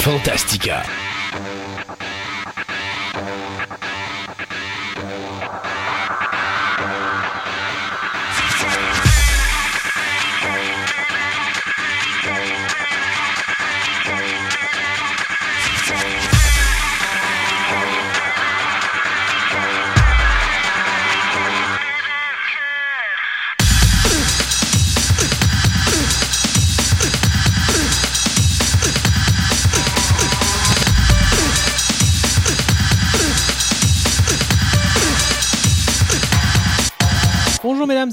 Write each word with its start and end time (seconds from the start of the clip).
Fantastica. 0.03 1.12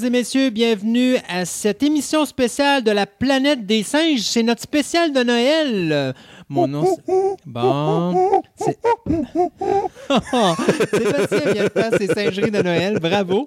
Et 0.09 0.11
messieurs, 0.11 0.49
bienvenue 0.49 1.17
à 1.27 1.45
cette 1.45 1.83
émission 1.83 2.25
spéciale 2.25 2.83
de 2.83 2.89
la 2.89 3.05
planète 3.05 3.67
des 3.67 3.83
singes. 3.83 4.21
C'est 4.21 4.41
notre 4.41 4.63
spécial 4.63 5.13
de 5.13 5.21
Noël. 5.21 6.15
Mon 6.51 6.67
nom, 6.67 6.83
c'est... 7.05 7.13
Bon, 7.45 8.41
c'est... 8.55 8.79
Sébastien 10.91 11.53
vient 11.53 11.63
de 11.65 11.69
faire 11.69 11.91
ses 11.95 12.07
singeries 12.07 12.49
de 12.49 12.61
Noël, 12.63 12.97
bravo. 12.99 13.45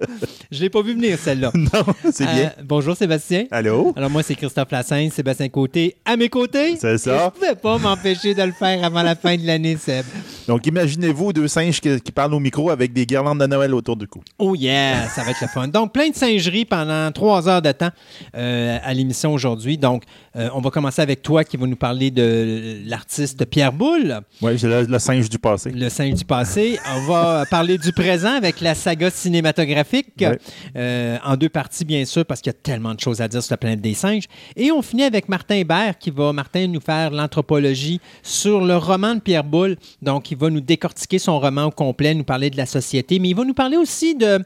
Je 0.52 0.60
l'ai 0.60 0.70
pas 0.70 0.82
vu 0.82 0.94
venir 0.94 1.18
celle-là. 1.18 1.50
Non, 1.62 1.84
c'est 2.12 2.26
bien. 2.26 2.52
Euh, 2.58 2.62
bonjour 2.64 2.96
Sébastien. 2.96 3.46
Allô? 3.50 3.92
Alors 3.96 4.10
moi 4.10 4.22
c'est 4.22 4.34
Christophe 4.34 4.70
Lassens, 4.70 5.10
Sébastien 5.10 5.48
Côté 5.48 5.96
à 6.04 6.16
mes 6.16 6.28
côtés. 6.28 6.76
C'est 6.76 6.98
ça. 6.98 7.32
Je 7.34 7.40
pouvais 7.40 7.54
pas 7.56 7.78
m'empêcher 7.78 8.34
de 8.34 8.42
le 8.42 8.52
faire 8.52 8.84
avant 8.84 9.02
la 9.02 9.16
fin 9.16 9.36
de 9.36 9.46
l'année, 9.46 9.76
Seb. 9.76 10.04
Donc, 10.46 10.66
imaginez-vous 10.66 11.32
deux 11.32 11.48
singes 11.48 11.80
qui, 11.80 12.00
qui 12.00 12.12
parlent 12.12 12.34
au 12.34 12.40
micro 12.40 12.70
avec 12.70 12.92
des 12.92 13.06
guirlandes 13.06 13.40
de 13.40 13.46
Noël 13.46 13.74
autour 13.74 13.96
du 13.96 14.06
cou. 14.06 14.20
Oh 14.38 14.54
yeah, 14.54 15.08
ça 15.08 15.22
va 15.22 15.30
être 15.30 15.40
le 15.40 15.46
fun. 15.48 15.68
Donc, 15.68 15.92
plein 15.92 16.10
de 16.10 16.14
singeries 16.14 16.64
pendant 16.64 17.10
trois 17.12 17.48
heures 17.48 17.62
de 17.62 17.72
temps 17.72 17.90
euh, 18.36 18.78
à 18.82 18.94
l'émission 18.94 19.32
aujourd'hui. 19.32 19.78
Donc, 19.78 20.02
euh, 20.36 20.48
on 20.54 20.60
va 20.60 20.70
commencer 20.70 21.02
avec 21.02 21.20
toi 21.22 21.44
qui 21.44 21.56
va 21.56 21.66
nous 21.66 21.76
parler 21.76 22.10
de 22.10 22.78
l'artiste 22.86 23.44
Pierre 23.46 23.72
Boulle, 23.72 24.20
Oui, 24.40 24.58
c'est 24.58 24.66
le, 24.68 24.84
le 24.84 24.98
singe 24.98 25.28
du 25.28 25.38
passé. 25.38 25.70
le 25.70 25.88
singe 25.88 26.14
du 26.14 26.24
passé. 26.24 26.78
On 26.96 27.06
va 27.06 27.44
parler 27.50 27.76
du 27.78 27.92
présent 27.92 28.34
avec 28.36 28.60
la 28.60 28.74
saga 28.74 29.10
cinématographique, 29.10 30.08
Ouais. 30.20 30.38
euh, 30.76 31.18
en 31.24 31.36
deux 31.36 31.48
parties, 31.48 31.84
bien 31.84 32.04
sûr, 32.04 32.24
parce 32.24 32.40
qu'il 32.40 32.50
y 32.52 32.56
a 32.56 32.58
tellement 32.62 32.94
de 32.94 33.00
choses 33.00 33.20
à 33.20 33.28
dire 33.28 33.42
sur 33.42 33.52
la 33.52 33.56
planète 33.58 33.80
des 33.80 33.94
singes. 33.94 34.24
Et 34.56 34.70
on 34.70 34.80
finit 34.82 35.02
avec 35.04 35.28
Martin 35.28 35.56
Hébert 35.56 35.98
qui 35.98 36.10
va, 36.10 36.32
Martin, 36.32 36.66
nous 36.66 36.80
faire 36.80 37.10
l'anthropologie 37.10 38.00
sur 38.22 38.64
le 38.64 38.76
roman 38.76 39.14
de 39.16 39.20
Pierre 39.20 39.44
Boulle. 39.44 39.76
Donc, 40.00 40.30
il 40.30 40.36
va 40.38 40.48
nous 40.50 40.60
décortiquer 40.60 41.18
son 41.18 41.38
roman 41.38 41.64
au 41.64 41.70
complet, 41.70 42.14
nous 42.14 42.24
parler 42.24 42.50
de 42.50 42.56
la 42.56 42.66
société, 42.66 43.18
mais 43.18 43.28
il 43.30 43.36
va 43.36 43.44
nous 43.44 43.54
parler 43.54 43.76
aussi 43.76 44.14
de 44.14 44.38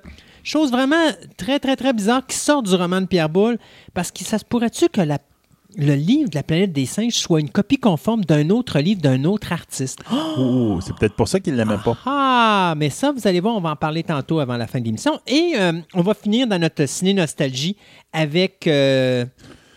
choses 0.42 0.70
vraiment 0.70 1.10
très, 1.36 1.58
très, 1.58 1.76
très 1.76 1.92
bizarres 1.92 2.26
qui 2.26 2.36
sortent 2.36 2.66
du 2.68 2.74
roman 2.74 3.00
de 3.00 3.06
Pierre 3.06 3.28
Boulle, 3.28 3.58
parce 3.94 4.10
que 4.10 4.24
ça 4.24 4.38
se 4.38 4.44
pourrait-tu 4.44 4.88
que 4.88 5.00
la- 5.00 5.18
le 5.76 5.94
livre 5.94 6.30
de 6.30 6.34
la 6.34 6.42
planète 6.42 6.72
des 6.72 6.86
singes 6.86 7.14
soit 7.14 7.40
une 7.40 7.50
copie 7.50 7.78
conforme 7.78 8.24
d'un 8.24 8.50
autre 8.50 8.78
livre 8.80 9.00
d'un 9.00 9.24
autre 9.24 9.52
artiste? 9.52 10.00
Oh, 10.10 10.78
c'est 10.80 10.94
peut-être 10.96 11.14
pour 11.14 11.28
ça 11.28 11.40
qu'il 11.40 11.54
l'aimait 11.54 11.78
pas. 11.84 11.96
Ah, 12.06 12.74
mais 12.76 12.90
ça, 12.90 13.12
vous 13.12 13.26
allez 13.26 13.40
voir, 13.40 13.54
on 13.54 13.60
va 13.60 13.70
en 13.70 13.76
parler 13.76 14.02
tantôt 14.02 14.40
avant 14.40 14.56
la 14.56 14.66
fin 14.66 14.80
de 14.80 14.84
l'émission. 14.84 15.20
Et 15.26 15.52
euh, 15.56 15.72
on 15.94 16.02
va 16.02 16.14
finir 16.14 16.46
dans 16.46 16.58
notre 16.58 16.86
ciné-nostalgie 16.86 17.76
avec 18.12 18.66
euh, 18.66 19.26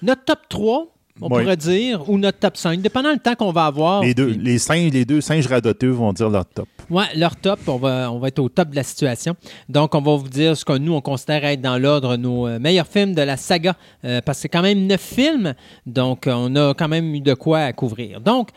notre 0.01 0.23
top 0.25 0.39
3, 0.49 0.87
on 1.21 1.27
Oui. 1.33 1.43
pourrait 1.43 1.57
dire, 1.57 2.09
ou 2.09 2.17
notre 2.17 2.39
top 2.39 2.57
5, 2.57 2.81
dépendant 2.81 3.11
le 3.11 3.19
temps 3.19 3.35
qu'on 3.35 3.51
va 3.51 3.65
avoir. 3.65 4.01
Les 4.03 4.13
deux, 4.13 4.27
Puis- 4.33 4.37
les 4.41 4.57
singes, 4.57 4.91
les 4.91 5.05
deux 5.05 5.21
singes 5.21 5.47
radoteux 5.47 5.89
vont 5.89 6.13
dire 6.13 6.29
leur 6.29 6.45
top. 6.45 6.67
Ouais, 6.89 7.05
leur 7.15 7.35
top, 7.35 7.59
on 7.67 7.77
va, 7.77 8.11
on 8.11 8.19
va 8.19 8.29
être 8.29 8.39
au 8.39 8.49
top 8.49 8.69
de 8.71 8.75
la 8.75 8.83
situation. 8.83 9.35
Donc, 9.67 9.93
on 9.95 10.01
va 10.01 10.15
vous 10.15 10.27
dire 10.29 10.57
ce 10.57 10.65
que 10.65 10.77
nous, 10.77 10.93
on 10.93 11.01
considère 11.01 11.45
être 11.45 11.61
dans 11.61 11.77
l'ordre 11.77 12.15
nos 12.17 12.47
euh, 12.47 12.59
meilleurs 12.59 12.87
films 12.87 13.13
de 13.13 13.21
la 13.21 13.37
saga, 13.37 13.75
euh, 14.05 14.21
parce 14.25 14.39
que 14.39 14.41
c'est 14.43 14.49
quand 14.49 14.61
même 14.63 14.87
neuf 14.87 15.01
films, 15.01 15.53
donc 15.85 16.25
euh, 16.27 16.33
on 16.35 16.55
a 16.55 16.73
quand 16.73 16.87
même 16.87 17.13
eu 17.13 17.21
de 17.21 17.33
quoi 17.35 17.59
à 17.59 17.73
couvrir. 17.73 18.21
Donc, 18.21 18.49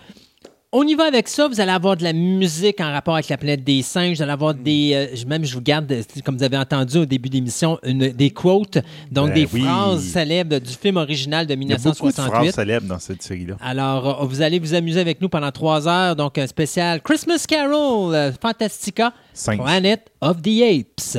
on 0.74 0.86
y 0.86 0.94
va 0.94 1.04
avec 1.04 1.28
ça. 1.28 1.48
Vous 1.48 1.60
allez 1.60 1.70
avoir 1.70 1.96
de 1.98 2.02
la 2.02 2.12
musique 2.14 2.80
en 2.80 2.90
rapport 2.90 3.14
avec 3.14 3.28
la 3.28 3.36
planète 3.36 3.62
des 3.62 3.82
singes. 3.82 4.16
Vous 4.16 4.22
allez 4.22 4.32
avoir 4.32 4.54
des. 4.54 4.92
euh, 4.94 5.14
je- 5.14 5.26
même, 5.26 5.44
je 5.44 5.54
vous 5.54 5.60
garde, 5.60 5.90
euh, 5.92 6.02
comme 6.24 6.36
vous 6.38 6.42
avez 6.42 6.56
entendu 6.56 6.98
au 6.98 7.04
début 7.04 7.28
de 7.28 7.34
l'émission, 7.34 7.78
des 7.84 8.30
quotes, 8.30 8.78
donc 9.10 9.28
Ben 9.28 9.34
des 9.34 9.48
oui. 9.52 9.60
phrases 9.62 10.02
célèbres 10.02 10.58
du 10.58 10.70
film 10.72 10.96
original 10.96 11.46
de 11.46 11.54
Il 11.54 11.68
y 11.68 11.72
a 11.74 11.76
beaucoup 11.76 12.08
de 12.08 12.12
phrases 12.14 12.26
1968. 12.30 12.52
célèbres 12.54 12.86
dans 12.88 12.98
cette 12.98 13.22
série-là. 13.22 13.56
Alors, 13.60 14.22
euh, 14.22 14.26
vous 14.26 14.40
allez 14.40 14.58
vous 14.58 14.72
amuser 14.74 15.00
avec 15.00 15.20
nous 15.20 15.28
pendant 15.28 15.50
trois 15.52 15.86
heures. 15.86 16.16
Donc, 16.16 16.38
un 16.38 16.46
spécial 16.46 17.02
Christmas 17.02 17.44
Carol, 17.46 18.14
euh, 18.14 18.32
Fantastica, 18.40 19.12
Cinq. 19.34 19.62
Planet 19.62 20.10
of 20.22 20.40
the 20.40 20.62
Apes. 20.62 21.16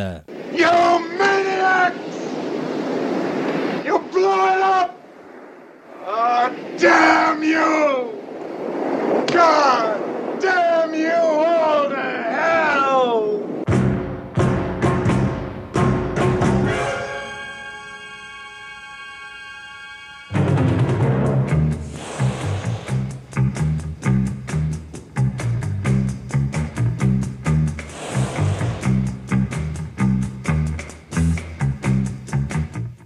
You 0.57 0.65
maniacs! 1.17 1.93
You 3.85 3.99
blew 4.11 4.23
it 4.23 4.63
up! 4.63 4.91
Oh, 6.07 6.49
damn 6.79 7.43
you! 7.43 8.22
God 9.33 10.39
damn 10.39 10.93
you 10.93 11.09
all 11.09 11.89
to 11.89 11.95
hell! 11.95 13.39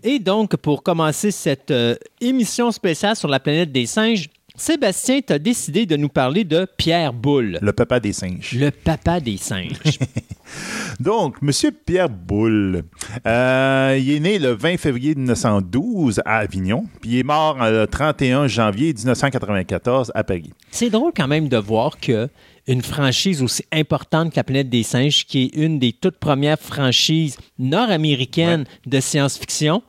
Et 0.03 0.19
donc, 0.19 0.57
pour 0.57 0.83
commencer 0.83 1.31
cette 1.31 1.71
euh, 1.71 1.95
émission 2.19 2.71
spéciale 2.71 3.15
sur 3.15 3.29
la 3.29 3.39
planète 3.39 3.71
des 3.71 3.85
singes, 3.85 4.27
Sébastien, 4.59 5.19
tu 5.21 5.31
as 5.33 5.37
décidé 5.39 5.85
de 5.85 5.95
nous 5.95 6.09
parler 6.09 6.43
de 6.43 6.65
Pierre 6.77 7.13
Boulle, 7.13 7.59
Le 7.61 7.71
papa 7.73 7.99
des 7.99 8.11
singes. 8.11 8.53
le 8.53 8.71
papa 8.71 9.19
des 9.19 9.37
singes. 9.37 9.77
Donc, 10.99 11.43
Monsieur 11.43 11.71
Pierre 11.71 12.09
Boulle, 12.09 12.83
euh, 13.27 13.97
il 14.01 14.11
est 14.13 14.19
né 14.19 14.39
le 14.39 14.53
20 14.53 14.77
février 14.77 15.13
1912 15.13 16.21
à 16.25 16.37
Avignon, 16.37 16.85
puis 17.01 17.11
il 17.11 17.17
est 17.19 17.23
mort 17.23 17.57
le 17.59 17.85
31 17.85 18.47
janvier 18.47 18.93
1994 18.93 20.11
à 20.15 20.23
Paris. 20.23 20.51
C'est 20.71 20.89
drôle 20.89 21.11
quand 21.15 21.27
même 21.27 21.49
de 21.49 21.57
voir 21.57 21.99
que 21.99 22.27
une 22.65 22.81
franchise 22.81 23.43
aussi 23.43 23.63
importante 23.71 24.31
que 24.31 24.37
la 24.37 24.43
planète 24.43 24.69
des 24.69 24.83
singes, 24.83 25.25
qui 25.25 25.43
est 25.43 25.55
une 25.55 25.77
des 25.77 25.93
toutes 25.93 26.17
premières 26.17 26.59
franchises 26.59 27.37
nord-américaines 27.59 28.65
de 28.87 28.99
science-fiction, 28.99 29.83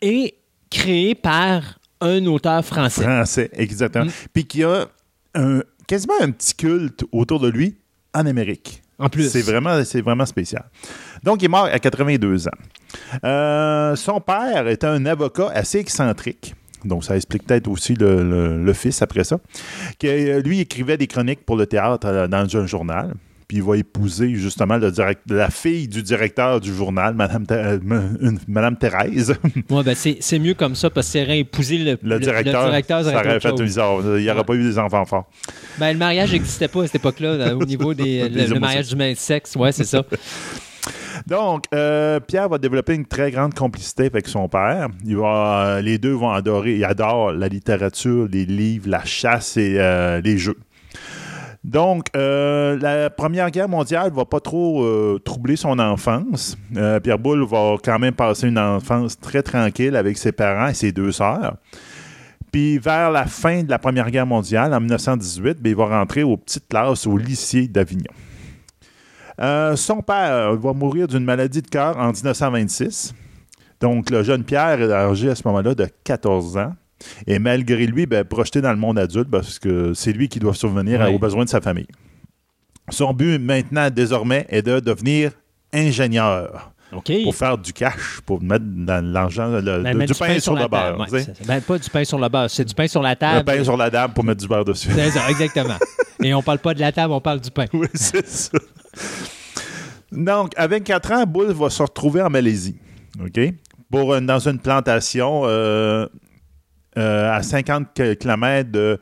est 0.00 0.34
créée 0.70 1.14
par 1.14 1.77
un 2.00 2.24
auteur 2.26 2.64
français. 2.64 3.02
Français, 3.02 3.50
exactement. 3.54 4.04
Mm. 4.06 4.10
Puis 4.32 4.44
qui 4.46 4.64
a 4.64 4.86
un- 5.34 5.60
quasiment 5.86 6.14
un 6.20 6.30
petit 6.30 6.54
culte 6.54 7.04
autour 7.12 7.40
de 7.40 7.48
lui 7.48 7.76
en 8.14 8.26
Amérique. 8.26 8.82
En 9.00 9.08
plus. 9.08 9.28
C'est 9.30 9.42
vraiment, 9.42 9.84
c'est 9.84 10.00
vraiment 10.00 10.26
spécial. 10.26 10.64
Donc, 11.22 11.40
il 11.42 11.44
est 11.44 11.48
mort 11.48 11.66
à 11.66 11.78
82 11.78 12.48
ans. 12.48 12.50
Euh, 13.24 13.94
son 13.94 14.20
père 14.20 14.66
était 14.68 14.86
un 14.88 15.06
avocat 15.06 15.50
assez 15.54 15.78
excentrique. 15.78 16.54
Donc, 16.84 17.04
ça 17.04 17.16
explique 17.16 17.44
peut-être 17.46 17.68
aussi 17.68 17.94
le, 17.94 18.22
le- 18.28 18.62
le 18.64 18.72
fils 18.72 19.00
après 19.02 19.22
ça. 19.24 19.38
Que, 20.00 20.06
euh, 20.08 20.40
lui 20.42 20.60
écrivait 20.60 20.96
des 20.96 21.06
chroniques 21.06 21.44
pour 21.44 21.56
le 21.56 21.66
théâtre 21.66 22.06
euh, 22.08 22.26
dans 22.28 22.56
un 22.56 22.66
journal. 22.66 23.14
Puis 23.48 23.56
il 23.56 23.62
va 23.62 23.78
épouser 23.78 24.34
justement 24.34 24.76
le 24.76 24.90
direct- 24.90 25.22
la 25.30 25.48
fille 25.48 25.88
du 25.88 26.02
directeur 26.02 26.60
du 26.60 26.74
journal, 26.74 27.14
Madame, 27.14 27.46
euh, 27.50 27.78
une- 28.20 28.38
Madame 28.46 28.76
Thérèse. 28.76 29.34
Ouais, 29.70 29.82
ben 29.82 29.94
c'est 29.94 30.38
mieux 30.38 30.52
comme 30.52 30.74
ça 30.74 30.90
parce 30.90 31.06
que 31.06 31.12
c'est 31.12 31.38
épousé 31.38 31.78
le, 31.78 31.98
Le 32.02 32.20
directeur, 32.20 32.66
directeur, 32.66 33.02
ça 33.04 33.14
aurait 33.16 33.40
fait 33.40 33.52
bizarre. 33.62 34.00
Il 34.18 34.22
n'y 34.22 34.30
aurait 34.30 34.44
pas 34.44 34.54
eu 34.54 34.62
des 34.62 34.78
enfants 34.78 35.06
forts. 35.06 35.30
Ben, 35.78 35.92
le 35.92 35.98
mariage 35.98 36.32
n'existait 36.32 36.68
pas 36.68 36.82
à 36.82 36.86
cette 36.86 36.96
époque-là, 36.96 37.36
là, 37.38 37.56
au 37.56 37.64
niveau 37.64 37.94
des, 37.94 38.28
Des 38.28 38.46
le, 38.48 38.54
le 38.54 38.60
mariage 38.60 38.88
du 38.88 38.96
même 38.96 39.14
sexe. 39.16 39.56
Ouais, 39.56 39.72
c'est 39.72 39.84
ça. 39.84 40.04
Donc, 41.26 41.64
euh, 41.74 42.20
Pierre 42.20 42.48
va 42.48 42.58
développer 42.58 42.94
une 42.94 43.04
très 43.06 43.30
grande 43.30 43.52
complicité 43.54 44.04
avec 44.06 44.28
son 44.28 44.48
père. 44.48 44.88
Il 45.04 45.16
va, 45.16 45.66
euh, 45.76 45.80
les 45.82 45.98
deux 45.98 46.12
vont 46.12 46.30
adorer, 46.30 46.76
ils 46.76 46.84
adorent 46.84 47.32
la 47.32 47.48
littérature, 47.48 48.28
les 48.30 48.44
livres, 48.46 48.88
la 48.88 49.04
chasse 49.04 49.56
et 49.56 49.76
euh, 49.78 50.20
les 50.20 50.38
jeux. 50.38 50.56
Donc, 51.68 52.06
euh, 52.16 52.78
la 52.78 53.10
Première 53.10 53.50
Guerre 53.50 53.68
mondiale 53.68 54.10
va 54.10 54.24
pas 54.24 54.40
trop 54.40 54.82
euh, 54.82 55.20
troubler 55.22 55.54
son 55.54 55.78
enfance. 55.78 56.56
Euh, 56.74 56.98
Pierre 56.98 57.18
Boulle 57.18 57.44
va 57.44 57.74
quand 57.84 57.98
même 57.98 58.14
passer 58.14 58.48
une 58.48 58.58
enfance 58.58 59.20
très 59.20 59.42
tranquille 59.42 59.94
avec 59.94 60.16
ses 60.16 60.32
parents 60.32 60.68
et 60.68 60.72
ses 60.74 60.92
deux 60.92 61.12
sœurs. 61.12 61.56
Puis 62.50 62.78
vers 62.78 63.10
la 63.10 63.26
fin 63.26 63.64
de 63.64 63.68
la 63.68 63.78
Première 63.78 64.10
Guerre 64.10 64.24
mondiale, 64.24 64.72
en 64.72 64.80
1918, 64.80 65.60
ben, 65.60 65.68
il 65.68 65.76
va 65.76 65.84
rentrer 65.84 66.22
aux 66.22 66.38
petites 66.38 66.68
classes 66.68 67.06
au 67.06 67.18
lycée 67.18 67.68
d'Avignon. 67.68 68.14
Son 69.76 70.00
père 70.00 70.56
va 70.56 70.72
mourir 70.72 71.06
d'une 71.06 71.24
maladie 71.24 71.60
de 71.60 71.68
cœur 71.68 71.98
en 71.98 72.12
1926. 72.12 73.14
Donc, 73.80 74.08
le 74.08 74.22
jeune 74.22 74.42
Pierre 74.42 74.80
est 74.80 74.90
âgé 74.90 75.28
à 75.28 75.34
ce 75.34 75.46
moment-là 75.46 75.74
de 75.74 75.86
14 76.02 76.56
ans. 76.56 76.72
Et 77.26 77.38
malgré 77.38 77.86
lui, 77.86 78.06
ben, 78.06 78.24
projeté 78.24 78.60
dans 78.60 78.72
le 78.72 78.78
monde 78.78 78.98
adulte, 78.98 79.30
parce 79.30 79.58
que 79.58 79.94
c'est 79.94 80.12
lui 80.12 80.28
qui 80.28 80.38
doit 80.40 80.54
survenir 80.54 81.00
aux 81.12 81.18
besoins 81.18 81.44
de 81.44 81.48
sa 81.50 81.60
famille. 81.60 81.86
Son 82.90 83.12
but 83.12 83.38
maintenant, 83.38 83.90
désormais, 83.90 84.46
est 84.48 84.62
de 84.62 84.80
devenir 84.80 85.32
ingénieur 85.74 86.72
pour 87.22 87.34
faire 87.34 87.58
du 87.58 87.72
cash, 87.74 88.20
pour 88.24 88.42
mettre 88.42 88.64
dans 88.66 89.04
l'argent, 89.04 89.48
le- 89.48 89.60
Ben, 89.82 90.06
du, 90.06 90.14
pain, 90.14 90.40
sur 90.40 90.54
le 90.54 90.60
la 90.60 90.68
beurre. 90.68 90.96
table, 91.06 91.12
ouais. 91.12 91.26
Ben, 91.46 91.60
pas 91.60 91.78
du 91.78 91.90
pain 91.90 92.04
sur 92.04 92.18
le 92.18 92.28
beurre, 92.30 92.48
c'est 92.48 92.64
du 92.64 92.74
pain 92.74 92.88
sur 92.88 93.02
la 93.02 93.10
Le 93.10 93.16
table. 93.16 93.44
pain 93.44 93.62
sur 93.62 93.76
la 93.76 93.90
dame 93.90 94.12
pour 94.14 94.24
mettre 94.24 94.40
du 94.40 94.48
beurre 94.48 94.64
dessus. 94.64 94.88
C'est 94.94 95.10
ça, 95.10 95.28
exactement. 95.30 95.76
Et 96.22 96.32
on 96.32 96.42
parle 96.42 96.58
pas 96.60 96.72
de 96.72 96.80
la 96.80 96.90
table, 96.90 97.12
on 97.12 97.20
parle 97.20 97.40
du 97.40 97.50
pain. 97.50 97.66
oui, 97.74 97.86
c'est 97.94 98.26
ça. 98.26 98.58
Donc, 100.10 100.52
à 100.56 100.66
24 100.66 101.12
ans, 101.12 101.24
Bull 101.26 101.52
va 101.52 101.68
se 101.70 101.82
retrouver 101.82 102.22
en 102.22 102.30
Malaisie. 102.30 102.76
OK? 103.22 103.38
Pour, 103.90 104.14
une- 104.14 104.26
dans 104.26 104.38
une 104.38 104.58
plantation 104.58 105.42
euh, 105.44 106.06
euh, 106.98 107.32
à 107.32 107.42
50 107.42 107.86
km 108.18 108.70
de 108.70 108.98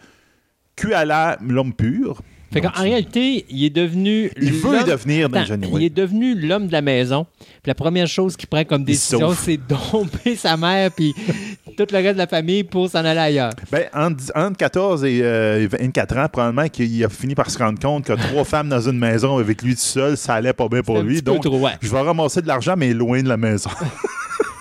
Kuala 0.77 1.39
Lumpur. 1.47 2.21
Fait 2.53 2.61
Donc, 2.61 2.79
en 2.79 2.83
réalité, 2.83 3.45
il 3.51 3.65
est 3.65 3.71
devenu. 3.71 4.31
Il 4.41 4.53
veut 4.53 4.85
devenir 4.85 5.27
Attends, 5.27 5.39
ingénieur. 5.39 5.71
Il 5.75 5.83
est 5.83 5.91
devenu 5.91 6.35
l'homme 6.41 6.69
de 6.69 6.73
la 6.73 6.81
maison. 6.81 7.27
Puis 7.41 7.67
la 7.67 7.75
première 7.75 8.07
chose 8.07 8.37
qu'il 8.37 8.49
prend 8.49 8.63
comme 8.65 8.85
décision, 8.85 9.33
c'est 9.35 9.57
domper 9.59 10.37
sa 10.37 10.57
mère 10.57 10.93
puis 10.93 11.13
tout 11.77 11.87
le 11.91 11.97
reste 11.99 12.13
de 12.15 12.19
la 12.19 12.29
famille 12.29 12.63
pour 12.63 12.89
s'en 12.89 13.05
aller 13.05 13.19
ailleurs. 13.19 13.51
Ben, 13.73 13.87
entre, 13.93 14.23
entre 14.37 14.57
14 14.59 15.05
et 15.05 15.21
euh, 15.23 15.67
24 15.73 16.17
ans, 16.19 16.27
probablement 16.33 16.69
qu'il 16.69 17.05
a 17.05 17.09
fini 17.09 17.35
par 17.35 17.51
se 17.51 17.59
rendre 17.59 17.81
compte 17.81 18.05
que 18.05 18.13
trois 18.13 18.45
femmes 18.47 18.69
dans 18.69 18.81
une 18.81 18.99
maison 18.99 19.39
avec 19.39 19.61
lui 19.63 19.75
tout 19.75 19.81
seul, 19.81 20.17
ça 20.17 20.35
allait 20.35 20.53
pas 20.53 20.69
bien 20.69 20.83
pour 20.83 20.99
un 20.99 21.03
lui. 21.03 21.17
peu 21.17 21.23
Donc, 21.23 21.43
trop, 21.43 21.59
ouais. 21.59 21.73
je 21.83 21.89
vais 21.91 22.01
ramasser 22.01 22.43
de 22.43 22.47
l'argent, 22.47 22.75
mais 22.77 22.95
loin 22.95 23.23
de 23.25 23.29
la 23.29 23.37
maison. 23.37 23.71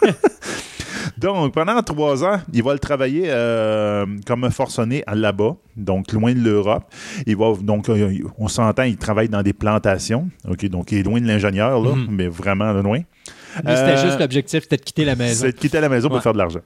donc, 1.17 1.53
pendant 1.53 1.81
trois 1.81 2.23
ans, 2.23 2.39
il 2.53 2.63
va 2.63 2.73
le 2.73 2.79
travailler 2.79 3.23
euh, 3.27 4.05
comme 4.25 4.43
un 4.43 4.49
forcené 4.49 5.03
à 5.07 5.15
là-bas, 5.15 5.55
donc 5.77 6.11
loin 6.11 6.33
de 6.33 6.39
l'Europe. 6.39 6.83
Il 7.25 7.35
va, 7.37 7.53
donc, 7.61 7.89
euh, 7.89 8.11
on 8.37 8.47
s'entend, 8.47 8.83
il 8.83 8.97
travaille 8.97 9.29
dans 9.29 9.41
des 9.43 9.53
plantations. 9.53 10.27
OK, 10.47 10.65
donc 10.67 10.91
il 10.91 10.99
est 10.99 11.03
loin 11.03 11.19
de 11.21 11.27
l'ingénieur, 11.27 11.81
là, 11.81 11.95
Mhm. 11.95 12.07
mais 12.09 12.27
vraiment 12.27 12.71
loin. 12.73 12.97
Lui, 12.99 13.03
c'était 13.73 13.91
Euh, 13.91 14.05
juste 14.05 14.19
l'objectif, 14.19 14.63
c'était 14.63 14.75
de 14.77 14.81
quitter 14.81 15.05
la 15.05 15.15
maison. 15.15 15.45
C'est 15.45 15.53
de 15.53 15.57
quitter 15.57 15.79
la 15.79 15.87
maison 15.87 16.09
pour 16.09 16.17
Ouais. 16.17 16.21
faire 16.21 16.33
de 16.33 16.37
l'argent. 16.37 16.59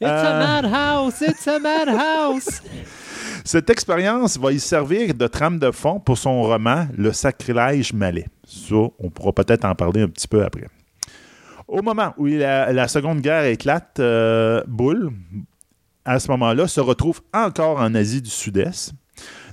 It's 0.00 0.10
Euh, 0.10 0.42
a 0.42 0.60
madhouse! 0.62 1.20
It's 1.20 1.46
a 1.46 1.58
madhouse! 1.60 2.62
Cette 3.44 3.70
expérience 3.70 4.38
va 4.38 4.52
y 4.52 4.58
servir 4.60 5.14
de 5.14 5.26
trame 5.26 5.58
de 5.58 5.70
fond 5.70 5.98
pour 6.00 6.18
son 6.18 6.42
roman 6.42 6.86
Le 6.96 7.12
sacrilège 7.12 7.92
malais. 7.92 8.26
Ça, 8.46 8.74
on 8.98 9.10
pourra 9.10 9.32
peut-être 9.32 9.64
en 9.64 9.74
parler 9.74 10.02
un 10.02 10.08
petit 10.08 10.28
peu 10.28 10.44
après. 10.44 10.66
Au 11.68 11.82
moment 11.82 12.14
où 12.16 12.26
la, 12.26 12.88
Seconde 12.88 13.20
Guerre 13.20 13.44
éclate, 13.44 13.98
euh, 14.00 14.62
Bull, 14.66 15.10
à 16.04 16.18
ce 16.18 16.30
moment-là, 16.32 16.66
se 16.66 16.80
retrouve 16.80 17.20
encore 17.32 17.80
en 17.80 17.94
Asie 17.94 18.22
du 18.22 18.30
Sud-Est. 18.30 18.92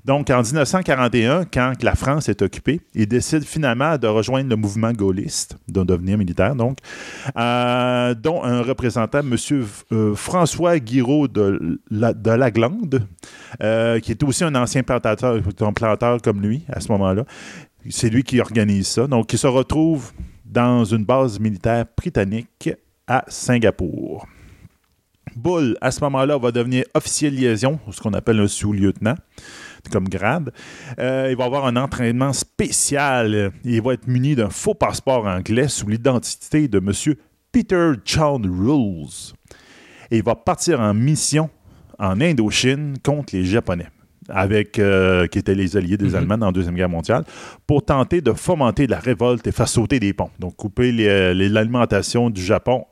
Donc, 0.06 0.30
en 0.30 0.42
1941, 0.42 1.46
quand 1.46 1.74
la 1.84 1.96
France 1.96 2.30
est 2.30 2.42
occupée, 2.42 2.82
il 2.94 3.08
décide 3.08 3.44
finalement 3.44 3.98
de 3.98 4.08
rejoindre 4.08 4.50
le 4.50 4.56
mouvement 4.56 4.94
gaulliste, 4.94 5.58
de 5.68 5.84
devenir 5.84 6.18
militaire, 6.18 6.56
donc, 6.56 6.78
euh, 7.38 8.14
dont 8.16 8.44
un 8.44 8.62
représentant, 8.62 9.20
M. 9.20 10.16
François 10.16 10.80
Guiraud 10.80 11.28
de, 11.28 11.80
la, 11.92 12.14
euh, 13.62 14.00
qui 14.00 14.12
est 14.12 14.24
aussi 14.24 14.44
un 14.44 14.56
ancien 14.56 14.84
plantateur, 14.84 15.38
un 15.60 15.74
planteur 15.74 16.22
comme 16.22 16.42
lui 16.42 16.64
à 16.72 16.80
ce 16.80 16.92
moment-là. 16.92 17.26
C'est 17.90 18.10
lui 18.10 18.24
qui 18.24 18.40
organise 18.40 18.88
ça. 18.88 19.08
Donc, 19.08 19.32
il 19.34 19.40
se 19.40 19.48
retrouve 19.48 20.12
dans 20.50 20.84
une 20.84 21.06
base 21.06 21.40
militaire 21.40 21.86
britannique 21.96 22.69
à 23.07 23.24
Singapour. 23.28 24.28
Bull, 25.36 25.78
à 25.80 25.92
ce 25.92 26.01
moment-là, 26.01 26.38
va 26.38 26.51
devenir 26.51 26.86
officier 26.96 27.30
de 27.30 27.36
liaison, 27.36 27.80
ce 27.92 28.01
qu'on 28.01 28.13
appelle 28.13 28.40
un 28.40 28.48
sous-lieutenant, 28.48 29.16
comme 29.92 30.10
grade. 30.10 30.51
Euh, 31.00 31.28
il 31.30 31.38
va 31.38 31.46
avoir 31.46 31.66
un 31.68 31.75
entraînement 31.75 32.34
spécial. 32.34 33.51
Il 33.63 33.81
va 33.81 33.94
être 33.94 34.07
muni 34.07 34.36
d'un 34.36 34.50
faux 34.50 34.74
passeport 34.74 35.25
anglais 35.28 35.68
sous 35.68 35.88
l'identité 35.88 36.68
de 36.68 36.80
M. 36.80 37.16
Peter 37.51 37.92
John 38.06 38.46
Rules. 38.46 39.34
Et 40.12 40.18
il 40.18 40.24
va 40.24 40.36
partir 40.36 40.80
en 40.80 40.94
mission 40.94 41.50
en 42.00 42.19
Indochine 42.22 42.98
contre 43.04 43.36
les 43.36 43.46
Japonais. 43.46 43.88
Avec, 44.31 44.80
euh, 44.80 45.28
qui 45.28 45.40
étaient 45.40 45.56
les 45.56 45.76
alliés 45.78 45.98
des 45.98 46.10
Mhm. 46.10 46.16
Allemands 46.16 46.38
dans 46.38 46.46
la 46.48 46.52
Deuxième 46.52 46.76
Guerre 46.76 46.90
mondiale, 46.90 47.24
pour 47.68 47.84
tenter 47.84 48.22
de 48.22 48.34
fomenter 48.34 48.88
la 48.88 49.00
révolte 49.00 49.46
et 49.48 49.52
faire 49.52 49.68
sauter 49.68 50.00
des 50.00 50.14
ponts. 50.14 50.30
Donc, 50.40 50.56
couper 50.56 50.92
les- 50.92 51.34
l'alimentation 51.50 52.30
du 52.30 52.44
Japon 52.44 52.86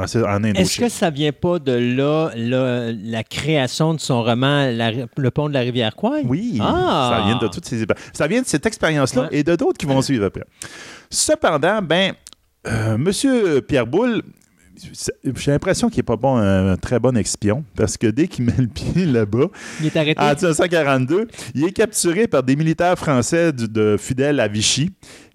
Indochine. 0.00 0.54
Est-ce 0.54 0.78
que 0.78 0.88
ça 0.88 1.10
vient 1.10 1.32
pas 1.32 1.58
de 1.58 1.72
là, 1.72 2.30
là, 2.36 2.92
la 2.92 3.24
création 3.24 3.94
de 3.94 3.98
son 4.00 4.22
roman 4.22 4.70
La- 4.70 4.92
Le 5.16 5.30
pont 5.32 5.48
de 5.48 5.54
la 5.54 5.60
rivière 5.60 5.96
Kwai? 5.96 6.22
Oui, 6.24 6.58
Ah! 6.60 7.16
ça 7.18 7.26
vient 7.26 7.38
de 7.38 7.48
toutes 7.48 7.64
ces 7.64 7.84
Ça 8.12 8.28
vient 8.28 8.42
de 8.42 8.46
cette 8.46 8.64
expérience-là 8.64 9.22
Ouais. 9.22 9.28
et 9.32 9.42
de 9.42 9.56
d'autres 9.56 9.76
qui 9.78 9.86
vont 9.86 10.00
suivre 10.00 10.26
après. 10.26 10.44
Cependant, 11.10 11.82
ben, 11.82 12.12
euh, 12.68 12.96
Monsieur 12.96 13.60
Pierre 13.60 13.86
Boulle, 13.88 14.22
j'ai 15.36 15.50
l'impression 15.50 15.88
qu'il 15.88 15.98
n'est 15.98 16.02
pas 16.04 16.16
bon, 16.16 16.36
un, 16.36 16.76
très 16.76 16.98
bon 16.98 17.16
espion, 17.16 17.64
parce 17.76 17.96
que 17.96 18.06
dès 18.06 18.28
qu'il 18.28 18.44
met 18.46 18.54
le 18.58 18.66
pied 18.68 19.04
là-bas, 19.06 19.46
Il 19.80 19.86
est 19.86 19.96
arrêté. 19.96 20.20
en 20.20 20.28
1942, 20.34 21.28
il 21.54 21.64
est 21.64 21.72
capturé 21.72 22.26
par 22.28 22.42
des 22.42 22.56
militaires 22.56 22.98
français 22.98 23.52
du- 23.52 23.68
de 23.68 23.96
fidèles 23.98 24.40
à 24.40 24.48
Vichy. 24.48 24.90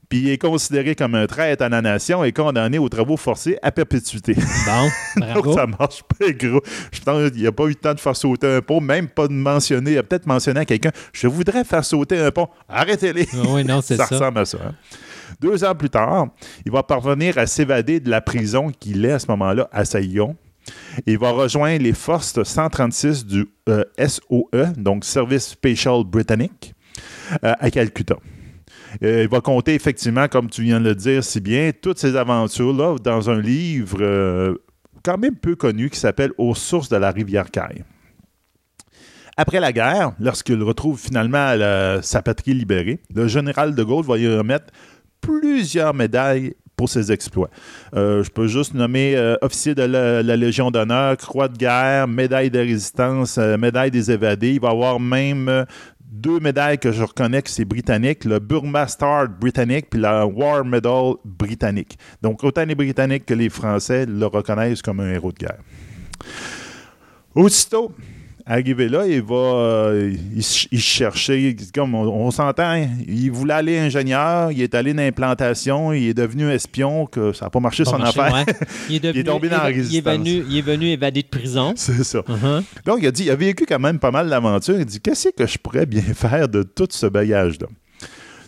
Puis 0.09 0.19
il 0.21 0.29
est 0.29 0.37
considéré 0.37 0.93
comme 0.93 1.15
un 1.15 1.25
traître 1.25 1.63
à 1.63 1.69
la 1.69 1.81
nation 1.81 2.23
et 2.23 2.31
condamné 2.31 2.77
aux 2.77 2.87
travaux 2.89 3.17
forcés 3.17 3.57
à 3.63 3.71
perpétuité. 3.71 4.35
Bon, 4.35 5.21
Donc, 5.41 5.55
ça 5.55 5.65
marche 5.65 6.03
pas, 6.03 6.29
gros. 6.33 6.61
Je 6.91 6.99
pense 6.99 7.31
qu'il 7.31 7.41
n'a 7.41 7.51
pas 7.51 7.63
eu 7.63 7.69
le 7.69 7.75
temps 7.75 7.95
de 7.95 7.99
faire 7.99 8.15
sauter 8.15 8.45
un 8.57 8.61
pont, 8.61 8.79
même 8.79 9.07
pas 9.07 9.27
de 9.27 9.33
mentionner. 9.33 9.93
Il 9.93 9.97
a 9.97 10.03
peut-être 10.03 10.27
mentionné 10.27 10.59
à 10.59 10.65
quelqu'un 10.65 10.91
Je 11.13 11.25
voudrais 11.25 11.63
faire 11.63 11.83
sauter 11.83 12.19
un 12.19 12.29
pont. 12.29 12.47
Arrêtez-les. 12.69 13.27
Ah 13.33 13.37
oui, 13.47 13.63
non, 13.63 13.81
c'est 13.81 13.95
ça, 13.97 14.05
ça. 14.05 14.15
ressemble 14.15 14.37
à 14.39 14.45
ça. 14.45 14.59
hein. 14.67 14.73
Deux 15.43 15.65
ans 15.65 15.75
plus 15.75 15.89
tard, 15.89 16.27
il 16.65 16.71
va 16.71 16.83
parvenir 16.83 17.37
à 17.37 17.45
s'évader 17.47 17.99
de 17.99 18.09
la 18.09 18.21
prison 18.21 18.71
qu'il 18.71 19.03
est 19.05 19.11
à 19.11 19.19
ce 19.19 19.27
moment-là 19.27 19.67
à 19.73 19.83
Saigon. 19.83 20.37
Il 21.05 21.17
va 21.17 21.31
rejoindre 21.31 21.83
les 21.83 21.91
forces 21.91 22.41
136 22.41 23.25
du 23.25 23.45
euh, 23.67 23.83
SOE, 23.97 24.71
donc 24.77 25.03
Service 25.03 25.49
Special 25.49 26.05
Britannique, 26.05 26.73
euh, 27.43 27.51
à 27.59 27.69
Calcutta. 27.71 28.15
Euh, 29.03 29.23
il 29.23 29.27
va 29.27 29.41
compter 29.41 29.73
effectivement, 29.73 30.29
comme 30.29 30.49
tu 30.49 30.63
viens 30.63 30.79
de 30.79 30.85
le 30.85 30.95
dire 30.95 31.21
si 31.25 31.41
bien, 31.41 31.71
toutes 31.73 31.99
ces 31.99 32.15
aventures-là 32.15 32.95
dans 33.03 33.29
un 33.29 33.41
livre 33.41 34.57
quand 35.03 35.17
même 35.17 35.35
peu 35.35 35.57
connu 35.57 35.89
qui 35.89 35.99
s'appelle 35.99 36.31
Aux 36.37 36.55
sources 36.55 36.87
de 36.87 36.95
la 36.95 37.11
rivière 37.11 37.51
Caille. 37.51 37.83
Après 39.35 39.59
la 39.59 39.73
guerre, 39.73 40.13
lorsqu'il 40.19 40.61
retrouve 40.63 40.97
finalement 40.97 41.57
sa 42.01 42.21
patrie 42.21 42.53
libérée, 42.53 43.01
le 43.13 43.27
général 43.27 43.75
de 43.75 43.83
Gaulle 43.83 44.05
va 44.05 44.15
lui 44.15 44.33
remettre 44.33 44.67
plusieurs 45.23 45.93
médailles 45.93 46.53
pour 46.75 46.89
ses 46.89 47.11
exploits. 47.11 47.49
Euh, 47.95 48.23
je 48.23 48.29
peux 48.29 48.47
juste 48.47 48.73
nommer 48.73 49.15
euh, 49.15 49.35
officier 49.41 49.73
de 49.73 49.83
la, 49.83 50.35
Légion 50.35 50.69
d'honneur, 50.69 51.15
croix 51.17 51.47
de 51.47 51.57
guerre, 51.57 52.07
médaille 52.07 52.49
de 52.49 52.59
résistance, 52.59 53.37
euh, 53.37 53.57
médaille 53.57 53.91
des 53.91 54.11
évadés. 54.11 54.53
Il 54.53 54.59
va 54.59 54.69
avoir 54.69 54.99
même 54.99 55.65
deux 56.01 56.39
médailles 56.39 56.77
que 56.77 56.91
je 56.91 57.03
reconnais 57.03 57.41
que 57.41 57.49
c'est 57.49 57.65
britannique, 57.65 58.25
le 58.25 58.39
Burma 58.39 58.87
Star 58.87 59.29
britannique 59.29 59.87
puis 59.89 59.99
la 59.99 60.25
War 60.25 60.65
Medal 60.65 61.13
britannique. 61.23 61.97
Donc 62.21 62.43
autant 62.43 62.65
les 62.65 62.75
Britanniques 62.75 63.25
que 63.25 63.33
les 63.33 63.49
Français 63.49 64.05
le 64.05 64.25
reconnaissent 64.25 64.81
comme 64.81 64.99
un 64.99 65.11
héros 65.11 65.31
de 65.31 65.37
guerre. 65.37 65.59
Aussitôt, 67.33 67.93
arrivé 68.45 68.89
là, 68.89 69.05
il 69.07 69.21
va 69.21 69.35
euh, 69.35 70.13
il, 70.35 70.43
ch- 70.43 70.67
il 70.71 70.79
cherchait, 70.79 71.55
comme 71.73 71.95
on, 71.95 72.03
on 72.03 72.31
s'entend, 72.31 72.63
hein, 72.71 72.87
il 73.07 73.31
voulait 73.31 73.53
aller 73.53 73.77
ingénieur, 73.79 74.51
il 74.51 74.61
est 74.61 74.75
allé 74.75 74.93
dans 74.93 75.01
l'implantation, 75.01 75.93
il 75.93 76.09
est 76.09 76.13
devenu 76.13 76.49
espion, 76.51 77.05
que 77.05 77.33
ça 77.33 77.45
n'a 77.45 77.49
pas 77.49 77.59
marché 77.59 77.83
Pas 77.83 77.91
son 77.91 77.97
marché, 77.99 78.19
affaire. 78.19 78.45
ouais. 78.47 78.53
Il 78.89 78.95
est, 78.95 78.99
devenu, 78.99 79.23
tombé 79.23 79.49
dans 79.49 79.57
la 79.57 79.71
éva- 79.71 79.73
il 79.73 79.75
est 79.75 79.77
résistance. 79.81 80.13
venu, 80.17 80.43
il 80.49 80.57
est 80.57 80.61
venu 80.61 80.85
évadé 80.87 81.21
de 81.21 81.27
prison. 81.27 81.73
C'est 81.77 82.03
ça. 82.03 82.19
Uh-huh. 82.19 82.63
Donc, 82.85 82.99
il 83.01 83.07
a 83.07 83.11
dit, 83.11 83.23
il 83.23 83.31
a 83.31 83.35
vécu 83.35 83.65
quand 83.67 83.79
même 83.79 83.99
pas 83.99 84.11
mal 84.11 84.29
d'aventures. 84.29 84.75
Il 84.79 84.85
dit, 84.85 84.99
qu'est-ce 84.99 85.29
que 85.29 85.45
je 85.47 85.57
pourrais 85.57 85.85
bien 85.85 86.01
faire 86.01 86.47
de 86.49 86.63
tout 86.63 86.87
ce 86.89 87.05
bagage-là? 87.05 87.67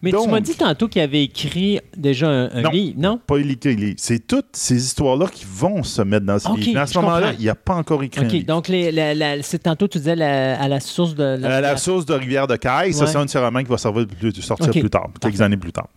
Mais 0.03 0.11
Donc- 0.11 0.25
tu 0.25 0.29
m'as 0.29 0.39
dit 0.41 0.55
tantôt 0.55 0.87
qu'il 0.87 1.01
avait 1.01 1.23
écrit 1.23 1.79
déjà 1.95 2.27
un, 2.27 2.49
un 2.51 2.61
Non. 2.63 2.69
livre, 2.69 2.95
non? 2.99 3.17
Pas 3.25 3.37
écrit. 3.37 3.95
C'est 3.97 4.25
toutes 4.27 4.49
ces 4.55 4.75
histoires-là 4.75 5.27
qui 5.27 5.45
vont 5.49 5.83
se 5.83 6.01
mettre 6.01 6.25
dans 6.25 6.37
ces 6.39 6.47
Ok, 6.49 6.57
livres. 6.57 6.71
Mais 6.75 6.79
à 6.81 6.85
ce 6.87 6.97
moment-là, 6.99 7.33
il 7.33 7.39
n'y 7.39 7.49
a 7.49 7.55
pas 7.55 7.75
encore 7.75 8.03
écrit 8.03 8.21
un 8.21 8.25
OK, 8.27 8.31
livre. 8.33 8.45
donc 8.45 8.67
les, 8.67 8.91
la- 8.91 9.13
la- 9.13 9.41
c'est 9.41 9.59
tantôt 9.59 9.87
tu 9.87 9.97
disais 9.99 10.15
la- 10.15 10.59
à 10.61 10.67
la 10.67 10.79
source 10.79 11.15
de 11.15 11.23
la, 11.23 11.57
Euh, 11.57 11.61
la 11.61 11.77
source 11.77 12.05
de 12.05 12.13
Rivière 12.13 12.47
de 12.47 12.55
Caille, 12.55 12.93
ça, 12.93 13.07
c'est 13.07 13.17
un 13.17 13.25
de 13.25 13.37
romans 13.37 13.63
qui 13.63 13.69
va 13.69 13.77
servir 13.77 14.05
plus- 14.07 14.33
de 14.33 14.41
sortir 14.41 14.67
Ok. 14.69 14.79
plus 14.79 14.89
tard, 14.89 15.09
quelques 15.21 15.41
années 15.41 15.57
plus 15.57 15.71
tard. 15.71 15.87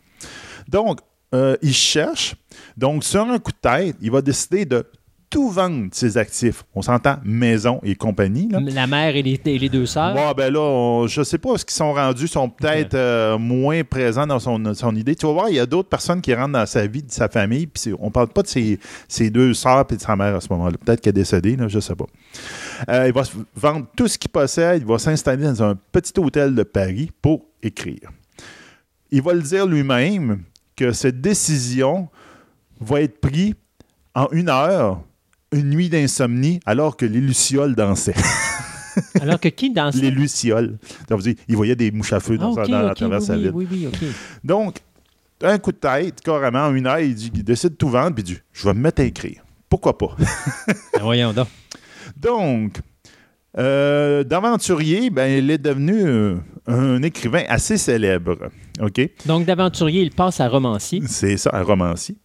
Donc, 0.68 1.00
euh, 1.34 1.56
il 1.62 1.74
cherche. 1.74 2.34
Donc, 2.76 3.04
sur 3.04 3.22
un 3.22 3.38
coup 3.38 3.52
de 3.52 3.56
tête, 3.60 3.96
il 4.00 4.10
va 4.10 4.22
décider 4.22 4.64
de 4.64 4.84
tout 5.30 5.50
vendre 5.50 5.88
ses 5.92 6.16
actifs. 6.16 6.64
On 6.74 6.80
s'entend 6.82 7.16
maison 7.22 7.80
et 7.82 7.94
compagnie. 7.94 8.48
Là. 8.48 8.60
la 8.60 8.86
mère 8.86 9.14
et 9.14 9.22
les, 9.22 9.38
et 9.44 9.58
les 9.58 9.68
deux 9.68 9.84
sœurs. 9.84 10.14
Bon, 10.14 10.32
ben 10.32 10.52
là, 10.52 10.60
on- 10.60 11.06
je 11.06 11.22
sais 11.22 11.36
pas 11.38 11.58
ce 11.58 11.64
qu'ils 11.64 11.74
sont 11.76 11.92
rendus, 11.92 12.28
sont 12.28 12.48
peut-être 12.48 12.94
euh, 12.94 13.36
moins 13.38 13.84
présents 13.84 14.26
dans 14.26 14.38
son, 14.38 14.74
son 14.74 14.96
idée. 14.96 15.14
Tu 15.14 15.26
vas 15.26 15.32
voir, 15.32 15.48
il 15.50 15.56
y 15.56 15.60
a 15.60 15.66
d'autres 15.66 15.88
personnes 15.90 16.20
qui 16.22 16.32
rentrent 16.34 16.52
dans 16.54 16.66
sa 16.66 16.86
vie, 16.86 17.02
de 17.02 17.10
sa 17.12 17.28
famille, 17.28 17.66
puis 17.66 17.92
on 17.98 18.10
parle 18.10 18.28
pas 18.28 18.42
de 18.42 18.46
ses, 18.48 18.78
ses 19.06 19.28
deux 19.30 19.52
sœurs 19.54 19.84
et 19.90 19.96
de 19.96 20.00
sa 20.00 20.16
mère 20.16 20.36
à 20.36 20.40
ce 20.40 20.48
moment-là. 20.50 20.76
Peut-être 20.84 21.00
qu'elle 21.02 21.10
est 21.10 21.12
décédée, 21.12 21.56
là, 21.56 21.68
je 21.68 21.78
sais 21.80 21.94
pas. 21.94 22.06
Euh, 22.88 23.06
il 23.08 23.12
va 23.12 23.22
vendre 23.54 23.86
tout 23.96 24.08
ce 24.08 24.16
qu'il 24.16 24.30
possède, 24.30 24.80
il 24.82 24.86
va 24.86 24.98
s'installer 24.98 25.44
dans 25.44 25.62
un 25.62 25.74
petit 25.92 26.12
hôtel 26.18 26.54
de 26.54 26.62
Paris 26.62 27.10
pour 27.20 27.44
écrire. 27.62 28.10
Il 29.10 29.22
va 29.22 29.32
le 29.34 29.42
dire 29.42 29.66
lui-même 29.66 30.42
que 30.76 30.92
cette 30.92 31.20
décision 31.20 32.08
va 32.80 33.00
être 33.02 33.20
prise 33.20 33.54
en 34.14 34.28
une 34.32 34.48
heure, 34.48 35.00
une 35.52 35.70
nuit 35.70 35.88
d'insomnie, 35.88 36.60
alors 36.66 36.96
que 36.96 37.06
les 37.06 37.20
lucioles 37.20 37.74
dansaient. 37.74 38.14
Alors 39.20 39.38
que 39.38 39.48
qui 39.48 39.70
dans 39.72 39.90
Les 39.94 40.10
lucioles. 40.10 40.76
Dire, 41.08 41.34
il 41.46 41.54
voyait 41.56 41.76
des 41.76 41.92
mouches 41.92 42.12
à 42.12 42.18
feu 42.18 42.36
Ah, 42.40 42.42
dans, 42.42 42.54
dans- 42.54 42.88
à 42.88 42.94
travers 42.94 43.20
oui, 43.20 43.26
sa 43.26 43.36
ville. 43.36 43.52
oui, 43.54 43.68
oui, 43.70 43.86
OK. 43.86 43.98
Donc, 44.42 44.78
un 45.42 45.56
coup 45.58 45.70
de 45.70 45.76
tête, 45.76 46.20
carrément, 46.20 46.66
en 46.66 46.74
une 46.74 46.86
heure, 46.88 46.98
il, 46.98 47.14
dit, 47.14 47.30
il 47.32 47.44
décide 47.44 47.70
de 47.70 47.74
tout 47.76 47.88
vendre, 47.90 48.14
puis 48.16 48.24
il 48.26 48.34
dit 48.34 48.38
Je 48.52 48.66
vais 48.66 48.74
me 48.74 48.80
mettre 48.80 49.00
à 49.00 49.04
écrire. 49.04 49.42
Pourquoi 49.68 49.96
pas? 49.96 50.16
Ben, 50.94 51.00
voyons 51.02 51.32
donc. 51.32 51.46
Donc, 52.16 52.78
euh, 53.56 54.24
d'aventurier, 54.24 55.10
ben, 55.10 55.26
il 55.44 55.50
est 55.50 55.58
devenu 55.58 56.02
euh, 56.04 56.36
un 56.68 57.02
écrivain 57.02 57.42
assez 57.48 57.78
célèbre. 57.78 58.36
OK? 58.80 59.00
Donc, 59.26 59.44
d'aventurier, 59.44 60.02
il 60.02 60.10
passe 60.10 60.40
à 60.40 60.48
romancier. 60.48 61.02
C'est 61.06 61.36
ça, 61.36 61.50
un 61.52 61.62
romancier. 61.62 62.16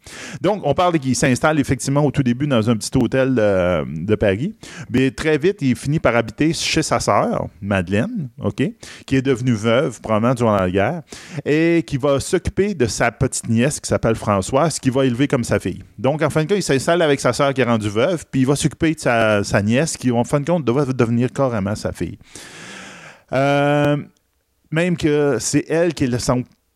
Donc, 0.42 0.62
on 0.66 0.74
parle 0.74 1.00
qu'il 1.00 1.16
s'installe 1.16 1.60
effectivement 1.60 2.06
au 2.06 2.12
tout 2.12 2.24
début 2.24 2.46
dans 2.46 2.70
un 2.70 2.76
petit 2.76 2.92
hôtel 2.96 3.36
de 3.36 4.16
Paris. 4.16 4.54
Mais 4.90 5.12
très 5.12 5.38
vite, 5.38 5.58
il 5.62 5.76
finit 5.76 6.00
par 6.00 6.16
habiter 6.16 6.54
chez 6.54 6.84
sa 6.84 7.00
sœur, 7.00 7.48
Madeleine, 7.62 8.30
OK, 8.42 8.64
qui 9.06 9.16
est 9.16 9.22
devenue 9.22 9.54
veuve, 9.54 10.00
probablement 10.02 10.36
durant 10.36 10.56
la 10.56 10.70
guerre, 10.70 11.02
et 11.46 11.84
qui 11.88 11.98
va 11.98 12.20
s'occuper 12.20 12.74
de 12.74 12.86
sa 12.86 13.12
petite 13.12 13.50
nièce 13.50 13.80
qui 13.80 13.88
s'appelle 13.88 14.16
Françoise, 14.16 14.78
qui 14.80 14.90
va 14.90 15.06
élever 15.06 15.28
comme 15.28 15.44
sa 15.44 15.60
fille. 15.60 15.84
Donc, 15.98 16.22
en 16.22 16.30
fin 16.30 16.44
de 16.44 16.50
compte, 16.50 16.60
il 16.60 16.64
s'installe 16.64 17.02
avec 17.02 17.20
sa 17.20 17.34
sœur 17.34 17.54
qui 17.54 17.62
est 17.62 17.66
rendue 17.66 17.90
veuve, 17.90 18.26
puis 18.30 18.42
il 18.42 18.48
va 18.48 18.56
s'occuper 18.56 18.94
de 18.94 19.00
sa, 19.00 19.44
sa 19.44 19.62
nièce, 19.62 19.98
qui, 19.98 20.12
en 20.12 20.24
fin 20.24 20.40
de 20.40 20.46
compte, 20.46 20.70
va 20.70 20.86
devenir 20.86 21.32
carrément 21.32 21.76
sa 21.76 21.92
fille. 21.92 22.18
Euh, 23.32 23.98
même 24.74 24.98
que 24.98 25.38
c'est 25.40 25.66
elle 25.70 25.94
qui 25.94 26.06
est 26.06 26.08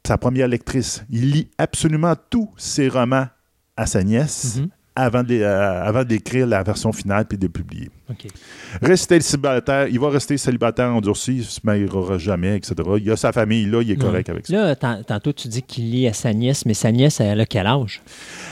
sa 0.05 0.17
première 0.17 0.47
lectrice. 0.47 1.03
Il 1.09 1.31
lit 1.31 1.49
absolument 1.57 2.13
tous 2.29 2.53
ses 2.55 2.87
romans 2.89 3.27
à 3.75 3.85
sa 3.87 4.03
nièce 4.03 4.57
Mhm. 4.57 4.69
Avant 4.99 5.23
de- 5.23 5.35
euh, 5.39 5.83
avant 5.83 6.03
d'écrire 6.03 6.47
la 6.47 6.63
version 6.63 6.91
finale 6.91 7.25
puis 7.25 7.37
de 7.37 7.47
publier. 7.47 7.89
OK. 8.09 8.27
Rester 8.81 9.19
célibataire, 9.21 9.87
il 9.89 9.99
va 9.99 10.09
rester 10.09 10.37
célibataire 10.37 10.89
endurci, 10.93 11.37
il 11.37 11.43
se 11.43 11.59
mariera 11.63 12.17
jamais, 12.17 12.55
etc. 12.57 12.73
Il 12.99 13.11
a 13.11 13.15
sa 13.15 13.31
famille 13.31 13.65
là, 13.65 13.81
il 13.81 13.91
est 13.91 13.95
correct 13.95 14.29
avec 14.29 14.47
ça. 14.47 14.53
Là, 14.53 14.75
tant- 14.75 15.03
tantôt, 15.03 15.33
tu 15.33 15.47
dis 15.47 15.61
qu'il 15.61 15.91
lit 15.91 16.07
à 16.07 16.13
sa 16.13 16.33
nièce, 16.33 16.65
mais 16.65 16.73
sa 16.73 16.91
nièce, 16.91 17.19
elle 17.19 17.39
a 17.41 17.45
quel 17.45 17.67
âge? 17.67 18.01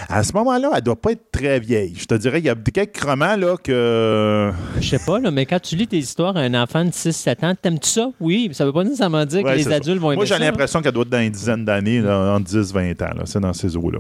À 0.10 0.24
ce 0.24 0.34
moment-là, 0.34 0.72
elle 0.76 0.82
doit 0.82 0.96
pas 1.02 1.12
être 1.14 1.32
très 1.32 1.60
vieille. 1.60 1.94
Je 1.98 2.06
te 2.06 2.16
dirais, 2.16 2.40
il 2.40 2.46
y 2.46 2.50
a 2.50 2.56
quelques 2.56 3.02
romans 3.02 3.36
là 3.36 3.56
que 3.58 4.52
Je 4.80 4.88
sais 4.90 5.00
pas, 5.06 5.20
là, 5.20 5.32
mais 5.32 5.46
quand 5.46 5.60
tu 5.62 5.76
lis 5.76 5.88
tes 5.88 5.98
histoires 5.98 6.36
à 6.38 6.42
un 6.42 6.54
enfant 6.54 6.84
de 6.86 6.92
6-7 6.92 7.44
ans, 7.44 7.56
t'aimes-tu 7.60 7.90
ça? 7.90 8.10
Oui, 8.20 8.50
ça 8.54 8.66
veut 8.66 8.74
pas 8.74 8.84
nécessairement 8.84 9.26
dire 9.26 9.44
Ouais, 9.44 9.54
que 9.54 9.58
les 9.58 9.64
ça. 9.64 9.76
adultes 9.76 10.00
vont 10.00 10.10
aimer 10.12 10.18
Moi, 10.18 10.26
j'ai 10.26 10.38
l'impression 10.38 10.82
qu'elle 10.82 10.92
doit 10.92 11.04
être 11.04 11.10
dans 11.10 11.20
une 11.22 11.32
dizaine 11.32 11.66
d'années, 11.66 12.02
entre 12.02 12.46
10-20 12.46 13.02
ans. 13.02 13.14
là. 13.18 13.24
C'est 13.26 13.40
dans 13.40 13.54
ces 13.54 13.76
eaux-là. 13.78 14.00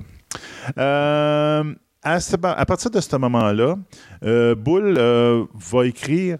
Euh, 0.77 1.63
à, 2.05 2.19
ce- 2.21 2.35
à 2.45 2.65
partir 2.65 2.89
de 2.91 3.01
ce 3.01 3.15
moment-là, 3.17 3.75
euh, 4.23 4.55
Boulle 4.55 4.95
euh, 4.97 5.43
va 5.53 5.85
écrire 5.87 6.37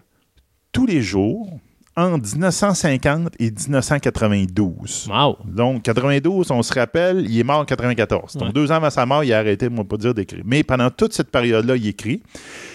tous 0.72 0.86
les 0.86 1.01
jours 1.01 1.60
entre 1.98 2.25
1950 2.34 3.34
et 3.39 3.51
1992. 3.51 5.07
Wow! 5.10 5.38
Donc, 5.45 5.84
92, 5.84 6.51
on 6.51 6.62
se 6.63 6.74
rappelle, 6.74 7.25
il 7.29 7.39
est 7.39 7.43
mort 7.43 7.60
en 7.60 7.65
94. 7.65 8.34
Donc, 8.36 8.48
Ouais. 8.48 8.51
deux 8.53 8.72
ans 8.72 8.75
avant 8.75 8.89
sa 8.89 9.05
mort, 9.05 9.24
il 9.24 9.34
a 9.34 9.39
arrêté, 9.39 9.69
moi, 9.69 9.84
pas 9.86 9.98
dire 9.98 10.13
d'écrire. 10.13 10.43
Mais 10.45 10.63
pendant 10.63 10.89
toute 10.89 11.13
cette 11.13 11.31
période-là, 11.31 11.75
il 11.77 11.88
écrit. 11.88 12.22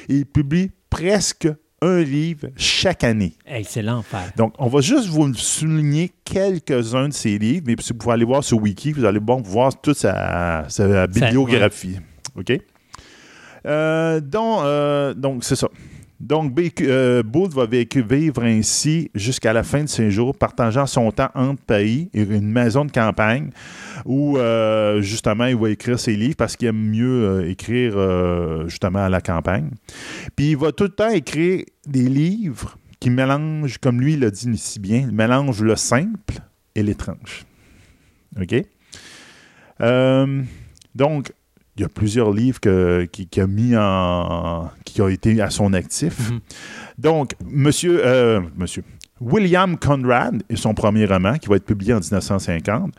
Il 0.09 0.27
publie 0.27 0.71
presque 0.89 1.49
un 1.83 2.03
livre 2.03 2.49
chaque 2.57 3.05
année. 3.05 3.35
C'est 3.65 3.83
l'enfer. 3.83 4.33
Donc, 4.37 4.55
on 4.59 4.69
va 4.69 4.81
juste 4.81 5.09
vous 5.09 5.33
souligner 5.35 6.11
quelques-uns 6.25 7.09
de 7.09 7.13
ses 7.15 7.39
livres, 7.39 7.65
mais 7.67 7.77
si 7.81 7.93
vous 7.93 7.99
pouvez 7.99 8.15
aller 8.15 8.25
voir 8.25 8.43
sur 8.45 8.59
Wiki, 8.61 8.93
vous 8.93 9.05
allez 9.05 9.21
bon, 9.21 9.41
voir 9.41 9.79
toute 9.81 9.97
sa, 9.97 10.65
sa 10.69 11.07
bibliographie. 11.07 11.97
OK? 12.37 12.53
Euh, 13.67 14.21
donc, 14.21 14.63
euh, 14.63 15.15
donc 15.15 15.45
c'est 15.45 15.57
ça. 15.57 15.69
Donc, 16.19 16.53
euh, 16.83 17.23
va 17.55 17.67
vivre 17.67 18.43
ainsi 18.43 19.11
jusqu'à 19.15 19.55
la 19.55 19.63
fin 19.63 19.85
de 19.85 19.89
ses 19.89 20.11
jours, 20.11 20.37
partageant 20.37 20.85
son 20.85 21.11
temps 21.13 21.31
entre 21.35 21.63
Paris 21.63 22.11
et 22.13 22.23
une 22.23 22.53
maison 22.53 22.85
de 22.85 22.93
campagne 22.93 23.49
où, 24.05 24.37
euh, 24.37 25.01
justement, 25.01 25.47
il 25.47 25.57
va 25.57 25.71
écrire 25.71 25.99
ses 25.99 26.17
livres 26.17 26.37
parce 26.37 26.57
qu'il 26.57 26.69
aime 26.69 26.91
mieux 26.91 27.49
écrire, 27.49 27.95
justement, 28.69 28.99
à 28.99 29.09
la 29.09 29.23
campagne. 29.23 29.71
Puis, 30.37 30.51
il 30.51 30.57
va 30.59 30.73
tout 30.73 30.85
le 30.85 30.91
temps 30.91 31.09
écrire 31.09 31.65
des 31.87 32.07
livres 32.07 32.77
qui 33.01 33.09
mélangent, 33.09 33.79
comme 33.79 33.99
lui 33.99 34.17
l'a 34.17 34.31
dit 34.31 34.59
si 34.59 34.79
bien, 34.79 34.99
il 35.09 35.13
mélange 35.13 35.63
le 35.63 35.75
simple 35.75 36.35
et 36.75 36.83
l'étrange. 36.83 37.47
OK? 38.39 38.63
Donc, 40.95 41.33
il 41.77 41.83
y 41.83 41.85
a 41.85 41.89
plusieurs 41.89 42.33
livres 42.33 42.61
que- 42.61 43.05
qui, 43.11 43.27
qui 43.27 43.41
a 43.41 43.47
mis 43.47 43.75
en. 43.77 44.71
qui 44.85 45.01
ont 45.03 45.09
été 45.09 45.41
à 45.41 45.51
son 45.51 45.73
actif. 45.73 46.31
Mhm. 46.31 46.41
Donc, 46.99 47.33
monsieur, 47.45 48.05
euh, 48.05 48.41
monsieur. 48.57 48.83
William 49.21 49.77
Conrad 49.77 50.43
est 50.49 50.57
son 50.57 50.73
premier 50.75 51.05
roman 51.05 51.37
qui 51.37 51.49
va 51.49 51.57
être 51.57 51.65
publié 51.67 51.93
en 51.93 51.99
1950. 52.01 52.93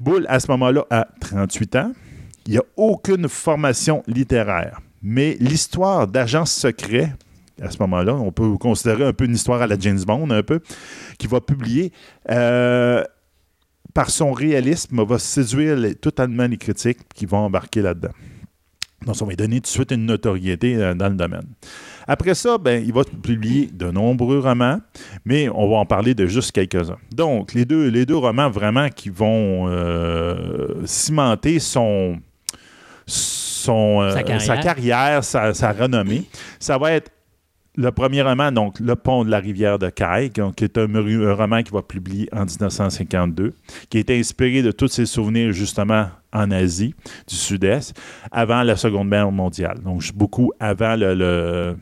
Bull, 0.00 0.24
à 0.28 0.40
ce 0.40 0.50
moment-là, 0.52 0.84
a 0.90 1.06
38 1.20 1.76
ans. 1.76 1.92
Il 2.46 2.52
n'y 2.52 2.58
a 2.58 2.62
aucune 2.76 3.28
formation 3.28 4.02
littéraire. 4.06 4.80
Mais 5.02 5.36
l'histoire 5.40 6.06
d'agents 6.06 6.46
secrets, 6.46 7.12
à 7.60 7.70
ce 7.70 7.78
moment-là, 7.80 8.14
on 8.14 8.32
peut 8.32 8.56
considérer 8.56 9.04
un 9.04 9.12
peu 9.12 9.24
une 9.26 9.34
histoire 9.34 9.60
à 9.62 9.66
la 9.66 9.78
James 9.78 10.00
Bond, 10.06 10.30
un 10.30 10.42
peu, 10.42 10.60
qui 11.18 11.26
va 11.26 11.40
publier. 11.40 11.92
euh, 12.30 13.04
par 13.96 14.10
son 14.10 14.30
réalisme, 14.32 15.02
va 15.04 15.18
séduire 15.18 15.74
les- 15.74 15.94
totalement 15.94 16.46
les 16.46 16.58
critiques 16.58 16.98
qui 17.14 17.24
vont 17.24 17.38
embarquer 17.38 17.80
là-dedans. 17.80 18.12
Donc, 19.06 19.16
ça 19.16 19.24
va 19.24 19.30
lui 19.30 19.36
donner 19.36 19.56
tout 19.56 19.62
de 19.62 19.66
suite 19.68 19.90
une 19.90 20.04
notoriété 20.04 20.76
euh, 20.76 20.92
dans 20.94 21.08
le 21.08 21.14
domaine. 21.14 21.46
Après 22.06 22.34
ça, 22.34 22.58
ben, 22.58 22.82
il 22.84 22.92
va 22.92 23.04
publier 23.04 23.68
de 23.72 23.90
nombreux 23.90 24.38
romans, 24.40 24.80
mais 25.24 25.48
on 25.48 25.68
va 25.70 25.76
en 25.78 25.86
parler 25.86 26.14
de 26.14 26.26
juste 26.26 26.52
quelques-uns. 26.52 26.98
Donc, 27.14 27.54
les 27.54 27.64
deux, 27.64 27.88
les 27.88 28.04
deux 28.04 28.16
romans 28.16 28.50
vraiment 28.50 28.88
qui 28.90 29.08
vont 29.08 29.66
euh, 29.68 30.82
cimenter 30.84 31.58
son, 31.58 32.18
son, 33.06 34.02
euh, 34.02 34.10
Sa 34.10 34.22
carrière. 34.22 34.42
sa, 34.46 34.56
carrière, 34.58 35.24
sa- 35.24 35.54
sa 35.54 35.72
renommée, 35.72 36.24
ça 36.58 36.76
va 36.78 36.92
être 36.92 37.10
le 37.76 37.90
premier 37.90 38.22
roman, 38.22 38.50
donc 38.52 38.80
Le 38.80 38.96
pont 38.96 39.24
de 39.24 39.30
la 39.30 39.38
rivière 39.38 39.78
de 39.78 39.88
Caille, 39.90 40.30
qui 40.30 40.40
est 40.64 40.78
un, 40.78 40.88
un 40.94 41.34
roman 41.34 41.62
qui 41.62 41.70
va 41.72 41.82
publier 41.82 42.28
en 42.32 42.44
1952, 42.46 43.52
qui 43.90 43.98
est 43.98 44.10
inspiré 44.10 44.62
de 44.62 44.70
tous 44.72 44.88
ses 44.88 45.06
souvenirs 45.06 45.52
justement 45.52 46.08
en 46.32 46.50
Asie 46.50 46.94
du 47.28 47.34
Sud-Est, 47.34 47.94
avant 48.30 48.62
la 48.62 48.76
Seconde 48.76 49.08
Guerre 49.10 49.30
mondiale. 49.30 49.78
Donc, 49.84 50.02
beaucoup 50.14 50.52
avant 50.60 50.96
le, 50.96 51.14
le, 51.14 51.76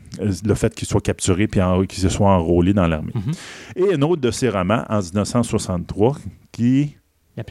le 0.45 0.53
fait 0.55 0.73
qu'il 0.75 0.87
soit 0.87 1.01
capturé 1.01 1.47
puis 1.47 1.61
en- 1.61 1.83
qu'il 1.85 1.99
se 2.01 2.09
soit 2.09 2.29
enrôlé 2.29 2.73
dans 2.73 2.87
l'armée. 2.87 3.11
Mhm. 3.15 3.33
Et 3.75 3.93
un 3.95 4.01
autre 4.01 4.21
de 4.21 4.31
ses 4.31 4.49
romans, 4.49 4.83
en 4.89 4.99
1963, 5.01 6.17
qui 6.51 6.95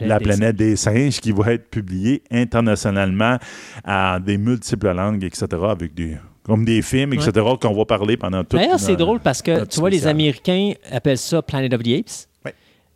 la 0.07 0.17
des 0.17 0.23
planète 0.25 0.55
des 0.55 0.75
singes 0.75 1.19
qui 1.19 1.31
va 1.31 1.53
être 1.53 1.69
publié 1.69 2.23
internationalement 2.31 3.37
à 3.83 4.19
des 4.19 4.37
multiples 4.37 4.91
langues, 4.91 5.23
etc., 5.23 5.45
avec 5.69 5.93
des 5.93 6.17
comme 6.45 6.63
des 6.63 6.81
films, 6.83 7.13
etc., 7.13 7.31
qu'on 7.59 7.73
va 7.73 7.85
parler 7.85 8.17
pendant 8.17 8.43
tout 8.43 8.55
D'ailleurs, 8.55 8.79
c'est 8.79 8.95
drôle 8.95 9.19
parce 9.19 9.41
que, 9.41 9.65
tu 9.65 9.79
vois, 9.79 9.89
les. 9.89 10.05
Américains 10.07 10.73
appellent 10.91 11.17
ça 11.17 11.41
Planet 11.41 11.73
of 11.73 11.81
the 11.81 11.87
Apes, 11.99 12.27
Ouais. 12.45 12.53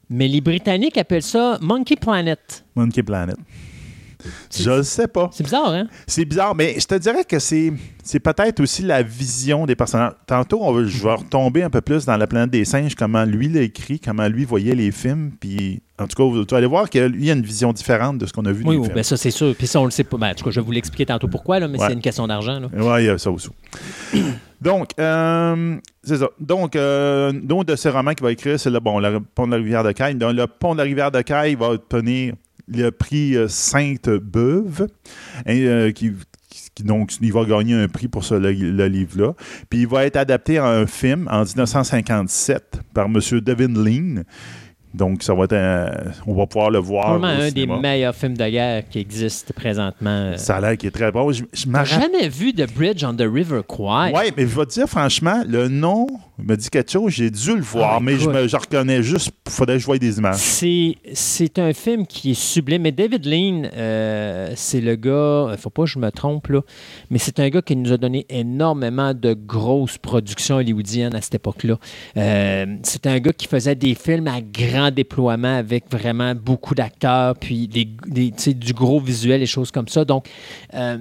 mais 0.10 0.28
les 0.28 0.40
Britanniques 0.40 0.98
appellent 0.98 1.24
ça 1.24 1.58
Monkey 1.62 1.96
Planet. 1.96 2.64
Monkey 2.76 3.02
Planet. 3.02 3.36
Je 4.54 4.70
ne 4.70 4.82
sais 4.82 5.08
pas. 5.08 5.30
C'est 5.32 5.44
bizarre, 5.44 5.70
hein? 5.70 5.88
C'est 6.06 6.26
bizarre, 6.26 6.54
mais 6.56 6.76
je 6.78 6.86
te 6.86 6.96
dirais 6.96 7.24
que 7.24 7.40
c'est, 7.40 7.72
c'est 8.04 8.20
peut-être 8.20 8.60
aussi 8.60 8.82
la 8.82 9.02
vision 9.02 9.66
des 9.66 9.76
personnages. 9.76 10.12
Tantôt, 10.28 10.60
on 10.62 10.74
va- 10.74 10.84
je 10.84 11.02
vais 11.04 11.14
retomber 11.14 11.64
un 11.64 11.70
peu 11.70 11.80
plus 11.82 12.06
dans 12.06 12.18
la 12.18 12.28
planète 12.28 12.50
des 12.50 12.66
singes, 12.66 12.96
comment 12.96 13.24
lui 13.24 13.48
l'a 13.48 13.62
écrit, 13.62 14.00
comment 14.00 14.28
lui 14.28 14.44
voyait 14.44 14.76
les 14.76 14.92
films. 14.92 15.32
Puis, 15.40 15.82
en 15.98 16.06
tout 16.08 16.16
cas, 16.18 16.24
vous 16.24 16.56
aller 16.56 16.68
voir 16.68 16.90
qu'il 16.90 17.24
y 17.24 17.30
a 17.30 17.34
une 17.34 17.42
vision 17.44 17.72
différente 17.72 18.18
de 18.18 18.26
ce 18.26 18.34
qu'on 18.34 18.46
a 18.46 18.52
vu 18.52 18.64
Oui, 18.66 18.76
oui, 18.76 18.90
ben 18.94 19.04
ça, 19.04 19.16
c'est 19.16 19.32
sûr. 19.32 19.56
Puis 19.56 19.68
ça, 19.68 19.80
on 19.80 19.86
le 19.86 19.92
sait 19.92 20.04
pas. 20.04 20.18
Ben, 20.18 20.32
en 20.32 20.34
tout 20.34 20.44
cas, 20.44 20.52
je 20.52 20.60
vais 20.60 20.66
vous 20.66 20.72
l'expliquer 20.74 21.06
tantôt 21.06 21.28
pourquoi, 21.30 21.60
là, 21.62 21.68
mais 21.70 21.80
Ouais. 21.80 21.88
c'est 21.88 21.94
une 21.94 22.02
question 22.02 22.28
d'argent. 22.28 22.60
Oui, 22.74 23.04
il 23.04 23.06
y 23.06 23.10
a 23.10 23.18
ça 23.18 23.32
aussi. 23.32 23.50
Donc, 24.62 24.90
euh, 25.00 25.78
c'est 26.04 26.18
ça. 26.18 26.28
Donc, 26.38 26.76
euh, 26.76 27.32
donc, 27.32 27.66
de 27.66 27.78
ces 27.78 27.90
romans 27.90 28.12
qu'il 28.14 28.24
va 28.24 28.32
écrire, 28.34 28.60
c'est 28.60 28.70
le, 28.70 28.82
bon, 28.82 29.00
le 29.00 29.22
Pont 29.22 29.46
de 29.48 29.52
la 29.52 29.58
rivière 29.58 29.86
de 29.86 29.94
Caille. 29.94 30.16
Donc, 30.16 30.34
le 30.34 30.48
Pont 30.48 30.74
de 30.74 30.80
la 30.80 30.84
rivière 30.84 31.12
de 31.12 31.22
Caille 31.22 31.56
va 31.56 31.70
obtenir 31.70 32.34
le 32.72 32.92
prix 32.92 33.36
euh, 33.36 33.48
Sainte-Beuve, 33.48 34.88
euh, 35.48 35.92
qui, 35.92 36.14
donc, 36.84 37.14
il 37.22 37.34
va 37.34 37.46
gagner 37.46 37.76
un 37.76 37.88
prix 37.88 38.08
pour 38.08 38.24
ce, 38.24 38.36
livre-là. 38.36 39.34
Puis, 39.70 39.82
il 39.82 39.88
va 39.88 40.06
être 40.06 40.16
adapté 40.16 40.60
en 40.60 40.66
un 40.66 40.88
film 40.88 41.28
en 41.30 41.44
1957 41.44 42.82
par 42.94 43.08
M. 43.08 43.20
Devin 43.42 43.74
Lean. 43.74 44.24
Donc, 44.94 45.22
ça 45.22 45.34
va 45.36 45.44
être 45.44 45.54
un- 45.54 46.12
on 46.26 46.34
va 46.34 46.48
pouvoir 46.48 46.72
le 46.72 46.80
voir. 46.80 47.20
Au 47.20 47.24
un 47.24 47.52
des 47.52 47.68
meilleurs 47.68 48.16
films 48.16 48.36
de 48.36 48.50
guerre 48.50 48.84
qui 48.90 49.00
existent 49.00 49.54
présentement. 49.56 50.34
Ça 50.38 50.58
a 50.58 50.62
l'air 50.62 50.78
qu'il 50.78 50.88
est 50.88 50.92
très 50.92 51.12
bon. 51.12 51.32
Je, 51.32 51.44
je 51.54 51.66
T'as 51.72 51.84
jamais 51.86 52.28
vu 52.28 52.54
The 52.54 52.72
Bridge 52.74 53.04
on 53.04 53.14
the 53.14 53.22
River 53.32 53.62
Kwai? 53.68 54.12
Oui, 54.16 54.32
mais 54.36 54.48
je 54.48 54.56
vais 54.60 54.66
te 54.66 54.72
dire, 54.74 54.88
franchement, 54.88 55.44
le 55.48 55.68
nom 55.68 56.08
me 56.40 56.56
dit 56.56 56.70
quelque 56.70 56.92
chose. 56.92 57.12
J'ai 57.12 57.30
dû 57.30 57.56
le 57.56 57.62
voir, 57.62 57.96
Ah, 57.98 58.00
mais 58.02 58.18
je, 58.18 58.30
me, 58.30 58.48
je 58.48 58.56
reconnais 58.56 59.04
juste. 59.04 59.32
Il 59.46 59.52
faudrait 59.52 59.76
que 59.76 59.82
je 59.82 59.86
voie 59.86 59.98
des 60.00 60.18
images. 60.18 60.38
C'est, 60.38 60.96
c'est 61.14 61.60
un 61.60 61.74
film 61.74 62.08
qui 62.08 62.32
est 62.32 62.40
sublime. 62.40 62.82
Mais 62.82 62.92
David 62.92 63.26
Lean, 63.26 63.64
euh, 63.76 64.52
c'est 64.56 64.82
le 64.82 64.96
gars, 64.96 65.56
faut 65.58 65.70
pas 65.70 65.84
que 65.84 65.90
je 65.90 66.00
me 66.00 66.10
trompe, 66.12 66.48
là, 66.48 66.62
mais 67.12 67.18
c'est 67.20 67.40
un 67.40 67.50
gars 67.50 67.62
qui 67.62 67.76
nous 67.76 67.92
a 67.92 67.98
donné 67.98 68.26
énormément 68.30 69.14
de 69.14 69.34
grosses 69.34 69.98
productions 69.98 70.56
hollywoodiennes 70.56 71.14
à 71.16 71.22
cette 71.22 71.36
époque-là. 71.36 71.76
Euh, 72.18 72.66
c'est 72.84 73.06
un 73.06 73.20
gars 73.20 73.34
qui 73.34 73.48
faisait 73.48 73.76
des 73.76 73.94
films 73.94 74.28
à 74.28 74.40
grand 74.42 74.79
déploiement 74.92 75.56
avec 75.58 75.86
vraiment 75.92 76.34
beaucoup 76.36 76.74
d'acteurs, 76.76 77.36
puis 77.36 77.68
des, 77.68 77.88
des- 78.08 78.32
tu 78.32 78.36
sais, 78.44 78.54
du 78.54 78.74
gros 78.74 79.00
visuel 79.00 79.42
et 79.42 79.46
choses 79.46 79.72
comme 79.72 79.88
ça. 79.88 80.06
Donc, 80.06 80.28
euh, 80.74 80.98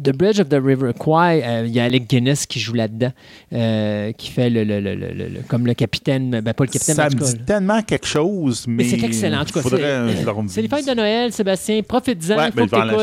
The 0.00 0.12
Bridge 0.16 0.38
of 0.38 0.48
the 0.48 0.60
River 0.64 0.92
Kwai, 0.96 1.42
euh, 1.42 1.64
il 1.66 1.72
y 1.72 1.80
a 1.80 1.84
Alec 1.84 2.08
Guinness 2.08 2.46
qui 2.46 2.60
joue 2.60 2.74
là-dedans, 2.74 3.10
euh, 3.52 4.12
qui 4.12 4.30
fait 4.30 4.48
le, 4.48 4.62
le- 4.62 4.78
le- 4.78 4.94
le- 4.94 5.40
comme 5.48 5.66
le 5.66 5.74
capitaine, 5.74 6.40
ben 6.40 6.54
pas 6.54 6.64
le 6.64 6.70
capitaine, 6.70 6.94
Ça 6.94 7.06
me 7.06 7.10
dit 7.38 7.44
tellement 7.44 7.82
quelque 7.82 8.06
chose, 8.06 8.64
mais. 8.68 8.84
mais 8.84 8.90
c'est 8.90 9.04
excellent. 9.04 9.40
En 9.40 9.44
tout 9.44 9.54
cas, 9.54 9.62
faudrait, 9.62 10.14
c'est- 10.46 10.62
les 10.62 10.68
fêtes 10.68 10.88
de 10.88 10.94
Noël, 10.94 11.32
Sébastien. 11.32 11.82
Profite-en. 11.82 12.36
Ouais, 12.38 12.50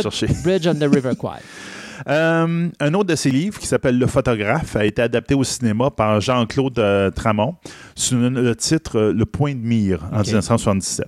chercher. 0.04 0.28
Bridge 0.42 0.68
on 0.68 0.76
the 0.76 0.84
River 0.90 1.16
Kwai. 1.20 1.40
Euh, 2.08 2.70
un 2.80 2.94
autre 2.94 3.10
de 3.10 3.16
ses 3.16 3.32
livres 3.32 3.60
qui 3.60 3.68
s'appelle 3.68 3.98
Le 3.98 4.08
photographe 4.08 4.76
a 4.76 4.86
été 4.86 5.02
adapté 5.02 5.36
au 5.36 5.44
cinéma 5.44 5.90
par 5.90 6.22
Jean-Claude 6.22 6.80
euh, 6.80 7.12
Tramont 7.12 7.56
sous 7.96 8.18
le, 8.18 8.56
titre 8.56 8.98
euh, 9.00 9.14
Le 9.14 9.26
point 9.26 9.54
de 9.54 9.60
mire 9.60 10.04
en 10.12 10.20
Ok. 10.20 10.28
1977. 10.28 11.08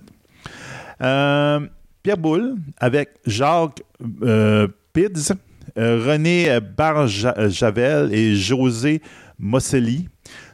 Euh, 1.01 1.59
Pierre 2.03 2.17
Boulle 2.17 2.55
avec 2.77 3.09
Jacques 3.25 3.83
euh, 4.23 4.67
Pids, 4.93 5.33
René 5.75 6.59
Barjavel 6.75 8.13
et 8.13 8.35
José 8.35 9.01
Mosselli 9.37 10.07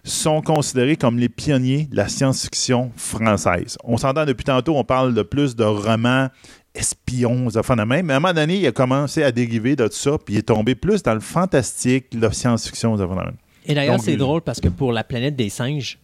sont 0.04 0.42
considérés 0.42 0.98
comme 0.98 1.18
les 1.18 1.30
pionniers 1.30 1.86
de 1.86 1.96
la 1.96 2.10
science-fiction 2.10 2.92
française. 2.96 3.78
On 3.84 3.98
s'entend 3.98 4.25
depuis 4.25 4.44
tantôt, 4.44 4.75
on 4.75 4.84
parle 4.84 5.13
de 5.13 5.22
plus 5.22 5.56
de 5.56 5.63
romans 5.63 6.28
espions, 6.75 7.48
des 7.48 7.58
affaires 7.58 7.75
de 7.75 7.84
même. 7.84 8.06
Mais 8.06 8.13
à 8.13 8.18
un 8.18 8.20
moment 8.20 8.34
donné, 8.34 8.58
il 8.60 8.68
a 8.68 8.72
commencé 8.72 9.24
à 9.24 9.32
dériver 9.32 9.75
de 9.75 9.88
tout 9.88 9.94
ça, 9.94 10.18
puis 10.24 10.36
il 10.36 10.38
est 10.39 10.44
tombé 10.44 10.75
plus 10.75 11.03
dans 11.03 11.13
le 11.13 11.20
fantastique, 11.20 12.06
la 12.13 12.32
science-fiction, 12.32 12.96
des 12.96 13.03
affaires 13.03 13.15
de 13.15 13.22
même. 13.22 13.36
Et 13.65 13.74
d'ailleurs, 13.74 14.00
c'est 14.00 14.18
drôle 14.18 14.42
parce 14.42 14.60
que 14.60 14.68
pour 14.70 14.92
La 14.92 15.03
planète 15.03 15.36
des 15.36 15.50
singes, 15.50 15.98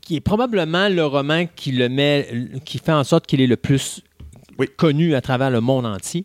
qui 0.00 0.16
est 0.16 0.20
probablement 0.20 0.88
le 0.88 1.04
roman 1.04 1.46
qui 1.56 1.72
le 1.72 1.88
met, 1.88 2.28
qui 2.64 2.78
fait 2.78 2.92
en 2.92 3.04
sorte 3.04 3.26
qu'il 3.26 3.40
est 3.40 3.46
le 3.46 3.56
plus 3.56 4.02
Oui. 4.58 4.68
connu 4.76 5.14
à 5.14 5.20
travers 5.20 5.50
le 5.50 5.60
monde 5.60 5.84
entier, 5.84 6.24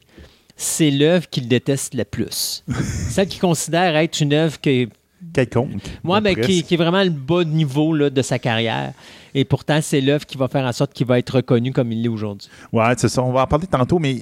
c'est 0.55 0.91
l'œuvre 0.91 1.27
qu'il 1.29 1.47
déteste 1.47 1.95
le 1.95 2.05
plus. 2.05 2.63
Celle 3.09 3.27
qu'il 3.27 3.41
considère 3.41 3.95
être 3.97 4.21
une 4.21 4.33
œuvre 4.33 4.61
qui 4.61 4.69
est 4.69 4.89
Quelconque. 5.33 5.81
Moi, 6.03 6.19
ben, 6.21 6.35
qui, 6.35 6.63
qui 6.63 6.73
est 6.73 6.77
vraiment 6.77 7.03
le 7.03 7.09
bas 7.09 7.43
niveau 7.43 7.93
là, 7.93 8.09
de 8.09 8.21
sa 8.21 8.39
carrière. 8.39 8.93
Et 9.33 9.45
pourtant, 9.45 9.79
c'est 9.81 10.01
l'œuvre 10.01 10.25
qui 10.25 10.37
va 10.37 10.47
faire 10.47 10.65
en 10.65 10.71
sorte 10.73 10.93
qu'il 10.93 11.07
va 11.07 11.17
être 11.17 11.35
reconnu 11.37 11.71
comme 11.71 11.91
il 11.91 12.01
l'est 12.01 12.09
aujourd'hui. 12.09 12.49
Ouais, 12.73 12.93
c'est 12.97 13.07
ça. 13.07 13.23
On 13.23 13.31
va 13.31 13.43
en 13.43 13.47
parler 13.47 13.67
tantôt, 13.67 13.97
mais 13.97 14.17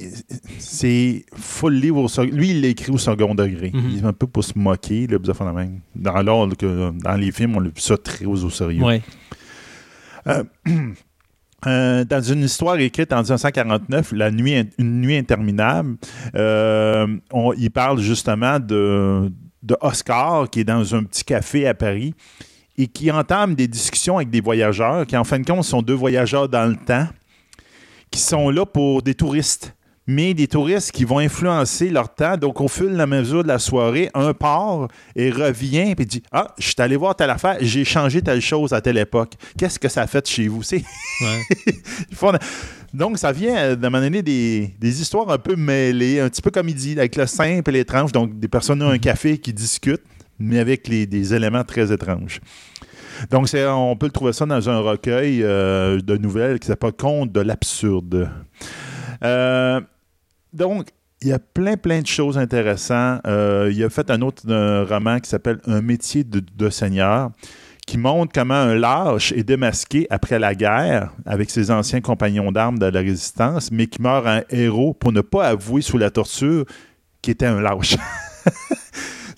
c'est 0.59 1.25
full 1.35 1.73
livre 1.73 1.97
au 2.03 2.07
second. 2.07 2.29
Lui, 2.31 2.51
il 2.51 2.61
l'a 2.61 2.67
écrit 2.67 2.91
au 2.91 2.97
second 2.97 3.33
degré. 3.33 3.71
Mhm. 3.73 3.89
Il 3.91 3.97
est 3.99 4.05
un 4.05 4.13
peu 4.13 4.27
pour 4.27 4.43
se 4.43 4.53
moquer, 4.55 5.07
de 5.07 5.17
même. 5.53 5.79
Dans, 5.95 6.21
l'ordre 6.21 6.55
que, 6.55 6.91
dans 6.91 7.15
les 7.15 7.31
films, 7.31 7.55
on 7.55 7.59
l'a 7.59 7.69
vu 7.69 7.79
ça 7.81 7.97
très 7.97 8.25
au 8.25 8.49
sérieux. 8.49 8.83
Ouais. 8.83 9.01
Euh, 10.27 10.43
dans 12.05 12.21
une 12.21 12.43
histoire 12.43 12.77
écrite 12.77 13.11
en 13.11 13.21
1949, 13.21 14.11
La 14.11 14.31
nuit, 14.31 14.63
Une 14.77 15.01
nuit 15.01 15.17
interminable, 15.17 15.97
euh, 16.35 17.07
on- 17.31 17.53
il 17.53 17.71
parle 17.71 17.99
justement 17.99 18.59
de, 18.59 19.31
de 19.63 19.77
Oscar 19.81 20.49
qui 20.49 20.61
est 20.61 20.65
dans 20.65 20.95
un 20.95 21.03
petit 21.03 21.23
café 21.23 21.67
à 21.67 21.73
Paris 21.73 22.13
et 22.77 22.87
qui 22.87 23.11
entame 23.11 23.55
des 23.55 23.67
discussions 23.67 24.17
avec 24.17 24.29
des 24.29 24.41
voyageurs 24.41 25.05
qui, 25.05 25.17
en 25.17 25.23
fin 25.23 25.39
de 25.39 25.45
compte, 25.45 25.65
sont 25.65 25.81
deux 25.81 25.93
voyageurs 25.93 26.47
dans 26.47 26.65
le 26.65 26.77
temps 26.77 27.07
qui 28.09 28.19
sont 28.19 28.49
là 28.49 28.65
pour 28.65 29.01
des 29.01 29.13
touristes. 29.13 29.75
Mais 30.07 30.33
des 30.33 30.47
touristes 30.47 30.91
qui 30.91 31.03
vont 31.03 31.19
influencer 31.19 31.91
leur 31.91 32.11
temps. 32.15 32.35
Donc, 32.35 32.59
au 32.61 32.67
fil 32.67 32.89
de 32.89 32.95
la 32.95 33.05
mesure 33.05 33.43
de 33.43 33.47
la 33.47 33.59
soirée, 33.59 34.09
un 34.15 34.33
part 34.33 34.87
et 35.15 35.29
revient 35.29 35.93
et 35.95 36.05
dit 36.05 36.23
Ah, 36.31 36.55
je 36.57 36.65
suis 36.65 36.75
allé 36.79 36.95
voir 36.95 37.15
telle 37.15 37.29
affaire, 37.29 37.57
j'ai 37.61 37.85
changé 37.85 38.23
telle 38.23 38.41
chose 38.41 38.73
à 38.73 38.81
telle 38.81 38.97
époque. 38.97 39.33
Qu'est-ce 39.55 39.77
que 39.77 39.87
ça 39.87 40.01
a 40.01 40.07
fait 40.07 40.27
chez 40.27 40.47
vous? 40.47 40.63
C'est 40.63 40.83
Ouais. 41.21 41.41
Donc, 42.93 43.17
ça 43.17 43.31
vient 43.31 43.55
euh, 43.57 43.75
de 43.75 43.87
m'amener 43.87 44.21
des, 44.21 44.73
des 44.79 45.01
histoires 45.01 45.29
un 45.29 45.37
peu 45.37 45.55
mêlées, 45.55 46.19
un 46.19 46.29
petit 46.29 46.41
peu 46.41 46.49
comme 46.51 46.69
il 46.69 46.75
dit, 46.75 46.93
avec 46.97 47.15
le 47.15 47.25
simple 47.27 47.69
et 47.69 47.73
l'étrange. 47.73 48.11
Donc, 48.11 48.39
des 48.39 48.47
personnes 48.47 48.81
ont 48.81 48.89
un 48.89 48.97
café 48.97 49.37
qui 49.37 49.53
discutent, 49.53 50.03
mais 50.39 50.59
avec 50.59 50.87
les- 50.87 51.05
des 51.05 51.33
éléments 51.33 51.63
très 51.63 51.91
étranges. 51.91 52.39
Donc, 53.29 53.47
on 53.53 53.95
peut 53.97 54.05
le 54.07 54.11
trouver 54.11 54.33
ça 54.33 54.45
dans 54.45 54.69
un 54.69 54.79
recueil 54.79 55.43
euh, 55.43 55.99
de 55.99 56.17
nouvelles 56.17 56.57
qui 56.59 56.67
s'appelle 56.67 56.93
Conte 56.93 57.31
de 57.31 57.41
l'absurde. 57.41 58.29
Euh, 59.23 59.81
donc, 60.53 60.87
il 61.21 61.27
y 61.27 61.33
a 61.33 61.39
plein, 61.39 61.75
plein 61.75 61.99
de 62.01 62.07
choses 62.07 62.37
intéressantes. 62.37 63.19
Euh, 63.27 63.69
il 63.73 63.83
a 63.83 63.89
fait 63.89 64.09
un 64.09 64.21
autre 64.21 64.43
roman 64.85 65.19
qui 65.19 65.29
s'appelle 65.29 65.59
Un 65.67 65.81
métier 65.81 66.23
de, 66.23 66.41
de 66.55 66.69
seigneur, 66.69 67.31
qui 67.89 67.97
montre 67.97 68.31
comment 68.31 68.53
un 68.53 68.75
lâche 68.75 69.31
est 69.31 69.41
démasqué 69.41 70.05
après 70.11 70.37
la 70.37 70.53
guerre 70.53 71.11
avec 71.25 71.49
ses 71.49 71.71
anciens 71.71 72.01
compagnons 72.01 72.51
d'armes 72.51 72.77
de 72.77 72.85
la 72.85 72.99
résistance, 72.99 73.71
mais 73.71 73.87
qui 73.87 73.99
meurt 73.99 74.27
en 74.27 74.41
héros 74.51 74.93
pour 74.93 75.11
ne 75.11 75.21
pas 75.21 75.47
avouer 75.47 75.81
sous 75.81 75.97
la 75.97 76.11
torture 76.11 76.65
qu'il 77.23 77.31
était 77.31 77.47
un 77.47 77.59
lâche. 77.59 77.97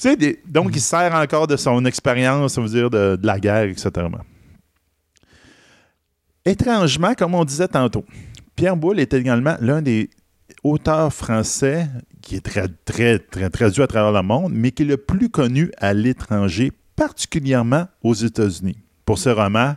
Donc, 0.49 0.75
il 0.75 0.81
sert 0.81 1.15
encore 1.15 1.47
de 1.47 1.55
son 1.55 1.85
expérience, 1.85 2.55
ça 2.55 2.61
veut 2.61 2.67
dire, 2.67 2.89
de, 2.89 3.15
de 3.15 3.25
la 3.25 3.39
guerre, 3.39 3.69
etc. 3.69 3.89
Étrangement, 6.43 7.13
comme 7.13 7.35
on 7.35 7.45
disait 7.45 7.69
tantôt, 7.69 8.03
Pierre 8.57 8.75
Boulle 8.75 8.99
est 8.99 9.13
également 9.13 9.55
l'un 9.61 9.81
des 9.81 10.09
auteurs 10.65 11.13
français 11.13 11.87
qui 12.21 12.35
est 12.35 12.41
très, 12.41 12.67
très, 12.83 13.17
très 13.17 13.49
traduit 13.49 13.81
à 13.81 13.87
travers 13.87 14.11
le 14.11 14.27
monde, 14.27 14.51
mais 14.53 14.71
qui 14.71 14.83
est 14.83 14.87
le 14.87 14.97
plus 14.97 15.29
connu 15.29 15.71
à 15.77 15.93
l'étranger, 15.93 16.73
particulièrement 17.05 17.87
aux 18.03 18.13
États-Unis, 18.13 18.77
pour 19.05 19.17
ses 19.17 19.31
romans, 19.31 19.75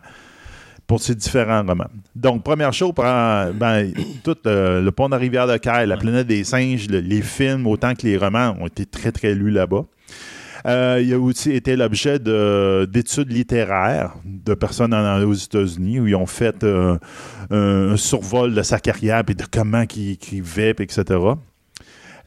pour 0.87 1.01
ses 1.01 1.15
différents 1.15 1.65
romans. 1.65 1.89
Donc, 2.15 2.45
première 2.45 2.75
chose, 2.75 2.93
ben, 2.95 3.91
le 4.45 4.91
pont 4.91 5.07
de 5.07 5.13
la 5.13 5.17
rivière 5.17 5.47
de 5.47 5.57
Caille, 5.57 5.87
la 5.89 5.97
planète 5.97 6.27
des 6.27 6.45
singes, 6.45 6.87
le- 6.91 7.01
les 7.01 7.23
films, 7.23 7.67
autant 7.67 7.95
que 7.95 8.03
les 8.07 8.19
romans, 8.19 8.55
ont 8.61 8.67
été 8.67 8.85
très, 8.85 9.11
très 9.11 9.35
lus 9.35 9.51
là-bas. 9.51 9.87
Euh, 10.67 11.01
il 11.03 11.15
a 11.15 11.19
aussi 11.19 11.53
été 11.53 11.77
l'objet 11.77 12.19
de- 12.19 12.87
d'études 12.93 13.33
littéraires 13.33 14.17
de 14.27 14.53
personnes 14.53 14.93
aux 14.93 15.33
États-Unis 15.33 16.01
où 16.01 16.07
ils 16.07 16.17
ont 16.17 16.27
fait 16.27 16.63
euh, 16.63 16.99
un, 17.51 17.97
survol 17.97 18.55
de 18.55 18.63
sa 18.63 18.79
carrière 18.79 19.25
puis 19.25 19.35
de 19.35 19.45
comment 19.51 19.85
il 19.97 20.11
écrivait, 20.13 20.75
etc. 20.79 21.05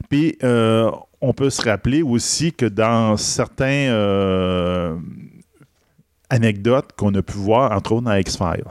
Puis 0.08 0.36
euh, 0.42 0.90
on 1.20 1.32
peut 1.32 1.50
se 1.50 1.62
rappeler 1.62 2.02
aussi 2.02 2.52
que 2.52 2.66
dans 2.66 3.16
certains 3.16 3.64
euh, 3.90 4.96
anecdotes 6.30 6.92
qu'on 6.96 7.14
a 7.14 7.22
pu 7.22 7.34
voir, 7.36 7.72
entre 7.72 7.92
autres 7.92 8.04
dans 8.04 8.14
X-Files. 8.14 8.64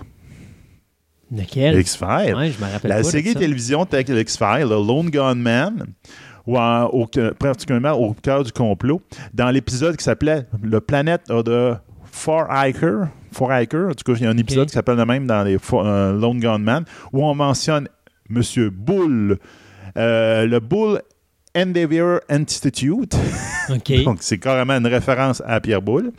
Lequel? 1.32 1.80
X-Files. 1.80 2.36
Ouais, 2.36 2.52
je 2.52 2.64
me 2.64 2.72
rappelle 2.72 2.90
La 2.90 2.96
pas 2.98 3.02
de 3.02 3.08
série 3.08 3.34
ça. 3.34 3.40
télévision 3.40 3.86
telle 3.86 4.06
que 4.06 4.14
X-Files, 4.14 4.62
le 4.70 4.76
Lone 4.88 5.10
Gunman, 5.10 5.86
ou 6.46 6.58
en- 6.58 6.86
au- 6.86 7.08
particulièrement 7.38 7.92
au 8.00 8.14
cœur 8.14 8.44
du 8.44 8.52
complot, 8.52 9.02
dans 9.34 9.50
l'épisode 9.50 9.98
qui 9.98 10.04
s'appelait 10.06 10.46
Le 10.64 10.80
Planet 10.80 11.22
of 11.30 11.44
the 11.44 11.78
Four 12.06 12.48
Hiker, 12.50 13.08
Four 13.34 13.52
Hiker, 13.52 13.90
en 13.90 13.94
tout 13.94 14.04
cas, 14.12 14.18
il 14.18 14.24
y 14.24 14.26
a 14.26 14.30
un 14.30 14.38
épisode 14.38 14.68
qui 14.70 14.74
s'appelle 14.74 14.96
le 14.98 15.06
même 15.06 15.28
dans 15.28 15.44
les 15.44 15.58
euh, 15.74 16.14
Lone 16.18 16.40
Gunman, 16.40 16.86
où 17.12 17.26
on 17.26 17.36
mentionne 17.36 17.90
M. 18.34 18.42
Bull 18.72 19.38
Euh, 19.98 20.46
le 20.46 20.60
Bull 20.60 21.02
Endeavour 21.58 22.20
Institute. 22.30 23.16
Donc, 23.70 24.18
c'est 24.22 24.38
carrément 24.38 24.74
une 24.74 24.88
référence 24.88 25.42
à 25.46 25.60
Pierre 25.60 25.82
Boulle. 25.82 26.12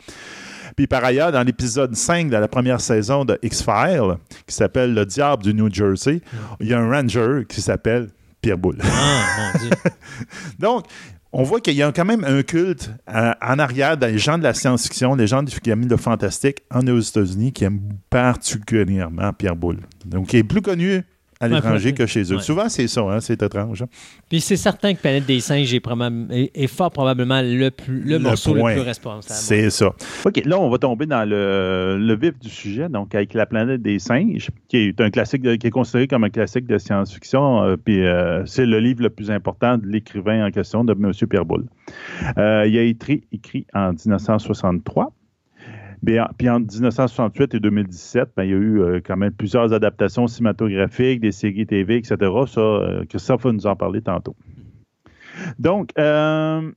Puis 0.75 0.87
par 0.87 1.03
ailleurs, 1.03 1.31
dans 1.31 1.43
l'épisode 1.43 1.95
5 1.95 2.29
de 2.29 2.37
la 2.37 2.47
première 2.47 2.79
saison 2.81 3.25
de 3.25 3.37
X-Files, 3.41 4.15
qui 4.45 4.55
s'appelle 4.55 4.93
Le 4.93 5.05
Diable 5.05 5.43
du 5.43 5.53
New 5.53 5.71
Jersey, 5.73 6.21
il 6.59 6.67
y 6.67 6.73
a 6.73 6.79
un 6.79 6.89
ranger 6.89 7.45
qui 7.47 7.61
s'appelle 7.61 8.09
Pierre 8.41 8.57
Boulle. 8.57 8.77
Ah, 8.83 9.51
mon 9.53 9.59
Dieu. 9.59 9.69
Donc, 10.59 10.85
on 11.31 11.43
voit 11.43 11.59
qu'il 11.59 11.75
y 11.75 11.83
a 11.83 11.91
quand 11.91 12.05
même 12.05 12.23
un 12.23 12.41
culte 12.41 12.91
euh, 13.13 13.33
en 13.41 13.59
arrière 13.59 13.97
dans 13.97 14.07
les 14.07 14.17
gens 14.17 14.37
de 14.37 14.43
la 14.43 14.53
science-fiction, 14.53 15.15
les 15.15 15.27
gens 15.27 15.43
du 15.43 15.59
qui 15.59 15.69
aiment 15.69 15.87
le 15.87 15.97
fantastique 15.97 16.63
en 16.71 16.85
aux 16.87 16.99
États-Unis 16.99 17.51
qui 17.51 17.65
aiment 17.65 17.81
particulièrement 18.09 19.31
Pierre 19.33 19.55
Boulle. 19.55 19.79
Donc, 20.05 20.33
il 20.33 20.39
est 20.39 20.43
plus 20.43 20.61
connu 20.61 21.03
à 21.41 21.47
l'étranger 21.47 21.93
que 21.93 22.05
chez 22.05 22.23
eux. 22.33 22.35
ouais. 22.35 22.41
Souvent, 22.41 22.67
c'est 22.67 22.87
ça, 22.89 23.01
hein, 23.01 23.21
c'est 23.21 23.41
étrange. 23.41 23.81
hein. 23.83 23.87
Puis 24.29 24.41
c'est 24.41 24.57
certain 24.57 24.93
que 24.93 24.99
Planète 24.99 25.25
des 25.25 25.39
singes 25.39 25.73
est, 25.73 25.79
probable- 25.79 26.27
est- 26.33 26.51
est 26.53 26.67
fort 26.67 26.91
probablement 26.91 27.41
le, 27.41 27.69
plus, 27.69 28.01
le, 28.01 28.09
Le 28.11 28.19
morceau 28.19 28.53
point. 28.55 28.71
le 28.71 28.75
plus 28.81 28.85
responsable. 28.85 29.39
C'est 29.39 29.69
ça. 29.69 29.93
OK, 30.25 30.41
là, 30.45 30.59
on 30.59 30.69
va 30.69 30.77
tomber 30.79 31.05
dans 31.05 31.23
le, 31.27 31.97
le 31.97 32.15
vif 32.17 32.37
du 32.39 32.49
sujet, 32.49 32.89
donc 32.89 33.15
avec 33.15 33.33
La 33.33 33.45
planète 33.45 33.81
des 33.81 33.99
singes, 33.99 34.49
qui 34.67 34.77
est 34.77 34.99
un 34.99 35.09
classique, 35.09 35.41
de- 35.41 35.55
qui 35.55 35.67
est 35.67 35.71
considéré 35.71 36.07
comme 36.07 36.25
un 36.25 36.29
classique 36.29 36.67
de 36.67 36.77
science-fiction, 36.77 37.63
euh, 37.63 37.75
puis 37.77 38.05
euh, 38.05 38.45
c'est 38.45 38.65
le 38.65 38.79
livre 38.79 39.01
le 39.03 39.09
plus 39.09 39.31
important 39.31 39.77
de 39.77 39.85
l'écrivain 39.87 40.45
en 40.45 40.51
question, 40.51 40.83
de 40.83 40.91
M. 40.91 41.11
Pierre 41.29 41.45
Boulle. 41.45 41.65
Euh, 42.37 42.65
il 42.67 42.77
a 42.77 42.83
été 42.83 43.23
écrit 43.31 43.65
en 43.73 43.93
1963. 43.93 45.13
Puis 46.05 46.49
entre 46.49 46.73
1968 46.73 47.55
et 47.55 47.59
2017, 47.59 48.29
ben, 48.35 48.43
il 48.43 48.49
y 48.49 48.53
a 48.53 48.57
eu 48.57 48.81
euh, 48.81 49.01
quand 49.05 49.17
même 49.17 49.33
plusieurs 49.33 49.73
adaptations 49.73 50.27
cinématographiques, 50.27 51.19
des 51.19 51.31
séries 51.31 51.65
TV, 51.65 51.97
etc. 51.97 52.15
Ça, 52.47 52.61
euh, 52.61 53.05
Christophe 53.05 53.43
va 53.43 53.51
nous 53.51 53.67
en 53.67 53.75
parler 53.75 54.01
tantôt. 54.01 54.35
Donc, 55.57 55.91
euh, 55.97 56.71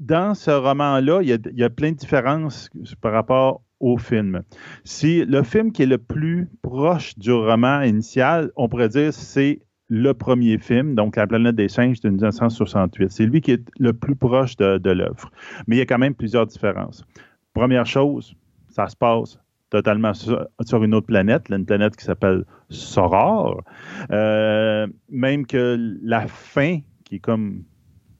dans 0.00 0.34
ce 0.34 0.50
roman-là, 0.50 1.20
il 1.22 1.40
il 1.52 1.58
y 1.58 1.64
a 1.64 1.70
plein 1.70 1.92
de 1.92 1.96
différences 1.96 2.68
par 3.00 3.12
rapport 3.12 3.62
au 3.80 3.98
film. 3.98 4.42
Si 4.84 5.24
le 5.24 5.42
film 5.42 5.72
qui 5.72 5.82
est 5.82 5.86
le 5.86 5.98
plus 5.98 6.48
proche 6.62 7.18
du 7.18 7.32
roman 7.32 7.82
initial, 7.82 8.50
on 8.56 8.68
pourrait 8.68 8.88
dire 8.88 9.12
c'est 9.12 9.60
le 9.96 10.12
premier 10.12 10.58
film, 10.58 10.94
donc 10.96 11.16
La 11.16 11.26
planète 11.26 11.54
des 11.54 11.68
singes 11.68 12.00
de 12.00 12.08
1968. 12.10 13.10
C'est 13.12 13.26
lui 13.26 13.40
qui 13.40 13.52
est 13.52 13.62
le 13.78 13.92
plus 13.92 14.16
proche 14.16 14.56
de, 14.56 14.78
de 14.78 14.90
l'œuvre. 14.90 15.30
Mais 15.66 15.76
il 15.76 15.78
y 15.78 15.82
a 15.82 15.86
quand 15.86 15.98
même 15.98 16.14
plusieurs 16.14 16.46
différences. 16.46 17.04
Première 17.52 17.86
chose, 17.86 18.34
ça 18.70 18.88
se 18.88 18.96
passe 18.96 19.38
totalement 19.70 20.12
sur, 20.14 20.46
sur 20.62 20.82
une 20.82 20.94
autre 20.94 21.06
planète, 21.06 21.48
là, 21.48 21.56
une 21.56 21.64
planète 21.66 21.94
qui 21.96 22.04
s'appelle 22.04 22.44
Soror. 22.70 23.62
Euh, 24.10 24.86
même 25.10 25.46
que 25.46 25.78
la 26.02 26.26
fin, 26.26 26.78
qui 27.04 27.16
est 27.16 27.20
comme 27.20 27.62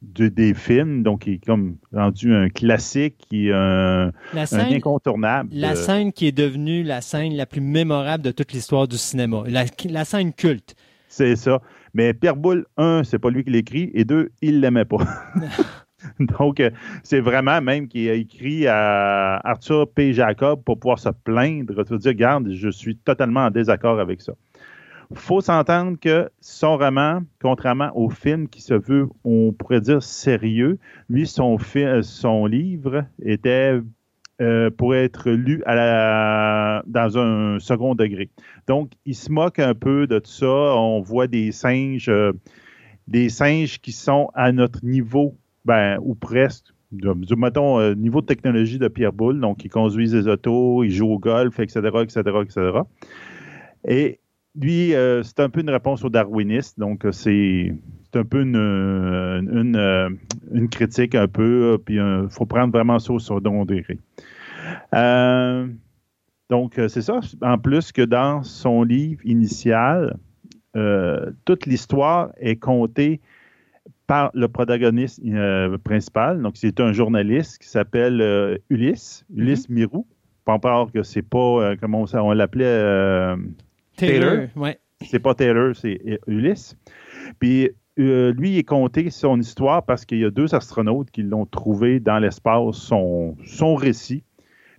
de- 0.03 0.29
des 0.29 0.53
films, 0.55 1.03
donc 1.03 1.23
qui 1.23 1.33
est 1.35 1.45
comme 1.45 1.77
rendu 1.93 2.35
un 2.35 2.49
classique, 2.51 3.17
qui 3.29 3.49
est 3.49 3.53
un, 3.53 4.13
La 4.35 4.43
un 4.43 4.47
scène, 4.47 4.75
incontournable. 4.75 5.49
la 5.53 5.73
Euh, 5.73 5.75
scène 5.75 6.13
qui 6.13 6.27
est 6.27 6.33
devenue 6.33 6.83
la 6.83 7.01
scène 7.01 7.35
la 7.35 7.47
plus 7.47 7.61
mémorable 7.63 8.23
de 8.23 8.31
toute 8.31 8.53
l'histoire 8.53 8.87
du 8.87 8.97
cinéma. 8.99 9.43
La, 9.49 9.65
la 9.89 10.05
scène 10.05 10.33
culte. 10.33 10.75
C'est 11.17 11.37
ça. 11.37 11.63
Mais 11.95 12.13
Pierre 12.13 12.35
Boulle, 12.35 12.67
un, 12.77 13.05
c'est 13.05 13.21
pas 13.21 13.31
lui 13.31 13.45
qui 13.45 13.51
l'écrit, 13.51 13.89
et 13.95 14.05
deux, 14.05 14.33
il 14.43 14.59
l'aimait 14.59 14.85
pas. 14.85 14.99
Donc, 16.19 16.59
euh, 16.59 16.71
c'est 17.05 17.21
vraiment 17.21 17.63
même 17.63 17.87
qu'il 17.87 18.11
a 18.11 18.15
écrit 18.15 18.67
à 18.67 19.37
Arthur 19.45 19.89
P. 19.93 20.13
Jacob 20.13 20.65
pour 20.65 20.77
pouvoir 20.81 20.99
se 20.99 21.11
plaindre, 21.11 21.85
pour 21.85 21.99
dire, 21.99 22.09
regarde, 22.09 22.51
je 22.51 22.69
suis 22.69 22.97
totalement 22.97 23.45
en 23.45 23.51
désaccord 23.53 24.01
avec 24.01 24.23
ça. 24.23 24.33
faut 25.13 25.41
s'entendre 25.41 25.97
que 26.01 26.29
son 26.41 26.77
roman, 26.77 27.21
contrairement 27.41 27.93
au 27.95 28.11
film 28.11 28.49
qui 28.49 28.61
se 28.61 28.75
veut, 28.75 29.07
on 29.23 29.53
pourrait 29.53 29.83
dire, 29.83 30.03
sérieux, 30.03 30.81
lui, 31.09 31.29
son, 31.29 31.59
son 32.03 32.47
livre 32.47 33.05
était 33.23 33.79
euh, 34.41 34.69
pour 34.69 34.97
être 34.97 35.31
lu 35.31 35.63
dans 35.67 37.19
un 37.19 37.59
second 37.61 37.95
degré. 37.95 38.31
Donc, 38.67 38.91
il 39.07 39.15
se 39.15 39.31
moque 39.31 39.61
un 39.61 39.75
peu 39.75 40.09
de 40.09 40.19
tout 40.19 40.31
ça. 40.31 40.47
On 40.47 41.01
voit 41.01 41.29
des 41.29 41.53
singes, 41.53 42.09
euh, 42.09 42.33
des 43.07 43.29
singes 43.29 43.81
qui 43.81 43.93
sont 43.93 44.31
à 44.35 44.51
notre 44.51 44.85
niveau, 44.85 45.37
ben, 45.65 45.99
ou 46.03 46.17
presque, 46.17 46.67
du, 46.91 47.09
mettons, 47.37 47.79
euh, 47.79 47.95
niveau 47.95 48.23
de 48.23 48.27
technologie 48.27 48.79
de 48.79 48.89
Pierre 48.89 49.13
Boulle. 49.13 49.41
Donc, 49.41 49.65
ils 49.65 49.71
conduisent 49.71 50.13
des 50.13 50.27
autos, 50.27 50.83
ils 50.83 50.91
jouent 50.91 51.13
au 51.13 51.19
golf, 51.21 51.61
etc., 51.61 51.91
etc., 52.03 52.23
etc. 52.43 52.79
Et 53.87 54.19
lui, 54.61 54.95
euh, 54.95 55.23
c'est 55.23 55.41
un 55.41 55.49
peu 55.49 55.61
une 55.61 55.71
réponse 55.71 56.05
aux 56.05 56.11
darwinistes. 56.11 56.79
Donc, 56.79 57.05
euh, 57.05 57.13
c'est 57.13 57.75
un 58.15 58.25
peu 58.25 58.43
une, 58.43 58.57
euh, 58.57 59.41
une, 59.41 60.19
une 60.53 60.69
critique 60.69 61.15
un 61.15 61.27
peu, 61.27 61.79
puis 61.85 61.97
il 61.97 62.27
faut 62.31 62.47
prendre 62.47 62.73
vraiment 62.73 62.99
ça 62.99 63.13
au 63.13 63.19
second 63.19 63.65
degré. 63.65 63.99
Euh, 64.95 65.67
donc, 66.51 66.75
c'est 66.89 67.03
ça. 67.03 67.21
En 67.43 67.59
plus 67.59 67.91
que 67.91 68.03
dans 68.03 68.43
son 68.43 68.85
livre 68.85 69.21
initial, 69.25 70.17
euh, 70.77 71.31
toute 71.45 71.67
l'histoire 71.67 72.31
est 72.39 72.57
contée 72.57 73.21
par 74.07 74.31
le 74.35 74.49
protagoniste 74.49 75.21
euh, 75.25 75.79
principal. 75.79 76.41
Donc, 76.43 76.57
c'est 76.57 76.79
un 76.79 76.93
journaliste 76.93 77.59
qui 77.59 77.69
s'appelle 77.69 78.61
Ulysse, 78.71 79.25
Ulysse 79.35 79.69
Mirou. 79.69 80.07
Pas 80.45 80.59
que 80.93 81.03
c'est 81.03 81.23
pas, 81.23 81.75
comment 81.81 82.03
on, 82.03 82.19
on 82.19 82.33
l'appelait, 82.33 83.35
Taylor, 83.97 84.31
Taylor. 84.31 84.49
ouais. 84.57 84.79
c'est 85.09 85.19
pas 85.19 85.35
Taylor, 85.35 85.75
c'est 85.77 86.01
Ulysse. 86.27 86.77
Puis 87.39 87.71
euh, 87.99 88.33
lui, 88.33 88.51
il 88.53 88.59
est 88.59 88.65
compté 88.65 89.09
son 89.11 89.39
histoire 89.41 89.85
parce 89.85 90.05
qu'il 90.05 90.19
y 90.19 90.25
a 90.25 90.31
deux 90.31 90.55
astronautes 90.55 91.11
qui 91.11 91.23
l'ont 91.23 91.47
trouvé 91.47 92.01
dans 92.01 92.19
l'espace, 92.19 92.77
son, 92.77 93.37
son 93.47 93.75
récit. 93.77 94.25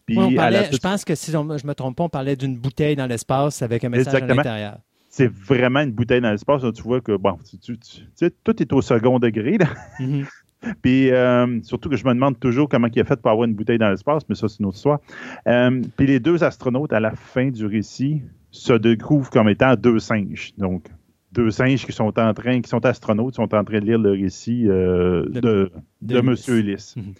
Puis 0.06 0.18
Ouais, 0.18 0.24
on 0.24 0.28
à 0.28 0.52
la 0.52 0.60
parlait- 0.60 0.70
je 0.72 0.78
pense 0.78 1.04
que 1.06 1.16
si 1.16 1.36
on- 1.36 1.58
je 1.58 1.66
me 1.66 1.74
trompe 1.74 1.96
pas, 1.96 2.04
on 2.04 2.10
parlait 2.10 2.36
d'une 2.36 2.58
bouteille 2.58 2.96
dans 2.96 3.08
l'espace 3.08 3.62
avec 3.62 3.84
un 3.84 3.90
message 3.90 4.14
Exactement. 4.14 4.34
à 4.34 4.44
l'intérieur. 4.44 4.78
c'est 5.10 5.32
vraiment 5.32 5.80
une 5.80 5.92
bouteille 5.94 6.20
dans 6.22 6.30
l'espace. 6.32 6.62
Tu 6.76 6.82
vois 6.84 7.00
que, 7.02 7.16
bon, 7.16 7.38
tu, 7.64 7.78
tout 8.44 8.62
est 8.62 8.74
au 8.74 8.82
second 8.82 9.18
degré. 9.20 9.58
Là. 9.58 9.68
Mhm. 10.00 10.26
Puis 10.82 11.12
euh, 11.12 11.60
surtout 11.64 11.90
que 11.90 11.96
je 11.96 12.04
me 12.06 12.14
demande 12.14 12.40
toujours 12.40 12.68
comment 12.68 12.88
il 12.94 13.00
a 13.00 13.06
fait 13.06 13.16
pour 13.22 13.30
avoir 13.32 13.46
une 13.48 13.54
bouteille 13.54 13.78
dans 13.78 13.90
l'espace, 13.90 14.24
mais 14.28 14.36
ça, 14.36 14.48
c'est 14.50 14.60
une 14.60 14.66
autre 14.66 14.78
histoire. 14.78 15.00
Euh, 15.48 15.82
puis 15.96 16.08
les 16.08 16.20
deux 16.20 16.44
astronautes, 16.44 16.92
à 16.92 17.00
la 17.00 17.12
fin 17.12 17.50
du 17.50 17.66
récit, 17.68 18.24
se 18.56 18.74
découvrent 18.74 19.30
comme 19.30 19.50
étant 19.50 19.76
deux 19.76 20.00
singes. 20.00 20.54
Donc, 20.58 20.86
deux 21.32 21.52
singes 21.52 21.86
qui 21.86 21.92
sont 21.92 22.18
en 22.18 22.34
train, 22.34 22.62
qui 22.62 22.70
sont 22.70 22.86
astronautes, 22.86 23.32
qui 23.34 23.36
sont 23.36 23.54
en 23.54 23.64
train 23.64 23.80
de 23.80 23.86
lire 23.86 24.00
le 24.00 24.12
récit 24.12 24.68
euh, 24.68 25.26
De- 25.30 25.40
de, 25.42 25.72
de 26.02 26.22
de 26.22 26.22
Ulysse. 26.22 26.48
M. 26.50 26.56
Ulysse. 26.58 26.96
Mhm. 26.96 27.14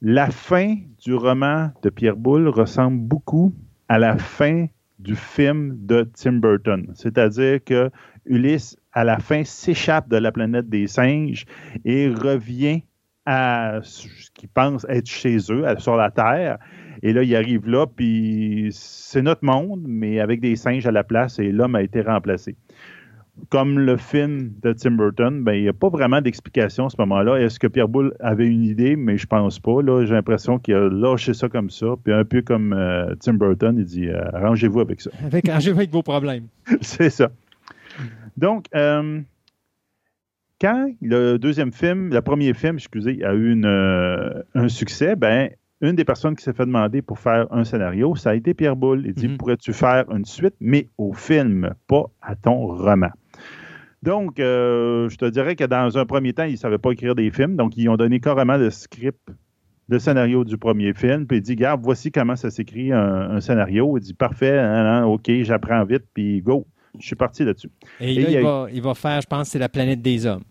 La 0.00 0.30
fin 0.30 0.76
du 1.04 1.14
roman 1.14 1.70
de 1.82 1.90
Pierre 1.90 2.16
Boulle 2.16 2.48
ressemble 2.48 2.98
beaucoup 3.00 3.52
à 3.88 3.98
la 3.98 4.16
fin 4.16 4.66
du 5.00 5.16
film 5.16 5.76
de 5.86 6.08
Tim 6.14 6.34
Burton. 6.34 6.88
C'est-à-dire 6.94 7.62
que 7.64 7.90
Ulysse, 8.26 8.76
à 8.92 9.02
la 9.04 9.18
fin, 9.18 9.42
s'échappe 9.44 10.08
de 10.08 10.16
la 10.16 10.30
planète 10.30 10.68
des 10.68 10.86
singes 10.86 11.46
et 11.84 12.08
revient 12.08 12.82
à 13.26 13.80
ce 13.82 14.06
qu'il 14.34 14.48
pense 14.48 14.86
être 14.88 15.06
chez 15.08 15.36
eux, 15.50 15.64
sur 15.78 15.96
la 15.96 16.10
Terre. 16.10 16.58
Et 17.02 17.12
là, 17.12 17.22
il 17.22 17.34
arrive 17.34 17.68
là, 17.68 17.86
puis 17.86 18.68
c'est 18.72 19.22
notre 19.22 19.44
monde, 19.44 19.84
mais 19.86 20.20
avec 20.20 20.40
des 20.40 20.56
singes 20.56 20.86
à 20.86 20.92
la 20.92 21.04
place, 21.04 21.38
et 21.38 21.52
l'homme 21.52 21.74
a 21.74 21.82
été 21.82 22.00
remplacé. 22.00 22.56
Comme 23.50 23.78
le 23.78 23.96
film 23.96 24.52
de 24.62 24.72
Tim 24.72 24.92
Burton, 24.92 25.44
ben, 25.44 25.52
il 25.52 25.62
n'y 25.62 25.68
a 25.68 25.72
pas 25.72 25.88
vraiment 25.88 26.20
d'explication 26.20 26.86
à 26.86 26.90
ce 26.90 26.96
moment-là. 26.98 27.36
Est-ce 27.36 27.60
que 27.60 27.68
Pierre 27.68 27.86
Boulle 27.86 28.12
avait 28.18 28.46
une 28.48 28.64
idée? 28.64 28.96
Mais 28.96 29.16
je 29.16 29.28
pense 29.28 29.60
pas. 29.60 29.80
Là, 29.80 30.04
j'ai 30.04 30.14
l'impression 30.14 30.58
qu'il 30.58 30.74
a 30.74 30.88
lâché 30.88 31.34
ça 31.34 31.48
comme 31.48 31.70
ça. 31.70 31.86
Puis 32.02 32.12
un 32.12 32.24
peu 32.24 32.42
comme 32.42 32.72
euh, 32.72 33.14
Tim 33.20 33.34
Burton, 33.34 33.76
il 33.78 33.84
dit 33.84 34.08
euh, 34.08 34.20
arrangez-vous 34.32 34.80
avec 34.80 35.00
ça. 35.00 35.10
Avec, 35.24 35.48
arrangez-vous 35.48 35.78
avec 35.78 35.92
vos 35.92 36.02
problèmes. 36.02 36.48
C'est 36.80 37.10
ça. 37.10 37.30
Donc, 38.36 38.66
euh, 38.74 39.20
quand 40.60 40.90
le 41.00 41.36
deuxième 41.36 41.72
film, 41.72 42.10
le 42.12 42.20
premier 42.20 42.54
film, 42.54 42.76
excusez, 42.76 43.24
a 43.24 43.34
eu 43.34 43.52
une, 43.52 43.64
euh, 43.64 44.42
un 44.54 44.68
succès, 44.68 45.14
ben, 45.16 45.50
une 45.80 45.94
des 45.94 46.04
personnes 46.04 46.34
qui 46.34 46.42
s'est 46.42 46.52
fait 46.52 46.66
demander 46.66 47.02
pour 47.02 47.18
faire 47.18 47.46
un 47.52 47.64
scénario, 47.64 48.16
ça 48.16 48.30
a 48.30 48.34
été 48.34 48.54
Pierre 48.54 48.76
Boulle. 48.76 49.02
Il 49.06 49.14
dit 49.14 49.28
Mhm. 49.28 49.36
Pourrais-tu 49.36 49.72
faire 49.72 50.04
une 50.10 50.24
suite, 50.24 50.54
mais 50.60 50.88
au 50.98 51.12
film, 51.12 51.72
pas 51.86 52.06
à 52.20 52.34
ton 52.34 52.66
roman? 52.66 53.10
Donc, 54.02 54.38
euh, 54.38 55.08
je 55.08 55.16
te 55.16 55.24
dirais 55.24 55.56
que 55.56 55.64
dans 55.64 55.98
un 55.98 56.06
premier 56.06 56.32
temps, 56.32 56.44
ils 56.44 56.52
ne 56.52 56.56
savaient 56.56 56.78
pas 56.78 56.92
écrire 56.92 57.14
des 57.14 57.30
films, 57.30 57.56
donc 57.56 57.76
ils 57.76 57.88
ont 57.88 57.96
donné 57.96 58.20
carrément 58.20 58.56
le 58.56 58.70
script, 58.70 59.28
le 59.88 59.98
scénario 59.98 60.44
du 60.44 60.56
premier 60.56 60.94
film, 60.94 61.26
puis 61.26 61.38
il 61.38 61.40
dit 61.42 61.52
Regarde, 61.52 61.80
voici 61.82 62.12
comment 62.12 62.36
ça 62.36 62.50
s'écrit 62.50 62.92
un, 62.92 63.30
un 63.30 63.40
scénario. 63.40 63.96
Il 63.98 64.00
dit 64.02 64.14
Parfait, 64.14 64.58
hein, 64.58 64.86
hein, 64.86 65.04
OK, 65.04 65.30
j'apprends 65.42 65.84
vite, 65.84 66.04
puis 66.14 66.40
go. 66.42 66.66
Je 66.98 67.06
suis 67.06 67.16
parti 67.16 67.44
là-dessus. 67.44 67.70
Et, 68.00 68.14
Et 68.14 68.22
là, 68.22 68.30
il 68.30 68.36
a 68.38 68.42
va, 68.42 68.66
il 68.72 68.82
va 68.82 68.94
faire, 68.94 69.20
je 69.20 69.26
pense, 69.26 69.48
c'est 69.48 69.58
la 69.58 69.68
planète 69.68 70.02
des 70.02 70.26
hommes. 70.26 70.42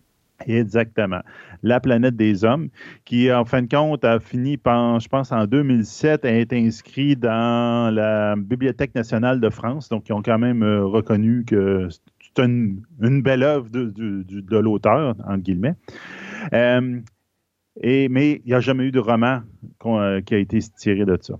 Exactement. 0.46 1.20
La 1.62 1.80
planète 1.80 2.16
des 2.16 2.44
hommes, 2.44 2.68
qui 3.04 3.32
en 3.32 3.44
fin 3.44 3.62
de 3.62 3.68
compte 3.68 4.04
a 4.04 4.20
fini 4.20 4.56
par, 4.56 5.00
je 5.00 5.08
pense, 5.08 5.32
en 5.32 5.46
2007, 5.46 6.24
a 6.24 6.32
été 6.32 6.56
inscrit 6.64 7.16
dans 7.16 7.92
la 7.92 8.36
Bibliothèque 8.36 8.94
nationale 8.94 9.40
de 9.40 9.50
France. 9.50 9.88
Donc, 9.88 10.08
ils 10.08 10.12
ont 10.12 10.22
quand 10.22 10.38
même 10.38 10.62
euh, 10.62 10.84
reconnu 10.84 11.44
que 11.44 11.88
c'est 11.90 12.44
une, 12.44 12.82
belle 13.22 13.42
œuvre 13.42 13.68
de, 13.68 14.58
l'auteur, 14.58 15.16
entre 15.26 15.42
guillemets. 15.42 15.74
Euh, 16.52 17.00
et, 17.80 18.08
mais 18.08 18.40
il 18.44 18.48
n'y 18.48 18.54
a 18.54 18.60
jamais 18.60 18.84
eu 18.84 18.92
de 18.92 19.00
roman 19.00 19.40
euh, 19.86 20.20
qui 20.20 20.34
a 20.34 20.38
été 20.38 20.60
tiré 20.76 21.04
de 21.04 21.18
ça. 21.20 21.34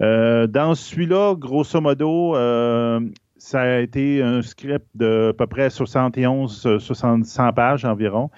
Dans 0.00 0.74
celui-là, 0.74 1.34
grosso 1.36 1.80
modo, 1.80 2.34
ça 3.42 3.60
a 3.62 3.78
été 3.80 4.22
un 4.22 4.40
script 4.40 4.86
de 4.94 5.30
à 5.30 5.32
peu 5.32 5.48
près 5.48 5.68
71, 5.68 6.64
euh, 6.64 6.78
60, 6.78 7.24
100 7.24 7.52
pages 7.52 7.84
environ. 7.84 8.30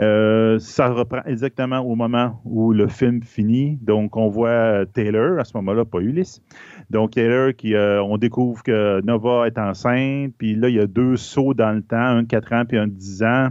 Euh, 0.00 0.58
ça 0.58 0.88
reprend 0.88 1.22
exactement 1.26 1.78
au 1.78 1.94
moment 1.94 2.40
où 2.44 2.72
le 2.72 2.88
film 2.88 3.22
finit. 3.22 3.78
Donc, 3.80 4.16
on 4.16 4.28
voit 4.28 4.48
euh, 4.48 4.84
Taylor, 4.84 5.38
à 5.38 5.44
ce 5.44 5.56
moment-là, 5.58 5.84
pas 5.84 6.00
Ulysse. 6.00 6.42
Donc, 6.90 7.12
Taylor, 7.12 7.54
qui, 7.56 7.74
euh, 7.74 8.02
on 8.02 8.18
découvre 8.18 8.64
que 8.64 9.00
Nova 9.04 9.46
est 9.46 9.58
enceinte, 9.58 10.34
puis 10.38 10.56
là, 10.56 10.68
il 10.68 10.74
y 10.74 10.80
a 10.80 10.88
deux 10.88 11.16
sauts 11.16 11.54
dans 11.54 11.72
le 11.72 11.82
temps, 11.82 11.96
un 11.96 12.22
de 12.24 12.28
4 12.28 12.52
ans 12.52 12.64
puis 12.66 12.78
un 12.78 12.88
de 12.88 12.92
10 12.92 13.22
ans. 13.22 13.48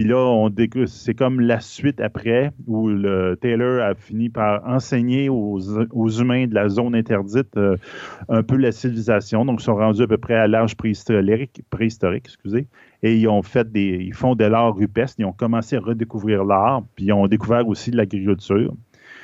Puis 0.00 0.08
là, 0.08 0.16
on 0.16 0.50
c'est 0.86 1.12
comme 1.12 1.40
la 1.40 1.60
suite 1.60 2.00
après, 2.00 2.52
où 2.66 2.88
le 2.88 3.36
Taylor 3.38 3.82
a 3.82 3.94
fini 3.94 4.30
par 4.30 4.66
enseigner 4.66 5.28
aux, 5.28 5.60
aux 5.90 6.08
humains 6.08 6.46
de 6.46 6.54
la 6.54 6.70
zone 6.70 6.94
interdite 6.94 7.54
euh, 7.58 7.76
un 8.30 8.42
peu 8.42 8.56
la 8.56 8.72
civilisation. 8.72 9.44
Donc, 9.44 9.60
ils 9.60 9.64
sont 9.64 9.74
rendus 9.74 10.00
à 10.00 10.06
peu 10.06 10.16
près 10.16 10.36
à 10.36 10.46
l'âge 10.46 10.74
préhistorique, 10.74 11.60
préhistorique 11.68 12.24
excusez, 12.24 12.66
et 13.02 13.14
ils 13.14 13.28
ont 13.28 13.42
fait 13.42 13.70
des, 13.70 13.98
ils 14.00 14.14
font 14.14 14.34
de 14.34 14.44
l'art 14.46 14.74
rupestre. 14.74 15.16
Ils 15.18 15.26
ont 15.26 15.34
commencé 15.34 15.76
à 15.76 15.80
redécouvrir 15.80 16.44
l'art, 16.44 16.82
puis 16.96 17.04
ils 17.04 17.12
ont 17.12 17.26
découvert 17.26 17.68
aussi 17.68 17.90
l'agriculture. 17.90 18.72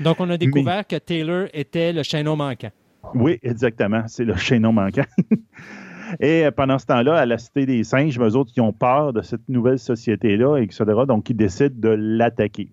Donc, 0.01 0.21
on 0.21 0.29
a 0.29 0.37
découvert 0.37 0.87
que 0.87 0.97
Taylor 0.97 1.47
était 1.55 1.95
le 1.95 2.03
chaînon 2.03 2.37
manquant. 2.37 2.71
Oui, 3.15 3.39
exactement. 3.43 4.03
C'est 4.09 4.25
le 4.25 4.37
chaînon 4.37 4.75
manquant. 4.75 5.07
Et 6.21 6.49
pendant 6.57 6.79
ce 6.79 6.87
temps-là, 6.87 7.17
à 7.17 7.27
la 7.27 7.39
Cité 7.39 7.67
des 7.67 7.85
Singes, 7.85 8.19
eux 8.19 8.37
autres, 8.37 8.53
ils 8.57 8.61
ont 8.61 8.73
peur 8.73 9.13
de 9.13 9.23
cette 9.23 9.49
nouvelle 9.49 9.79
société-là, 9.79 10.59
etc. 10.59 10.85
Donc, 11.07 11.31
ils 11.31 11.37
décident 11.37 11.75
de 11.77 11.89
l'attaquer. 11.89 12.73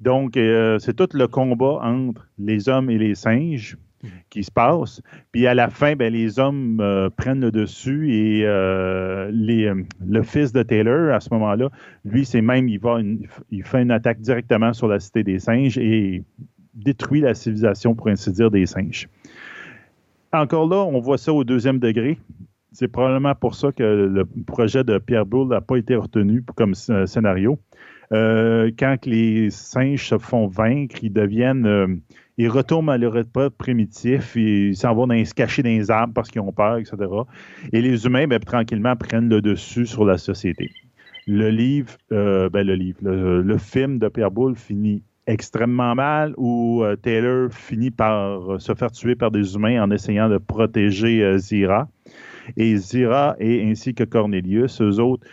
Donc, 0.00 0.36
euh, 0.36 0.78
c'est 0.78 0.94
tout 0.94 1.08
le 1.12 1.28
combat 1.28 1.78
entre 1.82 2.26
les 2.38 2.68
hommes 2.68 2.90
et 2.90 2.98
les 2.98 3.14
singes 3.14 3.76
qui 4.30 4.42
se 4.42 4.50
passe. 4.50 5.02
Puis 5.30 5.46
à 5.46 5.54
la 5.54 5.68
fin, 5.68 5.94
ben, 5.94 6.10
les 6.10 6.38
hommes 6.38 6.78
euh, 6.80 7.10
prennent 7.10 7.40
le 7.40 7.50
dessus 7.50 8.14
et 8.14 8.46
euh, 8.46 9.30
le 9.30 10.22
fils 10.22 10.52
de 10.52 10.62
Taylor, 10.62 11.14
à 11.14 11.20
ce 11.20 11.28
moment-là, 11.32 11.68
lui, 12.06 12.24
c'est 12.24 12.40
même, 12.40 12.66
il 12.68 13.64
fait 13.64 13.82
une 13.82 13.90
attaque 13.90 14.20
directement 14.20 14.72
sur 14.72 14.88
la 14.88 15.00
Cité 15.00 15.22
des 15.22 15.38
Singes 15.38 15.76
et 15.76 16.24
détruit 16.74 17.20
la 17.20 17.34
civilisation, 17.34 17.94
pour 17.94 18.08
ainsi 18.08 18.32
dire, 18.32 18.50
des 18.50 18.64
singes. 18.64 19.08
Encore 20.32 20.68
là, 20.68 20.76
on 20.78 21.00
voit 21.00 21.18
ça 21.18 21.32
au 21.32 21.44
deuxième 21.44 21.78
degré. 21.78 22.18
C'est 22.72 22.86
probablement 22.88 23.34
pour 23.34 23.56
ça 23.56 23.72
que 23.72 23.82
le 23.82 24.24
projet 24.46 24.84
de 24.84 24.98
Pierre 24.98 25.26
Boulle 25.26 25.48
n'a 25.48 25.60
pas 25.60 25.76
été 25.76 25.96
retenu 25.96 26.44
comme 26.54 26.72
sc- 26.72 27.06
scénario. 27.06 27.58
Euh, 28.12 28.70
quand 28.78 29.06
les 29.06 29.50
singes 29.50 30.06
se 30.08 30.18
font 30.18 30.46
vaincre, 30.46 30.96
ils 31.02 31.12
deviennent, 31.12 31.66
euh, 31.66 31.86
ils 32.38 32.48
retournent 32.48 32.88
à 32.90 32.98
leur 32.98 33.16
époque 33.16 33.54
primitif, 33.56 34.36
ils 34.36 34.76
s'en 34.76 34.94
vont 34.94 35.08
dans- 35.08 35.24
se 35.24 35.34
cacher 35.34 35.62
dans 35.64 35.68
les 35.70 35.90
arbres 35.90 36.14
parce 36.14 36.30
qu'ils 36.30 36.40
ont 36.42 36.52
peur, 36.52 36.78
etc. 36.78 36.96
Et 37.72 37.80
les 37.82 38.06
humains, 38.06 38.26
ben, 38.28 38.38
tranquillement, 38.38 38.94
prennent 38.96 39.28
le 39.28 39.40
dessus 39.42 39.86
sur 39.86 40.04
la 40.04 40.16
société. 40.18 40.70
Le 41.26 41.50
livre, 41.50 41.92
euh, 42.12 42.48
ben, 42.50 42.64
le, 42.66 43.42
le 43.42 43.58
film 43.58 43.98
de 43.98 44.08
Pierre 44.08 44.30
Boulle 44.30 44.56
finit 44.56 45.02
extrêmement 45.30 45.94
mal 45.94 46.34
où 46.36 46.82
euh, 46.82 46.96
Taylor 46.96 47.50
finit 47.52 47.90
par 47.90 48.52
euh, 48.52 48.58
se 48.58 48.74
faire 48.74 48.90
tuer 48.90 49.14
par 49.14 49.30
des 49.30 49.54
humains 49.54 49.82
en 49.82 49.90
essayant 49.90 50.28
de 50.28 50.38
protéger 50.38 51.22
euh, 51.22 51.38
Zira. 51.38 51.88
Et 52.56 52.76
Zira 52.76 53.36
et 53.38 53.64
ainsi 53.70 53.94
que 53.94 54.02
Cornelius, 54.02 54.80
eux 54.82 54.98
autres, 54.98 55.24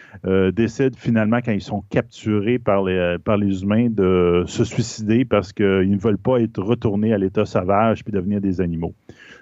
décident 0.52 0.96
finalement, 0.96 1.38
quand 1.38 1.52
ils 1.54 1.62
sont 1.62 1.82
capturés 1.90 2.60
par 2.60 2.84
les, 2.84 3.64
humains, 3.64 3.88
de 3.90 4.44
se 4.46 4.64
suicider 4.64 5.26
parce 5.26 5.52
qu'ils 5.52 5.90
ne 5.90 5.98
veulent 5.98 6.20
pas 6.20 6.40
être 6.42 6.62
retournés 6.62 7.14
à 7.14 7.18
l'état 7.18 7.46
sauvage 7.46 8.04
puis 8.04 8.14
devenir 8.14 8.40
des 8.40 8.62
animaux. 8.62 8.94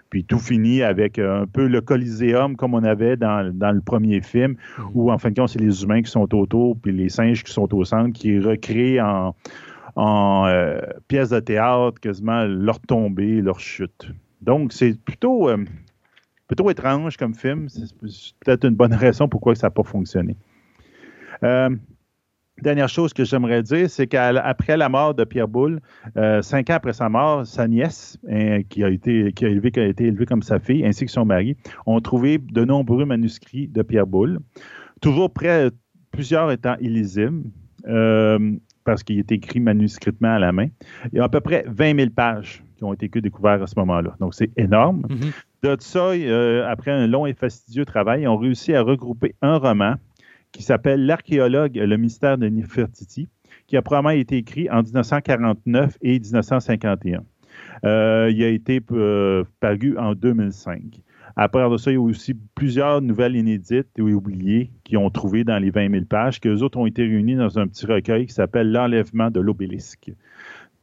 Puis 0.10 0.24
tout 0.24 0.40
finit 0.40 0.84
avec 0.84 1.20
un 1.20 1.48
peu 1.52 1.68
le 1.68 1.82
coliséum 1.82 2.56
comme 2.56 2.76
on 2.76 2.84
avait 2.84 3.18
dans, 3.18 3.52
dans 3.54 3.72
le 3.72 3.82
premier 3.82 4.22
film, 4.22 4.56
où 4.94 5.12
en 5.12 5.18
fin 5.18 5.32
de 5.32 5.36
compte, 5.36 5.50
c'est 5.50 5.60
les 5.60 5.84
humains 5.84 6.02
qui 6.02 6.12
sont 6.12 6.34
autour, 6.34 6.78
puis 6.78 6.94
les 6.94 7.10
singes 7.10 7.44
qui 7.44 7.52
sont 7.52 7.74
au 7.76 7.84
centre, 7.84 8.14
qui 8.14 8.40
recréent 8.40 9.06
en, 9.06 9.36
en 9.96 10.46
euh, 10.48 10.80
pièces 11.08 11.30
de 11.30 11.40
théâtre 11.40 12.00
quasiment 12.00 12.44
leur 12.46 12.80
tombée, 12.80 13.42
leur 13.42 13.60
chute. 13.60 14.12
Donc, 14.42 14.74
c'est 14.74 15.00
plutôt, 15.00 15.50
euh, 15.50 15.64
étrange 16.70 17.18
comme 17.18 17.34
film. 17.34 17.68
C'est 17.70 17.96
peut-être 18.46 18.66
une 18.66 18.76
bonne 18.76 18.94
raison 18.94 19.28
pourquoi 19.28 19.56
ça 19.56 19.68
n'a 19.68 19.72
pas 19.72 19.84
fonctionné. 19.84 20.36
Euh, 21.44 21.70
dernière 22.62 22.90
chose 22.90 23.14
que 23.14 23.24
j'aimerais 23.24 23.64
dire, 23.64 23.90
c'est 23.90 24.08
qu'après 24.08 24.78
la 24.78 24.90
mort 24.90 25.16
de 25.16 25.24
Pierre 25.24 25.48
Boulle, 25.48 25.82
cinq 26.42 26.70
ans 26.70 26.76
après 26.76 26.94
sa 26.94 27.10
mort, 27.10 27.46
sa 27.46 27.68
nièce, 27.68 28.18
hein, 28.30 28.62
qui, 28.70 28.84
a 28.84 28.90
été, 28.90 29.28
été 29.28 30.06
élevée 30.06 30.26
comme 30.26 30.44
sa 30.44 30.60
fille, 30.60 30.86
ainsi 30.86 31.06
que 31.06 31.12
son 31.12 31.26
mari, 31.26 31.58
ont 31.86 32.00
trouvé 32.00 32.38
de 32.38 32.64
nombreux 32.64 33.06
manuscrits 33.06 33.68
de 33.68 33.82
Pierre 33.82 34.08
Boulle, 34.08 34.40
toujours 35.02 35.34
près, 35.34 35.70
plusieurs 36.12 36.52
étant 36.52 36.76
illisibles. 36.80 37.44
Parce 38.86 39.04
qu'il 39.04 39.20
est 39.20 39.32
écrit 39.32 39.60
manuscritement 39.60 40.36
à 40.36 40.40
la 40.40 40.52
main. 40.52 40.68
Il 41.12 41.18
y 41.18 41.20
a 41.20 41.26
à 41.26 41.30
peu 41.30 41.42
près 41.42 41.66
20 41.68 41.98
000 41.98 42.10
pages 42.12 42.64
qui 42.78 42.84
ont 42.84 42.94
été 42.94 43.10
découvertes 43.20 43.62
à 43.62 43.68
ce 43.68 43.78
moment-là. 43.80 44.16
Donc, 44.20 44.34
c'est 44.34 44.52
énorme. 44.58 45.04
De 45.64 45.76
ça, 45.80 46.10
euh, 46.12 46.66
après 46.70 46.92
un 46.92 47.08
long 47.08 47.26
et 47.26 47.34
fastidieux 47.34 47.86
travail, 47.86 48.22
ils 48.22 48.28
ont 48.28 48.38
réussi 48.38 48.74
à 48.74 48.82
regrouper 48.82 49.36
un 49.42 49.58
roman 49.58 49.96
qui 50.52 50.64
s'appelle 50.64 51.06
L'archéologue, 51.06 51.76
le 51.76 51.98
mystère 51.98 52.38
de 52.38 52.48
Nefertiti, 52.48 53.28
qui 53.68 53.76
a 53.76 53.82
probablement 53.82 54.12
été 54.12 54.38
écrit 54.38 54.70
en 54.70 54.84
1949 54.84 55.98
et 56.02 56.20
1951. 56.20 57.24
Euh, 57.84 58.30
il 58.32 58.44
a 58.44 58.50
été 58.50 58.82
euh, 58.92 59.44
paru 59.60 59.98
en 59.98 60.14
2005. 60.14 60.82
Après 61.38 61.70
de 61.70 61.78
ça, 61.78 61.92
il 61.92 61.96
y 61.96 61.98
a 61.98 62.02
aussi 62.02 62.34
plusieurs 62.34 63.02
nouvelles 63.02 63.36
inédites 63.36 63.90
ou 64.00 64.10
oubliées 64.10 64.72
qui 64.84 64.96
ont 64.96 65.10
trouvé 65.10 65.44
dans 65.44 65.58
les 65.58 65.70
20 65.70 65.92
000 65.92 66.06
pages, 66.06 66.40
que 66.40 66.48
les 66.48 66.64
autres 66.64 66.78
ont 66.78 66.86
été 66.86 67.04
réunis 67.04 67.36
dans 67.36 67.60
un 67.60 67.68
petit 67.68 67.86
recueil 67.86 68.26
qui 68.26 68.34
s'appelle 68.34 68.72
L'enlèvement 68.72 69.30
de 69.30 69.42
l'obélisque. 69.42 70.12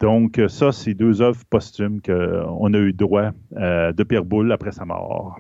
Donc, 0.00 0.40
ça, 0.48 0.72
c'est 0.72 0.94
deux 0.94 1.22
œuvres 1.22 1.44
posthumes 1.48 2.02
qu'on 2.02 2.74
a 2.74 2.78
eu 2.78 2.92
droit 2.92 3.30
euh, 3.56 3.92
de 3.92 4.02
Pierre 4.02 4.24
Boulle 4.24 4.52
après 4.52 4.72
sa 4.72 4.84
mort. 4.84 5.38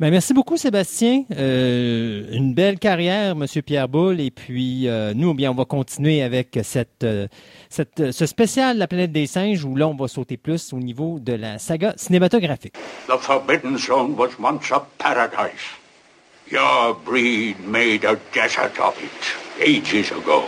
Ben, 0.00 0.10
merci 0.10 0.34
beaucoup, 0.34 0.56
Sébastien. 0.56 1.24
Euh, 1.36 2.26
une 2.32 2.52
belle 2.52 2.78
carrière, 2.78 3.36
Monsieur 3.36 3.62
Pierre 3.62 3.88
Boulle. 3.88 4.20
Et 4.20 4.30
puis, 4.30 4.88
euh, 4.88 5.12
nous, 5.14 5.34
bien, 5.34 5.52
on 5.52 5.54
va 5.54 5.64
continuer 5.64 6.22
avec 6.22 6.58
cette, 6.64 7.04
euh, 7.04 7.28
cette, 7.68 8.00
euh, 8.00 8.12
ce 8.12 8.26
spécial 8.26 8.76
La 8.76 8.88
planète 8.88 9.12
des 9.12 9.26
singes 9.26 9.64
où 9.64 9.76
là, 9.76 9.86
on 9.86 9.94
va 9.94 10.08
sauter 10.08 10.36
plus 10.36 10.72
au 10.72 10.78
niveau 10.78 11.20
de 11.20 11.34
la 11.34 11.58
saga 11.58 11.94
cinématographique. 11.96 12.74
The 13.06 13.18
Forbidden 13.20 13.78
Zone 13.78 14.16
was 14.16 14.30
once 14.40 14.72
a 14.72 14.84
paradise. 14.98 15.78
Your 16.50 16.94
breed 17.04 17.56
made 17.66 18.04
a 18.04 18.16
desert 18.34 18.78
of 18.80 18.94
it 19.02 19.64
ages 19.64 20.10
ago. 20.10 20.42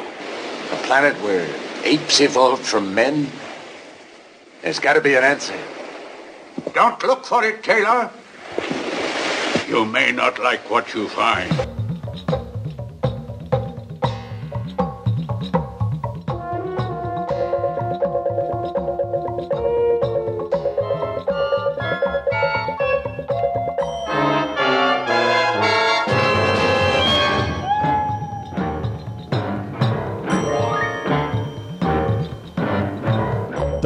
A 0.73 0.87
planet 0.87 1.15
where 1.23 1.47
apes 1.85 2.21
evolved 2.21 2.65
from 2.65 2.93
men? 2.93 3.27
There's 4.63 4.81
got 4.81 4.95
to 4.95 5.01
be 5.01 5.15
an 5.15 5.25
answer. 5.25 5.55
Don't 6.75 7.01
look 7.05 7.25
for 7.25 7.45
it, 7.45 7.63
Taylor. 7.63 8.11
You 9.67 9.85
may 9.85 10.13
not 10.13 10.39
like 10.39 10.71
what 10.71 10.95
you 10.95 11.09
find. 11.09 11.76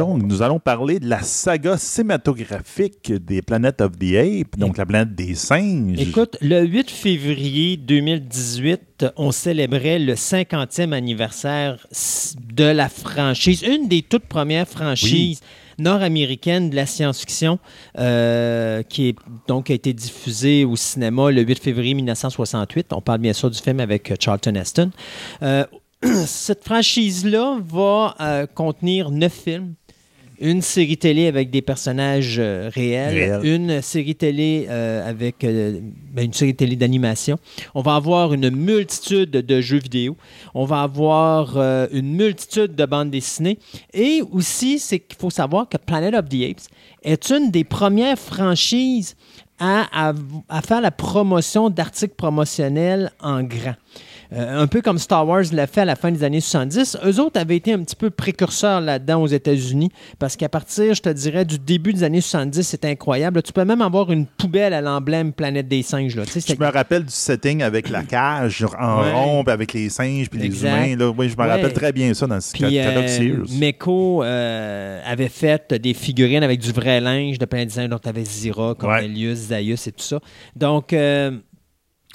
Donc, 0.01 0.23
nous 0.23 0.41
allons 0.41 0.59
parler 0.59 0.99
de 0.99 1.07
la 1.07 1.21
saga 1.21 1.77
cinématographique 1.77 3.13
des 3.13 3.43
Planet 3.43 3.81
of 3.81 3.99
the 3.99 4.15
Apes, 4.15 4.57
donc 4.57 4.77
la 4.79 4.87
planète 4.87 5.13
des 5.13 5.35
singes. 5.35 5.99
Écoute, 5.99 6.37
le 6.41 6.65
8 6.65 6.89
février 6.89 7.77
2018, 7.77 9.05
on 9.15 9.31
célébrait 9.31 9.99
le 9.99 10.15
50e 10.15 10.91
anniversaire 10.91 11.85
de 12.51 12.63
la 12.63 12.89
franchise, 12.89 13.61
une 13.61 13.87
des 13.87 14.01
toutes 14.01 14.25
premières 14.25 14.67
franchises 14.67 15.41
nord-américaines 15.77 16.71
de 16.71 16.75
la 16.75 16.87
science-fiction, 16.87 17.59
euh, 17.99 18.81
qui 18.81 19.09
est, 19.09 19.15
donc 19.47 19.69
a 19.69 19.75
été 19.75 19.93
diffusée 19.93 20.65
au 20.65 20.75
cinéma 20.77 21.29
le 21.29 21.43
8 21.43 21.59
février 21.59 21.93
1968. 21.93 22.91
On 22.93 23.01
parle 23.01 23.19
bien 23.19 23.33
sûr 23.33 23.51
du 23.51 23.59
film 23.59 23.79
avec 23.79 24.11
Charlton 24.19 24.55
Heston. 24.55 24.89
Euh, 25.43 25.63
cette 26.25 26.63
franchise-là 26.63 27.59
va 27.63 28.15
euh, 28.19 28.47
contenir 28.47 29.11
neuf 29.11 29.33
films. 29.33 29.75
Une 30.41 30.61
série 30.61 30.97
télé 30.97 31.27
avec 31.27 31.49
des 31.51 31.61
personnages 31.61 32.37
euh, 32.39 32.69
réels, 32.73 33.39
une 33.45 33.81
série 33.81 34.15
télé 34.15 34.65
euh, 34.69 35.07
avec 35.07 35.43
euh, 35.43 35.79
ben, 36.11 36.25
une 36.25 36.33
série 36.33 36.55
télé 36.55 36.75
d'animation. 36.75 37.37
On 37.75 37.81
va 37.81 37.95
avoir 37.95 38.33
une 38.33 38.49
multitude 38.49 39.31
de 39.31 39.61
jeux 39.61 39.79
vidéo. 39.79 40.17
On 40.53 40.65
va 40.65 40.81
avoir 40.81 41.55
une 41.91 42.15
multitude 42.15 42.75
de 42.75 42.85
bandes 42.85 43.11
dessinées. 43.11 43.59
Et 43.93 44.21
aussi, 44.31 44.79
c'est 44.79 44.99
qu'il 44.99 45.17
faut 45.17 45.29
savoir 45.29 45.69
que 45.69 45.77
Planet 45.77 46.13
of 46.15 46.27
the 46.27 46.43
Apes 46.49 46.67
est 47.03 47.29
une 47.29 47.51
des 47.51 47.63
premières 47.63 48.17
franchises 48.19 49.15
à, 49.59 50.09
à- 50.09 50.13
à 50.49 50.61
faire 50.61 50.81
la 50.81 50.91
promotion 50.91 51.69
d'articles 51.69 52.15
promotionnels 52.15 53.11
en 53.21 53.43
grand. 53.43 53.75
Euh, 54.33 54.61
un 54.61 54.67
peu 54.67 54.81
comme 54.81 54.97
Star 54.97 55.27
Wars 55.27 55.43
l'a 55.51 55.67
fait 55.67 55.81
à 55.81 55.85
la 55.85 55.95
fin 55.97 56.09
des 56.09 56.23
années 56.23 56.39
70. 56.39 56.97
Eux 57.05 57.19
autres 57.19 57.39
avaient 57.39 57.57
été 57.57 57.73
un 57.73 57.79
petit 57.83 57.97
peu 57.97 58.09
précurseurs 58.09 58.79
là-dedans 58.79 59.21
aux 59.21 59.27
États-Unis 59.27 59.89
parce 60.19 60.37
qu'à 60.37 60.47
partir, 60.47 60.93
je 60.93 61.01
te 61.01 61.09
dirais, 61.09 61.43
du 61.43 61.59
début 61.59 61.91
des 61.91 62.03
années 62.03 62.21
70, 62.21 62.63
c'est 62.63 62.85
incroyable. 62.85 63.41
Tu 63.43 63.51
peux 63.51 63.65
même 63.65 63.81
avoir 63.81 64.09
une 64.11 64.25
poubelle 64.25 64.73
à 64.73 64.79
l'emblème 64.79 65.33
Planète 65.33 65.67
des 65.67 65.83
singes. 65.83 66.15
Là. 66.15 66.25
Tu 66.25 66.39
sais, 66.39 66.55
Je 66.55 66.59
me 66.63 66.69
rappelle 66.71 67.03
du 67.03 67.11
setting 67.11 67.61
avec 67.61 67.89
la 67.89 68.03
cage 68.03 68.65
en 68.79 69.01
Ouais. 69.01 69.11
rond, 69.11 69.43
avec 69.47 69.73
les 69.73 69.89
singes, 69.89 70.29
puis 70.29 70.39
les 70.39 70.61
humains. 70.61 70.95
Là. 70.95 71.09
Oui, 71.09 71.27
je 71.27 71.35
me 71.35 71.41
Ouais. 71.43 71.49
rappelle 71.49 71.73
très 71.73 71.91
bien 71.91 72.13
ça 72.13 72.25
dans 72.27 72.39
ce 72.39 72.53
Puis 72.53 72.61
catalogue 72.61 73.05
euh. 73.19 73.45
Meko 73.59 74.23
euh, 74.23 75.01
avait 75.05 75.27
fait 75.29 75.73
des 75.73 75.93
figurines 75.93 76.43
avec 76.43 76.59
du 76.59 76.71
vrai 76.71 77.01
linge 77.01 77.37
de 77.37 77.45
plein 77.45 77.63
de 77.63 77.65
designs. 77.69 77.89
Donc, 77.89 78.01
tu 78.01 78.09
avais 78.09 78.23
Zira, 78.23 78.75
Cornelius, 78.75 79.37
Zaius 79.49 79.87
et 79.87 79.91
tout 79.91 80.03
ça. 80.03 80.19
Donc, 80.55 80.93
euh, 80.93 81.31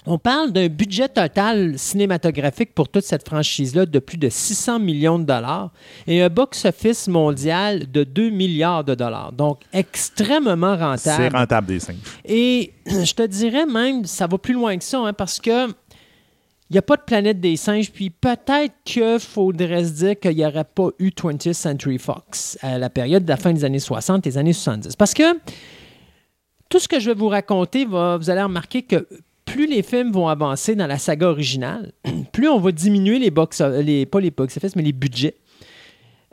on 0.06 0.18
parle 0.18 0.52
d'un 0.52 0.68
budget 0.68 1.08
total 1.08 1.78
cinématographique 1.78 2.74
pour 2.74 2.88
toute 2.88 3.04
cette 3.04 3.26
franchise-là 3.26 3.86
de 3.86 3.98
plus 3.98 4.18
de 4.18 4.28
600 4.28 4.78
millions 4.78 5.18
de 5.18 5.24
dollars 5.24 5.72
et 6.06 6.22
un 6.22 6.28
box-office 6.28 7.08
mondial 7.08 7.90
de 7.90 8.04
2 8.04 8.30
milliards 8.30 8.84
de 8.84 8.94
dollars. 8.94 9.32
Donc, 9.32 9.62
extrêmement 9.72 10.76
C'est 10.96 11.10
rentable. 11.16 11.36
rentable 11.36 11.66
des 11.66 11.80
singes. 11.80 11.96
Et 12.24 12.72
je 12.86 13.12
te 13.12 13.26
dirais 13.26 13.66
même, 13.66 14.04
ça 14.04 14.26
va 14.26 14.38
plus 14.38 14.54
loin 14.54 14.76
que 14.78 14.84
ça, 14.84 15.00
hein, 15.00 15.12
parce 15.12 15.40
que 15.40 15.68
il 16.68 16.72
n'y 16.72 16.78
a 16.78 16.82
pas 16.82 16.96
de 16.96 17.02
planète 17.02 17.40
des 17.40 17.56
singes, 17.56 17.92
puis 17.92 18.10
peut-être 18.10 18.74
qu'il 18.84 19.20
faudrait 19.20 19.84
se 19.84 19.90
dire 19.92 20.18
qu'il 20.18 20.34
n'y 20.34 20.44
aurait 20.44 20.64
pas 20.64 20.88
eu 20.98 21.10
20th 21.10 21.52
Century 21.52 21.98
Fox 21.98 22.58
à 22.60 22.76
la 22.76 22.90
période 22.90 23.24
de 23.24 23.28
la 23.28 23.36
fin 23.36 23.52
des 23.52 23.64
années 23.64 23.78
60 23.78 24.26
et 24.26 24.30
des 24.30 24.38
années 24.38 24.52
70. 24.52 24.96
Parce 24.96 25.14
que 25.14 25.22
tout 26.68 26.80
ce 26.80 26.88
que 26.88 26.98
je 26.98 27.10
vais 27.10 27.14
vous 27.14 27.28
raconter, 27.28 27.84
va, 27.84 28.16
vous 28.16 28.30
allez 28.30 28.42
remarquer 28.42 28.82
que 28.82 29.06
plus 29.46 29.66
les 29.66 29.82
films 29.82 30.12
vont 30.12 30.28
avancer 30.28 30.74
dans 30.74 30.87
la 30.87 30.98
saga 30.98 31.28
originale, 31.28 31.92
plus 32.32 32.48
on 32.48 32.61
va 32.61 32.72
diminuer 32.72 33.18
les 33.18 33.30
box, 33.30 33.62
les, 33.62 34.04
pas 34.04 34.20
les 34.20 34.30
box 34.30 34.59
office, 34.59 34.76
mais 34.76 34.82
les 34.82 34.92
budgets. 34.92 35.37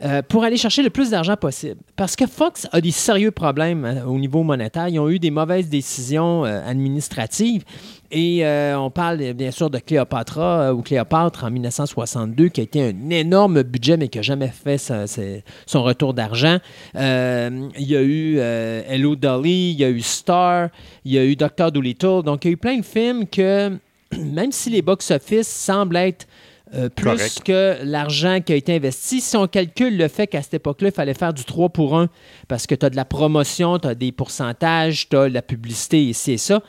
Euh, 0.04 0.22
pour 0.22 0.44
aller 0.44 0.58
chercher 0.58 0.84
le 0.84 0.89
plus 0.89 1.12
d'argent 1.12 1.38
possible. 1.38 1.80
Parce 1.96 2.18
que 2.18 2.28
Fox 2.28 2.68
a 2.74 2.82
des 2.82 2.92
sérieux 2.92 3.32
problèmes 3.32 3.86
euh, 3.86 4.04
au 4.04 4.18
niveau 4.20 4.44
monétaire. 4.44 4.89
Ils 4.89 5.00
ont 5.00 5.10
eu 5.10 5.18
des 5.18 5.32
mauvaises 5.32 5.70
décisions 5.70 6.44
euh, 6.44 6.62
administratives. 6.68 7.63
Et 8.12 8.46
on 8.76 8.92
parle 8.92 9.34
bien 9.34 9.50
sûr 9.50 9.72
de 9.72 9.80
Cléopatra 9.80 10.72
ou 10.72 10.84
Cléopâtre 10.84 11.46
en 11.46 11.50
1962, 11.50 12.50
qui 12.50 12.62
a 12.62 12.63
été 12.63 12.89
un 12.89 13.10
énorme 13.10 13.63
budget, 13.63 13.98
mais 13.98 14.08
qui 14.08 14.20
n'a 14.20 14.22
jamais 14.22 14.50
fait 14.50 14.78
son 14.78 15.82
retour 15.82 16.13
d'argent. 16.13 16.60
Il 16.94 17.72
y 17.76 17.96
a 17.96 18.04
eu 18.04 18.38
Hello 18.38 19.16
Dolly, 19.16 19.72
il 19.72 19.80
y 19.80 19.84
a 19.84 19.89
eu 19.89 20.02
Star, 20.02 20.70
il 21.06 21.13
y 21.13 21.18
a 21.18 21.26
eu 21.26 21.36
Dr. 21.36 21.72
Dolittle. 21.72 22.22
Donc, 22.24 22.46
il 22.46 22.50
y 22.50 22.52
a 22.52 22.54
eu 22.54 22.58
plein 22.58 22.78
de 22.78 22.86
films 22.86 23.26
que, 23.26 23.80
même 24.20 24.52
si 24.52 24.70
les 24.70 24.84
box-office 24.84 25.48
semblent 25.48 25.98
être 25.98 26.28
euh, 26.75 26.89
plus 26.89 27.05
Correct. 27.05 27.43
que 27.43 27.77
l'argent 27.83 28.39
qui 28.41 28.53
a 28.53 28.55
été 28.55 28.75
investi. 28.75 29.21
Si 29.21 29.36
on 29.36 29.47
calcule 29.47 29.97
le 29.97 30.07
fait 30.07 30.27
qu'à 30.27 30.41
cette 30.41 30.55
époque-là, 30.55 30.89
il 30.89 30.93
fallait 30.93 31.13
faire 31.13 31.33
du 31.33 31.43
3 31.43 31.69
pour 31.69 31.97
1 31.97 32.09
parce 32.47 32.67
que 32.67 32.75
tu 32.75 32.86
as 32.86 32.89
de 32.89 32.95
la 32.95 33.05
promotion, 33.05 33.79
tu 33.79 33.88
as 33.88 33.95
des 33.95 34.12
pourcentages, 34.12 35.07
tu 35.09 35.15
as 35.15 35.29
de 35.29 35.33
la 35.33 35.41
publicité 35.41 36.03
ici 36.03 36.33
et 36.33 36.38
ça, 36.38 36.62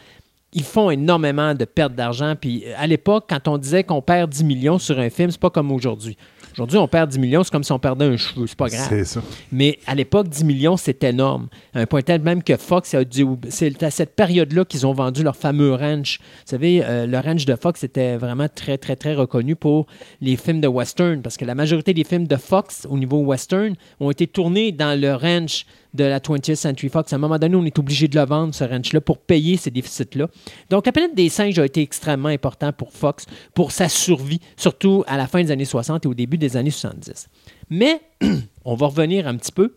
ils 0.52 0.62
font 0.62 0.90
énormément 0.90 1.54
de 1.54 1.64
pertes 1.64 1.94
d'argent. 1.94 2.34
Puis 2.40 2.64
euh, 2.66 2.74
à 2.76 2.86
l'époque, 2.86 3.24
quand 3.28 3.48
on 3.48 3.58
disait 3.58 3.84
qu'on 3.84 4.02
perd 4.02 4.30
10 4.30 4.44
millions 4.44 4.78
sur 4.78 4.98
un 4.98 5.10
film, 5.10 5.30
c'est 5.30 5.40
pas 5.40 5.50
comme 5.50 5.72
aujourd'hui. 5.72 6.16
Aujourd'hui, 6.54 6.78
on 6.78 6.86
perd 6.86 7.10
10 7.10 7.18
millions, 7.18 7.42
c'est 7.42 7.50
comme 7.50 7.64
si 7.64 7.72
on 7.72 7.80
perdait 7.80 8.04
un 8.04 8.16
cheveu, 8.16 8.46
c'est 8.46 8.56
pas 8.56 8.68
grave. 8.68 8.86
C'est 8.88 9.04
ça. 9.04 9.20
Mais 9.50 9.80
à 9.88 9.96
l'époque, 9.96 10.28
10 10.28 10.44
millions, 10.44 10.76
c'est 10.76 11.02
énorme. 11.02 11.48
À 11.74 11.80
un 11.80 11.86
point 11.86 12.00
tel 12.02 12.22
même 12.22 12.44
que 12.44 12.56
Fox 12.56 12.94
a 12.94 13.04
dû. 13.04 13.26
C'est 13.48 13.82
à 13.82 13.90
cette 13.90 14.14
période-là 14.14 14.64
qu'ils 14.64 14.86
ont 14.86 14.92
vendu 14.92 15.24
leur 15.24 15.34
fameux 15.34 15.74
ranch. 15.74 16.20
Vous 16.20 16.50
savez, 16.50 16.84
euh, 16.84 17.06
le 17.06 17.18
ranch 17.18 17.44
de 17.44 17.56
Fox 17.56 17.82
était 17.82 18.16
vraiment 18.16 18.46
très, 18.48 18.78
très, 18.78 18.94
très 18.94 19.14
reconnu 19.14 19.56
pour 19.56 19.86
les 20.20 20.36
films 20.36 20.60
de 20.60 20.68
western. 20.68 21.22
Parce 21.22 21.36
que 21.36 21.44
la 21.44 21.56
majorité 21.56 21.92
des 21.92 22.04
films 22.04 22.28
de 22.28 22.36
Fox 22.36 22.86
au 22.88 22.98
niveau 22.98 23.18
western 23.18 23.74
ont 23.98 24.12
été 24.12 24.28
tournés 24.28 24.70
dans 24.70 24.98
le 24.98 25.12
ranch 25.12 25.66
de 25.94 26.04
la 26.04 26.18
20th 26.18 26.56
Century 26.56 26.88
Fox. 26.88 27.12
À 27.12 27.16
un 27.16 27.18
moment 27.18 27.38
donné, 27.38 27.56
on 27.56 27.64
est 27.64 27.78
obligé 27.78 28.08
de 28.08 28.18
le 28.18 28.26
vendre, 28.26 28.54
ce 28.54 28.64
ranch-là, 28.64 29.00
pour 29.00 29.18
payer 29.18 29.56
ces 29.56 29.70
déficits-là. 29.70 30.28
Donc, 30.70 30.86
la 30.86 30.92
planète 30.92 31.14
des 31.14 31.28
singes 31.28 31.58
a 31.58 31.64
été 31.64 31.80
extrêmement 31.82 32.28
important 32.28 32.72
pour 32.72 32.92
Fox, 32.92 33.26
pour 33.54 33.72
sa 33.72 33.88
survie, 33.88 34.40
surtout 34.56 35.04
à 35.06 35.16
la 35.16 35.26
fin 35.26 35.42
des 35.42 35.50
années 35.50 35.64
60 35.64 36.04
et 36.04 36.08
au 36.08 36.14
début 36.14 36.38
des 36.38 36.56
années 36.56 36.70
70. 36.70 37.28
Mais, 37.70 38.00
on 38.64 38.74
va 38.74 38.88
revenir 38.88 39.26
un 39.26 39.36
petit 39.36 39.52
peu. 39.52 39.74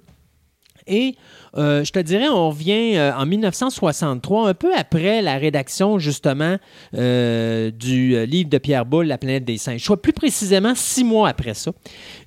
Et 0.87 1.15
euh, 1.57 1.83
je 1.83 1.91
te 1.91 1.99
dirais, 1.99 2.27
on 2.29 2.49
revient 2.49 2.95
euh, 2.97 3.13
en 3.15 3.25
1963, 3.25 4.49
un 4.49 4.53
peu 4.53 4.73
après 4.75 5.21
la 5.21 5.37
rédaction 5.37 5.99
justement 5.99 6.57
euh, 6.95 7.71
du 7.71 8.25
livre 8.25 8.49
de 8.49 8.57
Pierre 8.57 8.85
Boulle, 8.85 9.07
La 9.07 9.17
planète 9.17 9.45
des 9.45 9.57
singes. 9.57 9.83
Soit 9.83 10.01
plus 10.01 10.13
précisément 10.13 10.73
six 10.75 11.03
mois 11.03 11.29
après 11.29 11.53
ça, 11.53 11.71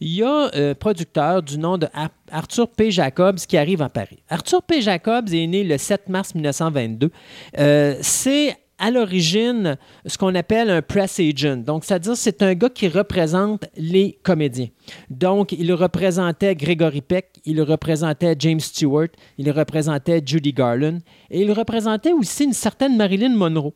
il 0.01 0.15
y 0.15 0.23
a 0.23 0.51
un 0.53 0.75
producteur 0.75 1.43
du 1.43 1.59
nom 1.59 1.79
de 1.79 1.87
Ar- 1.95 2.11
Arthur 2.33 2.69
P. 2.69 2.91
Jacobs 2.91 3.39
qui 3.39 3.57
arrive 3.57 3.83
à 3.83 3.89
Paris. 3.89 4.19
Arthur 4.29 4.63
P. 4.63 4.81
Jacobs 4.83 5.33
est 5.33 5.47
né 5.47 5.65
le 5.65 5.79
7 5.79 6.09
mars 6.09 6.35
1922. 6.35 7.11
Euh, 7.59 7.97
C'est 8.01 8.57
à 8.81 8.91
l'origine 8.91 9.77
ce 10.07 10.19
qu'on 10.19 10.35
appelle 10.35 10.71
un 10.71 10.83
press 10.83 11.21
agent. 11.21 11.59
Donc, 11.59 11.85
c'est-à-dire 11.85 12.17
c'est 12.17 12.43
un 12.43 12.55
gars 12.55 12.71
qui 12.71 12.89
représente 12.89 13.67
les 13.77 14.19
comédiens. 14.23 14.69
Donc, 15.09 15.53
il 15.53 15.73
représentait 15.73 16.57
Gregory 16.57 17.03
Peck, 17.03 17.27
il 17.45 17.61
représentait 17.63 18.35
James 18.39 18.61
Stewart, 18.61 19.09
il 19.39 19.51
représentait 19.51 20.23
Judy 20.25 20.53
Garland 20.53 20.99
et 21.31 21.43
il 21.43 21.53
représentait 21.53 22.13
aussi 22.13 22.45
une 22.45 22.53
certaine 22.53 22.97
Marilyn 22.97 23.37
Monroe. 23.37 23.75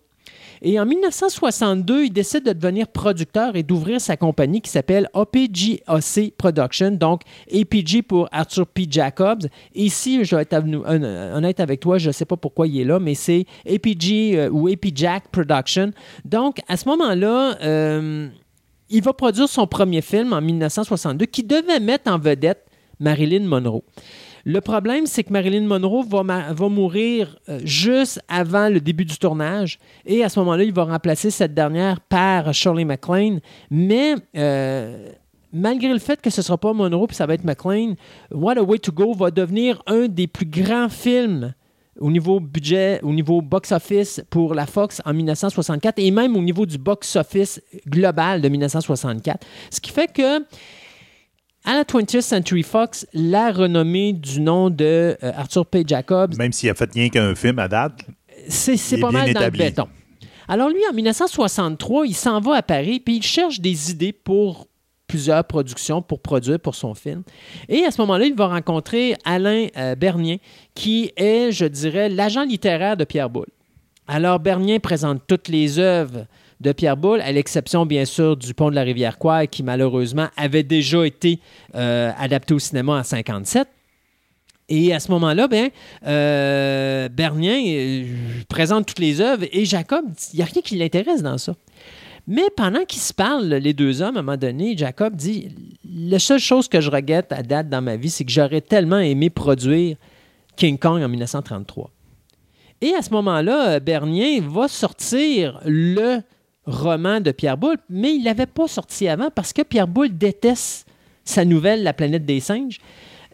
Et 0.67 0.81
en 0.81 0.87
1962, 0.87 2.07
il 2.07 2.11
décide 2.11 2.45
de 2.45 2.55
devenir 2.55 2.89
producteur 2.89 3.55
et 3.55 3.63
d'ouvrir 3.63 4.01
sa 4.01 4.17
compagnie 4.17 4.63
qui 4.63 4.71
s'appelle 4.71 5.11
APGAC 5.13 6.33
Production, 6.39 6.93
donc 6.93 7.21
APG 7.53 8.01
pour 8.01 8.31
Arthur 8.33 8.67
P. 8.67 8.87
Jacobs. 8.89 9.47
Ici, 9.75 10.25
je 10.25 10.35
vais 10.35 10.41
être 10.41 10.55
honnête 11.37 11.61
avec 11.61 11.81
toi, 11.81 11.99
je 11.99 12.07
ne 12.07 12.13
sais 12.13 12.25
pas 12.25 12.39
pourquoi 12.39 12.67
il 12.67 12.81
est 12.81 12.85
là, 12.85 12.99
mais 12.99 13.15
c'est 13.15 13.45
APG 13.69 14.37
euh, 14.37 14.49
ou 14.49 14.69
APJack 14.69 15.29
Production. 15.29 15.91
Donc, 16.25 16.61
à 16.67 16.79
ce 16.79 16.89
moment-là, 16.89 17.59
euh, 17.63 18.29
il 18.89 19.03
va 19.03 19.13
produire 19.13 19.51
son 19.51 19.67
premier 19.67 20.01
film 20.01 20.33
en 20.33 20.41
1962 20.41 21.27
qui 21.27 21.43
devait 21.43 21.79
mettre 21.79 22.11
en 22.11 22.19
vedette 22.19 22.65
Marilyn 23.01 23.45
Monroe. 23.45 23.83
Le 24.45 24.61
problème, 24.61 25.07
c'est 25.07 25.25
que 25.25 25.33
Marilyn 25.33 25.67
Monroe 25.67 26.05
va, 26.05 26.69
mourir 26.69 27.39
euh, 27.49 27.61
juste 27.65 28.21
avant 28.29 28.69
le 28.69 28.81
début 28.81 29.07
du 29.07 29.17
tournage. 29.17 29.79
Et 30.05 30.23
à 30.23 30.29
ce 30.29 30.39
moment-là, 30.41 30.65
il 30.65 30.73
va 30.73 30.85
remplacer 30.85 31.31
cette 31.31 31.55
dernière 31.55 32.01
par 32.01 32.53
Shirley 32.53 32.85
MacLaine. 32.85 33.41
Mais 33.71 34.15
euh, 34.37 35.09
malgré 35.53 35.91
le 35.91 35.99
fait 35.99 36.21
que 36.21 36.29
ce 36.29 36.41
ne 36.41 36.45
sera 36.45 36.59
pas 36.59 36.75
Monroe 36.75 37.07
puis 37.07 37.17
ça 37.17 37.25
va 37.25 37.35
être 37.35 37.45
MacLaine, 37.45 37.97
What 38.31 38.59
a 38.59 38.63
Way 38.63 38.81
to 38.81 38.93
Go 38.93 39.15
va 39.15 39.31
devenir 39.31 39.83
un 39.87 40.09
des 40.09 40.27
plus 40.27 40.47
grands 40.47 40.91
films 40.91 41.55
au 41.99 42.11
niveau 42.11 42.41
budget, 42.41 43.01
au 43.03 43.13
niveau 43.13 43.41
box-office 43.41 44.23
pour 44.29 44.55
la 44.55 44.67
Fox 44.67 45.01
en 45.05 45.15
1964 45.15 45.99
et 45.99 46.11
même 46.11 46.37
au 46.37 46.43
niveau 46.43 46.67
du 46.67 46.77
box-office 46.77 47.63
global 47.89 48.43
de 48.43 48.49
1964. 48.49 49.47
Ce 49.71 49.81
qui 49.81 49.91
fait 49.91 50.13
que 50.13 50.45
à 51.65 51.75
la 51.75 51.85
20th 51.85 52.21
Century 52.21 52.63
Fox, 52.63 53.07
la 53.15 53.51
renommée 53.51 54.13
du 54.13 54.41
nom 54.41 54.71
de 54.71 55.17
euh, 55.23 55.33
Arthur 55.37 55.67
P. 55.67 55.85
Jacobs, 55.87 56.37
Même 56.37 56.53
s'il 56.53 56.71
a 56.71 56.75
fait 56.75 56.93
rien 56.93 57.09
qu'un 57.09 57.35
film 57.35 57.59
à 57.59 57.69
date, 57.69 58.01
c'est 58.49 58.99
pas 58.99 59.11
mal 59.11 59.33
dans 59.33 59.41
établi. 59.41 59.59
le 59.61 59.65
béton. 59.71 59.89
Alors 60.47 60.69
lui, 60.69 60.81
en 60.91 60.93
1963, 60.93 62.07
il 62.07 62.15
s'en 62.15 62.41
va 62.41 62.57
à 62.57 62.63
Paris, 62.63 63.01
puis 63.01 63.17
il 63.17 63.23
cherche 63.23 63.61
des 63.61 63.91
idées 63.91 64.13
pour 64.13 64.69
plusieurs 65.07 65.45
productions 65.45 66.03
pour 66.03 66.21
produire 66.21 66.61
pour 66.61 66.75
son 66.75 66.95
film. 66.95 67.23
Et 67.69 67.85
à 67.85 67.91
ce 67.91 68.01
moment-là, 68.03 68.27
il 68.27 68.35
va 68.35 68.49
rencontrer 68.49 69.17
Alain 69.25 69.69
euh, 69.77 69.95
Bernier, 69.95 70.41
qui 70.75 71.13
est, 71.17 71.51
je 71.53 71.65
dirais, 71.65 72.09
l'agent 72.09 72.45
littéraire 72.45 72.97
de 72.97 73.05
Pierre 73.05 73.31
Boulle. 73.31 73.49
Alors, 74.07 74.39
Bernier 74.39 74.81
présente 74.81 75.23
toutes 75.27 75.49
les 75.49 75.79
œuvres 75.79 76.27
de 76.65 76.73
Pierre 76.73 76.97
Boulle, 76.97 77.21
à 77.21 77.31
l'exception, 77.31 77.85
bien 77.85 78.07
sûr, 78.07 78.37
du 78.37 78.55
Pont 78.55 78.71
de 78.71 78.75
la 78.75 78.83
rivière 78.83 79.19
Quai, 79.19 79.47
qui 79.49 79.63
malheureusement 79.63 80.29
avait 80.37 80.63
déjà 80.63 81.07
été 81.07 81.39
euh, 81.75 82.11
adapté 82.19 82.55
au 82.55 82.59
cinéma 82.59 82.95
en 82.95 83.03
57. 83.05 83.69
Et 84.71 84.95
à 84.95 84.99
ce 84.99 85.11
moment-là, 85.13 85.47
ben, 85.47 85.69
euh, 86.07 87.11
Bernier 87.11 88.07
euh, 88.07 88.07
présente 88.49 88.87
toutes 88.87 88.99
les 88.99 89.21
œuvres 89.21 89.45
et 89.53 89.67
Jacob, 89.67 90.07
il 90.33 90.37
n'y 90.37 90.43
a 90.43 90.47
rien 90.47 90.63
qui 90.63 90.77
l'intéresse 90.77 91.23
dans 91.23 91.37
ça. 91.37 91.55
Mais 92.27 92.45
pendant 92.57 92.87
qu'ils 92.87 93.03
se 93.03 93.13
parlent, 93.13 93.45
les 93.45 93.75
deux 93.75 94.01
hommes, 94.01 94.17
à 94.17 94.21
un 94.21 94.23
moment 94.23 94.39
donné, 94.39 94.75
Jacob 94.75 95.15
dit 95.15 95.51
La 95.85 96.19
seule 96.19 96.41
chose 96.41 96.69
que 96.69 96.81
je 96.81 96.91
regrette 96.91 97.31
à 97.33 97.43
date 97.43 97.69
dans 97.69 97.83
ma 97.83 97.97
vie, 97.97 98.09
c'est 98.09 98.25
que 98.25 98.33
j'aurais 98.33 98.63
tellement 98.63 99.01
aimé 99.01 99.29
produire 99.29 99.99
King 100.57 100.79
Kong 100.79 101.03
en 101.03 101.09
1933. 101.11 101.91
Et 102.81 102.95
à 102.95 103.03
ce 103.03 103.11
moment-là, 103.11 103.81
Bernier 103.81 104.41
va 104.41 104.69
sortir 104.69 105.61
le 105.67 106.23
roman 106.67 107.21
de 107.21 107.31
Pierre 107.31 107.57
Boulle, 107.57 107.79
mais 107.89 108.15
il 108.15 108.25
l'avait 108.25 108.47
pas 108.47 108.69
sorti 108.69 109.09
avant 109.09 109.31
parce 109.31 109.53
que 109.53 109.63
Pierre 109.63 109.89
Boulle 109.89 110.17
déteste 110.17 110.87
sa 111.25 111.45
nouvelle 111.45 111.83
La 111.83 111.93
planète 111.93 112.25
des 112.25 112.41
singes. 112.41 112.79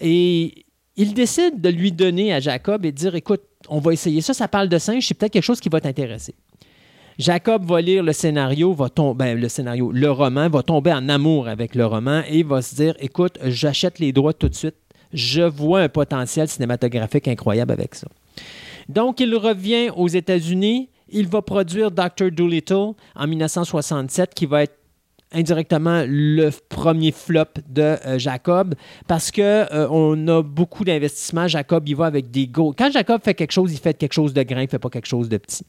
Et 0.01 0.65
il 0.97 1.15
décide 1.15 1.61
de 1.61 1.69
lui 1.69 1.93
donner 1.93 2.33
à 2.33 2.41
Jacob 2.41 2.85
et 2.85 2.93
de 2.93 2.97
dire 2.97 3.15
Écoute, 3.15 3.43
on 3.69 3.79
va 3.79 3.93
essayer 3.93 4.21
ça, 4.21 4.35
ça 4.35 4.49
parle 4.49 4.69
de 4.69 4.79
singes, 4.79 5.07
c'est 5.07 5.15
peut-être 5.15 5.33
quelque 5.33 5.45
chose 5.45 5.61
qui 5.61 5.69
va 5.69 5.81
t'intéresser. 5.81 6.35
Jacob 7.19 7.65
va 7.67 7.81
lire 7.81 8.03
le 8.03 8.13
scénario, 8.13 8.73
va 8.73 8.89
tomber, 8.89 9.25
ben, 9.25 9.41
le 9.41 9.49
scénario, 9.49 9.93
le 9.93 10.11
roman, 10.11 10.49
va 10.49 10.63
tomber 10.63 10.93
en 10.93 11.09
amour 11.09 11.49
avec 11.49 11.75
le 11.75 11.85
roman 11.85 12.23
et 12.29 12.43
va 12.43 12.63
se 12.63 12.75
dire 12.75 12.95
Écoute, 12.99 13.39
j'achète 13.45 13.99
les 13.99 14.13
droits 14.13 14.33
tout 14.33 14.49
de 14.49 14.55
suite. 14.55 14.77
Je 15.13 15.43
vois 15.43 15.81
un 15.81 15.89
potentiel 15.89 16.49
cinématographique 16.49 17.29
incroyable 17.29 17.73
avec 17.73 17.95
ça. 17.95 18.07
Donc, 18.89 19.21
il 19.21 19.35
revient 19.35 19.91
aux 19.97 20.09
États-Unis. 20.09 20.89
Il 21.11 21.29
va 21.29 21.43
produire 21.43 21.91
Dr. 21.91 22.31
Dolittle 22.31 22.93
en 23.17 23.27
1967, 23.27 24.35
qui 24.35 24.47
va 24.47 24.63
être 24.63 24.77
indirectement 25.33 26.05
le 26.07 26.51
premier 26.69 27.13
flop 27.13 27.45
de 27.69 27.83
euh, 27.83 28.19
Jacob 28.19 28.75
parce 29.07 29.31
que 29.31 29.41
euh, 29.41 29.87
on 29.91 30.27
a 30.29 30.43
beaucoup 30.43 30.85
d'investissements. 30.85 31.47
Jacob, 31.47 31.89
il 31.89 31.97
va 31.97 32.07
avec 32.07 32.31
des 32.31 32.49
gros. 32.49 32.73
Quand 32.73 32.91
Jacob 32.91 33.21
fait 33.23 33.35
quelque 33.35 33.53
chose, 33.53 33.73
il 33.73 33.79
fait 33.79 33.95
quelque 33.95 34.13
chose 34.13 34.35
de 34.35 34.43
grand, 34.43 34.61
il 34.61 34.69
fait 34.69 34.79
pas 34.79 34.91
quelque 34.91 35.07
chose 35.07 35.29
de 35.29 35.37
petit. 35.37 35.65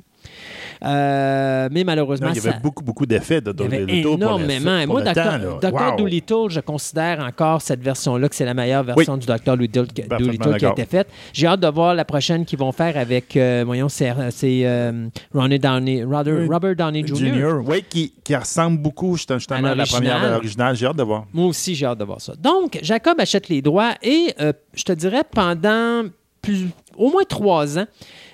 Euh, 0.84 1.70
mais 1.72 1.84
malheureusement, 1.84 2.28
Non, 2.28 2.34
il 2.34 2.38
y 2.38 2.40
avait 2.40 2.52
ça- 2.54 2.60
beaucoup, 2.60 2.84
beaucoup 2.84 3.06
d'effets 3.06 3.40
de 3.42 3.50
avait 3.52 3.86
Dolittle 3.86 4.02
pour 4.02 4.12
le- 4.12 4.18
énormément. 4.18 4.80
Pour 4.86 4.94
Moi, 4.96 5.04
le 5.04 5.06
temps, 5.14 5.14
Dr. 5.14 5.24
là. 5.24 5.70
Dr. 5.72 5.74
Wow. 5.92 5.96
Doolittle, 5.98 6.46
je 6.50 6.60
considère 6.60 7.20
encore 7.20 7.62
cette 7.62 7.82
version-là 7.82 8.28
que 8.30 8.36
c'est 8.36 8.46
la 8.46 8.54
meilleure 8.56 8.84
version 8.84 9.16
du 9.18 9.28
Dr. 9.28 9.56
Doolittle, 9.58 9.88
qui- 9.88 10.02
a 10.02 10.70
été 10.72 10.86
faite. 10.86 11.08
J'ai 11.34 11.46
hâte 11.48 11.60
de 11.60 11.68
voir 11.68 11.94
la 11.94 12.06
prochaine 12.06 12.46
qu'ils 12.46 12.58
vont 12.60 12.72
faire 12.72 12.98
avec, 12.98 13.36
euh, 13.38 13.64
voyons, 13.66 13.90
c'est 13.90 14.12
euh, 14.12 15.08
Ronnie 15.34 15.60
Downey, 15.60 16.04
Robert, 16.04 16.36
Oui. 16.40 16.48
Robert 16.52 16.76
Downey 16.76 17.06
Jr. 17.06 17.16
Junior, 17.16 17.64
oui, 17.68 17.84
qui, 17.88 18.14
qui 18.24 18.36
ressemble 18.36 18.80
beaucoup 18.80 19.16
justement 19.18 19.40
À 19.52 19.72
à 19.72 19.76
la 19.76 19.86
première 19.86 20.32
l'original. 20.32 20.76
J'ai 20.76 20.88
hâte 20.88 20.96
de 20.98 21.04
voir. 21.04 21.26
Moi 21.34 21.46
aussi, 21.46 21.76
j'ai 21.76 21.86
hâte 21.86 22.00
de 22.00 22.04
voir 22.06 22.20
ça. 22.22 22.34
Donc, 22.40 22.80
Jacob 22.82 23.20
achète 23.20 23.50
les 23.50 23.62
droits 23.62 23.94
et 24.02 24.34
euh, 24.40 24.52
je 24.74 24.84
te 24.84 24.92
dirais 24.94 25.24
pendant 25.30 26.04
plus, 26.42 26.68
au 26.98 27.12
moins 27.12 27.24
trois 27.28 27.78
ans, 27.78 27.86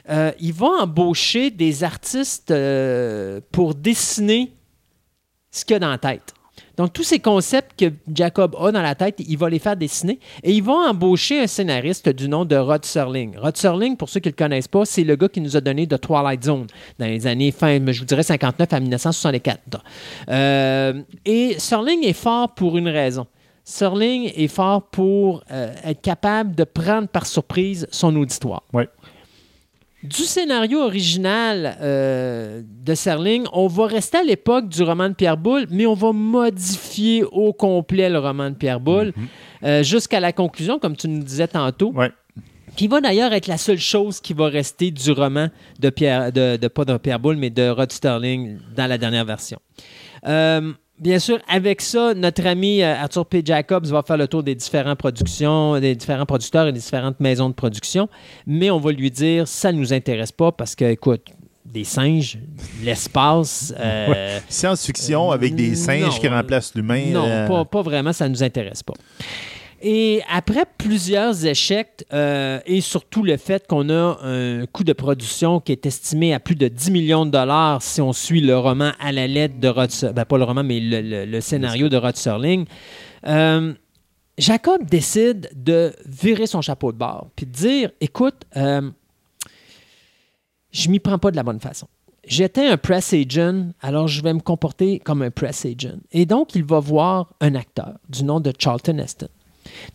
euh, 0.10 0.32
il 0.40 0.54
va 0.54 0.68
embaucher 0.80 1.52
des 1.52 1.84
artistes 1.84 2.52
euh, 2.52 3.42
pour 3.52 3.76
dessiner 3.76 4.54
ce 5.52 5.66
qu'il 5.66 5.76
a 5.76 5.80
dans 5.80 5.90
la 5.90 5.98
tête. 5.98 6.34
Donc, 6.78 6.94
tous 6.94 7.04
ces 7.04 7.20
concepts 7.20 7.78
que 7.78 7.92
Jacob 8.14 8.56
a 8.60 8.72
dans 8.72 8.82
la 8.84 8.94
tête, 8.94 9.20
il 9.28 9.38
va 9.38 9.50
les 9.50 9.58
faire 9.58 9.76
dessiner 9.76 10.20
et 10.44 10.52
il 10.52 10.62
va 10.62 10.74
embaucher 10.74 11.40
un 11.40 11.48
scénariste 11.48 12.08
du 12.10 12.30
nom 12.30 12.46
de 12.46 12.56
Rod 12.56 12.86
Serling. 12.86 13.36
Rod 13.36 13.58
Serling, 13.58 13.98
pour 13.98 14.10
ceux 14.10 14.20
qui 14.20 14.30
ne 14.30 14.34
le 14.34 14.38
connaissent 14.38 14.68
pas, 14.68 14.86
c'est 14.86 15.04
le 15.04 15.16
gars 15.16 15.28
qui 15.28 15.42
nous 15.42 15.58
a 15.58 15.62
donné 15.62 15.88
The 15.88 16.00
Twilight 16.00 16.44
Zone 16.44 16.68
dans 17.00 17.08
les 17.08 17.26
années 17.26 17.52
fin, 17.52 17.80
je 17.88 18.00
vous 18.00 18.06
dirais 18.06 18.22
59 18.22 18.72
à 18.72 18.80
1964. 18.80 19.84
Euh, 20.30 21.02
et 21.26 21.56
Serling 21.58 22.06
est 22.06 22.14
fort 22.14 22.54
pour 22.54 22.78
une 22.78 22.90
raison. 22.90 23.26
Serling 23.64 24.32
est 24.36 24.48
fort 24.48 24.84
pour 24.84 25.44
euh, 25.52 25.74
être 25.84 26.02
capable 26.02 26.56
de 26.56 26.64
prendre 26.64 27.08
par 27.08 27.26
surprise 27.26 27.88
son 27.92 28.16
auditoire. 28.16 28.64
Du 30.04 30.24
scénario 30.24 30.80
original 30.80 31.76
euh, 31.82 32.62
de 32.64 32.94
Serling, 32.94 33.46
on 33.52 33.68
va 33.68 33.88
rester 33.88 34.20
à 34.20 34.24
l'époque 34.24 34.70
du 34.70 34.84
roman 34.84 35.10
de 35.10 35.16
Pierre 35.16 35.38
Boulle, 35.38 35.66
mais 35.72 35.88
on 35.88 35.96
va 35.96 36.12
modifier 36.14 37.24
au 37.24 37.52
complet 37.52 38.08
le 38.10 38.20
roman 38.20 38.52
de 38.52 38.56
Pierre 38.56 38.80
Boulle 38.80 39.12
euh, 39.64 39.82
jusqu'à 39.82 40.20
la 40.20 40.32
conclusion, 40.32 40.78
comme 40.78 40.96
tu 40.96 41.08
nous 41.08 41.24
disais 41.24 41.48
tantôt, 41.48 41.92
Ouais. 41.96 42.12
qui 42.76 42.88
va 42.88 43.02
d'ailleurs 43.02 43.34
être 43.34 43.48
la 43.48 43.58
seule 43.58 43.80
chose 43.80 44.22
qui 44.22 44.34
va 44.34 44.48
rester 44.50 44.92
du 44.92 45.12
roman 45.12 45.48
de 45.80 45.90
Pierre, 45.90 46.32
de, 46.32 46.58
de- 46.58 46.68
pas 46.68 46.86
de 46.86 46.96
Pierre 46.98 47.20
Boulle, 47.20 47.38
mais 47.38 47.50
de 47.50 47.68
Rod 47.68 47.92
Sterling 47.92 48.60
dans 48.76 48.86
la 48.88 49.00
dernière 49.00 49.26
version. 49.26 49.58
Euh, 50.28 50.74
bien 51.00 51.20
sûr, 51.20 51.40
avec 51.48 51.82
ça, 51.82 52.14
notre 52.14 52.46
ami 52.46 52.82
euh, 52.82 52.96
Arthur 52.96 53.26
P. 53.26 53.42
Jacobs 53.46 53.86
va 53.88 54.04
faire 54.04 54.18
le 54.18 54.28
tour 54.28 54.44
des 54.44 54.56
différentes 54.56 54.98
productions, 55.00 55.80
des 55.80 55.96
différents 55.96 56.26
producteurs 56.26 56.68
et 56.68 56.72
des 56.72 56.80
différentes 56.80 57.20
maisons 57.20 57.50
de 57.50 57.54
production, 57.54 58.10
mais 58.46 58.70
on 58.72 58.80
va 58.80 58.92
lui 58.92 59.12
dire 59.12 59.48
ça 59.48 59.72
ne 59.72 59.78
nous 59.80 59.94
intéresse 59.94 60.32
pas 60.32 60.52
parce 60.52 60.76
que, 60.76 60.86
écoute, 60.86 61.22
des 61.66 61.84
singes, 61.84 62.40
l'espace. 62.84 63.74
euh, 63.80 64.40
Science-fiction 64.50 65.32
avec 65.32 65.54
des 65.56 65.70
non, 65.70 65.76
singes 65.76 66.20
qui 66.20 66.28
euh, 66.28 66.32
remplacent 66.32 66.74
l'humain. 66.76 67.06
non, 67.12 67.26
euh, 67.26 67.48
pas, 67.48 67.66
pas 67.66 67.82
vraiment, 67.82 68.14
ça 68.14 68.26
ne 68.28 68.34
nous 68.34 68.44
intéresse 68.44 68.84
pas. 68.84 68.94
Et 69.82 70.22
après 70.28 70.64
plusieurs 70.78 71.46
échecs 71.46 72.04
euh, 72.12 72.60
et 72.66 72.82
surtout 72.82 73.22
le 73.22 73.38
fait 73.38 73.68
qu'on 73.68 73.90
a 73.90 74.18
un 74.24 74.66
coût 74.66 74.84
de 74.84 74.94
production 74.94 75.60
qui 75.60 75.72
est 75.72 75.86
estimé 75.86 76.34
à 76.34 76.40
plus 76.40 76.56
de 76.56 76.68
10 76.68 76.92
millions 76.92 77.26
de 77.28 77.32
dollars 77.32 77.82
si 77.84 78.02
on 78.02 78.12
suit 78.12 78.42
le 78.42 78.58
roman 78.58 78.92
à 79.00 79.12
la 79.12 79.28
lettre 79.28 79.60
de 79.60 79.68
Rod 79.68 79.92
ben, 80.16 80.26
pas 80.26 80.38
le 80.38 80.44
roman, 80.46 80.64
mais 80.64 80.80
le 80.80 81.42
scénario 81.42 81.90
de 81.90 81.98
Rod 81.98 82.16
Serling, 82.16 82.66
euh, 83.28 83.74
Jacob 84.40 84.84
décide 84.86 85.50
de 85.56 85.94
virer 86.08 86.48
son 86.48 86.62
chapeau 86.62 86.92
de 86.92 86.98
bord 86.98 87.28
puis 87.36 87.46
de 87.46 87.52
dire 87.52 87.92
écoute, 88.02 88.46
euh, 88.56 88.90
je 90.72 90.90
m'y 90.90 91.00
prends 91.00 91.20
pas 91.20 91.30
de 91.30 91.36
la 91.36 91.44
bonne 91.44 91.60
façon. 91.60 91.88
J'étais 92.28 92.68
un 92.68 92.78
press 92.78 93.14
agent, 93.14 93.68
alors 93.80 94.08
je 94.08 94.22
vais 94.22 94.34
me 94.34 94.42
comporter 94.42 95.00
comme 95.00 95.22
un 95.22 95.32
press 95.32 95.66
agent. 95.66 95.98
Et 96.12 96.26
donc, 96.26 96.56
il 96.56 96.64
va 96.64 96.80
voir 96.80 97.34
un 97.40 97.56
acteur 97.56 97.94
du 98.10 98.26
nom 98.26 98.42
de 98.42 98.52
Charlton 98.58 98.98
Heston. 98.98 99.30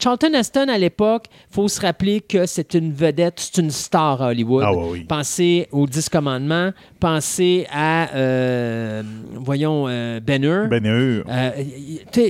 Charlton 0.02 0.32
Heston, 0.34 0.68
à 0.68 0.78
l'époque, 0.78 1.26
il 1.50 1.54
faut 1.54 1.68
se 1.68 1.80
rappeler 1.80 2.20
que 2.20 2.46
c'est 2.46 2.74
une 2.74 2.92
vedette, 2.92 3.34
c'est 3.40 3.60
une 3.60 3.70
star 3.70 4.22
à 4.22 4.28
Hollywood. 4.28 4.64
Ah 4.66 4.72
ouais, 4.74 4.84
oui. 4.90 5.04
Pensez 5.04 5.68
aux 5.72 5.86
Dix 5.86 6.08
Commandements, 6.08 6.72
pensez 7.00 7.66
à, 7.72 8.14
euh, 8.14 9.02
voyons, 9.34 9.86
euh, 9.88 10.20
Ben 10.20 10.42
Hur. 10.44 10.68
Ben 10.68 10.84
Hur. 10.84 11.24
Euh, 11.28 11.50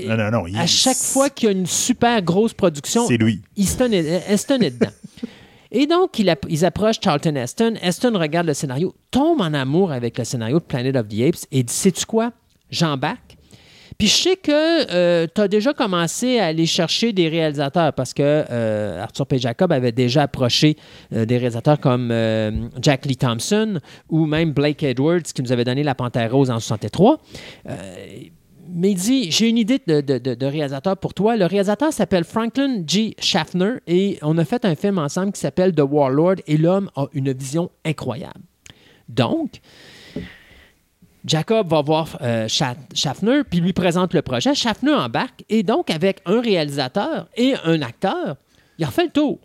Non, 0.08 0.16
non, 0.16 0.30
non. 0.30 0.46
il- 0.46 0.56
à 0.58 0.66
chaque 0.66 0.96
fois 0.96 1.30
qu'il 1.30 1.48
y 1.50 1.52
a 1.52 1.56
une 1.56 1.66
super 1.66 2.20
grosse 2.22 2.52
production, 2.54 3.06
C'est 3.06 3.16
lui. 3.16 3.40
Heston 3.56 3.92
est, 3.92 4.22
Heston 4.28 4.58
est 4.60 4.70
dedans. 4.78 4.92
Et 5.74 5.86
donc, 5.86 6.18
il 6.18 6.34
ils 6.50 6.64
approchent 6.66 7.00
Charlton 7.02 7.34
Heston. 7.34 7.74
Heston 7.80 8.12
regarde 8.18 8.46
le 8.46 8.52
scénario, 8.52 8.94
tombe 9.10 9.40
en 9.40 9.54
amour 9.54 9.90
avec 9.90 10.18
le 10.18 10.24
scénario 10.24 10.58
de 10.58 10.64
Planet 10.64 10.94
of 10.96 11.08
the 11.08 11.20
Apes 11.22 11.46
et 11.50 11.62
dit 11.62 11.72
Sais-tu 11.72 12.04
quoi? 12.04 12.32
J'embarque. 12.70 13.31
Puis 14.02 14.08
je 14.08 14.16
sais 14.16 14.34
que 14.36 15.26
tu 15.32 15.40
as 15.40 15.46
déjà 15.46 15.72
commencé 15.72 16.40
à 16.40 16.46
aller 16.46 16.66
chercher 16.66 17.12
des 17.12 17.28
réalisateurs 17.28 17.92
parce 17.92 18.12
que 18.12 18.22
euh, 18.50 19.00
Arthur 19.00 19.28
P. 19.28 19.38
Jacob 19.38 19.70
avait 19.70 19.92
déjà 19.92 20.22
approché 20.22 20.76
euh, 21.12 21.24
des 21.24 21.38
réalisateurs 21.38 21.78
comme 21.78 22.08
euh, 22.10 22.50
Jack 22.80 23.06
Lee 23.06 23.14
Thompson 23.16 23.78
ou 24.08 24.26
même 24.26 24.50
Blake 24.50 24.82
Edwards 24.82 25.22
qui 25.22 25.40
nous 25.40 25.52
avait 25.52 25.62
donné 25.62 25.84
La 25.84 25.94
Panthère 25.94 26.32
Rose 26.32 26.50
en 26.50 26.58
63. 26.58 27.20
Euh, 27.70 27.76
mais 28.74 28.90
il 28.90 28.96
dit 28.96 29.30
J'ai 29.30 29.48
une 29.48 29.58
idée 29.58 29.80
de, 29.86 30.00
de- 30.00 30.18
de- 30.18 30.34
de 30.34 30.46
réalisateur 30.46 30.96
pour 30.96 31.14
toi. 31.14 31.36
Le 31.36 31.46
réalisateur 31.46 31.92
s'appelle 31.92 32.24
Franklin 32.24 32.82
G. 32.84 33.14
Schaffner 33.20 33.74
et 33.86 34.18
on 34.22 34.36
a 34.36 34.44
fait 34.44 34.64
un 34.64 34.74
film 34.74 34.98
ensemble 34.98 35.30
qui 35.30 35.40
s'appelle 35.40 35.76
The 35.76 35.82
Warlord 35.88 36.38
et 36.48 36.56
l'homme 36.56 36.90
a 36.96 37.06
une 37.12 37.32
vision 37.32 37.70
incroyable. 37.84 38.40
Donc, 39.08 39.60
Jacob 41.24 41.68
va 41.68 41.82
voir 41.82 42.18
euh, 42.22 42.46
Scha- 42.46 42.76
Schaffner 42.94 43.42
puis 43.48 43.60
lui 43.60 43.72
présente 43.72 44.12
le 44.14 44.22
projet. 44.22 44.54
Schaffner 44.54 44.92
embarque 44.94 45.44
et 45.48 45.62
donc, 45.62 45.90
avec 45.90 46.20
un 46.26 46.40
réalisateur 46.40 47.28
et 47.36 47.54
un 47.64 47.80
acteur, 47.82 48.36
il 48.78 48.84
refait 48.84 49.04
le 49.04 49.10
tour. 49.10 49.38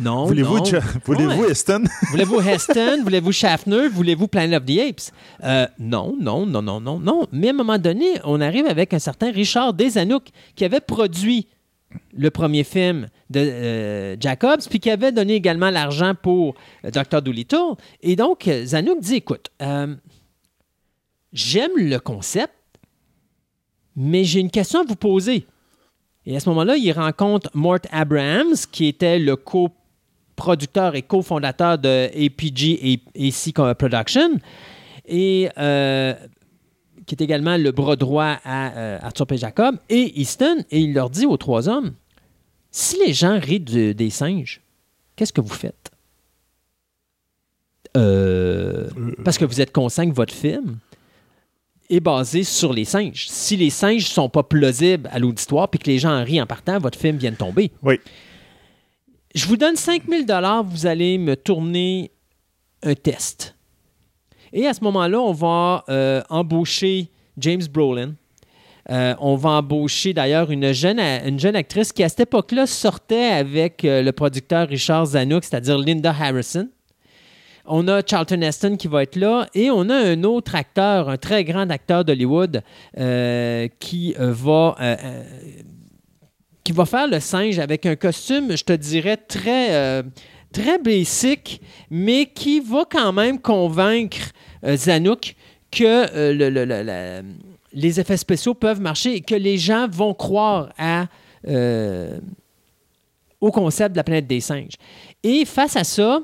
Non, 0.00 0.26
Voulez-vous 0.26 0.58
non. 0.58 0.64
Cha- 0.64 0.80
voulez-vous 1.04 1.42
Ouais. 1.42 1.50
Heston? 1.50 1.82
Voulez-vous 2.10 2.40
Heston? 2.40 3.00
Voulez-vous 3.02 3.32
Schaffner? 3.32 3.88
Voulez-vous 3.88 4.28
Planet 4.28 4.60
of 4.60 4.66
the 4.66 4.78
Apes? 4.78 5.10
Euh, 5.42 5.66
non, 5.80 6.16
non, 6.20 6.46
non, 6.46 6.62
non, 6.62 6.80
non, 6.80 7.00
non. 7.00 7.26
Mais 7.32 7.48
à 7.48 7.50
un 7.50 7.54
moment 7.54 7.78
donné, 7.78 8.06
on 8.22 8.40
arrive 8.40 8.66
avec 8.66 8.94
un 8.94 9.00
certain 9.00 9.32
Richard 9.32 9.74
Desanouk 9.74 10.28
qui 10.54 10.64
avait 10.64 10.80
produit 10.80 11.48
le 12.16 12.30
premier 12.30 12.62
film 12.62 13.08
de 13.30 13.40
euh, 13.40 14.16
Jacobs, 14.20 14.60
puis 14.70 14.78
qui 14.78 14.90
avait 14.90 15.10
donné 15.10 15.34
également 15.34 15.70
l'argent 15.70 16.12
pour 16.14 16.54
euh, 16.84 16.90
Dr. 16.92 17.20
Dolittle. 17.20 17.74
Et 18.00 18.14
donc, 18.14 18.48
Zanuck 18.66 19.00
dit, 19.00 19.16
écoute, 19.16 19.48
euh, 19.62 19.96
j'aime 21.32 21.76
le 21.76 21.98
concept, 21.98 22.54
mais 23.96 24.24
j'ai 24.24 24.40
une 24.40 24.50
question 24.50 24.80
à 24.80 24.84
vous 24.84 24.96
poser. 24.96 25.46
Et 26.26 26.36
à 26.36 26.40
ce 26.40 26.48
moment-là, 26.50 26.76
il 26.76 26.92
rencontre 26.92 27.50
Mort 27.54 27.78
Abrahams, 27.90 28.54
qui 28.70 28.86
était 28.86 29.18
le 29.18 29.36
coproducteur 29.36 30.94
et 30.94 31.02
cofondateur 31.02 31.78
de 31.78 32.06
APG 32.14 32.78
et 32.92 33.00
AC 33.28 33.52
Production, 33.76 34.38
et 35.06 35.48
euh, 35.58 36.14
qui 37.06 37.14
est 37.14 37.22
également 37.22 37.56
le 37.56 37.72
bras 37.72 37.96
droit 37.96 38.36
à 38.44 38.76
euh, 38.76 38.98
Arthur 39.00 39.26
P. 39.26 39.36
Jacob, 39.38 39.78
et 39.88 40.20
Easton, 40.20 40.64
et 40.70 40.80
il 40.80 40.92
leur 40.92 41.08
dit 41.08 41.24
aux 41.26 41.38
trois 41.38 41.68
hommes, 41.68 41.94
si 42.70 42.98
les 43.06 43.14
gens 43.14 43.38
rient 43.40 43.60
de- 43.60 43.92
des 43.92 44.10
singes, 44.10 44.60
qu'est-ce 45.16 45.32
que 45.32 45.40
vous 45.40 45.54
faites? 45.54 45.90
Euh, 47.96 48.88
parce 49.24 49.38
que 49.38 49.46
vous 49.46 49.60
êtes 49.62 49.72
conscient 49.72 50.08
que 50.08 50.14
votre 50.14 50.34
film 50.34 50.78
est 51.90 52.00
basé 52.00 52.44
sur 52.44 52.72
les 52.72 52.84
singes. 52.84 53.26
Si 53.28 53.56
les 53.56 53.70
singes 53.70 54.04
ne 54.04 54.12
sont 54.14 54.28
pas 54.28 54.42
plausibles 54.42 55.08
à 55.12 55.18
l'auditoire 55.18 55.68
puis 55.68 55.78
que 55.78 55.90
les 55.90 55.98
gens 55.98 56.10
en 56.10 56.24
rient 56.24 56.40
en 56.40 56.46
partant, 56.46 56.78
votre 56.78 56.98
film 56.98 57.16
vient 57.16 57.30
de 57.30 57.36
tomber. 57.36 57.70
Oui. 57.82 57.98
Je 59.34 59.46
vous 59.46 59.56
donne 59.56 59.76
5000 59.76 60.26
dollars, 60.26 60.64
vous 60.64 60.86
allez 60.86 61.18
me 61.18 61.36
tourner 61.36 62.10
un 62.82 62.94
test. 62.94 63.56
Et 64.52 64.66
à 64.66 64.74
ce 64.74 64.82
moment-là, 64.84 65.20
on 65.20 65.32
va 65.32 65.84
euh, 65.88 66.22
embaucher 66.30 67.10
James 67.36 67.62
Brolin. 67.70 68.14
Euh, 68.90 69.14
on 69.20 69.36
va 69.36 69.50
embaucher 69.50 70.14
d'ailleurs 70.14 70.50
une 70.50 70.72
jeune, 70.72 70.98
une 70.98 71.38
jeune 71.38 71.56
actrice 71.56 71.92
qui, 71.92 72.02
à 72.02 72.08
cette 72.08 72.20
époque-là, 72.20 72.66
sortait 72.66 73.26
avec 73.26 73.84
euh, 73.84 74.02
le 74.02 74.12
producteur 74.12 74.66
Richard 74.66 75.06
Zanuck, 75.06 75.44
c'est-à-dire 75.44 75.76
Linda 75.76 76.14
Harrison. 76.18 76.68
On 77.70 77.86
a 77.86 78.00
Charlton 78.04 78.40
Heston 78.40 78.76
qui 78.76 78.88
va 78.88 79.02
être 79.02 79.16
là 79.16 79.46
et 79.54 79.70
on 79.70 79.90
a 79.90 79.94
un 79.94 80.24
autre 80.24 80.54
acteur, 80.54 81.10
un 81.10 81.18
très 81.18 81.44
grand 81.44 81.70
acteur 81.70 82.02
d'Hollywood 82.04 82.62
euh, 82.98 83.68
qui 83.78 84.14
va 84.18 84.74
euh, 84.80 84.96
euh, 85.04 85.22
qui 86.64 86.72
va 86.72 86.86
faire 86.86 87.06
le 87.06 87.20
singe 87.20 87.58
avec 87.58 87.84
un 87.86 87.96
costume, 87.96 88.56
je 88.56 88.64
te 88.64 88.72
dirais 88.72 89.16
très 89.16 90.02
très 90.52 90.78
basic, 90.78 91.60
mais 91.90 92.26
qui 92.26 92.60
va 92.60 92.84
quand 92.90 93.12
même 93.12 93.38
convaincre 93.38 94.32
euh, 94.64 94.76
Zanuck 94.76 95.34
que 95.70 96.06
les 97.72 98.00
effets 98.00 98.16
spéciaux 98.16 98.54
peuvent 98.54 98.80
marcher 98.80 99.16
et 99.16 99.20
que 99.20 99.34
les 99.34 99.58
gens 99.58 99.86
vont 99.90 100.14
croire 100.14 100.70
au 103.40 103.50
concept 103.50 103.92
de 103.92 103.96
la 103.98 104.04
planète 104.04 104.26
des 104.26 104.40
singes. 104.40 104.74
Et 105.22 105.44
face 105.44 105.76
à 105.76 105.84
ça, 105.84 106.22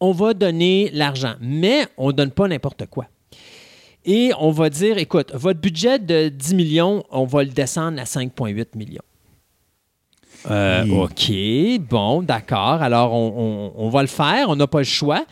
on 0.00 0.12
va 0.12 0.34
donner 0.34 0.90
l'argent, 0.92 1.34
mais 1.40 1.86
on 1.96 2.08
ne 2.08 2.12
donne 2.12 2.30
pas 2.30 2.48
n'importe 2.48 2.86
quoi. 2.86 3.06
Et 4.04 4.32
on 4.38 4.50
va 4.50 4.68
dire, 4.68 4.98
écoute, 4.98 5.32
votre 5.34 5.60
budget 5.60 5.98
de 5.98 6.28
10 6.28 6.54
millions, 6.54 7.04
on 7.10 7.24
va 7.24 7.42
le 7.42 7.48
descendre 7.50 7.98
à 8.00 8.04
5,8 8.04 8.66
millions. 8.76 9.00
Euh. 10.50 10.84
OK, 11.04 11.32
bon, 11.88 12.22
d'accord. 12.22 12.82
Alors, 12.82 13.14
on, 13.14 13.72
on- 13.78 13.86
on 13.86 13.88
va 13.88 14.02
le 14.02 14.08
faire, 14.08 14.50
on 14.50 14.56
n'a 14.56 14.66
pas 14.66 14.78
le 14.78 14.84
choix. 14.84 15.24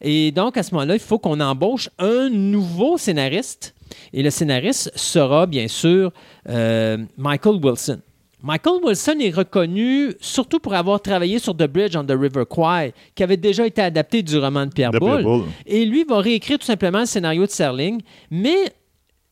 Et 0.00 0.30
donc, 0.30 0.56
à 0.56 0.62
ce 0.62 0.72
moment-là, 0.74 0.94
il 0.94 1.00
faut 1.00 1.18
qu'on 1.18 1.40
embauche 1.40 1.88
un 1.98 2.28
nouveau 2.30 2.96
scénariste. 2.96 3.74
Et 4.12 4.22
le 4.22 4.30
scénariste 4.30 4.92
sera, 4.96 5.46
bien 5.46 5.66
sûr, 5.66 6.12
euh, 6.48 6.98
Michael 7.16 7.56
Wilson. 7.62 8.00
Michael 8.42 8.80
Wilson 8.82 9.16
est 9.20 9.34
reconnu 9.34 10.14
surtout 10.20 10.60
pour 10.60 10.74
avoir 10.74 11.00
travaillé 11.02 11.38
sur 11.38 11.54
The 11.54 11.66
Bridge 11.66 11.94
on 11.96 12.04
the 12.04 12.12
River 12.18 12.44
Kwai, 12.48 12.94
qui 13.14 13.22
avait 13.22 13.36
déjà 13.36 13.66
été 13.66 13.82
adapté 13.82 14.22
du 14.22 14.38
roman 14.38 14.66
de 14.66 14.72
Pierre 14.72 14.92
De 14.92 14.98
Pierre. 14.98 15.44
Et 15.66 15.84
lui 15.84 16.04
va 16.04 16.20
réécrire 16.20 16.58
tout 16.58 16.64
simplement 16.66 17.00
le 17.00 17.06
scénario 17.06 17.44
de 17.44 17.50
Serling. 17.50 18.00
Mais 18.30 18.72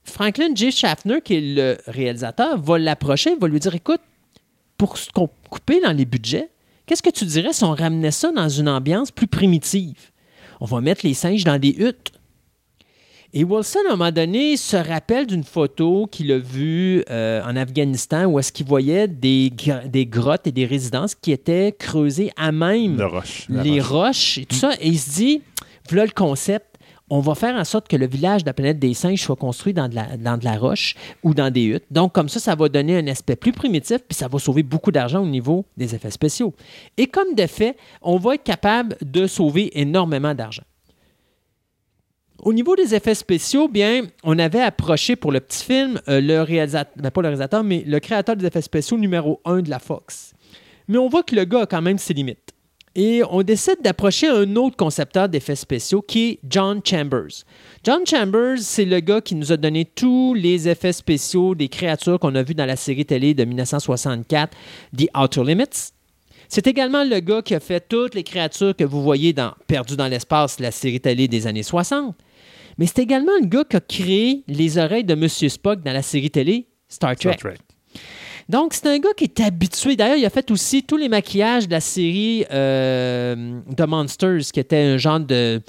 Franklin 0.04 0.54
J. 0.54 0.72
Schaffner, 0.72 1.20
qui 1.22 1.34
est 1.34 1.40
le 1.40 1.78
réalisateur, 1.86 2.60
va 2.60 2.78
l'approcher, 2.78 3.34
va 3.36 3.48
lui 3.48 3.60
dire 3.60 3.74
Écoute, 3.74 4.00
pour 4.76 4.98
ce 4.98 5.10
qu'on 5.10 5.28
couper 5.48 5.80
dans 5.80 5.92
les 5.92 6.04
budgets, 6.04 6.50
qu'est-ce 6.86 7.02
que 7.02 7.10
tu 7.10 7.24
dirais 7.24 7.52
si 7.52 7.64
on 7.64 7.74
ramenait 7.74 8.10
ça 8.10 8.30
dans 8.30 8.48
une 8.48 8.68
ambiance 8.68 9.10
plus 9.10 9.26
primitive? 9.26 10.10
On 10.60 10.66
va 10.66 10.80
mettre 10.80 11.06
les 11.06 11.14
singes 11.14 11.44
dans 11.44 11.58
des 11.58 11.74
huttes. 11.78 12.12
Et 13.34 13.44
Wilson, 13.44 13.80
à 13.88 13.92
un 13.92 13.96
moment 13.96 14.10
donné, 14.10 14.56
se 14.56 14.76
rappelle 14.76 15.26
d'une 15.26 15.44
photo 15.44 16.06
qu'il 16.10 16.32
a 16.32 16.38
vue 16.38 17.04
euh, 17.10 17.42
en 17.44 17.56
Afghanistan 17.56 18.24
où 18.24 18.38
est-ce 18.38 18.50
qu'il 18.52 18.64
voyait 18.66 19.06
des, 19.06 19.50
gr- 19.54 19.86
des 19.86 20.06
grottes 20.06 20.46
et 20.46 20.52
des 20.52 20.64
résidences 20.64 21.14
qui 21.14 21.32
étaient 21.32 21.72
creusées 21.78 22.30
à 22.36 22.52
même 22.52 22.96
Le 22.96 23.04
roche. 23.06 23.44
la 23.50 23.62
les 23.62 23.80
roche. 23.80 23.88
roches 23.90 24.38
et 24.38 24.46
tout 24.46 24.56
ça. 24.56 24.72
Et 24.80 24.88
il 24.88 24.98
se 24.98 25.10
dit, 25.10 25.42
voilà 25.90 26.06
le 26.06 26.12
concept. 26.12 26.64
On 27.10 27.20
va 27.20 27.34
faire 27.34 27.54
en 27.56 27.64
sorte 27.64 27.88
que 27.88 27.96
le 27.96 28.06
village 28.06 28.44
de 28.44 28.48
la 28.48 28.52
planète 28.54 28.78
des 28.78 28.92
singes 28.92 29.22
soit 29.22 29.36
construit 29.36 29.72
dans 29.74 29.88
de, 29.88 29.94
la, 29.94 30.16
dans 30.18 30.36
de 30.38 30.44
la 30.44 30.56
roche 30.58 30.94
ou 31.22 31.32
dans 31.34 31.50
des 31.50 31.64
huttes. 31.64 31.84
Donc, 31.90 32.12
comme 32.14 32.28
ça, 32.28 32.38
ça 32.38 32.54
va 32.54 32.68
donner 32.68 32.98
un 32.98 33.06
aspect 33.08 33.36
plus 33.36 33.52
primitif, 33.52 33.98
puis 34.06 34.14
ça 34.14 34.28
va 34.28 34.38
sauver 34.38 34.62
beaucoup 34.62 34.90
d'argent 34.92 35.22
au 35.22 35.26
niveau 35.26 35.64
des 35.76 35.94
effets 35.94 36.10
spéciaux. 36.10 36.54
Et 36.98 37.06
comme 37.06 37.34
de 37.34 37.46
fait, 37.46 37.76
on 38.02 38.18
va 38.18 38.34
être 38.34 38.42
capable 38.44 38.96
de 39.02 39.26
sauver 39.26 39.70
énormément 39.80 40.34
d'argent. 40.34 40.64
Au 42.40 42.52
niveau 42.52 42.76
des 42.76 42.94
effets 42.94 43.16
spéciaux, 43.16 43.66
bien, 43.66 44.06
on 44.22 44.38
avait 44.38 44.60
approché 44.60 45.16
pour 45.16 45.32
le 45.32 45.40
petit 45.40 45.64
film 45.64 46.00
euh, 46.08 46.20
le 46.20 46.42
réalisateur, 46.42 46.92
ben, 46.96 47.10
le 47.14 47.20
réalisateur, 47.20 47.64
mais 47.64 47.82
le 47.84 47.98
créateur 47.98 48.36
des 48.36 48.46
effets 48.46 48.62
spéciaux 48.62 48.96
numéro 48.96 49.40
un 49.44 49.60
de 49.60 49.68
la 49.68 49.80
Fox. 49.80 50.34
Mais 50.86 50.98
on 50.98 51.08
voit 51.08 51.24
que 51.24 51.34
le 51.34 51.44
gars 51.44 51.62
a 51.62 51.66
quand 51.66 51.82
même 51.82 51.98
ses 51.98 52.14
limites. 52.14 52.52
Et 52.94 53.22
on 53.30 53.42
décide 53.42 53.82
d'approcher 53.82 54.28
un 54.28 54.56
autre 54.56 54.76
concepteur 54.76 55.28
d'effets 55.28 55.56
spéciaux 55.56 56.00
qui 56.00 56.28
est 56.28 56.38
John 56.48 56.80
Chambers. 56.84 57.44
John 57.84 58.06
Chambers, 58.06 58.58
c'est 58.60 58.84
le 58.84 59.00
gars 59.00 59.20
qui 59.20 59.34
nous 59.34 59.52
a 59.52 59.56
donné 59.56 59.84
tous 59.84 60.34
les 60.34 60.68
effets 60.68 60.92
spéciaux 60.92 61.54
des 61.54 61.68
créatures 61.68 62.20
qu'on 62.20 62.34
a 62.36 62.42
vues 62.42 62.54
dans 62.54 62.66
la 62.66 62.76
série 62.76 63.04
télé 63.04 63.34
de 63.34 63.44
1964, 63.44 64.56
The 64.96 65.06
Outer 65.16 65.44
Limits. 65.44 65.92
C'est 66.48 66.66
également 66.66 67.04
le 67.04 67.20
gars 67.20 67.42
qui 67.42 67.54
a 67.54 67.60
fait 67.60 67.86
toutes 67.86 68.14
les 68.14 68.22
créatures 68.22 68.74
que 68.74 68.84
vous 68.84 69.02
voyez 69.02 69.32
dans 69.32 69.52
Perdu 69.66 69.96
dans 69.96 70.08
l'espace, 70.08 70.60
la 70.60 70.70
série 70.70 71.00
télé 71.00 71.28
des 71.28 71.46
années 71.46 71.62
60. 71.62 72.16
Mais 72.78 72.86
c'est 72.86 73.00
également 73.00 73.32
le 73.40 73.46
gars 73.46 73.64
qui 73.68 73.76
a 73.76 73.80
créé 73.80 74.44
les 74.46 74.78
oreilles 74.78 75.04
de 75.04 75.14
Monsieur 75.14 75.48
Spock 75.48 75.82
dans 75.82 75.92
la 75.92 76.02
série 76.02 76.30
télé 76.30 76.68
Star 76.88 77.16
Trek. 77.16 77.34
Star 77.34 77.52
Trek. 77.52 77.58
Donc, 78.48 78.72
c'est 78.72 78.86
un 78.86 78.98
gars 78.98 79.12
qui 79.14 79.24
est 79.24 79.40
habitué. 79.40 79.94
D'ailleurs, 79.94 80.16
il 80.16 80.24
a 80.24 80.30
fait 80.30 80.50
aussi 80.50 80.82
tous 80.82 80.96
les 80.96 81.08
maquillages 81.08 81.66
de 81.66 81.72
la 81.72 81.80
série 81.80 82.46
euh, 82.50 83.60
The 83.76 83.82
Monsters, 83.82 84.52
qui 84.52 84.60
était 84.60 84.78
un 84.78 84.96
genre 84.96 85.20
de. 85.20 85.60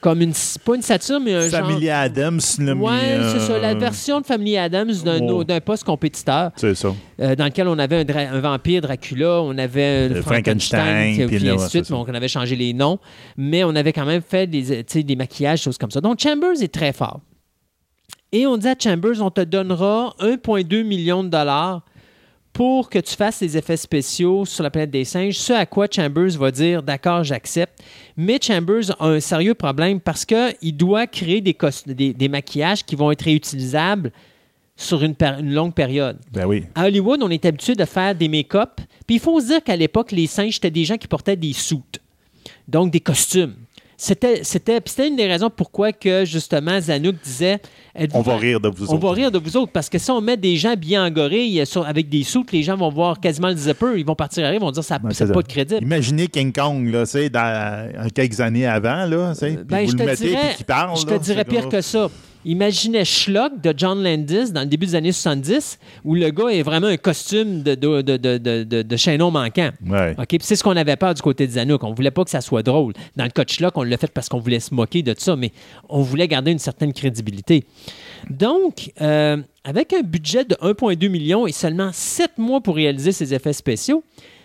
Comme 0.00 0.22
une. 0.22 0.32
Pas 0.64 0.76
une 0.76 0.82
satire, 0.82 1.20
mais 1.20 1.34
un 1.34 1.48
genre. 1.50 1.68
Family 1.68 1.90
Adams, 1.90 2.40
là, 2.60 2.74
Ouais, 2.74 3.18
mais, 3.18 3.30
c'est 3.32 3.40
ça, 3.40 3.58
la 3.58 3.72
euh, 3.72 3.74
version 3.74 4.20
de 4.20 4.26
Family 4.26 4.56
Adams 4.56 4.92
d'un 5.04 5.20
Oh. 5.28 5.44
d'un 5.44 5.60
poste 5.60 5.84
compétiteur, 5.84 6.52
C'est 6.56 6.74
ça. 6.74 6.94
euh, 7.20 7.36
dans 7.36 7.44
lequel 7.44 7.68
on 7.68 7.78
avait 7.78 7.96
un, 7.96 8.04
dra- 8.04 8.32
un 8.32 8.40
vampire 8.40 8.80
Dracula, 8.80 9.42
on 9.42 9.58
avait 9.58 9.84
un 9.84 10.14
Euh, 10.16 10.22
Frankenstein, 10.22 10.80
Frankenstein, 10.80 11.26
puis, 11.28 11.48
ainsi 11.50 11.64
de 11.64 11.68
suite, 11.70 11.90
donc 11.90 12.08
on 12.08 12.14
avait 12.14 12.28
changé 12.28 12.56
les 12.56 12.72
noms, 12.72 12.98
mais 13.36 13.62
on 13.64 13.76
avait 13.76 13.92
quand 13.92 14.06
même 14.06 14.22
fait 14.22 14.46
des, 14.46 14.82
des 14.82 15.16
maquillages, 15.16 15.60
choses 15.62 15.76
comme 15.78 15.90
ça. 15.90 16.00
Donc 16.00 16.18
Chambers 16.18 16.62
est 16.62 16.72
très 16.72 16.92
fort. 16.94 17.20
Et 18.32 18.46
on 18.46 18.56
dit 18.56 18.68
à 18.68 18.74
Chambers, 18.78 19.20
on 19.20 19.30
te 19.30 19.40
donnera 19.40 20.14
1,2 20.20 20.84
million 20.84 21.24
de 21.24 21.28
dollars 21.28 21.82
pour 22.52 22.90
que 22.90 22.98
tu 22.98 23.14
fasses 23.14 23.40
les 23.40 23.56
effets 23.56 23.76
spéciaux 23.76 24.44
sur 24.44 24.62
la 24.62 24.70
planète 24.70 24.90
des 24.90 25.04
singes, 25.04 25.38
ce 25.38 25.52
à 25.52 25.66
quoi 25.66 25.86
Chambers 25.90 26.36
va 26.38 26.50
dire 26.50 26.82
d'accord, 26.82 27.24
j'accepte. 27.24 27.82
Mais 28.16 28.38
Chambers 28.40 28.90
a 28.98 29.06
un 29.06 29.20
sérieux 29.20 29.54
problème 29.54 30.00
parce 30.00 30.24
qu'il 30.24 30.76
doit 30.76 31.06
créer 31.06 31.40
des, 31.40 31.56
des, 31.86 32.12
des 32.12 32.28
maquillages 32.28 32.84
qui 32.84 32.96
vont 32.96 33.10
être 33.10 33.22
réutilisables 33.22 34.12
sur 34.80 35.02
une, 35.02 35.14
longue 35.42 35.74
période. 35.74 36.18
Ben 36.32 36.46
oui. 36.46 36.64
À 36.74 36.86
Hollywood, 36.86 37.22
on 37.22 37.30
est 37.30 37.44
habitué 37.44 37.74
de 37.74 37.84
faire 37.84 38.14
des 38.14 38.28
make-up. 38.28 38.80
Puis 39.06 39.16
il 39.16 39.20
faut 39.20 39.38
se 39.40 39.46
dire 39.46 39.62
qu'à 39.62 39.76
l'époque, 39.76 40.10
les 40.10 40.26
singes, 40.26 40.54
c'était 40.54 40.70
des 40.70 40.84
gens 40.84 40.96
qui 40.96 41.06
portaient 41.06 41.36
des 41.36 41.52
soutes, 41.52 42.00
donc 42.66 42.90
des 42.90 43.00
costumes. 43.00 43.54
C'était, 43.96 44.42
c'était, 44.44 44.80
puis 44.80 44.90
c'était 44.90 45.08
une 45.08 45.16
des 45.16 45.26
raisons 45.26 45.50
pourquoi 45.50 45.92
que 45.92 46.24
justement 46.24 46.80
Zanuck 46.80 47.16
disait 47.22 47.60
êtes-vous- 47.94 48.18
On 48.18 48.22
va 48.22 48.36
rire 48.36 48.60
de 48.60 48.68
vous 48.68 48.86
on 48.90 48.94
autres. 48.94 49.06
va 49.08 49.12
rire 49.12 49.30
de 49.30 49.38
vous 49.38 49.56
autres 49.56 49.72
parce 49.72 49.88
que 49.88 49.98
si 49.98 50.10
on 50.10 50.20
met 50.20 50.36
des 50.36 50.56
gens 50.56 50.74
bien 50.76 51.04
en 51.04 51.10
gorille 51.10 51.64
sur- 51.66 51.86
avec 51.86 52.08
des 52.08 52.22
soutes, 52.22 52.52
les 52.52 52.62
gens 52.62 52.76
vont 52.76 52.90
voir 52.90 53.20
quasiment 53.20 53.48
le 53.48 53.56
zipper, 53.56 53.94
ils 53.96 54.04
vont 54.04 54.14
partir 54.14 54.44
à 54.44 54.48
rire, 54.48 54.58
ils 54.60 54.64
vont 54.64 54.70
dire 54.70 54.84
ça 54.84 54.98
c'est 55.10 55.32
pas 55.32 55.42
de 55.42 55.48
crédible. 55.48 55.82
Imaginez 55.82 56.26
King 56.28 56.52
Kong, 56.52 56.86
là, 56.90 57.04
dans 57.04 57.40
euh, 58.04 58.08
quelques 58.14 58.40
années 58.40 58.66
avant, 58.66 59.04
là, 59.06 59.32
puis 59.40 59.56
Ben, 59.66 59.84
vous 59.84 59.92
je 59.92 59.96
le 59.96 59.98
te 59.98 60.04
mettez 60.04 60.26
dirais, 60.28 60.40
puis 60.48 60.56
qu'il 60.58 60.66
parle. 60.66 60.96
je 60.98 61.04
te 61.04 61.10
là, 61.10 61.18
dirais 61.18 61.44
pire 61.44 61.68
que 61.68 61.80
ça. 61.80 62.08
Imaginez 62.42 63.04
Schlock 63.04 63.60
de 63.60 63.74
John 63.76 64.02
Landis 64.02 64.50
dans 64.50 64.62
le 64.62 64.66
début 64.66 64.86
des 64.86 64.94
années 64.94 65.12
70, 65.12 65.78
où 66.06 66.14
le 66.14 66.30
gars 66.30 66.48
est 66.48 66.62
vraiment 66.62 66.86
un 66.86 66.96
costume 66.96 67.62
de, 67.62 67.74
de, 67.74 68.00
de, 68.00 68.16
de, 68.16 68.80
de- 68.82 68.96
chaînon 68.96 69.30
manquant. 69.30 69.68
Ouais. 69.86 70.16
C'est 70.40 70.56
ce 70.56 70.64
qu'on 70.64 70.74
avait 70.74 70.96
peur 70.96 71.12
du 71.12 71.20
côté 71.20 71.46
de 71.46 71.52
Zanuck. 71.52 71.84
On 71.84 71.92
voulait 71.92 72.10
pas 72.10 72.24
que 72.24 72.30
ça 72.30 72.40
soit 72.40 72.62
drôle. 72.62 72.94
Dans 73.14 73.24
le 73.24 73.30
cas 73.30 73.44
de 73.44 73.50
Schlock, 73.50 73.76
on 73.76 73.82
l'a 73.82 73.98
fait 73.98 74.10
parce 74.10 74.30
qu'on 74.30 74.38
voulait 74.38 74.58
se 74.60 74.72
moquer 74.74 75.02
de 75.02 75.14
ça, 75.18 75.36
mais 75.36 75.52
on 75.90 76.00
voulait 76.00 76.28
garder 76.28 76.50
une 76.50 76.58
certaine 76.58 76.94
crédibilité. 76.94 77.64
Donc, 78.28 78.92
euh, 79.00 79.38
avec 79.64 79.92
un 79.92 80.02
budget 80.02 80.44
de 80.44 80.54
1,2 80.56 81.08
million 81.08 81.46
et 81.46 81.52
seulement 81.52 81.90
7 81.92 82.38
mois 82.38 82.60
pour 82.60 82.76
réaliser 82.76 83.12
ses 83.12 83.32
effets 83.34 83.52
spéciaux, 83.52 84.02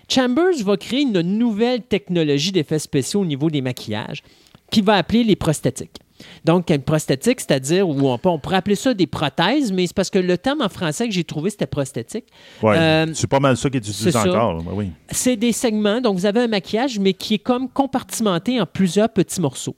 Chambers 0.10 0.64
va 0.64 0.78
créer 0.78 1.02
une 1.02 1.20
nouvelle 1.22 1.82
technologie 1.82 2.52
d'effets 2.52 2.80
spéciaux 2.80 3.22
au 3.22 3.26
niveau 3.26 3.50
des 3.50 3.62
maquillages 3.62 4.24
qu'il 4.72 4.84
va 4.84 4.96
appeler 4.96 5.24
les 5.24 5.36
prosthétiques. 5.36 5.98
Donc, 6.46 6.70
une 6.70 6.82
prosthétique, 6.82 7.42
c'est-à-dire, 7.42 7.88
ou 7.88 8.08
on, 8.10 8.18
peut- 8.18 8.30
on 8.30 8.40
pourrait 8.40 8.56
appeler 8.56 8.76
ça 8.76 8.94
des 8.94 9.06
prothèses, 9.06 9.72
mais 9.74 9.86
c'est 9.86 9.96
parce 9.96 10.10
que 10.10 10.18
le 10.18 10.38
terme 10.38 10.62
en 10.62 10.70
français 10.70 11.08
que 11.08 11.14
j'ai 11.14 11.26
trouvé, 11.26 11.50
c'était 11.50 11.68
prosthétique. 11.68 12.26
Ouais, 12.64 12.78
Euh, 12.78 13.06
c'est 13.14 13.28
pas 13.30 13.42
mal 13.42 13.58
ça 13.58 13.70
qui 13.70 13.78
est 13.78 13.80
utilisé 13.80 14.18
encore. 14.18 14.64
ben 14.64 14.72
oui. 14.74 14.88
C'est 15.12 15.36
des 15.36 15.52
segments, 15.52 16.00
donc 16.00 16.18
vous 16.18 16.26
avez 16.26 16.40
un 16.42 16.48
maquillage, 16.48 17.00
mais 17.00 17.14
qui 17.14 17.34
est 17.36 17.40
comme 17.40 17.68
compartimenté 17.70 18.60
en 18.62 18.66
plusieurs 18.66 19.10
petits 19.10 19.42
morceaux. 19.42 19.76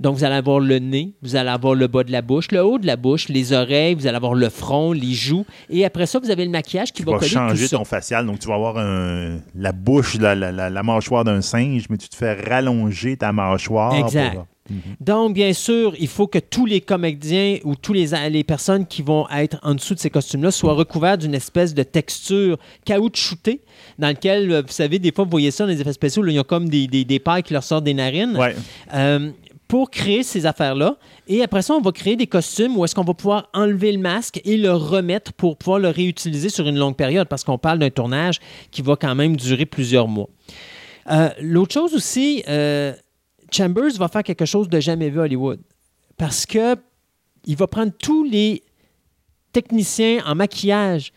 Donc, 0.00 0.16
vous 0.16 0.24
allez 0.24 0.36
avoir 0.36 0.60
le 0.60 0.78
nez, 0.78 1.14
vous 1.22 1.34
allez 1.36 1.50
avoir 1.50 1.74
le 1.74 1.86
bas 1.88 2.04
de 2.04 2.12
la 2.12 2.22
bouche, 2.22 2.52
le 2.52 2.62
haut 2.64 2.78
de 2.78 2.86
la 2.86 2.96
bouche, 2.96 3.28
les 3.28 3.52
oreilles, 3.52 3.94
vous 3.94 4.06
allez 4.06 4.16
avoir 4.16 4.34
le 4.34 4.48
front, 4.48 4.92
les 4.92 5.12
joues. 5.12 5.44
Et 5.70 5.84
après 5.84 6.06
ça, 6.06 6.18
vous 6.18 6.30
avez 6.30 6.44
le 6.44 6.50
maquillage 6.50 6.92
qui 6.92 7.02
Tu 7.02 7.10
va, 7.10 7.18
coller 7.18 7.28
changer 7.28 7.62
tout 7.64 7.68
ça. 7.70 7.76
ton 7.78 7.84
facial, 7.84 8.24
donc 8.26 8.38
tu 8.38 8.48
vas 8.48 8.54
avoir 8.54 8.78
un- 8.78 9.38
la 9.56 9.72
bouche, 9.72 10.16
la, 10.18 10.34
la- 10.34 10.52
la- 10.52 10.70
la 10.70 10.82
mâchoire 10.82 11.24
d'un 11.24 11.40
singe, 11.40 11.84
mais 11.90 11.96
tu 11.96 12.08
te 12.08 12.16
fais 12.16 12.34
rallonger 12.34 13.16
ta 13.16 13.32
mâchoire. 13.32 13.94
Exact. 13.94 14.34
pour- 14.34 14.46
Donc, 15.00 15.32
bien 15.32 15.54
sûr, 15.54 15.94
il 15.98 16.08
faut 16.08 16.26
que 16.26 16.38
tous 16.38 16.66
les 16.66 16.82
comédiens 16.82 17.56
ou 17.64 17.74
tous 17.74 17.94
les, 17.94 18.08
les 18.30 18.44
personnes 18.44 18.84
qui 18.86 19.00
vont 19.00 19.26
être 19.30 19.58
en 19.62 19.74
dessous 19.74 19.94
de 19.94 19.98
ces 19.98 20.10
costumes-là 20.10 20.50
soient 20.50 20.74
recouverts 20.74 21.16
d'une 21.16 21.34
espèce 21.34 21.72
de 21.72 21.82
texture 21.82 22.58
caoutchoutée 22.84 23.62
dans 23.98 24.08
lequel, 24.08 24.50
euh, 24.52 24.60
vous 24.60 24.72
savez, 24.72 24.98
des 24.98 25.10
fois, 25.12 25.24
vous 25.24 25.30
voyez 25.30 25.50
ça 25.50 25.64
dans 25.64 25.70
les 25.70 25.80
effets 25.80 25.92
spéciaux, 25.92 26.22
là, 26.22 26.32
il 26.32 26.34
y 26.36 26.38
a 26.38 26.44
comme 26.44 26.68
des, 26.68 26.86
des, 26.86 27.04
des 27.04 27.18
pailles 27.18 27.42
qui 27.42 27.52
leur 27.54 27.62
sortent 27.62 27.84
des 27.84 27.94
narines. 27.94 28.36
Ouais. 28.36 28.54
Euh, 28.94 29.30
pour 29.68 29.90
créer 29.90 30.22
ces 30.22 30.46
affaires-là. 30.46 30.96
Et 31.28 31.42
après 31.42 31.60
ça, 31.60 31.74
on 31.74 31.80
va 31.80 31.92
créer 31.92 32.16
des 32.16 32.26
costumes 32.26 32.76
où 32.76 32.84
est-ce 32.84 32.94
qu'on 32.94 33.04
va 33.04 33.14
pouvoir 33.14 33.50
enlever 33.52 33.92
le 33.92 33.98
masque 33.98 34.40
et 34.44 34.56
le 34.56 34.72
remettre 34.72 35.34
pour 35.34 35.58
pouvoir 35.58 35.78
le 35.78 35.90
réutiliser 35.90 36.48
sur 36.48 36.66
une 36.66 36.78
longue 36.78 36.96
période, 36.96 37.28
parce 37.28 37.44
qu'on 37.44 37.58
parle 37.58 37.78
d'un 37.78 37.90
tournage 37.90 38.40
qui 38.70 38.80
va 38.80 38.96
quand 38.96 39.14
même 39.14 39.36
durer 39.36 39.66
plusieurs 39.66 40.08
mois. 40.08 40.28
Euh, 41.10 41.28
L'autre 41.40 41.74
chose 41.74 41.94
aussi, 41.94 42.42
euh, 42.48 42.94
Chambers 43.52 43.92
va 43.98 44.08
faire 44.08 44.22
quelque 44.22 44.46
chose 44.46 44.68
de 44.68 44.80
jamais 44.80 45.10
vu 45.10 45.20
à 45.20 45.24
Hollywood, 45.24 45.60
parce 46.16 46.46
que 46.46 46.76
il 47.44 47.56
va 47.56 47.66
prendre 47.66 47.92
tous 47.92 48.24
les 48.24 48.62
techniciens 49.52 50.22
en 50.26 50.34
maquillage 50.34 51.12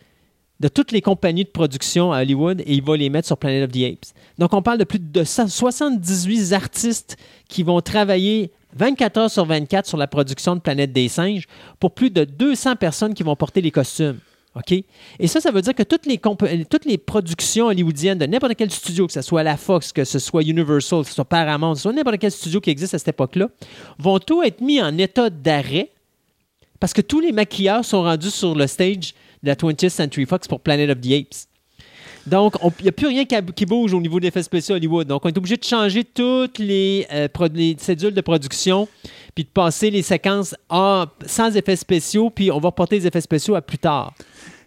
de 0.62 0.68
toutes 0.68 0.91
les 0.91 1.01
compagnies 1.01 1.43
de 1.43 1.49
production 1.49 2.14
à 2.14 2.22
Hollywood 2.22 2.62
et 2.62 2.76
il 2.76 2.84
va 2.84 2.95
les 2.95 3.09
mettre 3.09 3.26
sur 3.26 3.38
Planet 3.38 3.64
of 3.68 3.72
the 3.72 3.84
Apes. 3.84 4.14
Donc, 4.38 4.53
on 4.53 4.62
parle 4.62 4.78
de 4.78 4.84
plus 4.84 4.99
de 4.99 5.24
78 5.24 6.53
artistes 6.53 7.18
qui 7.49 7.64
vont 7.64 7.82
travailler 7.82 8.51
24 8.76 9.18
heures 9.18 9.32
sur 9.32 9.43
24 9.43 9.88
sur 9.88 9.97
la 9.97 10.05
production 10.05 10.55
de 10.55 10.62
Planète 10.62 10.93
des 10.93 11.09
singes 11.09 11.47
pour 11.80 11.91
plus 11.91 12.12
de 12.12 12.26
200 12.26 12.76
personnes 12.76 13.16
qui 13.16 13.24
vont 13.24 13.36
porter 13.36 13.62
les 13.62 13.72
costumes. 13.72 14.20
OK? 14.55 14.72
Et 15.20 15.28
ça, 15.28 15.41
ça 15.41 15.49
veut 15.49 15.62
dire 15.62 15.74
que 15.74 15.82
toutes 15.82 16.05
les, 16.05 16.20
toutes 16.20 16.86
les 16.86 16.97
productions 16.99 17.68
hollywoodiennes 17.68 18.20
de 18.20 18.26
n'importe 18.28 18.53
quel 18.55 18.70
studio, 18.70 19.07
que 19.07 19.14
ce 19.14 19.22
soit 19.22 19.41
la 19.41 19.57
Fox, 19.57 19.91
que 19.91 20.03
ce 20.03 20.20
soit 20.20 20.43
Universal, 20.43 21.01
que 21.01 21.09
ce 21.09 21.16
soit 21.16 21.26
Paramount, 21.26 21.72
que 21.72 21.78
ce 21.78 21.84
soit 21.84 21.93
n'importe 21.93 22.20
quel 22.20 22.32
studio 22.32 22.62
qui 22.62 22.70
existe 22.70 22.93
à 22.93 22.99
cette 22.99 23.07
époque-là, 23.07 23.49
vont 23.97 24.20
tout 24.20 24.43
être 24.43 24.62
mis 24.62 24.80
en 24.80 24.95
état 24.99 25.32
d'arrêt 25.32 25.89
parce 26.80 26.93
que 26.93 27.01
tous 27.01 27.20
les 27.20 27.32
maquilleurs 27.32 27.86
sont 27.86 28.01
rendus 28.03 28.32
sur 28.32 28.55
le 28.55 28.68
stage 28.68 29.14
la 29.43 29.55
20th 29.55 29.89
Century 29.89 30.25
Fox 30.25 30.47
pour 30.47 30.59
Planet 30.61 30.89
of 30.89 31.01
the 31.01 31.11
Apes. 31.11 31.47
Donc, 32.27 32.53
il 32.79 32.83
n'y 32.83 32.89
a 32.89 32.91
plus 32.91 33.07
rien 33.07 33.25
qui, 33.25 33.35
qui 33.55 33.65
bouge 33.65 33.93
au 33.93 33.99
niveau 33.99 34.19
d'effets 34.19 34.43
spéciaux 34.43 34.75
Hollywood. 34.75 35.07
Donc, 35.07 35.25
on 35.25 35.29
est 35.29 35.37
obligé 35.37 35.57
de 35.57 35.63
changer 35.63 36.03
toutes 36.03 36.59
les, 36.59 37.07
euh, 37.11 37.27
pro- 37.27 37.47
les 37.51 37.75
cédules 37.79 38.13
de 38.13 38.21
production, 38.21 38.87
puis 39.33 39.43
de 39.43 39.49
passer 39.49 39.89
les 39.89 40.03
séquences 40.03 40.53
en- 40.69 41.05
sans 41.25 41.55
effets 41.57 41.75
spéciaux, 41.75 42.29
puis 42.29 42.51
on 42.51 42.59
va 42.59 42.67
reporter 42.67 42.99
les 42.99 43.07
effets 43.07 43.21
spéciaux 43.21 43.55
à 43.55 43.61
plus 43.63 43.79
tard. 43.79 44.13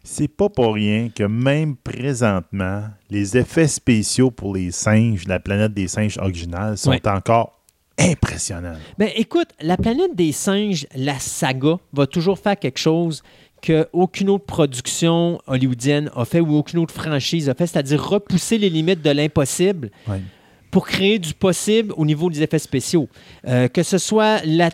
C'est 0.02 0.26
pas 0.28 0.48
pour 0.48 0.74
rien 0.74 1.08
que 1.14 1.22
même 1.22 1.76
présentement, 1.76 2.82
les 3.08 3.36
effets 3.38 3.68
spéciaux 3.68 4.32
pour 4.32 4.54
les 4.56 4.72
singes, 4.72 5.26
la 5.28 5.38
planète 5.38 5.72
des 5.72 5.86
singes 5.86 6.18
originale, 6.18 6.76
sont 6.76 6.98
encore 7.06 7.60
impressionnants. 7.98 8.76
Ben, 8.98 9.10
écoute, 9.14 9.48
la 9.60 9.76
planète 9.76 10.14
des 10.16 10.32
singes, 10.32 10.86
la 10.96 11.18
saga, 11.20 11.78
va 11.92 12.06
toujours 12.08 12.38
faire 12.38 12.58
quelque 12.58 12.78
chose 12.78 13.22
qu'aucune 13.64 14.28
autre 14.28 14.44
production 14.44 15.40
hollywoodienne 15.46 16.10
a 16.14 16.24
fait 16.24 16.40
ou 16.40 16.54
aucune 16.54 16.80
autre 16.80 16.94
franchise 16.94 17.48
a 17.48 17.54
fait, 17.54 17.66
c'est-à-dire 17.66 18.06
repousser 18.06 18.58
les 18.58 18.68
limites 18.68 19.02
de 19.02 19.10
l'impossible 19.10 19.90
pour 20.70 20.86
créer 20.88 21.20
du 21.20 21.34
possible 21.34 21.94
au 21.96 22.04
niveau 22.04 22.28
des 22.28 22.42
effets 22.42 22.58
spéciaux. 22.58 23.08
Euh, 23.46 23.68
que 23.68 23.84
ce 23.84 23.96
soit 23.96 24.42
la, 24.44 24.70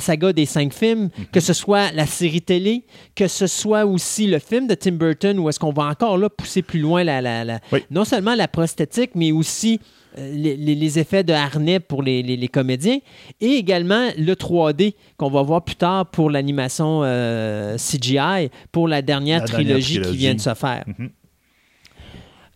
saga 0.00 0.32
des 0.32 0.44
cinq 0.44 0.74
films, 0.74 1.08
que 1.32 1.38
ce 1.38 1.52
soit 1.52 1.92
la 1.92 2.04
série 2.04 2.42
télé, 2.42 2.82
que 3.14 3.28
ce 3.28 3.46
soit 3.46 3.86
aussi 3.86 4.26
le 4.26 4.40
film 4.40 4.66
de 4.66 4.74
Tim 4.74 4.92
Burton, 4.92 5.38
où 5.38 5.48
est-ce 5.48 5.60
qu'on 5.60 5.72
va 5.72 5.84
encore 5.84 6.18
là 6.18 6.28
pousser 6.28 6.62
plus 6.62 6.80
loin 6.80 7.04
la, 7.04 7.60
Oui. 7.70 7.84
non 7.90 8.04
seulement 8.04 8.34
la 8.34 8.48
prosthétique, 8.48 9.12
mais 9.14 9.30
aussi 9.30 9.80
les, 10.16 10.56
les- 10.56 10.74
les 10.74 10.98
effets 10.98 11.24
de 11.24 11.32
harnais 11.32 11.80
pour 11.80 12.02
les, 12.02 12.48
comédiens, 12.48 12.98
et 13.40 13.46
également 13.52 14.08
le 14.18 14.34
3D 14.34 14.94
qu'on 15.16 15.30
va 15.30 15.42
voir 15.42 15.62
plus 15.64 15.76
tard 15.76 16.06
pour 16.10 16.30
l'animation 16.30 17.00
euh, 17.04 17.76
CGI, 17.76 18.50
pour 18.72 18.88
la 18.88 19.02
dernière, 19.02 19.40
La 19.40 19.46
dernière 19.46 19.66
trilogie, 19.80 20.00
qui 20.00 20.16
vient 20.16 20.34
de 20.34 20.40
se 20.40 20.54
faire. 20.54 20.84
Mhm. 20.86 21.10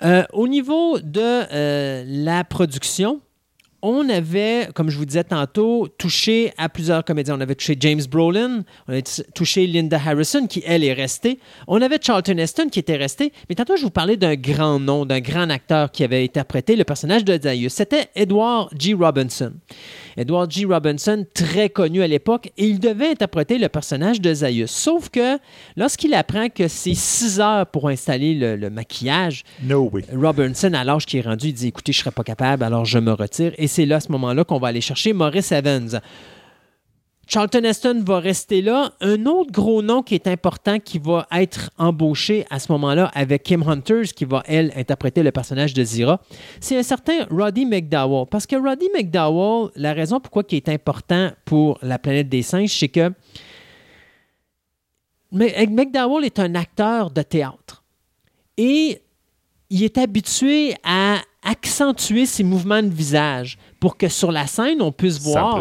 Euh, 0.04 0.22
au 0.32 0.46
niveau 0.46 1.00
de 1.00 1.20
euh, 1.52 2.04
la 2.06 2.44
production, 2.44 3.20
on 3.82 4.08
avait, 4.08 4.68
comme 4.74 4.90
je 4.90 4.98
vous 4.98 5.04
disais 5.04 5.24
tantôt, 5.24 5.88
touché 5.98 6.52
à 6.58 6.68
plusieurs 6.68 7.04
comédiens. 7.04 7.36
On 7.36 7.40
avait 7.40 7.54
touché 7.54 7.76
James 7.78 8.02
Brolin, 8.10 8.64
on 8.88 8.92
avait 8.92 9.04
touché 9.34 9.66
Linda 9.66 10.00
Harrison, 10.04 10.46
qui, 10.46 10.62
elle, 10.66 10.84
est 10.84 10.92
restée. 10.92 11.38
On 11.66 11.80
avait 11.80 11.98
Charlton 12.02 12.38
Heston, 12.38 12.68
qui 12.70 12.80
était 12.80 12.96
resté. 12.96 13.32
Mais 13.48 13.54
tantôt, 13.54 13.76
je 13.76 13.82
vous 13.82 13.90
parlais 13.90 14.16
d'un 14.16 14.34
grand 14.34 14.80
nom, 14.80 15.06
d'un 15.06 15.20
grand 15.20 15.48
acteur 15.50 15.92
qui 15.92 16.02
avait 16.02 16.24
interprété 16.24 16.76
le 16.76 16.84
personnage 16.84 17.24
de 17.24 17.38
Zaius. 17.40 17.72
C'était 17.72 18.08
Edward 18.14 18.70
G. 18.78 18.94
Robinson. 18.94 19.52
Edward 20.18 20.50
G. 20.50 20.64
Robinson, 20.64 21.24
très 21.32 21.70
connu 21.70 22.02
à 22.02 22.06
l'époque, 22.08 22.50
et 22.58 22.66
il 22.66 22.80
devait 22.80 23.08
interpréter 23.10 23.56
le 23.56 23.68
personnage 23.68 24.20
de 24.20 24.34
Zaius. 24.34 24.70
Sauf 24.70 25.08
que 25.08 25.38
lorsqu'il 25.76 26.12
apprend 26.12 26.48
que 26.48 26.66
c'est 26.68 26.94
six 26.94 27.40
heures 27.40 27.66
pour 27.66 27.88
installer 27.88 28.34
le- 28.34 28.56
le 28.56 28.68
maquillage, 28.68 29.44
No 29.62 29.88
way. 29.92 30.04
Robinson, 30.12 30.72
à 30.74 30.82
l'âge 30.84 31.06
qui 31.06 31.18
est 31.18 31.22
rendu, 31.22 31.48
il 31.48 31.52
dit 31.54 31.68
Écoutez, 31.68 31.92
je 31.92 31.98
ne 32.00 32.02
serai 32.02 32.10
pas 32.10 32.24
capable, 32.24 32.64
alors 32.64 32.84
je 32.84 32.98
me 32.98 33.12
retire. 33.12 33.52
Et 33.58 33.68
c'est 33.68 33.86
là, 33.86 33.96
à 33.96 34.00
ce 34.00 34.10
moment-là, 34.12 34.42
qu'on 34.44 34.58
va 34.58 34.68
aller 34.68 34.80
chercher 34.80 35.12
Maurice 35.12 35.52
Evans. 35.52 36.00
Charlton 37.30 37.62
Heston 37.62 38.02
va 38.06 38.20
rester 38.20 38.62
là. 38.62 38.92
Un 39.02 39.26
autre 39.26 39.52
gros 39.52 39.82
nom 39.82 40.02
qui 40.02 40.14
est 40.14 40.26
important 40.26 40.78
qui 40.78 40.98
va 40.98 41.26
être 41.30 41.68
embauché 41.76 42.46
à 42.48 42.58
ce 42.58 42.72
moment-là 42.72 43.10
avec 43.14 43.42
Kim 43.42 43.62
Hunters, 43.68 44.14
qui 44.16 44.24
va, 44.24 44.42
elle, 44.46 44.72
interpréter 44.74 45.22
le 45.22 45.30
personnage 45.30 45.74
de 45.74 45.84
Zira, 45.84 46.22
c'est 46.58 46.78
un 46.78 46.82
certain 46.82 47.26
Roddy 47.30 47.66
McDowell. 47.66 48.26
Parce 48.30 48.46
que 48.46 48.56
Roddy 48.56 48.88
McDowell, 48.96 49.70
la 49.76 49.92
raison 49.92 50.20
pourquoi 50.20 50.42
il 50.50 50.56
est 50.56 50.70
important 50.70 51.30
pour 51.44 51.78
la 51.82 51.98
planète 51.98 52.30
des 52.30 52.40
singes, 52.42 52.76
c'est 52.78 52.88
que 52.88 53.12
Mc- 55.30 55.68
McDowell 55.70 56.24
est 56.24 56.38
un 56.38 56.54
acteur 56.54 57.10
de 57.10 57.20
théâtre. 57.20 57.84
Et 58.56 59.02
il 59.68 59.84
est 59.84 59.98
habitué 59.98 60.74
à 60.82 61.18
accentuer 61.42 62.24
ses 62.24 62.42
mouvements 62.42 62.82
de 62.82 62.88
visage 62.88 63.58
pour 63.80 63.98
que 63.98 64.08
sur 64.08 64.32
la 64.32 64.46
scène, 64.46 64.80
on 64.80 64.92
puisse 64.92 65.20
voir. 65.20 65.56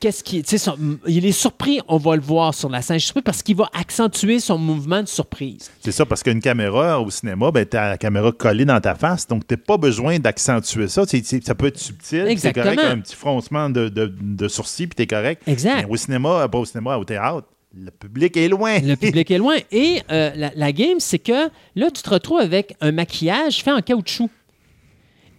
Qu'est-ce 0.00 0.22
qui. 0.24 0.42
sais, 0.46 0.58
son- 0.58 0.76
il 1.06 1.24
est 1.26 1.32
surpris, 1.32 1.80
on 1.88 1.96
va 1.96 2.16
le 2.16 2.22
voir 2.22 2.54
sur 2.54 2.68
la 2.68 2.82
scène. 2.82 2.96
Je 2.98 3.04
suis 3.04 3.06
surpris 3.08 3.22
parce 3.22 3.42
qu'il 3.42 3.56
va 3.56 3.68
accentuer 3.72 4.40
son 4.40 4.58
mouvement 4.58 5.02
de 5.02 5.08
surprise. 5.08 5.70
C'est 5.80 5.92
ça, 5.92 6.06
parce 6.06 6.22
qu'une 6.22 6.40
caméra 6.40 7.00
au 7.00 7.10
cinéma, 7.10 7.50
ben, 7.50 7.66
tu 7.66 7.76
as 7.76 7.90
la 7.90 7.98
caméra 7.98 8.32
collée 8.32 8.64
dans 8.64 8.80
ta 8.80 8.94
face, 8.94 9.26
donc 9.26 9.46
tu 9.46 9.56
pas 9.56 9.76
besoin 9.76 10.18
d'accentuer 10.18 10.88
ça. 10.88 11.04
Ça 11.06 11.54
peut 11.54 11.66
être 11.66 11.78
subtil. 11.78 12.34
C'est 12.38 12.52
correct, 12.52 12.80
un 12.82 12.98
petit 13.00 13.16
froncement 13.16 13.70
de, 13.70 13.88
de, 13.88 14.12
de 14.20 14.48
sourcil, 14.48 14.88
puis 14.88 14.96
tu 14.96 15.02
es 15.02 15.06
correct. 15.06 15.42
Exact. 15.46 15.76
Mais 15.78 15.86
au 15.88 15.96
cinéma, 15.96 16.42
euh, 16.42 16.48
pas 16.48 16.58
au 16.58 16.64
cinéma, 16.64 16.96
au 16.98 17.04
théâtre, 17.04 17.46
le 17.78 17.90
public 17.90 18.36
est 18.36 18.48
loin. 18.48 18.78
Le 18.80 18.96
public 18.96 19.30
est 19.30 19.38
loin. 19.38 19.56
Et 19.70 20.00
euh, 20.10 20.30
la, 20.34 20.50
la 20.54 20.72
game, 20.72 20.98
c'est 20.98 21.18
que 21.18 21.48
là, 21.74 21.90
tu 21.90 22.02
te 22.02 22.08
retrouves 22.10 22.40
avec 22.40 22.74
un 22.80 22.92
maquillage 22.92 23.62
fait 23.62 23.72
en 23.72 23.80
caoutchouc. 23.82 24.30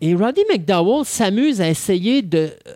Et 0.02 0.14
Roddy 0.14 0.42
McDowell 0.52 1.06
s'amuse 1.06 1.60
à 1.62 1.70
essayer 1.70 2.22
de 2.22 2.38
euh, 2.68 2.74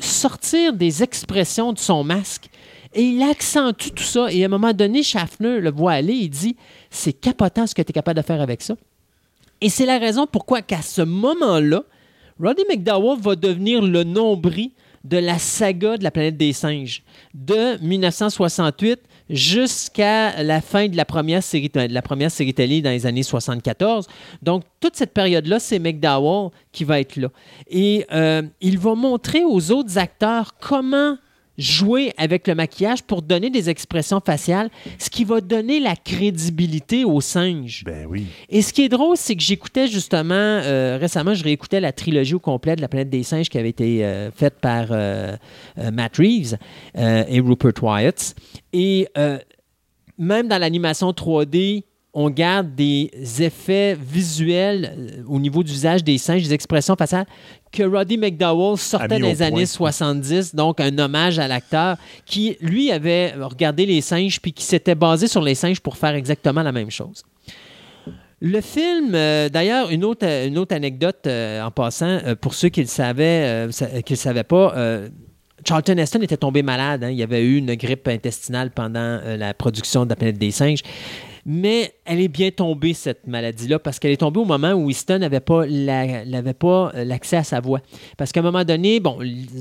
sortir 0.00 0.72
des 0.72 1.02
expressions 1.02 1.72
de 1.72 1.78
son 1.78 2.04
masque. 2.04 2.48
Et 2.94 3.02
il 3.02 3.22
accentue 3.22 3.90
tout 3.90 4.04
ça. 4.04 4.32
Et 4.32 4.42
à 4.42 4.46
un 4.46 4.48
moment 4.48 4.72
donné, 4.72 5.02
Schaffner 5.02 5.60
le 5.60 5.70
voit 5.70 5.92
aller. 5.92 6.14
Il 6.14 6.30
dit 6.30 6.56
C'est 6.90 7.12
capotant 7.12 7.66
ce 7.66 7.74
que 7.74 7.82
tu 7.82 7.90
es 7.90 7.92
capable 7.92 8.20
de 8.20 8.26
faire 8.26 8.40
avec 8.40 8.62
ça. 8.62 8.74
Et 9.60 9.68
c'est 9.68 9.86
la 9.86 9.98
raison 9.98 10.26
pourquoi 10.26 10.62
qu'à 10.62 10.82
ce 10.82 11.02
moment-là, 11.02 11.82
Roddy 12.40 12.62
McDowell 12.68 13.20
va 13.20 13.36
devenir 13.36 13.82
le 13.82 14.04
nombril 14.04 14.70
de 15.04 15.18
la 15.18 15.38
saga 15.38 15.96
de 15.96 16.04
la 16.04 16.10
planète 16.10 16.36
des 16.36 16.52
singes 16.52 17.02
de 17.34 17.78
1968 17.82 19.00
jusqu'à 19.30 20.42
la 20.42 20.60
fin 20.60 20.88
de 20.88 20.96
la 20.96 21.04
première 21.04 21.42
série 21.42 21.68
de 21.68 21.92
la 21.92 22.02
première 22.02 22.30
série 22.30 22.54
télé 22.54 22.82
dans 22.82 22.90
les 22.90 23.06
années 23.06 23.22
74. 23.22 24.06
Donc 24.42 24.64
toute 24.80 24.96
cette 24.96 25.14
période-là, 25.14 25.58
c'est 25.58 25.78
McDowell 25.78 26.50
qui 26.72 26.84
va 26.84 27.00
être 27.00 27.16
là 27.16 27.28
et 27.68 28.06
euh, 28.12 28.42
il 28.60 28.78
va 28.78 28.94
montrer 28.94 29.44
aux 29.44 29.70
autres 29.70 29.98
acteurs 29.98 30.54
comment 30.60 31.16
jouer 31.58 32.12
avec 32.16 32.48
le 32.48 32.54
maquillage 32.54 33.02
pour 33.02 33.22
donner 33.22 33.50
des 33.50 33.70
expressions 33.70 34.20
faciales, 34.24 34.70
ce 34.98 35.10
qui 35.10 35.24
va 35.24 35.40
donner 35.40 35.80
la 35.80 35.96
crédibilité 35.96 37.04
aux 37.04 37.20
singes. 37.20 37.84
Ben 37.84 38.06
oui. 38.08 38.26
Et 38.48 38.62
ce 38.62 38.72
qui 38.72 38.82
est 38.82 38.88
drôle, 38.88 39.16
c'est 39.16 39.36
que 39.36 39.42
j'écoutais 39.42 39.86
justement, 39.86 40.34
euh, 40.34 40.98
récemment, 41.00 41.34
je 41.34 41.44
réécoutais 41.44 41.80
la 41.80 41.92
trilogie 41.92 42.34
au 42.34 42.40
complet 42.40 42.76
de 42.76 42.80
La 42.80 42.88
planète 42.88 43.10
des 43.10 43.22
singes 43.22 43.48
qui 43.48 43.58
avait 43.58 43.70
été 43.70 44.04
euh, 44.04 44.30
faite 44.30 44.54
par 44.60 44.88
euh, 44.90 45.36
Matt 45.92 46.16
Reeves 46.16 46.56
et 46.94 47.40
Rupert 47.40 47.82
Wyatt. 47.82 48.34
Et 48.72 49.08
même 50.18 50.48
dans 50.48 50.58
l'animation 50.58 51.10
3D, 51.10 51.84
on 52.14 52.30
garde 52.30 52.74
des 52.74 53.10
effets 53.40 53.96
visuels 54.00 55.24
au 55.26 55.40
niveau 55.40 55.64
du 55.64 55.72
visage 55.72 56.04
des 56.04 56.16
singes, 56.16 56.44
des 56.44 56.54
expressions 56.54 56.94
faciales 56.94 57.26
que 57.74 57.82
Roddy 57.82 58.16
McDowell 58.16 58.78
sortait 58.78 59.18
point. 59.38 59.46
années 59.46 59.66
70, 59.66 60.54
donc 60.54 60.80
un 60.80 60.96
hommage 60.98 61.38
à 61.38 61.48
l'acteur 61.48 61.96
qui, 62.24 62.56
lui, 62.60 62.90
avait 62.92 63.32
regardé 63.38 63.84
les 63.86 64.00
singes 64.00 64.40
puis 64.40 64.52
qui 64.52 64.64
s'était 64.64 64.94
basé 64.94 65.26
sur 65.26 65.42
les 65.42 65.54
singes 65.54 65.80
pour 65.80 65.96
faire 65.96 66.14
exactement 66.14 66.62
la 66.62 66.72
même 66.72 66.90
chose. 66.90 67.22
Le 68.40 68.60
film, 68.60 69.12
euh, 69.14 69.48
d'ailleurs, 69.48 69.90
une 69.90 70.04
autre, 70.04 70.26
une 70.26 70.58
autre 70.58 70.74
anecdote 70.74 71.20
euh, 71.26 71.62
en 71.62 71.70
passant, 71.70 72.06
euh, 72.26 72.34
pour 72.34 72.52
ceux 72.54 72.68
qui 72.68 72.80
ne 72.80 72.84
le 72.84 72.90
savaient, 72.90 73.66
sa- 73.70 74.02
qui 74.02 74.12
le 74.12 74.18
savaient 74.18 74.44
pas, 74.44 74.74
Charlton 75.66 75.96
Heston 75.96 76.20
était 76.20 76.36
tombé 76.36 76.62
malade. 76.62 77.04
hein. 77.04 77.10
Il 77.10 77.16
y 77.16 77.22
avait 77.22 77.42
eu 77.42 77.56
une 77.56 77.74
grippe 77.74 78.06
intestinale 78.08 78.70
pendant 78.70 79.20
la 79.24 79.54
production 79.54 80.04
de 80.04 80.10
la 80.10 80.16
planète 80.16 80.36
des 80.38 80.50
singes. 80.50 80.80
Mais 81.46 81.94
elle 82.04 82.20
est 82.20 82.28
bien 82.28 82.50
tombée, 82.50 82.94
cette 82.94 83.26
maladie-là, 83.26 83.78
parce 83.78 83.98
qu'elle 83.98 84.12
est 84.12 84.16
tombée 84.18 84.40
au 84.40 84.44
moment 84.46 84.72
où 84.72 84.88
Easton 84.90 85.18
n'avait 85.18 85.40
pas 85.40 85.66
la- 85.66 86.22
euh, 86.24 87.04
l'accès 87.04 87.36
à 87.36 87.44
sa 87.44 87.60
voix. 87.60 87.80
Parce 88.16 88.32
qu'à 88.32 88.40
un 88.40 88.44
moment 88.44 88.64
donné, 88.64 89.00
bon, 89.00 89.18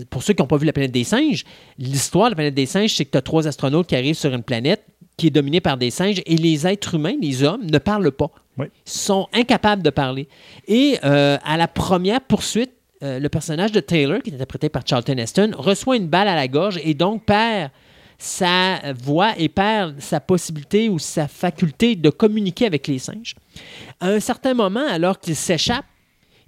pour 0.10 0.24
ceux 0.24 0.34
qui 0.34 0.42
n'ont 0.42 0.48
pas 0.48 0.58
vu 0.58 0.66
la 0.66 0.74
planète 0.74 0.92
des 0.92 1.04
singes, 1.04 1.44
l'histoire 1.78 2.26
de 2.26 2.32
la 2.32 2.36
planète 2.36 2.54
des 2.56 2.66
singes, 2.66 2.94
c'est 2.96 3.06
que 3.06 3.12
tu 3.12 3.18
as 3.18 3.22
trois 3.22 3.48
astronautes 3.48 3.88
qui 3.88 3.96
arrivent 3.96 4.16
sur 4.16 4.34
une 4.34 4.44
planète 4.44 4.84
qui 5.18 5.28
est 5.28 5.32
dominée 5.32 5.62
par 5.62 5.78
des 5.78 5.92
singes 5.92 6.22
et 6.26 6.36
les 6.38 6.66
êtres 6.66 6.96
humains, 6.96 7.16
les 7.22 7.44
hommes, 7.44 7.66
ne 7.66 7.78
parlent 7.78 8.12
pas. 8.12 8.32
Oui. 8.58 8.68
sont 8.86 9.28
incapables 9.34 9.82
de 9.82 9.90
parler. 9.90 10.28
Et 10.68 11.00
euh, 11.04 11.38
à 11.44 11.58
la 11.58 11.68
première 11.68 12.22
poursuite, 12.22 12.72
euh, 13.02 13.20
le 13.20 13.28
personnage 13.28 13.72
de 13.72 13.80
Taylor, 13.80 14.22
qui 14.22 14.30
est 14.30 14.36
interprété 14.36 14.70
par 14.70 14.84
Charlton 14.86 15.18
Heston, 15.18 15.52
reçoit 15.58 15.98
une 15.98 16.08
balle 16.08 16.28
à 16.28 16.36
la 16.36 16.48
gorge 16.48 16.80
et 16.84 16.94
donc 16.94 17.26
perd 17.26 17.72
sa 18.18 18.94
voix 18.94 19.34
et 19.38 19.50
perd 19.50 20.00
sa 20.00 20.20
possibilité 20.20 20.90
ou 20.90 21.00
sa 21.00 21.28
faculté 21.28 21.96
de 21.96 22.10
communiquer 22.10 22.66
avec 22.66 22.88
les 22.88 23.00
singes. 23.00 23.36
À 24.00 24.08
un 24.08 24.20
certain 24.20 24.54
moment, 24.54 24.88
alors 24.88 25.20
qu'il 25.20 25.36
s'échappe, 25.36 25.86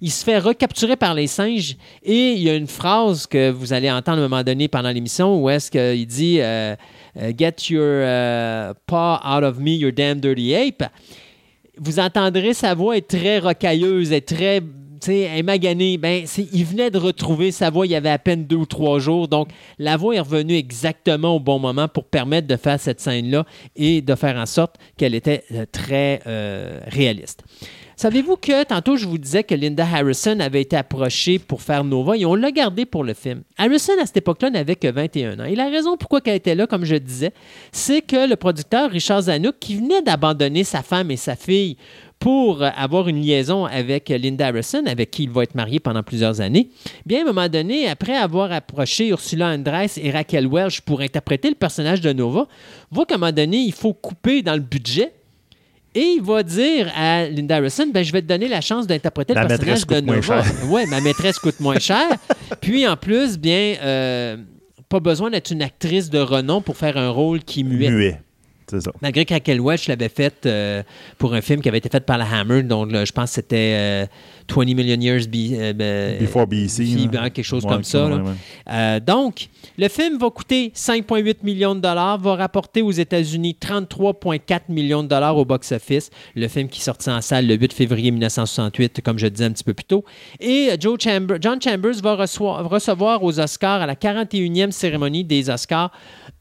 il 0.00 0.10
se 0.10 0.24
fait 0.24 0.38
recapturer 0.38 0.96
par 0.96 1.14
les 1.14 1.26
singes 1.26 1.76
et 2.02 2.32
il 2.32 2.42
y 2.42 2.50
a 2.50 2.54
une 2.54 2.66
phrase 2.66 3.26
que 3.26 3.50
vous 3.50 3.72
allez 3.72 3.90
entendre 3.90 4.18
à 4.18 4.24
un 4.24 4.28
moment 4.28 4.42
donné 4.42 4.68
pendant 4.68 4.90
l'émission 4.90 5.42
où 5.42 5.48
est-ce 5.48 5.70
qu'il 5.70 6.06
dit 6.06 6.38
euh, 6.40 6.76
euh, 7.16 7.32
Get 7.36 7.54
your 7.70 7.82
euh, 7.82 8.74
paw 8.86 9.18
out 9.24 9.42
of 9.42 9.58
me, 9.58 9.70
you 9.70 9.90
damn 9.90 10.20
dirty 10.20 10.54
ape. 10.54 10.84
Vous 11.78 11.98
entendrez 11.98 12.54
sa 12.54 12.74
voix 12.74 12.96
est 12.96 13.08
très 13.08 13.38
rocailleuse, 13.38 14.12
est 14.12 14.26
très 14.26 14.60
sais, 15.00 15.20
elle 15.20 15.48
est. 15.48 15.98
Ben, 15.98 16.24
il 16.52 16.64
venait 16.64 16.90
de 16.90 16.98
retrouver 16.98 17.50
sa 17.50 17.70
voix 17.70 17.86
il 17.86 17.92
y 17.92 17.94
avait 17.94 18.10
à 18.10 18.18
peine 18.18 18.44
deux 18.44 18.56
ou 18.56 18.66
trois 18.66 18.98
jours. 18.98 19.28
Donc, 19.28 19.48
la 19.78 19.96
voix 19.96 20.14
est 20.14 20.20
revenue 20.20 20.54
exactement 20.54 21.36
au 21.36 21.40
bon 21.40 21.58
moment 21.58 21.88
pour 21.88 22.04
permettre 22.04 22.46
de 22.46 22.56
faire 22.56 22.80
cette 22.80 23.00
scène-là 23.00 23.44
et 23.74 24.00
de 24.00 24.14
faire 24.14 24.36
en 24.36 24.46
sorte 24.46 24.76
qu'elle 24.96 25.14
était 25.14 25.44
euh, 25.52 25.66
très 25.70 26.20
euh, 26.26 26.80
réaliste. 26.86 27.42
Savez-vous 27.98 28.36
que 28.36 28.62
tantôt 28.64 28.96
je 28.96 29.06
vous 29.06 29.16
disais 29.16 29.42
que 29.42 29.54
Linda 29.54 29.86
Harrison 29.90 30.38
avait 30.40 30.60
été 30.60 30.76
approchée 30.76 31.38
pour 31.38 31.62
faire 31.62 31.82
Nova 31.82 32.14
et 32.14 32.26
on 32.26 32.34
l'a 32.34 32.50
gardée 32.50 32.84
pour 32.84 33.04
le 33.04 33.14
film. 33.14 33.42
Harrison 33.56 33.94
à 33.98 34.04
cette 34.04 34.18
époque-là 34.18 34.50
n'avait 34.50 34.76
que 34.76 34.88
21 34.88 35.40
ans. 35.40 35.44
Et 35.44 35.54
la 35.54 35.70
raison 35.70 35.96
pourquoi 35.96 36.20
elle 36.26 36.34
était 36.34 36.54
là, 36.54 36.66
comme 36.66 36.84
je 36.84 36.96
disais, 36.96 37.32
c'est 37.72 38.02
que 38.02 38.28
le 38.28 38.36
producteur 38.36 38.90
Richard 38.90 39.22
Zanuck, 39.22 39.54
qui 39.58 39.76
venait 39.76 40.02
d'abandonner 40.02 40.62
sa 40.62 40.82
femme 40.82 41.10
et 41.10 41.16
sa 41.16 41.36
fille 41.36 41.78
pour 42.18 42.62
avoir 42.62 43.08
une 43.08 43.20
liaison 43.20 43.66
avec 43.66 44.08
Linda 44.08 44.48
Harrison, 44.48 44.84
avec 44.86 45.10
qui 45.10 45.24
il 45.24 45.30
va 45.30 45.42
être 45.42 45.54
marié 45.54 45.80
pendant 45.80 46.02
plusieurs 46.02 46.40
années, 46.40 46.70
bien 47.04 47.20
à 47.20 47.22
un 47.22 47.26
moment 47.26 47.48
donné, 47.48 47.88
après 47.88 48.16
avoir 48.16 48.52
approché 48.52 49.08
Ursula 49.08 49.48
Andress 49.48 49.98
et 49.98 50.10
Raquel 50.10 50.48
Welch 50.48 50.80
pour 50.80 51.00
interpréter 51.00 51.48
le 51.48 51.54
personnage 51.54 52.00
de 52.00 52.12
Nova, 52.12 52.46
voit 52.90 53.06
qu'à 53.06 53.16
un 53.16 53.18
moment 53.18 53.32
donné, 53.32 53.58
il 53.58 53.72
faut 53.72 53.92
couper 53.92 54.42
dans 54.42 54.54
le 54.54 54.60
budget. 54.60 55.12
Et 55.94 56.16
il 56.16 56.22
va 56.22 56.42
dire 56.42 56.92
à 56.94 57.26
Linda 57.26 57.56
Harrison, 57.56 57.86
ben, 57.92 58.04
je 58.04 58.12
vais 58.12 58.20
te 58.20 58.26
donner 58.26 58.48
la 58.48 58.60
chance 58.60 58.86
d'interpréter 58.86 59.32
le 59.32 59.46
personnage 59.46 59.86
maîtresse 59.86 59.86
de 59.86 60.00
Nova. 60.00 60.42
Oui, 60.68 60.82
ma 60.90 61.00
maîtresse 61.00 61.38
coûte 61.38 61.58
moins 61.58 61.78
cher. 61.78 62.06
Puis 62.60 62.86
en 62.86 62.96
plus, 62.98 63.38
bien, 63.38 63.76
euh, 63.82 64.36
pas 64.90 65.00
besoin 65.00 65.30
d'être 65.30 65.52
une 65.52 65.62
actrice 65.62 66.10
de 66.10 66.18
renom 66.18 66.60
pour 66.60 66.76
faire 66.76 66.98
un 66.98 67.08
rôle 67.08 67.42
qui 67.42 67.64
muet. 67.64 67.90
Muet. 67.90 68.20
C'est 68.68 68.80
ça. 68.80 68.90
Malgré 69.00 69.24
Raquel 69.30 69.60
Welch 69.60 69.86
l'avait 69.86 70.08
fait 70.08 70.44
euh, 70.46 70.82
pour 71.18 71.32
un 71.34 71.40
film 71.40 71.60
qui 71.60 71.68
avait 71.68 71.78
été 71.78 71.88
fait 71.88 72.00
par 72.04 72.18
la 72.18 72.24
Hammer, 72.28 72.62
dont 72.64 72.84
là, 72.84 73.04
je 73.04 73.12
pense 73.12 73.30
que 73.30 73.34
c'était 73.36 73.74
euh, 73.76 74.06
20 74.52 74.64
Million 74.74 75.00
Years 75.00 75.22
Be- 75.28 75.54
euh, 75.54 75.72
be- 75.72 76.20
Before 76.20 76.46
BC. 76.48 76.82
Be- 76.84 77.16
hein. 77.16 77.30
quelque 77.30 77.44
chose 77.44 77.64
Ouais, 77.64 77.70
comme 77.70 77.84
ça. 77.84 78.06
ouais. 78.08 78.22
Euh, 78.70 78.98
donc, 78.98 79.48
le 79.78 79.88
film 79.88 80.18
va 80.18 80.30
coûter 80.30 80.72
5,8 80.74 81.36
millions 81.44 81.76
de 81.76 81.80
dollars, 81.80 82.18
va 82.18 82.34
rapporter 82.34 82.82
aux 82.82 82.90
États-Unis 82.90 83.56
33,4 83.60 84.62
millions 84.68 85.02
de 85.04 85.08
dollars 85.08 85.36
au 85.36 85.44
box-office. 85.44 86.10
Le 86.34 86.48
film 86.48 86.68
qui 86.68 86.80
sortit 86.80 87.10
en 87.10 87.20
salle 87.20 87.46
le 87.46 87.54
8 87.54 87.72
février 87.72 88.10
1968, 88.10 89.00
comme 89.02 89.18
je 89.18 89.28
disais 89.28 89.44
un 89.44 89.52
petit 89.52 89.62
peu 89.64 89.74
plus 89.74 89.84
tôt. 89.84 90.04
Et 90.40 90.70
euh, 90.72 90.76
Joe 90.80 90.98
Chamber- 91.00 91.38
John 91.40 91.62
Chambers 91.62 92.00
va 92.02 92.14
recevoir 92.16 93.22
aux 93.22 93.38
Oscars, 93.38 93.82
à 93.82 93.86
la 93.86 93.94
41e 93.94 94.72
cérémonie 94.72 95.22
des 95.24 95.50
Oscars, 95.50 95.92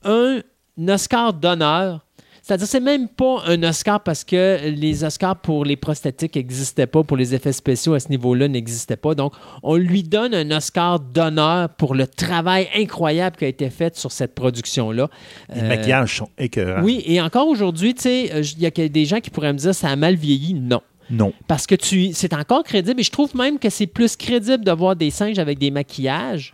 un 0.03 0.39
Oscar 0.87 1.33
d'honneur. 1.33 2.04
C'est-à-dire, 2.47 2.67
c'est 2.67 2.79
même 2.79 3.07
pas 3.07 3.41
un 3.47 3.63
Oscar 3.63 4.03
parce 4.03 4.23
que 4.23 4.69
les 4.69 5.03
Oscars 5.03 5.37
pour 5.37 5.65
les 5.65 5.75
prosthétiques 5.75 6.35
n'existaient 6.35 6.85
pas, 6.85 7.03
pour 7.03 7.17
les 7.17 7.33
effets 7.33 7.51
spéciaux 7.51 7.95
à 7.95 7.99
ce 7.99 8.09
niveau-là 8.09 8.47
n'existaient 8.47 8.97
pas. 8.97 9.15
Donc, 9.15 9.33
on 9.63 9.77
lui 9.77 10.03
donne 10.03 10.35
un 10.35 10.51
Oscar 10.55 10.99
d'honneur 10.99 11.69
pour 11.69 11.95
le 11.95 12.05
travail 12.05 12.67
incroyable 12.75 13.35
qui 13.35 13.45
a 13.45 13.47
été 13.47 13.71
fait 13.71 13.95
sur 13.97 14.11
cette 14.11 14.35
production-là. 14.35 15.09
Les 15.55 15.61
Euh, 15.63 15.67
maquillages 15.69 16.17
sont 16.17 16.29
écœurants. 16.37 16.83
Oui, 16.83 17.01
et 17.07 17.19
encore 17.19 17.47
aujourd'hui, 17.47 17.95
tu 17.95 18.03
sais, 18.03 18.31
euh, 18.31 18.43
il 18.43 18.61
y 18.61 18.67
a 18.67 18.69
des 18.89 19.05
gens 19.05 19.21
qui 19.21 19.31
pourraient 19.31 19.51
me 19.51 19.57
dire 19.57 19.73
ça 19.73 19.89
a 19.89 19.95
mal 19.95 20.13
vieilli. 20.13 20.53
Non. 20.53 20.81
Non. 21.09 21.33
Parce 21.47 21.65
que 21.65 21.73
tu, 21.73 22.13
c'est 22.13 22.33
encore 22.35 22.61
crédible 22.63 22.99
et 22.99 23.03
je 23.03 23.11
trouve 23.11 23.35
même 23.35 23.57
que 23.57 23.71
c'est 23.71 23.87
plus 23.87 24.15
crédible 24.15 24.63
de 24.63 24.71
voir 24.71 24.95
des 24.95 25.09
singes 25.09 25.39
avec 25.39 25.57
des 25.57 25.71
maquillages 25.71 26.53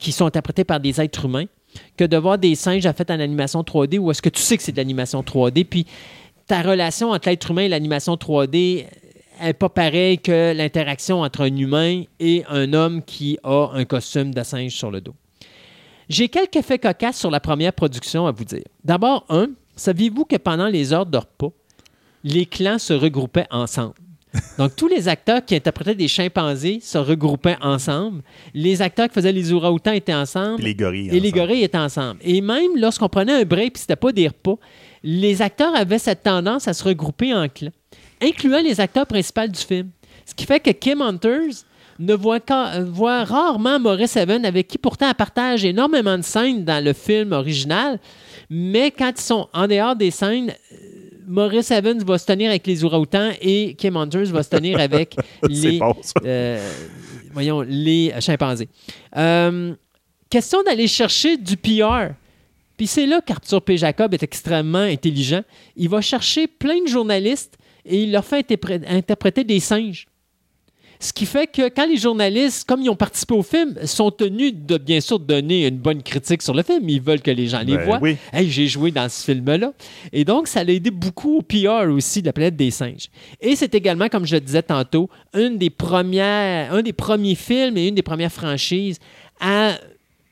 qui 0.00 0.10
sont 0.10 0.26
interprétés 0.26 0.64
par 0.64 0.80
des 0.80 1.00
êtres 1.00 1.26
humains 1.26 1.44
que 1.96 2.04
de 2.04 2.16
voir 2.16 2.38
des 2.38 2.54
singes 2.54 2.90
faits 2.92 3.10
en 3.10 3.20
animation 3.20 3.62
3D 3.62 3.98
où 3.98 4.10
est-ce 4.10 4.22
que 4.22 4.28
tu 4.28 4.40
sais 4.40 4.56
que 4.56 4.62
c'est 4.62 4.72
de 4.72 4.76
l'animation 4.76 5.22
3D 5.22 5.64
puis 5.64 5.86
ta 6.46 6.62
relation 6.62 7.10
entre 7.10 7.28
l'être 7.28 7.50
humain 7.50 7.62
et 7.62 7.68
l'animation 7.68 8.14
3D 8.14 8.86
n'est 9.40 9.52
pas 9.52 9.68
pareille 9.68 10.18
que 10.18 10.52
l'interaction 10.52 11.20
entre 11.20 11.42
un 11.42 11.56
humain 11.56 12.02
et 12.18 12.44
un 12.48 12.72
homme 12.72 13.02
qui 13.02 13.38
a 13.44 13.70
un 13.72 13.84
costume 13.84 14.34
de 14.34 14.42
singe 14.42 14.72
sur 14.72 14.90
le 14.90 15.00
dos. 15.00 15.14
J'ai 16.08 16.28
quelques 16.28 16.62
faits 16.62 16.82
cocasses 16.82 17.18
sur 17.18 17.30
la 17.30 17.38
première 17.38 17.72
production 17.72 18.26
à 18.26 18.32
vous 18.32 18.44
dire. 18.44 18.64
D'abord, 18.82 19.26
un, 19.28 19.50
saviez-vous 19.76 20.24
que 20.24 20.36
pendant 20.36 20.66
les 20.66 20.92
heures 20.92 21.06
de 21.06 21.18
repas, 21.18 21.52
les 22.24 22.46
clans 22.46 22.78
se 22.78 22.94
regroupaient 22.94 23.46
ensemble? 23.50 23.94
Donc, 24.58 24.76
tous 24.76 24.88
les 24.88 25.08
acteurs 25.08 25.44
qui 25.44 25.54
interprétaient 25.54 25.94
des 25.94 26.08
chimpanzés 26.08 26.80
se 26.82 26.98
regroupaient 26.98 27.56
ensemble. 27.60 28.22
Les 28.54 28.82
acteurs 28.82 29.08
qui 29.08 29.14
faisaient 29.14 29.32
les 29.32 29.52
orang-outans 29.52 29.92
étaient 29.92 30.14
ensemble. 30.14 30.56
Puis 30.56 30.64
les 30.66 30.74
gorilles. 30.74 31.08
Et 31.10 31.20
les 31.20 31.32
gorilles 31.32 31.64
étaient 31.64 31.78
ensemble. 31.78 32.20
Et 32.22 32.40
même 32.40 32.76
lorsqu'on 32.76 33.08
prenait 33.08 33.32
un 33.32 33.44
break 33.44 33.74
puis 33.74 33.80
c'était 33.80 33.96
pas 33.96 34.12
des 34.12 34.28
repas, 34.28 34.56
les 35.02 35.42
acteurs 35.42 35.74
avaient 35.74 35.98
cette 35.98 36.22
tendance 36.22 36.68
à 36.68 36.74
se 36.74 36.84
regrouper 36.84 37.32
en 37.34 37.48
clans, 37.48 37.72
incluant 38.22 38.60
les 38.60 38.80
acteurs 38.80 39.06
principaux 39.06 39.46
du 39.46 39.60
film. 39.60 39.90
Ce 40.26 40.34
qui 40.34 40.44
fait 40.44 40.60
que 40.60 40.70
Kim 40.70 41.00
Hunters 41.00 41.64
ne 41.98 42.14
voit, 42.14 42.40
voit 42.84 43.24
rarement 43.24 43.80
Maurice 43.80 44.16
Evan, 44.16 44.44
avec 44.44 44.68
qui 44.68 44.78
pourtant 44.78 45.08
elle 45.08 45.14
partage 45.14 45.64
énormément 45.64 46.16
de 46.16 46.22
scènes 46.22 46.64
dans 46.64 46.84
le 46.84 46.92
film 46.92 47.32
original, 47.32 47.98
mais 48.50 48.90
quand 48.90 49.12
ils 49.16 49.22
sont 49.22 49.48
en 49.52 49.66
dehors 49.66 49.96
des 49.96 50.10
scènes, 50.10 50.52
Maurice 51.28 51.70
Evans 51.70 52.02
va 52.04 52.18
se 52.18 52.26
tenir 52.26 52.50
avec 52.50 52.66
les 52.66 52.84
orang-outans 52.84 53.30
et 53.40 53.74
Kim 53.74 53.96
Hunters 53.96 54.26
va 54.26 54.42
se 54.42 54.48
tenir 54.50 54.80
avec 54.80 55.14
les, 55.48 55.78
bon, 55.78 55.94
euh, 56.24 56.72
voyons, 57.32 57.60
les 57.60 58.12
chimpanzés. 58.20 58.68
Euh, 59.16 59.74
question 60.30 60.62
d'aller 60.62 60.86
chercher 60.88 61.36
du 61.36 61.56
PR. 61.56 62.12
Puis 62.76 62.86
c'est 62.86 63.06
là 63.06 63.20
qu'Arthur 63.20 63.60
P. 63.62 63.76
Jacob 63.76 64.14
est 64.14 64.22
extrêmement 64.22 64.78
intelligent. 64.78 65.42
Il 65.76 65.88
va 65.88 66.00
chercher 66.00 66.46
plein 66.46 66.80
de 66.82 66.86
journalistes 66.88 67.56
et 67.84 68.02
il 68.04 68.12
leur 68.12 68.24
fait 68.24 68.40
interpré- 68.40 68.86
interpréter 68.88 69.44
des 69.44 69.60
singes. 69.60 70.06
Ce 71.00 71.12
qui 71.12 71.26
fait 71.26 71.46
que 71.46 71.68
quand 71.68 71.86
les 71.86 71.96
journalistes, 71.96 72.66
comme 72.68 72.82
ils 72.82 72.90
ont 72.90 72.96
participé 72.96 73.34
au 73.34 73.42
film, 73.42 73.74
sont 73.84 74.10
tenus 74.10 74.52
de 74.54 74.78
bien 74.78 75.00
sûr 75.00 75.18
donner 75.18 75.66
une 75.66 75.78
bonne 75.78 76.02
critique 76.02 76.42
sur 76.42 76.54
le 76.54 76.62
film, 76.62 76.88
ils 76.88 77.00
veulent 77.00 77.20
que 77.20 77.30
les 77.30 77.46
gens 77.46 77.60
les 77.60 77.76
Ben 77.76 77.84
voient. 77.84 77.98
oui. 78.02 78.16
Hey, 78.32 78.50
j'ai 78.50 78.66
joué 78.66 78.90
dans 78.90 79.08
ce 79.08 79.24
film-là. 79.24 79.72
Et 80.12 80.24
donc, 80.24 80.48
ça 80.48 80.64
l'a 80.64 80.72
aidé 80.72 80.90
beaucoup 80.90 81.38
au 81.38 81.42
PR 81.42 81.88
aussi 81.88 82.20
de 82.20 82.26
la 82.26 82.32
planète 82.32 82.56
des 82.56 82.70
singes. 82.70 83.08
Et 83.40 83.54
c'est 83.54 83.74
également, 83.74 84.08
comme 84.08 84.26
je 84.26 84.34
le 84.34 84.40
disais 84.40 84.62
tantôt, 84.62 85.08
une 85.34 85.56
des 85.56 85.70
premières, 85.70 86.72
un 86.74 86.82
des 86.82 86.92
premiers 86.92 87.36
films 87.36 87.76
et 87.76 87.88
une 87.88 87.94
des 87.94 88.02
premières 88.02 88.32
franchises 88.32 88.98
à 89.40 89.74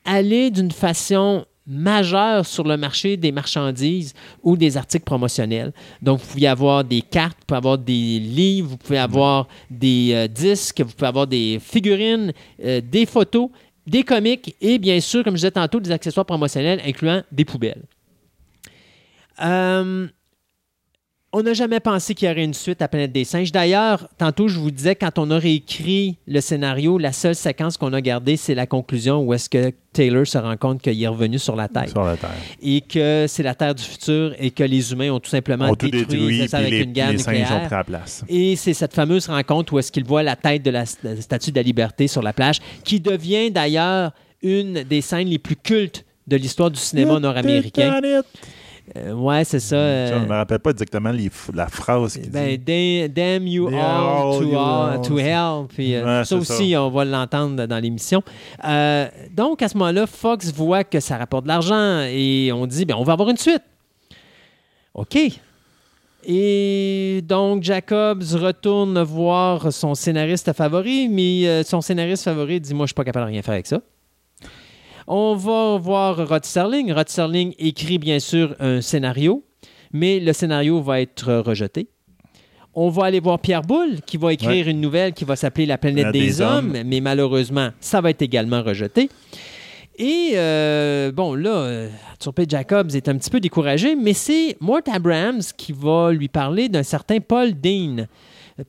aller 0.05 0.51
d'une 0.51 0.73
façon 0.73 1.45
majeure 1.67 2.47
sur 2.47 2.65
le 2.65 2.77
marché 2.77 3.17
des 3.17 3.33
marchandises 3.33 4.15
ou 4.43 4.57
des 4.57 4.77
articles 4.77 5.05
promotionnels. 5.05 5.73
Donc, 6.01 6.21
vous 6.21 6.27
pouvez 6.27 6.47
avoir 6.47 6.85
des 6.85 7.03
cartes, 7.03 7.39
vous 7.41 7.47
pouvez 7.47 7.59
avoir 7.59 7.79
des 7.79 8.19
livres, 8.21 8.69
vous 8.71 8.77
pouvez 8.77 8.99
avoir 8.99 9.49
des 9.71 10.13
euh, 10.15 10.29
disques, 10.29 10.81
vous 10.81 10.93
pouvez 10.93 11.09
avoir 11.09 11.27
des 11.27 11.59
figurines, 11.61 12.33
euh, 12.65 12.81
des 12.81 13.07
photos, 13.07 13.51
des 13.87 14.03
comics 14.03 14.55
et 14.61 14.79
bien 14.79 15.01
sûr, 15.01 15.23
comme 15.23 15.35
je 15.35 15.41
disais 15.41 15.51
tantôt, 15.51 15.81
des 15.81 15.93
accessoires 15.93 16.27
promotionnels 16.27 16.81
incluant 16.85 17.23
des 17.31 17.45
poubelles. 17.45 17.83
Euh, 19.43 20.09
On 21.39 21.43
n'a 21.43 21.53
jamais 21.53 21.81
pensé 21.81 22.15
qu'il 22.15 22.29
y 22.29 22.31
aurait 22.31 22.45
une 22.45 22.55
suite 22.55 22.81
à 22.81 22.89
Planète 22.89 23.13
des 23.13 23.25
Singes. 23.25 23.53
D'ailleurs, 23.53 24.09
tantôt, 24.17 24.49
je 24.49 24.59
vous 24.59 24.71
disais, 24.71 24.95
quand 24.95 25.19
on 25.19 25.31
a 25.31 25.39
réécrit 25.39 26.17
le 26.27 26.41
scénario, 26.41 26.97
la 26.97 27.13
seule 27.13 27.35
séquence 27.35 27.77
qu'on 27.77 27.93
a 27.93 28.01
gardée, 28.01 28.39
c'est 28.39 28.55
la 28.55 28.67
conclusion 28.67 29.21
où 29.23 29.35
est-ce 29.35 29.51
que 29.51 29.71
Taylor 29.93 30.27
se 30.27 30.39
rend 30.39 30.57
compte 30.57 30.81
qu'il 30.81 31.03
est 31.03 31.07
revenu 31.07 31.39
sur 31.39 31.55
la 31.55 31.69
Terre 31.69 31.91
Sur 31.91 32.05
la 32.05 32.17
Terre. 32.17 32.31
et 32.63 32.81
que 32.81 33.27
c'est 33.29 33.43
la 33.43 33.55
Terre 33.55 33.75
du 33.75 33.83
futur 33.83 34.35
et 34.39 34.51
que 34.51 34.65
les 34.65 34.93
humains 34.93 35.11
ont 35.11 35.21
tout 35.21 35.29
simplement 35.29 35.67
On 35.69 35.75
tout 35.75 35.91
détruit, 35.91 36.49
avec 36.51 36.71
les, 36.71 36.79
une 36.85 36.93
guerre 36.93 37.13
les 37.13 37.19
singes 37.19 37.37
ont 37.37 37.41
nucléaire. 37.41 37.67
pris 37.67 37.77
la 37.77 37.85
place. 37.85 38.25
Et 38.31 38.57
c'est 38.57 38.73
cette 38.73 38.95
fameuse 38.95 39.27
rencontre 39.27 39.75
où 39.75 39.79
est-ce 39.79 39.93
qu'il 39.93 40.05
voit 40.05 40.23
la 40.23 40.37
tête 40.37 40.63
de 40.63 40.71
la, 40.71 40.85
la 41.03 41.21
statue 41.21 41.51
de 41.51 41.57
la 41.57 41.63
liberté 41.63 42.09
sur 42.09 42.23
la 42.23 42.33
plage, 42.33 42.61
qui 42.83 42.99
devient 42.99 43.51
d'ailleurs 43.51 44.13
une 44.41 44.85
des 44.85 45.03
scènes 45.03 45.29
les 45.29 45.39
plus 45.39 45.57
cultes 45.57 46.07
de 46.27 46.37
l'histoire 46.37 46.71
du 46.71 46.81
cinéma 46.81 47.21
nord-américain. 47.21 48.01
Euh, 48.97 49.13
ouais, 49.15 49.43
c'est 49.45 49.59
ça. 49.59 49.75
euh, 49.77 50.09
Je 50.09 50.15
ne 50.23 50.27
me 50.29 50.35
rappelle 50.35 50.61
pas 50.61 50.71
exactement 50.71 51.11
les 51.11 51.29
la 51.53 51.67
phrase 51.67 52.13
qu'il 52.15 52.31
ben, 52.31 52.57
dit. 52.57 53.09
damn, 53.09 53.47
you 53.47 53.67
all 53.69 54.39
to, 54.39 54.45
you 54.45 54.57
all- 54.57 54.91
all. 54.95 55.03
to 55.03 55.19
hell. 55.19 55.67
Puis, 55.69 55.95
euh, 55.97 56.23
ça 56.23 56.37
aussi, 56.37 56.71
ça. 56.73 56.83
on 56.85 56.91
va 56.91 57.05
l'entendre 57.05 57.67
dans 57.67 57.79
l'émission. 57.79 58.23
Euh, 58.65 59.09
donc, 59.35 59.61
à 59.63 59.69
ce 59.69 59.77
moment-là, 59.79 60.07
Fox 60.07 60.53
voit 60.53 60.85
que 60.85 61.01
ça 61.01 61.17
rapporte 61.19 61.45
de 61.45 61.49
l'argent 61.49 62.03
et 62.09 62.51
on 62.53 62.67
dit, 62.67 62.85
ben, 62.85 62.95
on 62.97 63.03
va 63.03 63.15
avoir 63.15 63.29
une 63.29 63.37
suite. 63.37 63.63
OK. 64.95 65.19
Et 66.29 67.23
donc, 67.25 67.63
Jacobs 67.63 68.23
retourne 68.35 69.01
voir 69.03 69.73
son 69.73 69.95
scénariste 69.95 70.53
favori, 70.53 71.09
mais 71.09 71.63
son 71.65 71.81
scénariste 71.81 72.25
favori 72.25 72.61
dit 72.61 72.73
Moi, 72.75 72.81
je 72.81 72.83
ne 72.85 72.87
suis 72.89 72.95
pas 72.95 73.05
capable 73.05 73.27
de 73.27 73.33
rien 73.33 73.43
faire 73.43 73.55
avec 73.55 73.67
ça. 73.67 73.81
On 75.07 75.37
va 75.37 75.79
voir 75.79 76.29
Rod 76.29 76.45
Serling. 76.45 76.93
Rod 76.93 77.09
Serling 77.09 77.55
écrit 77.59 77.99
bien 77.99 78.19
sûr 78.19 78.57
un 78.59 78.81
scénario, 78.81 79.45
mais 79.93 80.19
le 80.19 80.33
scénario 80.33 80.81
va 80.83 81.01
être 81.01 81.33
rejeté. 81.35 81.89
On 82.75 82.91
va 82.91 83.07
aller 83.07 83.21
voir 83.21 83.39
Pierre 83.39 83.63
Boulle, 83.63 84.01
qui 84.05 84.17
va 84.17 84.33
écrire 84.33 84.69
une 84.69 84.81
nouvelle 84.81 85.13
qui 85.15 85.25
va 85.25 85.37
s'appeler 85.37 85.65
La 85.65 85.79
planète 85.79 86.07
La 86.07 86.13
des, 86.13 86.21
des 86.21 86.41
hommes, 86.41 86.75
hommes. 86.75 86.83
mais 86.85 87.01
malheureusement, 87.01 87.71
ça 87.81 88.01
va 88.01 88.11
être 88.11 88.21
également 88.21 88.63
rejeté. 88.63 89.09
Et 89.99 90.33
euh, 90.35 91.11
bon, 91.11 91.35
là, 91.35 91.51
euh, 91.51 91.89
P. 92.35 92.45
Jacobs 92.49 92.95
est 92.95 93.09
un 93.09 93.17
petit 93.17 93.31
peu 93.31 93.41
découragé, 93.41 93.97
mais 93.97 94.13
c'est 94.13 94.57
Mort 94.61 94.83
Abrams 94.93 95.41
qui 95.57 95.73
va 95.73 96.13
lui 96.13 96.29
parler 96.29 96.69
d'un 96.69 96.83
certain 96.83 97.21
Paul 97.21 97.53
Dean. 97.55 98.07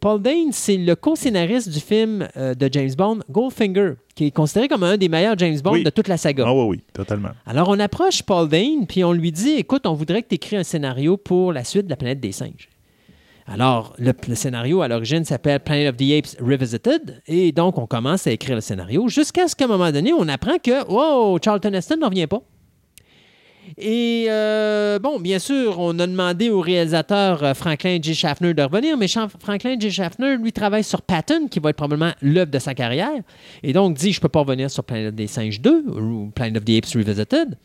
Paul 0.01 0.21
Dean, 0.21 0.49
c'est 0.51 0.75
le 0.77 0.95
co-scénariste 0.95 1.69
du 1.69 1.79
film 1.79 2.27
euh, 2.35 2.53
de 2.53 2.67
James 2.71 2.91
Bond, 2.97 3.19
Goldfinger, 3.31 3.93
qui 4.15 4.25
est 4.25 4.31
considéré 4.31 4.67
comme 4.67 4.83
un 4.83 4.97
des 4.97 5.07
meilleurs 5.07 5.37
James 5.37 5.57
Bond 5.61 5.71
Oui. 5.73 5.83
de 5.83 5.89
toute 5.89 6.09
la 6.09 6.17
saga. 6.17 6.43
Ah 6.45 6.53
oui, 6.53 6.65
oui, 6.67 6.83
totalement. 6.93 7.29
Alors, 7.45 7.69
on 7.69 7.79
approche 7.79 8.21
Paul 8.23 8.49
Dane, 8.49 8.85
puis 8.87 9.03
on 9.05 9.13
lui 9.13 9.31
dit 9.31 9.51
Écoute, 9.51 9.85
on 9.87 9.93
voudrait 9.93 10.23
que 10.23 10.27
tu 10.27 10.35
écris 10.35 10.57
un 10.57 10.63
scénario 10.63 11.15
pour 11.15 11.53
la 11.53 11.63
suite 11.63 11.85
de 11.85 11.89
la 11.89 11.95
planète 11.95 12.19
des 12.19 12.33
singes. 12.33 12.67
Alors, 13.49 13.93
le, 13.97 14.11
le 14.27 14.35
scénario 14.35 14.81
à 14.81 14.89
l'origine 14.89 15.23
s'appelle 15.23 15.61
Planet 15.61 15.89
of 15.91 15.95
the 15.95 16.11
Apes 16.11 16.41
Revisited, 16.45 17.21
et 17.27 17.53
donc 17.53 17.77
on 17.77 17.87
commence 17.87 18.27
à 18.27 18.31
écrire 18.31 18.55
le 18.55 18.61
scénario 18.61 19.07
jusqu'à 19.07 19.47
ce 19.47 19.55
qu'à 19.55 19.65
un 19.65 19.69
moment 19.69 19.89
donné, 19.89 20.11
on 20.11 20.27
apprend 20.27 20.57
que 20.61 20.85
Wow, 20.91 21.39
Charlton 21.41 21.71
Heston 21.71 21.95
ne 22.01 22.05
revient 22.05 22.27
pas. 22.27 22.41
Et 23.77 24.27
euh, 24.29 24.99
bon, 24.99 25.19
bien 25.19 25.39
sûr, 25.39 25.79
on 25.79 25.97
a 25.99 26.07
demandé 26.07 26.49
au 26.49 26.61
réalisateur 26.61 27.43
euh, 27.43 27.53
Franklin 27.53 27.99
J. 28.01 28.15
Schaffner 28.15 28.53
de 28.53 28.61
revenir, 28.61 28.97
mais 28.97 29.07
Franklin 29.07 29.75
J. 29.79 29.91
Schaffner, 29.91 30.37
lui, 30.37 30.53
travaille 30.53 30.83
sur 30.83 31.01
Patton, 31.01 31.47
qui 31.47 31.59
va 31.59 31.71
être 31.71 31.75
probablement 31.75 32.13
l'œuvre 32.21 32.51
de 32.51 32.59
sa 32.59 32.73
carrière, 32.73 33.21
et 33.63 33.73
donc 33.73 33.95
dit 33.95 34.13
Je 34.13 34.21
peux 34.21 34.29
pas 34.29 34.39
revenir 34.39 34.71
sur 34.71 34.83
Planet 34.83 35.13
des 35.13 35.27
Singes 35.27 35.59
2 35.61 35.85
ou 35.87 36.31
Planet 36.33 36.57
of 36.57 36.65
the 36.65 36.69
Apes 36.77 36.93
Revisited. 36.93 37.57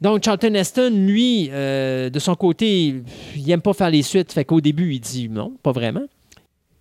Donc, 0.00 0.24
Charlton 0.24 0.54
Heston, 0.54 0.90
lui, 0.90 1.48
euh, 1.50 2.08
de 2.08 2.18
son 2.20 2.36
côté, 2.36 3.02
il 3.34 3.46
n'aime 3.46 3.60
pas 3.60 3.72
faire 3.72 3.90
les 3.90 4.02
suites, 4.02 4.32
fait 4.32 4.44
qu'au 4.44 4.60
début, 4.60 4.94
il 4.94 5.00
dit 5.00 5.28
non, 5.28 5.54
pas 5.62 5.72
vraiment. 5.72 6.04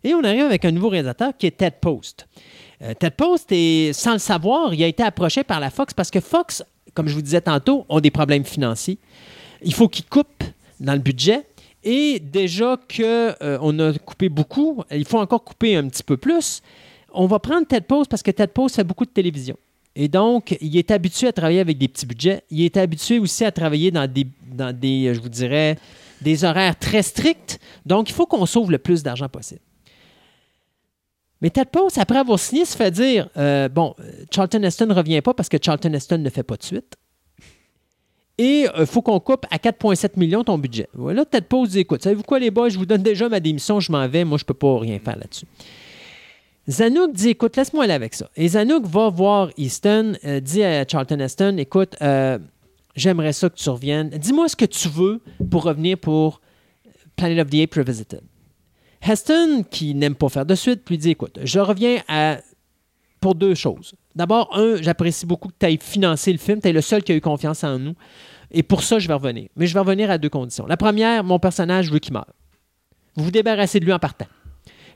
Et 0.04 0.14
on 0.14 0.24
arrive 0.24 0.44
avec 0.44 0.64
un 0.66 0.72
nouveau 0.72 0.90
réalisateur 0.90 1.34
qui 1.36 1.48
est 1.48 1.58
Ted 1.58 1.78
Post. 1.82 2.28
Ted 2.80 3.16
Post, 3.18 3.48
est, 3.52 3.92
sans 3.94 4.14
le 4.14 4.20
savoir, 4.20 4.72
il 4.76 4.84
a 4.84 4.88
été 4.88 5.02
approché 5.02 5.44
par 5.44 5.60
la 5.60 5.72
Fox 5.72 5.96
parce 5.96 6.12
que 6.12 6.20
Fox, 6.20 6.64
comme 6.98 7.08
je 7.08 7.14
vous 7.14 7.22
disais 7.22 7.42
tantôt, 7.42 7.86
ont 7.90 8.00
des 8.00 8.10
problèmes 8.10 8.44
financiers. 8.44 8.98
Il 9.62 9.72
faut 9.72 9.88
qu'ils 9.88 10.06
coupent 10.06 10.44
dans 10.80 10.94
le 10.94 11.00
budget. 11.00 11.44
Et 11.84 12.20
déjà 12.20 12.76
qu'on 12.76 13.80
a 13.80 13.94
coupé 14.00 14.30
beaucoup, 14.30 14.84
il 14.90 15.06
faut 15.06 15.20
encore 15.20 15.44
couper 15.44 15.76
un 15.76 15.88
petit 15.90 16.02
peu 16.02 16.18
plus. 16.18 16.64
On 17.14 17.28
va 17.28 17.38
prendre 17.38 17.68
Ted 17.68 17.86
Post 17.88 18.10
parce 18.10 18.24
que 18.24 18.32
Ted 18.32 18.52
Post 18.52 18.78
fait 18.78 18.84
beaucoup 18.84 19.06
de 19.06 19.12
télévision. 19.12 19.56
Et 19.96 20.08
donc, 20.08 20.58
il 20.60 20.76
est 20.76 20.90
habitué 20.90 21.28
à 21.28 21.32
travailler 21.32 21.60
avec 21.60 21.78
des 21.78 21.88
petits 21.88 22.08
budgets. 22.08 22.42
Il 22.50 22.64
est 22.64 22.78
habitué 22.78 23.20
aussi 23.20 23.46
à 23.46 23.52
travailler 23.52 23.92
dans 23.92 24.12
des, 24.12 24.26
dans 24.52 24.76
des 24.76 25.14
je 25.14 25.22
vous 25.22 25.30
dirais, 25.30 25.78
des 26.20 26.44
horaires 26.44 26.80
très 26.80 27.04
stricts. 27.04 27.60
Donc, 27.86 28.10
il 28.10 28.14
faut 28.14 28.26
qu'on 28.26 28.48
sauve 28.48 28.72
le 28.72 28.80
plus 28.80 29.04
d'argent 29.04 29.30
possible. 29.30 29.62
Mais 31.42 31.50
Ted 31.50 31.70
Post, 31.72 31.98
après 31.98 32.18
avoir 32.18 32.40
signé, 32.40 32.66
se 32.66 32.76
fait 32.76 32.92
dire 32.92 33.30
euh, 33.38 33.70
Bon, 33.70 33.94
euh, 34.00 34.12
Charlton 34.34 34.64
Heston 34.64 34.88
ne 34.88 34.94
revient 34.94 35.22
pas 35.22 35.34
parce 35.34 35.50
que 35.50 35.58
Charlton 35.62 35.94
Heston 35.94 36.18
ne 36.20 36.30
fait 36.30 36.44
pas 36.44 36.56
de 36.56 36.64
suite. 36.64 36.96
Et 38.40 38.68
il 38.78 38.86
faut 38.86 39.02
qu'on 39.02 39.20
coupe 39.20 39.46
à 39.50 39.58
4,7 39.58 40.12
millions 40.18 40.44
ton 40.44 40.60
budget. 40.60 40.88
Voilà, 40.94 41.26
Ted 41.26 41.48
Post 41.50 41.72
dit 41.72 41.80
Écoute, 41.80 42.04
savez-vous 42.04 42.22
quoi, 42.22 42.38
les 42.38 42.52
boys 42.52 42.70
Je 42.70 42.78
vous 42.78 42.86
donne 42.86 43.02
déjà 43.02 43.28
ma 43.30 43.40
démission, 43.40 43.80
je 43.80 43.92
m'en 43.92 44.08
vais. 44.08 44.26
Moi, 44.26 44.38
je 44.38 44.44
ne 44.44 44.48
peux 44.48 44.54
pas 44.54 44.80
rien 44.80 45.00
faire 45.00 45.18
là-dessus. 45.18 45.48
Zanuck 46.70 47.14
dit 47.14 47.30
Écoute, 47.30 47.56
laisse-moi 47.56 47.86
aller 47.86 47.94
avec 47.94 48.14
ça. 48.14 48.30
Et 48.36 48.50
Zanuck 48.50 48.86
va 48.86 49.10
voir 49.10 49.50
Easton, 49.58 50.14
euh, 50.26 50.40
dit 50.40 50.64
à 50.64 50.86
Charlton 50.86 51.20
Heston 51.20 51.56
Écoute, 51.58 51.96
euh, 52.02 52.38
j'aimerais 52.96 53.34
ça 53.34 53.50
que 53.50 53.56
tu 53.56 53.70
reviennes. 53.70 54.10
Dis-moi 54.10 54.50
ce 54.50 54.56
que 54.56 54.66
tu 54.66 54.90
veux 54.90 55.22
pour 55.50 55.64
revenir 55.64 55.98
pour 55.98 56.42
Planet 57.16 57.40
of 57.40 57.50
the 57.50 57.62
Apes 57.62 57.76
Revisited. 57.76 58.22
Heston, 59.02 59.64
qui 59.70 59.94
n'aime 59.94 60.16
pas 60.16 60.30
faire 60.30 60.46
de 60.46 60.56
suite, 60.56 60.88
lui 60.90 60.98
dit 60.98 61.12
Écoute, 61.12 61.40
je 61.44 61.60
reviens 61.60 62.02
à, 62.08 62.38
pour 63.20 63.36
deux 63.36 63.56
choses. 63.56 63.94
D'abord, 64.16 64.50
un, 64.58 64.82
j'apprécie 64.82 65.26
beaucoup 65.26 65.50
que 65.50 65.56
tu 65.60 65.66
aies 65.66 65.78
financé 65.78 66.32
le 66.32 66.38
film. 66.40 66.60
Tu 66.62 66.70
es 66.70 66.74
le 66.74 66.82
seul 66.82 67.04
qui 67.04 67.12
a 67.12 67.16
eu 67.16 67.22
confiance 67.22 67.64
en 67.64 67.78
nous. 67.78 67.94
Et 68.52 68.64
pour 68.64 68.84
ça, 68.84 68.98
je 69.00 69.08
vais 69.08 69.14
revenir. 69.14 69.50
Mais 69.56 69.68
je 69.68 69.74
vais 69.74 69.80
revenir 69.80 70.10
à 70.10 70.18
deux 70.18 70.30
conditions. 70.30 70.66
La 70.66 70.78
première, 70.78 71.24
mon 71.24 71.38
personnage 71.38 71.92
veut 71.92 72.00
qu'il 72.00 72.14
meure. 72.14 72.32
Vous 73.16 73.26
vous 73.26 73.32
débarrassez 73.32 73.80
de 73.80 73.86
lui 73.86 73.94
en 73.94 74.00
partant. 74.00 74.28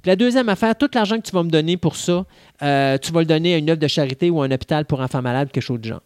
Puis 0.02 0.10
la 0.10 0.16
deuxième 0.16 0.50
affaire, 0.50 0.76
tout 0.76 0.90
l'argent 0.94 1.18
que 1.18 1.28
tu 1.28 1.32
vas 1.32 1.44
me 1.44 1.50
donner 1.50 1.78
pour 1.78 1.96
ça, 1.96 2.26
euh, 2.64 2.98
tu 2.98 3.12
vas 3.12 3.20
le 3.20 3.26
donner 3.28 3.54
à 3.54 3.58
une 3.58 3.70
œuvre 3.70 3.80
de 3.80 3.88
charité 3.88 4.30
ou 4.32 4.42
à 4.42 4.46
un 4.46 4.52
hôpital 4.52 4.86
pour 4.86 5.00
enfants 5.00 5.22
malades, 5.22 5.52
quelque 5.52 5.64
chose 5.64 5.80
de 5.80 5.90
genre. 5.90 6.02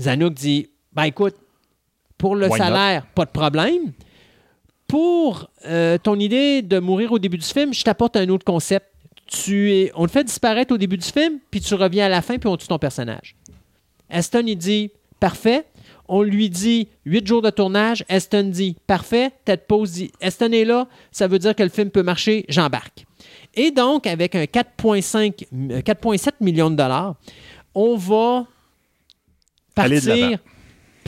Zanuck 0.00 0.34
dit 0.34 0.70
Ben 0.92 1.04
écoute, 1.04 1.34
pour 2.16 2.36
le 2.36 2.46
Why 2.46 2.58
not? 2.58 2.64
salaire, 2.64 3.06
pas 3.06 3.24
de 3.26 3.30
problème. 3.30 3.92
Pour 4.88 5.50
euh, 5.66 5.98
ton 5.98 6.18
idée 6.18 6.62
de 6.62 6.78
mourir 6.78 7.12
au 7.12 7.18
début 7.18 7.36
du 7.36 7.46
film, 7.46 7.74
je 7.74 7.84
t'apporte 7.84 8.16
un 8.16 8.28
autre 8.30 8.44
concept. 8.44 8.86
Tu 9.26 9.72
es, 9.72 9.92
on 9.94 10.02
le 10.02 10.08
fait 10.08 10.24
disparaître 10.24 10.72
au 10.72 10.78
début 10.78 10.96
du 10.96 11.06
film, 11.06 11.38
puis 11.50 11.60
tu 11.60 11.74
reviens 11.74 12.06
à 12.06 12.08
la 12.08 12.22
fin, 12.22 12.38
puis 12.38 12.48
on 12.48 12.56
tue 12.56 12.66
ton 12.66 12.78
personnage. 12.78 13.36
Aston, 14.08 14.44
il 14.46 14.56
dit 14.56 14.90
Parfait. 15.20 15.66
On 16.08 16.22
lui 16.22 16.48
dit 16.48 16.88
huit 17.04 17.26
jours 17.26 17.42
de 17.42 17.50
tournage. 17.50 18.02
Aston 18.08 18.44
dit 18.44 18.76
Parfait. 18.86 19.30
Ted 19.44 19.62
Pose 19.68 19.92
dit 19.92 20.10
Aston 20.22 20.52
est 20.52 20.64
là. 20.64 20.88
Ça 21.12 21.28
veut 21.28 21.38
dire 21.38 21.54
que 21.54 21.62
le 21.62 21.68
film 21.68 21.90
peut 21.90 22.02
marcher. 22.02 22.46
J'embarque. 22.48 23.04
Et 23.54 23.70
donc, 23.70 24.06
avec 24.06 24.34
un 24.34 24.44
4,5 24.44 25.46
euh, 25.52 25.80
4,7 25.80 26.30
millions 26.40 26.70
de 26.70 26.76
dollars, 26.76 27.16
on 27.74 27.96
va 27.96 28.46
partir 29.74 30.38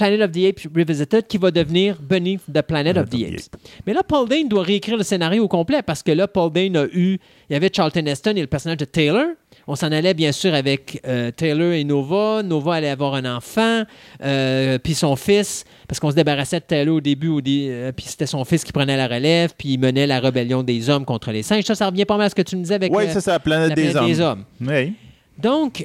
Planet 0.00 0.22
of 0.22 0.32
the 0.32 0.44
Apes 0.48 0.66
Revisited 0.74 1.26
qui 1.26 1.36
va 1.38 1.50
devenir 1.50 1.96
Beneath 2.00 2.40
the 2.52 2.62
Planet 2.62 2.96
of 2.96 3.10
the 3.10 3.16
Apes. 3.22 3.50
Mais 3.86 3.92
là, 3.92 4.02
Paul 4.02 4.28
Dane 4.28 4.48
doit 4.48 4.62
réécrire 4.62 4.96
le 4.96 5.02
scénario 5.02 5.44
au 5.44 5.48
complet 5.48 5.82
parce 5.82 6.02
que 6.02 6.10
là, 6.12 6.26
Paul 6.26 6.50
Dane 6.52 6.76
a 6.76 6.84
eu. 6.92 7.18
Il 7.48 7.52
y 7.52 7.56
avait 7.56 7.70
Charlton 7.74 8.04
Heston 8.06 8.32
et 8.36 8.40
le 8.40 8.46
personnage 8.46 8.78
de 8.78 8.84
Taylor. 8.86 9.24
On 9.66 9.76
s'en 9.76 9.92
allait 9.92 10.14
bien 10.14 10.32
sûr 10.32 10.54
avec 10.54 11.00
euh, 11.06 11.30
Taylor 11.30 11.72
et 11.72 11.84
Nova. 11.84 12.42
Nova 12.42 12.74
allait 12.76 12.88
avoir 12.88 13.14
un 13.14 13.24
enfant, 13.36 13.82
euh, 14.22 14.78
puis 14.78 14.94
son 14.94 15.16
fils, 15.16 15.64
parce 15.86 16.00
qu'on 16.00 16.10
se 16.10 16.16
débarrassait 16.16 16.60
de 16.60 16.64
Taylor 16.64 16.96
au 16.96 17.00
début, 17.00 17.28
au 17.28 17.40
dé- 17.40 17.68
euh, 17.70 17.92
puis 17.92 18.06
c'était 18.08 18.26
son 18.26 18.44
fils 18.44 18.64
qui 18.64 18.72
prenait 18.72 18.96
la 18.96 19.06
relève, 19.06 19.50
puis 19.56 19.70
il 19.74 19.78
menait 19.78 20.06
la 20.06 20.18
rébellion 20.18 20.62
des 20.62 20.88
hommes 20.88 21.04
contre 21.04 21.30
les 21.30 21.42
singes. 21.42 21.64
Ça, 21.64 21.74
ça 21.74 21.86
revient 21.86 22.04
pas 22.06 22.16
mal 22.16 22.26
à 22.26 22.30
ce 22.30 22.34
que 22.34 22.42
tu 22.42 22.56
me 22.56 22.62
disais 22.62 22.74
avec 22.76 22.92
Oui, 22.94 23.04
ça, 23.10 23.20
c'est 23.20 23.30
la 23.30 23.38
planète, 23.38 23.68
la 23.70 23.74
des, 23.74 23.96
hommes. 23.96 24.06
des 24.06 24.20
hommes. 24.20 24.44
Oui. 24.62 24.94
Donc, 25.38 25.84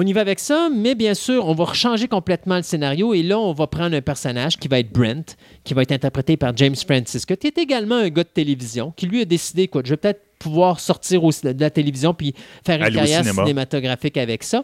on 0.00 0.06
y 0.06 0.12
va 0.12 0.20
avec 0.20 0.38
ça, 0.38 0.68
mais 0.72 0.94
bien 0.94 1.12
sûr, 1.14 1.44
on 1.48 1.54
va 1.54 1.72
changer 1.74 2.06
complètement 2.06 2.56
le 2.56 2.62
scénario 2.62 3.14
et 3.14 3.22
là, 3.24 3.36
on 3.38 3.52
va 3.52 3.66
prendre 3.66 3.96
un 3.96 4.00
personnage 4.00 4.56
qui 4.56 4.68
va 4.68 4.78
être 4.78 4.92
Brent, 4.92 5.34
qui 5.64 5.74
va 5.74 5.82
être 5.82 5.90
interprété 5.90 6.36
par 6.36 6.56
James 6.56 6.76
Francisco, 6.76 7.34
qui 7.34 7.48
est 7.48 7.58
également 7.58 7.96
un 7.96 8.08
gars 8.08 8.22
de 8.22 8.28
télévision, 8.28 8.92
qui 8.96 9.06
lui 9.06 9.22
a 9.22 9.24
décidé, 9.24 9.62
écoute, 9.64 9.86
je 9.86 9.90
vais 9.90 9.96
peut-être 9.96 10.22
pouvoir 10.38 10.78
sortir 10.78 11.24
au- 11.24 11.30
de 11.32 11.60
la 11.60 11.70
télévision 11.70 12.14
puis 12.14 12.32
faire 12.64 12.76
une 12.76 12.84
Aller 12.84 12.94
carrière 12.94 13.22
cinéma. 13.24 13.42
cinématographique 13.42 14.16
avec 14.18 14.44
ça. 14.44 14.62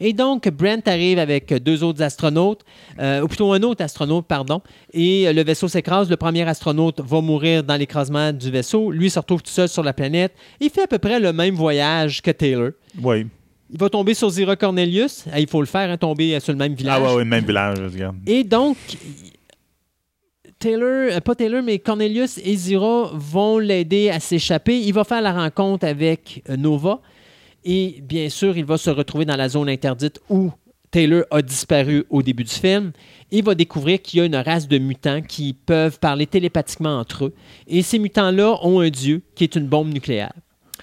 Et 0.00 0.12
donc, 0.14 0.48
Brent 0.48 0.82
arrive 0.88 1.18
avec 1.18 1.52
deux 1.62 1.84
autres 1.84 2.02
astronautes, 2.02 2.62
euh, 2.98 3.20
ou 3.20 3.28
plutôt 3.28 3.52
un 3.52 3.62
autre 3.62 3.84
astronaute, 3.84 4.26
pardon, 4.26 4.60
et 4.92 5.30
le 5.32 5.44
vaisseau 5.44 5.68
s'écrase. 5.68 6.08
Le 6.08 6.16
premier 6.16 6.48
astronaute 6.48 7.00
va 7.00 7.20
mourir 7.20 7.62
dans 7.62 7.76
l'écrasement 7.76 8.32
du 8.32 8.50
vaisseau. 8.50 8.90
Lui 8.90 9.10
se 9.10 9.18
retrouve 9.18 9.42
tout 9.42 9.52
seul 9.52 9.68
sur 9.68 9.82
la 9.84 9.92
planète. 9.92 10.32
Il 10.60 10.70
fait 10.70 10.82
à 10.84 10.86
peu 10.86 10.98
près 10.98 11.20
le 11.20 11.32
même 11.34 11.54
voyage 11.54 12.22
que 12.22 12.30
Taylor. 12.32 12.70
Oui. 13.02 13.26
Il 13.70 13.78
va 13.78 13.88
tomber 13.88 14.14
sur 14.14 14.28
Zira 14.30 14.56
Cornelius. 14.56 15.24
Ah, 15.32 15.40
il 15.40 15.46
faut 15.48 15.60
le 15.60 15.66
faire, 15.66 15.90
hein, 15.90 15.96
tomber 15.96 16.38
sur 16.40 16.52
le 16.52 16.58
même 16.58 16.72
Ah, 16.72 16.76
village. 16.78 17.02
ouais, 17.02 17.14
ouais, 17.14 17.24
même 17.24 17.44
village, 17.44 17.78
regarde. 17.80 18.16
Et 18.26 18.44
donc, 18.44 18.76
Taylor, 20.58 21.12
euh, 21.12 21.20
pas 21.20 21.34
Taylor, 21.34 21.62
mais 21.62 21.78
Cornelius 21.78 22.38
et 22.38 22.54
Zira 22.56 23.10
vont 23.14 23.58
l'aider 23.58 24.10
à 24.10 24.20
s'échapper. 24.20 24.78
Il 24.78 24.92
va 24.92 25.04
faire 25.04 25.20
la 25.22 25.32
rencontre 25.32 25.86
avec 25.86 26.42
euh, 26.48 26.56
Nova. 26.56 27.00
Et 27.64 28.00
bien 28.02 28.28
sûr, 28.28 28.56
il 28.56 28.64
va 28.64 28.76
se 28.78 28.90
retrouver 28.90 29.24
dans 29.24 29.36
la 29.36 29.48
zone 29.48 29.68
interdite 29.70 30.20
où 30.28 30.50
Taylor 30.90 31.24
a 31.30 31.42
disparu 31.42 32.04
au 32.10 32.22
début 32.22 32.44
du 32.44 32.52
film. 32.52 32.92
Il 33.30 33.42
va 33.42 33.54
découvrir 33.54 34.00
qu'il 34.00 34.18
y 34.18 34.22
a 34.22 34.26
une 34.26 34.36
race 34.36 34.68
de 34.68 34.78
mutants 34.78 35.22
qui 35.22 35.54
peuvent 35.54 35.98
parler 35.98 36.26
télépathiquement 36.26 36.98
entre 36.98 37.26
eux. 37.26 37.34
Et 37.66 37.82
ces 37.82 37.98
mutants-là 37.98 38.58
ont 38.62 38.80
un 38.80 38.90
dieu 38.90 39.22
qui 39.34 39.44
est 39.44 39.56
une 39.56 39.66
bombe 39.66 39.92
nucléaire. 39.92 40.32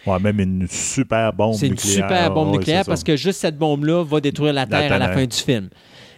Ouais, 0.06 0.20
même 0.20 0.40
une 0.40 0.68
super 0.68 1.32
bombe 1.34 1.54
C'est 1.56 1.68
une 1.68 1.74
nucléaire. 1.74 1.94
super 2.10 2.34
bombe 2.34 2.48
Ouais, 2.52 2.58
nucléaire 2.58 2.86
parce 2.86 3.04
que 3.04 3.16
juste 3.16 3.40
cette 3.40 3.58
bombe-là 3.58 4.04
va 4.04 4.20
détruire 4.20 4.54
la 4.54 4.66
Terre 4.66 4.92
à 4.94 4.98
la 4.98 5.10
fin 5.14 5.26
du 5.26 5.38
film. 5.38 5.70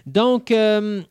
Donc, 0.06 0.52
euh, 0.52 1.02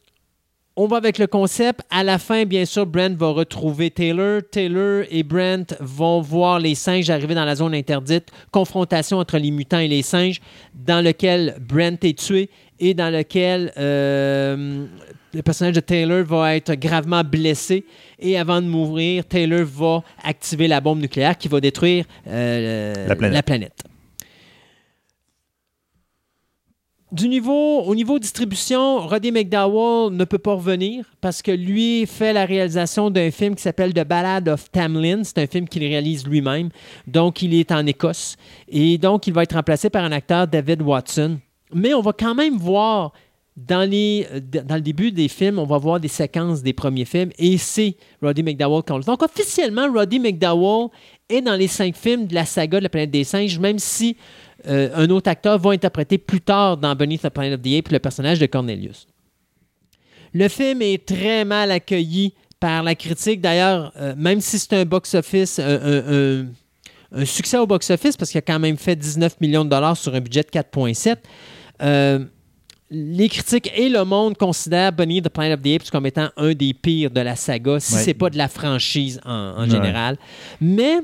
on 0.75 0.87
va 0.87 0.97
avec 0.97 1.19
le 1.19 1.27
concept. 1.27 1.81
À 1.91 2.03
la 2.03 2.19
fin, 2.19 2.45
bien 2.47 2.65
sûr, 2.65 2.87
Brent 2.87 3.15
va 3.17 3.29
retrouver 3.29 3.91
Taylor. 3.91 4.41
Taylor 4.51 5.05
et 5.11 5.23
Brent 5.23 5.75
vont 5.81 6.23
voir 6.23 6.59
les 6.59 6.75
singes 6.75 7.11
arriver 7.11 7.35
dans 7.35 7.45
la 7.45 7.55
zone 7.57 7.75
interdite. 7.75 8.29
Confrontation 8.51 9.19
entre 9.19 9.37
les 9.37 9.51
mutants 9.51 9.79
et 9.79 9.89
les 9.89 10.03
singes, 10.03 10.41
dans 10.75 11.05
lequel 11.05 11.57
Brent 11.61 11.99
est 12.03 12.19
tué 12.19 12.49
et 12.83 12.95
dans 12.95 13.11
lequel 13.11 13.73
euh, 13.79 14.87
le 15.33 15.43
personnage 15.43 15.77
de 15.77 15.81
Taylor 15.81 16.25
va 16.25 16.57
être 16.57 16.75
gravement 16.75 17.23
blessé. 17.23 17.85
Et 18.19 18.37
avant 18.37 18.61
de 18.61 18.67
mourir, 18.67 19.25
Taylor 19.25 19.65
va 19.65 20.03
activer 20.25 20.67
la 20.67 20.81
bombe 20.81 21.01
nucléaire 21.01 21.39
qui 21.39 21.47
va 21.47 21.61
détruire 21.61 22.05
euh, 22.27 23.07
La 23.07 23.15
planète. 23.15 23.35
la 23.35 23.43
planète. 23.45 23.85
Du 27.13 27.29
niveau, 27.29 27.83
au 27.83 27.95
niveau 27.95 28.19
distribution, 28.19 29.07
Roddy 29.07 29.31
McDowell 29.31 30.13
ne 30.13 30.25
peut 30.25 30.39
pas 30.39 30.55
revenir 30.55 31.05
parce 31.21 31.41
que 31.41 31.53
lui 31.53 32.05
fait 32.07 32.33
la 32.33 32.47
réalisation 32.47 33.11
d'un 33.11 33.31
film 33.31 33.55
qui 33.55 33.63
s'appelle 33.63 33.95
The 33.95 34.03
Ballad 34.05 34.49
of 34.49 34.73
Tamlin. 34.73 35.23
C'est 35.23 35.39
un 35.39 35.47
film 35.47 35.69
qu'il 35.69 35.85
réalise 35.85 36.27
lui-même. 36.27 36.71
Donc, 37.07 37.43
il 37.43 37.55
est 37.55 37.71
en 37.71 37.87
Écosse. 37.87 38.37
Et 38.69 38.99
donc, 38.99 39.29
il 39.29 39.35
va 39.35 39.45
être 39.45 39.55
remplacé 39.55 39.89
par 39.89 40.03
un 40.05 40.11
acteur, 40.11 40.49
David 40.49 40.83
Watson. 40.83 41.39
Mais 41.75 41.95
on 41.95 42.01
va 42.01 42.13
quand 42.13 42.35
même 42.35 42.57
voir 42.57 43.13
dans, 43.57 43.89
les, 43.89 44.27
euh, 44.33 44.41
dans 44.41 44.77
le 44.77 44.81
début 44.81 45.13
des 45.13 45.29
films, 45.29 45.59
on 45.59 45.67
va 45.67 45.79
voir 45.79 46.01
des 46.01 46.09
séquences 46.09 46.63
des 46.63 46.73
premiers 46.73 47.05
films 47.05 47.31
et 47.39 47.59
c'est 47.59 47.97
Roddy 48.23 48.43
McDowell 48.43 48.83
qu'on 48.83 48.97
le 48.97 49.05
Donc, 49.05 49.23
officiellement, 49.23 49.93
Roddy 49.93 50.19
McDowell 50.19 50.89
est 51.29 51.43
dans 51.43 51.55
les 51.55 51.69
cinq 51.69 51.97
films 51.97 52.27
de 52.27 52.35
la 52.35 52.47
saga 52.47 52.79
de 52.79 52.85
la 52.85 52.89
planète 52.89 53.11
des 53.11 53.25
singes, 53.25 53.59
même 53.59 53.79
si 53.79 54.17
euh, 54.69 54.91
un 54.95 55.11
autre 55.11 55.31
acteur 55.31 55.59
va 55.59 55.71
interpréter 55.71 56.19
plus 56.19 56.41
tard 56.41 56.77
dans 56.77 56.95
Beneath 56.95 57.23
the 57.23 57.29
Planet 57.29 57.55
of 57.55 57.63
the 57.63 57.79
Apes 57.79 57.93
le 57.93 57.99
personnage 57.99 58.39
de 58.39 58.47
Cornelius. 58.47 59.07
Le 60.33 60.49
film 60.49 60.81
est 60.81 61.05
très 61.05 61.45
mal 61.45 61.71
accueilli 61.71 62.33
par 62.59 62.83
la 62.83 62.95
critique. 62.95 63.43
D'ailleurs, 63.43 63.93
euh, 63.97 64.15
même 64.17 64.41
si 64.41 64.59
c'est 64.59 64.73
un 64.75 64.85
box-office, 64.87 65.59
un, 65.59 66.47
succès 67.27 67.59
au 67.59 67.67
box-office, 67.67 68.17
parce 68.17 68.31
qu'il 68.31 68.39
a 68.39 68.43
quand 68.43 68.59
même 68.59 68.79
fait 68.79 68.97
19 68.97 69.39
millions 69.43 69.67
de 69.67 69.71
dollars 69.71 69.99
sur 69.99 70.15
un 70.15 70.21
budget 70.21 70.43
de 70.43 70.49
4,7, 70.49 71.17
euh, 71.81 72.19
les 72.91 73.29
critiques 73.29 73.71
et 73.75 73.89
le 73.89 74.05
monde 74.05 74.37
considèrent 74.37 74.93
Bunny 74.93 75.23
the 75.23 75.29
Planet 75.31 75.59
of 75.59 75.63
the 75.65 75.75
Apes 75.77 75.91
comme 75.91 76.05
étant 76.07 76.29
un 76.37 76.53
des 76.53 76.75
pires 76.75 77.11
de 77.11 77.21
la 77.21 77.37
saga, 77.37 77.81
si 77.81 77.95
Ouais. 77.95 78.01
c'est 78.03 78.15
pas 78.15 78.29
de 78.29 78.37
la 78.37 78.49
franchise 78.49 79.19
en, 79.25 79.33
en 79.57 79.63
Ouais. 79.63 79.71
général. 79.71 80.19
Mais 80.61 80.99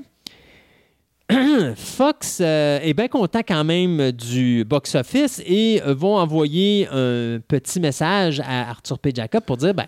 Fox 1.76 2.38
euh, 2.40 2.78
est 2.82 2.94
bien 2.94 3.08
content 3.08 3.40
quand 3.46 3.64
même 3.64 4.12
du 4.12 4.64
box-office 4.64 5.42
et 5.46 5.82
euh, 5.86 5.92
vont 5.94 6.16
envoyer 6.16 6.88
un 6.90 7.38
petit 7.46 7.80
message 7.80 8.40
à 8.40 8.70
Arthur 8.70 8.98
P. 8.98 9.12
Jacob 9.14 9.42
pour 9.44 9.56
dire 9.58 9.74
ben, 9.74 9.86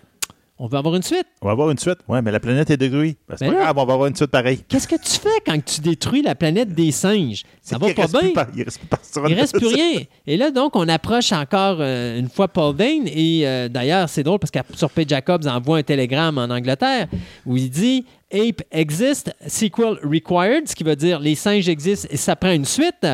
on 0.63 0.67
veut 0.67 0.77
avoir 0.77 0.95
une 0.95 1.01
suite. 1.01 1.25
On 1.41 1.47
va 1.47 1.53
avoir 1.53 1.71
une 1.71 1.77
suite. 1.79 1.97
Ouais, 2.07 2.21
mais 2.21 2.31
la 2.31 2.39
planète 2.39 2.69
est 2.69 2.77
détruite. 2.77 3.17
Ben, 3.27 3.35
c'est 3.35 3.45
Ben 3.45 3.51
pas 3.53 3.57
là- 3.57 3.63
grave, 3.65 3.77
on 3.79 3.85
va 3.85 3.93
avoir 3.93 4.07
une 4.07 4.15
suite 4.15 4.29
pareille. 4.29 4.63
Qu'est-ce 4.69 4.87
que 4.87 4.95
tu 4.95 5.19
fais 5.19 5.29
quand 5.45 5.57
tu 5.65 5.81
détruis 5.81 6.21
la 6.21 6.35
planète 6.35 6.73
des 6.75 6.91
singes? 6.91 7.41
Ça 7.63 7.79
va 7.79 7.91
pas 7.93 8.05
bien. 8.07 8.31
par- 8.33 8.47
il 8.55 8.63
reste 8.63 8.77
plus 8.77 8.87
personne. 8.87 9.25
Il 9.27 9.33
reste 9.33 9.57
plus 9.57 9.67
rien. 9.67 10.01
Et 10.27 10.37
là, 10.37 10.51
donc, 10.51 10.75
on 10.75 10.87
approche 10.87 11.31
encore 11.31 11.77
euh, 11.79 12.19
une 12.19 12.29
fois 12.29 12.47
Paul 12.47 12.75
Dane. 12.75 13.07
Et 13.07 13.41
euh, 13.47 13.69
d'ailleurs, 13.69 14.07
c'est 14.07 14.21
drôle 14.23 14.37
parce 14.37 14.51
qu'Arthur 14.51 14.89
P. 14.91 15.03
Jacobs 15.07 15.47
envoie 15.47 15.79
un 15.79 15.83
télégramme 15.83 16.37
en 16.37 16.49
Angleterre 16.51 17.07
où 17.47 17.57
il 17.57 17.69
dit 17.71 18.05
Ape 18.33 18.61
exist, 18.71 19.35
sequel 19.47 19.97
required, 20.03 20.67
ce 20.67 20.75
qui 20.75 20.83
veut 20.85 20.95
dire 20.95 21.19
les 21.19 21.35
singes 21.35 21.67
existent 21.67 22.07
et 22.11 22.17
ça 22.17 22.35
prend 22.35 22.51
une 22.51 22.65
suite. 22.65 23.05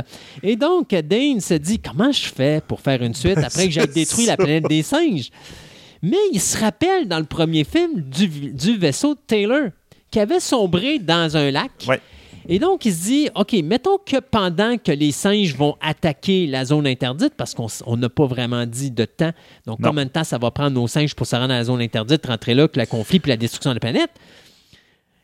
Et 0.44 0.56
donc, 0.58 0.90
Dane 0.90 1.40
se 1.40 1.54
dit 1.56 1.80
Comment 1.80 2.12
je 2.12 2.28
fais 2.28 2.62
pour 2.68 2.82
faire 2.82 3.02
une 3.02 3.16
suite 3.16 3.38
après 3.38 3.66
que 3.66 3.72
j'ai 3.72 3.88
détruit 3.96 4.26
la 4.26 4.36
planète 4.38 4.66
des 4.68 4.84
singes? 4.84 5.30
Mais 6.02 6.18
il 6.32 6.40
se 6.42 6.58
rappelle 6.58 7.08
dans 7.08 7.20
le 7.20 7.26
premier 7.26 7.64
film 7.64 8.02
du, 8.02 8.28
du 8.28 8.78
vaisseau 8.78 9.16
de 9.16 9.20
Taylor 9.26 9.70
qui 10.12 10.20
avait 10.20 10.40
sombré 10.40 11.00
dans 11.00 11.36
un 11.36 11.52
lac. 11.52 11.72
Ouais. 11.88 12.00
Et 12.50 12.60
donc, 12.60 12.86
il 12.86 12.94
se 12.94 13.04
dit, 13.04 13.30
OK, 13.36 13.52
mettons 13.62 13.98
que 13.98 14.22
pendant 14.22 14.78
que 14.78 14.94
les 14.94 15.12
singes 15.12 15.54
vont 15.54 15.76
attaquer 15.82 16.48
la 16.48 16.64
zone 16.64 16.88
interdite, 16.88 17.34
parce 17.36 17.54
qu'on 17.54 17.98
n'a 17.98 18.08
pas 18.08 18.26
vraiment 18.26 18.66
dit 18.66 18.90
de 18.90 19.04
temps, 19.04 19.32
donc 19.66 19.80
Non. 19.80 19.90
combien 19.90 20.06
de 20.06 20.10
temps 20.12 20.24
ça 20.24 20.38
va 20.38 20.50
prendre 20.50 20.72
nos 20.80 20.88
singes 20.88 21.14
pour 21.14 21.28
se 21.28 21.36
rendre 21.36 21.54
à 21.54 21.58
la 21.58 21.64
zone 21.66 21.82
interdite, 21.82 22.26
rentrer 22.26 22.54
là, 22.54 22.70
que 22.70 22.80
le 22.80 22.86
conflit 22.86 23.20
puis 23.20 23.32
la 23.32 23.36
destruction 23.38 23.72
de 23.72 23.76
la 23.76 23.80
planète? 23.82 24.12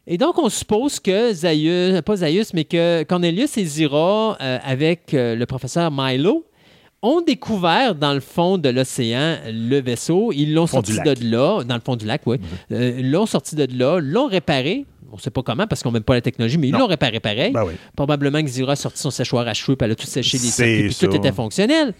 Et 0.05 0.17
donc, 0.17 0.38
on 0.38 0.49
suppose 0.49 0.99
que 0.99 1.34
Zaius, 1.34 2.01
pas 2.01 2.17
Zaius, 2.17 2.53
mais 2.53 2.65
que 2.65 3.03
Cornelius 3.03 3.57
et 3.57 3.63
Zira, 3.63 4.38
euh, 4.41 4.57
avec 4.61 5.13
euh, 5.13 5.36
le 5.38 5.45
professeur 5.45 5.91
Milo, 5.93 6.45
ont 7.04 7.22
découvert 7.22 7.93
dans 7.93 8.14
le 8.14 8.20
fond 8.22 8.58
de 8.58 8.70
l'océan 8.70 9.38
le 9.45 9.80
vaisseau. 9.82 10.32
Ils 10.32 10.54
l'ont 10.54 10.66
sorti 10.68 10.93
de 10.93 11.30
là, 11.30 11.64
dans 11.64 11.76
le 11.76 11.82
fond 11.86 11.95
du 11.95 12.06
lac, 12.06 12.22
oui. 12.26 12.38
Euh, 12.72 12.95
ils 12.97 13.12
l'ont 13.12 13.26
sorti 13.28 13.56
de 13.56 13.68
là, 13.78 13.99
l'ont 13.99 14.28
réparé. 14.28 14.86
On 15.12 15.18
ne 15.18 15.22
sait 15.22 15.30
pas 15.30 15.43
comment 15.43 15.68
parce 15.68 15.84
qu'on 15.84 15.91
n'aime 15.91 16.01
pas 16.01 16.16
la 16.16 16.22
technologie, 16.22 16.58
mais 16.58 16.70
ils 16.70 16.74
l'ont 16.74 16.88
réparé 16.88 17.20
pareil. 17.20 17.51
Ben 17.51 17.66
oui. 17.66 17.74
Probablement 17.95 18.41
que 18.41 18.47
Zira 18.47 18.72
a 18.72 18.76
sorti 18.76 18.99
son 18.99 19.12
séchoir 19.12 19.47
à 19.47 19.54
cheveux, 19.54 19.76
puis 19.76 19.86
elle 19.86 19.91
a 19.91 19.95
tout 19.95 20.08
séché 20.08 20.38
les 20.39 20.43
circuits, 20.43 20.88
puis 20.88 20.95
tout 21.08 21.16
était 21.16 21.32
fonctionnel. 21.32 21.93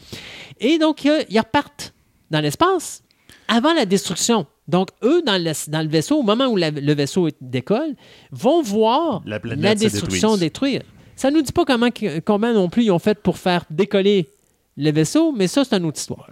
Et 0.60 0.80
donc, 0.80 1.06
euh, 1.06 1.22
ils 1.30 1.38
repartent 1.38 1.94
dans 2.32 2.40
l'espace 2.40 3.04
avant 3.48 3.74
la 3.74 3.86
destruction. 3.86 4.48
Donc, 4.68 4.88
eux, 5.04 5.22
dans 5.28 5.38
le, 5.38 5.52
dans 5.70 5.82
le 5.82 5.90
vaisseau, 5.90 6.20
au 6.20 6.24
moment 6.24 6.46
où 6.48 6.56
la- 6.56 6.72
le 6.72 6.94
vaisseau 6.96 7.28
décolle, 7.42 7.94
vont 8.32 8.62
voir 8.64 9.22
La 9.26 9.76
destruction 9.76 10.38
détruire. 10.38 10.82
Ça 11.16 11.30
ne 11.30 11.36
nous 11.36 11.42
dit 11.44 11.52
pas 11.52 11.66
comment, 11.66 11.90
combien 12.26 12.54
non 12.54 12.70
plus 12.70 12.86
ils 12.86 12.92
ont 12.92 12.98
fait 13.00 13.20
pour 13.20 13.38
faire 13.38 13.66
décoller 13.70 14.30
le 14.78 14.92
vaisseau, 14.92 15.32
mais 15.32 15.48
ça, 15.48 15.64
c'est 15.64 15.78
une 15.78 15.86
autre 15.86 16.00
histoire. 16.00 16.30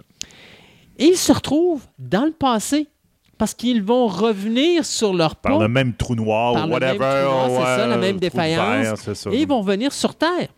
Et 0.98 1.06
ils 1.06 1.16
se 1.16 1.32
retrouvent 1.32 1.86
dans 1.98 2.24
le 2.24 2.32
passé 2.32 2.88
parce 3.38 3.54
qu'ils 3.54 3.82
vont 3.82 4.06
revenir 4.06 4.84
sur 4.84 5.14
leur 5.14 5.36
pas 5.36 5.50
Par 5.50 5.58
le 5.58 5.68
même 5.68 5.94
trou 5.94 6.14
noir 6.14 6.54
par 6.54 6.68
ou 6.68 6.72
whatever. 6.72 6.98
c'est 6.98 7.56
ouais, 7.58 7.64
ça, 7.64 7.86
la 7.86 7.96
même 7.96 8.18
défaillance. 8.18 9.08
et 9.32 9.40
ils 9.40 9.48
vont 9.48 9.60
revenir 9.60 9.92
sur 9.92 10.14
Terre. 10.14 10.48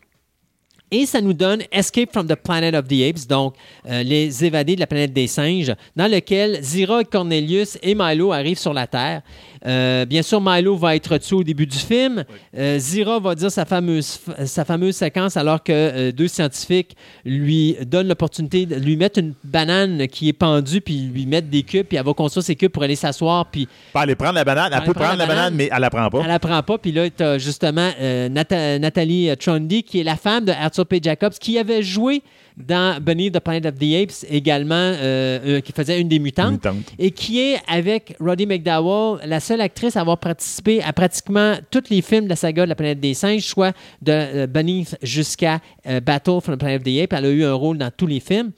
Et 0.96 1.06
ça 1.06 1.20
nous 1.20 1.32
donne 1.32 1.64
Escape 1.72 2.12
from 2.12 2.28
the 2.28 2.36
Planet 2.36 2.72
of 2.76 2.86
the 2.86 3.02
Apes, 3.02 3.26
donc 3.26 3.56
euh, 3.90 4.04
les 4.04 4.44
évadés 4.44 4.76
de 4.76 4.80
la 4.80 4.86
planète 4.86 5.12
des 5.12 5.26
singes, 5.26 5.74
dans 5.96 6.08
lequel 6.08 6.62
Zira, 6.62 7.02
Cornelius 7.02 7.76
et 7.82 7.96
Milo 7.96 8.30
arrivent 8.30 8.60
sur 8.60 8.72
la 8.72 8.86
Terre. 8.86 9.22
Euh, 9.66 10.04
bien 10.04 10.22
sûr, 10.22 10.40
Milo 10.40 10.76
va 10.76 10.94
être 10.94 11.16
tué 11.18 11.36
au 11.36 11.42
début 11.42 11.66
du 11.66 11.78
film. 11.78 12.24
Euh, 12.56 12.78
Zira 12.78 13.18
va 13.18 13.34
dire 13.34 13.50
sa 13.50 13.64
fameuse, 13.64 14.20
sa 14.44 14.64
fameuse 14.64 14.96
séquence 14.96 15.36
alors 15.36 15.62
que 15.62 15.72
euh, 15.72 16.12
deux 16.12 16.28
scientifiques 16.28 16.96
lui 17.24 17.76
donnent 17.86 18.08
l'opportunité 18.08 18.66
de 18.66 18.76
lui 18.76 18.96
mettre 18.96 19.18
une 19.18 19.32
banane 19.42 20.06
qui 20.08 20.28
est 20.28 20.34
pendue, 20.34 20.80
puis 20.80 21.10
lui 21.12 21.24
mettre 21.26 21.48
des 21.48 21.62
cubes, 21.62 21.86
puis 21.86 21.96
elle 21.96 22.04
va 22.04 22.12
construire 22.12 22.44
ses 22.44 22.56
cubes 22.56 22.70
pour 22.70 22.82
aller 22.82 22.96
s'asseoir, 22.96 23.46
puis 23.46 23.66
Pas 23.92 24.02
aller 24.02 24.14
prendre 24.14 24.34
la 24.34 24.44
banane. 24.44 24.70
Elle 24.72 24.84
peut 24.84 24.92
prendre 24.92 25.06
prendre 25.06 25.18
la 25.18 25.26
la 25.26 25.26
banane, 25.26 25.44
banane. 25.44 25.54
mais 25.56 25.70
elle 25.72 25.80
la 25.80 25.90
prend 25.90 26.10
pas. 26.10 26.22
elle 26.24 26.30
apprend 26.30 26.62
pas. 26.62 26.78
Puis 26.78 26.92
là, 26.92 27.08
tu 27.08 27.22
as 27.22 27.38
justement 27.38 27.90
Nathalie 28.30 29.30
Trondy, 29.38 29.82
qui 29.82 30.00
est 30.00 30.04
la 30.04 30.16
femme 30.16 30.44
de 30.44 30.52
Arthur 30.52 30.83
P. 30.84 31.00
Jacobs, 31.02 31.34
qui 31.34 31.58
avait 31.58 31.82
joué 31.82 32.22
dans 32.56 33.00
Bunny 33.00 33.32
the 33.32 33.40
Planet 33.40 33.66
of 33.66 33.74
the 33.78 33.94
Apes, 34.02 34.24
également, 34.30 34.74
euh, 34.74 35.40
euh, 35.44 35.60
qui 35.60 35.72
faisait 35.72 36.00
une 36.00 36.08
des 36.08 36.18
mutantes. 36.18 36.52
Mutante. 36.52 36.92
Et 36.98 37.10
qui 37.10 37.40
est, 37.40 37.58
avec 37.68 38.16
Roddy 38.20 38.46
McDowell, 38.46 39.20
la 39.28 39.40
seule 39.40 39.60
actrice 39.60 39.96
à 39.96 40.00
avoir 40.00 40.18
participé 40.18 40.82
à 40.82 40.92
pratiquement 40.92 41.56
tous 41.70 41.84
les 41.90 42.02
films 42.02 42.24
de 42.24 42.28
la 42.28 42.36
saga 42.36 42.64
de 42.64 42.68
la 42.68 42.76
planète 42.76 43.00
des 43.00 43.14
singes, 43.14 43.42
soit 43.42 43.74
de 44.02 44.12
euh, 44.12 44.46
Bunny 44.46 44.86
jusqu'à 45.02 45.60
Battle 45.84 46.40
from 46.40 46.56
the 46.56 46.58
Planet 46.58 46.80
of 46.80 46.84
the 46.84 47.02
Apes. 47.02 47.12
Elle 47.12 47.26
a 47.26 47.30
eu 47.30 47.44
un 47.44 47.54
rôle 47.54 47.78
dans 47.78 47.90
tous 47.90 48.06
les 48.06 48.20
films. 48.20 48.52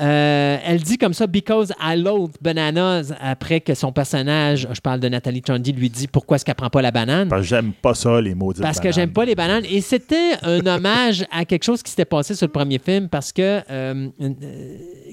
Euh, 0.00 0.58
elle 0.64 0.82
dit 0.82 0.98
comme 0.98 1.14
ça, 1.14 1.28
because 1.28 1.72
I 1.80 1.96
loathe 1.96 2.34
bananas, 2.40 3.12
après 3.20 3.60
que 3.60 3.74
son 3.74 3.92
personnage, 3.92 4.66
je 4.72 4.80
parle 4.80 4.98
de 4.98 5.08
Nathalie 5.08 5.40
Trondy, 5.40 5.72
lui 5.72 5.88
dit 5.88 6.08
pourquoi 6.08 6.36
est-ce 6.36 6.44
qu'elle 6.44 6.56
prend 6.56 6.70
pas 6.70 6.82
la 6.82 6.90
banane? 6.90 7.28
Parce 7.28 7.42
que 7.42 7.48
j'aime 7.48 7.72
pas 7.72 7.94
ça, 7.94 8.20
les 8.20 8.34
maudites 8.34 8.62
Parce 8.62 8.80
que 8.80 8.90
j'aime 8.90 9.12
pas 9.12 9.24
les 9.24 9.36
bananes. 9.36 9.64
Et 9.70 9.80
c'était 9.80 10.32
un 10.42 10.66
hommage 10.66 11.24
à 11.30 11.44
quelque 11.44 11.62
chose 11.62 11.80
qui 11.82 11.90
s'était 11.90 12.04
passé 12.04 12.34
sur 12.34 12.46
le 12.46 12.52
premier 12.52 12.80
film 12.80 13.08
parce 13.08 13.32
que 13.32 13.60
euh, 13.70 14.08
euh, 14.20 14.30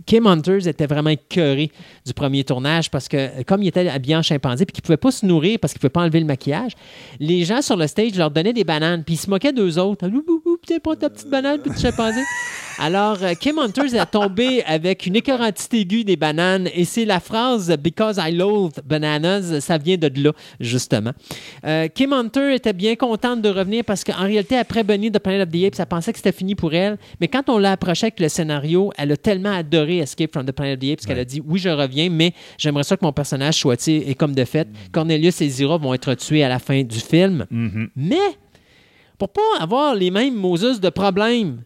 Kim 0.08 0.26
Hunters 0.26 0.68
était 0.68 0.88
vraiment 0.88 1.12
écœuré 1.12 1.72
du 2.04 2.14
premier 2.14 2.44
tournage 2.44 2.90
parce 2.90 3.08
que 3.08 3.44
comme 3.44 3.62
il 3.62 3.68
était 3.68 3.88
habillé 3.88 4.16
en 4.16 4.24
chimpanzé 4.24 4.66
puis 4.66 4.74
qu'il 4.74 4.82
pouvait 4.82 4.98
pas 4.98 5.12
se 5.12 5.26
nourrir 5.28 5.60
parce 5.60 5.74
qu'il 5.74 5.80
pouvait 5.80 5.90
pas 5.92 6.02
enlever 6.02 6.20
le 6.20 6.26
maquillage, 6.26 6.72
les 7.20 7.46
gens 7.46 7.62
sur 7.62 7.76
le 7.76 7.86
stage 7.86 8.16
leur 8.16 8.32
donnaient 8.32 8.54
des 8.54 8.64
bananes 8.64 9.04
puis 9.04 9.14
ils 9.14 9.18
se 9.18 9.30
moquaient 9.30 9.54
d'eux 9.54 9.78
autres. 9.78 10.10
Tiens, 10.66 10.80
prends 10.82 10.96
ta 10.96 11.10
petite 11.12 11.30
banane, 11.30 11.60
petit 11.60 11.82
chimpanzé. 11.82 12.22
Alors, 12.80 13.18
euh, 13.22 13.34
Kim 13.34 13.60
Hunters 13.60 13.94
est 13.96 14.06
tombé 14.12 14.64
avec 14.66 15.06
une 15.06 15.16
écœurantite 15.16 15.74
aiguë 15.74 16.04
des 16.04 16.16
bananes 16.16 16.70
et 16.74 16.86
c'est 16.86 17.06
la 17.06 17.20
phrase 17.20 17.76
Because 17.80 18.18
I 18.18 18.32
loathe 18.32 18.80
bananas, 18.86 19.60
ça 19.60 19.78
vient 19.78 19.98
de 19.98 20.12
là, 20.22 20.32
justement. 20.60 21.12
Euh, 21.66 21.88
Kim 21.88 22.14
Hunter 22.14 22.56
était 22.56 22.74
bien 22.74 22.96
contente 22.96 23.42
de 23.42 23.50
revenir 23.50 23.84
parce 23.86 24.04
qu'en 24.04 24.24
réalité, 24.24 24.58
après 24.58 24.84
Bunny 24.84 25.12
de 25.12 25.20
Planet 25.20 25.48
of 25.48 25.54
the 25.54 25.66
Apes, 25.66 25.80
elle 25.80 25.86
pensait 25.86 26.12
que 26.12 26.18
c'était 26.18 26.32
fini 26.32 26.56
pour 26.56 26.74
elle. 26.74 26.98
Mais 27.20 27.28
quand 27.28 27.50
on 27.50 27.58
l'a 27.58 27.74
approché 27.74 28.06
avec 28.06 28.20
le 28.20 28.30
scénario, 28.30 28.92
elle 28.98 29.12
a 29.12 29.18
tellement 29.18 29.54
adoré 29.54 30.00
Escape 30.00 30.32
from 30.32 30.46
the 30.46 30.52
Planet 30.52 30.78
of 30.78 30.88
the 30.88 30.92
Apes 30.92 31.06
qu'elle 31.06 31.20
a 31.20 31.26
dit 31.26 31.42
Oui, 31.46 31.60
je 31.60 31.70
reviens, 31.70 32.10
mais 32.10 32.34
j'aimerais 32.58 32.84
ça 32.84 32.98
que 32.98 33.06
mon 33.06 33.14
personnage 33.14 33.56
soit, 33.56 33.80
sais, 33.80 33.96
et 33.96 34.16
comme 34.16 34.34
de 34.34 34.46
fait, 34.46 34.68
Cornelius 34.92 35.42
et 35.42 35.50
Zira 35.50 35.78
vont 35.78 35.94
être 35.94 36.14
tués 36.16 36.44
à 36.44 36.50
la 36.50 36.60
fin 36.60 36.84
du 36.84 37.00
film. 37.00 37.46
Mais 37.96 38.18
pour 39.18 39.30
pas 39.30 39.42
avoir 39.60 39.94
les 39.94 40.10
mêmes 40.10 40.36
Moses 40.36 40.80
de 40.80 40.90
problèmes 40.90 41.62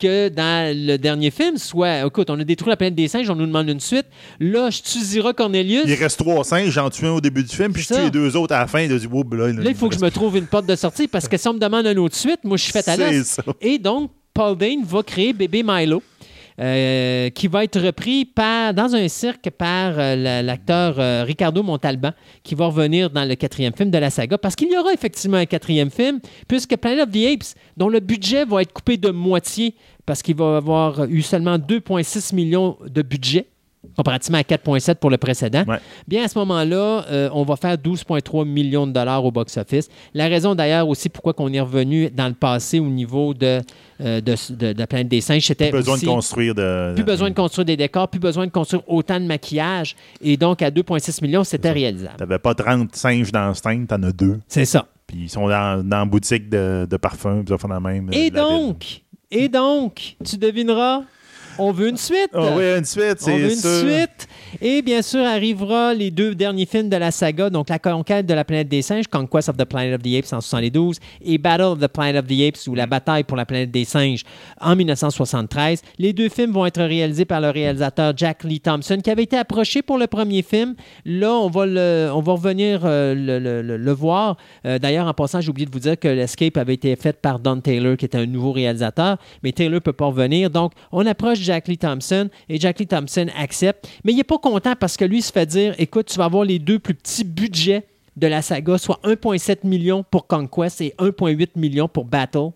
que 0.00 0.28
dans 0.28 0.74
le 0.76 0.96
dernier 0.96 1.30
film, 1.30 1.56
soit, 1.58 2.06
écoute, 2.06 2.30
on 2.30 2.40
a 2.40 2.44
détruit 2.44 2.70
la 2.70 2.76
planète 2.76 2.94
des 2.94 3.08
singes, 3.08 3.28
on 3.30 3.36
nous 3.36 3.46
demande 3.46 3.68
une 3.68 3.80
suite. 3.80 4.06
Là, 4.40 4.70
je 4.70 4.82
tue 4.82 4.98
Zira 4.98 5.32
Cornelius. 5.32 5.84
Il 5.86 5.94
reste 5.94 6.18
trois 6.18 6.42
singes, 6.44 6.70
j'en 6.70 6.90
tue 6.90 7.06
un 7.06 7.12
au 7.12 7.20
début 7.20 7.44
du 7.44 7.54
film, 7.54 7.72
puis 7.72 7.82
je 7.82 7.94
tue 7.94 8.00
les 8.00 8.10
deux 8.10 8.36
autres 8.36 8.54
à 8.54 8.60
la 8.60 8.66
fin. 8.66 8.88
Ouh, 8.90 9.34
là, 9.34 9.52
Là, 9.52 9.70
il 9.70 9.74
faut 9.74 9.88
que 9.88 9.94
je 9.94 10.00
me 10.00 10.10
trouve 10.10 10.36
une 10.36 10.46
porte 10.46 10.66
de 10.66 10.76
sortie 10.76 11.06
parce 11.06 11.28
que 11.28 11.36
si 11.36 11.46
on 11.48 11.54
me 11.54 11.58
demande 11.58 11.86
une 11.86 11.98
autre 11.98 12.16
suite, 12.16 12.40
moi, 12.44 12.56
je 12.56 12.64
suis 12.64 12.72
ça. 12.72 13.42
Et 13.60 13.78
donc, 13.78 14.10
Paul 14.32 14.56
Dane 14.56 14.84
va 14.84 15.02
créer 15.02 15.32
bébé 15.32 15.62
Milo. 15.62 16.02
Euh, 16.60 17.30
qui 17.30 17.48
va 17.48 17.64
être 17.64 17.80
repris 17.80 18.30
dans 18.36 18.94
un 18.94 19.08
cirque 19.08 19.50
par 19.50 19.98
euh, 19.98 20.14
la- 20.16 20.42
l'acteur 20.42 20.96
euh, 20.98 21.24
Ricardo 21.26 21.62
Montalban, 21.62 22.12
qui 22.42 22.54
va 22.54 22.66
revenir 22.66 23.10
dans 23.10 23.24
le 23.24 23.34
quatrième 23.34 23.72
film 23.74 23.90
de 23.90 23.98
la 23.98 24.10
saga, 24.10 24.36
parce 24.38 24.54
qu'il 24.56 24.70
y 24.70 24.76
aura 24.76 24.92
effectivement 24.92 25.38
un 25.38 25.46
quatrième 25.46 25.90
film, 25.90 26.20
puisque 26.48 26.76
Planet 26.76 27.06
of 27.08 27.10
the 27.12 27.26
Apes, 27.32 27.54
dont 27.76 27.88
le 27.88 28.00
budget 28.00 28.44
va 28.44 28.62
être 28.62 28.72
coupé 28.72 28.96
de 28.96 29.10
moitié, 29.10 29.74
parce 30.04 30.22
qu'il 30.22 30.36
va 30.36 30.56
avoir 30.58 31.04
eu 31.04 31.22
seulement 31.22 31.56
2,6 31.56 32.34
millions 32.34 32.76
de 32.86 33.02
budget, 33.02 33.46
comparativement 33.96 34.38
à 34.38 34.42
4,7 34.42 34.96
pour 34.96 35.10
le 35.10 35.16
précédent. 35.16 35.64
Ouais. 35.66 35.78
Bien, 36.06 36.24
à 36.24 36.28
ce 36.28 36.38
moment-là, 36.38 37.04
euh, 37.10 37.28
on 37.32 37.42
va 37.44 37.56
faire 37.56 37.76
12,3 37.76 38.46
millions 38.46 38.86
de 38.86 38.92
dollars 38.92 39.24
au 39.24 39.30
box-office. 39.30 39.88
La 40.14 40.28
raison 40.28 40.54
d'ailleurs 40.54 40.88
aussi 40.88 41.08
pourquoi 41.08 41.34
on 41.38 41.52
est 41.52 41.60
revenu 41.60 42.10
dans 42.10 42.28
le 42.28 42.34
passé 42.34 42.78
au 42.78 42.86
niveau 42.86 43.32
de, 43.34 43.60
euh, 44.00 44.20
de, 44.20 44.34
de- 44.54 44.72
de 44.74 44.78
la 44.78 44.86
planète 44.86 45.08
des 45.08 45.20
singes, 45.20 45.46
c'était 45.46 45.70
Plus 45.70 45.78
besoin 45.78 45.94
aussi 45.94 46.04
de 46.06 46.10
construire 46.10 46.54
de. 46.54 46.92
plus 46.94 47.04
besoin 47.04 47.30
de 47.30 47.34
construire 47.34 47.64
des 47.64 47.76
décors, 47.76 48.08
plus 48.08 48.20
besoin 48.20 48.46
de 48.46 48.50
construire 48.52 48.82
autant 48.86 49.18
de 49.18 49.24
maquillage. 49.26 49.96
Et 50.22 50.36
donc, 50.36 50.62
à 50.62 50.70
2,6 50.70 51.22
millions, 51.22 51.44
c'était 51.44 51.72
réalisable. 51.72 52.16
T'avais 52.18 52.38
pas 52.38 52.54
30 52.54 52.94
singes 52.94 53.32
dans 53.32 53.52
Stein, 53.54 53.84
t'en 53.86 54.02
as 54.02 54.12
deux. 54.12 54.38
C'est 54.46 54.64
ça. 54.66 54.86
Puis 55.06 55.22
ils 55.22 55.28
sont 55.30 55.48
dans, 55.48 55.82
dans 55.86 55.98
la 56.00 56.04
boutique 56.04 56.48
de, 56.48 56.86
de 56.88 56.96
parfums, 56.96 57.42
puis 57.44 57.48
ça 57.48 57.58
font 57.58 57.68
la 57.68 57.80
même. 57.80 58.08
euh, 58.10 58.12
Et 58.12 58.24
ville. 58.24 58.32
donc, 58.34 58.84
et 59.32 59.48
donc, 59.48 60.16
tu 60.24 60.36
devineras, 60.36 61.02
on 61.60 61.72
veut 61.72 61.88
une 61.88 61.96
suite. 61.96 62.30
Ah 62.34 62.40
oui, 62.56 62.64
une 62.78 62.84
suite, 62.84 63.18
On 63.26 63.36
veut 63.36 63.44
une 63.52 63.56
sûr. 63.56 63.70
suite. 63.80 64.28
Et 64.60 64.82
bien 64.82 65.02
sûr, 65.02 65.20
arrivera 65.24 65.94
les 65.94 66.10
deux 66.10 66.34
derniers 66.34 66.66
films 66.66 66.88
de 66.88 66.96
la 66.96 67.10
saga, 67.10 67.50
donc 67.50 67.68
La 67.68 67.78
conquête 67.78 68.26
de 68.26 68.34
la 68.34 68.44
planète 68.44 68.68
des 68.68 68.82
singes, 68.82 69.06
Conquest 69.06 69.48
of 69.48 69.56
the 69.56 69.64
Planet 69.64 69.94
of 69.94 70.02
the 70.02 70.14
Apes 70.18 70.32
en 70.32 70.40
72, 70.40 70.98
et 71.24 71.38
Battle 71.38 71.62
of 71.62 71.78
the 71.78 71.86
Planet 71.88 72.16
of 72.24 72.26
the 72.28 72.40
Apes, 72.48 72.66
ou 72.66 72.74
La 72.74 72.86
bataille 72.86 73.22
pour 73.24 73.36
la 73.36 73.46
planète 73.46 73.70
des 73.70 73.84
singes 73.84 74.22
en 74.60 74.74
1973. 74.74 75.82
Les 75.98 76.12
deux 76.12 76.28
films 76.28 76.52
vont 76.52 76.66
être 76.66 76.82
réalisés 76.82 77.24
par 77.24 77.40
le 77.40 77.50
réalisateur 77.50 78.12
Jack 78.16 78.44
Lee 78.44 78.60
Thompson, 78.60 78.98
qui 79.02 79.10
avait 79.10 79.22
été 79.24 79.36
approché 79.36 79.82
pour 79.82 79.98
le 79.98 80.06
premier 80.06 80.42
film. 80.42 80.74
Là, 81.04 81.32
on 81.34 81.48
va, 81.48 81.66
le- 81.66 82.10
on 82.14 82.20
va 82.20 82.32
revenir 82.32 82.80
euh, 82.84 83.14
le, 83.14 83.38
le- 83.38 83.62
le- 83.62 83.76
le 83.76 83.92
voir. 83.92 84.36
Euh, 84.66 84.78
D'ailleurs, 84.78 85.06
en 85.06 85.14
passant, 85.14 85.40
j'ai 85.40 85.50
oublié 85.50 85.66
de 85.66 85.72
vous 85.72 85.78
dire 85.80 85.98
que 85.98 86.08
l'Escape 86.08 86.56
avait 86.56 86.74
été 86.74 86.94
fait 86.96 87.20
par 87.20 87.38
Don 87.38 87.60
Taylor, 87.60 87.96
qui 87.96 88.04
était 88.06 88.18
un 88.18 88.26
nouveau 88.26 88.52
réalisateur, 88.52 89.16
mais 89.42 89.52
Taylor 89.52 89.74
ne 89.74 89.78
peut 89.80 89.92
pas 89.92 90.06
revenir. 90.06 90.50
Donc, 90.50 90.72
on 90.92 91.06
approche 91.06 91.38
Jack 91.50 91.66
Lee 91.66 91.78
Thompson 91.78 92.28
et 92.48 92.60
Jack 92.60 92.78
Lee 92.78 92.86
Thompson 92.86 93.26
accepte. 93.36 93.88
Mais 94.04 94.12
il 94.12 94.16
n'est 94.16 94.24
pas 94.24 94.38
content 94.38 94.74
parce 94.78 94.96
que 94.96 95.04
lui 95.04 95.18
il 95.18 95.22
se 95.22 95.32
fait 95.32 95.46
dire 95.46 95.74
écoute, 95.78 96.06
tu 96.06 96.16
vas 96.18 96.26
avoir 96.26 96.44
les 96.44 96.60
deux 96.60 96.78
plus 96.78 96.94
petits 96.94 97.24
budgets 97.24 97.84
de 98.16 98.26
la 98.28 98.40
saga, 98.40 98.78
soit 98.78 99.00
1,7 99.04 99.66
million 99.66 100.04
pour 100.08 100.26
Conquest 100.28 100.80
et 100.80 100.94
1,8 100.98 101.48
million 101.56 101.88
pour 101.88 102.04
Battle. 102.04 102.50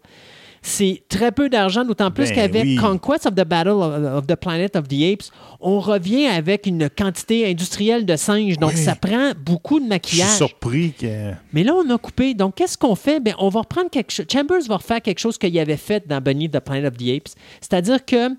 C'est 0.66 1.02
très 1.10 1.30
peu 1.30 1.50
d'argent, 1.50 1.84
d'autant 1.84 2.10
plus 2.10 2.28
Ben 2.30 2.34
qu'avec 2.36 2.64
oui. 2.64 2.76
Conquest 2.76 3.26
of 3.26 3.34
the 3.34 3.44
Battle 3.44 3.68
of, 3.82 4.26
the 4.26 4.34
Planet 4.34 4.76
of 4.76 4.88
the 4.88 4.94
Apes, 5.12 5.30
on 5.60 5.78
revient 5.78 6.24
avec 6.24 6.64
une 6.66 6.88
quantité 6.88 7.46
industrielle 7.50 8.06
de 8.06 8.16
singes. 8.16 8.56
Donc, 8.58 8.70
Oui. 8.70 8.78
ça 8.78 8.94
prend 8.94 9.32
beaucoup 9.44 9.78
de 9.78 9.84
Je 9.84 9.88
suis 9.88 9.88
maquillage. 9.90 10.36
surpris 10.38 10.92
que. 10.98 11.32
Mais 11.52 11.64
là, 11.64 11.74
on 11.74 11.90
a 11.94 11.98
coupé. 11.98 12.32
Donc, 12.32 12.54
qu'est-ce 12.54 12.78
qu'on 12.78 12.94
fait? 12.94 13.20
Bien, 13.20 13.34
on 13.38 13.50
va 13.50 13.60
reprendre 13.60 13.90
quelque 13.90 14.10
chose. 14.10 14.24
Chambers 14.32 14.62
va 14.66 14.76
refaire 14.78 15.02
quelque 15.02 15.18
chose 15.18 15.36
qu'il 15.36 15.58
avait 15.58 15.76
fait 15.76 16.08
dans 16.08 16.22
Bunny 16.22 16.48
the 16.48 16.60
Planet 16.60 16.90
of 16.92 16.96
the 16.96 17.10
Apes. 17.14 17.34
C'est-à-dire 17.60 18.02
que 18.02 18.30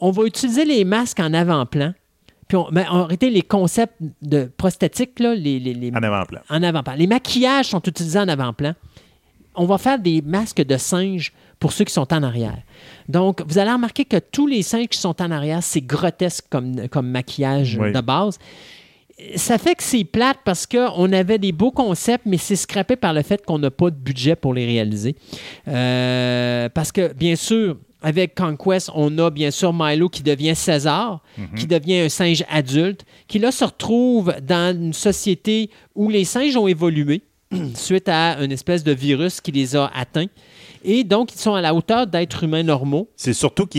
on 0.00 0.10
va 0.10 0.24
utiliser 0.24 0.64
les 0.64 0.84
masques 0.84 1.20
en 1.20 1.32
avant-plan. 1.34 1.92
Puis, 2.46 2.56
on, 2.56 2.68
mais 2.72 2.86
en 2.88 3.02
réalité, 3.04 3.28
les 3.30 3.42
concepts 3.42 3.94
de 4.22 4.50
prosthétiques, 4.56 5.20
là, 5.20 5.34
les, 5.34 5.58
les- 5.60 5.74
les- 5.74 5.90
En 5.92 6.02
avant-plan. 6.02 6.40
en 6.48 6.62
avant-plan. 6.62 6.94
Les 6.96 7.06
maquillages 7.06 7.66
sont 7.66 7.82
utilisés 7.82 8.18
en 8.18 8.28
avant-plan. 8.28 8.74
On 9.54 9.66
va 9.66 9.76
faire 9.76 9.98
des 9.98 10.22
masques 10.22 10.62
de 10.64 10.76
singes 10.76 11.32
pour 11.58 11.72
ceux 11.72 11.84
qui 11.84 11.92
sont 11.92 12.10
en 12.14 12.22
arrière. 12.22 12.56
Donc, 13.08 13.42
vous 13.46 13.58
allez 13.58 13.72
remarquer 13.72 14.04
que 14.04 14.18
tous 14.18 14.46
les 14.46 14.62
singes 14.62 14.86
qui 14.88 14.98
sont 14.98 15.20
en 15.20 15.30
arrière, 15.30 15.62
c'est 15.62 15.80
grotesque 15.80 16.44
comme, 16.48 16.88
comme 16.88 17.08
maquillage 17.10 17.76
Oui. 17.80 17.92
de 17.92 18.00
base. 18.00 18.38
Ça 19.34 19.58
fait 19.58 19.74
que 19.74 19.82
c'est 19.82 20.04
plate 20.04 20.38
parce 20.44 20.64
qu'on 20.64 21.12
avait 21.12 21.38
des 21.38 21.50
beaux 21.50 21.72
concepts, 21.72 22.24
mais 22.24 22.38
c'est 22.38 22.54
scrappé 22.54 22.94
par 22.94 23.12
le 23.12 23.22
fait 23.22 23.44
qu'on 23.44 23.58
n'a 23.58 23.72
pas 23.72 23.90
de 23.90 23.96
budget 23.96 24.36
pour 24.36 24.54
les 24.54 24.64
réaliser. 24.64 25.16
Euh, 25.66 26.68
parce 26.72 26.92
que, 26.92 27.12
bien 27.12 27.34
sûr, 27.36 27.76
avec 28.02 28.34
Conquest, 28.34 28.90
on 28.94 29.16
a 29.18 29.30
bien 29.30 29.50
sûr 29.50 29.72
Milo 29.72 30.08
qui 30.08 30.22
devient 30.22 30.54
César, 30.54 31.20
qui 31.56 31.66
devient 31.66 32.00
un 32.00 32.08
singe 32.08 32.44
adulte, 32.48 33.04
qui 33.26 33.38
là 33.38 33.50
se 33.50 33.64
retrouve 33.64 34.34
dans 34.42 34.76
une 34.76 34.92
société 34.92 35.70
où 35.94 36.08
les 36.08 36.24
singes 36.24 36.56
ont 36.56 36.68
évolué 36.68 37.22
suite 37.74 38.08
à 38.08 38.38
une 38.42 38.52
espèce 38.52 38.84
de 38.84 38.92
virus 38.92 39.40
qui 39.40 39.52
les 39.52 39.74
a 39.74 39.90
atteints. 39.94 40.26
Et 40.84 41.02
donc, 41.02 41.34
ils 41.34 41.38
sont 41.38 41.54
à 41.54 41.60
la 41.60 41.74
hauteur 41.74 42.06
d'êtres 42.06 42.44
humains 42.44 42.62
normaux. 42.62 43.08
C'est 43.16 43.32
surtout 43.32 43.66
que 43.66 43.78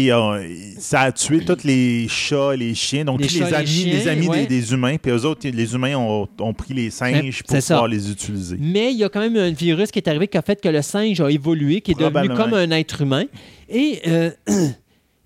ça 0.79 1.01
a 1.01 1.11
tué 1.11 1.39
tous 1.45 1.63
les 1.63 2.07
chats, 2.07 2.55
les 2.55 2.75
chiens, 2.75 3.05
donc 3.05 3.21
Les 3.21 3.27
tous 3.27 3.37
chats, 3.37 3.45
les 3.45 3.51
les 3.51 3.55
amis, 3.55 3.67
chiens, 3.67 3.93
les 3.93 4.07
amis 4.07 4.27
ouais. 4.27 4.45
des, 4.45 4.47
des 4.47 4.73
humains. 4.73 4.97
Puis 4.97 5.11
eux 5.11 5.25
autres, 5.25 5.47
les 5.47 5.73
humains 5.73 5.95
ont, 5.95 6.27
ont 6.39 6.53
pris 6.53 6.73
les 6.73 6.89
singes 6.89 7.43
pour 7.43 7.61
ça. 7.61 7.75
pouvoir 7.75 7.87
les 7.87 8.11
utiliser. 8.11 8.57
Mais 8.59 8.91
il 8.91 8.97
y 8.97 9.03
a 9.03 9.09
quand 9.09 9.21
même 9.21 9.37
un 9.37 9.51
virus 9.51 9.91
qui 9.91 9.99
est 9.99 10.07
arrivé 10.09 10.27
qui 10.27 10.37
a 10.37 10.41
fait 10.41 10.59
que 10.59 10.67
le 10.69 10.81
singe 10.81 11.21
a 11.21 11.31
évolué, 11.31 11.81
qui 11.81 11.91
est 11.91 11.99
devenu 11.99 12.29
comme 12.29 12.53
un 12.53 12.71
être 12.71 13.01
humain. 13.01 13.25
Et 13.69 14.01
euh, 14.07 14.31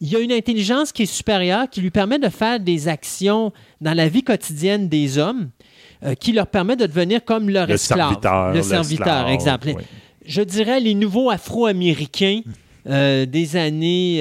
il 0.01 0.07
y 0.09 0.15
a 0.15 0.19
une 0.19 0.31
intelligence 0.31 0.91
qui 0.91 1.03
est 1.03 1.07
supérieure 1.07 1.69
qui 1.69 1.81
lui 1.81 1.91
permet 1.91 2.19
de 2.19 2.29
faire 2.29 2.59
des 2.59 2.87
actions 2.87 3.51
dans 3.81 3.93
la 3.95 4.07
vie 4.07 4.23
quotidienne 4.23 4.89
des 4.89 5.17
hommes 5.17 5.49
euh, 6.03 6.13
qui 6.15 6.33
leur 6.33 6.47
permet 6.47 6.75
de 6.75 6.85
devenir 6.85 7.23
comme 7.23 7.49
leur 7.49 7.67
Le 7.67 7.75
esclave. 7.75 7.99
serviteur, 8.09 8.53
Le 8.53 8.61
serviteur, 8.61 9.29
exemple. 9.29 9.69
oui. 9.75 9.83
Je 10.25 10.41
dirais 10.41 10.79
les 10.79 10.93
nouveaux 10.93 11.29
Afro-Américains 11.29 12.41
euh, 12.89 13.25
des 13.25 13.55
années, 13.55 14.17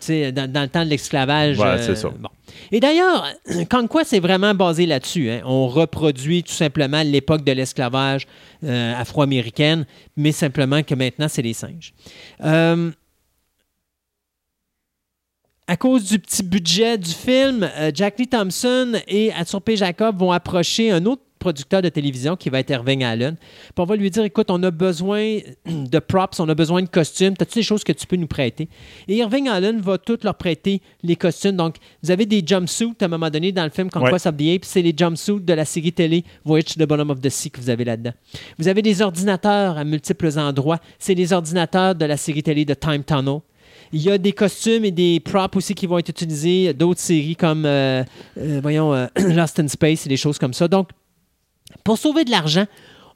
tu 0.00 0.06
sais, 0.06 0.32
dans, 0.32 0.50
dans 0.50 0.62
le 0.62 0.68
temps 0.68 0.84
de 0.84 0.90
l'esclavage. 0.90 1.58
Ouais, 1.58 1.78
c'est 1.82 1.96
ça. 1.96 2.08
bon. 2.10 2.28
Et 2.70 2.80
d'ailleurs, 2.80 3.26
Conquest 3.70 4.10
c'est 4.10 4.20
vraiment 4.20 4.54
basé 4.54 4.84
là-dessus. 4.86 5.30
hein. 5.30 5.40
On 5.46 5.68
reproduit 5.68 6.42
tout 6.42 6.52
simplement 6.52 7.02
l'époque 7.02 7.44
de 7.44 7.52
l'esclavage 7.52 8.26
euh, 8.62 8.94
afro-américaine, 8.98 9.86
mais 10.16 10.32
simplement 10.32 10.82
que 10.82 10.94
maintenant, 10.94 11.28
c'est 11.28 11.42
les 11.42 11.54
singes. 11.54 11.92
Euh, 12.42 12.90
à 15.66 15.76
cause 15.76 16.04
du 16.04 16.18
petit 16.18 16.42
budget 16.42 16.98
du 16.98 17.10
film, 17.10 17.68
euh, 17.78 17.90
Jack 17.94 18.18
Lee 18.18 18.28
Thompson 18.28 18.92
et 19.08 19.32
Arthur 19.32 19.62
P. 19.62 19.76
Jacob 19.76 20.18
vont 20.18 20.30
approcher 20.30 20.90
un 20.90 21.06
autre 21.06 21.22
producteur 21.38 21.82
de 21.82 21.90
télévision 21.90 22.36
qui 22.36 22.48
va 22.48 22.60
être 22.60 22.70
Irving 22.70 23.04
Allen. 23.04 23.36
Puis 23.36 23.72
on 23.76 23.84
va 23.84 23.96
lui 23.96 24.10
dire 24.10 24.24
écoute, 24.24 24.50
on 24.50 24.62
a 24.62 24.70
besoin 24.70 25.38
de 25.66 25.98
props, 25.98 26.38
on 26.40 26.48
a 26.48 26.54
besoin 26.54 26.82
de 26.82 26.88
costumes, 26.88 27.34
as-tu 27.38 27.58
des 27.58 27.62
choses 27.62 27.82
que 27.84 27.92
tu 27.92 28.06
peux 28.06 28.16
nous 28.16 28.26
prêter? 28.26 28.68
Et 29.08 29.16
Irving 29.16 29.48
Allen 29.48 29.80
va 29.80 29.96
tout 29.96 30.18
leur 30.22 30.34
prêter 30.36 30.80
les 31.02 31.16
costumes. 31.16 31.56
Donc, 31.56 31.76
vous 32.02 32.10
avez 32.10 32.26
des 32.26 32.42
jumpsuits 32.46 32.94
à 33.00 33.04
un 33.06 33.08
moment 33.08 33.30
donné 33.30 33.52
dans 33.52 33.64
le 33.64 33.70
film 33.70 33.90
Conquest 33.90 34.26
of 34.26 34.36
the 34.36 34.54
Apes, 34.54 34.64
c'est 34.64 34.82
les 34.82 34.94
jumpsuits 34.96 35.40
de 35.40 35.52
la 35.52 35.64
série 35.64 35.92
télé 35.92 36.24
Voyage 36.44 36.74
to 36.74 36.84
the 36.84 36.88
Bottom 36.88 37.10
of 37.10 37.20
the 37.20 37.30
Sea 37.30 37.50
que 37.50 37.60
vous 37.60 37.70
avez 37.70 37.84
là-dedans. 37.84 38.12
Vous 38.58 38.68
avez 38.68 38.82
des 38.82 39.00
ordinateurs 39.00 39.78
à 39.78 39.84
multiples 39.84 40.38
endroits, 40.38 40.80
c'est 40.98 41.14
les 41.14 41.32
ordinateurs 41.32 41.94
de 41.94 42.04
la 42.04 42.18
série 42.18 42.42
télé 42.42 42.64
de 42.66 42.74
Time 42.74 43.02
Tunnel. 43.04 43.40
Il 43.94 44.02
y 44.02 44.10
a 44.10 44.18
des 44.18 44.32
costumes 44.32 44.84
et 44.84 44.90
des 44.90 45.20
props 45.20 45.56
aussi 45.56 45.72
qui 45.76 45.86
vont 45.86 45.98
être 45.98 46.08
utilisés, 46.08 46.74
d'autres 46.74 47.00
séries 47.00 47.36
comme, 47.36 47.64
euh, 47.64 48.02
euh, 48.38 48.58
voyons, 48.60 48.92
euh, 48.92 49.06
Lost 49.16 49.60
in 49.60 49.68
Space 49.68 50.04
et 50.04 50.08
des 50.08 50.16
choses 50.16 50.36
comme 50.36 50.52
ça. 50.52 50.66
Donc, 50.66 50.88
pour 51.84 51.96
sauver 51.96 52.24
de 52.24 52.30
l'argent, 52.32 52.64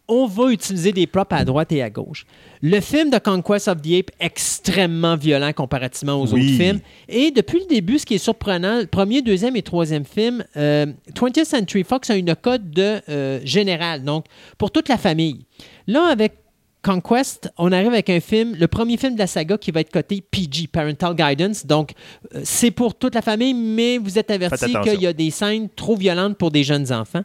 on 0.07 0.27
va 0.27 0.51
utiliser 0.53 0.93
des 0.93 1.07
props 1.07 1.33
à 1.33 1.45
droite 1.45 1.71
et 1.73 1.83
à 1.83 1.91
gauche. 1.91 2.25
Le 2.63 2.81
film 2.81 3.11
de 3.11 3.19
Conquest 3.19 3.69
of 3.69 3.83
the 3.83 3.93
Ape, 3.99 4.11
extrêmement 4.21 5.17
violent 5.17 5.53
comparativement 5.53 6.15
aux 6.23 6.33
Oui. 6.33 6.41
autres 6.47 6.57
films. 6.65 6.81
Et 7.09 7.31
depuis 7.31 7.59
le 7.59 7.67
début, 7.67 7.99
ce 7.99 8.07
qui 8.07 8.15
est 8.15 8.19
surprenant, 8.19 8.79
le 8.79 8.87
premier, 8.87 9.21
deuxième 9.21 9.55
et 9.57 9.63
troisième 9.63 10.05
film, 10.07 10.45
euh, 10.57 10.87
20th 11.15 11.45
Century 11.45 11.85
Fox 11.85 12.09
a 12.09 12.17
une 12.17 12.35
code 12.37 12.71
de 12.71 13.01
euh, 13.09 13.41
général, 13.45 14.03
donc 14.03 14.25
pour 14.57 14.71
toute 14.71 14.89
la 14.89 14.97
famille. 14.97 15.45
Là, 15.87 16.07
avec 16.07 16.38
Conquest, 16.83 17.53
on 17.59 17.73
arrive 17.73 17.89
avec 17.89 18.09
un 18.09 18.21
film, 18.21 18.55
le 18.55 18.69
premier 18.69 18.97
film 18.97 19.15
de 19.15 19.19
la 19.19 19.27
saga 19.27 19.59
qui 19.59 19.71
va 19.73 19.81
être 19.81 19.91
coté 19.91 20.21
PG, 20.21 20.69
Parental 20.69 21.15
Guidance. 21.15 21.67
Donc, 21.67 21.93
euh, 22.35 22.41
c'est 22.45 22.71
pour 22.71 22.95
toute 22.95 23.15
la 23.15 23.23
famille, 23.23 23.55
mais 23.55 23.99
vous 23.99 24.19
êtes 24.19 24.31
averti 24.31 24.73
qu'il 24.85 25.01
y 25.01 25.07
a 25.07 25.13
des 25.13 25.31
scènes 25.31 25.69
trop 25.75 25.97
violentes 25.97 26.39
pour 26.39 26.51
des 26.51 26.63
jeunes 26.63 26.93
enfants. 26.93 27.23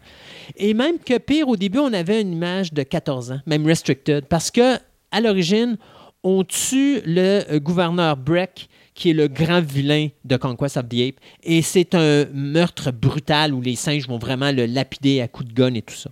Et 0.57 0.73
même 0.73 0.97
que 0.97 1.17
pire, 1.19 1.47
au 1.47 1.55
début, 1.55 1.79
on 1.79 1.93
avait 1.93 2.21
une 2.21 2.33
image 2.33 2.73
de 2.73 2.83
14 2.83 3.31
ans, 3.31 3.39
même 3.45 3.65
restricted, 3.65 4.25
parce 4.25 4.49
que 4.49 4.77
à 5.11 5.21
l'origine, 5.21 5.77
on 6.23 6.43
tue 6.43 7.01
le 7.05 7.43
euh, 7.51 7.59
gouverneur 7.59 8.17
Breck, 8.17 8.67
qui 8.95 9.11
est 9.11 9.13
le 9.13 9.27
grand 9.27 9.61
vilain 9.61 10.09
de 10.25 10.37
Conquest 10.37 10.77
of 10.77 10.89
the 10.89 10.99
Ape, 11.09 11.19
et 11.43 11.61
c'est 11.61 11.95
un 11.95 12.25
meurtre 12.33 12.91
brutal 12.91 13.53
où 13.53 13.61
les 13.61 13.75
singes 13.75 14.07
vont 14.07 14.19
vraiment 14.19 14.51
le 14.51 14.65
lapider 14.65 15.21
à 15.21 15.27
coups 15.27 15.49
de 15.49 15.53
gun 15.53 15.73
et 15.73 15.81
tout 15.81 15.95
ça. 15.95 16.09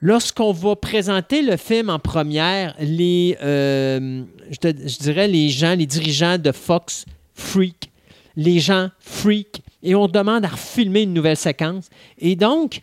Lorsqu'on 0.00 0.52
va 0.52 0.76
présenter 0.76 1.42
le 1.42 1.56
film 1.56 1.90
en 1.90 1.98
première, 1.98 2.74
les, 2.78 3.36
euh, 3.42 4.22
je, 4.50 4.98
dirais 4.98 5.26
les 5.26 5.48
gens, 5.48 5.74
les 5.74 5.86
dirigeants 5.86 6.38
de 6.38 6.52
Fox 6.52 7.04
freak, 7.34 7.90
les 8.36 8.60
gens 8.60 8.90
freak, 9.00 9.60
et 9.82 9.96
on 9.96 10.06
demande 10.06 10.44
à 10.44 10.48
refilmer 10.48 11.02
une 11.02 11.14
nouvelle 11.14 11.36
séquence. 11.36 11.88
Et 12.18 12.36
donc, 12.36 12.80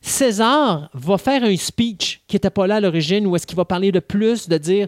César 0.00 0.88
va 0.94 1.18
faire 1.18 1.42
un 1.42 1.56
speech 1.56 2.20
qui 2.28 2.36
n'était 2.36 2.50
pas 2.50 2.68
là 2.68 2.76
à 2.76 2.80
l'origine, 2.80 3.26
où 3.26 3.34
est-ce 3.34 3.46
qu'il 3.46 3.56
va 3.56 3.64
parler 3.64 3.90
de 3.90 4.00
plus, 4.00 4.48
de 4.48 4.56
dire 4.56 4.86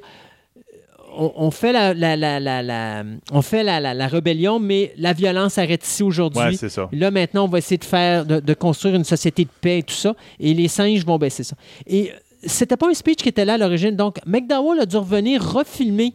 on, 1.16 1.32
on 1.36 1.50
fait 1.50 1.72
la, 1.72 1.94
la- 1.94 2.16
la- 2.16 2.40
la- 2.40 2.62
la- 2.62 3.04
on 3.32 3.42
fait 3.42 3.62
la, 3.62 3.80
la- 3.80 3.94
la 3.94 4.06
rébellion, 4.06 4.58
mais 4.58 4.92
la 4.98 5.12
violence 5.12 5.58
arrête 5.58 5.84
ici 5.86 6.02
aujourd'hui. 6.02 6.42
Ouais. 6.42 6.54
Là, 6.92 7.10
maintenant, 7.10 7.44
on 7.44 7.48
va 7.48 7.58
essayer 7.58 7.78
de 7.78 7.84
faire, 7.84 8.24
de, 8.24 8.40
de 8.40 8.54
construire 8.54 8.94
une 8.94 9.04
société 9.04 9.44
de 9.44 9.50
paix 9.60 9.78
et 9.78 9.82
tout 9.82 9.94
ça. 9.94 10.14
Et 10.40 10.54
les 10.54 10.68
singes 10.68 11.04
vont 11.04 11.18
baisser 11.18 11.44
ça. 11.44 11.56
Et 11.86 12.10
euh, 12.10 12.14
c'était 12.44 12.76
pas 12.76 12.88
un 12.88 12.94
speech 12.94 13.18
qui 13.18 13.28
était 13.28 13.44
là 13.44 13.54
à 13.54 13.58
l'origine. 13.58 13.96
Donc, 13.96 14.18
McDowell 14.26 14.80
a 14.80 14.86
dû 14.86 14.96
revenir 14.96 15.42
refilmer 15.42 16.12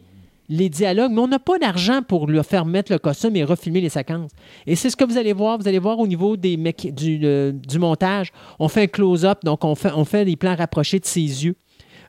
les 0.52 0.68
dialogues, 0.68 1.12
mais 1.12 1.20
on 1.20 1.28
n'a 1.28 1.38
pas 1.38 1.58
d'argent 1.58 2.02
pour 2.02 2.26
lui 2.26 2.42
faire 2.42 2.64
mettre 2.64 2.90
le 2.90 2.98
costume 2.98 3.36
et 3.36 3.44
refilmer 3.44 3.80
les 3.80 3.88
séquences. 3.88 4.32
Et 4.66 4.74
c'est 4.74 4.90
ce 4.90 4.96
que 4.96 5.04
vous 5.04 5.16
allez 5.16 5.32
voir. 5.32 5.58
Vous 5.58 5.68
allez 5.68 5.78
voir 5.78 5.98
au 6.00 6.06
niveau 6.08 6.36
des 6.36 6.56
du, 6.56 7.20
euh, 7.22 7.52
du 7.52 7.78
montage. 7.78 8.32
On 8.58 8.66
fait 8.66 8.82
un 8.82 8.86
close-up, 8.88 9.38
donc 9.44 9.64
on 9.64 9.76
fait, 9.76 9.92
on 9.94 10.04
fait 10.04 10.24
des 10.24 10.34
plans 10.34 10.56
rapprochés 10.56 10.98
de 10.98 11.04
ses 11.06 11.20
yeux. 11.20 11.54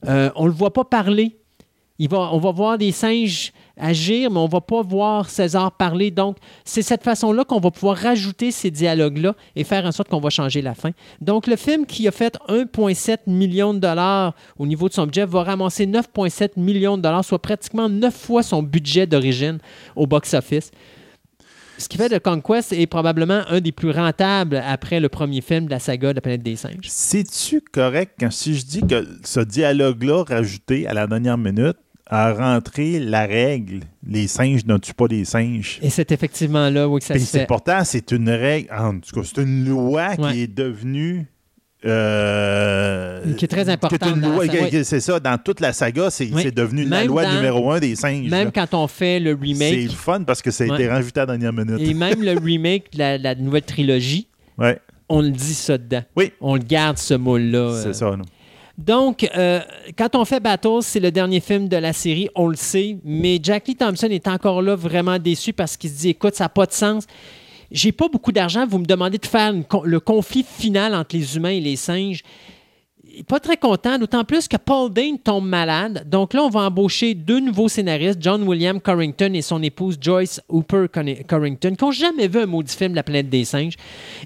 Euh, 0.07 0.31
on 0.35 0.47
le 0.47 0.51
voit 0.51 0.73
pas 0.73 0.83
parler. 0.83 1.37
Il 2.01 2.09
va, 2.09 2.33
on 2.33 2.39
va 2.39 2.51
voir 2.51 2.79
des 2.79 2.91
singes 2.91 3.53
agir, 3.77 4.31
mais 4.31 4.39
on 4.39 4.47
ne 4.47 4.51
va 4.51 4.59
pas 4.59 4.81
voir 4.81 5.29
César 5.29 5.71
parler. 5.71 6.09
Donc, 6.09 6.37
c'est 6.65 6.81
cette 6.81 7.03
façon-là 7.03 7.45
qu'on 7.45 7.59
va 7.59 7.69
pouvoir 7.69 7.95
rajouter 7.95 8.49
ces 8.49 8.71
dialogues-là 8.71 9.35
et 9.55 9.63
faire 9.63 9.85
en 9.85 9.91
sorte 9.91 10.09
qu'on 10.09 10.19
va 10.19 10.31
changer 10.31 10.63
la 10.63 10.73
fin. 10.73 10.89
Donc, 11.21 11.45
le 11.45 11.55
film 11.55 11.85
qui 11.85 12.07
a 12.07 12.11
fait 12.11 12.39
1,7 12.49 13.19
million 13.27 13.75
de 13.75 13.77
dollars 13.77 14.33
au 14.57 14.65
niveau 14.65 14.89
de 14.89 14.93
son 14.93 15.05
budget 15.05 15.27
va 15.27 15.43
ramasser 15.43 15.85
9,7 15.85 16.59
millions 16.59 16.97
de 16.97 17.03
dollars, 17.03 17.23
soit 17.23 17.39
pratiquement 17.39 17.87
9 17.87 18.11
fois 18.11 18.41
son 18.41 18.63
budget 18.63 19.05
d'origine 19.05 19.59
au 19.95 20.07
box-office. 20.07 20.71
Ce 21.77 21.87
qui 21.87 21.97
fait 21.97 22.09
de 22.09 22.17
Conquest 22.17 22.73
est 22.73 22.87
probablement 22.87 23.43
un 23.47 23.59
des 23.59 23.71
plus 23.71 23.91
rentables 23.91 24.59
après 24.65 24.99
le 24.99 25.09
premier 25.09 25.41
film 25.41 25.65
de 25.65 25.69
la 25.69 25.79
saga 25.79 26.09
de 26.09 26.15
la 26.15 26.21
planète 26.21 26.41
des 26.41 26.55
singes. 26.55 26.87
C'est-tu 26.87 27.61
correct 27.61 28.13
quand 28.19 28.31
si 28.31 28.55
je 28.55 28.65
dis 28.65 28.81
que 28.81 29.07
ce 29.23 29.39
dialogue-là 29.39 30.23
rajouté 30.23 30.87
à 30.87 30.95
la 30.95 31.05
dernière 31.05 31.37
minute 31.37 31.77
a 32.13 32.33
rentré 32.33 32.99
la 32.99 33.25
règle 33.25 33.79
les 34.05 34.27
singes 34.27 34.65
ne 34.65 34.77
tuent 34.77 34.93
pas 34.93 35.07
les 35.09 35.23
singes? 35.25 35.79
Et 35.81 35.89
c'est 35.89 36.11
effectivement 36.11 36.69
là 36.69 36.87
où 36.87 36.97
que 36.99 37.03
ça 37.05 37.13
Puis 37.13 37.23
se 37.23 37.31
c'est 37.31 37.39
fait. 37.39 37.45
pourtant, 37.47 37.83
c'est 37.85 38.11
une 38.11 38.29
règle, 38.29 38.69
en 38.77 38.99
tout 38.99 39.15
cas, 39.15 39.21
c'est 39.23 39.41
une 39.41 39.67
loi 39.67 40.09
Ouais. 40.19 40.33
qui 40.33 40.41
est 40.41 40.47
devenue. 40.53 41.25
euh, 41.85 43.33
Qui 43.37 43.45
est 43.45 43.47
très 43.47 43.69
importante 43.69 44.15
C'est 44.83 44.99
ça, 44.99 45.19
dans 45.19 45.37
toute 45.37 45.59
la 45.59 45.73
saga, 45.73 46.09
c'est 46.09 46.29
Oui. 46.31 46.41
c'est 46.43 46.53
devenu 46.53 46.85
la 46.85 47.03
loi 47.05 47.23
dans- 47.23 47.33
numéro 47.35 47.71
un 47.71 47.79
des 47.79 47.95
singes. 47.95 48.29
Même 48.29 48.45
là. 48.45 48.51
quand 48.53 48.73
on 48.77 48.87
fait 48.87 49.19
le 49.19 49.31
C'est 49.39 49.45
remake, 49.47 49.83
le 49.83 49.89
fun 49.89 50.23
parce 50.23 50.41
que 50.41 50.51
ça 50.51 50.63
a 50.63 50.67
Ouais. 50.67 50.75
été 50.75 50.87
rajouté 50.89 51.19
à 51.21 51.25
la 51.25 51.37
dernière 51.37 51.53
minute. 51.65 51.79
et 51.87 51.93
même 51.93 52.21
le 52.21 52.37
remake 52.37 52.91
de 52.93 52.99
la, 52.99 53.17
la 53.17 53.35
nouvelle 53.35 53.63
trilogie, 53.63 54.27
Ouais, 54.57 54.77
on 55.09 55.21
le 55.21 55.31
dit 55.31 55.53
ça 55.55 55.77
dedans. 55.77 56.03
Oui. 56.15 56.31
On 56.41 56.53
le 56.55 56.61
garde, 56.61 56.97
ce 56.97 57.13
moule-là. 57.15 57.79
c'est 57.81 57.89
euh. 57.89 57.93
ça. 57.93 58.15
non. 58.15 58.25
Donc, 58.77 59.29
euh, 59.35 59.61
quand 59.97 60.15
on 60.15 60.25
fait 60.25 60.39
Battles, 60.39 60.81
c'est 60.81 60.99
le 60.99 61.11
dernier 61.11 61.39
film 61.39 61.67
de 61.67 61.77
la 61.77 61.93
série, 61.93 62.29
on 62.35 62.47
le 62.47 62.55
sait, 62.55 62.97
mais 63.03 63.39
Jack 63.41 63.67
Lee 63.67 63.75
Thompson 63.75 64.07
est 64.07 64.27
encore 64.27 64.61
là 64.61 64.75
vraiment 64.75 65.19
déçu 65.19 65.53
parce 65.53 65.77
qu'il 65.77 65.89
se 65.89 65.99
dit, 65.99 66.09
écoute, 66.09 66.35
ça 66.35 66.45
n'a 66.45 66.49
pas 66.49 66.65
de 66.65 66.71
sens. 66.71 67.05
J'ai 67.69 67.91
pas 67.91 68.07
beaucoup 68.07 68.31
d'argent, 68.31 68.65
vous 68.67 68.79
me 68.79 68.85
demandez 68.85 69.17
de 69.17 69.25
faire 69.25 69.53
le 69.83 69.99
conflit 69.99 70.43
final 70.43 70.93
entre 70.93 71.15
les 71.15 71.37
humains 71.37 71.49
et 71.49 71.61
les 71.61 71.75
singes. 71.75 72.21
Pas 73.27 73.39
très 73.39 73.57
content, 73.57 73.97
d'autant 73.97 74.23
plus 74.23 74.47
que 74.47 74.57
Paul 74.57 74.91
Dane 74.91 75.17
tombe 75.19 75.45
malade. 75.45 76.07
Donc 76.09 76.33
là, 76.33 76.43
on 76.43 76.49
va 76.49 76.61
embaucher 76.61 77.13
deux 77.13 77.39
nouveaux 77.39 77.67
scénaristes, 77.67 78.19
John 78.21 78.43
William 78.43 78.79
Corrington 78.79 79.33
et 79.33 79.41
son 79.41 79.61
épouse 79.61 79.97
Joyce 79.99 80.41
Hooper 80.49 80.85
Corrington, 81.27 81.75
qui 81.75 81.83
n'ont 81.83 81.91
jamais 81.91 82.27
vu 82.27 82.39
un 82.39 82.45
maudit 82.45 82.75
film 82.75 82.95
la 82.95 83.03
planète 83.03 83.29
des 83.29 83.43
singes. 83.43 83.75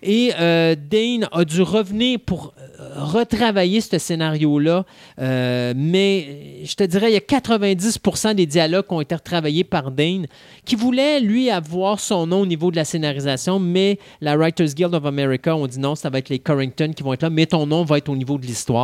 Et 0.03 0.31
euh, 0.39 0.75
Dane 0.75 1.27
a 1.31 1.45
dû 1.45 1.61
revenir 1.61 2.19
pour 2.25 2.53
euh, 2.79 2.89
retravailler 2.95 3.81
ce 3.81 3.97
scénario-là. 3.97 4.85
Euh, 5.19 5.73
mais 5.75 6.63
je 6.63 6.75
te 6.75 6.83
dirais, 6.83 7.09
il 7.09 7.13
y 7.13 7.17
a 7.17 7.19
90% 7.19 8.35
des 8.35 8.45
dialogues 8.45 8.87
qui 8.87 8.93
ont 8.93 9.01
été 9.01 9.15
retravaillés 9.15 9.63
par 9.63 9.91
Dane, 9.91 10.27
qui 10.63 10.75
voulait, 10.75 11.19
lui, 11.19 11.49
avoir 11.49 11.99
son 11.99 12.27
nom 12.27 12.41
au 12.41 12.45
niveau 12.45 12.71
de 12.71 12.75
la 12.75 12.85
scénarisation, 12.85 13.59
mais 13.59 13.99
la 14.21 14.35
Writers 14.37 14.73
Guild 14.75 14.93
of 14.93 15.05
America 15.05 15.55
ont 15.55 15.67
dit 15.67 15.79
non, 15.79 15.95
ça 15.95 16.09
va 16.09 16.19
être 16.19 16.29
les 16.29 16.39
Corrington 16.39 16.91
qui 16.95 17.03
vont 17.03 17.13
être 17.13 17.23
là, 17.23 17.29
mais 17.29 17.45
ton 17.45 17.65
nom 17.65 17.83
va 17.83 17.97
être 17.97 18.09
au 18.09 18.15
niveau 18.15 18.37
de 18.37 18.45
l'histoire. 18.45 18.74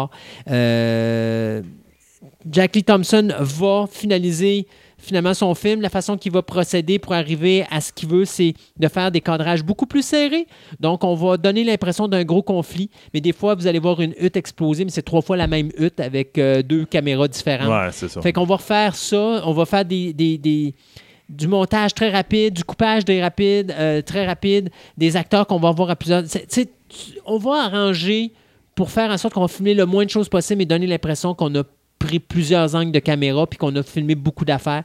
Euh, 0.50 1.62
Jack 2.50 2.76
Lee 2.76 2.84
Thompson 2.84 3.30
va 3.40 3.86
finaliser 3.92 4.68
finalement 4.98 5.34
son 5.34 5.56
film. 5.56 5.82
La 5.82 5.90
façon 5.90 6.18
qu'il 6.18 6.32
va 6.32 6.42
procéder 6.44 7.00
pour 7.00 7.14
arriver 7.14 7.66
à 7.72 7.82
ce 7.82 7.92
qu'il 7.92 8.08
veut, 8.10 8.26
c'est 8.26 8.54
de 8.78 8.88
faire 8.88 9.12
des 9.12 9.22
cadrages 9.22 9.64
beaucoup 9.64 9.88
plus 9.88 10.04
serrés. 10.06 10.46
Donc, 10.80 11.04
on 11.04 11.16
va 11.16 11.38
donner 11.38 11.64
l'impression 11.64 12.08
d'un 12.08 12.24
gros 12.24 12.44
conflit, 12.44 12.90
mais 13.14 13.22
des 13.22 13.34
fois, 13.34 13.56
vous 13.56 13.66
allez 13.68 13.80
voir 13.80 14.00
une 14.02 14.14
hutte 14.20 14.38
exploser, 14.38 14.86
mais 14.86 14.92
c'est 14.92 15.02
trois 15.02 15.22
fois 15.22 15.38
la 15.38 15.48
même 15.48 15.72
hutte 15.78 16.00
avec 16.00 16.38
euh, 16.38 16.62
deux 16.62 16.86
caméras 16.86 17.28
différentes. 17.28 17.70
Ouais, 17.70 17.92
c'est 17.92 18.08
ça. 18.10 18.22
Fait 18.22 18.34
qu'on 18.34 18.46
va 18.46 18.56
refaire 18.58 18.96
ça, 18.96 19.42
on 19.46 19.54
va 19.54 19.66
faire 19.66 19.86
des, 19.86 20.14
des- 20.14 20.38
des- 20.38 20.76
du 21.30 21.48
montage 21.48 21.94
très 21.96 22.10
rapide, 22.12 22.54
du 22.54 22.64
coupage 22.64 23.06
des 23.06 23.22
rapides, 23.22 23.74
euh, 23.78 24.02
très 24.02 24.26
rapide, 24.28 24.70
des 24.98 25.16
acteurs 25.16 25.48
qu'on 25.48 25.60
va 25.60 25.72
voir 25.72 25.90
à 25.90 25.96
plusieurs. 25.96 26.24
c'est- 26.28 26.70
on 27.26 27.38
va 27.38 27.64
arranger 27.66 28.32
pour 28.82 28.90
faire 28.90 29.12
en 29.12 29.18
sorte 29.20 29.36
qu'on 29.36 29.46
va 29.46 29.74
le 29.74 29.86
moins 29.86 30.06
de 30.06 30.10
choses 30.10 30.28
possible 30.28 30.64
et 30.64 30.66
donner 30.66 30.88
l'impression 30.88 31.36
qu'on 31.36 31.54
a 31.54 31.62
pris 32.00 32.18
plusieurs 32.18 32.74
angles 32.74 32.92
de 32.92 32.98
caméra 32.98 33.46
puis 33.46 33.60
qu'on 33.60 33.76
a 33.76 33.84
filmé 33.84 34.16
beaucoup 34.16 34.44
d'affaires. 34.44 34.82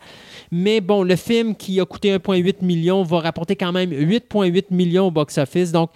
Mais 0.53 0.83
bon, 0.83 1.03
le 1.03 1.17
film 1.17 1.57
qui 1.57 1.81
a 1.81 1.87
coûté 1.87 2.15
1,8 2.15 2.63
million 2.63 3.03
va 3.05 3.21
rapporter 3.21 3.57
quand 3.57 3.73
même 3.73 3.91
8,8 3.91 4.65
millions 4.69 5.07
au 5.07 5.11
box-office. 5.11 5.73
Donc, 5.73 5.89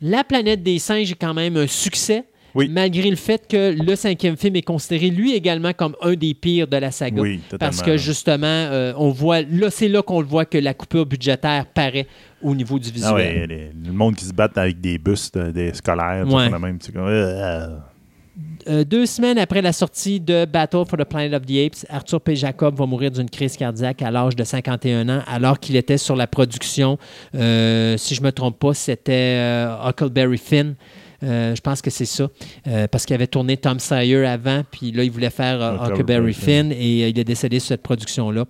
La 0.00 0.24
planète 0.24 0.62
des 0.62 0.78
singes 0.78 1.12
est 1.12 1.20
quand 1.20 1.34
même 1.34 1.58
un 1.58 1.66
succès. 1.66 2.24
Oui. 2.54 2.68
Malgré 2.68 3.08
le 3.10 3.16
fait 3.16 3.46
que 3.48 3.76
le 3.80 3.96
cinquième 3.96 4.36
film 4.36 4.56
est 4.56 4.62
considéré 4.62 5.08
lui 5.10 5.34
également 5.34 5.72
comme 5.72 5.94
un 6.02 6.14
des 6.14 6.34
pires 6.34 6.66
de 6.66 6.76
la 6.76 6.90
saga. 6.90 7.22
Oui. 7.22 7.40
Parce 7.58 7.82
que 7.82 7.96
justement, 7.96 8.46
euh, 8.46 8.92
on 8.96 9.10
voit, 9.10 9.42
là, 9.42 9.70
c'est 9.70 9.88
là 9.88 10.02
qu'on 10.02 10.20
le 10.20 10.26
voit 10.26 10.44
que 10.44 10.58
la 10.58 10.74
coupure 10.74 11.06
budgétaire 11.06 11.66
paraît 11.66 12.06
au 12.42 12.54
niveau 12.54 12.78
du 12.78 12.90
visuel. 12.90 13.10
Ah 13.10 13.14
ouais, 13.14 13.46
les- 13.46 13.70
le 13.86 13.92
monde 13.92 14.16
qui 14.16 14.24
se 14.24 14.32
bat 14.32 14.48
avec 14.56 14.80
des 14.80 14.98
bus 14.98 15.30
de- 15.32 15.50
des 15.50 15.72
scolaires, 15.74 16.24
tout 16.28 16.34
Ouais. 16.34 16.50
ça, 16.50 16.58
même, 16.58 16.78
comme, 16.92 17.04
euh, 17.06 17.76
Euh, 18.68 18.84
deux 18.84 19.06
semaines 19.06 19.38
après 19.38 19.60
la 19.62 19.72
sortie 19.72 20.20
de 20.20 20.44
Battle 20.44 20.84
for 20.88 20.98
the 20.98 21.04
Planet 21.04 21.34
of 21.34 21.46
the 21.46 21.66
Apes, 21.66 21.86
Arthur 21.88 22.20
P. 22.20 22.36
Jacob 22.36 22.74
va 22.76 22.86
mourir 22.86 23.10
d'une 23.10 23.28
crise 23.28 23.56
cardiaque 23.56 24.02
à 24.02 24.10
l'âge 24.10 24.36
de 24.36 24.44
51 24.44 25.08
ans, 25.08 25.22
alors 25.26 25.58
qu'il 25.58 25.76
était 25.76 25.98
sur 25.98 26.14
la 26.16 26.26
production. 26.26 26.98
euh, 27.34 27.96
si 27.96 28.14
je 28.14 28.20
ne 28.20 28.26
me 28.26 28.32
trompe 28.32 28.58
pas, 28.58 28.72
c'était 28.74 29.12
euh, 29.38 29.74
Huckleberry 29.88 30.38
Finn. 30.38 30.74
Euh, 31.22 31.54
je 31.54 31.60
pense 31.60 31.82
que 31.82 31.90
c'est 31.90 32.04
ça. 32.04 32.28
Euh, 32.66 32.86
parce 32.88 33.06
qu'il 33.06 33.14
avait 33.14 33.26
tourné 33.26 33.56
Tom 33.56 33.78
Sawyer 33.78 34.26
avant, 34.26 34.62
puis 34.70 34.92
là, 34.92 35.04
il 35.04 35.10
voulait 35.10 35.30
faire 35.30 35.60
euh, 35.60 35.76
Huckleberry 35.88 36.32
Finn. 36.32 36.72
Et 36.72 37.04
euh, 37.04 37.08
il 37.08 37.18
est 37.18 37.24
décédé 37.24 37.58
sur 37.58 37.68
cette 37.68 37.82
production-là. 37.82 38.44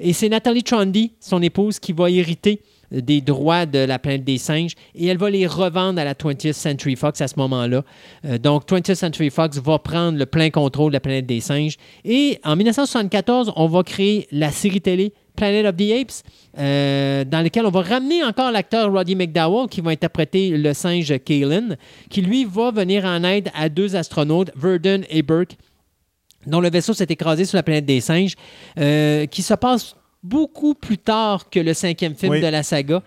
Et 0.00 0.12
c'est 0.12 0.28
Nathalie 0.28 0.62
Trondy, 0.62 1.12
son 1.20 1.42
épouse, 1.42 1.78
qui 1.78 1.92
va 1.92 2.10
hériter 2.10 2.60
des 2.92 3.20
droits 3.20 3.66
de 3.66 3.78
la 3.78 3.98
planète 3.98 4.24
des 4.24 4.38
singes 4.38 4.72
et 4.94 5.06
elle 5.06 5.16
va 5.16 5.30
les 5.30 5.46
revendre 5.46 6.00
à 6.00 6.04
la 6.04 6.14
20th 6.14 6.52
Century 6.52 6.96
Fox 6.96 7.20
à 7.20 7.28
ce 7.28 7.34
moment-là. 7.38 7.84
Euh, 8.24 8.38
donc, 8.38 8.68
20th 8.68 8.94
Century 8.94 9.30
Fox 9.30 9.58
va 9.58 9.78
prendre 9.78 10.18
le 10.18 10.26
plein 10.26 10.50
contrôle 10.50 10.90
de 10.90 10.94
la 10.94 11.00
planète 11.00 11.26
des 11.26 11.40
singes. 11.40 11.76
Et 12.04 12.38
en 12.44 12.56
1974, 12.56 13.52
on 13.56 13.66
va 13.66 13.82
créer 13.82 14.26
la 14.30 14.50
série 14.50 14.80
télé 14.80 15.12
Planet 15.36 15.66
of 15.66 15.76
the 15.76 15.90
Apes, 15.92 16.22
euh, 16.58 17.24
dans 17.24 17.40
laquelle 17.42 17.66
on 17.66 17.70
va 17.70 17.80
ramener 17.82 18.22
encore 18.22 18.50
l'acteur 18.50 18.92
Roddy 18.92 19.16
McDowell 19.16 19.68
qui 19.68 19.80
va 19.80 19.90
interpréter 19.90 20.50
le 20.50 20.74
singe 20.74 21.12
Kalen, 21.24 21.76
qui 22.10 22.22
lui 22.22 22.44
va 22.44 22.70
venir 22.70 23.04
en 23.04 23.24
aide 23.24 23.50
à 23.54 23.68
deux 23.68 23.96
astronautes, 23.96 24.50
Verdun 24.56 25.02
et 25.08 25.22
Burke, 25.22 25.56
dont 26.46 26.60
le 26.60 26.70
vaisseau 26.70 26.92
s'est 26.92 27.06
écrasé 27.08 27.44
sur 27.44 27.56
la 27.56 27.62
planète 27.62 27.86
des 27.86 28.00
singes, 28.00 28.34
euh, 28.78 29.26
qui 29.26 29.42
se 29.42 29.54
passe 29.54 29.96
beaucoup 30.22 30.74
plus 30.74 30.98
tard 30.98 31.48
que 31.50 31.58
le 31.60 31.74
cinquième 31.74 32.14
film 32.14 32.32
Oui. 32.32 32.40
de 32.40 32.46
la 32.46 32.62
saga. 32.62 33.02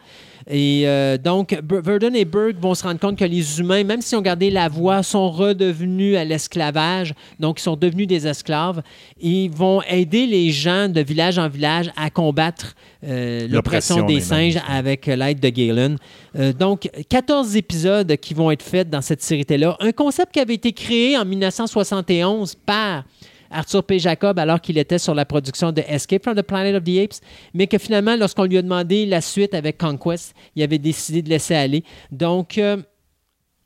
Et 0.47 0.83
euh, 0.85 1.17
donc, 1.17 1.59
Verdun 1.67 2.13
et 2.13 2.25
Burke 2.25 2.57
vont 2.59 2.75
se 2.75 2.83
rendre 2.83 2.99
compte 2.99 3.17
que 3.17 3.25
les 3.25 3.59
humains, 3.59 3.83
même 3.83 4.01
s'ils 4.01 4.17
ont 4.17 4.21
gardé 4.21 4.51
la 4.51 4.69
voix, 4.69 5.01
sont 5.01 5.31
redevenus 5.31 6.15
à 6.17 6.23
l'esclavage. 6.23 7.15
Donc, 7.39 7.59
ils 7.59 7.63
sont 7.63 7.75
devenus 7.75 8.07
des 8.07 8.27
esclaves. 8.27 8.83
Ils 9.19 9.49
vont 9.49 9.81
aider 9.83 10.27
les 10.27 10.51
gens 10.51 10.87
de 10.87 11.01
village 11.01 11.39
en 11.39 11.49
village 11.49 11.91
à 11.95 12.11
combattre 12.11 12.75
euh, 13.03 13.47
l'oppression 13.47 14.05
des 14.05 14.19
singes 14.19 14.59
avec 14.67 15.07
l'aide 15.07 15.39
de 15.39 15.49
Galen. 15.49 15.97
Euh, 16.37 16.53
donc, 16.53 16.89
14 17.09 17.55
épisodes 17.55 18.15
qui 18.17 18.35
vont 18.35 18.51
être 18.51 18.63
faits 18.63 18.89
dans 18.89 19.01
cette 19.01 19.23
série-là. 19.23 19.75
Un 19.79 19.91
concept 19.91 20.31
qui 20.31 20.39
avait 20.39 20.53
été 20.53 20.73
créé 20.73 21.17
en 21.17 21.25
1971 21.25 22.55
par 22.65 23.03
Arthur 23.51 23.83
P. 23.83 23.99
Jacob 23.99 24.39
alors 24.39 24.61
qu'il 24.61 24.77
était 24.77 24.99
sur 24.99 25.13
la 25.13 25.25
production 25.25 25.71
de 25.71 25.81
Escape 25.87 26.23
from 26.23 26.35
the 26.35 26.41
Planet 26.41 26.75
of 26.75 26.83
the 26.83 26.97
Apes, 26.97 27.21
mais 27.53 27.67
que 27.67 27.77
finalement, 27.77 28.15
lorsqu'on 28.15 28.45
lui 28.45 28.57
a 28.57 28.61
demandé 28.61 29.05
la 29.05 29.21
suite 29.21 29.53
avec 29.53 29.77
Conquest, 29.77 30.33
il 30.55 30.63
avait 30.63 30.77
décidé 30.77 31.21
de 31.21 31.29
laisser 31.29 31.55
aller. 31.55 31.83
Donc, 32.11 32.57
euh, 32.57 32.77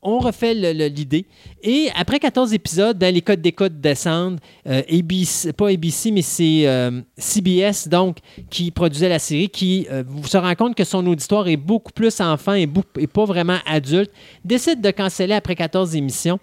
on 0.02 0.18
refait 0.18 0.54
l'idée. 0.54 1.26
Et 1.62 1.88
après 1.94 2.18
14 2.18 2.54
épisodes, 2.54 2.98
ben, 2.98 3.14
les 3.14 3.20
codes 3.20 3.42
d'écoute 3.42 3.80
descendent. 3.80 4.40
Euh, 4.66 4.82
ABC, 4.90 5.52
pas 5.52 5.68
ABC, 5.68 6.10
mais 6.10 6.22
c'est 6.22 6.66
euh, 6.66 7.02
CBS, 7.18 7.86
donc, 7.88 8.16
qui 8.48 8.70
produisait 8.70 9.10
la 9.10 9.18
série, 9.18 9.50
qui 9.50 9.86
se 10.24 10.38
rend 10.38 10.54
compte 10.54 10.74
que 10.74 10.84
son 10.84 11.06
auditoire 11.06 11.48
est 11.48 11.58
beaucoup 11.58 11.92
plus 11.92 12.18
enfant 12.20 12.54
et, 12.54 12.66
et 12.98 13.06
pas 13.06 13.26
vraiment 13.26 13.58
adulte, 13.66 14.10
décide 14.42 14.80
de 14.80 14.90
canceller 14.90 15.34
après 15.34 15.54
14 15.54 15.94
émissions. 15.94 16.40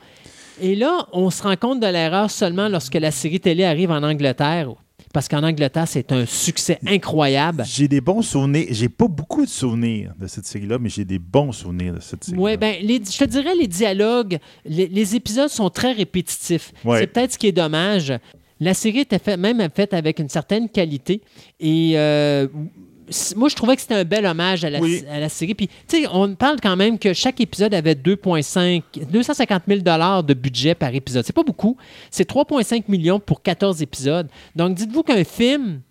Et 0.62 0.76
là, 0.76 1.08
on 1.14 1.30
se 1.30 1.44
rend 1.44 1.56
compte 1.56 1.80
de 1.80 1.88
l'erreur 1.88 2.32
seulement 2.32 2.68
lorsque 2.68 2.96
la 2.96 3.12
série 3.12 3.40
télé 3.40 3.64
arrive 3.64 3.92
en 3.92 4.04
Angleterre. 4.04 4.70
Parce 5.14 5.28
qu'en 5.30 5.42
Angleterre, 5.44 5.88
c'est 5.88 6.12
un 6.12 6.26
succès 6.26 6.80
incroyable. 6.86 7.64
J'ai 7.66 7.88
des 7.88 8.02
bons 8.02 8.22
souvenirs. 8.22 8.68
J'ai 8.72 8.90
pas 8.90 9.08
beaucoup 9.08 9.46
de 9.46 9.50
souvenirs 9.50 10.14
de 10.20 10.28
cette 10.28 10.46
série-là, 10.46 10.78
mais 10.80 10.90
j'ai 10.90 11.06
des 11.06 11.18
bons 11.18 11.52
souvenirs 11.54 11.94
de 11.96 12.00
cette 12.02 12.24
série. 12.26 12.38
Oui, 12.38 12.58
ben, 12.58 12.76
les- 12.84 12.98
je 13.04 13.18
te 13.18 13.24
dirais, 13.24 13.56
les 13.56 13.68
dialogues, 13.68 14.38
les, 14.66 14.88
les 14.88 15.16
épisodes 15.16 15.50
sont 15.50 15.70
très 15.70 15.94
répétitifs. 15.94 16.74
Ouais. 16.84 17.00
C'est 17.00 17.08
peut-être 17.08 17.34
ce 17.34 17.38
qui 17.38 17.48
est 17.48 17.52
dommage. 17.54 18.14
La 18.60 18.74
série 18.74 19.00
était 19.00 19.20
fait, 19.20 19.38
même 19.38 19.66
faite 19.74 19.94
avec 19.94 20.20
une 20.20 20.30
certaine 20.30 20.68
qualité. 20.68 21.22
Et 21.60 21.94
euh, 21.96 22.48
moi, 23.36 23.50
je 23.50 23.56
trouvais 23.56 23.76
que 23.76 23.82
c'était 23.82 23.96
un 23.96 24.04
bel 24.04 24.26
hommage 24.26 24.64
à 24.66 24.70
la, 24.70 24.80
Oui. 24.80 25.04
à 25.10 25.20
la 25.20 25.30
série. 25.30 25.56
Puis, 25.56 25.68
tu 25.88 26.02
sais, 26.02 26.08
on 26.12 26.36
parle 26.36 26.58
quand 26.62 26.76
même 26.76 27.00
que 27.00 27.14
chaque 27.14 27.40
épisode 27.40 27.74
avait 27.74 27.96
2,5 27.96 28.84
250 29.10 29.64
000 29.68 29.80
de 30.24 30.34
budget 30.34 30.76
par 30.76 30.94
épisode. 30.94 31.24
C'est 31.26 31.34
pas 31.36 31.44
beaucoup. 31.44 31.78
C'est 32.12 32.30
3,5 32.30 32.84
millions 32.88 33.20
pour 33.20 33.42
14 33.42 33.82
épisodes. 33.82 34.28
Donc, 34.56 34.76
dites-vous 34.76 35.04
qu'un 35.04 35.24
film, 35.24 35.82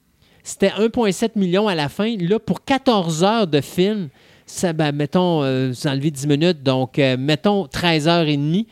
c'était 0.42 0.70
1,7 0.70 1.30
million 1.36 1.68
à 1.68 1.74
la 1.74 1.88
fin. 1.88 2.16
Là, 2.18 2.38
pour 2.38 2.64
14 2.64 3.24
heures 3.24 3.46
de 3.46 3.60
film, 3.60 4.08
ça, 4.46 4.72
ben, 4.72 4.92
mettons, 4.92 5.42
euh, 5.42 5.70
vous 5.70 5.86
enlevez 5.86 6.10
10 6.10 6.26
minutes, 6.28 6.62
donc 6.62 6.98
euh, 6.98 7.16
mettons 7.18 7.66
13 7.66 8.06
heures 8.08 8.28
et 8.28 8.36
demie 8.36 8.66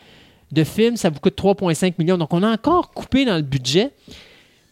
de 0.51 0.63
film, 0.63 0.95
ça 0.95 1.09
vous 1.09 1.19
coûte 1.19 1.35
3,5 1.37 1.95
millions. 1.97 2.17
Donc, 2.17 2.33
on 2.33 2.43
a 2.43 2.49
encore 2.49 2.91
coupé 2.91 3.25
dans 3.25 3.35
le 3.35 3.41
budget, 3.41 3.91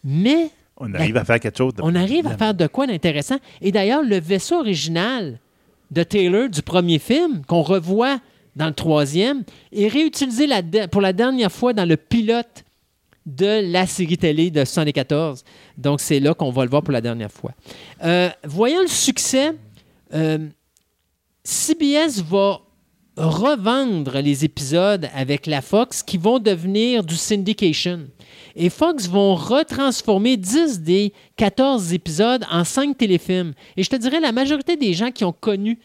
mais 0.02 0.48
On 0.76 0.92
arrive 0.94 1.16
à 1.16 1.24
faire 1.24 1.38
quelque 1.40 1.56
chose 1.58 1.74
de. 1.74 1.82
on 1.82 1.94
arrive 1.94 2.26
à 2.26 2.36
faire 2.36 2.54
de 2.54 2.66
quoi 2.66 2.86
d'intéressant. 2.86 3.36
Et 3.60 3.70
d'ailleurs, 3.72 4.02
le 4.02 4.18
vaisseau 4.18 4.56
original 4.58 5.38
de 5.90 6.02
Taylor 6.02 6.48
du 6.48 6.62
premier 6.62 6.98
film, 6.98 7.42
qu'on 7.46 7.62
revoit 7.62 8.18
dans 8.56 8.66
le 8.66 8.74
troisième, 8.74 9.44
est 9.72 9.88
réutilisé 9.88 10.46
la 10.46 10.62
de- 10.62 10.86
pour 10.86 11.00
la 11.00 11.12
dernière 11.12 11.52
fois 11.52 11.72
dans 11.72 11.84
le 11.88 11.96
pilote 11.96 12.64
de 13.26 13.70
la 13.72 13.86
série 13.86 14.18
télé 14.18 14.50
de 14.50 14.64
74. 14.64 15.44
Donc, 15.78 16.00
c'est 16.00 16.20
là 16.20 16.34
qu'on 16.34 16.50
va 16.50 16.64
le 16.64 16.70
voir 16.70 16.82
pour 16.82 16.92
la 16.92 17.00
dernière 17.00 17.30
fois. 17.32 17.52
Euh, 18.04 18.28
voyant 18.44 18.82
le 18.82 18.88
succès, 18.88 19.52
euh, 20.12 20.38
CBS 21.42 22.20
va 22.22 22.60
revendre 23.16 24.18
les 24.18 24.44
épisodes 24.44 25.08
avec 25.14 25.46
la 25.46 25.62
Fox 25.62 26.02
qui 26.02 26.18
vont 26.18 26.38
devenir 26.38 27.04
du 27.04 27.14
syndication. 27.14 28.08
Et 28.56 28.70
Fox 28.70 29.08
vont 29.08 29.34
retransformer 29.34 30.36
10 30.36 30.80
des 30.80 31.12
14 31.36 31.92
épisodes 31.92 32.44
en 32.50 32.64
5 32.64 32.96
téléfilms. 32.96 33.52
Et 33.76 33.82
je 33.82 33.90
te 33.90 33.96
dirais, 33.96 34.20
la 34.20 34.32
majorité 34.32 34.76
des 34.76 34.94
gens 34.94 35.10
qui 35.10 35.24
ont 35.24 35.32
connu 35.32 35.78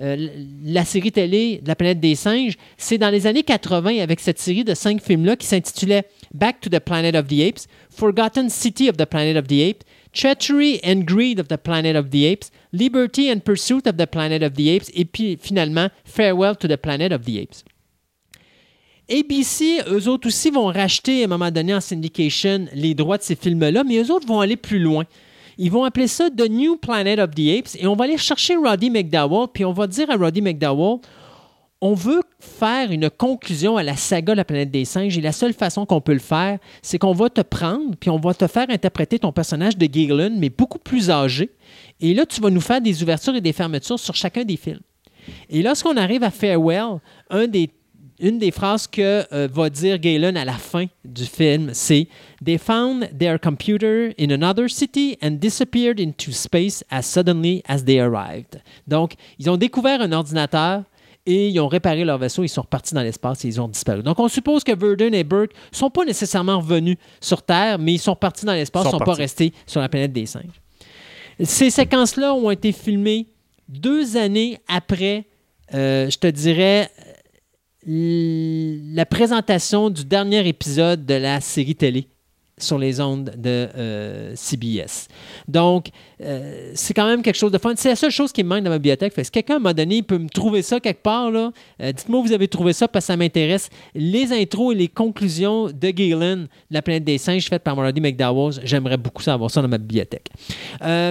euh, 0.00 0.28
la 0.64 0.84
série 0.84 1.12
télé 1.12 1.60
de 1.62 1.68
la 1.68 1.76
planète 1.76 2.00
des 2.00 2.16
singes, 2.16 2.56
c'est 2.76 2.98
dans 2.98 3.10
les 3.10 3.26
années 3.26 3.44
80 3.44 4.00
avec 4.00 4.20
cette 4.20 4.40
série 4.40 4.64
de 4.64 4.74
5 4.74 5.00
films-là 5.00 5.36
qui 5.36 5.46
s'intitulait 5.46 6.04
Back 6.34 6.60
to 6.60 6.68
the 6.68 6.80
Planet 6.80 7.14
of 7.14 7.28
the 7.28 7.40
Apes, 7.40 7.68
Forgotten 7.90 8.50
City 8.50 8.90
of 8.90 8.96
the 8.96 9.04
Planet 9.04 9.36
of 9.36 9.46
the 9.46 9.62
Apes, 9.62 9.84
Treachery 10.12 10.80
and 10.84 11.02
Greed 11.04 11.38
of 11.38 11.46
the 11.46 11.56
Planet 11.56 11.96
of 11.96 12.10
the 12.10 12.24
Apes, 12.26 12.50
Liberty 12.74 13.30
and 13.30 13.38
Pursuit 13.38 13.86
of 13.86 13.96
the 13.96 14.06
Planet 14.06 14.42
of 14.42 14.54
the 14.54 14.68
Apes, 14.68 14.90
et 14.94 15.04
puis 15.04 15.38
finalement 15.40 15.88
Farewell 16.04 16.56
to 16.56 16.66
the 16.66 16.76
Planet 16.76 17.12
of 17.12 17.22
the 17.24 17.38
Apes. 17.38 17.64
ABC, 19.08 19.80
eux 19.88 20.08
autres 20.08 20.26
aussi, 20.26 20.50
vont 20.50 20.66
racheter 20.66 21.22
à 21.22 21.24
un 21.26 21.28
moment 21.28 21.50
donné 21.52 21.72
en 21.72 21.80
syndication 21.80 22.66
les 22.74 22.94
droits 22.94 23.18
de 23.18 23.22
ces 23.22 23.36
films-là, 23.36 23.84
mais 23.84 24.02
eux 24.02 24.10
autres 24.10 24.26
vont 24.26 24.40
aller 24.40 24.56
plus 24.56 24.80
loin. 24.80 25.04
Ils 25.56 25.70
vont 25.70 25.84
appeler 25.84 26.08
ça 26.08 26.30
The 26.30 26.50
New 26.50 26.76
Planet 26.76 27.20
of 27.20 27.30
the 27.30 27.58
Apes 27.58 27.76
et 27.78 27.86
on 27.86 27.94
va 27.94 28.04
aller 28.04 28.18
chercher 28.18 28.56
Roddy 28.56 28.90
McDowell, 28.90 29.46
puis 29.54 29.64
on 29.64 29.72
va 29.72 29.86
dire 29.86 30.10
à 30.10 30.16
Roddy 30.16 30.42
McDowell 30.42 30.98
on 31.84 31.92
veut 31.92 32.22
faire 32.40 32.90
une 32.90 33.10
conclusion 33.10 33.76
à 33.76 33.82
la 33.82 33.94
saga 33.94 34.34
la 34.34 34.46
planète 34.46 34.70
des 34.70 34.86
singes 34.86 35.18
et 35.18 35.20
la 35.20 35.32
seule 35.32 35.52
façon 35.52 35.84
qu'on 35.84 36.00
peut 36.00 36.14
le 36.14 36.18
faire, 36.18 36.58
c'est 36.80 36.98
qu'on 36.98 37.12
va 37.12 37.28
te 37.28 37.42
prendre 37.42 37.94
puis 38.00 38.08
on 38.08 38.16
va 38.16 38.32
te 38.32 38.46
faire 38.46 38.70
interpréter 38.70 39.18
ton 39.18 39.32
personnage 39.32 39.76
de 39.76 39.84
Galen, 39.84 40.38
mais 40.38 40.48
beaucoup 40.48 40.78
plus 40.78 41.10
âgé. 41.10 41.50
Et 42.06 42.12
là, 42.14 42.26
tu 42.26 42.40
vas 42.40 42.50
nous 42.50 42.60
faire 42.60 42.80
des 42.80 43.02
ouvertures 43.02 43.34
et 43.34 43.40
des 43.40 43.52
fermetures 43.52 43.98
sur 43.98 44.14
chacun 44.14 44.44
des 44.44 44.56
films. 44.58 44.80
Et 45.48 45.62
lorsqu'on 45.62 45.96
arrive 45.96 46.22
à 46.22 46.30
Farewell, 46.30 46.98
un 47.30 47.46
des- 47.46 47.70
une 48.20 48.38
des 48.38 48.50
phrases 48.50 48.86
que 48.86 49.24
euh, 49.32 49.48
va 49.52 49.70
dire 49.70 49.98
Galen 49.98 50.36
à 50.36 50.44
la 50.44 50.52
fin 50.52 50.84
du 51.04 51.24
film, 51.24 51.70
c'est 51.72 52.06
They 52.44 52.58
found 52.58 53.08
their 53.18 53.40
computer 53.40 54.14
in 54.20 54.30
another 54.30 54.68
city 54.70 55.16
and 55.22 55.32
disappeared 55.40 55.98
into 55.98 56.30
space 56.30 56.84
as 56.90 57.02
suddenly 57.02 57.62
as 57.66 57.82
they 57.84 57.98
arrived. 58.00 58.60
Donc, 58.86 59.14
ils 59.38 59.48
ont 59.50 59.56
découvert 59.56 60.00
un 60.02 60.12
ordinateur 60.12 60.82
et 61.26 61.48
ils 61.48 61.58
ont 61.58 61.68
réparé 61.68 62.04
leur 62.04 62.18
vaisseau, 62.18 62.44
ils 62.44 62.48
sont 62.50 62.60
repartis 62.62 62.92
dans 62.94 63.02
l'espace 63.02 63.44
et 63.46 63.48
ils 63.48 63.58
ont 63.60 63.66
disparu. 63.68 64.02
Donc, 64.02 64.20
on 64.20 64.28
suppose 64.28 64.62
que 64.62 64.76
Verdun 64.76 65.12
et 65.12 65.24
Burke 65.24 65.52
ne 65.72 65.76
sont 65.76 65.88
pas 65.90 66.04
nécessairement 66.04 66.58
revenus 66.58 66.98
sur 67.20 67.40
Terre, 67.42 67.78
mais 67.78 67.94
ils 67.94 67.98
sont 67.98 68.14
partis 68.14 68.44
dans 68.44 68.52
l'espace, 68.52 68.82
ils 68.82 68.84
Sont 68.84 68.88
ne 68.90 68.92
sont 68.92 68.98
pas 68.98 69.04
partis. 69.06 69.22
restés 69.22 69.52
sur 69.66 69.80
la 69.80 69.88
planète 69.88 70.12
des 70.12 70.26
singes. 70.26 70.60
Ces 71.42 71.70
séquences-là 71.70 72.34
ont 72.34 72.50
été 72.50 72.72
filmées 72.72 73.28
deux 73.68 74.16
années 74.16 74.58
après, 74.68 75.24
euh, 75.74 76.08
je 76.10 76.18
te 76.18 76.26
dirais, 76.26 76.90
la 77.86 79.06
présentation 79.06 79.90
du 79.90 80.04
dernier 80.04 80.46
épisode 80.48 81.04
de 81.04 81.14
la 81.14 81.40
série 81.40 81.74
télé 81.74 82.08
sur 82.56 82.78
les 82.78 83.00
ondes 83.00 83.32
de 83.36 83.68
euh, 83.76 84.32
CBS. 84.36 85.08
Donc, 85.48 85.88
euh, 86.22 86.70
c'est 86.74 86.94
quand 86.94 87.06
même 87.06 87.22
quelque 87.22 87.36
chose 87.36 87.50
de 87.50 87.58
fun. 87.58 87.72
C'est 87.76 87.88
la 87.88 87.96
seule 87.96 88.12
chose 88.12 88.32
qui 88.32 88.44
me 88.44 88.48
manque 88.48 88.62
dans 88.62 88.70
ma 88.70 88.78
bibliothèque. 88.78 89.12
Si 89.16 89.30
quelqu'un, 89.30 89.54
à 89.54 89.56
un 89.56 89.60
moment 89.60 89.74
donné, 89.74 90.02
peut 90.02 90.18
me 90.18 90.28
trouver 90.28 90.62
ça 90.62 90.78
quelque 90.78 91.02
part, 91.02 91.30
là, 91.30 91.50
euh, 91.82 91.92
dites-moi 91.92 92.22
vous 92.22 92.32
avez 92.32 92.46
trouvé 92.46 92.72
ça 92.72 92.86
parce 92.86 93.06
que 93.06 93.12
ça 93.12 93.16
m'intéresse. 93.16 93.70
Les 93.94 94.32
intros 94.32 94.72
et 94.72 94.78
les 94.78 94.88
conclusions 94.88 95.66
de 95.66 95.90
Galen, 95.90 96.46
la 96.70 96.82
planète 96.82 97.04
des 97.04 97.18
singes, 97.18 97.46
faites 97.48 97.62
par 97.62 97.74
Roddy 97.74 98.00
McDowell, 98.00 98.60
j'aimerais 98.62 98.96
beaucoup 98.96 99.22
ça 99.22 99.34
avoir 99.34 99.50
ça 99.50 99.60
dans 99.60 99.68
ma 99.68 99.78
bibliothèque. 99.78 100.28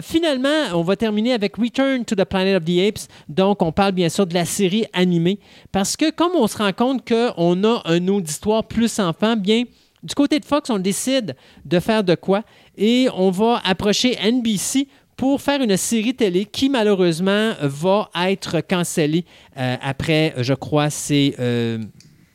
Finalement, 0.01 0.73
on 0.73 0.81
va 0.81 0.95
terminer 0.95 1.33
avec 1.33 1.57
Return 1.57 2.05
to 2.05 2.15
the 2.15 2.23
Planet 2.23 2.57
of 2.57 2.65
the 2.65 2.79
Apes. 2.79 3.07
Donc, 3.27 3.61
on 3.61 3.71
parle 3.71 3.91
bien 3.91 4.09
sûr 4.09 4.25
de 4.25 4.33
la 4.33 4.45
série 4.45 4.85
animée. 4.93 5.39
Parce 5.71 5.97
que 5.97 6.09
comme 6.11 6.31
on 6.35 6.47
se 6.47 6.57
rend 6.57 6.71
compte 6.71 7.07
qu'on 7.07 7.63
a 7.63 7.81
un 7.85 8.07
auditoire 8.07 8.63
plus 8.63 8.99
enfant, 8.99 9.35
bien, 9.35 9.63
du 10.03 10.15
côté 10.15 10.39
de 10.39 10.45
Fox, 10.45 10.69
on 10.69 10.79
décide 10.79 11.35
de 11.65 11.79
faire 11.79 12.03
de 12.03 12.15
quoi 12.15 12.43
et 12.77 13.07
on 13.15 13.31
va 13.31 13.61
approcher 13.63 14.17
NBC 14.21 14.87
pour 15.15 15.41
faire 15.41 15.61
une 15.61 15.77
série 15.77 16.13
télé 16.15 16.45
qui, 16.45 16.69
malheureusement, 16.69 17.53
va 17.61 18.09
être 18.27 18.61
cancellée 18.61 19.25
euh, 19.57 19.75
après, 19.81 20.33
je 20.37 20.53
crois, 20.53 20.89
c'est... 20.89 21.35
euh, 21.39 21.79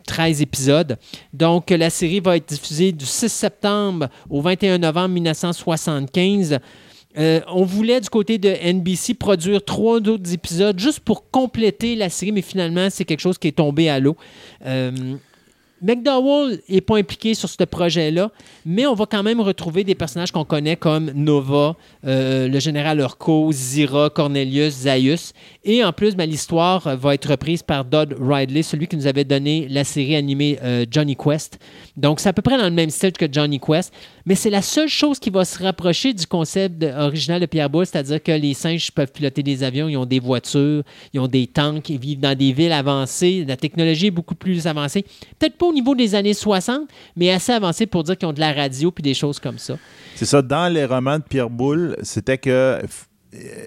13 0.09 0.41
épisodes. 0.43 0.97
Donc, 1.35 1.71
la 1.71 1.91
série 1.91 2.21
va 2.21 2.37
être 2.37 2.49
diffusée 2.49 2.93
du 2.93 3.05
6 3.05 3.29
septembre 3.29 4.09
au 4.31 4.41
21 4.41 4.79
novembre 4.79 5.15
1975. 5.15 6.59
Euh, 7.19 7.41
on 7.49 7.65
voulait 7.65 8.01
du 8.01 8.09
côté 8.09 8.39
de 8.39 8.49
NBC 8.49 9.15
produire 9.15 9.65
trois 9.65 9.97
autres 9.97 10.33
épisodes 10.33 10.79
juste 10.79 11.01
pour 11.01 11.31
compléter 11.31 11.95
la 11.97 12.09
série, 12.11 12.33
mais 12.33 12.43
finalement, 12.43 12.89
c'est 12.91 13.05
quelque 13.05 13.21
chose 13.21 13.39
qui 13.39 13.49
est 13.49 13.57
tombé 13.57 13.89
à 13.89 14.01
l'eau. 14.01 14.17
Euh, 14.65 15.17
McDowell 15.81 16.61
n'est 16.69 16.81
pas 16.81 16.97
impliqué 16.97 17.35
sur 17.35 17.49
ce 17.49 17.63
projet-là, 17.65 18.31
mais 18.67 18.87
on 18.87 18.95
va 18.95 19.07
quand 19.07 19.23
même 19.23 19.41
retrouver 19.41 19.85
des 19.85 19.95
personnages 19.95 20.33
qu'on 20.33 20.45
connaît 20.45 20.77
comme 20.77 21.11
Nova, 21.13 21.77
euh, 22.07 22.49
le 22.49 22.59
général 22.59 22.99
Urko, 22.99 23.51
Zira, 23.53 24.11
Cornelius, 24.11 24.73
Zaius. 24.75 25.33
Et 25.71 25.85
en 25.85 25.93
plus, 25.93 26.17
ben, 26.17 26.25
l'histoire 26.25 26.97
va 26.97 27.13
être 27.13 27.29
reprise 27.29 27.63
par 27.63 27.85
Dodd 27.85 28.17
Ridley, 28.19 28.63
celui 28.63 28.87
qui 28.87 28.97
nous 28.97 29.07
avait 29.07 29.25
donné 29.25 29.69
la 29.69 29.85
série 29.85 30.17
animée 30.17 30.59
euh, 30.63 30.87
Johnny 30.91 31.15
Quest. 31.15 31.59
Donc, 31.95 32.21
c'est 32.21 32.31
à 32.31 32.33
peu 32.33 32.41
près 32.41 32.57
dans 32.57 32.65
le 32.65 32.71
même 32.71 32.89
style 32.89 33.13
que 33.13 33.27
Johnny 33.31 33.61
Quest, 33.61 33.93
mais 34.25 34.35
c'est 34.35 34.49
la 34.49 34.63
seule 34.63 34.89
chose 34.89 35.19
qui 35.19 35.29
va 35.29 35.45
se 35.45 35.63
rapprocher 35.63 36.15
du 36.15 36.27
concept 36.27 36.83
original 36.83 37.43
de 37.43 37.45
Pierre 37.45 37.69
Boulle, 37.69 37.85
c'est-à-dire 37.85 38.23
que 38.23 38.33
les 38.33 38.55
singes 38.55 38.91
peuvent 38.93 39.13
piloter 39.13 39.43
des 39.43 39.63
avions, 39.63 39.91
ils 39.91 39.99
ont 39.99 40.07
des 40.07 40.21
voitures, 40.21 40.85
ils 41.13 41.21
ont 41.21 41.29
des 41.29 41.47
tanks, 41.47 41.91
ils 41.91 42.01
vivent 42.01 42.21
dans 42.21 42.35
des 42.35 42.55
villes 42.55 42.73
avancées, 42.73 43.45
la 43.47 43.59
technologie 43.59 44.07
est 44.07 44.11
beaucoup 44.11 44.37
plus 44.37 44.67
avancée. 44.67 45.05
Peut-être 45.39 45.59
pas 45.59 45.67
au 45.67 45.75
niveau 45.75 45.95
des 45.95 46.15
années 46.15 46.33
60, 46.33 46.89
mais 47.15 47.31
assez 47.31 47.53
avancée 47.53 47.85
pour 47.85 48.05
dire 48.05 48.17
qu'ils 48.17 48.29
ont 48.29 48.33
de 48.33 48.41
la 48.41 48.55
radio 48.55 48.91
puis 48.91 49.03
des 49.03 49.13
choses 49.13 49.39
comme 49.39 49.59
ça. 49.59 49.77
C'est 50.15 50.25
ça, 50.25 50.41
dans 50.41 50.73
les 50.73 50.87
romans 50.87 51.19
de 51.19 51.25
Pierre 51.25 51.51
Boulle, 51.51 51.95
c'était 52.03 52.39
que 52.39 52.49
euh, 52.49 52.81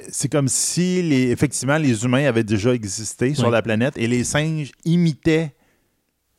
c'est 0.09 0.29
comme 0.31 0.47
si 0.47 1.01
les, 1.03 1.29
effectivement 1.31 1.77
les 1.77 2.03
humains 2.03 2.25
avaient 2.25 2.43
déjà 2.43 2.73
existé 2.73 3.33
sur 3.35 3.49
la 3.51 3.61
planète 3.61 3.93
et 3.97 4.07
les 4.07 4.23
singes 4.23 4.71
imitaient 4.85 5.53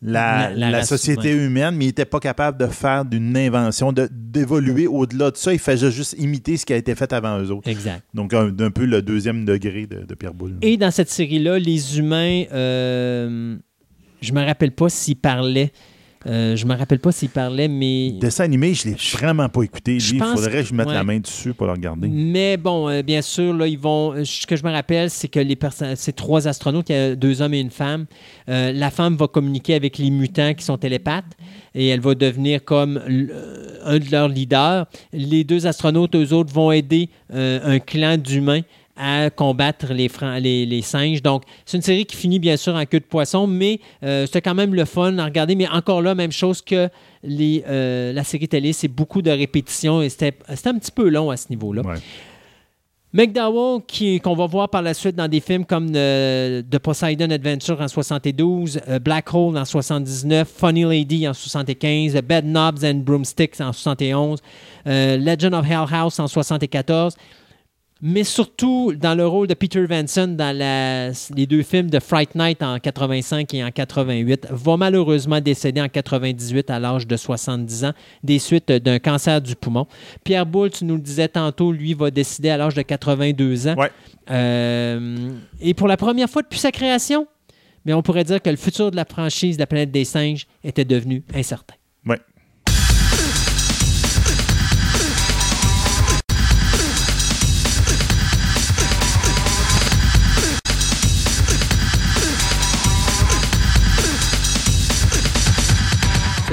la, 0.05 0.49
La- 0.49 0.51
la 0.57 0.71
la 0.73 0.79
race, 0.79 0.89
société 0.89 1.31
humaine, 1.31 1.77
mais 1.77 1.85
ils 1.85 1.89
n'étaient 1.89 2.05
pas 2.05 2.19
capables 2.19 2.59
de 2.59 2.67
faire 2.67 3.05
d'une 3.05 3.37
invention, 3.37 3.93
d'évoluer 4.11 4.89
au-delà 4.89 5.31
de 5.31 5.37
ça. 5.37 5.53
Ils 5.53 5.61
faisaient 5.61 5.93
juste 5.93 6.17
imiter 6.19 6.57
ce 6.57 6.67
qui 6.67 6.73
a 6.73 6.77
été 6.77 6.97
fait 6.97 7.13
avant 7.13 7.39
eux 7.41 7.53
autres. 7.53 7.69
Exact. 7.69 8.03
Donc, 8.13 8.35
un, 8.35 8.49
d'un 8.49 8.73
peu 8.73 8.85
le 8.85 9.01
deuxième 9.01 9.45
degré 9.45 9.87
de, 9.87 10.01
de 10.05 10.15
Pierre 10.17 10.35
Boulle. 10.35 10.57
Et 10.61 10.77
dans 10.77 10.91
cette 10.91 11.09
série-là, 11.09 11.61
les 11.61 11.99
humains, 12.01 12.43
euh, 12.53 13.57
je 14.21 14.33
me 14.33 14.45
rappelle 14.45 14.73
pas 14.73 14.89
s'ils 14.89 15.15
parlaient. 15.15 15.71
Euh, 16.27 16.57
je 16.57 16.67
me 16.67 16.75
rappelle 16.75 16.99
pas 16.99 17.13
s'ils 17.13 17.29
parlaient, 17.29 17.69
mais. 17.69 18.13
Dessin 18.13 18.45
animé, 18.45 18.75
je 18.75 18.89
l'ai 18.89 18.97
vraiment 19.13 19.49
pas 19.49 19.63
écouté. 19.63 19.97
Il 19.97 20.23
faudrait 20.23 20.63
que 20.63 20.69
je 20.69 20.75
mette 20.75 20.87
ouais. 20.87 20.95
la 20.95 21.05
main 21.05 21.19
dessus 21.19 21.55
pour 21.55 21.67
le 21.67 21.73
regarder. 21.73 22.09
Mais 22.09 22.57
bon, 22.57 22.89
euh, 22.89 23.03
bien 23.03 23.23
sûr, 23.23 23.53
là, 23.55 23.67
ils 23.67 23.79
vont. 23.79 24.13
euh, 24.13 24.25
Ce 24.25 24.47
que 24.47 24.57
je 24.57 24.65
me 24.65 24.71
rappelle, 24.71 25.11
c'est 25.11 25.29
que 25.29 25.41
les 25.41 25.57
personnes, 25.57 25.95
c'est 25.97 26.15
trois 26.15 26.47
astronautes, 26.47 26.89
il 26.91 26.93
y 26.93 26.99
a 26.99 27.17
deux 27.17 27.43
hommes 27.43 27.55
et 27.55 27.61
une 27.61 27.71
femme. 27.71 28.07
Euh, 28.49 28.73
la 28.73 28.91
femme 28.91 29.17
va 29.17 29.27
communiquer 29.27 29.75
avec 29.75 29.99
les 29.99 30.11
mutants 30.11 30.55
qui 30.55 30.65
sont 30.65 30.79
télépathes 30.79 31.37
et 31.75 31.89
elle 31.89 32.01
va 32.01 32.15
devenir 32.15 32.63
comme 32.65 33.01
un 33.85 33.99
de 33.99 34.11
leurs 34.11 34.29
leaders. 34.29 34.87
Les 35.13 35.45
deux 35.45 35.67
astronautes, 35.67 36.15
eux 36.15 36.33
autres, 36.33 36.53
vont 36.53 36.71
aider 36.71 37.09
un 37.33 37.79
clan 37.79 38.17
d'humains 38.19 38.61
à 38.97 39.31
combattre 39.31 39.93
les, 39.93 40.09
fran- 40.09 40.39
les, 40.39 40.67
les 40.67 40.83
singes. 40.83 41.23
Donc, 41.23 41.45
c'est 41.65 41.77
une 41.79 41.83
série 41.83 42.05
qui 42.05 42.17
finit 42.17 42.39
bien 42.39 42.57
sûr 42.57 42.75
en 42.75 42.85
queue 42.85 43.01
de 43.01 43.05
poisson, 43.05 43.47
mais 43.47 43.81
euh, 44.03 44.27
c'était 44.27 44.43
quand 44.43 44.55
même 44.55 44.75
le 44.75 44.85
fun 44.85 45.17
à 45.19 45.25
regarder. 45.25 45.55
Mais 45.55 45.69
encore 45.69 46.03
là, 46.03 46.15
même 46.15 46.33
chose 46.33 46.61
que 46.63 46.89
les, 47.23 47.65
euh, 47.69 48.13
la 48.13 48.25
série 48.25 48.49
télé, 48.49 48.73
c'est 48.73 48.89
beaucoup 48.89 49.23
de 49.23 49.31
répétitions 49.31 50.03
et 50.03 50.09
c'était 50.09 50.37
un 50.67 50.79
petit 50.79 50.91
peu 50.93 51.09
long 51.09 51.31
à 51.31 51.37
ce 51.37 51.47
niveau-là. 51.51 51.83
Ouais. 51.83 51.95
McDowell, 53.15 53.83
qu'on 54.23 54.35
va 54.35 54.47
voir 54.47 54.71
par 54.71 54.81
la 54.81 54.95
suite 54.95 55.15
dans 55.17 55.29
des 55.29 55.41
films 55.41 55.67
comme 55.67 55.93
euh, 55.95 56.63
The 56.63 56.79
Poseidon 56.79 57.31
Adventure 57.31 57.79
en 57.83 57.87
72, 57.89 58.81
euh, 58.89 58.99
Black 58.99 59.35
Hole 59.35 59.59
en 59.59 59.67
79, 59.67 60.49
Funny 60.49 60.85
Lady 60.85 61.29
en 61.29 61.35
75, 61.35 62.15
Bed 62.23 62.47
Knobs 62.47 62.83
and 62.83 63.03
Broomsticks 63.05 63.61
en 63.61 63.75
71, 63.75 64.41
euh, 64.87 65.19
Legend 65.19 65.53
of 65.53 65.67
Hell 65.71 65.85
House 65.93 66.19
en 66.21 66.27
74, 66.27 67.15
mais 68.05 68.25
surtout 68.25 68.93
dans 68.95 69.15
le 69.15 69.25
rôle 69.27 69.47
de 69.47 69.55
Peter 69.55 69.85
Vanson 69.87 70.27
dans 70.37 70.57
la- 70.57 71.11
les 71.35 71.47
deux 71.47 71.63
films 71.63 71.89
de 71.89 72.01
Fright 72.01 72.35
Night 72.35 72.61
en 72.63 72.79
85 72.81 73.55
et 73.55 73.63
en 73.65 73.71
88, 73.71 74.49
va 74.51 74.77
malheureusement 74.77 75.41
décéder 75.41 75.81
en 75.81 75.89
98 75.89 76.69
à 76.71 76.81
l'âge 76.81 77.07
de 77.07 77.17
70 77.17 77.85
ans 77.85 77.93
des 78.25 78.41
suites 78.41 78.73
d'un 78.73 78.99
cancer 78.99 79.41
du 79.41 79.55
poumon. 79.55 79.87
Pierre 80.25 80.45
Boulle, 80.47 80.71
tu 80.71 80.85
nous 80.85 80.97
le 80.97 81.01
disais 81.01 81.29
tantôt, 81.29 81.71
lui 81.71 81.95
va 81.95 82.11
décéder 82.11 82.51
à 82.51 82.57
l'âge 82.57 82.75
de 82.75 82.83
82 82.83 83.69
ans. 83.69 83.77
Ouais. 83.77 83.91
Euh, 84.31 85.31
et 85.61 85.75
pour 85.75 85.87
la 85.89 85.97
première 85.97 86.29
fois 86.29 86.43
depuis 86.43 86.59
sa 86.59 86.73
création, 86.73 87.27
mais 87.85 87.93
on 87.93 88.03
pourrait 88.03 88.25
dire 88.25 88.43
que 88.43 88.51
le 88.51 88.57
futur 88.57 88.91
de 88.91 88.97
la 88.97 89.05
franchise 89.05 89.57
de 89.57 89.63
la 89.63 89.67
planète 89.67 89.91
des 89.93 90.05
singes 90.05 90.47
était 90.65 90.85
devenu 90.85 91.23
incertain. 91.35 91.75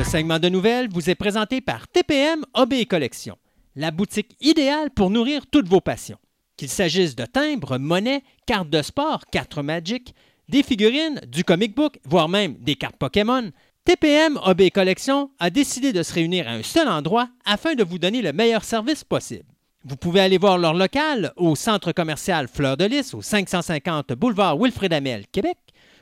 Segment 0.10 0.40
de 0.40 0.50
nouvelles 0.50 0.90
vous 0.90 1.12
est 1.12 1.16
présenté 1.16 1.62
par 1.62 1.88
TPM 1.88 2.44
et 2.72 2.86
Collection, 2.88 3.38
la 3.76 3.92
boutique 3.92 4.36
idéale 4.42 4.90
pour 4.90 5.12
nourrir 5.12 5.46
toutes 5.46 5.68
vos 5.68 5.82
passions. 5.82 6.18
Qu'il 6.58 6.70
s'agisse 6.70 7.16
de 7.16 7.26
timbres, 7.26 7.78
monnaies, 7.78 8.24
cartes 8.48 8.72
de 8.72 8.82
sport, 8.82 9.22
cartes 9.32 9.60
Magic, 9.60 10.16
des 10.48 10.64
figurines, 10.64 11.22
du 11.28 11.44
comic 11.44 11.76
book, 11.76 12.00
voire 12.06 12.28
même 12.28 12.56
des 12.56 12.74
cartes 12.74 12.96
Pokémon, 12.96 13.52
TPM 13.86 14.40
et 14.58 14.72
Collection 14.72 15.30
a 15.38 15.52
décidé 15.52 15.94
de 15.94 16.02
se 16.02 16.14
réunir 16.16 16.48
à 16.48 16.54
un 16.54 16.64
seul 16.64 16.88
endroit 16.88 17.30
afin 17.46 17.76
de 17.76 17.84
vous 17.84 18.00
donner 18.00 18.24
le 18.24 18.34
meilleur 18.34 18.64
service 18.64 19.04
possible. 19.04 19.46
Vous 19.86 19.96
pouvez 19.96 20.22
aller 20.22 20.40
voir 20.40 20.58
leur 20.58 20.74
local 20.74 21.34
au 21.36 21.56
centre 21.56 21.92
commercial 21.92 22.48
Fleur 22.48 22.78
de 22.78 22.86
Lys 22.86 23.14
au 23.14 23.22
550 23.22 24.14
boulevard 24.14 24.58
Wilfrid 24.58 24.92
Amel, 24.92 25.28
Québec, 25.32 25.58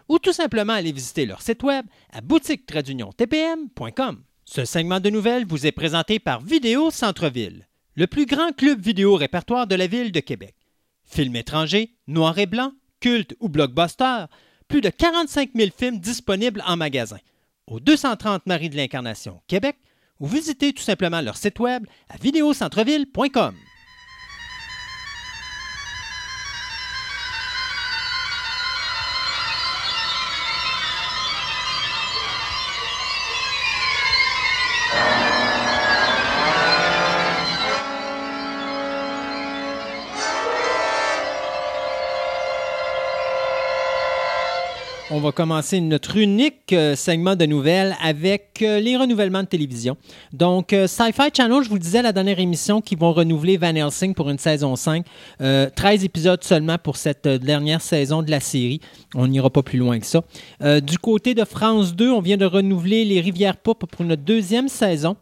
ou 0.09 0.19
tout 0.19 0.33
simplement 0.33 0.73
aller 0.73 0.91
visiter 0.91 1.25
leur 1.25 1.41
site 1.41 1.63
web 1.63 1.85
à 2.11 2.21
boutique-tpm.com. 2.21 4.23
Ce 4.45 4.65
segment 4.65 4.99
de 4.99 5.09
nouvelles 5.09 5.45
vous 5.45 5.65
est 5.65 5.71
présenté 5.71 6.19
par 6.19 6.41
Vidéo 6.41 6.89
Centre-Ville, 6.89 7.67
le 7.95 8.07
plus 8.07 8.25
grand 8.25 8.55
club 8.55 8.79
vidéo 8.79 9.15
répertoire 9.15 9.67
de 9.67 9.75
la 9.75 9.87
ville 9.87 10.11
de 10.11 10.19
Québec. 10.19 10.55
Films 11.03 11.35
étrangers, 11.35 11.93
noir 12.07 12.37
et 12.37 12.45
blanc, 12.45 12.71
culte 12.99 13.35
ou 13.39 13.49
blockbuster, 13.49 14.25
plus 14.67 14.81
de 14.81 14.89
45 14.89 15.51
000 15.55 15.69
films 15.77 15.99
disponibles 15.99 16.63
en 16.65 16.77
magasin. 16.77 17.19
Au 17.67 17.79
230 17.79 18.45
Marie 18.45 18.69
de 18.69 18.77
l'Incarnation, 18.77 19.41
Québec, 19.47 19.77
ou 20.19 20.27
visitez 20.27 20.73
tout 20.73 20.83
simplement 20.83 21.21
leur 21.21 21.37
site 21.37 21.59
web 21.59 21.85
à 22.09 22.17
vidéocentreville.com. 22.17 23.55
On 45.17 45.19
va 45.19 45.31
commencer 45.31 45.81
notre 45.81 46.15
unique 46.17 46.71
euh, 46.73 46.95
segment 46.95 47.35
de 47.35 47.47
nouvelles 47.47 47.97
avec 48.03 48.59
euh, 48.61 48.79
les 48.79 48.95
renouvellements 48.95 49.41
de 49.41 49.47
télévision. 49.47 49.97
Donc, 50.31 50.73
euh, 50.73 50.85
Sci-Fi 50.85 51.29
Channel, 51.35 51.63
je 51.63 51.69
vous 51.69 51.79
disais 51.79 52.03
la 52.03 52.11
dernière 52.11 52.39
émission, 52.39 52.81
qu'ils 52.81 52.99
vont 52.99 53.13
renouveler 53.13 53.57
Van 53.57 53.73
Helsing 53.73 54.13
pour 54.13 54.29
une 54.29 54.37
saison 54.37 54.75
5. 54.75 55.03
Euh, 55.41 55.71
13 55.75 56.03
épisodes 56.03 56.43
seulement 56.43 56.77
pour 56.77 56.97
cette 56.97 57.27
dernière 57.27 57.81
saison 57.81 58.21
de 58.21 58.29
la 58.29 58.39
série. 58.39 58.79
On 59.15 59.25
n'ira 59.25 59.49
pas 59.49 59.63
plus 59.63 59.79
loin 59.79 59.99
que 59.99 60.05
ça. 60.05 60.21
Du 60.81 60.99
côté 60.99 61.33
de 61.33 61.45
France 61.45 61.95
2, 61.95 62.11
on 62.11 62.21
vient 62.21 62.37
de 62.37 62.45
renouveler 62.45 63.03
Les 63.03 63.19
Rivières 63.19 63.57
Pop 63.57 63.87
pour 63.89 64.01
une 64.05 64.15
deuxième 64.15 64.67
saison. 64.67 65.15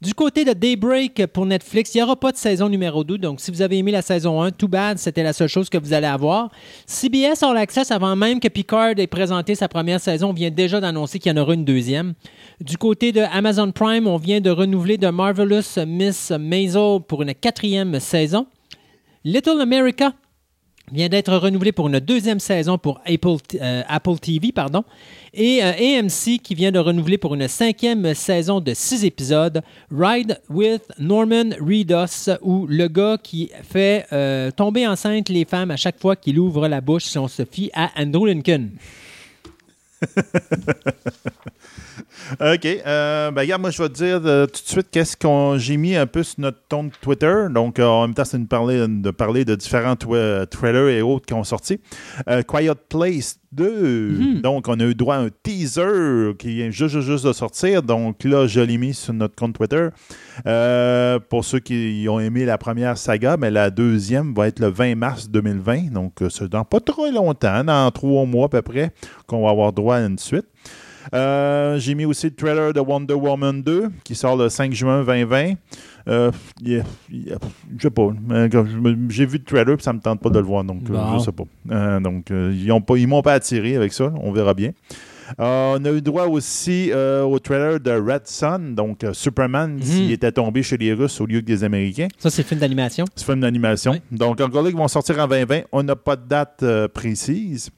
Du 0.00 0.14
côté 0.14 0.44
de 0.44 0.52
Daybreak 0.52 1.26
pour 1.26 1.44
Netflix, 1.44 1.92
il 1.92 1.98
n'y 1.98 2.02
aura 2.04 2.14
pas 2.14 2.30
de 2.30 2.36
saison 2.36 2.68
numéro 2.68 3.02
2. 3.02 3.18
Donc, 3.18 3.40
si 3.40 3.50
vous 3.50 3.62
avez 3.62 3.78
aimé 3.78 3.90
la 3.90 4.00
saison 4.00 4.40
1, 4.40 4.52
too 4.52 4.68
bad, 4.68 4.96
c'était 4.96 5.24
la 5.24 5.32
seule 5.32 5.48
chose 5.48 5.68
que 5.68 5.76
vous 5.76 5.92
allez 5.92 6.06
avoir. 6.06 6.52
CBS 6.86 7.42
All 7.42 7.56
Access, 7.56 7.90
avant 7.90 8.14
même 8.14 8.38
que 8.38 8.46
Picard 8.46 8.96
ait 8.96 9.08
présenté 9.08 9.56
sa 9.56 9.66
première 9.66 10.00
saison, 10.00 10.32
vient 10.32 10.52
déjà 10.52 10.78
d'annoncer 10.78 11.18
qu'il 11.18 11.32
y 11.32 11.36
en 11.36 11.42
aura 11.42 11.54
une 11.54 11.64
deuxième. 11.64 12.14
Du 12.60 12.78
côté 12.78 13.10
de 13.10 13.22
Amazon 13.32 13.72
Prime, 13.72 14.06
on 14.06 14.18
vient 14.18 14.40
de 14.40 14.50
renouveler 14.50 14.98
The 14.98 15.06
Marvelous 15.06 15.84
Miss 15.84 16.30
Maisel 16.30 17.00
pour 17.08 17.22
une 17.22 17.34
quatrième 17.34 17.98
saison. 17.98 18.46
Little 19.24 19.60
America 19.60 20.12
vient 20.92 21.08
d'être 21.08 21.34
renouvelé 21.34 21.72
pour 21.72 21.88
une 21.88 22.00
deuxième 22.00 22.40
saison 22.40 22.78
pour 22.78 23.00
Apple, 23.06 23.36
euh, 23.60 23.82
Apple 23.88 24.18
TV, 24.18 24.52
pardon, 24.52 24.84
et 25.34 25.62
euh, 25.62 25.72
AMC 25.72 26.38
qui 26.42 26.54
vient 26.54 26.72
de 26.72 26.78
renouveler 26.78 27.18
pour 27.18 27.34
une 27.34 27.48
cinquième 27.48 28.14
saison 28.14 28.60
de 28.60 28.74
six 28.74 29.04
épisodes, 29.04 29.62
Ride 29.90 30.40
with 30.48 30.82
Norman 30.98 31.50
Reedus, 31.60 32.30
où 32.42 32.66
le 32.66 32.88
gars 32.88 33.18
qui 33.22 33.50
fait 33.62 34.06
euh, 34.12 34.50
tomber 34.50 34.86
enceinte 34.86 35.28
les 35.28 35.44
femmes 35.44 35.70
à 35.70 35.76
chaque 35.76 36.00
fois 36.00 36.16
qu'il 36.16 36.38
ouvre 36.38 36.68
la 36.68 36.80
bouche, 36.80 37.04
si 37.04 37.18
on 37.18 37.28
se 37.28 37.44
fie 37.44 37.70
à 37.74 37.90
Andrew 37.96 38.26
Lincoln. 38.26 38.70
OK. 42.40 42.66
Euh, 42.66 43.30
ben, 43.30 43.40
regarde, 43.40 43.60
moi, 43.60 43.70
je 43.70 43.82
vais 43.82 43.88
te 43.88 43.94
dire 43.94 44.20
euh, 44.24 44.46
tout 44.46 44.62
de 44.62 44.68
suite 44.68 44.88
qu'est-ce 44.90 45.16
qu'on 45.16 45.58
j'ai 45.58 45.76
mis 45.76 45.96
un 45.96 46.06
peu 46.06 46.22
sur 46.22 46.40
notre 46.40 46.58
ton 46.68 46.90
Twitter. 47.00 47.46
Donc, 47.50 47.78
euh, 47.78 47.86
en 47.86 48.06
même 48.06 48.14
temps, 48.14 48.24
c'est 48.24 48.38
de 48.38 48.46
parler 48.46 48.86
de, 48.86 49.10
parler 49.10 49.44
de 49.44 49.54
différents 49.54 49.96
trailers 49.96 50.88
et 50.88 51.02
autres 51.02 51.26
qui 51.26 51.34
ont 51.34 51.44
sorti. 51.44 51.80
Quiet 52.46 52.74
Place 52.88 53.38
2. 53.52 54.40
Donc, 54.42 54.68
on 54.68 54.78
a 54.78 54.84
eu 54.84 54.94
droit 54.94 55.16
à 55.16 55.20
un 55.20 55.28
teaser 55.42 56.34
qui 56.38 56.54
vient 56.56 56.70
juste, 56.70 57.00
juste, 57.00 57.24
de 57.26 57.32
sortir. 57.32 57.82
Donc 57.82 58.24
là, 58.24 58.46
je 58.46 58.60
l'ai 58.60 58.78
mis 58.78 58.94
sur 58.94 59.14
notre 59.14 59.34
compte 59.34 59.54
Twitter. 59.54 59.88
Pour 61.28 61.44
ceux 61.44 61.60
qui 61.60 62.06
ont 62.08 62.20
aimé 62.20 62.44
la 62.44 62.58
première 62.58 62.98
saga, 62.98 63.36
mais 63.38 63.50
la 63.50 63.70
deuxième 63.70 64.34
va 64.34 64.48
être 64.48 64.60
le 64.60 64.68
20 64.68 64.94
mars 64.96 65.30
2020. 65.30 65.92
Donc, 65.92 66.14
c'est 66.28 66.48
dans 66.48 66.64
pas 66.64 66.80
trop 66.80 67.10
longtemps, 67.10 67.64
dans 67.64 67.90
trois 67.90 68.26
mois 68.26 68.46
à 68.46 68.48
peu 68.48 68.62
près, 68.62 68.90
qu'on 69.26 69.44
va 69.44 69.50
avoir 69.50 69.72
droit 69.72 69.96
à 69.96 70.00
une 70.00 70.18
suite. 70.18 70.46
Euh, 71.14 71.78
J'ai 71.78 71.94
mis 71.94 72.04
aussi 72.04 72.26
le 72.26 72.34
trailer 72.34 72.72
de 72.72 72.80
Wonder 72.80 73.14
Woman 73.14 73.62
2 73.62 73.88
qui 74.04 74.14
sort 74.14 74.36
le 74.36 74.48
5 74.48 74.72
juin 74.72 75.04
2020. 75.04 75.54
Euh, 76.08 76.30
yeah, 76.62 76.82
yeah, 77.10 77.36
je 77.76 77.82
sais 77.82 77.90
pas. 77.90 78.08
Euh, 78.30 78.48
J'ai 79.08 79.26
vu 79.26 79.38
le 79.38 79.44
trailer 79.44 79.76
et 79.78 79.82
ça 79.82 79.92
me 79.92 80.00
tente 80.00 80.20
pas 80.20 80.30
de 80.30 80.38
le 80.38 80.44
voir, 80.44 80.64
donc 80.64 80.82
euh, 80.90 81.18
je 81.18 81.24
sais 81.24 81.32
pas. 81.32 82.00
Donc, 82.00 82.30
ils 82.30 82.70
ont 82.72 82.80
pas, 82.80 82.96
ils 82.96 83.06
m'ont 83.06 83.22
pas 83.22 83.34
attiré 83.34 83.76
avec 83.76 83.92
ça. 83.92 84.12
On 84.22 84.32
verra 84.32 84.54
bien. 84.54 84.72
Euh, 85.40 85.76
on 85.78 85.84
a 85.84 85.90
eu 85.90 86.00
droit 86.00 86.24
aussi 86.26 86.90
euh, 86.90 87.22
au 87.22 87.38
trailer 87.38 87.78
de 87.80 87.90
Red 87.90 88.22
Sun, 88.26 88.74
donc 88.74 89.04
euh, 89.04 89.12
Superman 89.12 89.78
qui 89.78 90.10
était 90.12 90.32
tombé 90.32 90.62
chez 90.62 90.78
les 90.78 90.94
Russes 90.94 91.20
au 91.20 91.26
lieu 91.26 91.40
que 91.40 91.44
des 91.46 91.64
Américains. 91.64 92.08
Ça, 92.18 92.30
c'est 92.30 92.42
le 92.42 92.48
film 92.48 92.60
d'animation. 92.60 93.04
C'est 93.14 93.26
film 93.26 93.40
d'animation. 93.40 93.92
Oui. 93.92 94.00
Donc, 94.10 94.40
encore 94.40 94.62
là, 94.62 94.70
ils 94.70 94.76
vont 94.76 94.88
sortir 94.88 95.18
en 95.18 95.28
2020. 95.28 95.62
On 95.72 95.82
n'a 95.82 95.96
pas 95.96 96.16
de 96.16 96.26
date 96.26 96.64
précise. 96.94 97.68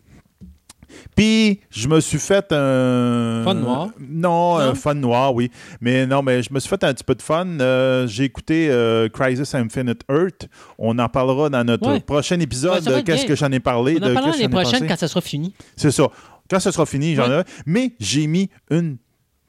Puis, 1.16 1.60
je 1.70 1.88
me 1.88 2.00
suis 2.00 2.18
fait 2.18 2.46
un. 2.52 3.42
Fun 3.44 3.54
noir? 3.54 3.88
Non, 4.00 4.56
un 4.58 4.68
Non? 4.68 4.74
fun 4.74 4.94
noir, 4.94 5.34
oui. 5.34 5.50
Mais 5.80 6.06
non, 6.06 6.22
mais 6.22 6.42
je 6.42 6.52
me 6.52 6.60
suis 6.60 6.68
fait 6.68 6.82
un 6.84 6.92
petit 6.94 7.04
peu 7.04 7.14
de 7.14 7.22
fun. 7.22 7.46
Euh, 7.60 8.06
J'ai 8.06 8.24
écouté 8.24 8.68
euh, 8.70 9.08
Crisis 9.08 9.54
Infinite 9.54 10.02
Earth. 10.10 10.48
On 10.78 10.98
en 10.98 11.08
parlera 11.08 11.48
dans 11.50 11.64
notre 11.64 11.90
Ouais. 11.90 12.00
prochain 12.00 12.38
épisode 12.40 12.84
de 12.84 13.00
qu'est-ce 13.00 13.26
que 13.26 13.34
j'en 13.36 13.50
ai 13.52 13.60
parlé. 13.60 13.98
On 14.00 14.04
en 14.04 14.08
de 14.08 14.14
parlera 14.14 14.32
l'année 14.36 14.48
prochaine 14.48 14.86
quand 14.86 14.96
ça 14.98 15.08
sera 15.08 15.20
fini. 15.20 15.54
C'est 15.76 15.90
ça. 15.90 16.08
Quand 16.48 16.58
ce 16.60 16.70
sera 16.70 16.86
fini, 16.86 17.14
j'en 17.14 17.28
Ouais. 17.28 17.40
ai. 17.40 17.42
Mais 17.66 17.92
j'ai 18.00 18.26
mis 18.26 18.50
une, 18.70 18.96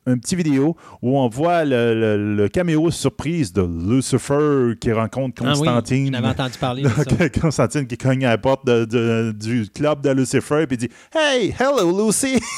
un 0.07 0.17
petit 0.17 0.35
vidéo 0.35 0.75
où 1.01 1.17
on 1.19 1.27
voit 1.29 1.63
le, 1.63 1.93
le- 1.93 2.35
le 2.35 2.49
caméo 2.49 2.89
surprise 2.91 3.53
de 3.53 3.61
Lucifer 3.61 4.75
qui 4.79 4.91
rencontre 4.91 5.43
Ah 5.45 5.51
oui, 5.53 5.59
Constantine. 5.59 6.07
j'en 6.13 6.19
avais 6.19 6.27
entendu 6.29 6.57
parler 6.57 6.83
de 6.83 6.89
ça. 6.95 7.03
Donc, 7.03 7.39
Constantine 7.39 7.85
qui 7.87 7.97
cogne 7.97 8.25
à 8.25 8.29
la 8.29 8.37
porte 8.37 8.65
de- 8.65 8.85
de- 8.85 9.31
du 9.39 9.67
club 9.69 10.01
de 10.01 10.09
Lucifer 10.09 10.65
et 10.69 10.77
dit 10.77 10.89
Hey, 11.15 11.53
hello 11.59 12.07
Lucy! 12.07 12.39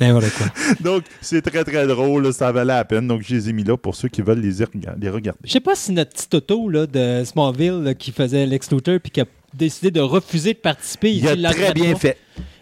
N'importe 0.00 0.32
quoi. 0.32 0.46
Donc, 0.80 1.04
c'est 1.20 1.42
très 1.42 1.62
très 1.62 1.86
drôle, 1.86 2.24
là, 2.24 2.32
ça 2.32 2.50
valait 2.50 2.72
la 2.72 2.84
peine. 2.86 3.06
Donc, 3.06 3.20
je 3.22 3.34
les 3.34 3.50
ai 3.50 3.52
mis 3.52 3.64
là 3.64 3.76
pour 3.76 3.94
ceux 3.94 4.08
qui 4.08 4.22
veulent 4.22 4.40
les, 4.40 4.50
regarder. 5.10 5.38
Je 5.44 5.52
sais 5.52 5.60
pas 5.60 5.74
si 5.74 5.92
notre 5.92 6.12
petit 6.12 6.34
auto 6.34 6.70
là, 6.70 6.86
de 6.86 7.22
Smallville 7.22 7.82
là, 7.82 7.92
qui 7.94 8.10
faisait 8.10 8.46
Lex 8.46 8.70
Luthor 8.72 8.98
puis 9.00 9.10
qui 9.10 9.20
a 9.20 9.26
décidé 9.52 9.90
de 9.90 10.00
refuser 10.00 10.54
de 10.54 10.58
participer. 10.58 11.12
Il 11.12 11.28
a 11.28 11.36
l'a 11.36 11.52
très 11.52 11.74
bien 11.74 11.94
fait. 11.96 12.16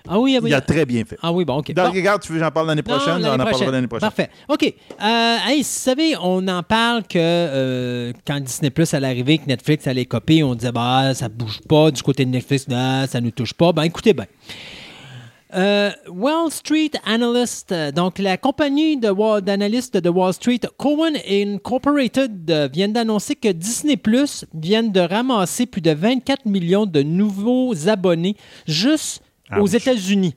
Ah 0.09 0.19
oui, 0.19 0.37
ah 0.37 0.41
oui. 0.43 0.51
Il 0.51 0.55
a 0.55 0.61
très 0.61 0.87
bien 0.87 1.05
fait. 1.05 1.17
Ah 1.23 1.33
oui, 1.33 1.45
bon, 1.45 1.59
OK. 1.59 1.73
Donc, 1.73 1.87
Bon. 1.87 1.93
regarde, 1.93 2.23
tu 2.23 2.33
veux 2.33 2.39
j'en 2.39 2.51
parle 2.51 2.67
l'année 2.69 2.83
prochaine? 2.83 3.25
on 3.25 3.35
en 3.35 3.37
parlera 3.37 3.71
l'année 3.71 3.87
prochaine. 3.87 4.09
Parfait. 4.09 4.31
OK. 4.49 4.63
Euh, 5.03 5.37
hey, 5.47 5.59
vous 5.59 5.65
savez, 5.69 6.15
on 6.23 6.47
en 6.49 6.63
parle 6.63 7.03
que 7.03 7.19
euh, 7.19 8.13
quand 8.27 8.41
Disney 8.41 8.71
Plus 8.71 8.93
allait 8.95 9.09
arriver, 9.09 9.39
que 9.39 9.47
Netflix 9.47 9.87
allait 9.87 10.07
copier, 10.07 10.43
on 10.43 10.55
disait, 10.55 10.73
bah, 10.73 11.13
ça 11.15 11.29
bouge 11.29 11.61
pas 11.69 11.91
du 11.91 12.03
côté 12.03 12.25
de 12.25 12.31
Netflix, 12.31 12.69
non, 12.69 13.07
ça 13.07 13.21
nous 13.21 13.31
touche 13.31 13.53
pas. 13.55 13.73
Ben, 13.73 13.83
écoutez 13.83 14.13
bien. 14.15 14.27
Euh, 15.55 15.91
Wall 16.11 16.51
Street 16.51 16.91
Analyst, 17.07 17.75
donc 17.95 18.19
la 18.19 18.37
compagnie 18.37 18.99
d'analystes 18.99 19.97
de 19.97 20.11
Wall 20.11 20.35
Street, 20.35 20.61
Cohen 20.77 21.15
Incorporated, 21.27 22.69
viennent 22.71 22.93
d'annoncer 22.93 23.35
que 23.35 23.49
Disney 23.49 23.97
Plus 23.97 24.45
viennent 24.53 24.93
de 24.93 25.01
ramasser 25.01 25.65
plus 25.65 25.81
de 25.81 25.93
24 25.93 26.45
millions 26.45 26.85
de 26.85 27.03
nouveaux 27.03 27.89
abonnés 27.89 28.37
juste 28.67 29.23
aux 29.57 29.62
Ouch. 29.62 29.75
États-Unis. 29.75 30.35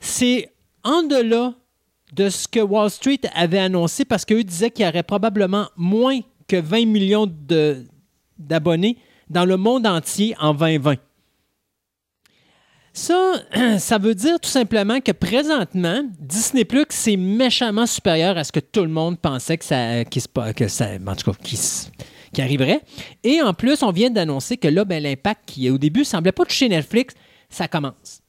C'est 0.00 0.50
en 0.84 1.02
delà 1.02 1.54
de 2.12 2.28
ce 2.28 2.46
que 2.48 2.60
Wall 2.60 2.90
Street 2.90 3.20
avait 3.34 3.58
annoncé 3.58 4.04
parce 4.04 4.24
qu'eux 4.24 4.44
disaient 4.44 4.70
qu'il 4.70 4.84
y 4.84 4.88
aurait 4.88 5.02
probablement 5.02 5.68
moins 5.76 6.20
que 6.48 6.56
20 6.56 6.86
millions 6.86 7.26
d'abonnés 8.38 8.98
dans 9.30 9.44
le 9.44 9.56
monde 9.56 9.86
entier 9.86 10.34
en 10.40 10.52
2020. 10.54 10.96
Ça, 12.92 13.42
ça 13.78 13.96
veut 13.98 14.14
dire 14.14 14.38
tout 14.38 14.50
simplement 14.50 15.00
que 15.00 15.12
présentement, 15.12 16.02
Disney 16.18 16.64
Plus, 16.64 16.84
c'est 16.90 17.16
méchamment 17.16 17.86
supérieur 17.86 18.36
à 18.36 18.44
ce 18.44 18.52
que 18.52 18.60
tout 18.60 18.82
le 18.82 18.88
monde 18.88 19.18
pensait 19.18 19.56
que 19.56 19.64
ça, 19.64 20.04
qu'il 20.04 20.20
se 20.20 20.28
pa- 20.28 20.52
que 20.52 20.68
ça 20.68 20.88
en 21.06 21.16
tout 21.16 21.30
cas, 21.32 21.38
qu'il 21.42 22.44
arriverait. 22.44 22.82
Et 23.24 23.40
en 23.40 23.54
plus, 23.54 23.82
on 23.82 23.92
vient 23.92 24.10
d'annoncer 24.10 24.58
que 24.58 24.68
là, 24.68 24.84
ben, 24.84 25.02
l'impact 25.02 25.42
qui, 25.46 25.70
au 25.70 25.78
début, 25.78 26.04
semblait 26.04 26.32
pas 26.32 26.44
toucher 26.44 26.68
Netflix, 26.68 27.14
ça 27.48 27.66
commence. 27.68 28.21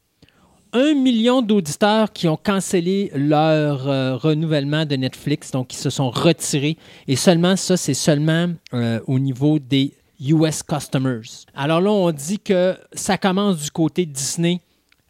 Un 0.75 0.95
million 0.95 1.43
d'auditeurs 1.43 2.11
qui 2.11 2.27
ont 2.27 2.35
cancellé 2.35 3.11
leur 3.13 3.87
euh, 3.87 4.15
renouvellement 4.15 4.85
de 4.87 4.95
Netflix, 4.95 5.51
donc 5.51 5.67
qui 5.67 5.77
se 5.77 5.91
sont 5.91 6.09
retirés. 6.09 6.77
Et 7.07 7.15
seulement 7.15 7.55
ça, 7.55 7.77
c'est 7.77 7.93
seulement 7.93 8.47
euh, 8.73 8.99
au 9.05 9.19
niveau 9.19 9.59
des 9.59 9.93
US 10.19 10.63
customers. 10.63 11.45
Alors 11.53 11.79
là, 11.79 11.91
on 11.91 12.11
dit 12.11 12.39
que 12.39 12.75
ça 12.91 13.19
commence 13.19 13.61
du 13.61 13.69
côté 13.69 14.07
de 14.07 14.11
Disney 14.11 14.61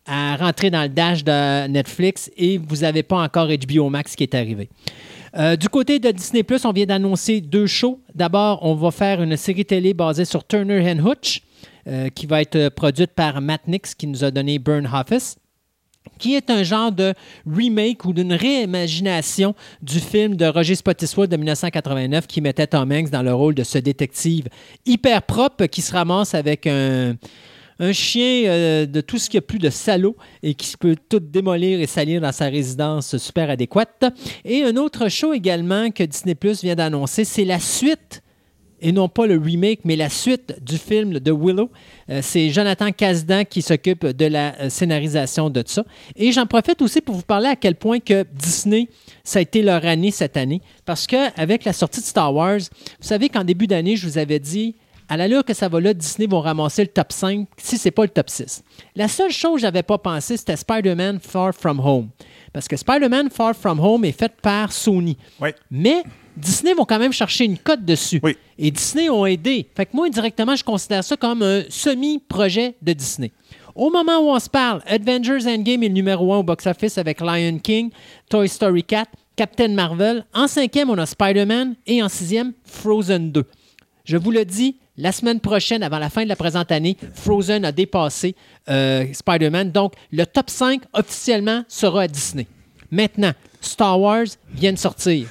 à 0.05 0.35
rentrer 0.35 0.69
dans 0.69 0.81
le 0.81 0.89
dash 0.89 1.23
de 1.23 1.67
Netflix 1.67 2.29
et 2.35 2.57
vous 2.57 2.77
n'avez 2.77 3.03
pas 3.03 3.23
encore 3.23 3.47
HBO 3.47 3.89
Max 3.89 4.17
qui 4.17 4.23
est 4.23 4.35
arrivé. 4.35 4.67
Euh, 5.37 5.55
du 5.55 5.69
côté 5.69 5.97
de 5.97 6.11
Disney 6.11 6.43
Plus, 6.43 6.65
on 6.65 6.73
vient 6.73 6.87
d'annoncer 6.87 7.39
deux 7.39 7.67
shows. 7.67 8.01
D'abord, 8.13 8.59
on 8.63 8.75
va 8.75 8.91
faire 8.91 9.21
une 9.21 9.37
série 9.37 9.63
télé 9.63 9.93
basée 9.93 10.25
sur 10.25 10.45
Turner 10.45 10.91
and 10.91 10.99
Hooch, 11.07 11.41
qui 12.15 12.25
va 12.25 12.41
être 12.41 12.69
produite 12.69 13.11
par 13.11 13.39
Matt 13.41 13.67
Nix, 13.67 13.95
qui 13.95 14.07
nous 14.07 14.23
a 14.23 14.31
donné 14.31 14.57
Burn 14.59 14.89
Office 14.93 15.37
qui 16.19 16.35
est 16.35 16.49
un 16.49 16.63
genre 16.63 16.91
de 16.91 17.13
remake 17.45 18.05
ou 18.05 18.13
d'une 18.13 18.33
réimagination 18.33 19.55
du 19.81 19.99
film 19.99 20.35
de 20.35 20.45
Roger 20.45 20.75
Spottiswoode 20.75 21.29
de 21.29 21.37
1989 21.37 22.27
qui 22.27 22.41
mettait 22.41 22.67
Tom 22.67 22.91
Hanks 22.91 23.09
dans 23.09 23.21
le 23.21 23.33
rôle 23.33 23.55
de 23.55 23.63
ce 23.63 23.77
détective 23.77 24.47
hyper 24.85 25.21
propre 25.23 25.65
qui 25.65 25.81
se 25.81 25.91
ramasse 25.91 26.33
avec 26.33 26.67
un, 26.67 27.15
chien 27.91 28.45
euh, 28.45 28.85
de 28.85 29.01
tout 29.01 29.17
ce 29.17 29.29
qu'il 29.29 29.37
y 29.37 29.39
a 29.39 29.41
plus 29.41 29.59
de 29.59 29.69
salaud 29.69 30.15
et 30.41 30.53
qui 30.53 30.77
peut 30.77 30.95
tout 31.09 31.19
démolir 31.19 31.81
et 31.81 31.87
salir 31.87 32.21
dans 32.21 32.31
sa 32.31 32.45
résidence 32.45 33.17
super 33.17 33.49
adéquate. 33.49 34.05
Et 34.45 34.63
un 34.63 34.77
autre 34.77 35.09
show 35.09 35.33
également 35.33 35.91
que 35.91 36.03
Disney 36.03 36.35
Plus 36.35 36.63
vient 36.63 36.75
d'annoncer, 36.75 37.25
c'est 37.25 37.43
la 37.43 37.59
suite 37.59 38.23
et 38.83 38.91
non 38.91 39.07
pas 39.07 39.25
le 39.25 39.37
remake, 39.37 39.79
mais 39.85 39.95
la 39.95 40.09
suite 40.09 40.55
du 40.61 40.77
film 40.77 41.19
de 41.19 41.31
Willow. 41.31 41.71
Euh, 42.09 42.19
c'est 42.21 42.49
Jonathan 42.49 42.91
Kasdan 42.91 43.45
qui 43.45 43.61
s'occupe 43.61 44.05
de 44.05 44.25
la 44.25 44.55
euh, 44.59 44.69
scénarisation 44.69 45.49
de 45.49 45.63
ça. 45.65 45.83
Et 46.15 46.31
j'en 46.31 46.45
profite 46.45 46.81
aussi 46.81 46.99
pour 47.01 47.15
vous 47.15 47.23
parler 47.23 47.47
à 47.47 47.55
quel 47.55 47.75
point 47.75 47.99
que 47.99 48.25
Disney, 48.33 48.89
ça 49.23 49.39
a 49.39 49.41
été 49.41 49.61
leur 49.61 49.85
année 49.85 50.11
cette 50.11 50.35
année. 50.35 50.61
Parce 50.85 51.07
qu'avec 51.07 51.63
la 51.63 51.71
sortie 51.73 52.01
de 52.01 52.05
Star 52.05 52.35
Wars, 52.35 52.59
vous 52.59 53.07
savez 53.07 53.29
qu'en 53.29 53.45
début 53.45 53.67
d'année, 53.67 53.95
je 53.95 54.05
vous 54.05 54.17
avais 54.17 54.39
dit, 54.39 54.75
à 55.07 55.15
l'allure 55.15 55.45
que 55.45 55.53
ça 55.53 55.69
va 55.69 55.79
là, 55.79 55.93
Disney 55.93 56.27
vont 56.27 56.41
ramasser 56.41 56.81
le 56.81 56.89
top 56.89 57.11
5 57.11 57.47
si 57.57 57.77
c'est 57.77 57.91
pas 57.91 58.03
le 58.03 58.09
top 58.09 58.29
6. 58.29 58.63
La 58.95 59.07
seule 59.07 59.31
chose 59.31 59.55
que 59.55 59.61
j'avais 59.61 59.83
pas 59.83 59.97
pensé, 59.97 60.35
c'était 60.35 60.57
Spider-Man 60.57 61.19
Far 61.21 61.53
From 61.53 61.79
Home. 61.79 62.09
Parce 62.51 62.67
que 62.67 62.75
Spider-Man 62.75 63.29
Far 63.29 63.55
From 63.55 63.79
Home 63.79 64.03
est 64.05 64.17
fait 64.17 64.33
par 64.41 64.71
Sony. 64.71 65.17
Oui. 65.39 65.49
Mais 65.71 66.03
Disney 66.35 66.73
vont 66.73 66.85
quand 66.85 66.99
même 66.99 67.13
chercher 67.13 67.45
une 67.45 67.57
cote 67.57 67.83
dessus. 67.85 68.19
Oui. 68.23 68.37
Et 68.57 68.71
Disney 68.71 69.09
ont 69.09 69.25
aidé. 69.25 69.67
Fait 69.75 69.85
que 69.85 69.95
moi, 69.95 70.07
indirectement, 70.07 70.55
je 70.55 70.63
considère 70.63 71.03
ça 71.03 71.15
comme 71.17 71.41
un 71.41 71.63
semi-projet 71.69 72.75
de 72.81 72.93
Disney. 72.93 73.31
Au 73.75 73.89
moment 73.89 74.19
où 74.19 74.29
on 74.29 74.39
se 74.39 74.49
parle, 74.49 74.81
Avengers 74.85 75.47
Endgame 75.47 75.83
est 75.83 75.87
le 75.87 75.93
numéro 75.93 76.33
un 76.33 76.37
au 76.37 76.43
box-office 76.43 76.97
avec 76.97 77.21
Lion 77.21 77.57
King, 77.57 77.89
Toy 78.29 78.47
Story 78.47 78.83
4, 78.83 79.09
Captain 79.35 79.69
Marvel. 79.69 80.25
En 80.33 80.47
cinquième, 80.47 80.89
on 80.89 80.97
a 80.97 81.05
Spider-Man. 81.05 81.75
Et 81.87 82.03
en 82.03 82.09
sixième, 82.09 82.53
Frozen 82.65 83.31
2. 83.31 83.43
Je 84.05 84.17
vous 84.17 84.31
le 84.31 84.45
dis, 84.45 84.77
la 84.97 85.11
semaine 85.11 85.39
prochaine, 85.39 85.81
avant 85.81 85.97
la 85.97 86.09
fin 86.09 86.23
de 86.23 86.29
la 86.29 86.35
présente 86.35 86.71
année, 86.71 86.97
Frozen 87.15 87.65
a 87.65 87.71
dépassé 87.71 88.35
euh, 88.69 89.05
Spider-Man. 89.11 89.71
Donc, 89.71 89.93
le 90.11 90.25
top 90.25 90.49
5 90.51 90.83
officiellement 90.93 91.63
sera 91.67 92.03
à 92.03 92.07
Disney. 92.07 92.45
Maintenant, 92.91 93.33
Star 93.59 93.99
Wars 93.99 94.27
vient 94.53 94.73
de 94.73 94.77
sortir. 94.77 95.27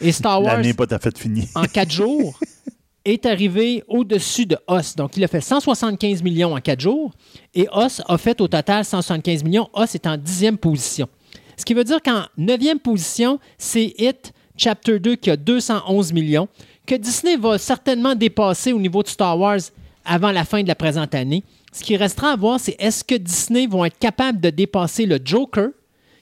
Et 0.00 0.12
Star 0.12 0.42
Wars, 0.42 0.56
L'année 0.56 0.68
n'est 0.68 0.74
pas 0.74 0.86
tout 0.86 0.94
à 0.94 0.98
fait 0.98 1.16
finie. 1.16 1.48
en 1.54 1.64
quatre 1.64 1.90
jours, 1.90 2.38
est 3.04 3.24
arrivé 3.26 3.84
au-dessus 3.88 4.46
de 4.46 4.56
Os. 4.66 4.96
Donc, 4.96 5.16
il 5.16 5.24
a 5.24 5.28
fait 5.28 5.40
175 5.40 6.22
millions 6.22 6.54
en 6.54 6.60
quatre 6.60 6.80
jours. 6.80 7.12
Et 7.54 7.68
Os 7.72 8.02
a 8.06 8.18
fait 8.18 8.40
au 8.40 8.48
total 8.48 8.84
175 8.84 9.44
millions. 9.44 9.68
Os 9.72 9.94
est 9.94 10.06
en 10.06 10.16
dixième 10.16 10.58
position. 10.58 11.08
Ce 11.56 11.64
qui 11.64 11.72
veut 11.72 11.84
dire 11.84 12.02
qu'en 12.02 12.24
neuvième 12.36 12.78
position, 12.78 13.38
c'est 13.56 13.94
It 13.98 14.32
Chapter 14.58 14.98
2 14.98 15.16
qui 15.16 15.30
a 15.30 15.36
211 15.36 16.12
millions, 16.14 16.48
que 16.86 16.94
Disney 16.94 17.36
va 17.36 17.58
certainement 17.58 18.14
dépasser 18.14 18.72
au 18.72 18.78
niveau 18.78 19.02
de 19.02 19.08
Star 19.08 19.38
Wars 19.38 19.60
avant 20.04 20.30
la 20.30 20.44
fin 20.44 20.62
de 20.62 20.68
la 20.68 20.74
présente 20.74 21.14
année. 21.14 21.44
Ce 21.72 21.82
qui 21.84 21.96
restera 21.96 22.32
à 22.32 22.36
voir, 22.36 22.58
c'est 22.58 22.74
est-ce 22.78 23.04
que 23.04 23.16
Disney 23.16 23.66
vont 23.66 23.84
être 23.84 23.98
capables 23.98 24.40
de 24.40 24.48
dépasser 24.50 25.04
le 25.04 25.18
Joker, 25.22 25.68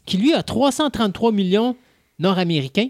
qui 0.04 0.16
lui 0.16 0.32
a 0.34 0.42
333 0.42 1.30
millions 1.30 1.76
nord-américains, 2.18 2.88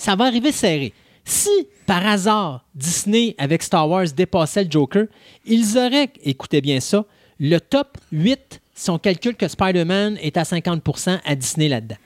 ça 0.00 0.16
va 0.16 0.24
arriver 0.24 0.50
serré. 0.50 0.94
Si, 1.26 1.50
par 1.84 2.06
hasard, 2.06 2.64
Disney, 2.74 3.34
avec 3.36 3.62
Star 3.62 3.86
Wars, 3.86 4.06
dépassait 4.16 4.64
le 4.64 4.70
Joker, 4.70 5.04
ils 5.44 5.76
auraient, 5.76 6.10
écoutez 6.24 6.62
bien 6.62 6.80
ça, 6.80 7.04
le 7.38 7.58
top 7.58 7.98
8 8.10 8.62
si 8.74 8.88
on 8.88 8.98
calcule 8.98 9.34
que 9.34 9.46
Spider-Man 9.46 10.16
est 10.22 10.38
à 10.38 10.44
50% 10.44 11.20
à 11.22 11.34
Disney 11.34 11.68
là-dedans. 11.68 11.98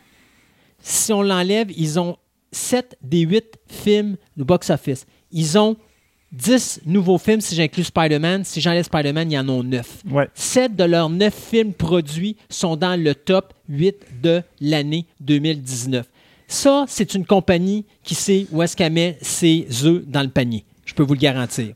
Si 0.81 1.13
on 1.13 1.23
l'enlève, 1.23 1.71
ils 1.77 2.01
ont 2.01 2.17
7 2.51 2.99
des 3.01 3.21
8 3.21 3.45
films 3.69 4.17
du 4.37 4.43
box-office. 4.43 5.07
Ils 5.31 5.57
ont 5.57 5.77
10 6.33 6.81
nouveaux 6.87 7.19
films 7.19 7.41
si 7.41 7.55
j'inclus 7.55 7.85
Spider-Man. 7.85 8.43
Si 8.43 8.61
j'enlève 8.61 8.85
Spider-Man, 8.85 9.31
il 9.31 9.35
y 9.35 9.39
en 9.39 9.49
a 9.49 9.63
9. 9.63 10.03
Ouais. 10.11 10.29
7 10.35 10.75
de 10.75 10.83
leurs 10.83 11.11
9 11.11 11.33
films 11.33 11.73
produits 11.73 12.37
sont 12.49 12.75
dans 12.75 13.01
le 13.01 13.15
top 13.15 13.55
8 13.69 14.21
de 14.21 14.43
l'année 14.61 15.07
2019. 15.21 16.07
Ça, 16.49 16.85
c'est 16.89 17.15
une 17.15 17.25
compagnie 17.25 17.85
qui 18.03 18.15
sait 18.15 18.47
où 18.53 18.63
est-ce 18.63 18.77
qu'elle 18.77 18.93
met 18.93 19.19
ses 19.23 19.67
œufs 19.85 20.03
dans 20.07 20.23
le 20.23 20.29
panier. 20.29 20.65
Je 20.85 20.95
peux 20.95 21.03
vous 21.03 21.15
le 21.15 21.21
garantir. 21.21 21.75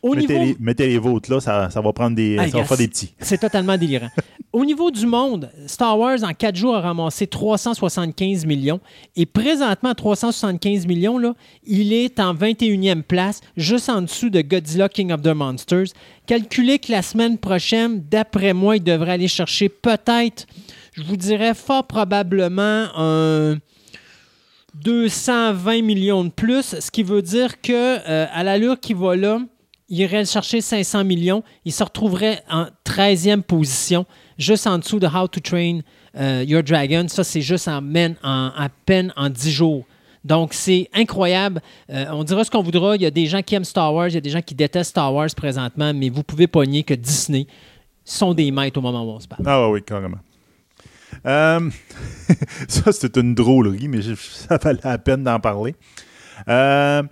Au 0.00 0.14
Mettez, 0.14 0.38
niveau- 0.38 0.44
les, 0.44 0.56
mettez 0.60 0.86
les 0.86 0.98
vôtres 0.98 1.30
là, 1.32 1.40
ça, 1.40 1.70
ça 1.70 1.80
va 1.80 1.92
prendre 1.92 2.14
des. 2.14 2.36
Ah, 2.38 2.44
ça 2.44 2.50
va 2.52 2.58
gars, 2.60 2.64
faire 2.66 2.76
des 2.76 2.86
petits. 2.88 3.12
C'est 3.18 3.38
totalement 3.38 3.76
délirant. 3.76 4.08
Au 4.52 4.64
niveau 4.64 4.90
du 4.92 5.04
monde, 5.06 5.50
Star 5.66 5.98
Wars, 5.98 6.22
en 6.22 6.32
quatre 6.32 6.54
jours, 6.56 6.76
a 6.76 6.80
ramassé 6.80 7.26
375 7.26 8.46
millions. 8.46 8.80
Et 9.16 9.26
présentement, 9.26 9.92
375 9.94 10.86
millions, 10.86 11.18
là, 11.18 11.34
il 11.66 11.92
est 11.92 12.18
en 12.20 12.32
21e 12.32 13.02
place, 13.02 13.40
juste 13.56 13.88
en 13.90 14.00
dessous 14.02 14.30
de 14.30 14.40
Godzilla 14.40 14.88
King 14.88 15.12
of 15.12 15.20
the 15.20 15.34
Monsters. 15.34 15.88
Calculez 16.26 16.78
que 16.78 16.92
la 16.92 17.02
semaine 17.02 17.36
prochaine, 17.36 18.02
d'après 18.08 18.54
moi, 18.54 18.76
il 18.76 18.84
devrait 18.84 19.12
aller 19.12 19.28
chercher 19.28 19.68
peut-être, 19.68 20.46
je 20.94 21.02
vous 21.02 21.16
dirais 21.16 21.54
fort 21.54 21.86
probablement 21.86 22.86
un 22.96 23.58
220 24.84 25.82
millions 25.82 26.24
de 26.24 26.30
plus, 26.30 26.76
ce 26.80 26.90
qui 26.90 27.02
veut 27.02 27.22
dire 27.22 27.60
que 27.60 27.72
euh, 28.08 28.26
à 28.32 28.42
l'allure 28.42 28.78
qu'il 28.80 28.96
va 28.96 29.16
là, 29.16 29.40
il 29.88 29.98
irait 30.00 30.24
chercher 30.24 30.60
500 30.60 31.04
millions, 31.04 31.42
il 31.64 31.72
se 31.72 31.82
retrouverait 31.82 32.42
en 32.50 32.66
13e 32.84 33.42
position, 33.42 34.04
juste 34.36 34.66
en 34.66 34.78
dessous 34.78 34.98
de 34.98 35.06
How 35.06 35.28
to 35.28 35.40
Train 35.40 35.80
euh, 36.16 36.44
Your 36.46 36.62
Dragon. 36.62 37.06
Ça, 37.08 37.24
c'est 37.24 37.40
juste 37.40 37.68
en, 37.68 37.78
en- 38.22 38.52
à 38.56 38.68
peine 38.86 39.12
en 39.16 39.30
10 39.30 39.50
jours. 39.50 39.84
Donc, 40.24 40.52
c'est 40.52 40.90
incroyable. 40.94 41.62
Euh, 41.90 42.04
on 42.10 42.22
dira 42.24 42.44
ce 42.44 42.50
qu'on 42.50 42.62
voudra. 42.62 42.96
Il 42.96 43.02
y 43.02 43.06
a 43.06 43.10
des 43.10 43.26
gens 43.26 43.40
qui 43.40 43.54
aiment 43.54 43.64
Star 43.64 43.94
Wars, 43.94 44.08
il 44.08 44.14
y 44.14 44.18
a 44.18 44.20
des 44.20 44.30
gens 44.30 44.42
qui 44.42 44.54
détestent 44.54 44.90
Star 44.90 45.14
Wars 45.14 45.28
présentement, 45.34 45.94
mais 45.94 46.10
vous 46.10 46.22
pouvez 46.22 46.46
pas 46.46 46.64
nier 46.66 46.82
que 46.82 46.94
Disney 46.94 47.46
sont 48.04 48.34
des 48.34 48.50
maîtres 48.50 48.78
au 48.78 48.82
moment 48.82 49.04
où 49.04 49.10
on 49.10 49.20
se 49.20 49.28
parle. 49.28 49.42
Ah 49.46 49.70
oui, 49.70 49.82
carrément. 49.82 50.18
Euh, 51.26 51.60
ça, 52.68 52.92
c'était 52.92 53.20
une 53.20 53.34
drôlerie, 53.34 53.88
mais 53.88 54.02
je- 54.02 54.14
ça 54.14 54.56
valait 54.58 54.80
la 54.84 54.98
peine 54.98 55.24
d'en 55.24 55.40
parler. 55.40 55.74
Euh, 56.48 57.02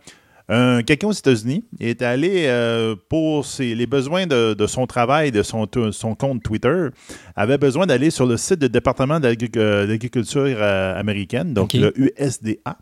un- 0.48 0.82
Quelqu'un 0.84 1.08
aux 1.08 1.12
États-Unis 1.12 1.64
est 1.80 2.02
allé 2.02 2.44
euh, 2.46 2.94
pour 3.08 3.44
ses- 3.44 3.74
les 3.74 3.86
besoins 3.86 4.26
de, 4.26 4.54
de 4.54 4.66
son 4.66 4.86
travail, 4.86 5.32
de 5.32 5.42
son, 5.42 5.66
compte 6.14 6.42
Twitter, 6.42 6.88
avait 7.34 7.58
besoin 7.58 7.86
d'aller 7.86 8.10
sur 8.10 8.26
le 8.26 8.36
site 8.36 8.60
du 8.60 8.68
département 8.68 9.18
d'agric- 9.18 9.58
d'agriculture 9.58 10.62
américaine, 10.62 11.52
donc 11.54 11.72
le 11.80 11.92
USDA. 12.00 12.78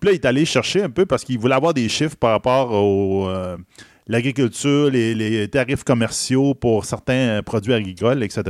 Puis 0.00 0.08
là, 0.08 0.12
il 0.12 0.14
est 0.14 0.24
allé 0.24 0.44
chercher 0.44 0.82
un 0.82 0.90
peu 0.90 1.06
parce 1.06 1.24
qu'il 1.24 1.38
voulait 1.38 1.54
avoir 1.54 1.74
des 1.74 1.88
chiffres 1.88 2.16
par 2.16 2.30
rapport 2.30 2.70
au, 2.72 3.28
euh, 3.28 3.56
l'agriculture, 4.08 4.90
les, 4.90 5.14
les 5.14 5.48
tarifs 5.48 5.84
commerciaux 5.84 6.54
pour 6.54 6.84
certains 6.84 7.40
produits 7.44 7.72
agricoles, 7.72 8.22
etc. 8.22 8.42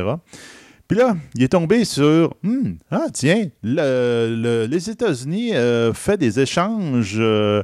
Puis 0.93 1.01
là, 1.01 1.17
il 1.35 1.43
est 1.43 1.49
tombé 1.49 1.85
sur 1.87 2.35
Hmm, 2.43 2.73
Ah, 2.91 3.07
tiens, 3.13 3.47
le- 3.63 4.35
le- 4.37 4.67
les 4.67 4.91
États-Unis 4.91 5.55
euh, 5.55 5.93
fait 5.95 6.19
des 6.19 6.39
échanges 6.39 7.17
euh, 7.19 7.63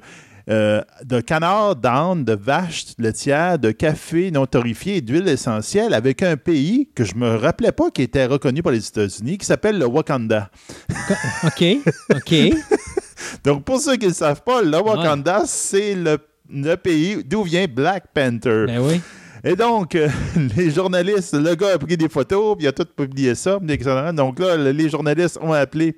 euh, 0.48 0.80
de 1.04 1.20
canards, 1.20 1.76
d'ânes, 1.76 2.24
de 2.24 2.32
vaches 2.32 2.86
laitières, 2.98 3.58
de 3.58 3.70
café 3.70 4.30
non 4.30 4.46
torréfié 4.46 4.96
et 4.96 5.00
d'huile 5.02 5.28
essentielle 5.28 5.92
avec 5.92 6.22
un 6.22 6.38
pays 6.38 6.88
que 6.94 7.04
je 7.04 7.14
me 7.16 7.36
rappelais 7.36 7.72
pas 7.72 7.90
qui 7.90 8.00
était 8.00 8.24
reconnu 8.24 8.62
par 8.62 8.72
les 8.72 8.86
États-Unis, 8.86 9.36
qui 9.36 9.44
s'appelle 9.44 9.78
le 9.78 9.84
Wakanda. 9.84 10.48
OK, 11.44 11.64
OK. 12.14 12.34
Donc, 13.44 13.64
pour 13.64 13.78
ceux 13.80 13.96
qui 13.96 14.04
ne 14.06 14.10
le 14.10 14.14
savent 14.14 14.42
pas, 14.42 14.62
le 14.62 14.78
Wakanda, 14.78 15.42
c'est 15.44 15.94
le, 15.94 16.16
le 16.50 16.76
pays 16.76 17.22
d'où 17.24 17.42
vient 17.42 17.66
Black 17.68 18.04
Panther. 18.14 18.64
ben 18.68 18.80
oui. 18.80 19.00
Et 19.44 19.54
donc, 19.54 19.94
euh, 19.94 20.08
les 20.56 20.70
journalistes, 20.70 21.34
le 21.34 21.54
gars 21.54 21.74
a 21.74 21.78
pris 21.78 21.96
des 21.96 22.08
photos, 22.08 22.56
puis 22.56 22.64
il 22.64 22.68
a 22.68 22.72
tout 22.72 22.86
publié 22.96 23.34
ça. 23.34 23.58
Donc 23.60 24.38
là, 24.40 24.56
le- 24.56 24.72
les 24.72 24.88
journalistes 24.88 25.38
ont 25.40 25.52
appelé 25.52 25.96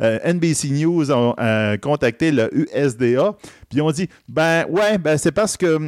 euh, 0.00 0.18
NBC 0.24 0.70
News, 0.70 1.10
ont 1.12 1.34
euh, 1.38 1.76
contacté 1.76 2.32
le 2.32 2.50
USDA, 2.52 3.34
puis 3.70 3.80
ont 3.80 3.90
dit 3.90 4.08
ben 4.28 4.64
ouais, 4.68 4.98
ben 4.98 5.16
c'est 5.16 5.32
parce 5.32 5.56
que 5.56 5.78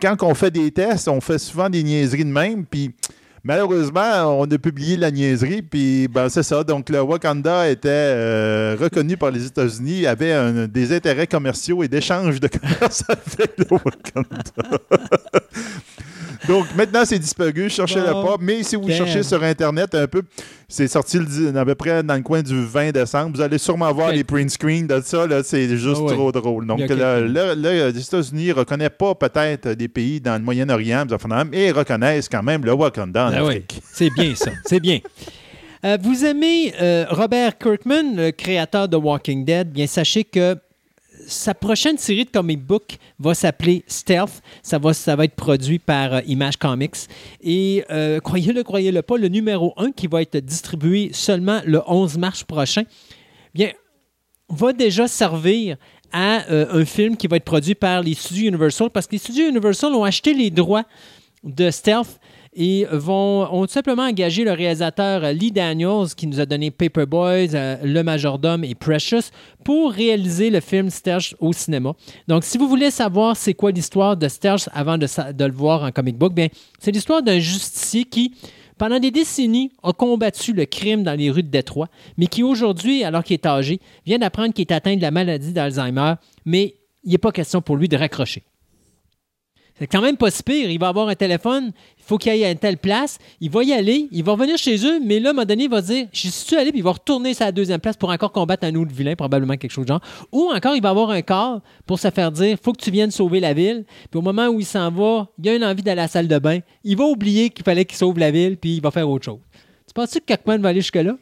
quand 0.00 0.22
on 0.22 0.34
fait 0.34 0.50
des 0.50 0.70
tests, 0.70 1.08
on 1.08 1.20
fait 1.20 1.38
souvent 1.38 1.68
des 1.68 1.82
niaiseries 1.82 2.24
de 2.24 2.30
même, 2.30 2.64
puis 2.64 2.94
malheureusement, 3.42 4.38
on 4.38 4.44
a 4.44 4.58
publié 4.58 4.96
la 4.96 5.10
niaiserie, 5.10 5.62
puis 5.62 6.06
ben 6.08 6.28
c'est 6.28 6.42
ça. 6.42 6.62
Donc 6.62 6.90
le 6.90 7.00
Wakanda 7.00 7.68
était 7.68 8.74
reconnu 8.74 9.16
par 9.16 9.30
les 9.30 9.46
États-Unis, 9.46 10.06
avait 10.06 10.68
des 10.68 10.94
intérêts 10.94 11.26
commerciaux 11.26 11.82
et 11.82 11.88
d'échanges 11.88 12.38
de 12.38 12.48
commerce 12.58 13.02
avec 13.08 13.58
le 13.58 13.64
Wakanda. 13.70 14.78
Donc 16.50 16.66
maintenant, 16.76 17.02
c'est 17.04 17.18
disparu. 17.18 17.70
Cherchez-le 17.70 18.12
Bon. 18.12 18.24
pas. 18.26 18.36
Mais 18.40 18.62
si 18.62 18.74
vous 18.76 18.86
Damn. 18.88 18.96
cherchez 18.96 19.22
sur 19.22 19.42
Internet 19.42 19.94
un 19.94 20.06
peu, 20.06 20.22
c'est 20.68 20.88
sorti 20.88 21.18
le 21.18 21.56
à 21.56 21.64
peu 21.64 21.74
près 21.74 22.02
dans 22.02 22.14
le 22.16 22.22
coin 22.22 22.42
du 22.42 22.64
20 22.64 22.90
décembre. 22.92 23.36
Vous 23.36 23.40
allez 23.40 23.58
sûrement 23.58 23.92
voir 23.92 24.10
les 24.10 24.24
print 24.24 24.50
screens 24.50 24.86
de 24.86 25.00
ça. 25.04 25.26
là, 25.26 25.42
C'est 25.44 25.68
juste 25.76 25.96
Ah 26.00 26.02
ouais. 26.04 26.14
trop 26.14 26.32
drôle. 26.32 26.66
Donc 26.66 26.80
là, 26.80 26.86
quelques- 26.88 26.98
là, 27.00 27.54
là, 27.54 27.90
les 27.90 28.00
États-Unis 28.00 28.48
ne 28.48 28.54
reconnaissent 28.54 28.90
pas 28.98 29.14
peut-être 29.14 29.68
des 29.70 29.88
pays 29.88 30.20
dans 30.20 30.34
le 30.34 30.40
Moyen-Orient, 30.44 31.06
et 31.52 31.66
ils 31.68 31.72
reconnaissent 31.72 32.28
quand 32.28 32.42
même 32.42 32.64
le 32.64 32.72
Wakanda 32.72 33.26
en 33.28 33.30
oui, 33.30 33.36
Afrique. 33.38 33.80
c'est 33.92 34.10
bien 34.10 34.34
ça, 34.34 34.50
c'est 34.66 34.80
bien. 34.80 34.98
Euh, 35.84 35.96
vous 36.02 36.24
aimez 36.24 36.74
euh, 36.80 37.06
Robert 37.10 37.56
Kirkman, 37.56 38.14
le 38.16 38.30
créateur 38.32 38.88
de 38.88 38.96
Walking 38.96 39.44
Dead, 39.44 39.70
bien 39.70 39.86
sachez 39.86 40.24
que 40.24 40.56
sa 41.30 41.54
prochaine 41.54 41.96
série 41.96 42.24
de 42.24 42.30
comic 42.30 42.60
book 42.60 42.98
va 43.18 43.34
s'appeler 43.34 43.84
Stealth. 43.86 44.42
Ça 44.62 44.78
va, 44.78 44.92
ça 44.92 45.16
va 45.16 45.24
être 45.24 45.36
produit 45.36 45.78
par 45.78 46.14
euh, 46.14 46.20
Image 46.26 46.56
Comics. 46.56 46.96
Et 47.40 47.84
euh, 47.90 48.20
croyez-le, 48.20 48.62
croyez-le 48.62 49.02
pas, 49.02 49.16
le 49.16 49.28
numéro 49.28 49.72
1 49.76 49.92
qui 49.92 50.06
va 50.06 50.22
être 50.22 50.36
distribué 50.38 51.10
seulement 51.12 51.60
le 51.64 51.80
11 51.86 52.18
mars 52.18 52.44
prochain, 52.44 52.82
bien, 53.54 53.70
va 54.48 54.72
déjà 54.72 55.06
servir 55.06 55.76
à 56.12 56.50
euh, 56.50 56.66
un 56.80 56.84
film 56.84 57.16
qui 57.16 57.28
va 57.28 57.36
être 57.36 57.44
produit 57.44 57.76
par 57.76 58.02
les 58.02 58.14
studios 58.14 58.48
Universal 58.48 58.90
parce 58.90 59.06
que 59.06 59.12
les 59.12 59.18
studios 59.18 59.48
Universal 59.48 59.94
ont 59.94 60.04
acheté 60.04 60.34
les 60.34 60.50
droits 60.50 60.84
de 61.44 61.70
Stealth 61.70 62.19
et 62.52 62.84
vont, 62.90 63.46
ont 63.52 63.66
tout 63.66 63.72
simplement 63.72 64.02
engagé 64.02 64.44
le 64.44 64.52
réalisateur 64.52 65.24
euh, 65.24 65.32
Lee 65.32 65.52
Daniels, 65.52 66.14
qui 66.16 66.26
nous 66.26 66.40
a 66.40 66.46
donné 66.46 66.70
Paperboys, 66.70 67.54
euh, 67.54 67.76
Le 67.84 68.02
Majordome 68.02 68.64
et 68.64 68.74
Precious, 68.74 69.30
pour 69.64 69.92
réaliser 69.92 70.50
le 70.50 70.60
film 70.60 70.90
Stealth 70.90 71.34
au 71.38 71.52
cinéma. 71.52 71.92
Donc, 72.26 72.42
si 72.42 72.58
vous 72.58 72.68
voulez 72.68 72.90
savoir 72.90 73.36
c'est 73.36 73.54
quoi 73.54 73.70
l'histoire 73.70 74.16
de 74.16 74.26
Stealth 74.26 74.68
avant 74.72 74.98
de, 74.98 75.06
de 75.32 75.44
le 75.44 75.52
voir 75.52 75.84
en 75.84 75.92
comic 75.92 76.16
book, 76.16 76.34
bien, 76.34 76.48
c'est 76.80 76.90
l'histoire 76.90 77.22
d'un 77.22 77.38
justicier 77.38 78.04
qui, 78.04 78.34
pendant 78.78 78.98
des 78.98 79.12
décennies, 79.12 79.70
a 79.84 79.92
combattu 79.92 80.52
le 80.52 80.64
crime 80.64 81.04
dans 81.04 81.16
les 81.16 81.30
rues 81.30 81.44
de 81.44 81.50
Détroit, 81.50 81.88
mais 82.16 82.26
qui 82.26 82.42
aujourd'hui, 82.42 83.04
alors 83.04 83.22
qu'il 83.22 83.34
est 83.34 83.46
âgé, 83.46 83.78
vient 84.06 84.18
d'apprendre 84.18 84.52
qu'il 84.52 84.62
est 84.62 84.72
atteint 84.72 84.96
de 84.96 85.02
la 85.02 85.12
maladie 85.12 85.52
d'Alzheimer, 85.52 86.14
mais 86.44 86.74
il 87.04 87.12
n'est 87.12 87.18
pas 87.18 87.30
question 87.30 87.62
pour 87.62 87.76
lui 87.76 87.88
de 87.88 87.96
raccrocher. 87.96 88.42
C'est 89.80 89.86
quand 89.86 90.02
même 90.02 90.18
pas 90.18 90.30
si 90.30 90.42
pire. 90.42 90.70
Il 90.70 90.78
va 90.78 90.88
avoir 90.88 91.08
un 91.08 91.14
téléphone, 91.14 91.72
faut 92.10 92.18
qu'il 92.18 92.32
aille 92.32 92.44
à 92.44 92.50
une 92.50 92.58
telle 92.58 92.76
place, 92.76 93.18
il 93.40 93.50
va 93.50 93.62
y 93.62 93.72
aller, 93.72 94.08
il 94.10 94.24
va 94.24 94.32
revenir 94.32 94.58
chez 94.58 94.84
eux, 94.84 94.98
mais 95.00 95.20
là, 95.20 95.28
à 95.28 95.30
un 95.30 95.32
moment 95.32 95.46
donné, 95.46 95.64
il 95.64 95.70
va 95.70 95.80
dire 95.80 96.08
Je 96.12 96.28
suis 96.28 96.56
allé, 96.56 96.72
puis 96.72 96.80
il 96.80 96.82
va 96.82 96.90
retourner 96.90 97.34
la 97.38 97.52
deuxième 97.52 97.78
place 97.78 97.96
pour 97.96 98.10
encore 98.10 98.32
combattre 98.32 98.66
un 98.66 98.74
autre 98.74 98.92
vilain, 98.92 99.14
probablement 99.14 99.56
quelque 99.56 99.70
chose 99.70 99.84
de 99.84 99.92
genre. 99.92 100.00
Ou 100.32 100.50
encore, 100.52 100.74
il 100.74 100.82
va 100.82 100.88
avoir 100.90 101.10
un 101.10 101.22
corps 101.22 101.60
pour 101.86 102.00
se 102.00 102.10
faire 102.10 102.32
dire 102.32 102.58
faut 102.60 102.72
que 102.72 102.82
tu 102.82 102.90
viennes 102.90 103.12
sauver 103.12 103.38
la 103.38 103.54
ville. 103.54 103.84
Puis 104.10 104.18
au 104.18 104.22
moment 104.22 104.48
où 104.48 104.58
il 104.58 104.66
s'en 104.66 104.90
va, 104.90 105.28
il 105.38 105.48
a 105.50 105.54
une 105.54 105.64
envie 105.64 105.84
d'aller 105.84 106.00
à 106.00 106.04
la 106.04 106.08
salle 106.08 106.26
de 106.26 106.38
bain, 106.40 106.58
il 106.82 106.96
va 106.96 107.04
oublier 107.04 107.50
qu'il 107.50 107.64
fallait 107.64 107.84
qu'il 107.84 107.96
sauve 107.96 108.18
la 108.18 108.32
ville, 108.32 108.56
puis 108.56 108.74
il 108.74 108.82
va 108.82 108.90
faire 108.90 109.08
autre 109.08 109.26
chose. 109.26 109.38
Tu 109.86 109.94
penses-tu 109.94 110.18
que 110.18 110.24
Kirkman 110.26 110.58
va 110.58 110.70
aller 110.70 110.80
jusque-là? 110.80 111.12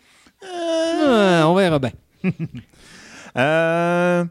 Ah, 0.43 1.45
On 1.49 1.55
verra 1.55 1.79
bien. 1.79 1.93
Euh, 3.37 4.25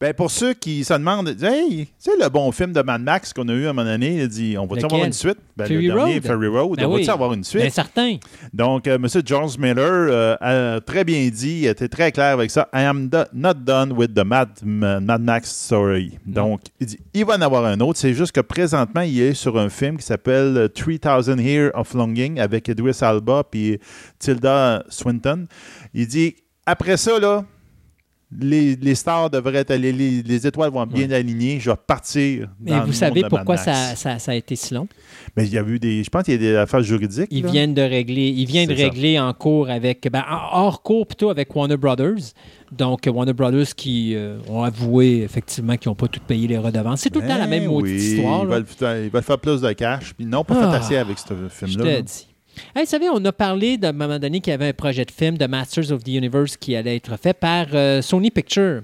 ben 0.00 0.12
pour 0.12 0.30
ceux 0.30 0.54
qui 0.54 0.84
se 0.84 0.92
demandent, 0.94 1.28
hey, 1.42 1.86
tu 1.86 1.92
sais 1.98 2.10
le 2.20 2.28
bon 2.28 2.50
film 2.52 2.72
de 2.72 2.82
Mad 2.82 3.00
Max 3.02 3.32
qu'on 3.32 3.48
a 3.48 3.52
eu 3.52 3.66
à 3.66 3.70
un 3.70 3.72
moment 3.72 3.88
donné, 3.90 4.22
il 4.22 4.28
dit 4.28 4.56
on 4.58 4.66
va-tu 4.66 4.84
avoir 4.84 5.04
une 5.04 5.12
suite? 5.12 5.38
Ben, 5.56 5.68
le 5.68 5.80
dernier, 5.80 5.92
Road? 6.14 6.22
Ferry 6.22 6.46
Road, 6.48 6.76
Ben 6.78 6.86
on 6.86 6.96
va-tu 6.96 7.10
avoir 7.10 7.32
une 7.32 7.44
suite? 7.44 7.62
Bien 7.62 7.70
certain. 7.70 8.16
Donc, 8.52 8.86
euh, 8.88 8.96
M. 8.96 9.06
George 9.24 9.56
Miller 9.56 9.76
euh, 10.10 10.36
a 10.40 10.80
très 10.80 11.04
bien 11.04 11.28
dit, 11.28 11.60
il 11.62 11.66
était 11.66 11.88
très 11.88 12.10
clair 12.12 12.32
avec 12.34 12.50
ça. 12.50 12.68
I 12.74 12.80
am 12.82 13.08
do- 13.08 13.24
not 13.32 13.54
done 13.54 13.92
with 13.92 14.12
the 14.14 14.24
Mad, 14.24 14.48
Mad 14.62 15.22
Max 15.22 15.50
story. 15.50 16.18
Donc, 16.26 16.60
il 16.80 16.86
dit, 16.86 16.98
il 17.14 17.24
va 17.24 17.36
en 17.36 17.40
avoir 17.40 17.64
un 17.64 17.78
autre. 17.80 17.98
C'est 17.98 18.14
juste 18.14 18.32
que 18.32 18.40
présentement, 18.40 19.02
il 19.02 19.20
est 19.20 19.34
sur 19.34 19.56
un 19.58 19.68
film 19.68 19.96
qui 19.96 20.04
s'appelle 20.04 20.56
euh, 20.56 20.68
3000 20.68 21.40
Years 21.40 21.70
of 21.74 21.94
Longing 21.94 22.40
avec 22.40 22.68
Idris 22.68 22.98
Alba 23.00 23.44
puis 23.48 23.78
Tilda 24.18 24.84
Swinton. 24.88 25.46
Il 25.94 26.06
dit, 26.06 26.34
après 26.66 26.96
ça, 26.96 27.18
là, 27.18 27.44
les, 28.40 28.76
les 28.76 28.94
stars 28.94 29.30
devraient 29.30 29.58
être, 29.58 29.74
les, 29.74 29.92
les- 29.92 30.22
les 30.22 30.46
étoiles 30.46 30.70
vont 30.70 30.86
bien 30.86 31.10
aligner, 31.10 31.60
je 31.60 31.70
vais 31.70 31.76
partir. 31.86 32.48
Mais 32.60 32.78
vous 32.80 32.86
le 32.88 32.92
savez 32.92 33.10
monde 33.10 33.16
de 33.16 33.22
Mad 33.22 33.30
pourquoi 33.30 33.56
ça, 33.56 33.94
ça- 33.96 34.18
ça 34.18 34.32
a 34.32 34.34
été 34.34 34.56
si 34.56 34.74
long? 34.74 34.88
Mais 35.36 35.46
il 35.46 35.52
y 35.52 35.58
a 35.58 35.62
eu 35.62 35.78
des. 35.78 36.02
Je 36.04 36.10
pense 36.10 36.24
qu'il 36.24 36.34
y 36.34 36.36
a 36.36 36.40
des 36.40 36.56
affaires 36.56 36.82
juridiques. 36.82 37.28
Ils 37.30 37.44
là. 37.44 37.50
viennent 37.50 37.74
de 37.74 37.82
régler, 37.82 38.28
ils 38.28 38.46
viennent 38.46 38.68
de 38.68 38.74
ça. 38.76 38.84
régler 38.84 39.18
en 39.18 39.32
cours 39.32 39.68
avec, 39.70 40.08
ben, 40.10 40.24
en- 40.28 40.58
hors 40.60 40.82
cours 40.82 41.06
plutôt 41.06 41.30
avec 41.30 41.54
Warner 41.54 41.76
Brothers. 41.76 42.32
Donc, 42.72 43.02
Warner 43.06 43.32
Brothers 43.34 43.74
qui 43.76 44.14
euh, 44.16 44.38
ont 44.48 44.62
avoué 44.62 45.22
effectivement 45.22 45.76
qu'ils 45.76 45.90
n'ont 45.90 45.94
pas 45.94 46.08
tout 46.08 46.20
payé 46.26 46.48
les 46.48 46.58
redevances. 46.58 47.00
C'est 47.02 47.10
tout 47.10 47.20
le 47.20 47.28
temps 47.28 47.38
la 47.38 47.44
Ben 47.46 47.60
même 47.60 47.66
maudite 47.70 47.94
oui, 47.96 48.02
histoire. 48.16 48.42
Ils 48.42 48.48
veulent, 48.48 48.66
faire- 48.66 49.04
ils 49.04 49.10
veulent 49.10 49.22
faire 49.22 49.38
plus 49.38 49.60
de 49.60 49.72
cash. 49.72 50.14
Puis 50.14 50.24
ils 50.24 50.28
n'ont 50.28 50.42
pas 50.44 50.56
Ah, 50.60 50.70
fait 50.72 50.76
assez 50.78 50.96
avec 50.96 51.18
ce 51.18 51.26
Je 51.32 51.66
film-là. 51.66 51.84
t'ai 51.84 51.92
là. 51.92 52.02
dit. 52.02 52.26
Hey, 52.74 52.84
vous 52.84 52.90
savez, 52.90 53.08
on 53.10 53.24
a 53.24 53.32
parlé 53.32 53.76
d'un 53.76 53.92
moment 53.92 54.18
donné 54.18 54.40
qu'il 54.40 54.50
y 54.50 54.54
avait 54.54 54.68
un 54.68 54.72
projet 54.72 55.04
de 55.04 55.10
film 55.10 55.36
de 55.38 55.46
Masters 55.46 55.90
of 55.92 56.02
the 56.04 56.08
Universe 56.08 56.56
qui 56.56 56.74
allait 56.76 56.96
être 56.96 57.16
fait 57.18 57.34
par 57.34 57.66
euh, 57.74 58.02
Sony 58.02 58.30
Pictures. 58.30 58.82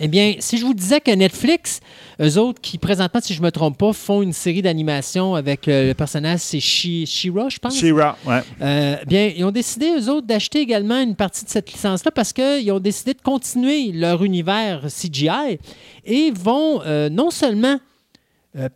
Eh 0.00 0.08
bien, 0.08 0.34
si 0.40 0.58
je 0.58 0.64
vous 0.64 0.74
disais 0.74 1.00
que 1.00 1.12
Netflix, 1.12 1.78
eux 2.20 2.36
autres, 2.38 2.60
qui 2.60 2.78
présentement, 2.78 3.20
si 3.22 3.32
je 3.32 3.38
ne 3.40 3.44
me 3.44 3.50
trompe 3.52 3.78
pas, 3.78 3.92
font 3.92 4.22
une 4.22 4.32
série 4.32 4.60
d'animation 4.60 5.36
avec 5.36 5.68
euh, 5.68 5.86
le 5.88 5.94
personnage, 5.94 6.40
c'est 6.40 6.58
She- 6.58 7.06
She-Ra, 7.06 7.48
je 7.48 7.58
pense? 7.60 7.78
She-Ra, 7.78 8.18
ouais. 8.26 8.40
Euh, 8.60 8.96
bien, 9.06 9.30
ils 9.36 9.44
ont 9.44 9.52
décidé, 9.52 9.92
eux 9.96 10.08
autres, 10.10 10.26
d'acheter 10.26 10.60
également 10.60 11.00
une 11.00 11.14
partie 11.14 11.44
de 11.44 11.50
cette 11.50 11.70
licence-là 11.72 12.10
parce 12.10 12.32
qu'ils 12.32 12.72
ont 12.72 12.80
décidé 12.80 13.14
de 13.14 13.20
continuer 13.22 13.92
leur 13.92 14.24
univers 14.24 14.82
CGI 14.88 15.58
et 16.04 16.32
vont 16.32 16.80
euh, 16.84 17.08
non 17.08 17.30
seulement 17.30 17.78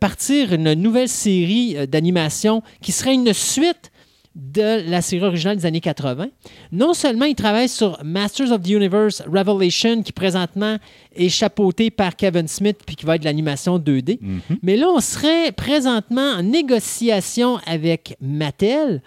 partir 0.01 0.51
une 0.53 0.73
nouvelle 0.73 1.07
série 1.07 1.87
d'animation 1.87 2.61
qui 2.81 2.91
serait 2.91 3.13
une 3.13 3.31
suite 3.33 3.91
de 4.39 4.89
la 4.89 5.01
série 5.01 5.23
originale 5.23 5.57
des 5.57 5.65
années 5.65 5.81
80. 5.81 6.27
Non 6.71 6.93
seulement 6.93 7.25
ils 7.25 7.35
travaillent 7.35 7.69
sur 7.69 8.01
Masters 8.03 8.51
of 8.51 8.61
the 8.61 8.69
Universe 8.69 9.21
Revelation, 9.27 10.01
qui 10.01 10.11
présentement 10.11 10.77
est 11.15 11.29
chapeauté 11.29 11.91
par 11.91 12.15
Kevin 12.15 12.47
Smith, 12.47 12.77
puis 12.85 12.95
qui 12.95 13.05
va 13.05 13.15
être 13.15 13.21
de 13.21 13.25
l'animation 13.25 13.77
2D, 13.77 14.19
mais 14.63 14.77
là, 14.77 14.87
on 14.89 14.99
serait 15.01 15.51
présentement 15.51 16.21
en 16.37 16.43
négociation 16.43 17.57
avec 17.65 18.15
Mattel 18.21 19.01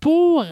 pour 0.00 0.44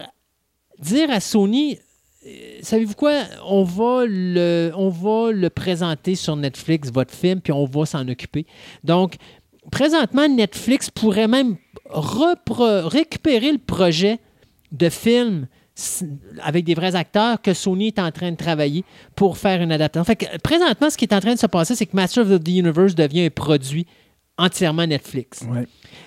dire 0.79 1.09
à 1.11 1.19
Sony, 1.19 1.77
euh, 2.25 2.29
savez-vous 2.61 2.93
quoi, 2.93 3.23
on 3.45 3.63
va, 3.63 4.03
le, 4.05 4.71
on 4.75 4.89
va 4.89 5.31
le 5.31 5.49
présenter 5.49 6.15
sur 6.15 6.35
Netflix, 6.35 6.91
votre 6.91 7.13
film, 7.13 7.41
puis 7.41 7.53
on 7.53 7.65
va 7.65 7.85
s'en 7.85 8.07
occuper. 8.07 8.45
Donc, 8.83 9.15
présentement, 9.69 10.27
Netflix 10.27 10.89
pourrait 10.89 11.27
même 11.27 11.57
récupérer 11.91 13.51
le 13.51 13.57
projet 13.57 14.19
de 14.71 14.89
film 14.89 15.47
avec 16.43 16.65
des 16.65 16.73
vrais 16.73 16.95
acteurs 16.95 17.41
que 17.41 17.53
Sony 17.53 17.87
est 17.87 17.99
en 17.99 18.11
train 18.11 18.31
de 18.31 18.35
travailler 18.35 18.83
pour 19.15 19.37
faire 19.37 19.61
une 19.61 19.71
adaptation. 19.71 20.03
Fait 20.03 20.15
que, 20.15 20.37
présentement, 20.39 20.89
ce 20.89 20.97
qui 20.97 21.05
est 21.05 21.13
en 21.13 21.21
train 21.21 21.33
de 21.33 21.39
se 21.39 21.47
passer, 21.47 21.75
c'est 21.75 21.85
que 21.85 21.95
Master 21.95 22.29
of 22.29 22.43
the 22.43 22.47
Universe 22.49 22.95
devient 22.95 23.25
un 23.25 23.29
produit 23.29 23.85
entièrement 24.37 24.85
Netflix. 24.85 25.45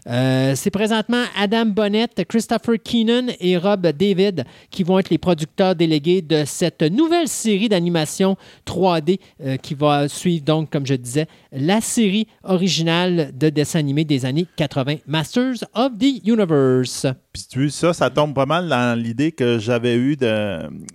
Euh, 0.08 0.54
c'est 0.56 0.70
présentement 0.70 1.22
Adam 1.38 1.66
Bonnet, 1.66 2.08
Christopher 2.28 2.74
Keenan 2.82 3.28
et 3.38 3.56
Rob 3.56 3.86
David 3.86 4.44
qui 4.70 4.82
vont 4.82 4.98
être 4.98 5.10
les 5.10 5.18
producteurs 5.18 5.76
délégués 5.76 6.22
de 6.22 6.42
cette 6.44 6.82
nouvelle 6.82 7.28
série 7.28 7.68
d'animation 7.68 8.36
3D 8.66 9.20
euh, 9.44 9.56
qui 9.56 9.74
va 9.74 10.08
suivre 10.08 10.44
donc, 10.44 10.70
comme 10.70 10.86
je 10.86 10.94
disais, 10.94 11.26
la 11.52 11.80
série 11.80 12.26
originale 12.42 13.30
de 13.32 13.48
dessin 13.48 13.78
animé 13.78 14.04
des 14.04 14.26
années 14.26 14.46
80, 14.56 14.96
Masters 15.06 15.64
of 15.74 15.92
the 15.98 16.26
Universe. 16.26 17.06
Puis 17.32 17.44
tu 17.48 17.70
ça, 17.70 17.92
ça 17.92 18.10
tombe 18.10 18.34
pas 18.34 18.46
mal 18.46 18.68
dans 18.68 18.98
l'idée 18.98 19.32
que 19.32 19.58
j'avais 19.58 19.94
eue 19.94 20.16
de. 20.16 20.26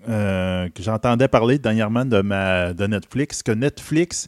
euh, 0.10 0.68
que 0.70 0.84
j'entendais 0.84 1.28
parler 1.28 1.58
dernièrement 1.60 2.06
de, 2.06 2.22
ma, 2.22 2.74
de 2.74 2.88
Netflix, 2.88 3.42
que 3.42 3.52
Netflix, 3.52 4.28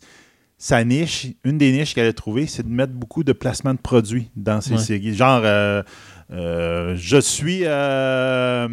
sa 0.62 0.84
niche, 0.84 1.28
une 1.46 1.58
des 1.58 1.72
niches 1.72 1.96
qu'elle 1.96 2.06
a 2.08 2.12
trouvées, 2.14 2.46
c'est 2.46 2.64
de 2.64 2.70
mettre 2.70 2.92
beaucoup 2.92 3.24
de 3.24 3.32
placements 3.32 3.74
de 3.74 3.80
produits 3.80 4.30
dans 4.36 4.60
ses 4.60 4.74
Ouais. 4.74 4.78
séries. 4.78 5.16
Genre, 5.16 5.42
euh, 5.46 5.82
euh, 6.32 6.94
je 6.96 7.18
suis 7.18 7.62
euh, 7.66 8.68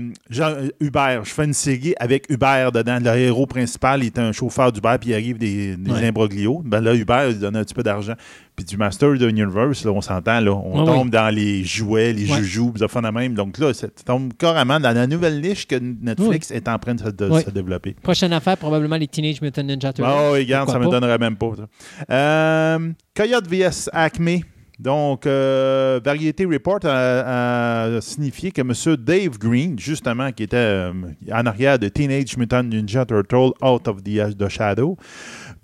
Uber. 0.80 1.20
Je 1.24 1.30
fais 1.30 1.44
une 1.44 1.54
série 1.54 1.94
avec 1.98 2.26
Uber 2.28 2.68
dedans. 2.74 2.98
Le 3.02 3.16
héros 3.18 3.46
principal 3.46 4.02
il 4.02 4.06
est 4.06 4.18
un 4.18 4.32
chauffeur 4.32 4.72
d'Uber, 4.72 4.96
puis 5.00 5.10
il 5.10 5.14
arrive 5.14 5.38
des, 5.38 5.76
des 5.76 5.90
Ouais. 5.90 6.06
imbroglios. 6.06 6.62
Ben 6.64 6.80
là, 6.80 6.94
Uber, 6.94 7.28
il 7.30 7.38
donne 7.38 7.56
un 7.56 7.64
petit 7.64 7.74
peu 7.74 7.82
d'argent. 7.82 8.14
Puis 8.56 8.64
du 8.64 8.76
Master 8.78 9.10
of 9.10 9.18
the 9.18 9.22
Universe, 9.22 9.84
là, 9.84 9.90
on 9.92 10.00
s'entend, 10.00 10.40
là, 10.40 10.50
on 10.52 10.80
Ouais, 10.80 10.86
tombe 10.86 11.10
dans 11.10 11.34
les 11.34 11.62
jouets, 11.64 12.12
les 12.14 12.24
joujoux, 12.26 12.72
puis 12.72 12.80
ça 12.90 13.12
même. 13.12 13.34
Donc 13.34 13.58
là, 13.58 13.72
ça 13.74 13.88
tombe 14.04 14.32
carrément 14.34 14.80
dans 14.80 14.92
la 14.92 15.06
nouvelle 15.06 15.40
niche 15.40 15.66
que 15.66 15.76
Netflix 15.76 16.50
est 16.50 16.66
en 16.68 16.78
train 16.78 16.94
de 16.94 17.00
se, 17.00 17.08
de 17.10 17.28
Oui. 17.30 17.42
se 17.42 17.50
développer. 17.50 17.94
Prochaine 18.02 18.32
affaire, 18.32 18.56
probablement 18.56 18.96
les 18.96 19.08
Teenage 19.08 19.40
Mutant 19.42 19.62
Ninja 19.62 19.92
Turtles. 19.92 20.10
Oh, 20.10 20.32
regarde, 20.32 20.70
ça 20.70 20.78
me 20.78 20.86
donnerait 20.90 21.18
même 21.18 21.36
pas. 21.36 21.52
ça. 21.56 21.66
Euh, 22.14 22.92
Coyote 23.14 23.46
vs 23.48 23.90
Acme. 23.92 24.40
Donc, 24.78 25.26
euh, 25.26 26.00
Variety 26.04 26.44
Report 26.44 26.80
a, 26.84 27.96
a 27.96 28.00
signifié 28.00 28.52
que 28.52 28.60
M. 28.60 28.96
Dave 28.96 29.38
Green, 29.38 29.78
justement, 29.78 30.30
qui 30.32 30.42
était 30.42 30.56
euh, 30.56 30.92
en 31.32 31.46
arrière 31.46 31.78
de 31.78 31.88
Teenage 31.88 32.36
Mutant 32.36 32.62
Ninja 32.62 33.06
Turtle 33.06 33.52
Out 33.62 33.88
of 33.88 34.02
the, 34.02 34.36
the 34.36 34.48
Shadow, 34.48 34.96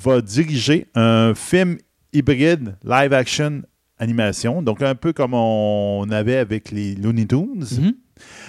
va 0.02 0.20
diriger 0.22 0.86
un 0.94 1.34
film 1.34 1.76
hybride 2.12 2.76
live-action 2.84 3.62
animation. 3.98 4.62
Donc, 4.62 4.80
un 4.82 4.94
peu 4.94 5.12
comme 5.12 5.34
on 5.34 6.08
avait 6.10 6.38
avec 6.38 6.70
les 6.70 6.94
Looney 6.94 7.26
Tunes. 7.26 7.66
Mhm. 7.78 7.92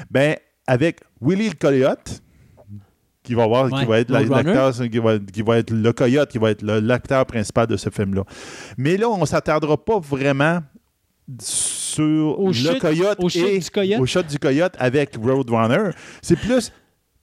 Ben, 0.09 0.37
avec 0.65 1.01
Willy 1.21 1.49
le 1.49 1.55
Coyote, 1.55 2.21
qui 3.23 3.33
va, 3.35 3.47
voir, 3.47 3.71
Ouais, 3.71 3.79
qui 3.79 3.85
va 3.85 3.99
être 3.99 4.09
l'acteur, 4.09 4.73
qui 4.89 4.99
va, 4.99 5.17
qui 5.19 5.41
va 5.41 5.57
être 5.57 5.71
le 5.71 5.93
coyote, 5.93 6.29
qui 6.29 6.37
va 6.37 6.51
être 6.51 6.61
l'acteur 6.63 7.25
principal 7.25 7.67
de 7.67 7.77
ce 7.77 7.89
film-là. 7.89 8.23
Mais 8.77 8.97
là, 8.97 9.09
on 9.09 9.17
ne 9.19 9.25
s'attardera 9.25 9.77
pas 9.77 9.99
vraiment 9.99 10.59
sur 11.39 12.39
Au 12.39 12.47
le 12.47 12.53
chute- 12.53 12.79
coyote 12.79 13.17
au 13.19 13.29
et 13.29 13.59
du 13.59 13.69
coyote? 13.71 13.99
au 14.01 14.05
shot 14.05 14.23
du 14.23 14.37
coyote 14.39 14.75
avec 14.77 15.15
Roadrunner. 15.15 15.91
C'est 16.21 16.35
plus 16.37 16.71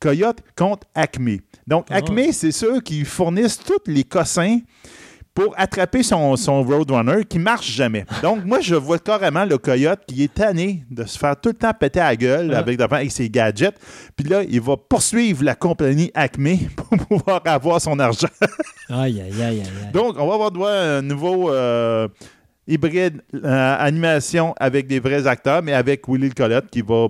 coyote 0.00 0.38
contre 0.56 0.86
Acme. 0.94 1.36
Donc, 1.66 1.86
Ah. 1.90 1.96
Acme, 1.96 2.32
c'est 2.32 2.52
ceux 2.52 2.80
qui 2.80 3.04
fournissent 3.04 3.58
tous 3.58 3.78
les 3.86 4.04
cossins 4.04 4.58
pour 5.40 5.54
attraper 5.56 6.02
son, 6.02 6.36
son 6.36 6.62
Roadrunner 6.62 7.24
qui 7.24 7.38
marche 7.38 7.70
jamais. 7.70 8.04
Donc, 8.22 8.44
moi, 8.44 8.60
je 8.60 8.74
vois 8.74 8.98
carrément 8.98 9.44
le 9.46 9.56
coyote 9.56 10.00
qui 10.06 10.24
est 10.24 10.34
tanné 10.34 10.84
de 10.90 11.04
se 11.04 11.18
faire 11.18 11.34
tout 11.40 11.50
le 11.50 11.54
temps 11.54 11.72
péter 11.72 12.00
à 12.00 12.10
la 12.10 12.16
gueule 12.16 12.54
avec, 12.54 12.78
avec 12.78 13.10
ses 13.10 13.30
gadgets. 13.30 13.74
Puis 14.16 14.28
là, 14.28 14.42
il 14.42 14.60
va 14.60 14.76
poursuivre 14.76 15.42
la 15.42 15.54
compagnie 15.54 16.10
Acme 16.14 16.56
pour 16.76 16.88
pouvoir 17.06 17.40
avoir 17.46 17.80
son 17.80 17.98
argent. 17.98 18.28
Aïe, 18.90 19.20
aïe, 19.20 19.42
aïe, 19.42 19.60
aïe. 19.60 19.92
Donc, 19.94 20.16
on 20.18 20.26
va 20.26 20.34
avoir 20.34 20.50
droit 20.50 20.70
à 20.70 20.98
un 20.98 21.02
nouveau 21.02 21.50
euh, 21.50 22.06
hybride 22.66 23.22
euh, 23.34 23.76
animation 23.78 24.54
avec 24.60 24.86
des 24.88 25.00
vrais 25.00 25.26
acteurs, 25.26 25.62
mais 25.62 25.72
avec 25.72 26.06
Willy 26.06 26.28
le 26.28 26.34
Coyote 26.34 26.66
qui 26.70 26.82
va 26.82 27.06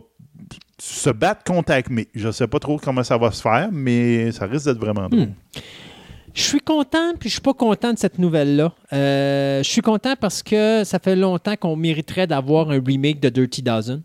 se 0.79 1.11
battre 1.11 1.43
contre 1.43 1.73
Acme. 1.73 2.03
Je 2.15 2.29
ne 2.29 2.33
sais 2.33 2.47
pas 2.47 2.61
trop 2.61 2.79
comment 2.79 3.03
ça 3.03 3.19
va 3.19 3.33
se 3.33 3.43
faire, 3.43 3.71
mais 3.73 4.31
ça 4.31 4.47
risque 4.47 4.67
d'être 4.67 4.79
vraiment 4.79 5.09
drôle. 5.09 5.23
Hmm. 5.27 5.35
Je 6.35 6.43
suis 6.43 6.61
content, 6.61 7.15
puis 7.19 7.29
je 7.29 7.35
suis 7.35 7.43
pas 7.43 7.55
content 7.55 7.93
de 7.93 7.99
cette 7.99 8.19
nouvelle-là. 8.19 8.73
Euh, 8.93 9.63
je 9.63 9.69
suis 9.69 9.83
content 9.83 10.15
parce 10.19 10.43
que 10.43 10.85
ça 10.85 10.99
fait 10.99 11.17
longtemps 11.17 11.57
qu'on 11.57 11.77
mériterait 11.77 12.27
d'avoir 12.27 12.71
un 12.71 12.81
remake 12.85 13.21
de 13.21 13.29
Dirty 13.29 13.63
Dozen. 13.63 14.03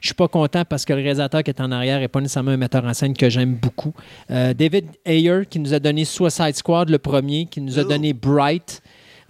Je 0.00 0.08
suis 0.08 0.14
pas 0.14 0.28
content 0.28 0.64
parce 0.64 0.84
que 0.84 0.92
le 0.92 1.00
réalisateur 1.00 1.42
qui 1.42 1.50
est 1.50 1.60
en 1.60 1.72
arrière 1.72 1.98
n'est 1.98 2.08
pas 2.08 2.20
nécessairement 2.20 2.52
un 2.52 2.56
metteur 2.56 2.84
en 2.84 2.94
scène 2.94 3.14
que 3.16 3.28
j'aime 3.28 3.54
beaucoup. 3.54 3.92
Euh, 4.30 4.54
David 4.54 4.86
Ayer, 5.04 5.46
qui 5.48 5.58
nous 5.58 5.74
a 5.74 5.78
donné 5.80 6.04
Suicide 6.04 6.54
Squad, 6.54 6.90
le 6.90 6.98
premier, 6.98 7.46
qui 7.46 7.60
nous 7.60 7.78
a 7.78 7.84
donné 7.84 8.12
Bright. 8.12 8.82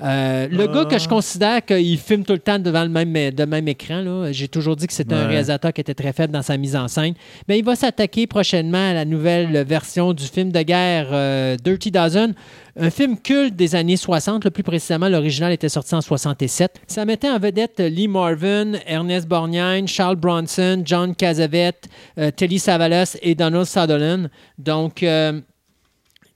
Euh, 0.02 0.48
le 0.50 0.66
gars 0.66 0.84
que 0.86 0.98
je 0.98 1.08
considère 1.08 1.64
qu'il 1.64 1.98
filme 1.98 2.24
tout 2.24 2.32
le 2.32 2.38
temps 2.38 2.58
devant 2.58 2.82
le 2.82 2.88
même, 2.88 3.68
écran, 3.68 4.00
là, 4.00 4.32
j'ai 4.32 4.48
toujours 4.48 4.76
dit 4.76 4.86
que 4.86 4.92
c'était 4.92 5.14
un 5.14 5.26
réalisateur 5.26 5.72
qui 5.72 5.80
était 5.80 5.94
très 5.94 6.12
faible 6.12 6.32
dans 6.32 6.42
sa 6.42 6.56
mise 6.56 6.74
en 6.74 6.88
scène. 6.88 7.14
Mais 7.48 7.58
il 7.58 7.64
va 7.64 7.76
s'attaquer 7.76 8.26
prochainement 8.26 8.90
à 8.90 8.92
la 8.92 9.04
nouvelle 9.04 9.64
version 9.64 10.12
du 10.12 10.24
film 10.24 10.50
de 10.50 10.62
guerre 10.62 11.08
euh, 11.12 11.56
Dirty 11.62 11.90
Dozen, 11.90 12.34
un 12.76 12.90
film 12.90 13.18
culte 13.18 13.54
des 13.54 13.74
années 13.76 13.96
60. 13.96 14.44
Le 14.44 14.50
plus 14.50 14.64
précisément, 14.64 15.08
l'original 15.08 15.52
était 15.52 15.68
sorti 15.68 15.94
en 15.94 16.00
67. 16.00 16.80
Ça 16.88 17.04
mettait 17.04 17.30
en 17.30 17.38
vedette 17.38 17.78
Lee 17.78 18.08
Marvin, 18.08 18.72
Ernest 18.86 19.28
Borgnine, 19.28 19.86
Charles 19.86 20.16
Bronson, 20.16 20.82
John 20.84 21.14
Cassavetes, 21.14 21.88
euh, 22.18 22.30
Telly 22.32 22.58
Savalas 22.58 23.16
et 23.22 23.34
Donald 23.34 23.66
Sutherland. 23.66 24.28
Donc, 24.58 25.04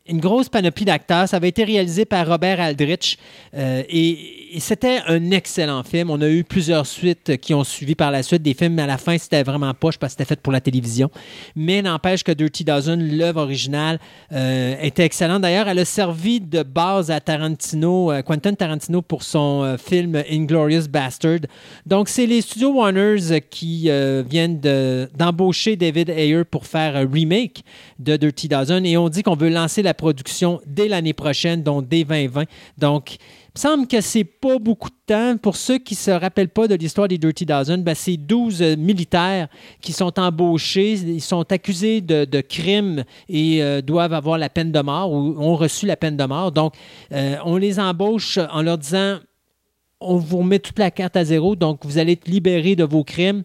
une 0.09 0.21
grosse 0.21 0.49
panoplie 0.49 0.85
d'acteurs. 0.85 1.29
Ça 1.29 1.37
avait 1.37 1.49
été 1.49 1.65
réalisé 1.65 2.05
par 2.05 2.27
Robert 2.27 2.61
Aldrich 2.61 3.19
euh, 3.55 3.83
et, 3.89 4.35
c'était 4.61 5.01
un 5.07 5.31
excellent 5.31 5.83
film. 5.83 6.11
On 6.11 6.23
a 6.23 6.29
eu 6.29 6.43
plusieurs 6.43 6.87
suites 6.87 7.37
qui 7.37 7.53
ont 7.53 7.65
suivi 7.65 7.95
par 7.95 8.11
la 8.11 8.23
suite. 8.23 8.41
Des 8.41 8.55
films, 8.55 8.75
mais 8.75 8.83
à 8.83 8.87
la 8.87 8.97
fin, 8.97 9.19
c'était 9.19 9.43
vraiment 9.43 9.75
poche 9.75 9.99
parce 9.99 10.15
que 10.15 10.19
c'était 10.23 10.35
fait 10.35 10.41
pour 10.41 10.55
la 10.55 10.63
télévision. 10.63 11.11
Mais 11.55 11.83
n'empêche 11.83 12.25
que 12.25 12.33
Dirty 12.33 12.65
Dozen, 12.65 13.19
l'œuvre 13.19 13.43
originale, 13.43 13.99
euh, 14.33 14.75
était 14.81 15.05
excellente. 15.05 15.43
D'ailleurs, 15.43 15.69
elle 15.69 15.79
a 15.79 15.85
servi 15.85 16.41
de 16.41 16.63
base 16.63 17.11
à 17.11 17.21
Tarantino, 17.21 18.11
euh, 18.11 18.23
Quentin 18.23 18.55
Tarantino 18.55 19.03
pour 19.03 19.23
son 19.23 19.65
euh, 19.65 19.77
film 19.77 20.23
Inglorious 20.31 20.89
Bastard. 20.89 21.41
Donc, 21.85 22.09
c'est 22.09 22.27
les 22.27 22.41
studios 22.41 22.73
Warners 22.73 23.43
qui 23.51 23.91
viennent 24.29 24.61
de- 24.61 25.11
d'embaucher 25.17 25.77
David 25.77 26.09
Ayer 26.09 26.45
pour 26.45 26.65
faire 26.67 26.97
un 26.97 27.07
remake 27.07 27.63
de 27.99 28.17
Dirty 28.17 28.49
Dozen 28.49 28.87
et 28.87 28.97
on 28.97 29.09
dit 29.09 29.23
qu'on 29.23 29.37
veut 29.37 29.51
lancer 29.51 29.83
la 29.83 29.95
production 29.99 30.61
dès 30.67 30.89
l'année 30.89 31.13
prochaine, 31.13 31.63
donc 31.63 31.87
dès 31.89 32.05
2020. 32.05 32.45
Donc, 32.79 33.17
il 33.17 33.19
me 33.55 33.61
semble 33.61 33.87
que 33.87 34.01
c'est 34.01 34.25
pas 34.25 34.59
beaucoup 34.59 34.89
de 34.89 34.95
temps. 35.07 35.37
Pour 35.37 35.57
ceux 35.57 35.79
qui 35.79 35.95
ne 35.95 35.99
se 35.99 36.11
rappellent 36.11 36.49
pas 36.49 36.69
de 36.69 36.77
l'histoire 36.77 37.09
des 37.09 37.19
Dirty 37.19 37.45
Dozen, 37.45 37.83
ben, 37.83 37.95
c'est 37.95 38.17
12 38.17 38.63
euh, 38.63 38.77
militaires 38.77 39.49
qui 39.83 39.93
sont 39.93 40.19
embauchés. 40.19 40.93
Ils 40.93 41.21
sont 41.21 41.51
accusés 41.53 42.01
de, 42.01 42.41
crimes 42.41 43.05
et 43.29 43.63
euh, 43.63 43.83
doivent 43.83 44.15
avoir 44.15 44.39
la 44.39 44.49
peine 44.49 44.73
de 44.73 44.81
mort 44.81 45.13
ou 45.13 45.35
ont 45.39 45.57
reçu 45.57 45.85
la 45.85 45.97
peine 45.97 46.17
de 46.17 46.25
mort. 46.25 46.53
Donc, 46.53 46.75
euh, 47.13 47.37
on 47.45 47.57
les 47.57 47.81
embauche 47.81 48.39
en 48.53 48.63
leur 48.63 48.79
disant 48.79 49.19
on 50.01 50.17
vous 50.17 50.39
remet 50.39 50.61
toute 50.61 50.79
la 50.79 50.91
carte 50.91 51.17
à 51.17 51.25
zéro, 51.25 51.57
donc 51.57 51.85
vous 51.85 51.99
allez 51.99 52.13
être 52.13 52.29
libérés 52.29 52.77
de 52.77 52.85
vos 52.85 53.03
crimes. 53.03 53.43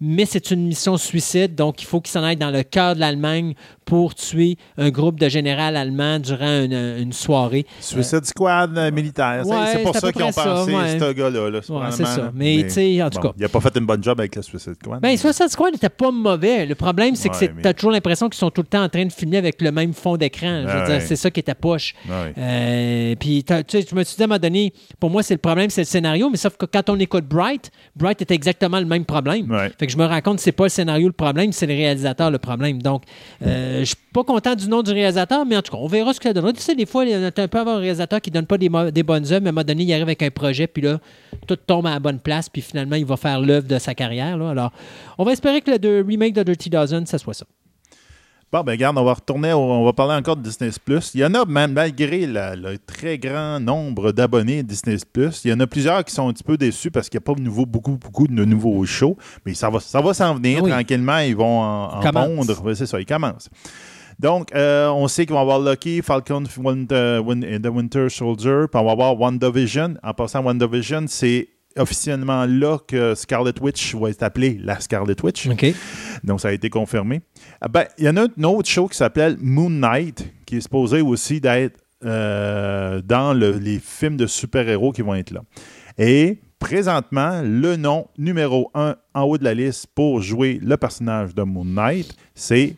Mais 0.00 0.26
c'est 0.26 0.50
une 0.50 0.66
mission 0.66 0.96
suicide, 0.98 1.54
donc 1.54 1.80
il 1.82 1.86
faut 1.86 2.00
qu'ils 2.00 2.12
s'en 2.12 2.22
aillent 2.22 2.36
dans 2.36 2.50
le 2.50 2.62
cœur 2.62 2.94
de 2.94 3.00
l'Allemagne 3.00 3.54
pour 3.86 4.14
tuer 4.14 4.56
un 4.76 4.90
groupe 4.90 5.18
de 5.18 5.28
généraux 5.28 5.60
allemands 5.74 6.18
durant 6.18 6.64
une, 6.64 6.72
une 6.98 7.12
soirée. 7.12 7.64
Suicide 7.80 8.24
Squad 8.24 8.76
euh, 8.76 8.90
militaire. 8.90 9.42
C'est- 9.44 9.50
Ouais, 9.50 9.66
c'est 9.72 9.82
pour 9.82 9.96
ça 9.96 10.12
qu'ils 10.12 10.22
ont 10.24 10.32
pensé, 10.32 10.74
ouais. 10.74 10.98
ce 10.98 11.12
gars-là. 11.12 11.50
là. 11.50 11.58
Ouais, 11.58 11.60
vraiment, 11.68 11.90
c'est 11.92 12.04
ça. 12.04 12.30
Mais, 12.34 12.64
tu 12.64 12.70
sais, 12.70 13.02
en 13.02 13.08
tout 13.10 13.20
cas. 13.20 13.32
Il 13.36 13.42
n'a 13.42 13.48
pas 13.48 13.60
fait 13.60 13.76
une 13.76 13.86
bonne 13.86 14.02
job 14.02 14.18
avec 14.18 14.34
le 14.36 14.42
Suicide 14.42 14.74
Squad. 14.82 15.00
Ben, 15.00 15.16
Suicide 15.16 15.48
Squad 15.48 15.72
n'était 15.72 15.88
pas 15.88 16.10
mauvais. 16.10 16.66
Le 16.66 16.74
problème, 16.74 17.14
c'est 17.14 17.28
que 17.28 17.36
mais- 17.54 17.62
t'as 17.62 17.72
toujours 17.72 17.92
l'impression 17.92 18.28
qu'ils 18.28 18.38
sont 18.38 18.50
tout 18.50 18.62
le 18.62 18.66
temps 18.66 18.82
en 18.82 18.88
train 18.88 19.04
de 19.06 19.12
filmer 19.12 19.38
avec 19.38 19.62
le 19.62 19.70
même 19.72 19.94
fond 19.94 20.16
d'écran. 20.16 20.64
Je 20.66 20.72
veux 20.72 20.80
Ouais. 20.80 20.98
dire, 20.98 21.02
c'est 21.06 21.16
ça 21.16 21.30
qui 21.30 21.40
était 21.40 21.54
poche. 21.54 21.94
Ouais. 22.08 22.34
Euh, 22.36 23.14
puis, 23.18 23.44
tu 23.44 23.54
sais, 23.68 23.86
je 23.88 23.94
me 23.94 24.02
suis 24.04 24.16
dit 24.16 24.22
à 24.22 24.24
un 24.24 24.28
moment 24.28 24.40
donné, 24.40 24.72
pour 25.00 25.10
moi, 25.10 25.22
c'est 25.22 25.34
le 25.34 25.38
problème, 25.38 25.70
c'est 25.70 25.82
le 25.82 25.86
scénario, 25.86 26.28
mais 26.28 26.36
sauf 26.36 26.56
que 26.56 26.66
quand 26.66 26.90
on 26.90 26.98
écoute 26.98 27.24
Bright, 27.26 27.70
Bright 27.94 28.20
était 28.20 28.34
exactement 28.34 28.80
le 28.80 28.86
même 28.86 29.04
problème. 29.04 29.46
Je 29.88 29.96
me 29.96 30.04
rends 30.04 30.20
compte 30.20 30.36
que 30.36 30.42
c'est 30.42 30.52
pas 30.52 30.64
le 30.64 30.70
scénario 30.70 31.06
le 31.06 31.12
problème, 31.12 31.52
c'est 31.52 31.66
le 31.66 31.74
réalisateur 31.74 32.30
le 32.30 32.38
problème. 32.38 32.82
Donc, 32.82 33.02
euh, 33.42 33.80
je 33.80 33.84
suis 33.84 33.96
pas 34.12 34.24
content 34.24 34.54
du 34.54 34.68
nom 34.68 34.82
du 34.82 34.90
réalisateur, 34.92 35.44
mais 35.46 35.56
en 35.56 35.62
tout 35.62 35.72
cas, 35.72 35.78
on 35.80 35.86
verra 35.86 36.12
ce 36.12 36.20
que 36.20 36.24
ça 36.24 36.32
donnera. 36.32 36.52
Tu 36.52 36.60
sais, 36.60 36.74
des 36.74 36.86
fois, 36.86 37.04
y 37.04 37.14
a 37.14 37.18
un 37.18 37.30
peu 37.30 37.58
avoir 37.58 37.76
un 37.76 37.80
réalisateur 37.80 38.20
qui 38.20 38.30
donne 38.30 38.46
pas 38.46 38.58
des, 38.58 38.68
bonnes 38.68 39.24
œuvres, 39.32 39.40
mais 39.40 39.48
à 39.48 39.50
un 39.50 39.52
moment 39.52 39.64
donné, 39.64 39.84
il 39.84 39.92
arrive 39.92 40.04
avec 40.04 40.22
un 40.22 40.30
projet, 40.30 40.66
puis 40.66 40.82
là, 40.82 40.98
tout 41.46 41.56
tombe 41.56 41.86
à 41.86 41.90
la 41.90 42.00
bonne 42.00 42.18
place, 42.18 42.48
puis 42.48 42.62
finalement, 42.62 42.96
il 42.96 43.04
va 43.04 43.16
faire 43.16 43.40
l'œuvre 43.40 43.66
de 43.66 43.78
sa 43.78 43.94
carrière. 43.94 44.40
Alors, 44.40 44.72
on 45.18 45.24
va 45.24 45.32
espérer 45.32 45.60
que 45.60 45.70
le 45.70 46.04
remake 46.06 46.34
de 46.34 46.42
Dirty 46.42 46.70
Dozen, 46.70 47.06
ça 47.06 47.18
soit 47.18 47.34
ça. 47.34 47.46
Bon, 48.52 48.62
ben 48.62 48.72
regarde, 48.72 48.96
on 48.96 49.04
va 49.04 49.14
retourner, 49.14 49.52
au- 49.52 49.58
on 49.58 49.84
va 49.84 49.92
parler 49.92 50.14
encore 50.14 50.36
de 50.36 50.42
Disney 50.42 50.70
Plus. 50.84 51.10
Il 51.14 51.20
y 51.20 51.24
en 51.24 51.34
a, 51.34 51.44
même 51.44 51.72
malgré 51.72 52.26
la- 52.26 52.54
le 52.54 52.78
très 52.78 53.18
grand 53.18 53.58
nombre 53.58 54.12
d'abonnés 54.12 54.62
de 54.62 54.68
Disney 54.68 54.96
Plus, 55.12 55.42
il 55.44 55.50
y 55.50 55.52
en 55.52 55.58
a 55.58 55.66
plusieurs 55.66 56.04
qui 56.04 56.14
sont 56.14 56.28
un 56.28 56.32
petit 56.32 56.44
peu 56.44 56.56
déçus 56.56 56.92
parce 56.92 57.08
qu'il 57.08 57.18
n'y 57.18 57.24
a 57.24 57.26
pas 57.26 57.34
de 57.34 57.42
nouveau, 57.42 57.66
beaucoup, 57.66 57.96
beaucoup 57.98 58.28
de 58.28 58.44
nouveaux 58.44 58.84
shows. 58.86 59.16
Mais 59.44 59.52
ça 59.54 59.68
va, 59.68 59.80
ça 59.80 60.00
va 60.00 60.14
s'en 60.14 60.34
venir 60.36 60.62
Oui. 60.62 60.70
tranquillement. 60.70 61.18
Ils 61.18 61.34
vont 61.36 61.60
en, 61.60 61.98
en 61.98 62.00
Commence. 62.00 62.46
pondre. 62.46 62.62
Oui, 62.64 62.76
c'est 62.76 62.86
ça, 62.86 63.00
ils 63.00 63.04
commencent. 63.06 63.50
Donc, 64.18 64.54
euh, 64.54 64.88
on 64.90 65.08
sait 65.08 65.26
qu'on 65.26 65.34
va 65.34 65.40
avoir 65.40 65.58
Lucky, 65.60 66.00
Falcon 66.00 66.44
Winter- 66.56 67.20
Win- 67.26 67.44
and 67.44 67.60
the 67.60 67.70
Winter 67.74 68.08
Soldier, 68.08 68.66
puis 68.70 68.80
on 68.80 68.84
va 68.86 68.92
avoir 68.92 69.20
WandaVision. 69.20 69.94
En 70.02 70.14
passant, 70.14 70.42
WandaVision, 70.42 71.04
c'est 71.08 71.48
officiellement 71.76 72.46
là 72.46 72.78
que 72.88 73.14
Scarlet 73.14 73.52
Witch 73.60 73.94
va 73.96 74.08
être 74.08 74.22
appelée 74.22 74.58
la 74.62 74.80
Scarlet 74.80 75.16
Witch. 75.22 75.46
Donc, 76.24 76.40
ça 76.40 76.48
a 76.48 76.52
été 76.52 76.70
confirmé. 76.70 77.20
Ah 77.60 77.68
ben, 77.68 77.84
il 77.98 78.04
y 78.04 78.08
en 78.08 78.16
a 78.16 78.26
une 78.36 78.46
autre 78.46 78.68
show 78.68 78.86
qui 78.88 78.96
s'appelle 78.96 79.36
Moon 79.40 79.70
Knight, 79.70 80.30
qui 80.44 80.56
est 80.56 80.60
supposé 80.60 81.00
aussi 81.00 81.40
d'être 81.40 81.78
euh, 82.04 83.00
dans 83.02 83.32
le- 83.32 83.52
les 83.58 83.78
films 83.78 84.16
de 84.18 84.26
super-héros 84.26 84.92
qui 84.92 85.00
vont 85.02 85.14
être 85.14 85.30
là. 85.30 85.40
Et 85.98 86.38
présentement, 86.58 87.40
le 87.42 87.76
nom 87.76 88.06
numéro 88.18 88.70
un 88.74 88.96
en 89.14 89.22
haut 89.22 89.38
de 89.38 89.44
la 89.44 89.54
liste 89.54 89.86
pour 89.94 90.20
jouer 90.20 90.60
le 90.62 90.76
personnage 90.76 91.34
de 91.34 91.42
Moon 91.42 91.64
Knight, 91.64 92.14
c'est 92.34 92.76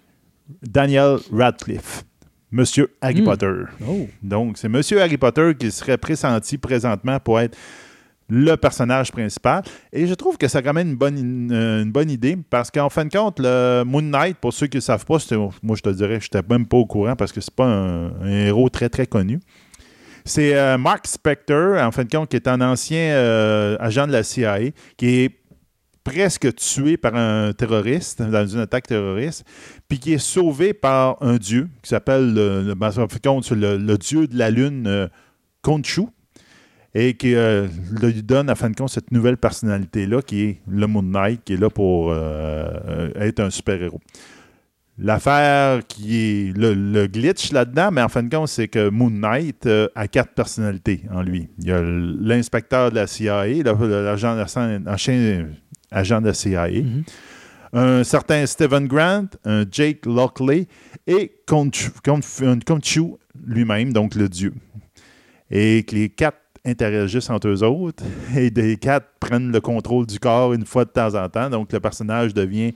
Daniel 0.62 1.16
Radcliffe, 1.32 2.04
Monsieur 2.52 2.94
Harry 3.00 3.20
Hmm. 3.20 3.24
Potter. 3.24 3.52
Oh. 3.86 4.06
Donc, 4.22 4.56
c'est 4.56 4.68
Monsieur 4.68 5.02
Harry 5.02 5.18
Potter 5.18 5.52
qui 5.58 5.70
serait 5.72 5.98
pressenti 5.98 6.56
présentement 6.56 7.18
pour 7.18 7.40
être 7.40 7.56
le 8.28 8.56
personnage 8.56 9.10
principal. 9.12 9.62
Et 9.92 10.06
je 10.06 10.14
trouve 10.14 10.36
que 10.36 10.48
c'est 10.48 10.62
quand 10.62 10.74
même 10.74 10.88
une 10.90 10.96
bonne, 10.96 11.18
une, 11.18 11.52
une 11.52 11.90
bonne 11.92 12.10
idée 12.10 12.36
parce 12.50 12.70
qu'en 12.70 12.88
fin 12.90 13.04
de 13.04 13.10
compte, 13.10 13.38
le 13.40 13.82
Moon 13.84 14.02
Knight, 14.02 14.36
pour 14.38 14.52
ceux 14.52 14.66
qui 14.66 14.76
ne 14.76 14.82
savent 14.82 15.04
pas, 15.04 15.16
moi 15.62 15.76
je 15.76 15.82
te 15.82 15.88
dirais, 15.88 16.18
je 16.20 16.26
n'étais 16.32 16.46
même 16.48 16.66
pas 16.66 16.76
au 16.76 16.86
courant 16.86 17.16
parce 17.16 17.32
que 17.32 17.40
c'est 17.40 17.54
pas 17.54 17.66
un, 17.66 18.26
héros 18.28 18.68
très 18.68 18.88
très 18.88 19.06
connu. 19.06 19.40
C'est 20.24 20.54
euh, 20.56 20.76
Mark 20.76 21.06
Spector, 21.06 21.82
en 21.82 21.90
fin 21.90 22.04
de 22.04 22.10
compte, 22.10 22.28
qui 22.28 22.36
est 22.36 22.48
un 22.48 22.60
ancien 22.60 22.98
euh, 23.14 23.76
agent 23.80 24.06
de 24.06 24.12
la 24.12 24.22
CIA, 24.22 24.58
qui 24.98 25.20
est 25.20 25.30
presque 26.04 26.54
tué 26.54 26.96
par 26.98 27.14
un 27.14 27.52
terroriste 27.52 28.20
dans 28.22 28.46
une 28.46 28.60
attaque 28.60 28.86
terroriste, 28.86 29.44
puis 29.88 29.98
qui 29.98 30.12
est 30.14 30.18
sauvé 30.18 30.74
par 30.74 31.16
un 31.22 31.36
dieu 31.36 31.68
qui 31.82 31.88
s'appelle 31.88 32.34
le, 32.34 32.62
le, 32.62 32.74
ben, 32.74 32.90
le- 32.96 33.76
le 33.78 33.98
dieu 33.98 34.26
de 34.26 34.36
la 34.38 34.50
lune, 34.50 34.86
euh, 34.86 35.08
et 36.94 37.14
qui 37.14 37.34
euh, 37.34 37.66
lui 38.00 38.22
donne, 38.22 38.48
à 38.48 38.54
fin 38.54 38.70
de 38.70 38.76
compte, 38.76 38.90
cette 38.90 39.12
nouvelle 39.12 39.36
personnalité-là, 39.36 40.22
qui 40.22 40.42
est 40.42 40.60
le 40.68 40.86
Moon 40.86 41.02
Knight, 41.02 41.42
qui 41.44 41.54
est 41.54 41.56
là 41.60 41.70
pour 41.70 42.10
euh, 42.10 42.14
euh, 42.88 43.10
être 43.16 43.40
un 43.40 43.50
super-héros. 43.50 44.00
L'affaire 45.00 45.86
qui 45.86 46.16
est 46.16 46.56
le, 46.56 46.74
le 46.74 47.06
glitch 47.06 47.52
là-dedans, 47.52 47.90
mais 47.92 48.02
en 48.02 48.08
fin 48.08 48.22
de 48.24 48.34
compte, 48.34 48.48
c'est 48.48 48.66
que 48.66 48.88
Moon 48.88 49.10
Knight 49.10 49.66
euh, 49.66 49.86
a 49.94 50.08
quatre 50.08 50.32
personnalités 50.34 51.02
en 51.12 51.22
lui. 51.22 51.48
Il 51.58 51.68
y 51.68 51.72
a 51.72 51.80
l'inspecteur 51.82 52.90
de 52.90 52.96
la 52.96 53.06
CIA, 53.06 53.46
l'agent 53.46 54.34
l'ancien 54.34 54.80
agent 55.90 56.20
de 56.20 56.26
la 56.26 56.34
CIA, 56.34 56.68
Mhm. 56.68 57.04
un 57.74 58.02
certain 58.02 58.44
Stephen 58.46 58.88
Grant, 58.88 59.26
un 59.44 59.64
Jake 59.70 60.04
Lockley 60.04 60.66
et 61.06 61.32
Khonshu 61.46 61.92
lui-même, 63.46 63.92
donc 63.92 64.16
le 64.16 64.28
dieu 64.28 64.52
et 65.50 65.82
que 65.84 65.94
les 65.94 66.08
quatre 66.10 66.38
interagissent 66.68 67.30
entre 67.30 67.48
eux 67.48 67.62
autres 67.62 68.04
et 68.36 68.50
les 68.50 68.76
quatre 68.76 69.06
prennent 69.20 69.50
le 69.52 69.60
contrôle 69.60 70.06
du 70.06 70.18
corps 70.20 70.52
une 70.54 70.64
fois 70.64 70.84
de 70.84 70.90
temps 70.90 71.14
en 71.14 71.28
temps. 71.28 71.50
Donc 71.50 71.72
le 71.72 71.80
personnage 71.80 72.32
devient 72.34 72.72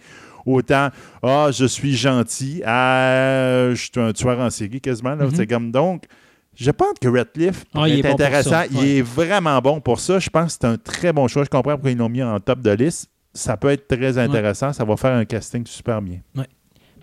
autant 0.47 0.89
Ah, 1.23 1.49
je 1.53 1.65
suis 1.67 1.95
gentil 1.95 2.63
à 2.65 3.71
je 3.71 3.75
suis 3.93 4.01
un 4.01 4.13
tueur 4.13 4.39
en 4.41 4.51
série 4.51 4.81
quasiment. 4.81 5.15
là. 5.15 5.27
Mhm. 5.27 5.35
C'est 5.35 5.47
comme 5.47 5.71
donc. 5.71 6.05
Je 6.55 6.71
pense 6.71 6.99
que 7.01 7.09
Ratcliffe 7.09 7.65
Ah, 7.75 7.89
est, 7.89 7.93
est 7.99 8.03
bon 8.03 8.11
pour 8.11 8.21
intéressant. 8.21 8.63
Il 8.73 8.77
ouais. 8.79 8.89
est 8.97 9.03
vraiment 9.03 9.59
bon 9.61 9.81
pour 9.81 9.99
ça. 10.01 10.19
Je 10.19 10.29
pense 10.29 10.53
que 10.55 10.59
c'est 10.61 10.69
un 10.69 10.77
très 10.77 11.11
bon 11.13 11.27
choix. 11.27 11.45
Je 11.45 11.49
comprends 11.49 11.73
pourquoi 11.73 11.91
ils 11.91 11.97
l'ont 11.97 12.11
mis 12.11 12.23
en 12.23 12.39
top 12.41 12.61
de 12.61 12.71
liste. 12.73 13.09
Ça 13.33 13.57
peut 13.57 13.71
être 13.71 13.89
très 13.89 14.19
intéressant. 14.19 14.71
Ça 14.75 14.85
va 14.85 14.95
faire 14.99 15.13
un 15.17 15.25
casting 15.25 15.65
super 15.67 16.03
bien. 16.03 16.19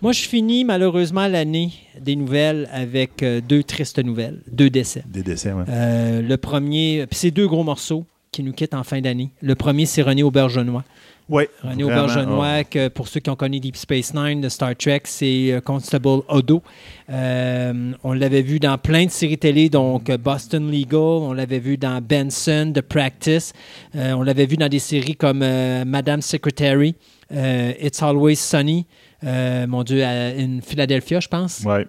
Moi, 0.02 0.12
je 0.12 0.22
finis 0.22 0.64
malheureusement 0.64 1.26
l'année 1.26 1.72
des 2.00 2.16
nouvelles 2.16 2.68
avec 2.72 3.22
euh, 3.22 3.42
deux 3.46 3.62
tristes 3.62 4.02
nouvelles, 4.02 4.40
deux 4.50 4.70
décès. 4.70 5.04
Des 5.06 5.22
décès, 5.22 5.52
ouais. 5.52 5.64
Euh, 5.68 6.22
le 6.22 6.36
premier, 6.38 7.06
puis 7.06 7.18
c'est 7.18 7.30
deux 7.30 7.46
gros 7.46 7.64
morceaux 7.64 8.06
qui 8.32 8.42
nous 8.42 8.52
quittent 8.52 8.74
en 8.74 8.84
fin 8.84 9.00
d'année. 9.00 9.30
Le 9.42 9.54
premier, 9.54 9.84
c'est 9.84 10.00
René 10.02 10.22
Aubergenois. 10.22 10.84
Oui. 11.28 11.44
René 11.62 11.84
Aubergenois, 11.84 12.64
que 12.64 12.88
pour 12.88 13.08
ceux 13.08 13.20
qui 13.20 13.30
ont 13.30 13.36
connu 13.36 13.60
Deep 13.60 13.76
Space 13.76 14.14
Nine 14.14 14.40
de 14.40 14.48
Star 14.48 14.74
Trek, 14.74 15.02
c'est 15.04 15.52
euh, 15.52 15.60
Constable 15.60 16.22
Odo. 16.28 16.62
Euh, 17.10 17.92
on 18.02 18.12
l'avait 18.14 18.42
vu 18.42 18.58
dans 18.58 18.78
plein 18.78 19.04
de 19.04 19.10
séries 19.10 19.38
télé, 19.38 19.68
donc 19.68 20.10
Boston 20.16 20.70
Legal, 20.70 20.98
on 20.98 21.32
l'avait 21.32 21.58
vu 21.60 21.76
dans 21.76 22.00
Benson, 22.00 22.72
The 22.74 22.80
Practice, 22.80 23.52
Euh, 23.94 24.12
on 24.12 24.22
l'avait 24.22 24.46
vu 24.46 24.56
dans 24.56 24.68
des 24.68 24.78
séries 24.78 25.14
comme 25.14 25.42
euh, 25.42 25.84
Madame 25.84 26.22
Secretary, 26.22 26.94
It's 27.32 28.02
Always 28.02 28.36
Sunny, 28.36 28.86
euh, 29.24 29.66
mon 29.66 29.82
Dieu, 29.82 30.02
à- 30.04 30.28
in 30.36 30.60
Philadelphia, 30.62 31.20
je 31.20 31.28
pense. 31.28 31.60
Ouais. 31.64 31.86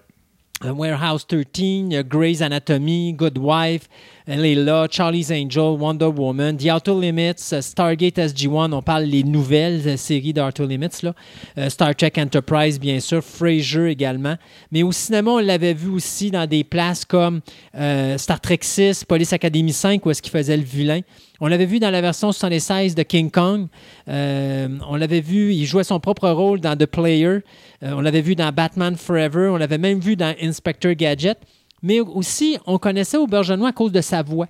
Uh, 0.63 0.69
Warehouse 0.69 1.25
13, 1.25 1.41
il 1.57 1.93
y 1.93 1.97
a 1.97 2.03
Grey's 2.03 2.41
Anatomy, 2.43 3.13
Good 3.13 3.37
Wife, 3.39 3.87
Layla, 4.35 4.87
Charlie's 4.89 5.31
Angel, 5.31 5.77
Wonder 5.77 6.09
Woman, 6.09 6.57
The 6.57 6.69
Outer 6.69 6.93
Limits, 6.93 7.51
uh, 7.51 7.61
Stargate 7.61 8.17
SG-1, 8.17 8.73
on 8.73 8.81
parle 8.81 9.03
les 9.03 9.23
nouvelles 9.23 9.81
euh, 9.87 9.97
séries 9.97 10.33
d'Outer 10.33 10.65
Limits, 10.65 11.03
là. 11.03 11.13
Euh, 11.57 11.69
Star 11.69 11.95
Trek 11.95 12.13
Enterprise, 12.17 12.79
bien 12.79 12.99
sûr, 12.99 13.23
Frasier 13.23 13.87
également. 13.87 14.35
Mais 14.71 14.83
au 14.83 14.91
cinéma, 14.91 15.31
on 15.31 15.39
l'avait 15.39 15.73
vu 15.73 15.89
aussi 15.89 16.31
dans 16.31 16.47
des 16.47 16.63
places 16.63 17.05
comme 17.05 17.41
euh, 17.75 18.17
Star 18.17 18.39
Trek 18.39 18.59
6, 18.61 19.05
Police 19.05 19.33
Academy 19.33 19.73
5, 19.73 20.05
où 20.05 20.11
est-ce 20.11 20.21
qu'il 20.21 20.31
faisait 20.31 20.57
le 20.57 20.63
vilain. 20.63 21.01
On 21.43 21.47
l'avait 21.47 21.65
vu 21.65 21.79
dans 21.79 21.89
la 21.89 22.01
version 22.01 22.31
76 22.31 22.93
de 22.93 23.01
King 23.01 23.31
Kong. 23.31 23.67
Euh, 24.07 24.67
on 24.87 24.95
l'avait 24.95 25.21
vu, 25.21 25.53
il 25.53 25.65
jouait 25.65 25.83
son 25.83 25.99
propre 25.99 26.29
rôle 26.29 26.59
dans 26.59 26.77
The 26.77 26.85
Player. 26.85 27.39
Euh, 27.83 27.93
on 27.93 28.01
l'avait 28.01 28.21
vu 28.21 28.35
dans 28.35 28.51
Batman 28.51 28.95
Forever. 28.95 29.49
On 29.51 29.57
l'avait 29.57 29.79
même 29.79 29.99
vu 29.99 30.15
dans 30.15 30.35
Inspector 30.39 30.93
Gadget. 30.93 31.39
Mais 31.83 31.99
aussi, 31.99 32.57
on 32.65 32.77
connaissait 32.77 33.17
Aubergenois 33.17 33.69
à 33.69 33.73
cause 33.73 33.91
de 33.91 34.01
sa 34.01 34.21
voix. 34.21 34.47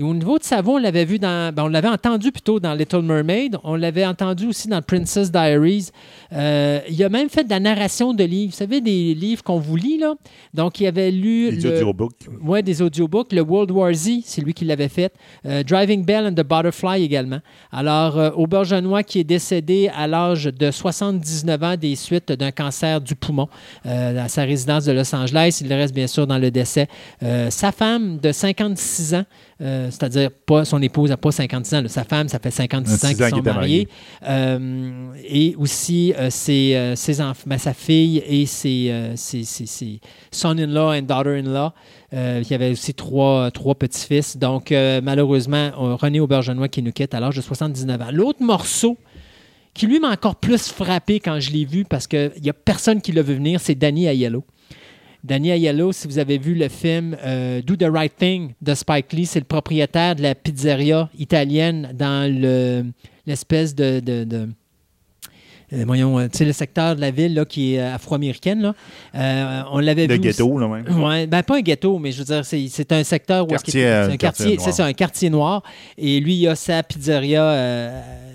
Et 0.00 0.02
au 0.04 0.14
niveau 0.14 0.38
de 0.38 0.44
sa 0.44 0.62
voix, 0.62 0.74
on 0.74 0.78
l'avait 0.78 1.04
vu 1.04 1.18
dans. 1.18 1.52
ben, 1.52 1.64
on 1.64 1.68
l'avait 1.68 1.88
entendu 1.88 2.30
plutôt 2.30 2.60
dans 2.60 2.72
Little 2.72 3.02
Mermaid. 3.02 3.56
On 3.64 3.74
l'avait 3.74 4.06
entendu 4.06 4.46
aussi 4.46 4.68
dans 4.68 4.80
Princess 4.80 5.32
Diaries. 5.32 5.88
Euh, 6.32 6.78
il 6.88 7.02
a 7.02 7.08
même 7.08 7.28
fait 7.28 7.42
de 7.42 7.50
la 7.50 7.58
narration 7.58 8.14
de 8.14 8.22
livres. 8.22 8.52
Vous 8.52 8.56
savez, 8.58 8.80
des 8.80 9.12
livres 9.14 9.42
qu'on 9.42 9.58
vous 9.58 9.74
lit, 9.74 9.98
là? 9.98 10.14
Donc, 10.54 10.78
il 10.78 10.86
avait 10.86 11.10
lu. 11.10 11.50
Les 11.50 11.60
le- 11.60 11.74
audiobooks. 11.78 12.12
Ouais, 12.40 12.62
des 12.62 12.80
audiobooks. 12.80 13.32
Le 13.32 13.40
World 13.42 13.72
War 13.72 13.92
Z, 13.92 14.20
c'est 14.24 14.40
lui 14.40 14.54
qui 14.54 14.64
l'avait 14.64 14.88
fait. 14.88 15.12
Euh, 15.44 15.64
Driving 15.64 16.04
Bell 16.04 16.26
and 16.28 16.34
the 16.34 16.46
Butterfly 16.46 17.02
également. 17.02 17.40
Alors, 17.72 18.16
euh, 18.18 18.30
Aubergenois 18.36 19.02
qui 19.02 19.18
est 19.18 19.24
décédé 19.24 19.90
à 19.96 20.06
l'âge 20.06 20.44
de 20.44 20.70
79 20.70 21.62
ans 21.64 21.76
des 21.76 21.96
suites 21.96 22.30
d'un 22.30 22.52
cancer 22.52 23.00
du 23.00 23.16
poumon 23.16 23.48
euh, 23.84 24.24
à 24.24 24.28
sa 24.28 24.42
résidence 24.44 24.84
de 24.84 24.92
Los 24.92 25.12
Angeles. 25.12 25.60
Il 25.64 25.72
reste 25.72 25.92
bien 25.92 26.06
sûr 26.06 26.24
dans 26.28 26.38
le 26.38 26.52
décès. 26.52 26.86
Sa 27.50 27.72
femme 27.72 28.18
de 28.18 28.30
56 28.30 29.14
ans, 29.14 29.24
euh, 29.60 29.86
c'est-à-dire 29.90 30.30
pas 30.30 30.64
son 30.64 30.80
épouse 30.82 31.10
n'a 31.10 31.16
pas 31.16 31.32
56 31.32 31.74
ans, 31.74 31.82
là. 31.82 31.88
sa 31.88 32.04
femme, 32.04 32.28
ça 32.28 32.38
fait 32.38 32.50
56 32.50 32.94
ans 32.94 33.08
qu'ils 33.08 33.16
sont 33.30 33.36
mariés. 33.54 33.88
Euh, 34.28 35.12
et 35.28 35.54
aussi 35.56 36.12
euh, 36.16 36.30
ses, 36.30 36.92
ses 36.96 37.20
enfants, 37.20 37.44
ben, 37.46 37.58
sa 37.58 37.74
fille 37.74 38.22
et 38.26 38.46
ses, 38.46 39.12
ses- 39.16 39.44
ses- 39.44 40.00
son-in-law 40.30 40.92
and 40.94 41.02
daughter-in-law. 41.02 41.72
Euh, 42.14 42.40
il 42.42 42.50
y 42.50 42.54
avait 42.54 42.70
aussi 42.70 42.94
trois, 42.94 43.50
trois 43.50 43.74
petits-fils. 43.74 44.36
Donc, 44.38 44.72
euh, 44.72 45.00
malheureusement, 45.02 45.70
René 45.96 46.20
Aubergenois 46.20 46.68
qui 46.68 46.82
nous 46.82 46.92
quitte 46.92 47.12
à 47.14 47.20
l'âge 47.20 47.36
de 47.36 47.42
79 47.42 48.00
ans. 48.00 48.08
L'autre 48.12 48.42
morceau 48.42 48.96
qui, 49.74 49.86
lui, 49.86 50.00
m'a 50.00 50.10
encore 50.10 50.36
plus 50.36 50.68
frappé 50.68 51.20
quand 51.20 51.38
je 51.40 51.50
l'ai 51.50 51.64
vu 51.64 51.84
parce 51.84 52.06
qu'il 52.06 52.32
n'y 52.42 52.48
a 52.50 52.54
personne 52.54 53.00
qui 53.02 53.12
l'a 53.12 53.22
vu 53.22 53.34
venir, 53.34 53.60
c'est 53.60 53.74
Danny 53.74 54.06
Aiello. 54.06 54.44
Danny 55.24 55.50
Aiello, 55.50 55.92
si 55.92 56.06
vous 56.06 56.18
avez 56.18 56.38
vu 56.38 56.54
le 56.54 56.68
film 56.68 57.16
euh, 57.24 57.60
Do 57.62 57.74
the 57.76 57.90
Right 57.92 58.14
Thing 58.16 58.52
de 58.62 58.74
Spike 58.74 59.12
Lee, 59.12 59.26
c'est 59.26 59.40
le 59.40 59.44
propriétaire 59.44 60.14
de 60.14 60.22
la 60.22 60.34
pizzeria 60.34 61.10
italienne 61.18 61.90
dans 61.94 62.30
le- 62.32 62.84
l'espèce 63.26 63.74
de... 63.74 64.00
de- 64.00 64.24
de- 64.24 64.48
euh, 65.74 65.84
voyons, 65.86 66.18
euh, 66.18 66.28
tu 66.32 66.38
sais, 66.38 66.44
le 66.46 66.52
secteur 66.54 66.96
de 66.96 67.00
la 67.02 67.10
ville 67.10 67.34
là, 67.34 67.44
qui 67.44 67.74
est 67.74 67.80
euh, 67.80 67.94
afro-américaine. 67.94 68.62
là. 69.14 69.66
On 69.70 69.80
l'avait 69.80 70.06
Le 70.06 70.14
vu. 70.14 70.20
ghetto, 70.20 70.58
là, 70.58 70.66
même. 70.66 71.02
Ouais, 71.02 71.26
ben 71.26 71.42
pas 71.42 71.58
un 71.58 71.60
ghetto, 71.60 71.98
mais 71.98 72.10
je 72.10 72.20
veux 72.20 72.24
dire, 72.24 72.42
c'est, 72.46 72.66
c'est 72.68 72.90
un 72.92 73.04
secteur 73.04 73.44
où 73.44 73.48
Quartier, 73.48 73.72
qu'il- 73.72 73.80
c'est 73.82 73.94
un 73.94 74.16
quartier 74.16 74.18
quartier, 74.18 74.56
noir. 74.56 74.64
c'est 74.64 74.72
ça, 74.72 74.86
un 74.86 74.92
quartier 74.94 75.28
noir. 75.28 75.62
Et 75.98 76.20
lui, 76.20 76.36
il 76.36 76.48
a 76.48 76.54
sa 76.54 76.82
pizzeria 76.82 77.42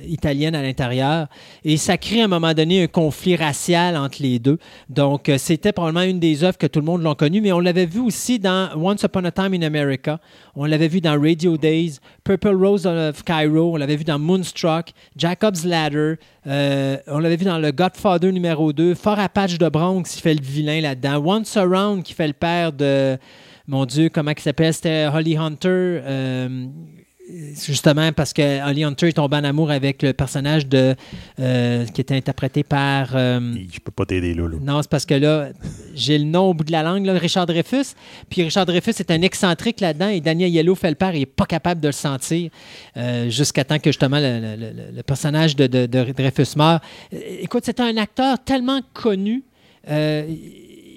italienne 0.08 0.56
à 0.56 0.62
l'intérieur. 0.62 1.28
Et 1.64 1.78
ça 1.78 1.98
crée 1.98 2.22
à 2.22 2.26
un 2.26 2.28
moment 2.28 2.54
donné 2.54 2.84
un 2.84 2.88
conflit 2.88 3.36
racial 3.36 3.98
entre 3.98 4.22
les 4.22 4.40
deux. 4.40 4.58
Donc, 4.90 5.30
euh, 5.30 5.38
c'était 5.38 5.72
probablement 5.72 6.06
une 6.06 6.20
des 6.20 6.44
œuvres 6.44 6.58
que 6.58 6.68
tout 6.68 6.80
le 6.80 6.86
monde 6.86 7.04
l'a 7.04 7.16
connue, 7.16 7.42
mais 7.42 7.52
on 7.52 7.60
l'avait 7.60 7.86
vu 7.86 8.00
aussi 8.00 8.40
dans 8.40 8.70
Once 8.76 9.04
Upon 9.04 9.26
a 9.26 9.32
Time 9.32 9.54
in 9.54 9.62
America. 9.62 10.20
On 10.56 10.66
l'avait 10.66 10.88
vu 10.88 11.02
dans 11.02 11.20
Radio 11.20 11.58
Days, 11.58 12.00
Purple 12.24 12.56
Rose 12.56 12.86
of 12.86 13.24
Cairo. 13.24 13.74
On 13.74 13.78
l'avait 13.78 13.96
vu 13.96 14.04
dans 14.04 14.20
Moonstruck, 14.20 14.92
Jacob's 15.16 15.66
Ladder. 15.66 16.16
Euh, 16.46 16.98
on 17.08 17.20
l'avait 17.20 17.38
vu 17.38 17.46
dans 17.46 17.60
le 17.60 17.72
Godfather 17.72 18.32
numéro 18.32 18.74
2, 18.74 18.96
Fort 18.96 19.20
Apache 19.20 19.58
de 19.58 19.70
Bronx 19.70 20.04
qui 20.04 20.22
fait 20.22 20.34
le 20.34 20.44
vilain 20.44 20.82
là-dedans, 20.82 21.24
Once 21.26 21.56
Around 21.56 22.04
qui 22.04 22.14
fait 22.14 22.28
le 22.28 22.34
père 22.34 22.74
de, 22.74 23.18
mon 23.68 23.86
Dieu, 23.86 24.10
comment 24.10 24.32
il 24.36 24.42
s'appelle, 24.42 24.74
c'était 24.74 25.08
Holly 25.14 25.38
Hunter, 25.38 25.68
euh, 25.70 26.68
justement 27.66 28.12
parce 28.12 28.34
que 28.34 28.68
Holly 28.70 28.84
Hunter 28.84 29.08
est 29.08 29.14
tombé 29.14 29.38
en 29.38 29.44
amour 29.46 29.72
avec 29.72 30.02
le 30.02 30.12
personnage 30.14 30.68
de, 30.68 30.94
euh, 31.40 31.86
qui 31.86 32.02
était 32.02 32.16
interprété 32.16 32.64
par... 32.64 33.12
euh, 33.16 33.40
Je 33.72 33.80
peux 33.80 33.92
pas 33.92 34.06
t'aider 34.06 34.34
là. 34.34 34.48
là. 34.48 34.58
non, 34.62 34.82
c'est 34.82 34.90
parce 34.92 35.06
que 35.06 35.14
là, 35.14 35.50
j'ai 35.96 36.18
le 36.18 36.26
nom 36.26 36.50
au 36.50 36.54
bout 36.54 36.66
de 36.66 36.72
la 36.72 36.84
langue, 36.84 37.06
là, 37.06 37.14
Richard 37.14 37.46
Dreyfus. 37.46 37.94
Puis 38.30 38.44
Richard 38.44 38.66
Dreyfus 38.66 38.92
est 39.00 39.10
un 39.10 39.22
excentrique 39.22 39.80
là-dedans 39.80 40.10
et 40.10 40.20
Daniel 40.20 40.50
Yellow 40.52 40.76
fait 40.76 40.90
le 40.90 40.96
père, 40.96 41.16
il 41.16 41.20
n'est 41.20 41.26
pas 41.26 41.46
capable 41.46 41.80
de 41.80 41.88
le 41.88 41.94
sentir 41.94 42.52
euh, 42.98 43.30
jusqu'à 43.30 43.64
temps 43.64 43.80
que 43.80 43.90
justement 43.90 44.20
le, 44.20 44.56
le- 44.94 45.04
personnage 45.04 45.56
de, 45.56 45.68
de- 45.68 45.86
de 45.86 46.12
Dreyfus 46.12 46.58
meurt. 46.58 46.84
Écoute, 47.12 47.64
c'est 47.66 47.80
un 47.80 47.96
acteur 47.98 48.44
tellement 48.44 48.82
connu. 48.94 49.44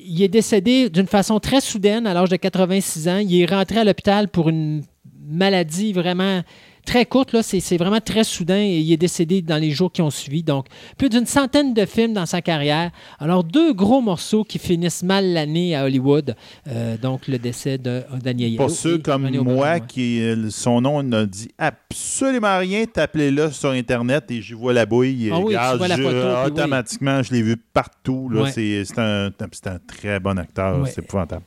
Il 0.09 0.23
est 0.23 0.29
décédé 0.29 0.89
d'une 0.89 1.07
façon 1.09 1.41
très 1.41 1.61
soudaine 1.61 2.07
à 2.07 2.15
l'âge 2.15 2.29
de 2.29 2.37
86 2.37 3.09
ans. 3.09 3.19
Il 3.19 3.41
est 3.43 3.47
rentré 3.47 3.79
à 3.81 3.85
l'hôpital 3.85 4.29
pour 4.29 4.49
une 4.49 4.83
maladie 5.29 5.93
vraiment 5.93 6.43
très 6.85 7.05
courte. 7.05 7.33
Là. 7.33 7.43
C'est, 7.43 7.59
c'est 7.59 7.77
vraiment 7.77 7.99
très 8.01 8.23
soudain 8.23 8.61
et 8.61 8.79
il 8.79 8.93
est 8.93 8.97
décédé 8.97 9.43
dans 9.43 9.57
les 9.57 9.73
jours 9.73 9.91
qui 9.91 10.03
ont 10.03 10.11
suivi. 10.11 10.45
Donc, 10.45 10.67
plus 10.97 11.09
d'une 11.09 11.27
centaine 11.27 11.75
de 11.75 11.85
films 11.85 12.13
dans 12.13 12.27
sa 12.27 12.41
carrière. 12.41 12.93
Alors, 13.19 13.43
deux 13.43 13.73
gros 13.73 14.01
morceaux 14.01 14.45
qui 14.45 14.61
finissent 14.61 15.03
mal 15.03 15.33
l'année 15.33 15.75
à 15.75 15.85
Hollywood. 15.85 16.37
Euh, 16.69 16.97
donc, 16.97 17.27
le 17.27 17.39
décès 17.39 17.77
de 17.79 18.05
Daniel 18.23 18.51
Yellow. 18.53 18.67
Pour 18.67 18.71
ceux 18.71 18.99
comme 18.99 19.29
moi 19.43 19.81
qui 19.81 20.23
euh, 20.23 20.49
son 20.51 20.81
nom 20.81 21.03
ne 21.03 21.25
dit 21.25 21.49
absolument 21.59 22.59
rien, 22.59 22.85
tapez-le 22.87 23.51
sur 23.51 23.71
Internet 23.71 24.31
et 24.31 24.41
j'y 24.41 24.53
vois 24.55 24.73
la 24.73 24.87
bouille. 24.87 25.29
Ah 25.33 25.39
oui, 25.39 25.45
Regarde, 25.47 25.79
vois 25.79 25.89
la 25.89 25.97
je- 25.97 26.03
photo, 26.03 26.17
puis 26.21 26.29
oui. 26.29 26.47
automatiquement, 26.47 27.23
je 27.25 27.33
l'ai 27.33 27.43
vu 27.43 27.57
partout. 27.57 28.31
Ouais. 28.33 28.53
C'est, 28.53 28.85
c'est 28.85 28.99
un, 29.01 29.31
c'est 29.51 29.67
un 29.67 29.79
très 29.87 30.21
bon 30.21 30.39
acteur. 30.39 30.81
Ouais. 30.83 30.91
C'est 30.95 31.03
épouvantable. 31.03 31.43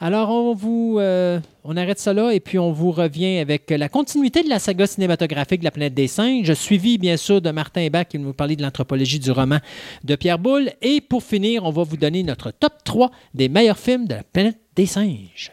Alors, 0.00 0.30
on 0.30 0.54
vous, 0.54 0.96
euh, 0.98 1.40
on 1.64 1.76
arrête 1.76 1.98
ça 1.98 2.12
là 2.12 2.32
et 2.32 2.40
puis 2.40 2.58
on 2.58 2.70
vous 2.70 2.90
revient 2.90 3.38
avec 3.38 3.70
la 3.70 3.88
continuité 3.88 4.42
de 4.42 4.48
la 4.48 4.58
saga 4.58 4.86
cinématographique 4.86 5.60
de 5.60 5.64
la 5.64 5.70
planète 5.70 5.94
des 5.94 6.06
singes, 6.06 6.52
suivi 6.52 6.98
bien 6.98 7.16
sûr 7.16 7.40
de 7.40 7.50
Martin 7.50 7.80
Hébert 7.80 8.06
qui 8.06 8.18
nous 8.18 8.34
parler 8.34 8.56
de 8.56 8.62
l'anthropologie 8.62 9.18
du 9.18 9.30
roman 9.30 9.58
de 10.04 10.14
Pierre 10.16 10.38
Boulle. 10.38 10.70
Et 10.82 11.00
pour 11.00 11.22
finir, 11.22 11.64
on 11.64 11.70
va 11.70 11.82
vous 11.82 11.96
donner 11.96 12.22
notre 12.22 12.50
top 12.50 12.74
3 12.84 13.10
des 13.34 13.48
meilleurs 13.48 13.78
films 13.78 14.06
de 14.06 14.14
la 14.14 14.22
planète 14.22 14.58
des 14.74 14.86
singes. 14.86 15.52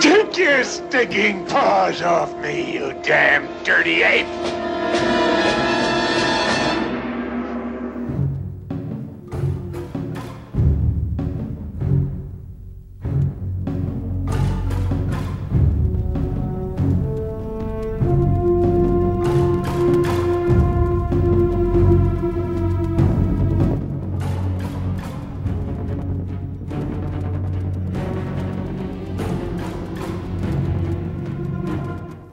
Take 0.00 0.40
your 0.40 0.64
stinking 0.64 1.44
paws 1.44 2.02
off 2.02 2.34
me, 2.42 2.72
you 2.72 2.92
damn 3.02 3.44
dirty 3.64 4.02
ape! 4.02 4.69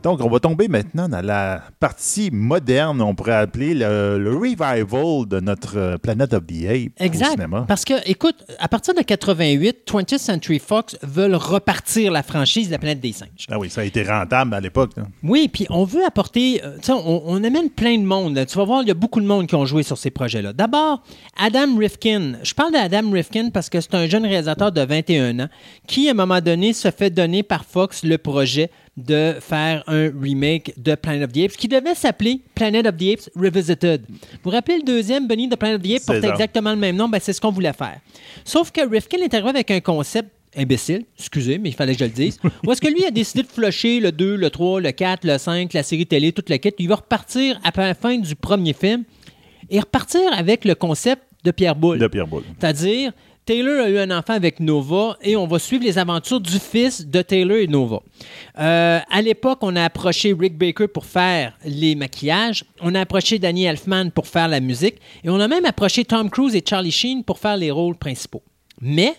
Donc, 0.08 0.22
on 0.24 0.30
va 0.30 0.40
tomber 0.40 0.70
maintenant 0.70 1.10
dans 1.10 1.20
la 1.20 1.62
partie 1.82 2.30
moderne, 2.32 3.02
on 3.02 3.14
pourrait 3.14 3.34
appeler 3.34 3.74
le, 3.74 4.18
le 4.18 4.34
revival 4.38 5.28
de 5.28 5.42
notre 5.42 5.78
euh, 5.78 5.98
Planet 5.98 6.34
of 6.34 6.46
the 6.48 6.64
Apes 6.66 6.94
au 6.98 7.04
Exact. 7.04 7.32
cinéma. 7.32 7.66
Parce 7.68 7.84
que, 7.84 7.96
écoute, 8.10 8.38
à 8.58 8.70
partir 8.70 8.94
de 8.94 9.02
88, 9.02 9.80
20th 9.86 10.18
Century 10.18 10.60
Fox 10.60 10.98
veulent 11.04 11.36
repartir 11.36 12.14
la 12.14 12.24
franchise 12.24 12.68
de 12.68 12.72
la 12.72 12.78
planète 12.80 13.02
des 13.02 13.12
singes. 13.12 13.48
Ah 13.52 13.60
oui, 13.60 13.70
ça 13.70 13.82
a 13.82 13.84
été 13.84 14.02
rentable 14.02 14.54
à 14.54 14.62
l'époque. 14.62 14.92
Oui, 15.24 15.50
puis 15.52 15.66
on 15.70 15.84
veut 15.84 16.06
apporter. 16.08 16.62
euh, 16.64 16.78
tu 16.78 16.84
sais, 16.86 16.94
on, 16.94 17.24
on 17.30 17.44
amène 17.44 17.70
plein 17.70 17.98
de 17.98 18.06
monde. 18.06 18.34
là. 18.38 18.46
Tu 18.46 18.58
vas 18.58 18.64
voir, 18.64 18.84
il 18.84 18.88
y 18.88 18.92
a 18.92 18.94
beaucoup 18.94 19.20
de 19.20 19.28
monde 19.28 19.46
qui 19.48 19.56
ont 19.56 19.66
joué 19.66 19.84
sur 19.84 19.98
ces 19.98 20.10
projets-là. 20.10 20.54
D'abord, 20.54 21.04
Adam 21.36 21.76
Rifkin. 21.78 22.36
Je 22.44 22.54
parle 22.54 22.72
d'Adam 22.72 23.12
Rifkin 23.12 23.50
parce 23.50 23.70
que 23.70 23.82
c'est 23.82 23.94
un 23.94 24.08
jeune 24.08 24.26
réalisateur 24.26 24.72
de 24.72 24.80
21 24.82 25.42
ans 25.42 25.50
qui, 25.86 26.08
à 26.08 26.12
un 26.12 26.14
moment 26.14 26.40
donné, 26.40 26.72
se 26.72 26.92
fait 26.92 27.10
donner 27.10 27.44
par 27.44 27.66
Fox 27.66 28.06
le 28.06 28.18
projet 28.18 28.72
de 28.98 29.36
faire 29.40 29.84
un 29.88 30.12
remake 30.20 30.74
de 30.76 30.96
Planet 30.96 31.30
of 31.30 31.32
the 31.32 31.46
Apes 31.46 31.56
qui 31.56 31.68
devait 31.68 31.94
s'appeler 31.94 32.42
Planet 32.56 32.88
of 32.88 32.98
the 32.98 33.14
Apes 33.14 33.30
Revisited. 33.36 34.02
Vous 34.10 34.18
vous 34.44 34.50
rappelez 34.50 34.78
le 34.78 34.84
deuxième, 34.84 35.28
Bunny 35.28 35.48
de 35.48 35.56
Planet 35.56 35.78
of 35.78 35.88
the 35.88 35.96
Apes, 35.96 36.06
portait 36.06 36.30
exactement 36.30 36.72
le 36.72 36.78
même 36.78 36.96
nom? 36.96 37.08
Ben, 37.08 37.20
c'est 37.22 37.34
ce 37.34 37.40
qu'on 37.40 37.52
voulait 37.52 37.74
faire. 37.74 38.00
Sauf 38.44 38.72
que 38.72 38.82
Rifkin 38.88 39.20
est 39.20 39.34
arrivé 39.34 39.50
avec 39.50 39.72
un 39.72 39.80
concept 39.80 40.30
imbécile, 40.56 41.06
excusez, 41.20 41.60
mais 41.60 41.70
il 41.70 41.76
fallait 41.76 41.94
que 41.94 42.00
je 42.00 42.06
le 42.06 42.10
dise. 42.10 42.40
Où 42.66 42.72
est-ce 42.72 42.82
que 42.82 42.88
lui 42.88 43.06
a 43.06 43.12
décidé 43.12 43.44
de 43.44 43.48
flusher 43.48 44.00
le 44.00 44.12
2, 44.12 44.36
le 44.36 44.50
3, 44.50 44.82
le 44.82 44.92
4, 44.92 45.24
le 45.26 45.38
5, 45.38 45.74
la 45.74 45.84
série 45.84 46.08
télé, 46.08 46.32
toute 46.32 46.50
la 46.50 46.58
quête. 46.58 46.76
Il 46.80 46.88
va 46.88 46.96
repartir 46.96 47.60
après 47.64 47.86
la 47.86 47.94
fin 47.94 48.18
du 48.18 48.36
premier 48.36 48.74
film 48.74 49.04
et 49.70 49.80
repartir 49.80 50.22
avec 50.34 50.66
le 50.66 50.74
concept 50.74 51.22
de 51.44 51.52
Pierre 51.52 51.76
Boulle. 51.76 52.00
De 52.00 52.08
Pierre 52.08 52.28
Boulle. 52.28 52.44
C'est-à-dire, 52.60 53.12
Taylor 53.48 53.86
a 53.86 53.90
eu 53.90 53.98
un 53.98 54.12
enfant 54.12 54.34
avec 54.34 54.60
Nova 54.60 55.16
et 55.22 55.38
on 55.38 55.48
va 55.48 55.58
suivre 55.58 55.86
les 55.86 55.98
aventures 55.98 56.42
du 56.42 56.60
fils 56.60 57.08
de 57.08 57.22
Taylor 57.22 57.60
et 57.60 57.68
Nova. 57.68 58.02
Euh, 58.60 59.00
à 59.10 59.22
l'époque, 59.22 59.60
on 59.62 59.74
a 59.78 59.86
approché 59.86 60.36
Rick 60.38 60.58
Baker 60.58 60.90
pour 60.90 61.06
faire 61.06 61.58
les 61.64 61.96
maquillages. 61.96 62.66
On 62.82 62.94
a 62.94 63.00
approché 63.00 63.40
Danny 63.40 63.64
Elfman 63.64 64.12
pour 64.12 64.28
faire 64.28 64.50
la 64.50 64.60
musique. 64.60 64.96
Et 65.24 65.30
on 65.30 65.40
a 65.40 65.48
même 65.48 65.64
approché 65.64 66.04
Tom 66.04 66.30
Cruise 66.30 66.56
et 66.56 66.64
Charlie 66.68 66.92
Sheen 66.92 67.24
pour 67.24 67.40
faire 67.40 67.56
les 67.56 67.72
rôles 67.72 67.96
principaux. 67.96 68.44
Mais, 68.82 69.16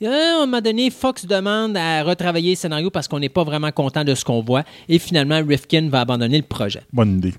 euh, 0.00 0.06
à 0.06 0.36
un 0.36 0.46
moment 0.46 0.60
donné, 0.60 0.88
Fox 0.90 1.26
demande 1.26 1.76
à 1.76 2.04
retravailler 2.04 2.50
le 2.50 2.56
scénario 2.56 2.90
parce 2.90 3.08
qu'on 3.08 3.18
n'est 3.18 3.28
pas 3.28 3.42
vraiment 3.42 3.72
content 3.72 4.04
de 4.04 4.14
ce 4.14 4.24
qu'on 4.24 4.42
voit. 4.42 4.62
Et 4.88 5.00
finalement, 5.00 5.42
Rifkin 5.44 5.88
va 5.88 6.02
abandonner 6.02 6.38
le 6.38 6.44
projet. 6.44 6.82
Bonne 6.92 7.16
idée. 7.16 7.34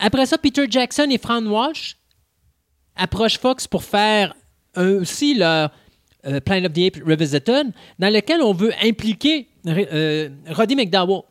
Après 0.00 0.26
ça, 0.26 0.38
Peter 0.38 0.64
Jackson 0.68 1.06
et 1.08 1.18
Fran 1.18 1.46
Walsh 1.46 1.96
approchent 2.96 3.38
Fox 3.38 3.68
pour 3.68 3.84
faire 3.84 4.34
aussi 4.78 5.34
leur 5.34 5.70
euh, 6.26 6.40
Planet 6.40 6.66
of 6.70 6.72
the 6.72 6.78
Apes 6.96 7.02
Revisited, 7.06 7.68
dans 7.98 8.12
lequel 8.12 8.42
on 8.42 8.52
veut 8.52 8.72
impliquer 8.82 9.46
euh, 9.66 10.28
Roddy 10.50 10.74
McDowell. 10.76 11.22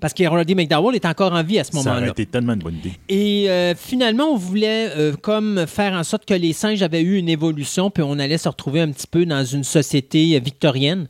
parce 0.00 0.12
que 0.14 0.24
Roddy 0.26 0.54
McDowell 0.54 0.94
est 0.96 1.06
encore 1.06 1.32
en 1.32 1.42
vie 1.42 1.58
à 1.58 1.64
ce 1.64 1.72
Ça 1.72 1.78
aurait 1.78 1.88
moment-là. 1.90 2.08
été 2.08 2.26
tellement 2.26 2.52
une 2.54 2.60
bonne 2.60 2.76
idée. 2.76 2.92
Et 3.08 3.48
euh, 3.50 3.74
finalement, 3.74 4.24
on 4.32 4.36
voulait 4.36 4.90
euh, 4.96 5.14
comme 5.16 5.66
faire 5.66 5.92
en 5.94 6.04
sorte 6.04 6.24
que 6.26 6.34
les 6.34 6.52
singes 6.52 6.82
avaient 6.82 7.00
eu 7.02 7.16
une 7.18 7.28
évolution, 7.28 7.90
puis 7.90 8.02
on 8.02 8.18
allait 8.18 8.38
se 8.38 8.48
retrouver 8.48 8.80
un 8.80 8.90
petit 8.90 9.06
peu 9.06 9.24
dans 9.24 9.44
une 9.44 9.64
société 9.64 10.38
victorienne. 10.40 11.06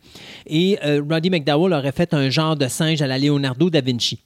Et 0.46 0.78
euh, 0.84 1.02
Roddy 1.08 1.30
McDowell 1.30 1.72
aurait 1.72 1.92
fait 1.92 2.14
un 2.14 2.30
genre 2.30 2.56
de 2.56 2.68
singe 2.68 3.00
à 3.02 3.06
la 3.06 3.18
Leonardo 3.18 3.68
da 3.70 3.80
Vinci. 3.80 4.20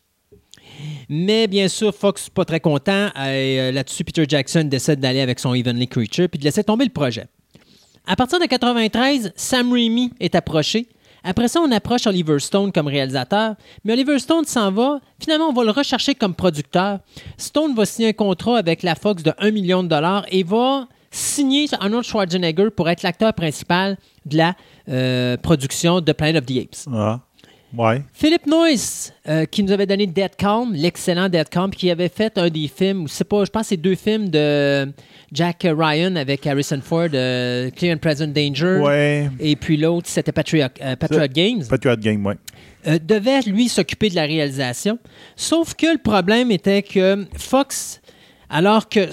Mais 1.09 1.47
bien 1.47 1.69
sûr, 1.69 1.95
Fox 1.95 2.29
pas 2.29 2.45
très 2.45 2.61
content. 2.61 3.09
Et, 3.17 3.61
euh, 3.61 3.73
Là-dessus, 3.73 4.05
Peter 4.05 4.25
Jackson 4.29 4.65
décide 4.65 5.01
d'aller 5.01 5.21
avec 5.21 5.39
son 5.39 5.55
Evenly 5.55 5.89
Creature 5.89 6.29
puis 6.29 6.39
de 6.39 6.45
laisser 6.45 6.65
tomber 6.65 6.85
le 6.85 6.91
projet. 6.91 7.27
À 8.07 8.17
partir 8.17 8.41
de 8.41 8.47
93, 8.47 9.33
Sam 9.37 9.73
Raimi 9.73 10.13
est 10.21 10.35
approché. 10.35 10.89
Après 11.25 11.49
ça, 11.49 11.61
on 11.61 11.71
approche 11.73 12.07
Oliver 12.07 12.39
Stone 12.39 12.73
comme 12.73 12.87
réalisateur, 12.87 13.55
mais 13.85 13.93
Oliver 13.93 14.19
Stone 14.19 14.45
s'en 14.45 14.71
va. 14.71 15.01
Finalement, 15.21 15.49
on 15.49 15.53
va 15.53 15.65
le 15.65 15.71
rechercher 15.73 16.15
comme 16.15 16.35
producteur. 16.35 17.01
Stone 17.37 17.75
va 17.75 17.85
signer 17.85 18.09
un 18.09 18.13
contrat 18.13 18.57
avec 18.57 18.83
la 18.83 18.95
Fox 18.95 19.23
de 19.23 19.33
1 19.39 19.51
million 19.51 19.83
de 19.83 19.89
dollars 19.89 20.25
et 20.31 20.43
va 20.43 20.87
signer 21.11 21.67
Arnold 21.81 22.05
Schwarzenegger 22.05 22.71
pour 22.71 22.89
être 22.89 23.03
l'acteur 23.03 23.33
principal 23.35 23.99
de 24.27 24.37
la 24.37 24.55
euh, 24.89 25.37
production 25.37 26.01
de 26.01 26.13
Planet 26.13 26.43
of 26.43 26.47
the 26.47 26.59
Apes. 26.63 26.89
Ah. 26.93 27.21
Ouais. 27.77 28.03
Philip 28.15 28.47
Noyce, 28.47 29.12
euh, 29.28 29.45
qui 29.45 29.62
nous 29.62 29.73
avait 29.73 29.86
donné 29.86 30.07
Dead 30.07 30.35
Calm, 30.36 30.73
l'excellent 30.73 31.28
Dead 31.28 31.49
Calm, 31.49 31.70
qui 31.70 31.90
avait 31.90 32.09
fait 32.09 32.39
un 32.39 32.49
des 32.49 32.69
films, 32.69 33.07
c'est 33.09 33.24
pas, 33.24 33.45
je 33.45 33.51
pense 33.51 33.62
que 33.62 33.69
c'est 33.69 33.77
deux 33.77 33.95
films 33.95 34.31
de 34.31 34.90
Jack 35.32 35.66
Ryan 35.70 36.16
avec 36.16 36.47
Harrison 36.47 36.81
Ford, 36.82 37.09
euh, 37.12 37.70
Clear 37.70 37.95
and 37.95 37.99
Present 37.99 38.28
Danger. 38.28 38.81
Ouais. 38.82 39.31
Et 39.39 39.57
puis 39.57 39.77
l'autre, 39.77 40.09
c'était 40.09 40.32
Patriot, 40.32 40.69
euh, 40.81 40.97
Patriot 40.97 41.28
Games. 41.28 41.62
Patriot 41.69 41.97
Game, 41.97 42.24
ouais. 42.24 42.36
Euh, 42.86 42.99
devait, 43.05 43.43
lui, 43.43 43.69
s'occuper 43.69 44.09
de 44.09 44.15
la 44.15 44.23
réalisation. 44.23 44.99
Sauf 45.36 45.74
que 45.74 45.93
le 45.93 45.99
problème 45.99 46.51
était 46.51 46.82
que 46.82 47.27
Fox, 47.36 48.01
alors 48.49 48.89
que 48.89 49.11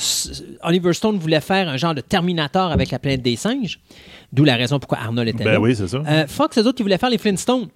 Oliver 0.63 0.93
Stone 0.93 1.17
voulait 1.17 1.41
faire 1.41 1.67
un 1.67 1.75
genre 1.75 1.93
de 1.93 2.01
Terminator 2.01 2.71
avec 2.71 2.91
la 2.91 2.99
planète 2.99 3.21
des 3.21 3.35
singes, 3.35 3.79
d'où 4.31 4.45
la 4.45 4.55
raison 4.55 4.79
pourquoi 4.79 4.99
Arnold 4.99 5.27
était 5.27 5.43
Ben 5.43 5.53
là. 5.53 5.59
oui, 5.59 5.75
c'est 5.75 5.87
ça. 5.87 6.01
Fox, 6.27 6.57
eux 6.57 6.65
autres, 6.65 6.79
ils 6.79 6.83
voulaient 6.83 6.97
faire 6.97 7.09
les 7.09 7.17
Flintstones. 7.17 7.67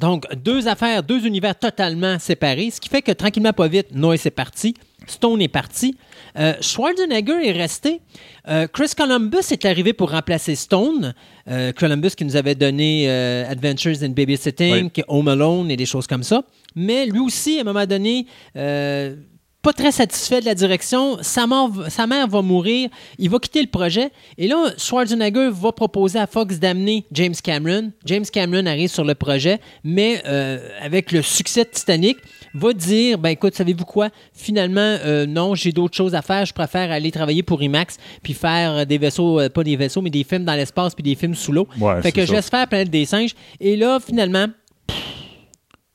Donc, 0.00 0.24
deux 0.34 0.66
affaires, 0.66 1.02
deux 1.02 1.26
univers 1.26 1.54
totalement 1.58 2.18
séparés, 2.18 2.70
ce 2.70 2.80
qui 2.80 2.88
fait 2.88 3.02
que 3.02 3.12
tranquillement, 3.12 3.52
pas 3.52 3.68
vite, 3.68 3.88
Noyce 3.94 4.24
est 4.26 4.30
parti, 4.30 4.74
Stone 5.06 5.42
est 5.42 5.48
parti, 5.48 5.96
euh, 6.38 6.54
Schwarzenegger 6.60 7.46
est 7.46 7.52
resté, 7.52 8.00
Euh, 8.48 8.66
Chris 8.66 8.92
Columbus 8.96 9.50
est 9.50 9.64
arrivé 9.66 9.92
pour 9.92 10.10
remplacer 10.12 10.54
Stone, 10.54 11.14
Euh, 11.48 11.72
Columbus 11.72 12.10
qui 12.16 12.24
nous 12.24 12.36
avait 12.36 12.54
donné 12.54 13.08
Adventures 13.10 14.02
in 14.02 14.10
Babysitting, 14.10 14.90
Oui. 14.96 15.04
Home 15.08 15.28
Alone 15.28 15.70
et 15.70 15.76
des 15.76 15.84
choses 15.86 16.06
comme 16.06 16.22
ça. 16.22 16.42
Mais 16.74 17.04
lui 17.06 17.18
aussi, 17.18 17.58
à 17.58 17.60
un 17.60 17.64
moment 17.64 17.84
donné, 17.86 18.26
pas 19.62 19.72
très 19.72 19.92
satisfait 19.92 20.40
de 20.40 20.46
la 20.46 20.54
direction. 20.54 21.18
Sa, 21.20 21.46
mort- 21.46 21.86
sa 21.90 22.06
mère 22.06 22.26
va 22.28 22.40
mourir. 22.42 22.88
Il 23.18 23.28
va 23.28 23.38
quitter 23.38 23.60
le 23.60 23.68
projet. 23.68 24.10
Et 24.38 24.48
là, 24.48 24.56
Schwarzenegger 24.78 25.50
va 25.52 25.72
proposer 25.72 26.18
à 26.18 26.26
Fox 26.26 26.58
d'amener 26.58 27.04
James 27.12 27.34
Cameron. 27.42 27.92
James 28.06 28.24
Cameron 28.32 28.64
arrive 28.66 28.88
sur 28.90 29.04
le 29.04 29.14
projet, 29.14 29.60
mais 29.84 30.22
euh, 30.26 30.58
avec 30.80 31.12
le 31.12 31.20
succès 31.22 31.64
de 31.64 31.68
Titanic, 31.70 32.16
va 32.54 32.72
dire 32.72 33.18
ben 33.18 33.28
écoute, 33.30 33.54
savez-vous 33.54 33.84
quoi? 33.84 34.08
Finalement, 34.32 34.80
euh, 35.04 35.26
non, 35.26 35.54
j'ai 35.54 35.72
d'autres 35.72 35.96
choses 35.96 36.14
à 36.14 36.22
faire. 36.22 36.46
Je 36.46 36.52
préfère 36.54 36.90
aller 36.90 37.10
travailler 37.10 37.42
pour 37.42 37.62
IMAX 37.62 37.98
puis 38.22 38.32
faire 38.34 38.72
euh, 38.72 38.84
des 38.84 38.98
vaisseaux, 38.98 39.40
euh, 39.40 39.48
pas 39.48 39.62
des 39.62 39.76
vaisseaux, 39.76 40.00
mais 40.00 40.10
des 40.10 40.24
films 40.24 40.44
dans 40.44 40.54
l'espace 40.54 40.94
puis 40.94 41.02
des 41.04 41.14
films 41.14 41.34
sous 41.34 41.52
l'eau. 41.52 41.68
Ouais, 41.78 42.00
fait 42.02 42.12
que 42.12 42.24
je 42.24 42.32
laisse 42.32 42.48
faire 42.48 42.66
Planète 42.66 42.90
des 42.90 43.04
singes. 43.04 43.34
Et 43.60 43.76
là, 43.76 43.98
finalement, 44.04 44.46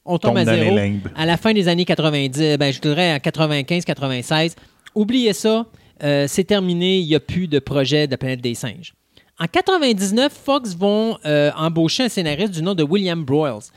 on 0.06 0.18
tombe, 0.18 0.36
Tombe 0.36 0.38
à 0.38 0.46
zéro 0.46 0.78
à 1.16 1.26
la 1.26 1.38
fin 1.38 1.54
des 1.54 1.68
années 1.68 1.86
90, 1.86 2.58
ben, 2.58 2.72
je 2.72 2.80
dirais 2.80 3.14
en 3.14 3.18
95-96. 3.18 4.56
Oubliez 4.94 5.34
ça, 5.34 5.66
euh, 6.04 6.26
c'est 6.28 6.44
terminé, 6.44 7.00
il 7.00 7.08
n'y 7.08 7.16
a 7.16 7.20
plus 7.20 7.48
de 7.48 7.60
projet 7.60 8.08
de 8.08 8.16
Planète 8.16 8.42
des 8.42 8.56
singes. 8.56 8.94
En 9.40 9.48
99, 9.48 10.32
Fox 10.32 10.76
vont 10.76 11.18
euh, 11.26 11.52
embaucher 11.58 12.04
un 12.04 12.10
scénariste 12.10 12.54
du 12.54 12.62
nom 12.62 12.74
de 12.74 12.84
William 12.84 13.24
Broyles. 13.24 13.70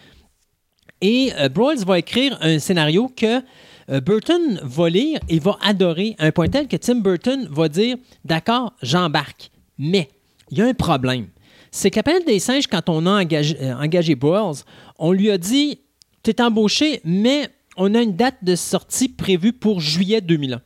Et 1.01 1.33
euh, 1.39 1.49
Broyles 1.49 1.85
va 1.85 1.99
écrire 1.99 2.39
un 2.41 2.59
scénario 2.59 3.11
que 3.15 3.43
euh, 3.91 4.01
Burton 4.01 4.61
va 4.63 4.89
lire 4.89 5.21
et 5.29 5.39
va 5.39 5.57
adorer, 5.63 6.15
à 6.19 6.27
un 6.27 6.33
point 6.33 6.49
tel 6.49 6.69
que 6.69 6.77
Tim 6.77 6.97
Burton 6.97 7.49
va 7.51 7.69
dire 7.69 7.97
D'accord, 8.25 8.73
j'embarque. 8.83 9.51
Mais 9.79 10.09
il 10.51 10.59
y 10.59 10.63
a 10.63 10.67
un 10.67 10.75
problème. 10.75 11.29
C'est 11.71 11.91
que 11.91 11.97
la 11.97 12.03
planète 12.03 12.27
des 12.27 12.39
singes, 12.39 12.67
quand 12.67 12.89
on 12.89 13.07
a 13.07 13.23
engagé, 13.23 13.57
euh, 13.61 13.75
engagé 13.77 14.15
Broyles, 14.15 14.63
on 14.99 15.13
lui 15.13 15.31
a 15.31 15.39
dit 15.39 15.81
Tu 16.29 16.33
es 16.33 16.43
embauché, 16.43 17.01
mais 17.05 17.49
on 17.79 17.95
a 17.95 18.03
une 18.03 18.15
date 18.15 18.37
de 18.43 18.55
sortie 18.55 19.09
prévue 19.09 19.55
pour 19.55 19.81
juillet 19.81 20.21
2001. 20.21 20.61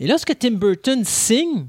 Et 0.00 0.08
lorsque 0.08 0.36
Tim 0.36 0.50
Burton 0.50 1.04
signe, 1.04 1.66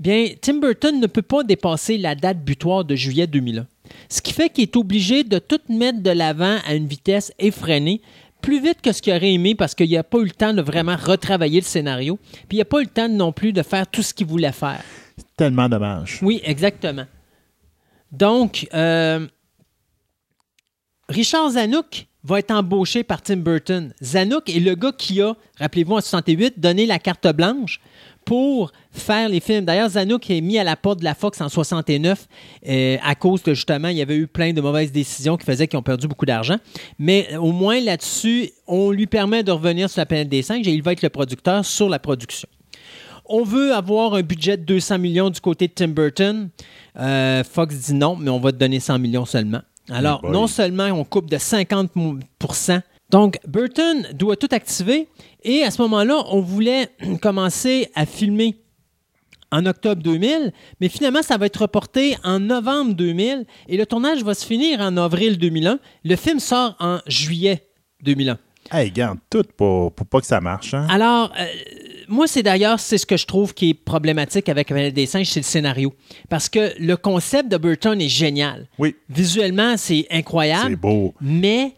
bien, 0.00 0.30
Tim 0.40 0.54
Burton 0.54 0.98
ne 0.98 1.06
peut 1.06 1.20
pas 1.20 1.44
dépasser 1.44 1.98
la 1.98 2.14
date 2.14 2.42
butoir 2.42 2.86
de 2.86 2.94
juillet 2.94 3.26
2001. 3.26 3.66
Ce 4.08 4.22
qui 4.22 4.32
fait 4.32 4.48
qu'il 4.48 4.62
est 4.62 4.76
obligé 4.76 5.24
de 5.24 5.38
tout 5.38 5.60
mettre 5.68 6.02
de 6.02 6.08
l'avant 6.08 6.56
à 6.66 6.72
une 6.72 6.86
vitesse 6.86 7.34
effrénée, 7.38 8.00
plus 8.40 8.62
vite 8.62 8.80
que 8.80 8.92
ce 8.92 9.02
qu'il 9.02 9.12
aurait 9.12 9.34
aimé 9.34 9.54
parce 9.54 9.74
qu'il 9.74 9.90
n'a 9.90 10.02
pas 10.02 10.16
eu 10.16 10.24
le 10.24 10.30
temps 10.30 10.54
de 10.54 10.62
vraiment 10.62 10.96
retravailler 10.96 11.60
le 11.60 11.66
scénario, 11.66 12.18
puis 12.48 12.56
il 12.56 12.60
n'a 12.60 12.64
pas 12.64 12.80
eu 12.80 12.84
le 12.84 12.90
temps 12.90 13.10
non 13.10 13.30
plus 13.30 13.52
de 13.52 13.62
faire 13.62 13.86
tout 13.86 14.02
ce 14.02 14.14
qu'il 14.14 14.26
voulait 14.26 14.52
faire. 14.52 14.82
Tellement 15.36 15.68
dommage. 15.68 16.20
Oui, 16.22 16.40
exactement. 16.44 17.04
Donc, 18.10 18.66
euh, 18.72 19.26
Richard 21.10 21.50
Zanuck 21.50 22.07
va 22.24 22.38
être 22.40 22.50
embauché 22.50 23.04
par 23.04 23.22
Tim 23.22 23.36
Burton. 23.36 23.92
Zanuck 24.02 24.48
est 24.48 24.60
le 24.60 24.74
gars 24.74 24.92
qui 24.96 25.20
a, 25.20 25.34
rappelez-vous, 25.58 25.94
en 25.94 26.00
68, 26.00 26.58
donné 26.58 26.86
la 26.86 26.98
carte 26.98 27.26
blanche 27.28 27.80
pour 28.24 28.72
faire 28.90 29.28
les 29.30 29.40
films. 29.40 29.64
D'ailleurs, 29.64 29.88
Zanuck 29.88 30.28
est 30.30 30.42
mis 30.42 30.58
à 30.58 30.64
la 30.64 30.76
porte 30.76 30.98
de 30.98 31.04
la 31.04 31.14
Fox 31.14 31.40
en 31.40 31.48
69 31.48 32.26
euh, 32.68 32.96
à 33.02 33.14
cause 33.14 33.42
de, 33.42 33.54
justement, 33.54 33.88
il 33.88 33.96
y 33.96 34.02
avait 34.02 34.16
eu 34.16 34.26
plein 34.26 34.52
de 34.52 34.60
mauvaises 34.60 34.92
décisions 34.92 35.38
qui 35.38 35.46
faisaient 35.46 35.66
qu'ils 35.66 35.78
ont 35.78 35.82
perdu 35.82 36.08
beaucoup 36.08 36.26
d'argent. 36.26 36.56
Mais 36.98 37.34
au 37.36 37.52
moins 37.52 37.80
là-dessus, 37.80 38.50
on 38.66 38.90
lui 38.90 39.06
permet 39.06 39.42
de 39.42 39.50
revenir 39.50 39.88
sur 39.88 40.00
la 40.00 40.06
planète 40.06 40.28
des 40.28 40.42
singes 40.42 40.68
et 40.68 40.72
il 40.72 40.82
va 40.82 40.92
être 40.92 41.02
le 41.02 41.08
producteur 41.08 41.64
sur 41.64 41.88
la 41.88 41.98
production. 41.98 42.48
On 43.24 43.44
veut 43.44 43.72
avoir 43.72 44.14
un 44.14 44.22
budget 44.22 44.56
de 44.56 44.64
200 44.64 44.98
millions 44.98 45.30
du 45.30 45.40
côté 45.40 45.68
de 45.68 45.72
Tim 45.72 45.88
Burton. 45.88 46.50
Euh, 46.98 47.44
Fox 47.44 47.74
dit 47.76 47.94
non, 47.94 48.16
mais 48.16 48.30
on 48.30 48.40
va 48.40 48.52
te 48.52 48.56
donner 48.56 48.80
100 48.80 48.98
millions 48.98 49.24
seulement. 49.24 49.60
Alors, 49.90 50.20
Oh 50.22 50.26
boy. 50.26 50.32
non 50.36 50.46
seulement 50.46 50.84
on 50.86 51.04
coupe 51.04 51.30
de 51.30 51.36
50% 51.36 52.82
donc 53.10 53.38
Burton 53.46 54.06
doit 54.12 54.36
tout 54.36 54.48
activer 54.50 55.08
et 55.42 55.62
à 55.62 55.70
ce 55.70 55.80
moment-là, 55.82 56.24
on 56.30 56.40
voulait 56.40 56.88
commencer 57.22 57.90
à 57.94 58.04
filmer 58.06 58.56
en 59.50 59.64
octobre 59.64 60.02
2000, 60.02 60.52
mais 60.78 60.90
finalement, 60.90 61.22
ça 61.22 61.38
va 61.38 61.46
être 61.46 61.62
reporté 61.62 62.18
en 62.22 62.38
novembre 62.38 62.92
2000 62.94 63.46
et 63.68 63.76
le 63.78 63.86
tournage 63.86 64.22
va 64.22 64.34
se 64.34 64.44
finir 64.44 64.80
en 64.80 64.94
avril 64.98 65.38
2001. 65.38 65.78
Le 66.04 66.16
film 66.16 66.38
sort 66.38 66.76
en 66.80 66.98
juillet 67.06 67.66
2001. 68.02 68.38
Hey, 68.70 68.90
garde 68.90 69.18
tout 69.30 69.44
pour, 69.56 69.92
pour 69.92 70.06
pas 70.06 70.20
que 70.20 70.26
ça 70.26 70.42
marche. 70.42 70.74
Hein? 70.74 70.86
Alors, 70.90 71.32
euh, 71.40 71.46
moi, 72.08 72.26
c'est 72.26 72.42
d'ailleurs, 72.42 72.80
c'est 72.80 72.98
ce 72.98 73.06
que 73.06 73.16
je 73.16 73.26
trouve 73.26 73.54
qui 73.54 73.70
est 73.70 73.74
problématique 73.74 74.48
avec 74.48 74.70
la 74.70 74.74
planète 74.76 74.94
des 74.94 75.06
singes, 75.06 75.28
c'est 75.28 75.40
le 75.40 75.44
scénario. 75.44 75.94
Parce 76.28 76.48
que 76.48 76.72
le 76.78 76.96
concept 76.96 77.50
de 77.50 77.56
Burton 77.56 78.00
est 78.00 78.08
génial. 78.08 78.66
Oui, 78.78 78.96
Visuellement, 79.10 79.76
c'est 79.76 80.06
incroyable. 80.10 80.70
c'est 80.70 80.76
beau. 80.76 81.14
Mais 81.20 81.74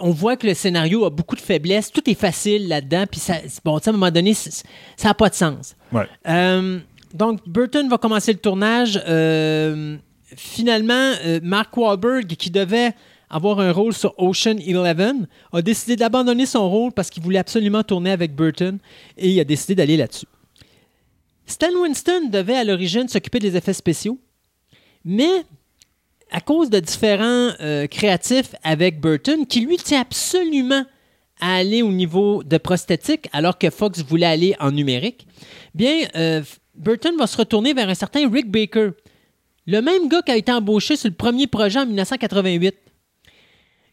on 0.00 0.10
voit 0.10 0.36
que 0.36 0.46
le 0.46 0.54
scénario 0.54 1.04
a 1.04 1.10
beaucoup 1.10 1.36
de 1.36 1.40
faiblesses. 1.40 1.90
Tout 1.90 2.08
est 2.08 2.18
facile 2.18 2.68
là-dedans. 2.68 3.04
Puis, 3.10 3.20
ça, 3.20 3.34
bon, 3.64 3.76
à 3.76 3.88
un 3.88 3.92
moment 3.92 4.10
donné, 4.10 4.34
ça 4.34 4.62
n'a 5.04 5.14
pas 5.14 5.28
de 5.28 5.34
sens. 5.34 5.76
Ouais. 5.92 6.06
Euh, 6.28 6.78
donc, 7.14 7.40
Burton 7.46 7.88
va 7.88 7.98
commencer 7.98 8.32
le 8.32 8.38
tournage. 8.38 9.00
Euh, 9.06 9.96
finalement, 10.36 11.12
euh, 11.24 11.40
Mark 11.42 11.76
Wahlberg, 11.76 12.26
qui 12.36 12.50
devait 12.50 12.92
avoir 13.28 13.60
un 13.60 13.72
rôle 13.72 13.92
sur 13.92 14.14
Ocean 14.18 14.56
Eleven, 14.58 15.26
a 15.52 15.62
décidé 15.62 15.96
d'abandonner 15.96 16.46
son 16.46 16.68
rôle 16.68 16.92
parce 16.92 17.10
qu'il 17.10 17.22
voulait 17.22 17.38
absolument 17.38 17.82
tourner 17.82 18.10
avec 18.10 18.34
Burton 18.34 18.78
et 19.16 19.30
il 19.30 19.40
a 19.40 19.44
décidé 19.44 19.74
d'aller 19.74 19.96
là-dessus. 19.96 20.26
Stan 21.46 21.72
Winston 21.80 22.28
devait 22.30 22.56
à 22.56 22.64
l'origine 22.64 23.08
s'occuper 23.08 23.38
des 23.38 23.56
effets 23.56 23.72
spéciaux, 23.72 24.18
mais 25.04 25.44
à 26.30 26.40
cause 26.40 26.70
de 26.70 26.80
différents 26.80 27.52
euh, 27.60 27.86
créatifs 27.86 28.54
avec 28.64 29.00
Burton, 29.00 29.46
qui 29.46 29.60
lui 29.60 29.76
tient 29.76 30.00
absolument 30.00 30.84
à 31.40 31.56
aller 31.56 31.82
au 31.82 31.92
niveau 31.92 32.42
de 32.42 32.58
prosthétique, 32.58 33.28
alors 33.32 33.58
que 33.58 33.70
Fox 33.70 34.02
voulait 34.02 34.26
aller 34.26 34.56
en 34.58 34.72
numérique, 34.72 35.26
bien, 35.74 36.08
euh, 36.16 36.42
Burton 36.74 37.16
va 37.16 37.26
se 37.26 37.36
retourner 37.36 37.74
vers 37.74 37.88
un 37.88 37.94
certain 37.94 38.28
Rick 38.28 38.50
Baker, 38.50 38.90
le 39.66 39.80
même 39.80 40.08
gars 40.08 40.22
qui 40.22 40.32
a 40.32 40.36
été 40.36 40.50
embauché 40.50 40.96
sur 40.96 41.08
le 41.08 41.14
premier 41.14 41.46
projet 41.46 41.78
en 41.78 41.86
1988. 41.86 42.74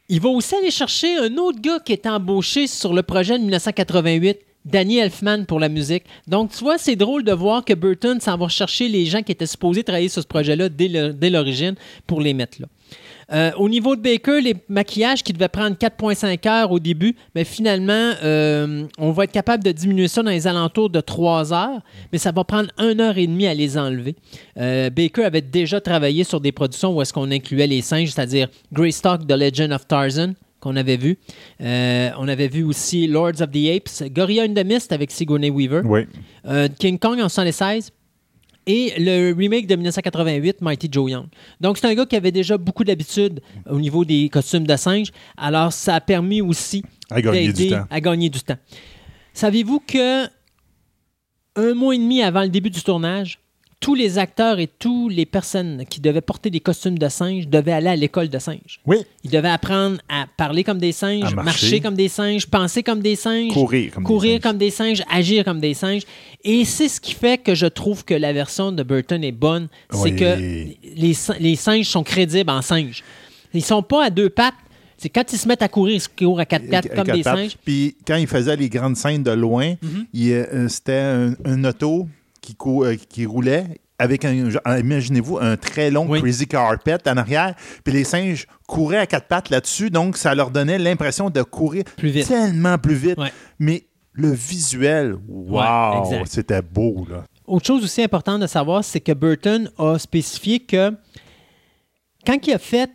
Il 0.10 0.20
va 0.20 0.30
aussi 0.30 0.54
aller 0.56 0.72
chercher 0.72 1.16
un 1.18 1.38
autre 1.38 1.62
gars 1.62 1.80
qui 1.80 1.94
est 1.94 2.06
embauché 2.06 2.68
sur 2.68 2.94
le 2.94 3.04
projet 3.04 3.38
de 3.38 3.44
1988, 3.44 4.38
Danny 4.66 4.98
Elfman 4.98 5.46
pour 5.46 5.60
la 5.60 5.70
musique. 5.70 6.04
Donc, 6.28 6.52
tu 6.52 6.64
vois, 6.64 6.78
c'est 6.78 6.98
drôle 6.98 7.24
de 7.24 7.32
voir 7.32 7.64
que 7.64 7.74
Burton 7.74 8.20
s'en 8.20 8.38
va 8.38 8.50
chercher 8.50 8.90
les 8.90 9.06
gens 9.06 9.22
qui 9.22 9.32
étaient 9.32 9.46
supposés 9.46 9.84
travailler 9.84 10.10
sur 10.10 10.22
ce 10.22 10.28
projet-là 10.28 10.68
dès 10.68 11.30
l'origine 11.30 11.76
pour 12.06 12.20
les 12.20 12.34
mettre 12.34 12.62
là. 12.62 12.68
Euh, 13.32 13.52
au 13.58 13.70
niveau 13.70 13.96
de 13.96 14.02
Baker, 14.02 14.42
les 14.42 14.56
maquillages 14.70 15.24
qui 15.24 15.34
devaient 15.34 15.48
prendre 15.48 15.76
4,5 15.78 16.48
heures 16.48 16.72
au 16.72 16.80
début, 16.80 17.16
mais 17.36 17.44
finalement, 17.44 18.12
euh, 18.24 18.86
on 18.98 19.12
va 19.12 19.24
être 19.26 19.32
capable 19.32 19.64
de 19.64 19.72
diminuer 19.72 20.08
ça 20.08 20.24
dans 20.24 20.32
les 20.32 20.48
alentours 20.48 20.90
de 20.90 21.00
3 21.00 21.54
heures, 21.54 21.82
mais 22.12 22.18
ça 22.18 22.32
va 22.32 22.44
prendre 22.44 22.70
1 22.78 23.00
heure 23.00 23.18
et 23.18 23.28
demie 23.28 23.48
à 23.48 23.54
les 23.54 23.78
enlever. 23.78 24.16
Euh, 24.58 24.90
Baker 24.90 25.24
avait 25.24 25.42
déjà 25.42 25.80
travaillé 25.82 26.24
sur 26.24 26.42
des 26.42 26.52
productions 26.52 26.94
où 26.96 27.02
est-ce 27.02 27.14
qu'on 27.14 27.32
incluait 27.32 27.68
les 27.68 27.82
singes, 27.82 28.10
c'est-à-dire 28.12 28.48
Greystock, 28.72 29.26
The 29.28 29.32
Legend 29.34 29.72
of 29.72 29.88
Tarzan, 29.88 30.34
qu'on 30.60 30.76
avait 30.76 30.98
vu. 30.98 31.18
Euh, 31.62 32.10
on 32.18 32.28
avait 32.28 32.48
vu 32.48 32.64
aussi 32.64 33.08
Lords 33.08 33.42
of 33.42 33.52
the 33.52 33.70
Apes, 33.76 34.04
Gorilla 34.14 34.44
in 34.44 34.54
the 34.54 34.66
Mist 34.66 34.92
avec 34.94 35.12
Sigourney 35.12 35.50
Weaver, 35.50 35.82
Oui. 35.86 36.02
euh, 36.48 36.68
King 36.80 36.98
Kong 37.00 37.20
en 37.22 37.30
76 37.30 37.92
et 38.66 38.94
le 38.98 39.34
remake 39.34 39.68
de 39.68 39.76
1988, 39.76 40.62
Mighty 40.62 40.88
Joe 40.92 41.12
Young. 41.12 41.26
Donc, 41.60 41.78
c'est 41.78 41.88
un 41.88 41.94
gars 41.96 42.06
qui 42.06 42.16
avait 42.16 42.32
déjà 42.32 42.58
beaucoup 42.58 42.84
d'habitude 42.84 43.42
au 43.70 43.80
niveau 43.80 44.06
des 44.06 44.30
costumes 44.30 44.66
de 44.66 44.76
singes. 44.76 45.10
Alors, 45.38 45.74
ça 45.74 45.96
a 45.96 46.02
permis 46.02 46.42
aussi 46.42 46.84
À 47.10 47.22
gagner 47.22 47.48
du 47.48 47.54
d'aider 47.54 47.70
temps. 47.72 47.86
à 47.90 48.00
gagner 48.02 48.30
du 48.30 48.42
temps. 48.42 48.58
Savez-vous 49.34 49.80
que 49.80 50.26
un 51.56 51.74
mois 51.74 51.94
et 51.96 51.98
demi 51.98 52.22
avant 52.24 52.42
le 52.42 52.50
début 52.50 52.70
du 52.70 52.82
tournage, 52.82 53.40
tous 53.84 53.96
les 53.96 54.18
acteurs 54.18 54.60
et 54.60 54.68
toutes 54.68 55.14
les 55.14 55.26
personnes 55.26 55.84
qui 55.90 56.00
devaient 56.00 56.22
porter 56.22 56.50
des 56.50 56.60
costumes 56.62 56.98
de 56.98 57.10
singes 57.10 57.48
devaient 57.48 57.74
aller 57.74 57.90
à 57.90 57.96
l'école 57.96 58.30
de 58.30 58.40
singes. 58.40 58.80
Oui. 58.86 58.98
Ils 59.24 59.30
devaient 59.30 59.50
apprendre 59.50 59.98
à 60.10 60.26
parler 60.38 60.64
comme 60.64 60.80
des 60.80 60.92
singes, 60.94 61.22
marcher. 61.34 61.36
marcher. 61.44 61.80
comme 61.82 61.96
des 61.96 62.08
singes, 62.08 62.48
penser 62.48 62.82
comme 62.82 63.02
des 63.02 63.16
singes, 63.16 63.52
Courir 63.52 63.92
comme 63.94 64.04
des 64.04 64.08
courir 64.08 64.32
singes. 64.36 64.42
comme 64.42 64.58
des 64.58 64.72
singes, 64.72 65.04
agir 65.12 65.44
comme 65.44 65.60
des 65.60 65.74
singes. 65.74 66.04
Et 66.44 66.66
c'est 66.66 66.88
ce 66.88 67.02
qui 67.02 67.14
fait 67.14 67.38
que 67.42 67.54
je 67.56 67.66
trouve 67.66 68.06
que 68.06 68.14
la 68.14 68.32
version 68.34 68.72
de 68.72 68.84
Burton 68.84 69.24
est 69.24 69.32
bonne. 69.32 69.68
C'est 69.92 70.16
que 70.16 70.38
les, 70.96 71.14
sin- 71.14 71.36
les 71.40 71.56
singes 71.56 71.88
sont 71.88 72.04
crédibles 72.04 72.50
en 72.52 72.62
singes. 72.62 73.04
Ils 73.54 73.64
sont 73.64 73.84
pas 73.84 74.06
à 74.06 74.10
deux 74.10 74.30
pattes. 74.30 74.54
C'est 74.98 75.10
quand 75.10 75.34
ils 75.34 75.38
se 75.38 75.48
mettent 75.50 75.62
à 75.62 75.68
courir, 75.68 75.96
ils 76.02 76.24
courent 76.26 76.40
à 76.40 76.46
quatre 76.46 76.70
pattes 76.70 76.88
comme 76.96 77.08
des 77.08 77.24
singes. 77.24 77.58
Puis 77.66 77.96
quand 78.08 78.16
il 78.16 78.28
faisait 78.28 78.56
les 78.56 78.70
grandes 78.70 78.96
scènes 78.96 79.24
de 79.24 79.32
loin, 79.32 79.74
il, 80.14 80.32
euh, 80.32 80.70
c'était 80.70 80.94
un, 80.94 81.36
un 81.44 81.64
auto 81.66 82.08
qui, 82.44 82.56
cou- 82.56 82.84
euh, 82.84 82.96
qui 83.10 83.26
roulait 83.26 83.82
avec 83.98 84.26
un, 84.26 84.34
imaginez-vous, 84.80 85.38
un 85.40 85.56
très 85.56 85.90
long 85.90 86.06
Oui. 86.10 86.20
crazy 86.20 86.46
carpet 86.46 86.98
en 87.08 87.16
arrière. 87.16 87.56
Puis 87.86 87.94
les 87.94 88.04
singes 88.04 88.48
couraient 88.68 88.98
à 88.98 89.08
quatre 89.08 89.28
pattes 89.28 89.50
là-dessus, 89.50 89.90
donc 89.90 90.18
ça 90.18 90.36
leur 90.36 90.52
donnait 90.52 90.78
l'impression 90.78 91.30
de 91.30 91.42
courir 91.42 91.84
Plus 91.98 92.10
vite. 92.10 92.28
tellement 92.28 92.78
plus 92.78 92.96
vite. 92.96 93.18
Ouais. 93.18 93.32
Mais 93.60 93.86
le 94.12 94.32
visuel, 94.32 95.16
wow, 95.28 96.10
Ouais, 96.10 96.24
c'était 96.26 96.62
beau 96.62 97.06
là. 97.10 97.24
Autre 97.48 97.66
chose 97.66 97.84
aussi 97.84 98.02
importante 98.04 98.42
de 98.42 98.48
savoir, 98.48 98.84
c'est 98.84 99.00
que 99.00 99.12
Burton 99.14 99.70
a 99.78 99.98
spécifié 100.00 100.60
que 100.60 100.92
quand 102.26 102.46
il 102.48 102.54
a 102.54 102.58
fait 102.60 102.90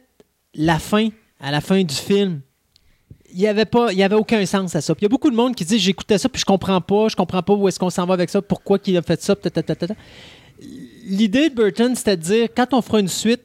la 0.54 0.78
fin, 0.78 1.08
à 1.40 1.50
la 1.50 1.60
fin 1.60 1.82
du 1.82 1.94
film, 1.94 2.40
il 3.32 3.38
n'y 3.40 3.46
avait, 3.46 3.64
pas- 3.66 3.92
il 3.92 3.98
y 3.98 4.02
avait 4.02 4.14
aucun 4.16 4.44
sens 4.46 4.74
à 4.74 4.80
ça. 4.80 4.94
Puis 4.94 5.02
il 5.02 5.04
y 5.04 5.06
a 5.06 5.08
beaucoup 5.10 5.30
de 5.30 5.36
monde 5.36 5.54
qui 5.54 5.64
dit 5.64 5.78
J'écoutais 5.78 6.18
ça, 6.18 6.28
puis 6.28 6.40
je 6.40 6.44
comprends 6.46 6.80
pas, 6.80 7.08
je 7.08 7.16
comprends 7.16 7.42
pas 7.42 7.52
où 7.54 7.68
est-ce 7.68 7.78
qu'on 7.78 7.90
s'en 7.90 8.06
va 8.06 8.14
avec 8.14 8.30
ça, 8.30 8.40
pourquoi 8.42 8.78
il 8.86 8.96
a 8.96 9.02
fait 9.02 9.20
ça. 9.22 9.34
L'idée 11.06 11.50
de 11.50 11.54
Burton, 11.54 11.94
c'était 11.94 12.16
de 12.16 12.22
dire 12.22 12.48
quand 12.54 12.72
on 12.74 12.82
fera 12.82 13.00
une 13.00 13.08
suite, 13.08 13.40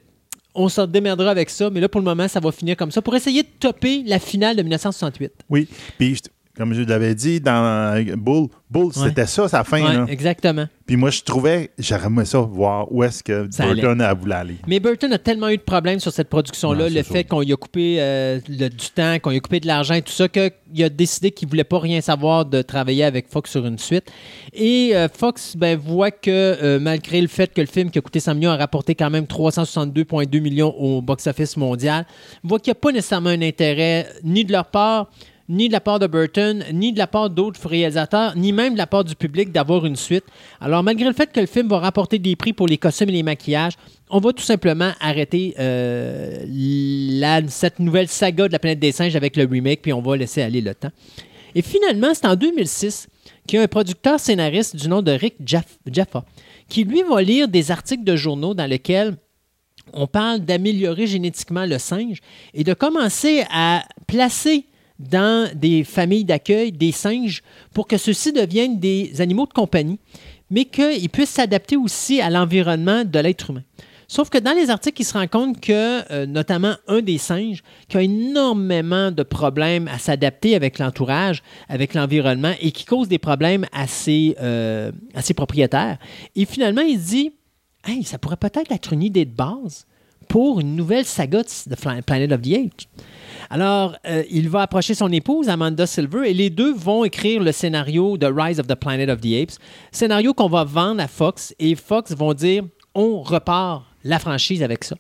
on 0.56 0.70
s'en 0.70 0.86
démerdera 0.88 1.32
avec 1.32 1.50
ça, 1.50 1.70
mais 1.70 1.80
là, 1.80 1.90
pour 1.90 2.00
le 2.02 2.06
moment, 2.06 2.28
ça 2.28 2.40
va 2.40 2.52
finir 2.52 2.78
comme 2.78 2.92
ça, 2.92 3.02
pour 3.02 3.16
essayer 3.16 3.44
de 3.44 3.48
topper 3.60 4.04
la 4.06 4.20
finale 4.20 4.56
de 4.56 4.62
1968. 4.62 5.32
Oui. 5.50 5.68
Puis 5.98 6.20
comme 6.56 6.74
je 6.74 6.82
l'avais 6.84 7.16
dit 7.16 7.40
dans 7.42 7.96
euh, 7.96 8.16
Bull, 8.16 8.48
Bull, 8.70 8.86
Ouais. 8.86 8.92
c'était 9.08 9.26
ça 9.26 9.48
sa 9.48 9.64
fin. 9.64 9.82
Ouais, 9.84 9.94
là. 9.94 10.06
exactement. 10.08 10.66
Puis 10.86 10.98
moi, 10.98 11.10
je 11.12 11.22
trouvais, 11.22 11.72
j'aimerais 11.80 12.26
ça, 12.26 12.40
voir 12.40 12.92
où 12.92 13.04
est-ce 13.04 13.24
que 13.24 13.48
Ça 13.50 13.66
Burton 13.66 14.02
a 14.02 14.14
voulu 14.14 14.34
aller. 14.34 14.56
Mais 14.68 14.80
Burton 14.80 15.12
a 15.14 15.18
tellement 15.18 15.50
eu 15.50 15.58
de 15.58 15.62
problèmes 15.62 16.00
sur 16.00 16.12
cette 16.12 16.30
production-là, 16.30 16.90
le 16.90 17.04
fait 17.04 17.24
qu'on 17.24 17.42
y 17.42 17.54
a 17.54 17.56
coupé 17.56 17.98
euh, 18.00 18.40
le- 18.50 18.70
du 18.70 18.90
temps, 18.94 19.18
qu'on 19.20 19.32
y 19.32 19.38
a 19.38 19.40
coupé 19.40 19.60
de 19.62 19.68
l'argent 19.68 19.94
et 19.94 20.02
tout 20.02 20.12
ça, 20.12 20.28
qu'il 20.28 20.84
a 20.84 20.90
décidé 20.90 21.32
qu'il 21.32 21.48
ne 21.48 21.52
voulait 21.52 21.64
pas 21.64 21.80
rien 21.80 22.02
savoir 22.02 22.46
de 22.46 22.62
travailler 22.62 23.04
avec 23.06 23.30
Fox 23.30 23.50
sur 23.50 23.66
une 23.66 23.80
suite. 23.80 24.12
Et 24.54 24.92
euh, 24.94 25.08
Fox 25.08 25.56
ben, 25.56 25.78
voit 25.80 26.12
que 26.12 26.30
euh, 26.30 26.80
malgré 26.80 27.22
le 27.22 27.28
fait 27.30 27.54
que 27.54 27.62
le 27.62 27.68
film 27.68 27.90
qui 27.90 28.00
a 28.00 28.02
coûté 28.02 28.20
100 28.20 28.36
millions 28.36 28.52
a 28.52 28.58
rapporté 28.58 28.94
quand 28.96 29.10
même 29.10 29.24
362,2 29.26 30.42
millions 30.42 30.76
au 30.78 31.02
box-office 31.02 31.58
mondial, 31.58 32.06
voit 32.44 32.60
qu'il 32.60 32.72
n'y 32.72 32.78
a 32.78 32.82
pas 32.82 32.92
nécessairement 32.92 33.30
un 33.30 33.42
intérêt 33.42 34.08
ni 34.24 34.44
de 34.46 34.52
leur 34.52 34.66
part, 34.66 35.10
ni 35.50 35.68
de 35.68 35.74
la 35.74 35.82
part 35.82 36.00
de 36.00 36.08
Burton, 36.08 36.64
ni 36.72 36.94
de 36.94 36.98
la 36.98 37.08
part 37.08 37.30
d'autres 37.30 37.68
réalisateurs, 37.68 38.36
ni 38.38 38.52
même 38.54 38.74
de 38.74 38.78
la 38.78 38.88
part 38.88 39.04
du 39.04 39.16
public 39.16 39.52
d'avoir 39.52 39.86
une 39.86 39.96
suite. 39.96 40.24
Alors, 40.62 40.84
malgré 40.84 41.06
le 41.08 41.14
fait 41.14 41.32
que 41.32 41.40
le 41.40 41.46
film 41.48 41.68
va 41.68 41.80
rapporter 41.80 42.18
des 42.20 42.36
prix 42.36 42.54
pour 42.54 42.68
les 42.68 42.78
costumes 42.78 43.10
et 43.10 43.14
les 43.14 43.24
maquillages, 43.24 43.74
on 44.10 44.20
va 44.20 44.32
tout 44.32 44.44
simplement 44.44 44.92
arrêter 45.02 45.54
euh, 45.60 46.46
cette 47.50 47.80
nouvelle 47.80 48.08
saga 48.08 48.48
de 48.48 48.54
la 48.54 48.60
planète 48.60 48.80
des 48.80 48.92
singes 48.92 49.16
avec 49.16 49.36
le 49.36 49.46
remake, 49.46 49.82
puis 49.82 49.94
on 49.94 50.02
va 50.02 50.16
laisser 50.16 50.42
aller 50.42 50.62
le 50.62 50.74
temps. 50.74 50.92
Et 51.56 51.62
finalement, 51.62 52.14
c'est 52.14 52.26
en 52.28 52.36
2006 52.36 53.08
qu'il 53.48 53.60
y 53.60 53.62
a 53.62 53.68
producteur 53.68 54.20
scénariste 54.20 54.76
du 54.76 54.88
nom 54.88 55.02
de 55.02 55.12
Rick 55.12 55.36
Jaff- 55.46 55.78
Jaffa 55.92 56.24
qui, 56.70 56.84
lui, 56.86 57.04
va 57.04 57.22
lire 57.22 57.48
des 57.48 57.72
articles 57.72 58.04
de 58.04 58.16
journaux 58.16 58.54
dans 58.54 58.66
lesquels 58.66 59.16
on 59.92 60.08
parle 60.08 60.40
d'améliorer 60.40 61.06
génétiquement 61.08 61.66
le 61.66 61.78
singe 61.78 62.20
et 62.54 62.64
de 62.64 62.74
commencer 62.74 63.44
à 63.52 63.84
placer 64.08 64.66
dans 65.00 65.50
des 65.56 65.84
familles 65.84 66.26
d'accueil 66.26 66.72
des 66.72 66.92
singes 66.92 67.42
pour 67.74 67.88
que 67.88 67.98
ceux-ci 67.98 68.32
deviennent 68.32 68.80
des 68.80 69.22
animaux 69.22 69.46
de 69.46 69.54
compagnie, 69.54 70.00
mais 70.50 70.66
qu'ils 70.66 71.10
puissent 71.10 71.32
s'adapter 71.32 71.78
aussi 71.78 72.22
à 72.22 72.30
l'environnement 72.30 73.04
de 73.04 73.20
l'être 73.20 73.50
humain. 73.50 73.64
Sauf 74.08 74.30
que 74.30 74.38
dans 74.38 74.54
les 74.54 74.70
articles, 74.70 75.02
il 75.02 75.06
se 75.06 75.14
rend 75.14 75.28
compte 75.28 75.60
que, 75.60 76.12
euh, 76.12 76.28
notamment 76.28 76.76
un 76.88 77.02
des 77.02 77.18
singes, 77.18 77.64
qui 77.88 77.98
a 77.98 78.04
énormément 78.04 79.10
de 79.10 79.24
problèmes 79.24 79.88
à 79.88 79.98
s'adapter 79.98 80.56
avec 80.56 80.78
l'entourage, 80.78 81.42
avec 81.68 81.96
l'environnement, 81.96 82.54
et 82.62 82.72
qui 82.72 82.86
cause 82.86 83.08
des 83.08 83.18
problèmes 83.18 83.66
à 83.72 83.88
ses, 83.88 84.36
euh, 84.40 84.92
propriétaires. 85.36 85.98
Et 86.36 86.46
finalement, 86.46 86.82
il 86.82 87.02
dit, 87.02 87.32
hey, 87.88 88.04
ça 88.04 88.20
pourrait 88.20 88.38
peut-être 88.38 88.72
être 88.72 88.94
une 88.94 89.02
idée 89.02 89.26
de 89.26 89.34
base 89.34 89.88
pour 90.34 90.60
une 90.60 90.76
nouvelle 90.76 91.06
saga 91.06 91.44
de 91.44 92.02
Planet 92.02 92.32
of 92.32 92.42
the 92.42 92.54
Apes. 92.54 92.88
Alors, 93.52 93.96
euh, 94.08 94.24
il 94.32 94.50
va 94.50 94.64
approcher 94.64 94.96
son 94.96 95.12
épouse, 95.12 95.48
Amanda 95.48 95.86
Silver, 95.86 96.28
et 96.28 96.34
les 96.34 96.50
deux 96.50 96.74
vont 96.74 97.04
écrire 97.04 97.40
le 97.40 97.52
scénario 97.52 98.18
de 98.18 98.26
Rise 98.26 98.60
of 98.60 98.66
the 98.66 98.74
Planet 98.74 99.10
of 99.12 99.22
the 99.22 99.32
Apes. 99.40 99.60
Scénario 99.92 100.34
qu'on 100.34 100.50
va 100.50 100.64
vendre 100.64 101.04
à 101.04 101.08
Fox, 101.08 101.54
et 101.60 101.76
Fox 101.76 102.16
vont 102.16 102.34
dire 102.34 102.64
on 102.96 103.22
repart 103.22 103.84
la 104.04 104.18
franchise 104.18 104.64
avec 104.64 104.86
ça. 104.86 104.96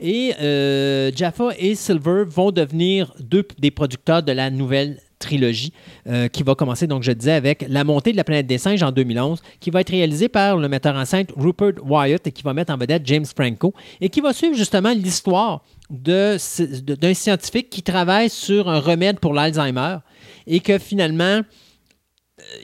Et 0.00 0.32
euh, 0.40 1.10
Jaffa 1.14 1.50
et 1.58 1.74
Silver 1.74 2.24
vont 2.26 2.50
devenir 2.50 3.12
deux 3.20 3.46
des 3.58 3.70
producteurs 3.70 4.22
de 4.22 4.32
la 4.32 4.48
nouvelle 4.48 5.00
trilogie 5.22 5.72
euh, 6.06 6.28
qui 6.28 6.42
va 6.42 6.54
commencer, 6.54 6.86
donc 6.86 7.02
je 7.02 7.12
disais, 7.12 7.32
avec 7.32 7.64
La 7.68 7.84
montée 7.84 8.12
de 8.12 8.16
la 8.16 8.24
planète 8.24 8.46
des 8.46 8.58
singes 8.58 8.82
en 8.82 8.92
2011, 8.92 9.40
qui 9.60 9.70
va 9.70 9.80
être 9.80 9.90
réalisée 9.90 10.28
par 10.28 10.56
le 10.56 10.68
metteur 10.68 10.94
en 10.96 11.04
scène 11.04 11.26
Rupert 11.36 11.74
Wyatt 11.84 12.26
et 12.26 12.32
qui 12.32 12.42
va 12.42 12.52
mettre 12.52 12.72
en 12.72 12.76
vedette 12.76 13.02
James 13.06 13.24
Franco 13.24 13.72
et 14.00 14.08
qui 14.08 14.20
va 14.20 14.32
suivre 14.32 14.56
justement 14.56 14.92
l'histoire 14.92 15.62
d'un 15.90 16.38
scientifique 16.38 17.70
qui 17.70 17.82
travaille 17.82 18.30
sur 18.30 18.68
un 18.68 18.80
remède 18.80 19.18
pour 19.18 19.34
l'Alzheimer 19.34 19.98
et 20.46 20.60
que 20.60 20.78
finalement, 20.78 21.42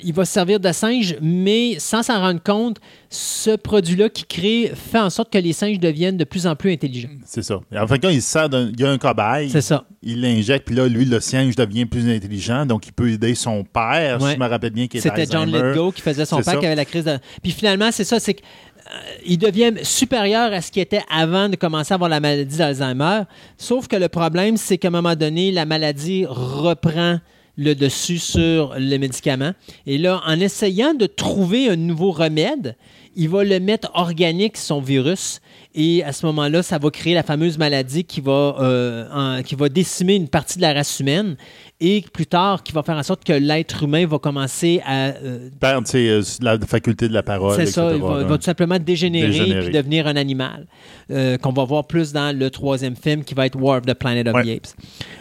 il 0.03 0.13
va 0.13 0.25
se 0.25 0.33
servir 0.33 0.61
de 0.61 0.73
singe, 0.73 1.17
mais 1.21 1.79
sans 1.79 2.03
s'en 2.03 2.21
rendre 2.21 2.43
compte, 2.43 2.79
ce 3.11 3.57
produit-là 3.57 4.09
qui 4.09 4.25
crée 4.25 4.73
fait 4.75 4.99
en 4.99 5.11
sorte 5.11 5.33
que 5.33 5.39
les 5.39 5.53
singes 5.53 5.79
deviennent 5.79 6.17
de 6.17 6.25
plus 6.25 6.47
en 6.47 6.55
plus 6.57 6.73
intelligents. 6.73 7.09
C'est 7.25 7.43
ça. 7.43 7.57
En 7.77 7.85
de 7.85 7.89
compte, 7.89 8.05
il 8.13 8.23
se 8.23 8.31
sert 8.31 8.49
d'un- 8.49 8.69
il 8.69 8.79
y 8.81 8.85
a 8.85 8.91
un 8.91 8.99
cobaye. 8.99 9.51
C'est 9.51 9.61
ça. 9.61 9.85
Il 10.03 10.21
l'injecte, 10.21 10.67
puis 10.67 10.75
là, 10.77 10.87
lui, 10.89 11.05
le 11.05 11.21
singe 11.21 11.57
devient 11.57 11.87
plus 11.87 12.09
intelligent, 12.09 12.67
donc 12.67 12.87
il 12.87 12.93
peut 12.93 13.11
aider 13.11 13.35
son 13.35 13.65
père, 13.65 14.21
Ouais. 14.21 14.29
si 14.31 14.35
je 14.35 14.41
me 14.41 14.47
rappelle 14.49 14.73
bien, 14.73 14.87
qui 14.87 14.99
est 14.99 15.01
C'était 15.01 15.27
John. 15.31 15.51
Lithgow 15.51 15.93
qui 15.93 16.03
faisait 16.03 16.25
son 16.25 16.37
père 16.37 16.45
ça. 16.45 16.57
qui 16.57 16.67
avait 16.67 16.75
la 16.77 16.85
crise 16.85 17.05
de. 17.05 17.19
Puis 17.43 17.53
finalement, 17.53 17.91
c'est 17.93 18.05
ça, 18.05 18.21
c'est 18.21 18.35
que. 18.35 18.41
euh, 18.43 18.91
il 19.27 19.37
devient 19.39 19.73
supérieur 19.83 20.53
à 20.53 20.61
ce 20.63 20.71
qu'il 20.73 20.81
était 20.83 21.03
avant 21.15 21.49
de 21.49 21.57
commencer 21.57 21.93
à 21.93 21.97
avoir 21.97 22.09
la 22.09 22.21
maladie 22.21 22.57
d'Alzheimer. 22.57 23.23
Sauf 23.59 23.87
que 23.89 23.97
le 23.97 24.09
problème, 24.09 24.57
c'est 24.57 24.79
qu'à 24.79 24.89
un 24.89 24.93
moment 24.93 25.15
donné, 25.15 25.51
la 25.53 25.67
maladie 25.67 26.25
reprend 26.27 27.19
le 27.59 27.75
dessus 27.75 28.19
sur 28.19 28.75
le 28.79 28.97
médicament. 28.99 29.53
Et 29.85 29.99
là, 29.99 30.23
en 30.27 30.39
essayant 30.41 30.95
de 30.95 31.07
trouver 31.07 31.69
un 31.69 31.77
nouveau 31.77 32.13
remède, 32.13 32.77
il 33.17 33.29
va 33.29 33.43
le 33.43 33.59
mettre 33.59 33.91
organique, 33.95 34.57
son 34.57 34.81
virus. 34.81 35.41
Et 35.75 36.05
à 36.05 36.13
ce 36.13 36.25
moment-là, 36.27 36.63
ça 36.63 36.79
va 36.79 36.89
créer 36.91 37.15
la 37.15 37.25
fameuse 37.25 37.59
maladie 37.59 38.05
qui 38.05 38.21
va, 38.21 38.57
euh, 38.61 39.09
en- 39.13 39.43
qui 39.43 39.57
va 39.57 39.69
décimer 39.69 40.15
une 40.15 40.29
partie 40.29 40.57
de 40.59 40.63
la 40.63 40.73
race 40.73 41.01
humaine 41.01 41.37
et 41.81 42.05
plus 42.13 42.27
tard, 42.27 42.63
qui 42.63 42.73
va 42.73 42.83
faire 42.85 42.97
en 42.97 43.03
sorte 43.03 43.25
que 43.25 43.33
l'être 43.33 43.83
humain 43.83 44.07
va 44.07 44.19
commencer 44.21 44.81
à 44.87 45.09
euh, 45.09 45.51
Perdre 45.59 45.89
euh, 45.97 46.23
la 46.41 46.59
faculté 46.61 47.09
de 47.09 47.13
la 47.13 47.25
parole. 47.25 47.57
c'est 47.57 47.67
ça, 47.67 47.91
il 47.93 48.01
va, 48.01 48.25
tout 48.39 48.45
simplement 48.45 48.79
dégénérer, 48.79 49.29
Dégénérer. 49.29 49.65
puis 49.65 49.73
devenir 49.73 50.07
un 50.07 50.17
animal, 50.17 50.67
euh, 51.11 51.39
qu'on 51.39 51.53
va 51.53 51.65
voir 51.65 51.87
plus 51.89 52.13
dans 52.13 52.37
le 52.37 52.51
troisième 52.51 52.95
film 52.97 53.25
qui 53.25 53.35
va 53.35 53.47
être 53.47 53.57
War 53.61 53.79
of 53.79 53.85
the 53.87 53.95
Planet 53.95 54.29
of 54.29 54.35
Ouais. 54.35 54.45
the 54.45 54.49
Apes. 54.59 54.75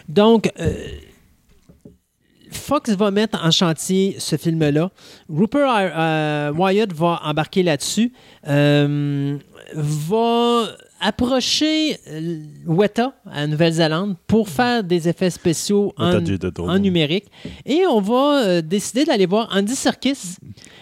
Donc, 0.08 0.50
Fox 2.50 2.90
va 2.90 3.10
mettre 3.10 3.44
en 3.44 3.50
chantier 3.50 4.16
ce 4.18 4.36
film-là. 4.36 4.90
Rupert 5.28 5.68
euh, 5.70 6.52
Wyatt 6.52 6.92
va 6.92 7.20
embarquer 7.24 7.62
là-dessus. 7.62 8.12
Euh, 8.46 9.36
va 9.74 10.68
approcher 11.00 11.96
euh, 12.08 12.40
Weta 12.66 13.12
à 13.30 13.46
Nouvelle-Zélande 13.46 14.16
pour 14.26 14.48
faire 14.48 14.82
des 14.82 15.08
effets 15.08 15.30
spéciaux 15.30 15.92
en, 15.96 16.78
numérique. 16.78 17.26
Et 17.64 17.82
on 17.86 18.00
va 18.00 18.42
euh, 18.42 18.62
décider 18.62 19.04
d'aller 19.04 19.26
voir 19.26 19.48
Andy 19.52 19.76
Serkis. 19.76 20.36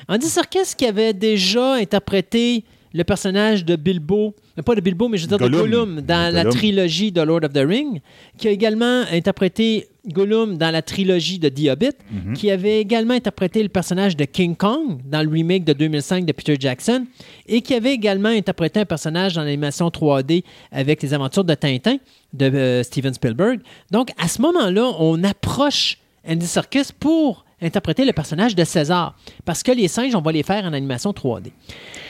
Andy 0.09 0.26
Serkis 0.26 0.74
qui 0.76 0.86
avait 0.86 1.12
déjà 1.12 1.74
interprété 1.74 2.64
le 2.94 3.05
personnage 3.05 3.64
de 3.64 3.76
Bilbo, 3.76 4.34
pas 4.64 4.74
de 4.74 4.80
Bilbo, 4.80 5.09
mais 5.09 5.18
je 5.18 5.24
veux 5.24 5.36
dire 5.36 5.38
de 5.38 5.52
Gollum. 5.52 5.70
Gollum 5.70 6.01
dans 6.01 6.32
la 6.32 6.44
trilogie 6.47 7.12
de 7.12 7.20
Lord 7.20 7.44
of 7.44 7.52
the 7.52 7.59
Ring, 7.66 8.01
qui 8.38 8.48
a 8.48 8.51
également 8.51 9.02
interprété 9.12 9.88
Gollum 10.08 10.56
dans 10.56 10.70
la 10.70 10.82
trilogie 10.82 11.38
de 11.38 11.48
The 11.48 11.68
Hobbit, 11.70 11.90
Mhm. 12.10 12.32
qui 12.34 12.50
avait 12.50 12.80
également 12.80 13.14
interprété 13.14 13.62
le 13.62 13.68
personnage 13.68 14.16
de 14.16 14.24
King 14.24 14.56
Kong 14.56 14.98
dans 15.04 15.22
le 15.22 15.28
remake 15.28 15.64
de 15.64 15.72
2005 15.72 16.24
de 16.24 16.32
Peter 16.32 16.56
Jackson, 16.58 17.06
et 17.46 17.60
qui 17.62 17.74
avait 17.74 17.92
également 17.92 18.28
interprété 18.28 18.80
un 18.80 18.84
personnage 18.84 19.34
dans 19.34 19.42
l'animation 19.42 19.88
3D 19.90 20.44
avec 20.72 21.02
les 21.02 21.14
aventures 21.14 21.44
de 21.44 21.54
Tintin 21.54 21.96
de 22.32 22.44
euh, 22.46 22.82
Steven 22.82 23.14
Spielberg. 23.14 23.60
Donc, 23.90 24.10
à 24.18 24.28
ce 24.28 24.40
moment-là, 24.42 24.92
on 24.98 25.22
approche 25.24 25.98
Andy 26.28 26.46
Serkis 26.46 26.88
pour 26.98 27.44
interpréter 27.62 28.04
le 28.04 28.12
personnage 28.12 28.54
de 28.54 28.64
César, 28.64 29.16
parce 29.46 29.62
que 29.62 29.72
les 29.72 29.88
singes, 29.88 30.14
on 30.14 30.20
va 30.20 30.30
les 30.32 30.42
faire 30.42 30.64
en 30.64 30.72
animation 30.74 31.12
3D. 31.12 31.52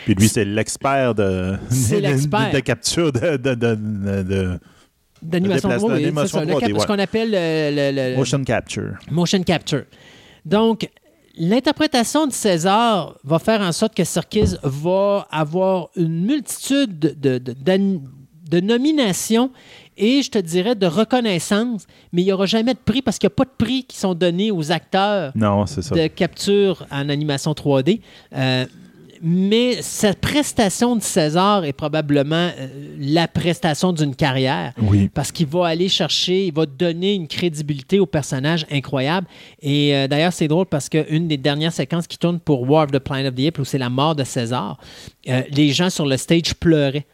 Puis 0.04 0.14
lui, 0.14 0.28
c'est 0.28 0.44
l'expert 0.44 1.14
de, 1.14 1.54
C'est 1.70 1.96
de- 2.02 2.08
l'expert. 2.08 2.50
de, 2.50 2.56
de 2.56 2.60
capture 2.60 3.12
de 3.12 4.58
D'animation 5.22 5.68
déplace- 5.68 5.82
3D, 5.82 5.94
oui, 5.96 6.02
d'animation 6.02 6.26
c'est 6.26 6.38
ça, 6.38 6.44
le 6.44 6.52
3D, 6.52 6.72
cap- 6.72 6.80
ce 6.82 6.86
qu'on 6.86 6.98
appelle 6.98 7.30
le- 7.30 7.92
le- 7.92 8.10
le, 8.12 8.16
motion 8.16 8.44
capture. 8.44 8.94
Motion 9.10 9.42
capture. 9.42 9.84
Donc, 10.44 10.88
l'interprétation 11.38 12.26
de 12.26 12.32
César 12.32 13.14
va 13.24 13.38
faire 13.38 13.60
en 13.60 13.72
sorte 13.72 13.94
que 13.94 14.04
Serkis 14.04 14.54
va 14.62 15.26
avoir 15.30 15.88
une 15.96 16.24
multitude 16.24 16.98
de, 16.98 17.38
de, 17.38 18.60
nominations 18.60 19.50
et, 19.98 20.22
je 20.22 20.30
te 20.30 20.38
dirais, 20.38 20.74
de 20.74 20.86
reconnaissance, 20.86 21.86
mais 22.12 22.22
il 22.22 22.26
n'y 22.26 22.32
aura 22.32 22.46
jamais 22.46 22.74
de 22.74 22.78
prix 22.78 23.02
parce 23.02 23.18
qu'il 23.18 23.26
n'y 23.28 23.32
a 23.32 23.36
pas 23.36 23.44
de 23.44 23.50
prix 23.64 23.84
qui 23.84 23.96
sont 23.98 24.14
donnés 24.14 24.50
aux 24.50 24.70
acteurs 24.70 25.32
Non, 25.34 25.66
c'est 25.66 25.82
ça. 25.82 25.94
de 25.94 26.06
capture 26.08 26.86
en 26.90 27.08
animation 27.08 27.52
3D. 27.54 28.00
Euh, 28.34 28.66
mais 29.22 29.82
sa 29.82 30.14
prestation 30.14 30.96
de 30.96 31.02
César 31.02 31.64
est 31.64 31.72
probablement 31.72 32.50
euh, 32.58 32.68
la 32.98 33.28
prestation 33.28 33.92
d'une 33.92 34.14
carrière. 34.14 34.72
Oui. 34.80 35.10
Parce 35.12 35.32
qu'il 35.32 35.46
va 35.46 35.66
aller 35.66 35.88
chercher, 35.88 36.46
il 36.46 36.52
va 36.52 36.66
donner 36.66 37.14
une 37.14 37.28
crédibilité 37.28 37.98
au 37.98 38.06
personnage 38.06 38.66
incroyable. 38.70 39.26
Et 39.60 39.94
euh, 39.94 40.08
d'ailleurs, 40.08 40.32
c'est 40.32 40.48
drôle 40.48 40.66
parce 40.66 40.88
qu'une 40.88 41.28
des 41.28 41.36
dernières 41.36 41.72
séquences 41.72 42.06
qui 42.06 42.18
tourne 42.18 42.40
pour 42.40 42.68
War 42.68 42.84
of 42.84 42.92
the 42.92 42.98
Planet 42.98 43.32
of 43.32 43.34
the 43.34 43.46
Apes, 43.46 43.58
où 43.58 43.64
c'est 43.64 43.78
la 43.78 43.90
mort 43.90 44.14
de 44.14 44.24
César, 44.24 44.78
euh, 45.28 45.42
les 45.50 45.70
gens 45.70 45.90
sur 45.90 46.06
le 46.06 46.16
stage 46.16 46.54
pleuraient. 46.54 47.06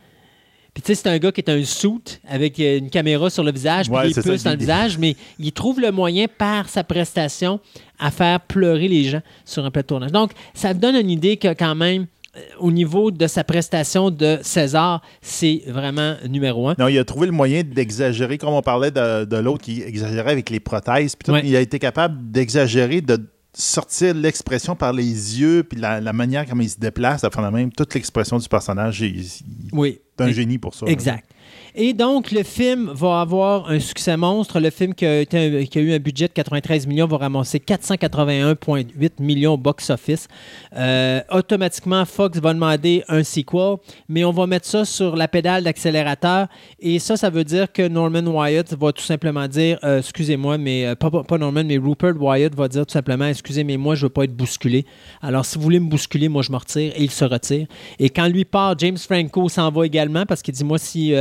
Puis 0.75 0.83
tu 0.83 0.87
sais, 0.87 0.95
c'est 0.95 1.09
un 1.09 1.19
gars 1.19 1.33
qui 1.33 1.43
est 1.43 1.51
un 1.51 1.63
suit 1.65 2.19
avec 2.27 2.59
une 2.59 2.89
caméra 2.89 3.29
sur 3.29 3.45
le 3.45 3.53
visage, 3.53 3.91
puis 3.91 3.95
Ouais, 3.95 4.11
des 4.11 4.23
puces 4.23 4.45
dans 4.45 4.53
le 4.53 4.57
visage, 4.57 4.97
mais 4.97 5.17
il 5.39 5.53
trouve 5.53 5.79
le 5.79 5.93
moyen 5.93 6.27
par 6.39 6.71
sa 6.71 6.83
prestation 6.83 7.61
à 8.03 8.11
faire 8.11 8.41
pleurer 8.41 8.89
les 8.89 9.05
gens 9.05 9.23
sur 9.45 9.65
un 9.65 9.71
plateau 9.71 9.95
de 9.95 10.01
tournage. 10.01 10.13
Donc, 10.13 10.33
ça 10.55 10.75
donne 10.75 10.97
une 10.97 11.11
idée 11.11 11.37
que 11.37 11.53
quand 11.55 11.75
même, 11.75 12.07
euh, 12.37 12.41
au 12.61 12.73
niveau 12.73 13.11
de 13.11 13.27
sa 13.27 13.45
prestation 13.45 14.11
de 14.11 14.39
César, 14.43 15.03
c'est 15.21 15.63
vraiment 15.67 16.15
numéro 16.29 16.69
un. 16.69 16.75
Non, 16.79 16.89
il 16.89 16.99
a 16.99 17.05
trouvé 17.05 17.27
le 17.27 17.33
moyen 17.33 17.63
d'exagérer, 17.63 18.39
comme 18.39 18.55
on 18.55 18.63
parlait 18.63 18.91
de, 18.91 19.25
de 19.25 19.37
l'autre 19.37 19.63
qui 19.65 19.83
exagérait 19.83 20.33
avec 20.33 20.49
les 20.51 20.61
prothèses. 20.61 21.15
puis 21.15 21.27
tout. 21.27 21.33
Ouais. 21.33 21.43
Il 21.45 21.55
a 21.57 21.61
été 21.61 21.79
capable 21.79 22.31
d'exagérer, 22.31 23.01
de 23.03 23.19
sortir 23.55 24.15
l'expression 24.15 24.75
par 24.75 24.95
les 24.95 25.05
yeux, 25.39 25.63
puis 25.63 25.79
la, 25.79 26.01
la 26.01 26.15
manière 26.15 26.47
comme 26.47 26.63
il 26.63 26.71
se 26.71 26.79
déplace, 26.79 27.23
enfin, 27.23 27.51
même 27.51 27.71
toute 27.71 27.93
l'expression 27.95 28.39
du 28.39 28.49
personnage. 28.49 29.03
Il, 29.03 29.21
il 29.21 29.29
Oui. 29.73 30.01
est 30.19 30.23
un 30.23 30.29
Et- 30.29 30.33
génie 30.33 30.57
pour 30.57 30.75
ça. 30.75 30.87
Exact. 30.87 31.29
Et 31.75 31.95
donc, 31.95 32.33
le 32.33 32.43
film 32.43 32.91
va 32.93 33.23
avoir 33.23 33.71
un 33.71 33.81
succès 33.81 34.15
monstre. 34.19 34.61
Le 34.61 34.69
film 34.69 34.93
qui 34.93 35.07
a, 35.07 35.23
eu 35.23 35.93
un 35.93 35.99
budget 35.99 36.29
de 36.29 36.33
93 36.35 36.87
millions 36.87 37.07
va 37.07 37.17
ramasser 37.17 37.61
481,8 37.61 39.13
millions 39.21 39.55
au 39.55 39.57
box-office. 39.57 40.29
Euh, 40.77 41.23
automatiquement, 41.31 42.05
Fox 42.05 42.39
va 42.41 42.53
demander 42.53 43.05
un 43.09 43.25
sequel, 43.25 43.77
mais 44.07 44.23
on 44.23 44.33
va 44.33 44.47
mettre 44.47 44.67
ça 44.67 44.85
sur 44.85 45.17
la 45.17 45.29
pédale 45.29 45.65
d'accélérateur. 45.65 46.49
Et 46.79 46.99
ça, 46.99 47.17
ça 47.17 47.31
veut 47.31 47.45
dire 47.45 47.73
que 47.73 47.89
Norman 47.89 48.27
Wyatt 48.27 48.75
va 48.75 48.93
tout 48.93 49.03
simplement 49.03 49.49
dire 49.49 49.79
euh, 49.83 50.01
Excusez-moi, 50.01 50.59
mais 50.59 50.85
euh, 50.85 50.95
pas, 50.95 51.39
Norman, 51.39 51.65
mais 51.65 51.79
Rupert 51.79 52.21
Wyatt 52.21 52.55
va 52.55 52.69
dire 52.69 52.85
tout 52.85 52.93
simplement 52.93 53.25
Excusez, 53.25 53.65
mais 53.65 53.79
moi, 53.79 53.95
je 53.95 54.05
veux 54.05 54.11
pas 54.11 54.25
être 54.25 54.37
bousculé. 54.37 54.85
Alors, 55.23 55.47
si 55.47 55.57
vous 55.57 55.65
voulez 55.65 55.81
me 55.81 55.89
bousculer, 55.89 56.29
moi, 56.29 56.43
je 56.43 56.53
me 56.53 56.59
retire. 56.59 56.93
Et 56.97 57.05
il 57.05 57.11
se 57.11 57.25
retire. 57.25 57.67
Et 57.99 58.11
quand 58.11 58.29
lui 58.29 58.45
part, 58.45 58.79
James 58.79 58.99
Franco 58.99 59.49
s'en 59.49 59.71
va 59.71 59.87
également 59.87 60.27
parce 60.27 60.43
qu'il 60.43 60.53
dit 60.53 60.65
Moi, 60.65 60.77
si 60.77 61.15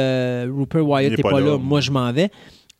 Rupert 0.49 0.87
Wyatt 0.87 1.11
n'est 1.11 1.23
pas 1.23 1.29
pas, 1.31 1.39
là. 1.39 1.57
moi, 1.57 1.81
je 1.81 1.91
m'en 1.91 2.11
vais. 2.11 2.29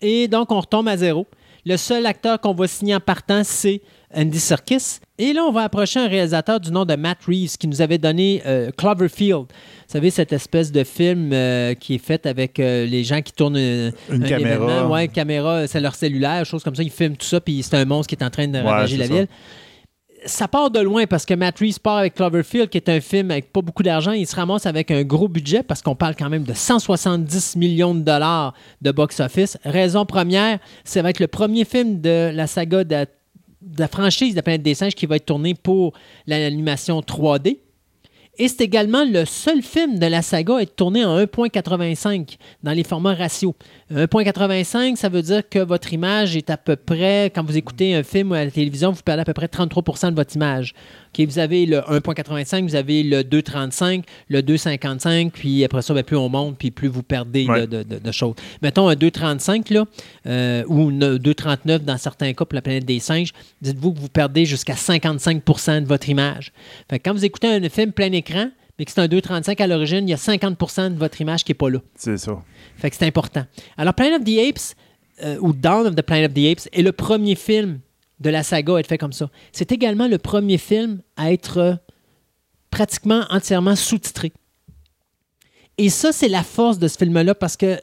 Et 0.01 0.27
donc, 0.27 0.51
on 0.51 0.59
retombe 0.59 0.87
à 0.87 0.97
zéro. 0.97 1.27
Le 1.65 1.77
seul 1.77 2.05
acteur 2.07 2.39
qu'on 2.41 2.53
va 2.55 2.67
signer 2.67 2.95
en 2.95 2.99
partant, 2.99 3.43
c'est 3.43 3.81
Andy 4.15 4.39
Serkis. 4.39 4.99
Et 5.19 5.31
là, 5.31 5.43
on 5.43 5.51
va 5.51 5.61
approcher 5.61 5.99
un 5.99 6.07
réalisateur 6.07 6.59
du 6.59 6.71
nom 6.71 6.85
de 6.85 6.95
Matt 6.95 7.19
Reeves 7.27 7.55
qui 7.57 7.67
nous 7.67 7.83
avait 7.83 7.99
donné 7.99 8.41
euh, 8.47 8.71
Cloverfield. 8.75 9.45
Vous 9.45 9.45
savez, 9.87 10.09
cette 10.09 10.33
espèce 10.33 10.71
de 10.71 10.83
film 10.83 11.29
euh, 11.33 11.75
qui 11.75 11.95
est 11.95 12.03
fait 12.03 12.25
avec 12.25 12.59
euh, 12.59 12.87
les 12.87 13.03
gens 13.03 13.21
qui 13.21 13.31
tournent 13.31 13.57
euh, 13.57 13.91
Une 14.11 14.23
un 14.23 14.27
caméra. 14.27 14.87
Ouais, 14.87 15.05
une 15.05 15.11
caméra, 15.11 15.67
c'est 15.67 15.79
leur 15.79 15.93
cellulaire, 15.93 16.43
chose 16.45 16.63
comme 16.63 16.73
ça. 16.75 16.81
Ils 16.81 16.89
filment 16.89 17.15
tout 17.15 17.27
ça, 17.27 17.39
puis 17.39 17.61
c'est 17.61 17.75
un 17.77 17.85
monstre 17.85 18.09
qui 18.09 18.15
est 18.15 18.25
en 18.25 18.31
train 18.31 18.47
de 18.47 18.57
ravager 18.57 18.97
la 18.97 19.07
ça. 19.07 19.13
ville 19.13 19.27
ça 20.25 20.47
part 20.47 20.69
de 20.69 20.79
loin 20.79 21.05
parce 21.07 21.25
que 21.25 21.33
Matt 21.33 21.59
Reeves 21.59 21.79
part 21.79 21.97
avec 21.97 22.15
Cloverfield, 22.15 22.69
qui 22.69 22.77
est 22.77 22.89
un 22.89 23.01
film 23.01 23.31
avec 23.31 23.51
pas 23.51 23.61
beaucoup 23.61 23.83
d'argent. 23.83 24.11
Il 24.11 24.27
se 24.27 24.35
ramasse 24.35 24.65
avec 24.65 24.91
un 24.91 25.03
gros 25.03 25.27
budget 25.27 25.63
parce 25.63 25.81
qu'on 25.81 25.95
parle 25.95 26.15
quand 26.15 26.29
même 26.29 26.43
de 26.43 26.53
170 26.53 27.55
millions 27.55 27.95
de 27.95 28.01
dollars 28.01 28.53
de 28.81 28.91
box-office. 28.91 29.57
Raison 29.63 30.05
première, 30.05 30.59
ça 30.83 31.01
va 31.01 31.09
être 31.09 31.19
le 31.19 31.27
premier 31.27 31.65
film 31.65 32.01
de 32.01 32.31
la 32.33 32.47
saga 32.47 32.83
de, 32.83 33.05
de 33.61 33.79
la 33.79 33.87
franchise 33.87 34.31
de 34.31 34.37
la 34.37 34.43
planète 34.43 34.63
des 34.63 34.75
singes 34.75 34.95
qui 34.95 35.05
va 35.05 35.15
être 35.15 35.25
tourné 35.25 35.55
pour 35.55 35.93
l'animation 36.27 36.99
3D. 37.01 37.57
Et 38.37 38.47
c'est 38.47 38.61
également 38.61 39.03
le 39.03 39.25
seul 39.25 39.61
film 39.61 39.99
de 39.99 40.05
la 40.05 40.21
saga 40.21 40.57
à 40.57 40.61
être 40.61 40.75
tourné 40.75 41.03
en 41.03 41.19
1.85 41.19 42.37
dans 42.63 42.71
les 42.71 42.83
formats 42.83 43.13
ratio. 43.13 43.55
1.85, 43.91 44.95
ça 44.95 45.09
veut 45.09 45.21
dire 45.21 45.47
que 45.49 45.59
votre 45.59 45.93
image 45.93 46.35
est 46.35 46.49
à 46.49 46.57
peu 46.57 46.75
près, 46.75 47.31
quand 47.33 47.43
vous 47.45 47.57
écoutez 47.57 47.93
un 47.95 48.03
film 48.03 48.31
à 48.31 48.43
la 48.45 48.51
télévision, 48.51 48.91
vous 48.91 49.01
perdez 49.03 49.21
à 49.21 49.25
peu 49.25 49.33
près 49.33 49.47
33% 49.47 50.11
de 50.11 50.15
votre 50.15 50.35
image. 50.35 50.73
Vous 51.17 51.39
avez 51.39 51.65
le 51.65 51.79
1.85, 51.79 52.63
vous 52.63 52.75
avez 52.75 53.03
le 53.03 53.21
2.35, 53.23 54.03
le 54.29 54.41
2.55, 54.41 55.31
puis 55.31 55.63
après 55.65 55.81
ça, 55.81 55.93
ben, 55.93 56.03
plus 56.03 56.15
on 56.15 56.29
monte, 56.29 56.57
puis 56.57 56.71
plus 56.71 56.87
vous 56.87 57.03
perdez 57.03 57.45
Ouais. 57.47 57.67
de, 57.67 57.83
de- 57.83 57.99
de 57.99 58.11
choses. 58.11 58.35
Mettons 58.61 58.87
un 58.87 58.93
2.35, 58.95 59.73
là, 59.73 59.85
euh, 60.27 60.63
ou 60.67 60.89
une 60.89 61.17
2.39 61.17 61.79
dans 61.79 61.97
certains 61.97 62.31
cas 62.33 62.45
pour 62.45 62.55
la 62.55 62.61
planète 62.61 62.85
des 62.85 62.99
singes, 62.99 63.31
dites-vous 63.61 63.93
que 63.93 63.99
vous 63.99 64.07
perdez 64.09 64.45
jusqu'à 64.45 64.73
55% 64.75 65.81
de 65.81 65.85
votre 65.87 66.07
image. 66.09 66.51
Fait 66.89 66.99
que 66.99 67.09
quand 67.09 67.13
vous 67.13 67.25
écoutez 67.25 67.47
un 67.47 67.67
film 67.69 67.91
plein 67.91 68.11
écran, 68.13 68.49
mais 68.81 68.85
que 68.85 68.91
c'est 68.91 69.01
un 69.01 69.05
2.35 69.05 69.61
à 69.61 69.67
l'origine, 69.67 70.07
il 70.07 70.09
y 70.09 70.13
a 70.15 70.17
50% 70.17 70.95
de 70.95 70.97
votre 70.97 71.21
image 71.21 71.43
qui 71.43 71.51
n'est 71.51 71.55
pas 71.55 71.69
là. 71.69 71.77
C'est 71.93 72.17
ça. 72.17 72.41
Fait 72.77 72.89
que 72.89 72.95
c'est 72.95 73.05
important. 73.05 73.45
Alors, 73.77 73.93
Planet 73.93 74.19
of 74.19 74.25
the 74.25 74.39
Apes, 74.39 74.75
euh, 75.23 75.37
ou 75.39 75.53
Dawn 75.53 75.85
of 75.85 75.93
the 75.93 76.01
Planet 76.01 76.31
of 76.31 76.33
the 76.33 76.47
Apes, 76.47 76.67
est 76.73 76.81
le 76.81 76.91
premier 76.91 77.35
film 77.35 77.79
de 78.21 78.31
la 78.31 78.41
saga 78.41 78.77
à 78.77 78.79
être 78.79 78.87
fait 78.87 78.97
comme 78.97 79.13
ça. 79.13 79.29
C'est 79.51 79.71
également 79.71 80.07
le 80.07 80.17
premier 80.17 80.57
film 80.57 81.03
à 81.15 81.31
être 81.31 81.59
euh, 81.59 81.75
pratiquement 82.71 83.23
entièrement 83.29 83.75
sous-titré. 83.75 84.33
Et 85.77 85.89
ça, 85.91 86.11
c'est 86.11 86.27
la 86.27 86.41
force 86.41 86.79
de 86.79 86.87
ce 86.87 86.97
film-là 86.97 87.35
parce 87.35 87.57
que 87.57 87.79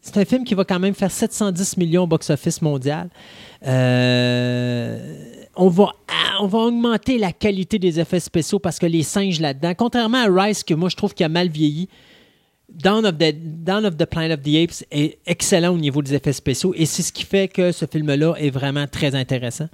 c'est 0.00 0.16
un 0.16 0.24
film 0.24 0.42
qui 0.42 0.56
va 0.56 0.64
quand 0.64 0.80
même 0.80 0.94
faire 0.94 1.12
710 1.12 1.76
millions 1.76 2.02
au 2.02 2.08
box-office 2.08 2.62
mondial. 2.62 3.10
Euh, 3.64 5.41
on, 5.56 5.68
va, 5.68 5.92
ah, 6.08 6.38
on 6.40 6.46
va 6.46 6.58
augmenter 6.60 7.18
la 7.18 7.32
qualité 7.32 7.78
des 7.78 8.00
effets 8.00 8.20
spéciaux 8.20 8.58
parce 8.58 8.78
que 8.78 8.86
les 8.86 9.02
singes 9.02 9.40
là-dedans, 9.40 9.74
contrairement 9.76 10.18
à 10.18 10.42
Rice, 10.44 10.64
que 10.64 10.74
moi 10.74 10.88
je 10.88 10.96
trouve 10.96 11.14
qu'il 11.14 11.26
a 11.26 11.28
mal 11.28 11.48
vieilli, 11.48 11.88
Dawn 12.68 13.04
of, 13.04 13.18
the, 13.18 13.34
Dawn 13.34 13.84
of 13.84 13.96
the 13.96 14.06
Planet 14.06 14.38
of 14.38 14.44
the 14.44 14.56
Apes 14.56 14.84
est 14.90 15.18
excellent 15.26 15.74
au 15.74 15.78
niveau 15.78 16.00
des 16.00 16.14
effets 16.14 16.32
spéciaux 16.32 16.72
et 16.74 16.86
c'est 16.86 17.02
ce 17.02 17.12
qui 17.12 17.24
fait 17.24 17.48
que 17.48 17.70
ce 17.70 17.84
film-là 17.84 18.34
est 18.38 18.50
vraiment 18.50 18.86
très 18.86 19.14
intéressant. 19.14 19.68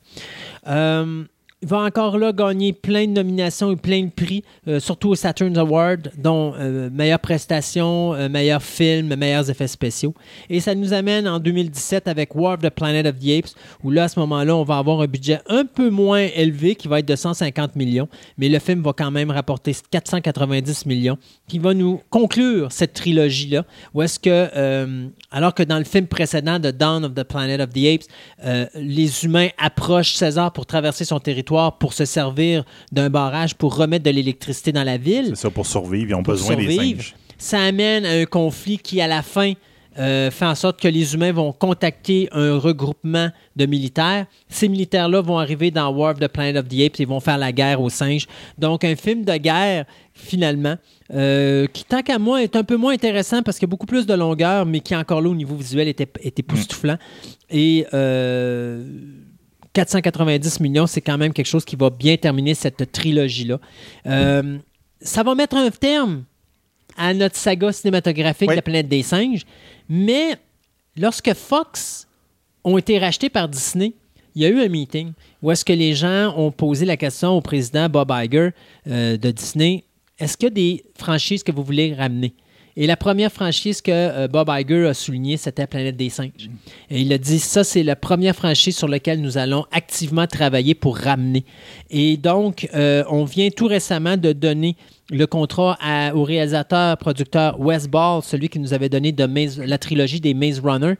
Euh, 0.67 1.25
il 1.61 1.67
va 1.67 1.79
encore 1.79 2.19
là 2.19 2.33
gagner 2.33 2.73
plein 2.73 3.07
de 3.07 3.13
nominations 3.13 3.73
et 3.73 3.77
plein 3.77 4.05
de 4.05 4.11
prix, 4.11 4.45
euh, 4.69 4.79
surtout 4.79 5.09
au 5.09 5.15
Saturn 5.17 5.57
Award, 5.59 6.13
dont 6.17 6.55
euh, 6.57 6.89
meilleure 6.89 7.19
prestation, 7.19 8.15
euh, 8.15 8.29
meilleur 8.29 8.63
film, 8.63 9.17
meilleurs 9.17 9.51
effets 9.51 9.67
spéciaux. 9.67 10.15
Et 10.51 10.61
ça 10.61 10.77
nous 10.77 10.93
amène 10.93 11.27
en 11.27 11.41
2017 11.41 12.07
avec 12.07 12.37
War 12.37 12.55
of 12.55 12.61
the 12.61 12.71
Planet 12.71 13.07
of 13.07 13.19
the 13.19 13.39
Apes, 13.39 13.55
où 13.83 13.91
là, 13.91 14.05
à 14.05 14.09
ce 14.09 14.21
moment-là, 14.21 14.55
on 14.55 14.63
va 14.63 14.79
avoir 14.79 15.01
un 15.01 15.09
budget 15.09 15.41
un 15.49 15.65
peu 15.65 15.91
moins 15.91 16.29
élevé, 16.37 16.77
qui 16.77 16.87
va 16.87 17.01
être 17.01 17.09
de 17.09 17.17
150 17.17 17.75
millions, 17.75 18.09
mais 18.37 18.49
le 18.49 18.61
film 18.61 18.81
va 18.83 18.93
quand 18.93 19.11
même 19.11 19.33
rapporter 19.33 19.75
490 19.91 20.87
millions, 20.87 21.19
qui 21.49 21.59
va 21.59 21.75
nous 21.75 22.01
conclure 22.09 22.71
cette 22.71 22.93
trilogie-là, 22.93 23.65
où 23.95 24.03
est-ce 24.03 24.21
que, 24.21 24.49
euh, 24.55 25.09
alors 25.33 25.55
que 25.55 25.65
dans 25.65 25.79
le 25.79 25.85
film 25.85 26.07
précédent 26.07 26.61
de 26.61 26.71
Dawn 26.71 27.05
of 27.05 27.15
the 27.15 27.25
Planet 27.25 27.61
of 27.61 27.71
the 27.71 27.85
Apes, 27.85 28.07
euh, 28.45 28.67
les 28.77 29.25
humains 29.25 29.49
approchent 29.59 30.15
César 30.15 30.53
pour 30.53 30.65
traverser 30.65 31.05
son 31.05 31.19
territoire 31.19 31.48
pour 31.79 31.93
se 31.93 32.05
servir 32.05 32.65
d'un 32.93 33.11
barrage 33.11 33.55
pour 33.55 33.77
remettre 33.77 34.05
de 34.05 34.11
l'électricité 34.11 34.73
dans 34.73 34.85
la 34.85 34.97
ville. 34.99 35.31
C'est 35.31 35.37
ça, 35.43 35.51
pour 35.51 35.66
survivre, 35.66 36.11
ils 36.11 36.15
ont 36.15 36.23
Pour 36.23 36.35
besoin 36.35 36.57
des 36.57 36.70
survivre. 36.70 37.03
singes. 37.03 37.15
Ça 37.39 37.61
amène 37.62 38.05
à 38.05 38.11
un 38.12 38.25
conflit 38.25 38.79
qui, 38.79 39.01
à 39.01 39.07
la 39.07 39.23
fin, 39.23 39.53
euh, 39.99 40.31
fait 40.31 40.45
en 40.45 40.55
sorte 40.55 40.81
que 40.81 40.87
les 40.87 41.15
humains 41.15 41.33
vont 41.33 41.53
contacter 41.53 42.29
un 42.31 42.57
regroupement 42.59 43.31
de 43.57 43.66
militaires. 43.66 44.27
Ces 44.49 44.69
militaires-là 44.69 45.20
vont 45.23 45.39
arriver 45.39 45.73
dans 45.73 45.89
War 45.91 46.12
of 46.12 46.20
the 46.20 46.29
Planet 46.29 46.57
of 46.57 46.69
the 46.69 46.81
Apes 46.87 47.01
et 47.01 47.05
vont 47.05 47.19
faire 47.19 47.39
la 47.39 47.51
guerre 47.51 47.81
aux 47.81 47.91
singes. 47.91 48.27
Donc, 48.59 48.85
un 48.85 48.95
film 48.95 49.25
de 49.25 49.37
guerre, 49.37 49.87
finalement, 50.15 50.77
euh, 51.12 51.66
qui, 51.73 51.85
tant 51.85 52.03
qu'à 52.03 52.19
moi, 52.19 52.43
est 52.43 52.55
un 52.55 52.62
peu 52.62 52.77
moins 52.77 52.93
intéressant 52.93 53.43
parce 53.43 53.59
qu'il 53.59 53.66
y 53.66 53.70
a 53.70 53.73
beaucoup 53.73 53.87
plus 53.87 54.07
de 54.07 54.15
longueur, 54.15 54.66
mais 54.66 54.81
qui, 54.81 54.95
encore 54.95 55.20
là, 55.20 55.31
au 55.31 55.35
niveau 55.35 55.57
visuel, 55.57 55.89
était, 55.89 56.09
était 56.23 56.41
époustouflant. 56.41 56.99
Et 57.51 57.85
euh, 57.95 58.85
490 59.73 60.61
millions, 60.61 60.86
c'est 60.86 61.01
quand 61.01 61.19
même 61.19 61.32
quelque 61.32 61.47
chose 61.47 61.65
qui 61.65 61.77
va 61.77 61.90
bien 61.90 62.16
terminer 62.16 62.55
cette 62.55 62.90
trilogie-là. 62.90 63.61
Euh, 64.07 64.59
ça 65.01 65.23
va 65.23 65.35
mettre 65.35 65.57
un 65.57 65.70
terme 65.70 66.24
à 66.97 67.15
notre 67.15 67.36
saga 67.36 67.73
cinématographique 67.73 68.49
Oui. 68.49 68.57
La 68.57 68.62
planète 68.62 68.89
des 68.89 69.03
singes, 69.03 69.43
mais 69.89 70.36
lorsque 70.97 71.32
Fox 71.35 72.09
ont 72.65 72.77
été 72.77 72.99
rachetés 72.99 73.31
par 73.31 73.49
Disney, 73.49 73.95
il 74.35 74.43
y 74.43 74.45
a 74.45 74.49
eu 74.49 74.61
un 74.61 74.69
meeting 74.69 75.12
où 75.43 75.51
est-ce 75.51 75.65
que 75.65 75.73
les 75.73 75.95
gens 75.95 76.35
ont 76.36 76.51
posé 76.51 76.85
la 76.85 76.97
question 76.97 77.36
au 77.36 77.40
président 77.40 77.89
Bob 77.89 78.12
Iger 78.12 78.51
euh, 78.86 79.16
de 79.16 79.31
Disney, 79.31 79.85
est-ce 80.19 80.36
qu'il 80.36 80.47
y 80.47 80.51
a 80.51 80.55
des 80.55 80.85
franchises 80.97 81.43
que 81.43 81.53
vous 81.53 81.62
voulez 81.62 81.95
ramener? 81.95 82.35
Et 82.81 82.87
la 82.87 82.97
première 82.97 83.33
franchise 83.33 83.83
que 83.83 83.91
euh, 83.91 84.29
Bob 84.29 84.49
Iger 84.49 84.87
a 84.87 84.95
soulignée, 84.95 85.37
c'était 85.37 85.67
Planète 85.67 85.97
des 85.97 86.11
singes. 86.11 86.49
Et 86.91 87.01
il 87.01 87.13
a 87.13 87.19
dit, 87.19 87.41
ça, 87.41 87.65
c'est 87.65 87.83
la 87.83 87.97
première 87.97 88.37
franchise 88.37 88.77
sur 88.77 88.87
laquelle 88.87 89.21
nous 89.21 89.37
allons 89.37 89.67
activement 89.73 90.29
travailler 90.29 90.77
pour 90.77 90.97
ramener. 90.97 91.45
Et 91.91 92.17
donc, 92.17 92.69
euh, 92.75 93.03
on 93.11 93.25
vient 93.25 93.51
tout 93.51 93.67
récemment 93.67 94.17
de 94.17 94.33
donner 94.33 94.77
le 95.11 95.27
contrat 95.27 95.77
au 96.15 96.23
réalisateur, 96.23 96.97
producteur 96.99 97.59
Wes 97.59 97.89
Ball, 97.89 98.23
celui 98.23 98.49
qui 98.49 98.61
nous 98.61 98.73
avait 98.73 98.89
donné 98.89 99.13
la 99.57 99.79
trilogie 99.79 100.21
des 100.21 100.35
Maze 100.35 100.61
Runner, 100.61 100.95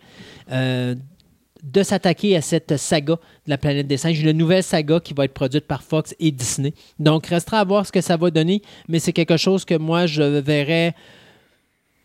euh, 0.51 0.97
de 1.63 1.83
s'attaquer 1.85 2.37
à 2.37 2.41
cette 2.41 2.77
saga 2.77 3.15
de 3.15 3.51
la 3.51 3.59
planète 3.59 3.87
des 3.87 3.99
singes, 3.99 4.19
une 4.19 4.33
nouvelle 4.33 4.65
saga 4.65 4.99
qui 4.99 5.15
va 5.15 5.27
être 5.27 5.35
produite 5.35 5.69
par 5.69 5.85
Fox 5.85 6.13
et 6.19 6.33
Disney. 6.33 6.75
Donc, 6.99 7.27
restera 7.27 7.61
à 7.61 7.65
voir 7.65 7.87
ce 7.87 7.93
que 7.93 8.01
ça 8.01 8.17
va 8.17 8.33
donner, 8.33 8.63
mais 8.89 8.99
c'est 8.99 9.13
quelque 9.13 9.37
chose 9.37 9.65
que 9.65 9.77
moi, 9.77 10.07
je 10.07 10.23
verrais. 10.23 10.97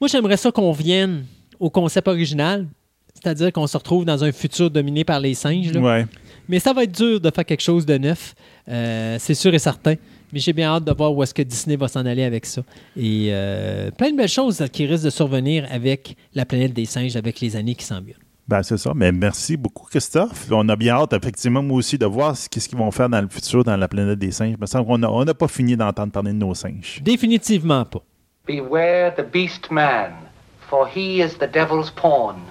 Moi, 0.03 0.09
j'aimerais 0.09 0.35
ça 0.35 0.51
qu'on 0.51 0.73
vienne 0.73 1.23
au 1.61 1.69
concept 1.69 2.09
original, 2.09 2.67
c'est-à-dire 3.13 3.53
qu'on 3.53 3.67
se 3.67 3.77
retrouve 3.77 4.03
dans 4.03 4.21
un 4.21 4.33
futur 4.33 4.69
dominé 4.69 5.05
par 5.05 5.21
les 5.21 5.33
singes. 5.33 5.71
là. 5.71 5.79
Ouais. 5.79 6.05
Mais 6.49 6.59
ça 6.59 6.73
va 6.73 6.83
être 6.83 6.91
dur 6.91 7.21
de 7.21 7.31
faire 7.33 7.45
quelque 7.45 7.63
chose 7.63 7.85
de 7.85 7.97
neuf, 7.97 8.35
euh, 8.67 9.15
c'est 9.17 9.33
sûr 9.33 9.53
et 9.53 9.59
certain. 9.59 9.95
Mais 10.33 10.39
j'ai 10.39 10.51
bien 10.51 10.67
hâte 10.67 10.83
de 10.83 10.91
voir 10.91 11.15
où 11.15 11.23
est-ce 11.23 11.33
que 11.33 11.41
Disney 11.41 11.77
va 11.77 11.87
s'en 11.87 12.05
aller 12.05 12.25
avec 12.25 12.45
ça. 12.45 12.63
Et 12.97 13.29
euh, 13.29 13.91
plein 13.91 14.11
de 14.11 14.17
belles 14.17 14.27
choses 14.27 14.61
qui 14.73 14.85
risquent 14.85 15.05
de 15.05 15.09
survenir 15.09 15.65
avec 15.71 16.17
la 16.33 16.45
planète 16.45 16.73
des 16.73 16.83
singes, 16.83 17.15
avec 17.15 17.39
les 17.39 17.55
années 17.55 17.75
qui 17.75 17.85
s'en 17.85 18.01
viennent. 18.01 18.17
Ben, 18.45 18.61
c'est 18.61 18.75
ça. 18.75 18.91
Mais 18.93 19.13
merci 19.13 19.55
beaucoup, 19.55 19.87
Christophe. 19.89 20.49
On 20.51 20.67
a 20.67 20.75
bien 20.75 20.95
hâte, 20.95 21.13
effectivement, 21.13 21.63
moi 21.63 21.77
aussi, 21.77 21.97
de 21.97 22.05
voir 22.05 22.35
ce 22.35 22.49
qu'ils 22.49 22.77
vont 22.77 22.91
faire 22.91 23.07
dans 23.07 23.21
le 23.21 23.29
futur 23.29 23.63
dans 23.63 23.77
la 23.77 23.87
planète 23.87 24.19
des 24.19 24.31
singes. 24.31 24.55
Il 24.57 24.59
me 24.59 24.65
semble 24.65 24.85
qu'on 24.85 24.97
n'a 24.97 25.09
on 25.09 25.23
n'a 25.23 25.33
pas 25.33 25.47
fini 25.47 25.77
d'entendre 25.77 26.11
parler 26.11 26.33
de 26.33 26.37
nos 26.39 26.53
singes. 26.53 26.99
Définitivement 27.01 27.85
pas. 27.85 28.03
Beware 28.45 29.09
the 29.09 29.23
beast 29.23 29.71
man, 29.71 30.27
for 30.67 30.85
he 30.85 31.21
is 31.21 31.37
the 31.37 31.47
devil's 31.47 31.91
pawn. 31.91 32.45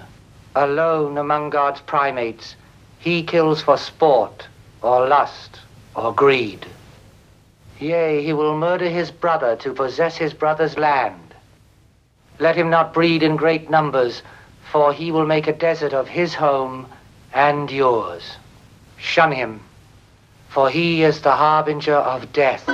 Alone 0.55 1.19
among 1.19 1.51
God's 1.51 1.81
primates, 1.81 2.55
he 2.97 3.21
kills 3.21 3.61
for 3.61 3.77
sport, 3.77 4.47
or 4.81 5.07
lust, 5.07 5.59
or 5.95 6.11
greed. 6.11 6.65
Yea, 7.79 8.23
he 8.23 8.33
will 8.33 8.57
murder 8.57 8.89
his 8.89 9.11
brother 9.11 9.55
to 9.57 9.71
possess 9.71 10.17
his 10.17 10.33
brother's 10.33 10.79
land. 10.79 11.35
Let 12.39 12.55
him 12.55 12.71
not 12.71 12.91
breed 12.91 13.21
in 13.21 13.35
great 13.35 13.69
numbers, 13.69 14.23
for 14.71 14.93
he 14.93 15.11
will 15.11 15.27
make 15.27 15.45
a 15.45 15.53
desert 15.53 15.93
of 15.93 16.07
his 16.07 16.33
home 16.33 16.87
and 17.35 17.69
yours. 17.69 18.37
Shun 18.97 19.31
him, 19.31 19.61
for 20.49 20.71
he 20.71 21.03
is 21.03 21.21
the 21.21 21.35
harbinger 21.35 21.97
of 21.97 22.33
death. 22.33 22.67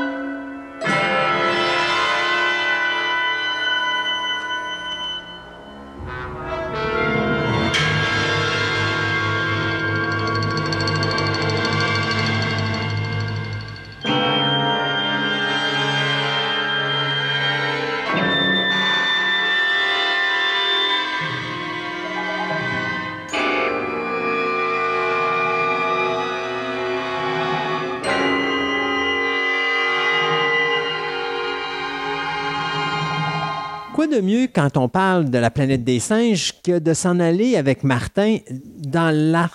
Mieux 34.21 34.47
quand 34.53 34.77
on 34.77 34.89
parle 34.89 35.29
de 35.29 35.37
la 35.37 35.51
planète 35.51 35.83
des 35.83 35.99
singes 35.99 36.53
que 36.63 36.79
de 36.79 36.93
s'en 36.93 37.19
aller 37.19 37.55
avec 37.55 37.83
Martin 37.83 38.37
dans 38.77 39.13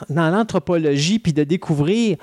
l'anthropologie 0.09 1.19
puis 1.19 1.33
de 1.33 1.45
découvrir 1.45 2.17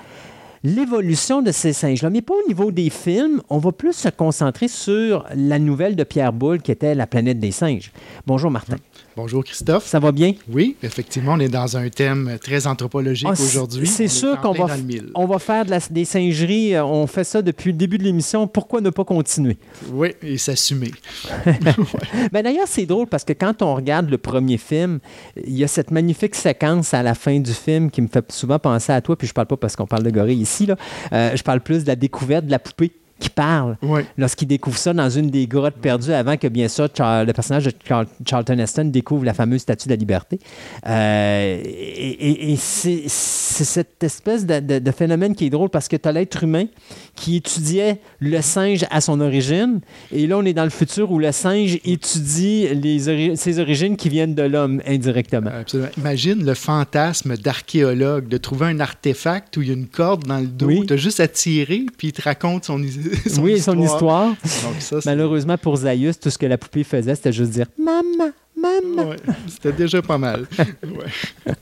l'évolution 0.64 1.42
de 1.42 1.50
ces 1.50 1.72
singes-là. 1.72 2.10
Mais 2.10 2.22
pas 2.22 2.34
au 2.34 2.48
niveau 2.48 2.70
des 2.70 2.90
films, 2.90 3.42
on 3.50 3.58
va 3.58 3.72
plus 3.72 3.92
se 3.92 4.08
concentrer 4.08 4.68
sur 4.68 5.26
la 5.34 5.58
nouvelle 5.58 5.96
de 5.96 6.04
Pierre 6.04 6.32
Boulle 6.32 6.62
qui 6.62 6.70
était 6.70 6.94
La 6.94 7.06
planète 7.06 7.38
des 7.38 7.50
singes. 7.50 7.92
Bonjour 8.26 8.50
Martin, 8.50 8.76
Bonjour 9.14 9.44
Christophe. 9.44 9.86
ça 9.86 9.98
va 9.98 10.10
bien? 10.10 10.32
Oui, 10.50 10.74
effectivement, 10.82 11.32
on 11.34 11.38
est 11.40 11.48
dans 11.50 11.76
un 11.76 11.88
thème 11.90 12.38
très 12.42 12.66
anthropologique 12.66 13.28
Ah, 13.30 13.34
aujourd'hui. 13.34 13.86
C'est 13.86 14.08
sûr 14.08 14.40
qu'on 14.40 14.52
va, 14.52 14.66
on 15.14 15.26
va 15.26 15.38
faire 15.38 15.66
de 15.66 15.70
la- 15.70 15.80
des 15.90 16.06
singeries. 16.06 16.74
euh, 16.74 16.84
On 16.84 17.06
fait 17.06 17.24
ça 17.24 17.42
depuis 17.42 17.72
le 17.72 17.76
début 17.78 17.98
de 17.98 18.04
l'émission. 18.04 18.46
Pourquoi 18.46 18.80
ne 18.80 18.88
pas 18.88 19.04
continuer? 19.04 19.58
Oui, 19.92 20.14
et 20.22 20.38
s'assumer. 20.38 20.90
Ben 22.32 22.42
D'ailleurs, 22.42 22.66
c'est 22.66 22.86
drôle 22.86 23.06
parce 23.06 23.24
que 23.24 23.34
quand 23.34 23.60
on 23.60 23.74
regarde 23.74 24.08
le 24.08 24.16
premier 24.18 24.56
film, 24.56 24.98
il 25.46 25.56
y 25.58 25.64
a 25.64 25.68
cette 25.68 25.90
magnifique 25.90 26.34
séquence 26.34 26.94
à 26.94 27.02
la 27.02 27.14
fin 27.14 27.38
du 27.38 27.52
film 27.52 27.90
qui 27.90 28.00
me 28.00 28.08
fait 28.08 28.30
souvent 28.32 28.58
penser 28.58 28.92
à 28.92 29.00
toi, 29.02 29.16
puis 29.16 29.26
je 29.28 29.34
parle 29.34 29.46
pas 29.46 29.56
parce 29.58 29.76
qu'on 29.76 29.86
parle 29.86 30.04
de 30.04 30.10
gorille 30.10 30.40
ici, 30.40 30.64
là. 30.66 30.76
Euh, 31.12 31.36
je 31.36 31.42
parle 31.42 31.60
plus 31.60 31.82
de 31.84 31.88
la 31.88 31.96
découverte 31.96 32.46
de 32.46 32.50
la 32.50 32.58
poupée 32.58 32.92
qui 33.22 33.30
parle 33.30 33.76
Oui. 33.82 34.00
lorsqu'il 34.18 34.48
découvre 34.48 34.76
ça 34.76 34.92
dans 34.92 35.08
une 35.08 35.30
des 35.30 35.46
grottes 35.46 35.76
perdues 35.76 36.12
avant 36.12 36.36
que, 36.36 36.48
bien 36.48 36.68
sûr, 36.68 36.88
Char- 36.96 37.24
le 37.24 37.32
personnage 37.32 37.64
de 37.66 37.72
Char- 37.88 38.04
Charlton 38.28 38.58
Heston 38.58 38.84
découvre 38.86 39.24
la 39.24 39.32
fameuse 39.34 39.60
statue 39.60 39.86
de 39.88 39.92
la 39.92 39.96
liberté. 39.96 40.38
Euh, 40.86 41.60
et 41.64 42.30
et- 42.30 42.52
et 42.52 42.56
c'est 42.56 43.04
cette 43.08 44.02
espèce 44.02 44.44
de, 44.46 44.60
de- 44.60 44.78
de 44.78 44.90
phénomène 44.90 45.34
qui 45.34 45.46
est 45.46 45.50
drôle 45.50 45.68
parce 45.70 45.88
que 45.88 45.96
tu 45.96 46.08
as 46.08 46.12
l'être 46.12 46.42
humain 46.42 46.66
qui 47.14 47.36
étudiait 47.36 48.00
le 48.18 48.40
singe 48.42 48.84
à 48.90 49.00
son 49.00 49.20
origine, 49.20 49.80
et 50.12 50.26
là, 50.26 50.38
on 50.38 50.44
est 50.44 50.52
dans 50.54 50.64
le 50.64 50.70
futur 50.70 51.12
où 51.12 51.18
le 51.18 51.30
singe 51.32 51.78
étudie 51.84 52.68
les 52.74 53.08
ori- 53.08 53.36
ses 53.36 53.58
origines 53.58 53.96
qui 53.96 54.08
viennent 54.08 54.34
de 54.34 54.42
l'homme 54.42 54.82
indirectement. 54.86 55.50
Absolument. 55.60 55.90
Imagine 55.98 56.44
le 56.44 56.54
fantasme 56.54 57.36
d'archéologue 57.36 58.28
de 58.28 58.36
trouver 58.38 58.66
un 58.66 58.80
artefact 58.80 59.56
où 59.56 59.62
il 59.62 59.68
y 59.68 59.70
a 59.70 59.74
une 59.74 59.86
corde 59.86 60.24
dans 60.26 60.38
le 60.38 60.46
dos. 60.46 60.66
Oui. 60.66 60.84
Tu 60.86 60.94
as 60.94 60.96
juste 60.96 61.20
à 61.20 61.28
tirer, 61.28 61.84
puis 61.96 62.08
il 62.08 62.12
te 62.12 62.22
raconte 62.22 62.64
son, 62.64 62.78
son 63.28 63.42
oui, 63.42 63.54
histoire. 63.54 63.76
son 63.76 63.82
histoire. 63.82 64.28
Donc 64.28 64.80
ça, 64.80 65.00
c'est- 65.00 65.06
Malheureusement 65.08 65.58
pour 65.58 65.76
Zaius, 65.76 66.18
tout 66.18 66.30
ce 66.30 66.38
que 66.38 66.46
la 66.46 66.58
poupée 66.58 66.84
faisait, 66.84 67.14
c'était 67.14 67.32
juste 67.32 67.50
dire 67.52 67.66
Maman, 67.78 68.30
maman. 68.56 69.10
Ouais, 69.10 69.16
c'était 69.48 69.72
déjà 69.72 70.02
pas 70.02 70.18
mal. 70.18 70.46
Ouais. 70.82 71.54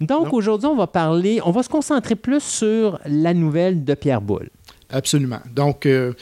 Donc 0.00 0.32
aujourd'hui, 0.32 0.66
on 0.68 0.76
va 0.76 0.86
parler, 0.86 1.40
on 1.44 1.50
va 1.50 1.62
se 1.62 1.68
concentrer 1.68 2.14
plus 2.16 2.42
sur 2.42 2.98
la 3.06 3.32
nouvelle 3.34 3.84
de 3.84 3.94
Pierre 3.94 4.20
Boulle. 4.20 4.48
Absolument. 4.90 5.40
Donc, 5.54 5.86
euh, 5.86 6.12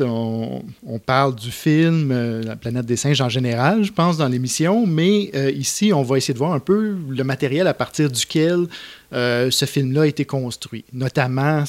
on, 0.00 0.62
on 0.86 0.98
parle 0.98 1.34
du 1.34 1.50
film 1.50 2.10
euh, 2.12 2.42
La 2.42 2.56
planète 2.56 2.86
des 2.86 2.96
singes 2.96 3.20
en 3.20 3.28
général, 3.28 3.82
je 3.82 3.92
pense, 3.92 4.16
dans 4.16 4.28
l'émission, 4.28 4.86
mais 4.86 5.30
euh, 5.34 5.50
ici, 5.50 5.92
on 5.92 6.02
va 6.02 6.16
essayer 6.16 6.32
de 6.32 6.38
voir 6.38 6.52
un 6.52 6.60
peu 6.60 6.96
le 7.08 7.24
matériel 7.24 7.66
à 7.66 7.74
partir 7.74 8.10
duquel 8.10 8.66
ce 9.12 9.64
film-là 9.66 10.02
a 10.02 10.06
été 10.06 10.24
construit. 10.24 10.84
Notamment 10.94 11.64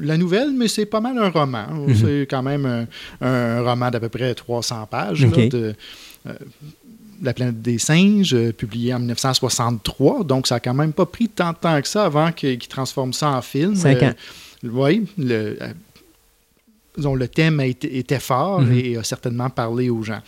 la 0.00 0.16
nouvelle, 0.16 0.52
mais 0.52 0.68
c'est 0.68 0.86
pas 0.86 1.00
mal 1.00 1.18
un 1.18 1.28
roman. 1.28 1.66
C'est 1.94 2.26
quand 2.30 2.42
même 2.42 2.64
un, 2.66 2.86
un 3.26 3.62
roman 3.62 3.90
d'à 3.90 4.00
peu 4.00 4.08
près 4.08 4.34
300 4.34 4.86
pages 4.90 5.24
là, 5.26 5.46
de, 5.48 5.74
euh, 6.26 6.32
la 7.22 7.32
planète 7.34 7.60
des 7.62 7.78
singes, 7.78 8.34
euh, 8.34 8.52
publié 8.52 8.92
en 8.94 8.98
1963. 8.98 10.24
Donc, 10.24 10.46
ça 10.46 10.56
a 10.56 10.60
quand 10.60 10.74
même 10.74 10.92
pas 10.92 11.06
pris 11.06 11.28
tant 11.28 11.52
de 11.52 11.56
temps 11.56 11.80
que 11.80 11.88
ça 11.88 12.04
avant 12.04 12.32
qu'il 12.32 12.58
qu'il 12.58 12.68
transforme 12.68 13.12
ça 13.12 13.30
en 13.30 13.42
film. 13.42 13.74
Cinq 13.74 14.02
Euh, 14.02 14.10
ans. 14.10 14.14
oui, 14.64 15.06
le, 15.18 15.56
euh, 15.62 15.68
disons, 16.96 17.14
le 17.14 17.28
thème 17.28 17.60
a 17.60 17.66
été- 17.66 17.98
était 17.98 18.18
fort 18.20 18.60
Mhm. 18.62 18.72
et 18.78 18.96
a 18.96 19.02
certainement 19.02 19.50
parlé 19.50 19.90
aux 19.90 20.02
gens. 20.02 20.20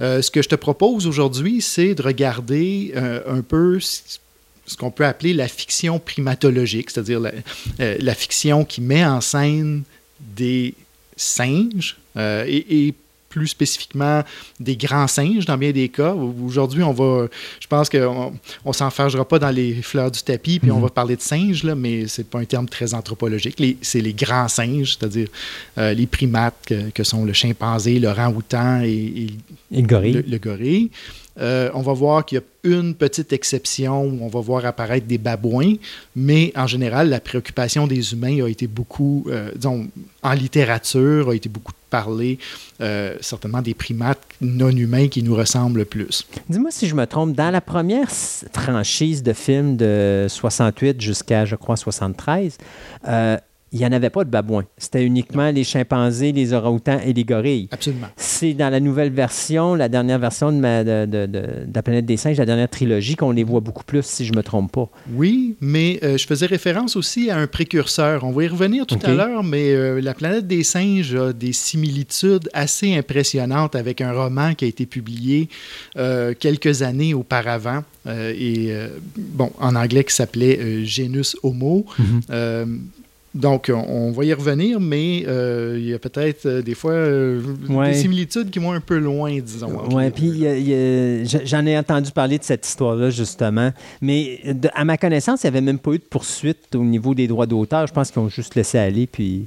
Euh, 0.00 0.20
ce 0.22 0.30
que 0.30 0.42
je 0.42 0.48
te 0.48 0.54
propose 0.54 1.06
aujourd'hui, 1.06 1.60
c'est 1.62 1.94
de 1.94 2.02
regarder 2.02 2.92
euh, 2.96 3.20
un 3.38 3.40
peu 3.42 3.78
ce 4.70 4.76
qu'on 4.76 4.90
peut 4.92 5.04
appeler 5.04 5.34
la 5.34 5.48
fiction 5.48 5.98
primatologique, 5.98 6.90
c'est-à-dire 6.90 7.18
la, 7.20 7.32
euh, 7.80 7.96
la 7.98 8.14
fiction 8.14 8.64
qui 8.64 8.80
met 8.80 9.04
en 9.04 9.20
scène 9.20 9.82
des 10.20 10.74
singes 11.16 11.96
euh, 12.16 12.44
et, 12.46 12.86
et 12.86 12.94
plus 13.28 13.46
spécifiquement 13.48 14.22
des 14.58 14.76
grands 14.76 15.06
singes 15.06 15.44
dans 15.46 15.56
bien 15.56 15.70
des 15.70 15.88
cas. 15.88 16.14
Aujourd'hui, 16.14 16.82
on 16.82 16.92
va, 16.92 17.28
je 17.60 17.66
pense 17.68 17.88
qu'on 17.88 18.32
on 18.64 18.72
s'enfargera 18.72 19.24
pas 19.26 19.38
dans 19.38 19.50
les 19.50 19.74
fleurs 19.82 20.10
du 20.10 20.20
tapis, 20.20 20.58
puis 20.58 20.72
on 20.72 20.80
va 20.80 20.88
parler 20.88 21.14
de 21.14 21.20
singes, 21.20 21.62
là, 21.62 21.76
mais 21.76 22.08
c'est 22.08 22.28
pas 22.28 22.40
un 22.40 22.44
terme 22.44 22.68
très 22.68 22.92
anthropologique. 22.92 23.62
C'est 23.82 24.00
les 24.00 24.14
grands 24.14 24.48
singes, 24.48 24.96
c'est-à-dire 24.98 25.28
euh, 25.78 25.94
les 25.94 26.06
primates 26.06 26.56
que, 26.66 26.90
que 26.90 27.04
sont 27.04 27.24
le 27.24 27.32
chimpanzé, 27.32 28.00
le 28.00 28.10
rang-outan 28.10 28.82
et, 28.82 28.88
et 28.88 29.26
Et 29.72 29.80
le 29.82 29.86
gorille. 29.86 30.12
le, 30.12 30.24
le 30.26 30.38
gorille. 30.38 30.90
Euh, 31.38 31.70
on 31.74 31.80
va 31.82 31.92
voir 31.92 32.24
qu'il 32.24 32.38
y 32.38 32.40
a 32.40 32.44
une 32.64 32.94
petite 32.94 33.32
exception 33.32 34.02
où 34.02 34.18
on 34.22 34.28
va 34.28 34.40
voir 34.40 34.64
apparaître 34.66 35.06
des 35.06 35.18
babouins, 35.18 35.74
mais 36.16 36.52
en 36.56 36.66
général, 36.66 37.08
la 37.08 37.20
préoccupation 37.20 37.86
des 37.86 38.12
humains 38.12 38.44
a 38.44 38.48
été 38.48 38.66
beaucoup, 38.66 39.24
euh, 39.28 39.50
disons, 39.54 39.88
en 40.22 40.32
littérature, 40.32 41.30
a 41.30 41.34
été 41.34 41.48
beaucoup 41.48 41.72
parlé, 41.90 42.38
euh, 42.80 43.16
certainement 43.20 43.62
des 43.62 43.74
primates 43.74 44.20
non 44.40 44.70
humains 44.70 45.08
qui 45.08 45.22
nous 45.22 45.34
ressemblent 45.34 45.80
le 45.80 45.84
plus. 45.84 46.26
Dis-moi 46.48 46.70
si 46.70 46.86
je 46.86 46.94
me 46.94 47.04
trompe, 47.06 47.34
dans 47.34 47.50
la 47.50 47.60
première 47.60 48.10
franchise 48.10 49.22
de 49.22 49.32
films 49.32 49.76
de 49.76 50.26
68 50.28 51.00
jusqu'à, 51.00 51.44
je 51.44 51.56
crois, 51.56 51.76
73, 51.76 52.56
euh, 53.08 53.36
il 53.72 53.78
n'y 53.78 53.86
en 53.86 53.92
avait 53.92 54.10
pas 54.10 54.24
de 54.24 54.30
babouins. 54.30 54.64
C'était 54.78 55.04
uniquement 55.04 55.50
les 55.50 55.62
chimpanzés, 55.64 56.32
les 56.32 56.52
orang-outans 56.52 56.98
et 57.06 57.12
les 57.12 57.24
gorilles. 57.24 57.68
Absolument. 57.70 58.08
C'est 58.16 58.52
dans 58.54 58.68
la 58.68 58.80
nouvelle 58.80 59.10
version, 59.12 59.74
la 59.74 59.88
dernière 59.88 60.18
version 60.18 60.50
de, 60.50 60.56
ma- 60.58 60.82
de- 60.82 61.06
de- 61.06 61.26
de- 61.26 61.38
de 61.66 61.72
la 61.74 61.82
planète 61.82 62.06
des 62.06 62.16
singes, 62.16 62.36
la 62.38 62.46
dernière 62.46 62.68
trilogie, 62.68 63.14
qu'on 63.16 63.30
les 63.30 63.44
voit 63.44 63.60
beaucoup 63.60 63.84
plus, 63.84 64.02
si 64.04 64.24
je 64.26 64.32
ne 64.32 64.38
me 64.38 64.42
trompe 64.42 64.72
pas. 64.72 64.88
Oui, 65.14 65.54
mais 65.60 66.00
euh, 66.02 66.16
je 66.18 66.26
faisais 66.26 66.46
référence 66.46 66.96
aussi 66.96 67.30
à 67.30 67.36
un 67.38 67.46
précurseur. 67.46 68.24
On 68.24 68.32
va 68.32 68.44
y 68.44 68.48
revenir 68.48 68.86
tout 68.86 68.98
à 69.04 69.12
l'heure, 69.12 69.44
mais 69.44 69.70
euh, 69.72 70.00
La 70.00 70.14
planète 70.14 70.46
des 70.46 70.64
singes 70.64 71.14
a 71.14 71.32
des 71.32 71.52
similitudes 71.52 72.48
assez 72.52 72.94
impressionnantes 72.96 73.76
avec 73.76 74.00
un 74.00 74.12
roman 74.12 74.54
qui 74.54 74.64
a 74.64 74.68
été 74.68 74.86
publié 74.86 75.48
euh, 75.96 76.34
quelques 76.38 76.82
années 76.82 77.14
auparavant. 77.14 77.84
euh, 78.06 78.32
et 78.36 78.72
euh, 78.72 78.88
bon, 79.16 79.50
en 79.60 79.76
anglais 79.76 80.04
qui 80.04 80.14
s'appelait 80.14 80.58
euh, 80.58 80.84
Genus 80.84 81.36
Homo. 81.42 81.84
Euh, 82.30 82.66
donc, 83.34 83.70
on, 83.72 84.10
va 84.10 84.24
y 84.24 84.32
revenir, 84.34 84.80
mais 84.80 85.24
euh, 85.28 85.76
il 85.78 85.86
y 85.88 85.94
a 85.94 85.98
peut-être 86.00 86.46
euh, 86.46 86.62
des 86.62 86.74
fois 86.74 86.92
euh, 86.92 87.40
Ouais. 87.68 87.90
des 87.92 87.94
similitudes 87.98 88.50
qui 88.50 88.58
vont 88.58 88.72
un 88.72 88.80
peu 88.80 88.98
loin, 88.98 89.38
disons. 89.38 89.82
Oui, 89.92 90.10
puis 90.10 90.44
j'en 91.44 91.64
ai 91.64 91.78
entendu 91.78 92.10
parler 92.10 92.38
de 92.38 92.44
cette 92.44 92.66
histoire-là, 92.66 93.10
justement. 93.10 93.72
Mais 94.02 94.40
de- 94.44 94.68
à 94.74 94.84
ma 94.84 94.96
connaissance, 94.98 95.42
il 95.42 95.46
n'y 95.46 95.48
avait 95.56 95.60
même 95.60 95.78
pas 95.78 95.92
eu 95.92 95.98
de 95.98 96.04
poursuite 96.04 96.74
au 96.74 96.82
niveau 96.82 97.14
des 97.14 97.28
droits 97.28 97.46
d'auteur. 97.46 97.86
Je 97.86 97.92
pense 97.92 98.10
qu'ils 98.10 98.20
ont 98.20 98.28
juste 98.28 98.54
laissé 98.56 98.78
aller, 98.78 99.06
puis... 99.06 99.46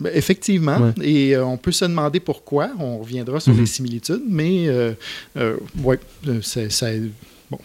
Ben, 0.00 0.10
effectivement, 0.14 0.78
Ouais. 0.98 1.06
et 1.06 1.38
on 1.38 1.56
peut 1.56 1.72
se 1.72 1.84
demander 1.84 2.20
pourquoi. 2.20 2.70
On 2.80 2.98
reviendra 2.98 3.38
sur 3.38 3.52
Mhm. 3.52 3.60
les 3.60 3.66
similitudes, 3.66 4.22
mais 4.28 4.66
euh, 4.68 4.92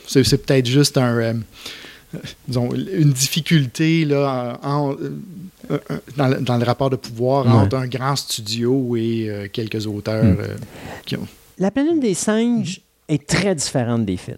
c'est 0.06 0.46
peut-être 0.46 0.68
juste 0.68 0.98
un, 0.98 1.40
disons, 2.48 2.70
une 2.74 3.12
difficulté 3.12 4.06
là, 4.06 4.58
en- 4.64 4.90
en- 4.92 4.96
euh, 5.72 5.78
dans, 6.18 6.28
le, 6.28 6.42
dans 6.42 6.58
le 6.58 6.64
rapport 6.64 6.90
de 6.90 6.96
pouvoir 6.96 7.46
Ouais. 7.46 7.52
entre 7.52 7.78
un 7.78 7.88
grand 7.88 8.16
studio 8.16 8.96
et 8.96 9.28
euh, 9.30 9.48
quelques 9.52 9.86
auteurs 9.88 10.24
Mhm. 10.24 10.38
euh, 10.40 10.56
qui 11.06 11.16
ont. 11.18 11.28
La 11.60 11.72
planète 11.72 12.00
des 12.00 12.14
singes 12.14 12.82
est 13.08 13.28
très 13.28 13.54
différente 13.56 14.06
des 14.06 14.18
films. 14.18 14.38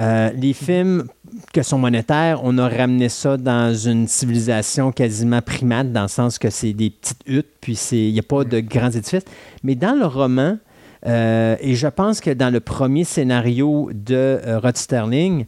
Euh, 0.00 0.30
les 0.34 0.54
films 0.54 1.04
que 1.52 1.62
sont 1.62 1.76
monétaires, 1.78 2.40
on 2.44 2.56
a 2.56 2.66
ramené 2.68 3.10
ça 3.10 3.36
dans 3.36 3.74
une 3.74 4.08
civilisation 4.08 4.90
quasiment 4.90 5.42
primate, 5.42 5.92
dans 5.92 6.02
le 6.02 6.08
sens 6.08 6.38
que 6.38 6.48
c'est 6.48 6.72
des 6.72 6.88
petites 6.90 7.20
huttes, 7.26 7.46
puis 7.60 7.76
c'est- 7.76 7.98
il 8.08 8.12
n'y 8.14 8.18
a 8.18 8.22
pas 8.22 8.44
de 8.44 8.60
grands 8.60 8.90
édifices. 8.90 9.24
Mais 9.62 9.74
dans 9.74 9.92
le 9.94 10.06
roman, 10.06 10.56
euh, 11.06 11.56
et 11.60 11.74
je 11.74 11.88
pense 11.88 12.20
que 12.22 12.30
dans 12.30 12.48
le 12.50 12.60
premier 12.60 13.04
scénario 13.04 13.90
de 13.92 14.14
euh, 14.14 14.58
Rod 14.60 14.76
Sterling, 14.78 15.44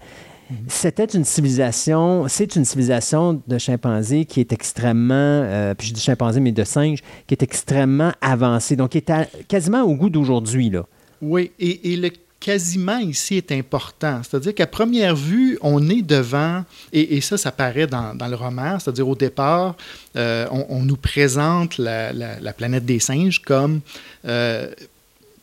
c'était 0.68 1.04
une 1.04 1.24
civilisation, 1.24 2.26
c'est 2.28 2.56
une 2.56 2.64
civilisation 2.64 3.42
de 3.46 3.58
chimpanzés 3.58 4.24
qui 4.24 4.40
est 4.40 4.52
extrêmement, 4.52 5.14
euh, 5.14 5.74
puis 5.74 5.88
je 5.88 5.94
dis 5.94 6.00
chimpanzés, 6.00 6.40
mais 6.40 6.52
de 6.52 6.64
singes, 6.64 7.00
qui 7.26 7.34
est 7.34 7.42
extrêmement 7.42 8.12
avancée, 8.20 8.76
donc 8.76 8.90
qui 8.90 8.98
est 8.98 9.10
à- 9.10 9.26
quasiment 9.48 9.82
au 9.82 9.94
goût 9.94 10.10
d'aujourd'hui. 10.10 10.70
là. 10.70 10.86
Oui, 11.22 11.52
et, 11.58 11.96
le 11.96 12.10
quasiment 12.38 12.98
ici 12.98 13.36
est 13.36 13.52
important. 13.52 14.20
C'est-à-dire 14.22 14.54
qu'à 14.54 14.66
première 14.66 15.16
vue, 15.16 15.58
on 15.62 15.88
est 15.88 16.02
devant, 16.02 16.64
et, 16.92 17.20
ça, 17.22 17.38
ça 17.38 17.50
paraît 17.50 17.86
dans, 17.86 18.14
le 18.28 18.36
roman, 18.36 18.78
c'est-à-dire 18.78 19.08
au 19.08 19.14
départ, 19.14 19.76
euh, 20.16 20.46
on, 20.50 20.82
nous 20.82 20.96
présente 20.96 21.78
la 21.78 22.52
planète 22.54 22.84
des 22.84 22.98
singes 22.98 23.40
comme 23.40 23.80
euh, 24.26 24.70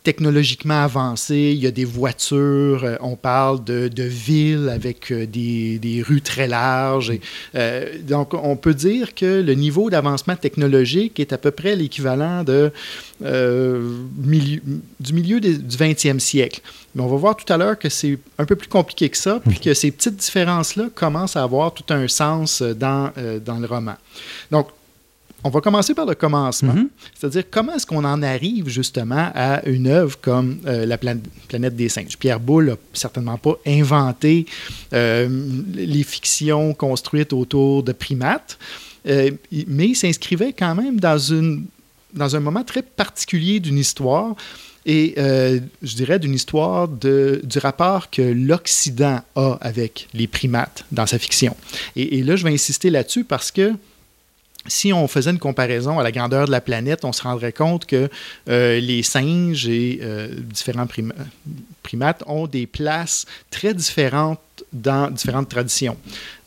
technologiquement 0.04 0.84
avancée, 0.84 1.52
il 1.56 1.62
y 1.62 1.68
a 1.68 1.72
des 1.72 1.86
voitures, 1.86 2.84
euh, 2.84 2.96
on 3.02 3.16
parle 3.16 3.64
de, 3.64 3.88
de 3.88 4.04
villes 4.04 4.70
avec 4.74 5.12
euh, 5.12 5.26
des, 5.28 5.78
des 5.80 6.02
rues 6.02 6.22
très 6.22 6.48
larges. 6.48 7.12
Et, 7.12 7.22
euh, 7.56 7.98
donc, 8.02 8.34
on 8.34 8.56
peut 8.56 8.74
dire 8.74 9.14
que 9.14 9.42
le 9.42 9.54
niveau 9.54 9.90
d'avancement 9.90 10.36
technologique 10.36 11.20
est 11.20 11.34
à 11.34 11.38
peu 11.38 11.52
près 11.52 11.76
l'équivalent 11.76 12.44
de, 12.44 12.72
euh, 13.24 13.98
milieu- 14.18 14.62
du 15.00 15.14
milieu 15.14 15.40
des- 15.40 15.58
du 15.58 15.78
20e 15.78 16.20
siècle. 16.20 16.62
Mais 16.96 17.04
on 17.04 17.08
va 17.08 17.18
voir 17.18 17.36
tout 17.36 17.52
à 17.54 17.58
l'heure 17.58 17.78
que 17.78 17.88
c'est 17.90 18.18
un 18.38 18.46
peu 18.46 18.56
plus 18.56 18.68
compliqué 18.68 19.08
que 19.10 19.18
ça, 19.18 19.40
puis 19.48 19.60
que 19.60 19.74
ces 19.74 19.92
petites 19.92 20.16
différences-là 20.18 20.86
commencent 20.94 21.36
à 21.38 21.44
avoir 21.44 21.74
tout 21.74 21.86
un 21.94 22.08
sens 22.08 22.62
dans, 22.62 23.12
euh, 23.18 23.40
dans 23.40 23.60
le 23.60 23.68
roman. 23.68 23.96
Donc, 24.50 24.68
on 25.44 25.50
va 25.50 25.62
commencer 25.62 25.94
par 25.94 26.06
le 26.06 26.14
commencement, 26.16 26.76
c'est-à-dire 27.18 27.44
comment 27.50 27.74
est-ce 27.74 27.86
qu'on 27.88 28.06
en 28.06 28.22
arrive 28.22 28.70
justement 28.70 29.32
à 29.34 29.66
une 29.68 29.88
œuvre 29.88 30.20
comme 30.22 30.60
euh, 30.66 30.86
La 30.86 30.98
Plan- 30.98 31.18
planète 31.48 31.76
des 31.76 31.90
singes? 31.90 32.18
Pierre 32.18 32.40
Boulle 32.40 32.66
n'a 32.68 32.78
certainement 32.94 33.38
pas 33.38 33.56
inventé 33.66 34.46
euh, 34.94 35.28
les 35.74 36.04
fictions 36.04 36.74
construites 36.74 37.34
autour 37.34 37.82
de 37.84 37.92
primates, 37.92 38.60
euh, 39.08 39.32
mais 39.68 39.88
il 39.90 39.96
s'inscrivait 39.96 40.54
quand 40.54 40.76
même 40.76 41.00
dans, 41.00 41.18
une, 41.18 41.66
dans 42.14 42.36
un 42.36 42.40
moment 42.40 42.64
très 42.64 42.84
particulier 42.84 43.60
d'une 43.60 43.80
histoire 43.80 44.36
et 44.86 45.14
euh, 45.18 45.60
je 45.84 45.96
dirais 45.96 46.18
d'une 46.18 46.34
histoire 46.34 46.88
de, 46.88 47.40
du 47.44 47.60
rapport 47.60 48.10
que 48.10 48.22
l'Occident 48.22 49.22
a 49.36 49.58
avec 49.62 50.08
les 50.14 50.26
primates 50.28 50.86
dans 50.92 51.06
sa 51.06 51.20
fiction. 51.20 51.56
Et, 51.96 52.18
et 52.18 52.24
là, 52.24 52.36
je 52.36 52.44
vais 52.44 52.52
insister 52.52 52.90
là-dessus 52.90 53.24
parce 53.24 53.52
que 53.52 53.74
si 54.68 54.94
on 54.94 55.08
faisait 55.08 55.32
une 55.32 55.40
comparaison 55.40 56.00
à 56.00 56.04
la 56.04 56.12
grandeur 56.12 56.46
de 56.46 56.52
la 56.52 56.62
planète, 56.62 57.04
on 57.04 57.12
se 57.14 57.24
rendrait 57.24 57.52
compte 57.54 57.86
que 57.86 58.10
euh, 58.50 58.80
les 58.80 59.02
singes 59.04 59.68
et 59.68 60.00
euh, 60.02 60.28
différents 60.36 60.86
prima- 60.86 61.16
primates 61.84 62.24
ont 62.28 62.48
des 62.48 62.68
places 62.68 63.26
très 63.50 63.74
différentes 63.74 64.40
dans 64.74 65.10
différentes 65.10 65.50
traditions. 65.50 65.98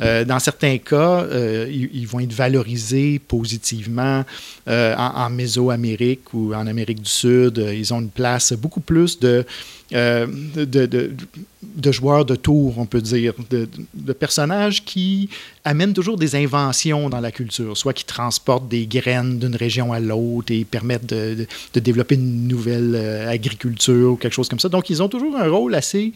Euh, 0.00 0.24
dans 0.24 0.38
certains 0.38 0.78
cas, 0.78 1.22
euh, 1.22 1.66
ils, 1.70 2.06
vont 2.06 2.20
être 2.20 2.32
valorisés 2.32 3.18
positivement 3.18 4.24
euh, 4.68 4.94
en, 4.96 5.24
en 5.24 5.30
Mésoamérique 5.30 6.34
ou 6.34 6.52
en 6.54 6.66
Amérique 6.66 7.02
du 7.02 7.10
Sud. 7.10 7.64
Ils 7.72 7.94
ont 7.94 8.00
une 8.00 8.10
place 8.10 8.52
beaucoup 8.52 8.80
plus 8.80 9.20
de, 9.20 9.44
de, 9.92 11.12
joueurs 11.92 12.24
de 12.24 12.34
tour, 12.34 12.78
on 12.78 12.86
peut 12.86 13.00
dire, 13.00 13.34
de, 13.50 14.12
personnages 14.12 14.84
qui 14.84 15.28
amènent 15.64 15.94
toujours 15.94 16.16
des 16.16 16.34
inventions 16.34 17.08
dans 17.08 17.20
la 17.20 17.30
culture, 17.30 17.76
soit 17.76 17.92
qui 17.92 18.04
transportent 18.04 18.68
des 18.68 18.86
graines 18.86 19.38
d'une 19.38 19.56
région 19.56 19.92
à 19.92 20.00
l'autre 20.00 20.52
et 20.52 20.64
permettent 20.64 21.06
de, 21.06 21.46
développer 21.74 22.16
une 22.16 22.48
nouvelle 22.48 22.96
agriculture 23.28 24.12
ou 24.12 24.16
quelque 24.16 24.34
chose 24.34 24.48
comme 24.48 24.60
ça. 24.60 24.68
Donc, 24.68 24.90
ils 24.90 25.02
ont 25.02 25.08
toujours 25.08 25.36
un 25.36 25.48
rôle 25.48 25.74
assez, 25.76 26.12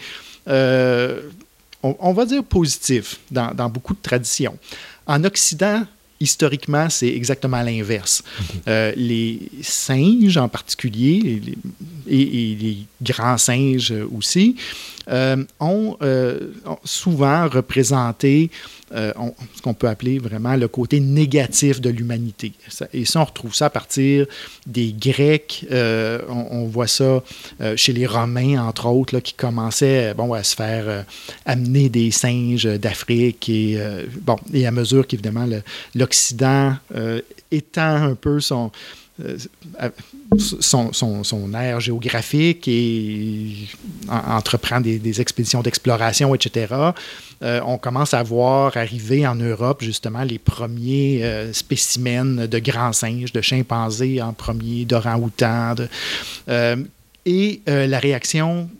on, 1.82 1.96
on 2.00 2.12
va 2.12 2.24
dire, 2.26 2.42
positif 2.44 3.18
dans, 3.30 3.55
dans 3.55 3.68
beaucoup 3.68 3.94
de 3.94 4.02
traditions. 4.02 4.59
En 5.06 5.22
Occident, 5.24 5.84
historiquement, 6.20 6.90
c'est 6.90 7.09
exactement 7.09 7.62
l'inverse. 7.62 8.22
Euh, 8.66 8.92
les 8.96 9.48
singes 9.62 10.36
en 10.36 10.48
particulier, 10.48 11.20
et 11.24 11.40
les, 11.40 11.59
et- 12.09 12.52
et 12.52 12.56
les 12.56 12.78
grands 13.00 13.38
singes 13.38 13.94
aussi, 14.12 14.56
ont, 15.60 15.97
euh, 16.02 16.52
ont 16.66 16.78
souvent 16.85 17.48
représenté 17.48 18.51
euh, 18.94 19.12
ce 19.55 19.60
qu'on 19.60 19.74
peut 19.74 19.89
appeler 19.89 20.18
vraiment 20.18 20.56
le 20.56 20.66
côté 20.66 20.98
négatif 21.01 21.80
de 21.80 21.90
l'humanité. 21.90 22.52
Et 22.94 23.05
ça, 23.05 23.20
on 23.20 23.24
retrouve 23.24 23.55
ça 23.55 23.66
à 23.66 23.70
partir 23.70 24.26
des 24.66 24.93
Grecs. 24.93 25.66
euh, 25.70 26.20
on, 26.28 26.64
voit 26.64 26.86
ça 26.86 27.22
euh, 27.60 27.76
chez 27.76 27.93
les 27.93 28.06
Romains, 28.06 28.62
entre 28.66 28.86
autres, 28.86 29.14
là, 29.14 29.20
qui 29.20 29.35
commençaient 29.35 30.10
euh, 30.10 30.14
bon, 30.14 30.32
à 30.32 30.43
se 30.43 30.56
faire 30.56 30.89
euh, 30.89 31.02
amener 31.44 31.89
des 31.89 32.10
singes 32.10 32.64
d'Afrique. 32.64 33.48
Et, 33.48 33.74
euh, 33.78 34.06
bon, 34.22 34.36
et 34.55 34.66
à 34.66 34.70
mesure 34.70 35.06
qu'évidemment 35.06 35.47
l'Occident 35.94 36.74
euh, 36.94 37.20
étend 37.51 37.97
un 37.97 38.14
peu 38.14 38.40
son, 38.40 38.66
euh, 38.66 38.70
son, 40.61 40.93
son, 40.93 41.24
son 41.24 41.55
aire 41.55 41.81
géographique 41.81 42.69
et 42.69 43.69
en- 44.09 44.36
entreprend 44.36 44.81
des, 44.81 45.20
expéditions 45.20 45.62
d'exploration, 45.62 46.35
etc., 46.35 46.74
euh, 47.43 47.61
on 47.65 47.78
commence 47.78 48.15
à 48.15 48.23
voir 48.23 48.77
arriver 48.77 49.27
en 49.27 49.35
Europe 49.35 49.82
justement 49.82 50.24
les 50.24 50.39
premiers 50.39 51.24
euh, 51.24 51.53
spécimens 51.53 52.47
de 52.49 52.59
grands 52.59 52.93
singes, 52.93 53.32
de 53.32 53.40
chimpanzés 53.40 54.20
en 54.20 54.32
premier, 54.32 54.85
d'orang-outans. 54.85 55.77
euh, 56.49 56.77
et 57.27 57.61
euh, 57.69 57.86
la 57.86 57.99
réaction 57.99 58.70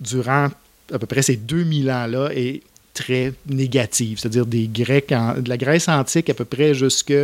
durant 0.00 0.48
à 0.92 0.98
peu 0.98 1.06
près 1.06 1.22
ces 1.22 1.36
2000 1.36 1.90
ans-là 1.90 2.30
est 2.34 2.62
très 2.92 3.32
négative, 3.46 4.18
c'est-à-dire 4.18 4.46
des 4.46 4.66
Grecs, 4.66 5.10
de 5.10 5.48
la 5.48 5.56
Grèce 5.56 5.88
antique 5.88 6.28
à 6.30 6.34
peu 6.34 6.44
près 6.44 6.74
jusque 6.74 7.14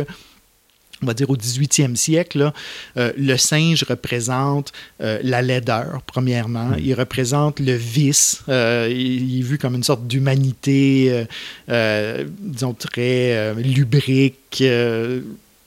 on 1.01 1.05
va 1.05 1.13
dire 1.13 1.29
au 1.29 1.35
18e 1.35 1.95
siècle, 1.95 2.39
là, 2.39 2.53
euh, 2.97 3.11
le 3.17 3.37
singe 3.37 3.83
représente 3.83 4.71
euh, 5.01 5.19
la 5.23 5.41
laideur, 5.41 6.01
premièrement. 6.05 6.71
Il 6.77 6.93
représente 6.93 7.59
le 7.59 7.73
vice. 7.73 8.41
Euh, 8.49 8.87
il, 8.89 9.35
il 9.35 9.39
est 9.39 9.43
vu 9.43 9.57
comme 9.57 9.75
une 9.75 9.83
sorte 9.83 10.07
d'humanité, 10.07 11.25
disons, 11.67 12.73
très 12.73 13.53
lubrique, 13.55 14.63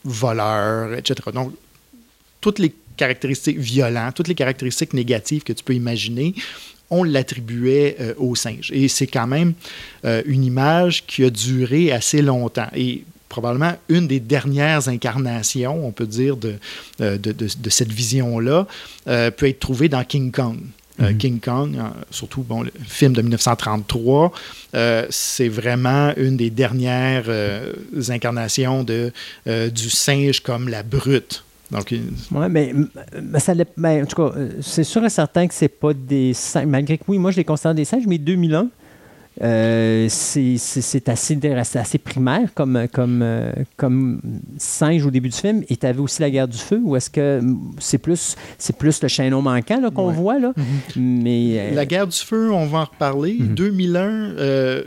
voleur, 0.05 0.95
etc. 0.95 1.15
Donc, 1.35 1.53
toutes 2.41 2.59
les 2.59 2.73
caractéristiques 2.97 3.59
violentes, 3.59 4.15
toutes 4.15 4.29
les 4.29 4.35
caractéristiques 4.35 4.95
négatives 4.95 5.43
que 5.43 5.53
tu 5.53 5.65
peux 5.65 5.75
imaginer, 5.75 6.35
on 6.91 7.05
l'attribuait 7.05 7.97
euh, 8.01 8.15
au 8.17 8.35
singe. 8.35 8.71
Et 8.73 8.89
c'est 8.89 9.07
quand 9.07 9.27
même 9.27 9.55
euh, 10.05 10.23
une 10.27 10.45
image 10.45 11.07
qui 11.07 11.25
a 11.25 11.31
duré 11.31 11.93
assez 11.93 12.23
longtemps. 12.23 12.69
Et 12.75 13.05
probablement 13.29 13.73
une 13.89 14.07
des 14.09 14.21
dernières 14.21 14.89
incarnations, 14.89 15.87
on 15.87 15.93
peut 15.93 16.07
dire, 16.07 16.37
de, 16.37 16.55
euh, 17.01 17.19
de, 17.19 17.33
de- 17.33 17.49
de 17.59 17.71
cette 17.71 17.93
vision-là, 17.93 18.67
euh, 19.09 19.31
peut 19.31 19.49
être 19.49 19.61
trouvée 19.61 19.89
dans 19.89 20.03
King 20.05 20.31
Kong. 20.33 20.59
Euh, 21.01 21.13
King 21.13 21.39
Kong, 21.39 21.77
surtout 22.11 22.43
bon, 22.43 22.63
le 22.63 22.73
film 22.89 23.13
de 23.13 23.23
1933, 23.23 24.33
euh, 24.75 25.07
c'est 25.11 25.49
vraiment 25.49 26.13
une 26.17 26.37
des 26.37 26.51
dernières 26.51 27.29
incarnations 28.09 28.83
de, 28.85 29.13
du 29.47 29.91
singe 29.91 30.41
comme 30.41 30.69
la 30.69 30.83
brute. 30.83 31.45
Donc, 31.71 31.89
Oui, 31.93 32.47
mais, 32.51 32.73
mais 33.23 33.41
ça, 33.41 33.53
l'est- 33.55 33.69
ben, 33.77 34.03
en 34.03 34.07
tout 34.07 34.17
cas, 34.17 34.33
c'est 34.63 34.85
sûr 34.85 35.05
et 35.05 35.11
certain 35.11 35.47
que 35.47 35.55
c'est 35.55 35.69
pas 35.69 35.93
des 35.93 36.33
singes. 36.33 36.67
Malgré 36.67 36.97
que 36.99 37.05
oui, 37.09 37.19
moi 37.19 37.31
je 37.31 37.37
les 37.37 37.45
considère 37.45 37.75
des 37.75 37.85
singes, 37.85 38.07
mais 38.07 38.17
2001, 38.19 38.69
euh, 39.43 40.07
c'est 40.09 41.09
assez, 41.09 41.99
primaire 41.99 42.49
comme, 42.55 42.87
comme, 42.93 43.21
euh, 43.23 43.53
comme 43.77 44.21
singe 44.59 45.05
au 45.07 45.11
début 45.11 45.29
du 45.29 45.37
film. 45.37 45.63
Et 45.69 45.77
tu 45.77 45.87
avais 45.87 46.01
aussi 46.01 46.21
la 46.23 46.31
guerre 46.31 46.49
du 46.49 46.59
feu, 46.59 46.81
ou 46.83 46.97
est-ce 46.97 47.11
que 47.11 47.41
c'est 47.79 47.99
plus, 47.99 48.37
le 49.03 49.09
chaînon 49.09 49.43
manquant 49.43 49.81
qu'on 49.91 50.09
Ouais. 50.09 50.15
voit? 50.15 50.39
Là? 50.39 50.53
Mais. 50.97 51.59
euh, 51.59 51.75
La 51.75 51.87
guerre 51.87 52.07
du 52.07 52.17
feu, 52.19 52.51
on 52.53 52.67
va 52.67 52.79
en 52.81 52.85
reparler. 52.85 53.35
2001, 53.39 54.01
euh, 54.39 54.83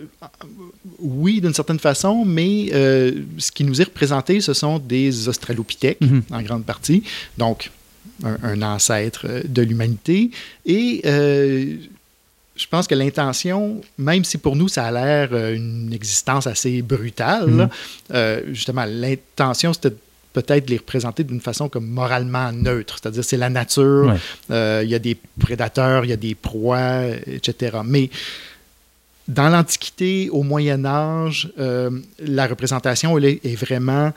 oui, 0.99 1.41
d'une 1.41 1.53
certaine 1.53 1.79
façon, 1.79 2.25
mais 2.25 2.67
ce 2.71 3.51
qui 3.51 3.63
nous 3.63 3.79
est 3.81 3.85
représenté, 3.85 4.41
ce 4.41 4.53
sont 4.53 4.79
des 4.79 5.27
australopithèques, 5.27 6.01
Mhm. 6.01 6.23
en 6.31 6.41
grande 6.41 6.63
partie. 6.65 7.03
Donc, 7.37 7.71
un, 8.23 8.37
un 8.43 8.61
ancêtre 8.61 9.25
de 9.47 9.61
l'humanité. 9.63 10.29
Et 10.65 11.01
je 12.55 12.67
pense 12.67 12.85
que 12.87 12.95
l'intention, 12.95 13.81
même 13.97 14.23
si 14.23 14.37
pour 14.37 14.55
nous, 14.55 14.67
ça 14.67 14.85
a 14.85 14.91
l'air 14.91 15.29
euh, 15.31 15.55
une 15.55 15.91
existence 15.93 16.47
assez 16.47 16.81
brutale, 16.81 17.49
là, 17.55 17.69
euh, 18.13 18.41
justement, 18.51 18.85
l'intention, 18.85 19.73
c'était 19.73 19.95
peut-être 20.33 20.65
de 20.65 20.71
les 20.71 20.77
représenter 20.77 21.23
d'une 21.23 21.41
façon 21.41 21.69
comme 21.69 21.87
moralement 21.87 22.51
neutre. 22.51 22.97
C'est-à-dire, 23.01 23.23
c'est 23.23 23.37
la 23.37 23.49
nature, 23.49 24.07
Ouais. 24.07 24.17
euh, 24.51 24.81
il 24.83 24.89
y 24.89 24.95
a 24.95 24.99
des 24.99 25.17
prédateurs, 25.39 26.05
il 26.05 26.09
y 26.09 26.13
a 26.13 26.17
des 26.17 26.35
proies, 26.35 27.03
etc. 27.27 27.79
Mais 27.85 28.09
dans 29.27 29.49
l'Antiquité, 29.49 30.29
au 30.29 30.43
Moyen 30.43 30.85
Âge, 30.85 31.51
euh, 31.59 31.89
la 32.19 32.47
représentation 32.47 33.17
elle 33.17 33.25
est, 33.25 33.45
est 33.45 33.55
vraiment 33.55 34.11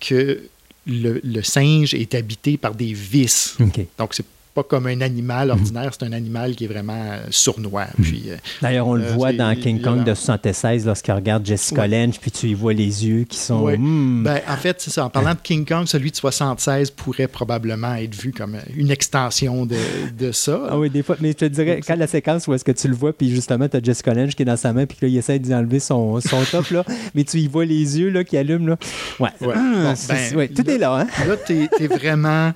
que 0.00 0.42
le, 0.86 1.20
le 1.24 1.42
singe 1.42 1.94
est 1.94 2.14
habité 2.14 2.56
par 2.56 2.74
des 2.74 2.92
vices. 2.92 3.56
Donc, 3.98 4.14
c'est 4.14 4.24
pas 4.54 4.62
comme 4.62 4.86
un 4.86 5.00
animal 5.00 5.50
ordinaire, 5.50 5.90
c'est 5.92 6.06
un 6.06 6.12
animal 6.12 6.54
qui 6.54 6.64
est 6.64 6.68
vraiment 6.68 6.92
euh, 7.12 7.18
sournois. 7.30 7.86
Puis, 8.00 8.24
euh, 8.28 8.36
D'ailleurs, 8.62 8.86
on 8.86 8.94
le 8.94 9.02
Euh, 9.04 9.12
voit 9.12 9.30
c'est 9.30 9.36
dans 9.36 9.54
King 9.60 9.80
Kong 9.80 10.04
de 10.04 10.14
76 10.14 10.86
lorsqu'il 10.86 11.12
regarde 11.14 11.44
Jessica 11.44 11.82
Ouais. 11.82 11.88
Lange, 11.88 12.20
puis 12.20 12.30
tu 12.30 12.46
y 12.48 12.54
vois 12.54 12.72
les 12.72 13.06
yeux 13.06 13.24
qui 13.24 13.36
sont. 13.38 13.60
Ouais. 13.62 13.76
hmm. 13.76 14.22
Ben, 14.22 14.40
en 14.48 14.56
fait, 14.56 14.76
c'est 14.80 14.90
ça. 14.90 15.04
En 15.04 15.10
parlant 15.10 15.32
de 15.32 15.38
King 15.42 15.64
Kong, 15.66 15.86
celui 15.86 16.10
de 16.12 16.16
76 16.16 16.90
pourrait 16.92 17.26
probablement 17.28 17.94
être 17.96 18.14
vu 18.14 18.30
comme 18.32 18.56
une 18.76 18.90
extension 18.90 19.66
de, 19.66 19.76
de 20.16 20.30
ça. 20.32 20.60
Ah 20.70 20.78
oui, 20.78 20.88
des 20.88 21.02
fois. 21.02 21.16
Mais 21.20 21.30
je 21.30 21.36
te 21.38 21.44
dirais, 21.46 21.80
quand 21.86 21.96
la 21.96 22.06
séquence 22.06 22.46
où 22.46 22.54
est-ce 22.54 22.64
que 22.64 22.72
tu 22.72 22.86
le 22.88 22.94
vois, 22.94 23.12
puis 23.12 23.30
justement, 23.30 23.68
tu 23.68 23.76
as 23.76 23.80
Jessica 23.82 24.14
Lange 24.14 24.34
qui 24.36 24.42
est 24.42 24.46
dans 24.46 24.56
sa 24.56 24.72
main, 24.72 24.86
puis 24.86 24.96
là, 25.02 25.08
il 25.08 25.16
essaie 25.16 25.38
d'y 25.38 25.52
enlever 25.54 25.80
son, 25.80 26.20
son 26.20 26.42
top, 26.50 26.70
là, 26.70 26.84
mais 27.14 27.24
tu 27.24 27.38
y 27.38 27.48
vois 27.48 27.64
les 27.64 27.98
yeux 27.98 28.10
là, 28.10 28.22
qui 28.24 28.36
allument. 28.36 28.68
Là. 28.68 28.76
Ouais. 29.18 29.30
Ouais. 29.40 29.54
Ah, 29.56 29.94
Bon, 29.94 29.94
ben, 30.08 30.36
ouais, 30.36 30.48
tout 30.48 30.62
là- 30.66 30.72
est 30.74 30.78
là. 30.78 30.94
Hein? 31.00 31.06
Là, 31.26 31.36
tu 31.44 31.68
es, 31.80 31.86
vraiment 31.88 32.52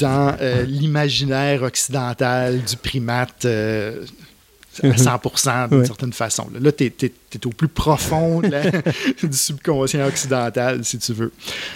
dans 0.00 0.34
euh, 0.40 0.64
l'imaginaire 0.64 1.35
occidentale 1.62 2.62
du 2.62 2.76
primate 2.76 3.44
euh, 3.44 4.04
à 4.82 4.88
mhm. 4.88 4.94
100% 4.94 5.68
d'une 5.70 5.86
certaine 5.86 6.12
façon. 6.12 6.48
Là, 6.60 6.72
tu 6.72 6.84
es, 6.84 7.46
au 7.46 7.50
plus 7.50 7.68
profond 7.68 8.42
du 9.22 9.36
subconscient 9.36 10.06
occidental, 10.06 10.84
si 10.84 10.98
tu 10.98 11.12
veux. 11.12 11.32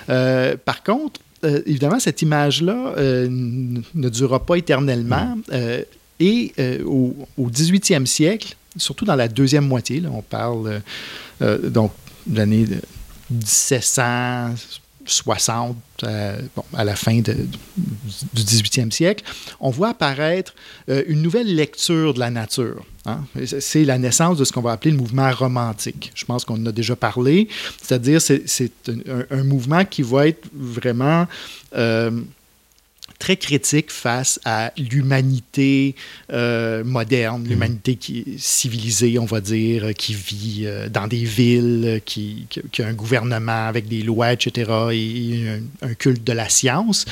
Euh, 0.09 0.57
par 0.63 0.83
contre, 0.83 1.21
euh, 1.45 1.63
évidemment, 1.65 1.99
cette 1.99 2.21
image-là 2.23 2.95
ne 2.99 4.09
durera 4.09 4.45
pas 4.45 4.57
éternellement. 4.57 5.37
Mhm. 5.51 5.85
et 6.21 6.53
au, 6.85 7.17
au, 7.39 7.49
18e 7.49 8.05
siècle, 8.05 8.55
surtout 8.77 9.07
dans 9.07 9.17
la 9.17 9.29
deuxième 9.29 9.67
moitié, 9.67 10.03
on 10.11 10.23
parle 10.23 10.83
donc 11.41 11.93
de 12.27 12.37
l'année 12.37 12.67
1700, 13.31 14.55
60, 15.11 15.77
euh, 16.05 16.41
à 16.75 16.85
la 16.85 16.97
fin 16.97 17.21
du 17.21 17.33
18e 18.35 18.91
siècle, 18.91 19.25
on 19.61 19.71
voit 19.71 19.91
apparaître 19.91 20.55
euh, 20.89 21.03
une 21.07 21.23
nouvelle 21.23 21.55
lecture 21.55 22.15
de 22.15 22.21
la 22.21 22.31
nature. 22.31 22.85
Hein. 23.07 23.25
C'est 23.61 23.85
la 23.85 23.99
naissance 23.99 24.39
de 24.39 24.45
ce 24.45 24.53
qu'on 24.53 24.61
va 24.61 24.73
appeler 24.73 24.93
le 24.93 24.97
mouvement 24.99 25.31
romantique. 25.31 26.13
Je 26.15 26.25
pense 26.25 26.45
qu'on 26.45 26.55
en 26.55 26.67
a 26.67 26.73
déjà 26.73 26.97
parlé, 26.97 27.49
c'est-à-dire 27.83 28.21
c'est, 28.21 28.73
un, 29.31 29.45
mouvement 29.45 29.85
qui 29.85 30.03
va 30.03 30.29
être 30.29 30.47
vraiment... 30.53 31.27
Euh, 31.75 32.11
très 33.21 33.37
critique 33.37 33.91
face 33.93 34.41
à 34.45 34.73
l'humanité 34.77 35.95
euh, 36.33 36.83
moderne, 36.83 37.47
l'humanité 37.47 37.95
qui 37.97 38.21
est 38.21 38.39
civilisée, 38.39 39.19
on 39.19 39.27
va 39.27 39.41
dire, 39.43 39.85
euh, 39.85 39.93
qui 39.93 40.15
vit 40.15 40.63
euh, 40.65 40.89
dans 40.89 41.07
des 41.07 41.25
villes, 41.25 42.01
qui, 42.05 42.47
a 42.79 42.87
un 42.87 42.95
gouvernement 42.95 43.67
avec 43.69 43.87
des 43.89 44.03
lois, 44.03 44.33
etc., 44.33 44.71
et 44.93 45.45
un, 45.83 45.89
un 45.91 45.95
culte 45.95 46.25
de 46.25 46.33
la 46.33 46.49
science. 46.49 47.05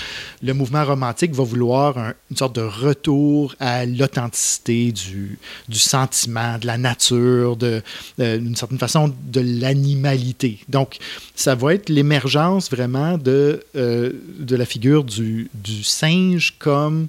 Le 0.43 0.55
mouvement 0.55 0.85
romantique 0.85 1.33
va 1.33 1.45
vouloir 1.45 1.99
un- 1.99 2.15
une 2.31 2.37
sorte 2.39 2.57
de 2.57 2.63
retour 2.63 3.55
à 3.61 3.85
l'authenticité 3.87 4.93
du, 4.93 5.39
du 5.69 5.79
sentiment, 5.79 6.59
de 6.59 6.67
la 6.67 6.79
nature, 6.79 7.59
euh, 7.63 7.81
d'une 8.19 8.57
certaine 8.57 8.79
façon, 8.79 9.15
de 9.31 9.41
l'animalité. 9.41 10.59
Donc, 10.71 10.97
ça 11.35 11.55
va 11.55 11.75
être 11.75 11.91
l'émergence 11.91 12.71
vraiment 12.71 13.19
de, 13.19 13.63
de 13.75 14.57
la 14.57 14.65
figure 14.65 15.05
du, 15.05 15.51
du 15.55 15.83
singe 15.99 16.55
comme, 16.59 17.09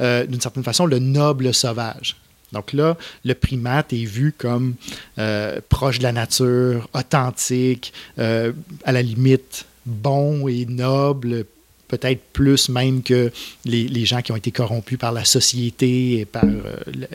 euh, 0.00 0.26
d'une 0.26 0.40
certaine 0.40 0.64
façon, 0.64 0.86
le 0.86 0.98
noble 0.98 1.52
sauvage. 1.52 2.16
Donc 2.52 2.72
là, 2.72 2.96
le 3.24 3.34
primate 3.34 3.92
est 3.92 4.04
vu 4.04 4.32
comme 4.36 4.74
euh, 5.18 5.60
proche 5.68 5.98
de 5.98 6.02
la 6.02 6.12
nature, 6.12 6.88
authentique, 6.94 7.92
euh, 8.18 8.52
à 8.84 8.92
la 8.92 9.02
limite 9.02 9.66
bon 9.86 10.48
et 10.48 10.66
noble, 10.66 11.44
peut-être 11.86 12.20
plus 12.32 12.68
même 12.68 13.02
que 13.02 13.30
les, 13.64 14.04
gens 14.04 14.20
qui 14.22 14.32
ont 14.32 14.36
été 14.36 14.50
corrompus 14.50 14.98
par 14.98 15.12
la 15.12 15.24
société 15.24 16.20
et 16.20 16.24
par 16.24 16.44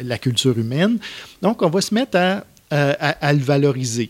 la, 0.02 0.18
culture 0.18 0.58
humaine. 0.58 1.00
Donc, 1.42 1.62
on 1.62 1.70
va 1.70 1.82
se 1.82 1.94
mettre 1.94 2.18
à, 2.72 3.34
le 3.34 3.40
valoriser. 3.40 4.10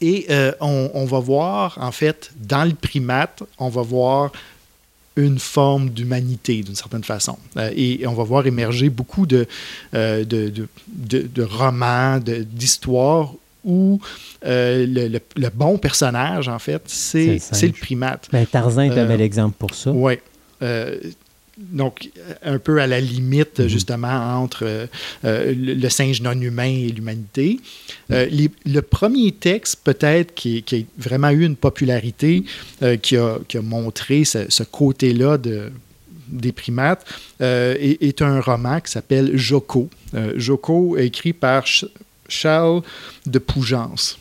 Et 0.00 0.26
on, 0.60 0.90
on 0.92 1.04
va 1.06 1.18
voir, 1.20 1.78
en 1.80 1.92
fait, 1.92 2.32
dans 2.36 2.64
le 2.64 2.74
primate, 2.74 3.42
on 3.58 3.70
va 3.70 3.82
voir 3.82 4.32
une 5.16 5.38
forme 5.38 5.90
d'humanité 5.90 6.62
d'une 6.62 6.74
certaine 6.74 7.04
façon. 7.04 7.38
Euh, 7.56 7.70
et 7.76 8.04
on 8.06 8.14
va 8.14 8.24
voir 8.24 8.46
émerger 8.46 8.88
beaucoup 8.90 9.26
de, 9.26 9.46
euh, 9.94 10.24
de, 10.24 10.48
de, 10.48 10.66
de- 10.88 11.28
de 11.32 11.42
romans, 11.42 12.18
de- 12.18 12.42
d'histoires 12.42 13.32
où 13.64 14.00
euh, 14.44 14.84
le, 14.86 15.08
le- 15.08 15.20
le 15.36 15.48
bon 15.54 15.78
personnage, 15.78 16.48
en 16.48 16.58
fait, 16.58 16.82
C'est 17.48 17.66
le 17.68 17.72
primate. 17.72 18.28
Ben, 18.32 18.44
Tarzan 18.44 18.82
est 18.82 18.90
un 18.98 19.06
bel 19.06 19.20
exemple 19.20 19.56
pour 19.58 19.74
ça. 19.74 19.90
Oui. 19.92 20.14
Donc, 21.58 22.10
un 22.42 22.58
peu 22.58 22.80
à 22.80 22.86
la 22.86 23.00
limite, 23.00 23.60
Mhm. 23.60 23.68
justement, 23.68 24.42
entre 24.42 24.64
euh, 24.64 24.86
euh, 25.24 25.54
le, 25.56 25.74
le 25.74 25.88
singe 25.88 26.20
non 26.20 26.32
humain 26.40 26.64
et 26.68 26.88
l'humanité. 26.88 27.60
Euh, 28.10 28.26
le 28.66 28.80
premier 28.82 29.32
texte, 29.32 29.80
peut-être, 29.84 30.34
qui, 30.34 30.62
qui 30.64 30.76
a 30.76 30.80
vraiment 30.98 31.30
eu 31.30 31.44
une 31.44 31.56
popularité, 31.56 32.44
euh, 32.82 32.96
qui, 32.96 33.16
a, 33.16 33.38
qui 33.46 33.56
a 33.58 33.62
montré 33.62 34.24
ce, 34.24 34.46
ce 34.50 34.64
côté-là 34.64 35.38
de, 35.38 35.70
des 36.28 36.52
primates, 36.52 37.04
est, 37.40 37.98
est 38.02 38.20
un 38.22 38.40
roman 38.40 38.80
qui 38.80 38.90
s'appelle 38.90 39.36
Joko. 39.36 39.88
Joko, 40.36 40.96
écrit 40.96 41.32
par 41.32 41.66
Ch- 41.66 41.86
Charles 42.28 42.82
de 43.26 43.38
Pougence. 43.38 44.18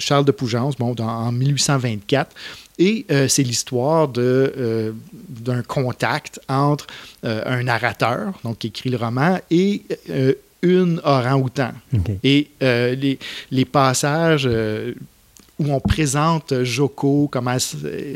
Charles 0.00 0.24
de 0.24 0.32
Pougence, 0.32 0.76
bon, 0.76 0.92
dans- 0.94 1.06
en 1.08 1.32
1824. 1.32 2.34
Et 2.78 3.04
euh, 3.10 3.26
c'est 3.28 3.42
l'histoire 3.42 4.06
de, 4.08 4.52
euh, 4.56 4.92
d'un 5.28 5.62
contact 5.62 6.40
entre 6.48 6.86
euh, 7.24 7.42
un 7.46 7.64
narrateur, 7.64 8.34
donc 8.44 8.58
qui 8.58 8.68
écrit 8.68 8.90
le 8.90 8.96
roman, 8.96 9.38
et 9.50 9.82
une 10.62 11.00
orang-outan. 11.04 11.72
Et 12.24 12.48
les, 12.60 13.18
les 13.50 13.64
passages 13.64 14.48
où 15.58 15.72
on 15.72 15.80
présente 15.80 16.62
Joko, 16.62 17.28
comment 17.30 17.56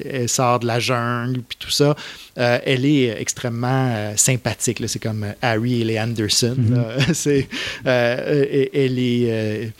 elle, 0.08 0.28
sort 0.28 0.60
de 0.60 0.66
la 0.66 0.78
jungle, 0.78 1.40
puis 1.42 1.58
tout 1.58 1.70
ça, 1.70 1.96
euh, 2.38 2.58
elle 2.64 2.84
est 2.84 3.20
extrêmement 3.20 3.88
euh, 3.92 4.12
sympathique. 4.16 4.80
C'est 4.86 5.00
comme 5.02 5.26
Harry 5.42 5.80
et 5.80 5.84
les 5.84 5.98
Anderson. 5.98 6.56
là. 6.70 6.96
Euh, 7.86 8.44
et- 8.48 8.84
elle 8.84 8.98
est 8.98 9.72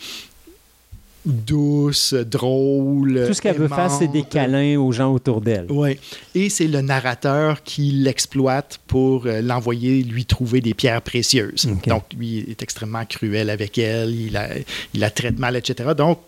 douce, 1.25 2.13
drôle. 2.13 3.25
Tout 3.27 3.33
ce 3.33 3.41
qu'elle 3.41 3.57
veut 3.57 3.67
faire, 3.67 3.91
c'est 3.91 4.07
des 4.07 4.23
câlins 4.23 4.77
aux 4.77 4.91
gens 4.91 5.13
autour 5.13 5.41
d'elle. 5.41 5.67
Oui. 5.69 5.99
Et 6.35 6.49
c'est 6.49 6.67
le 6.67 6.81
narrateur 6.81 7.63
qui 7.63 7.91
l'exploite 7.91 8.79
pour 8.87 9.25
euh, 9.25 9.41
l'envoyer 9.41 10.03
lui 10.03 10.25
trouver 10.25 10.61
des 10.61 10.73
pierres 10.73 11.01
précieuses. 11.01 11.67
Donc, 11.87 12.03
lui 12.17 12.39
est 12.39 12.61
extrêmement 12.61 13.05
cruel 13.05 13.49
avec 13.49 13.77
elle, 13.77 14.13
il 14.13 14.33
la, 14.33 14.49
il 14.93 14.99
la 14.99 15.09
traite 15.09 15.39
mal, 15.39 15.55
etc. 15.55 15.91
Donc, 15.95 16.19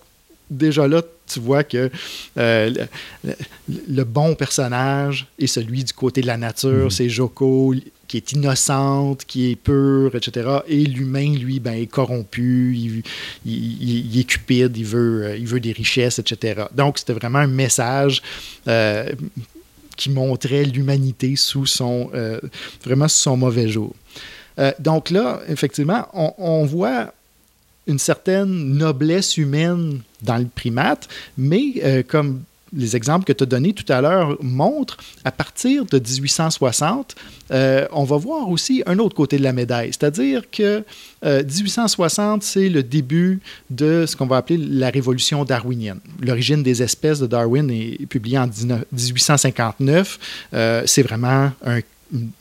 déjà 0.49 0.87
là, 0.87 1.01
tu 1.27 1.39
vois 1.39 1.63
que 1.63 1.89
euh, 2.37 2.73
le, 3.87 4.03
bon 4.03 4.35
personnage 4.35 5.27
est 5.39 5.47
celui 5.47 5.83
du 5.83 5.93
côté 5.93 6.21
de 6.21 6.27
la 6.27 6.37
nature, 6.37 6.91
c'est 6.91 7.09
Joko, 7.09 7.73
qui 8.15 8.35
est 8.35 8.39
innocente, 8.39 9.25
qui 9.25 9.51
est 9.51 9.55
pure, 9.55 10.15
etc. 10.15 10.59
Et 10.67 10.85
l'humain, 10.85 11.33
lui, 11.33 11.59
ben, 11.59 11.73
est 11.73 11.87
corrompu, 11.87 13.03
il, 13.45 14.19
est 14.19 14.23
cupide, 14.23 14.77
il 14.77 14.85
veut, 14.85 15.25
euh, 15.25 15.37
il 15.37 15.45
veut 15.45 15.59
des 15.59 15.73
richesses, 15.73 16.19
etc. 16.19 16.63
Donc, 16.73 16.97
c'était 16.97 17.13
vraiment 17.13 17.39
un 17.39 17.47
message 17.47 18.21
euh, 18.67 19.11
qui 19.97 20.09
montrait 20.09 20.63
l'humanité 20.63 21.35
sous 21.35 21.65
son, 21.65 22.09
euh, 22.13 22.39
vraiment 22.85 23.07
sous 23.09 23.23
son 23.23 23.37
mauvais 23.37 23.67
jour. 23.67 23.93
Donc 24.79 25.09
là, 25.09 25.41
effectivement, 25.49 26.07
on, 26.13 26.63
voit 26.63 27.13
une 27.87 27.99
certaine 27.99 28.77
noblesse 28.77 29.35
humaine 29.35 29.99
dans 30.21 30.37
le 30.37 30.45
primate, 30.45 31.09
mais 31.37 32.05
comme 32.07 32.43
les 32.75 32.95
exemples 32.95 33.25
que 33.25 33.33
tu 33.33 33.43
as 33.43 33.47
donnés 33.47 33.73
tout 33.73 33.91
à 33.91 34.01
l'heure 34.01 34.37
montrent, 34.41 34.97
à 35.23 35.31
partir 35.31 35.85
de 35.85 35.99
1860, 35.99 37.15
euh, 37.51 37.87
on 37.91 38.03
va 38.03 38.17
voir 38.17 38.49
aussi 38.49 38.83
un 38.85 38.99
autre 38.99 39.15
côté 39.15 39.37
de 39.37 39.43
la 39.43 39.53
médaille. 39.53 39.89
C'est-à-dire 39.89 40.43
que 40.51 40.83
euh, 41.25 41.43
1860, 41.43 42.43
c'est 42.43 42.69
le 42.69 42.83
début 42.83 43.39
de 43.69 44.05
ce 44.05 44.15
qu'on 44.15 44.27
va 44.27 44.37
appeler 44.37 44.57
la 44.57 44.89
révolution 44.89 45.45
darwinienne. 45.45 45.99
L'origine 46.21 46.63
des 46.63 46.81
espèces 46.83 47.19
de 47.19 47.27
Darwin 47.27 47.69
est 47.69 48.05
publiée 48.07 48.37
en 48.37 48.47
19 48.47 48.85
1859. 48.91 50.19
Euh, 50.53 50.83
c'est 50.85 51.03
vraiment 51.03 51.51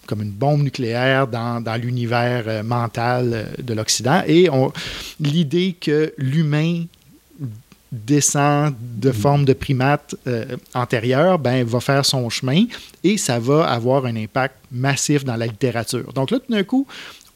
comme 0.07 0.23
une 0.23 0.31
bombe 0.31 0.63
nucléaire 0.63 1.27
dans, 1.27 1.81
l'univers 1.81 2.45
euh, 2.47 2.63
mental 2.63 3.31
euh, 3.33 3.63
de 3.63 3.75
l'Occident. 3.75 4.23
Et 4.27 4.49
l'idée 5.21 5.77
que 5.81 6.13
l'humain 6.19 6.85
descend 8.07 8.75
de 8.81 9.13
forme 9.13 9.45
de 9.45 9.53
primate 9.53 10.15
euh, 10.27 10.57
antérieure, 10.75 11.39
ben, 11.39 11.65
va 11.65 11.81
faire 11.81 12.05
son 12.05 12.29
chemin 12.31 12.65
et 13.03 13.17
ça 13.17 13.39
va 13.39 13.65
avoir 13.65 14.07
un 14.07 14.17
impact 14.17 14.57
massif 14.71 15.25
dans 15.25 15.37
la 15.37 15.47
littérature. 15.47 16.13
Donc 16.13 16.31
là, 16.31 16.39
tout 16.39 16.53
d'un 16.53 16.65
coup, 16.65 16.87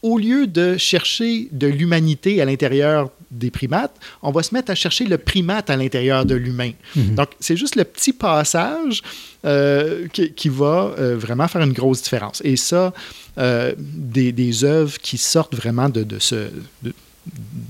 au 0.01 0.17
lieu 0.17 0.47
de 0.47 0.77
chercher 0.77 1.49
de 1.51 1.67
l'humanité 1.67 2.41
à 2.41 2.45
l'intérieur 2.45 3.09
des 3.31 3.51
primates, 3.51 3.95
on 4.21 4.31
va 4.31 4.41
se 4.43 4.53
mettre 4.53 4.71
à 4.71 4.75
chercher 4.75 5.05
le 5.05 5.17
primate 5.17 5.69
à 5.69 5.75
l'intérieur 5.75 6.25
de 6.25 6.35
l'humain. 6.35 6.71
Donc, 6.95 7.29
c'est 7.39 7.57
juste 7.57 7.75
le 7.75 7.83
petit 7.83 8.13
passage 8.13 9.03
euh, 9.45 10.07
qui, 10.13 10.31
qui 10.33 10.49
va 10.49 10.93
euh, 10.97 11.17
vraiment 11.17 11.47
faire 11.47 11.61
une 11.61 11.73
grosse 11.73 12.01
différence. 12.01 12.41
Et 12.45 12.55
ça, 12.55 12.93
euh, 13.37 13.73
des, 13.77 14.31
des 14.31 14.63
œuvres 14.63 14.97
qui 14.99 15.17
sortent 15.17 15.55
vraiment 15.55 15.89
de, 15.89 16.03
de 16.03 16.17
ce... 16.19 16.47
de- 16.81 16.93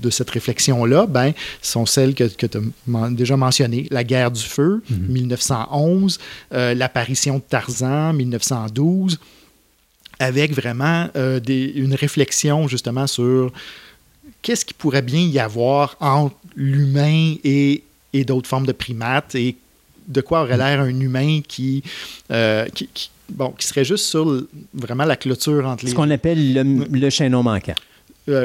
de 0.02 0.10
cette 0.10 0.30
réflexion-là, 0.30 1.06
ben, 1.06 1.32
sont 1.62 1.86
celles 1.86 2.14
que, 2.14 2.24
que 2.24 2.46
tu 2.46 2.58
as 2.58 3.10
déjà 3.10 3.36
mentionnées. 3.36 3.86
La 3.90 4.04
guerre 4.04 4.30
du 4.30 4.42
feu, 4.42 4.82
1911, 4.90 6.18
euh, 6.52 6.74
l'apparition 6.74 7.36
de 7.36 7.42
Tarzan, 7.48 8.12
1912, 8.14 9.18
avec 10.18 10.52
vraiment 10.54 11.08
euh, 11.16 11.40
des- 11.40 11.72
une 11.74 11.94
réflexion 11.94 12.68
justement 12.68 13.06
sur 13.06 13.52
qu'est-ce 14.42 14.64
qui 14.64 14.74
pourrait 14.74 15.02
bien 15.02 15.20
y 15.22 15.38
avoir 15.38 15.96
entre 16.00 16.34
l'humain 16.56 17.34
et, 17.44 17.82
et 18.12 18.24
d'autres 18.24 18.48
formes 18.48 18.66
de 18.66 18.72
primates 18.72 19.34
et 19.34 19.56
de 20.08 20.20
quoi 20.20 20.42
aurait 20.42 20.56
l'air 20.56 20.80
un 20.80 20.88
humain 21.00 21.40
qui, 21.46 21.82
euh, 22.30 22.66
qui, 22.74 22.88
qui- 22.92 23.10
bon, 23.30 23.50
qui 23.50 23.66
serait 23.66 23.84
juste 23.84 24.06
sur 24.06 24.24
le- 24.24 24.48
vraiment 24.74 25.04
la 25.04 25.16
clôture 25.16 25.66
entre 25.66 25.84
les 25.84 25.90
Ce 25.92 25.96
qu'on 25.96 26.10
appelle 26.10 26.52
le, 26.54 26.84
le 26.90 27.10
chaînon 27.10 27.42
manquant. 27.42 27.74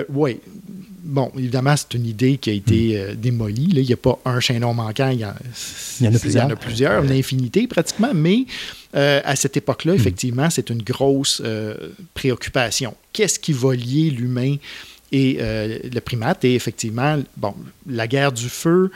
Oui. 0.09 0.39
Bon, 1.03 1.31
évidemment, 1.37 1.75
c'est 1.77 1.93
une 1.93 2.07
idée 2.07 2.37
qui 2.37 2.49
a 2.49 2.53
été 2.53 2.99
euh, 2.99 3.13
démolie. 3.13 3.67
là. 3.67 3.81
Il 3.81 3.85
n'y 3.85 3.93
a 3.93 3.97
pas 3.97 4.17
un 4.25 4.39
chaînon 4.39 4.73
manquant. 4.73 5.09
Il 5.09 5.19
y, 5.19 5.25
en, 5.25 5.33
Il 6.01 6.05
y 6.05 6.09
en 6.09 6.11
a 6.11 6.13
Il 6.13 6.17
y 6.17 6.19
plusieurs. 6.19 6.45
en 6.45 6.49
a 6.49 6.55
plusieurs, 6.55 7.03
une 7.03 7.11
infinité 7.11 7.67
pratiquement. 7.67 8.11
Mais 8.15 8.45
euh, 8.95 9.21
à 9.23 9.35
cette 9.35 9.55
époque-là, 9.55 9.93
effectivement, 9.93 10.49
c'est 10.49 10.71
une 10.71 10.81
grosse 10.81 11.41
euh, 11.45 11.75
préoccupation. 12.15 12.95
Qu'est-ce 13.13 13.37
qui 13.39 13.53
va 13.53 13.75
lier 13.75 14.09
l'humain 14.09 14.55
et 15.11 15.37
euh, 15.41 15.77
le 15.93 15.99
primate? 16.01 16.43
Et 16.43 16.55
effectivement, 16.55 17.19
bon, 17.37 17.53
la 17.87 18.07
guerre 18.07 18.31
du 18.31 18.49
feu 18.49 18.89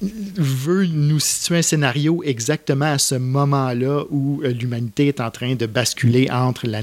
veut 0.00 0.86
nous 0.86 1.18
situer 1.18 1.58
un 1.58 1.62
scénario 1.62 2.22
exactement 2.24 2.84
à 2.92 2.98
ce 2.98 3.16
moment-là 3.16 4.04
où 4.10 4.42
euh, 4.44 4.50
l'humanité 4.52 5.08
est 5.08 5.20
en 5.20 5.32
train 5.32 5.56
de 5.56 5.66
basculer 5.66 6.30
entre 6.30 6.68
la 6.68 6.82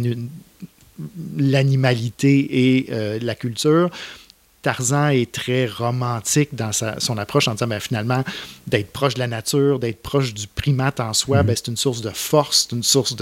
l'animalité 1.38 2.78
et 2.78 2.88
euh, 2.92 3.20
la 3.22 3.36
culture. 3.36 3.90
Tarzan 4.62 5.10
est 5.10 5.32
très 5.32 5.68
romantique 5.68 6.56
dans 6.56 6.72
sa- 6.72 7.00
son 7.00 7.20
approche 7.20 7.48
en 7.48 7.54
disant 7.54 7.68
ben, 7.68 7.80
finalement 7.80 8.24
d'être 8.66 8.92
proche 8.92 9.14
de 9.14 9.20
la 9.20 9.28
nature, 9.28 9.78
d'être 9.78 10.02
proche 10.02 10.34
du 10.34 10.48
primate 10.48 11.00
en 11.00 11.14
soi, 11.14 11.44
ben, 11.44 11.56
c'est 11.56 11.68
une 11.68 11.78
source 11.78 12.02
de 12.02 12.10
force, 12.10 12.66
c'est 12.68 12.76
une 12.76 12.82
source 12.82 13.16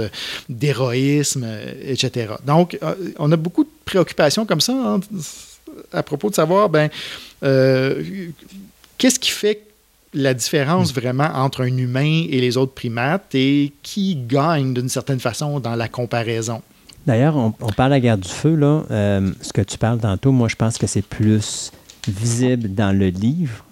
d'héroïsme, 0.47 1.43
euh, 1.45 1.73
etc. 1.83 2.35
Donc, 2.45 2.77
euh, 2.81 2.95
on 3.19 3.29
a 3.31 3.35
beaucoup 3.35 3.65
de 3.65 3.69
préoccupations 3.83 4.45
comme 4.45 4.61
ça 4.61 4.73
hein, 4.73 4.99
à 5.91 6.01
propos 6.03 6.29
de 6.29 6.35
savoir 6.35 6.69
ben, 6.69 6.89
euh, 7.43 8.01
qu'est-ce 8.97 9.19
qui 9.19 9.31
fait 9.31 9.63
la 10.13 10.33
différence 10.33 10.93
vraiment 10.93 11.29
entre 11.33 11.61
un 11.63 11.75
humain 11.77 12.25
et 12.29 12.39
les 12.39 12.55
autres 12.55 12.73
primates 12.73 13.33
et 13.35 13.73
qui 13.81 14.15
gagne 14.15 14.73
d'une 14.73 14.87
certaine 14.87 15.19
façon 15.19 15.59
dans 15.59 15.75
la 15.75 15.89
comparaison? 15.89 16.61
D'ailleurs, 17.05 17.35
on, 17.35 17.53
on 17.61 17.71
parle 17.71 17.89
de 17.91 17.95
la 17.95 17.99
guerre 17.99 18.17
du 18.17 18.29
feu, 18.29 18.55
là. 18.55 18.83
Euh, 18.91 19.31
ce 19.41 19.51
que 19.51 19.61
tu 19.61 19.77
parles 19.77 19.99
tantôt, 19.99 20.31
moi, 20.31 20.47
je 20.47 20.55
pense 20.55 20.77
que 20.77 20.87
c'est 20.87 21.01
plus 21.01 21.71
visible 22.07 22.73
dans 22.73 22.97
le 22.97 23.07
livre 23.09 23.65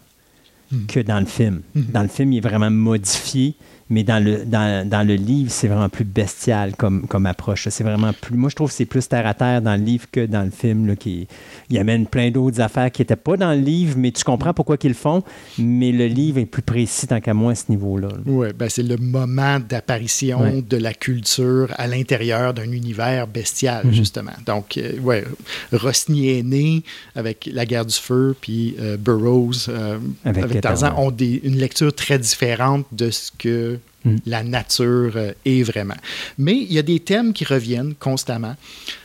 que 0.88 1.00
dans 1.01 1.19
le 1.19 1.26
film. 1.26 1.61
Dans 1.76 2.01
le 2.01 2.08
film, 2.08 2.32
il 2.34 2.38
est 2.38 2.48
vraiment 2.48 2.72
modifié, 2.72 3.56
mais 3.92 4.03
dans 4.03 4.24
le, 4.24 4.45
dans, 4.45 4.88
dans 4.90 5.06
le 5.06 5.14
livre, 5.16 5.52
c'est 5.52 5.68
vraiment 5.68 5.90
plus 5.90 6.06
bestial 6.06 6.76
comme, 6.76 7.06
comme 7.08 7.26
approche. 7.28 7.68
C'est 7.70 7.84
vraiment 7.84 8.14
plus. 8.14 8.36
Moi, 8.38 8.50
je 8.50 8.56
trouve 8.56 8.70
que 8.70 8.74
c'est 8.76 8.86
plus 8.86 9.08
terre 9.08 9.28
à 9.28 9.34
terre 9.36 9.61
dans 9.61 9.76
le 9.76 9.84
livre 9.84 10.06
que 10.11 10.26
dans 10.26 10.42
le 10.44 10.50
film. 10.50 10.88
Là, 10.88 10.95
qui, 10.95 11.28
il 11.70 11.78
amène 11.78 12.08
plein 12.08 12.32
d'autres 12.32 12.61
affaires 12.61 12.90
qui 12.92 13.02
n'étaient 13.02 13.16
pas 13.16 13.38
dans 13.38 13.52
le 13.53 13.60
livre, 13.60 13.95
mais 13.98 14.11
tu 14.11 14.24
comprends 14.24 14.53
pourquoi 14.53 14.78
qu'ils 14.78 14.92
le 14.92 14.95
font. 14.95 15.22
Mais 15.60 15.92
le 15.92 16.08
livre 16.08 16.40
est 16.40 16.45
plus 16.45 16.61
précis 16.64 17.06
tant 17.06 17.20
qu'à 17.20 17.34
moi 17.34 17.52
à 17.52 17.56
ce 17.56 17.66
niveau-là. 17.70 18.08
là. 18.08 18.18
Oui, 18.26 18.48
ben 18.58 18.70
c'est 18.70 18.82
le 18.84 18.98
moment 18.98 19.60
d'apparition 19.60 20.42
Ouais. 20.42 20.61
de 20.61 20.78
la 20.78 20.94
culture 20.94 21.68
à 21.78 21.86
l'intérieur 21.88 22.53
d'un 22.53 22.72
univers 22.72 23.28
bestial, 23.28 23.86
Mhm. 23.88 23.94
justement. 23.94 24.32
Donc, 24.45 24.78
euh, 24.78 24.98
ouais, 25.00 25.26
Rosny 25.74 26.30
est 26.40 26.44
né 26.44 26.84
avec 27.16 27.50
La 27.52 27.66
guerre 27.66 27.86
du 27.86 27.95
feu, 27.95 28.36
puis 28.40 28.76
euh, 28.80 28.95
Burroughs 28.98 29.68
euh, 29.70 29.98
Avec 30.26 30.44
avec, 30.45 30.61
Tarzan. 30.61 30.94
ont 30.98 31.11
des- 31.11 31.42
une 31.44 31.58
lecture 31.58 31.94
très 31.94 32.18
différente 32.18 32.86
de 32.92 33.10
ce 33.11 33.32
que 33.38 33.80
Mhm. 34.03 34.19
la 34.26 34.43
nature 34.43 35.14
euh, 35.16 35.32
est 35.45 35.64
vraiment. 35.64 35.98
Mais 36.38 36.56
il 36.56 36.74
y 36.74 36.80
a 36.80 36.82
des 36.82 37.00
thèmes 37.00 37.34
qui 37.34 37.45
reviennent 37.45 37.93
constamment 37.95 38.56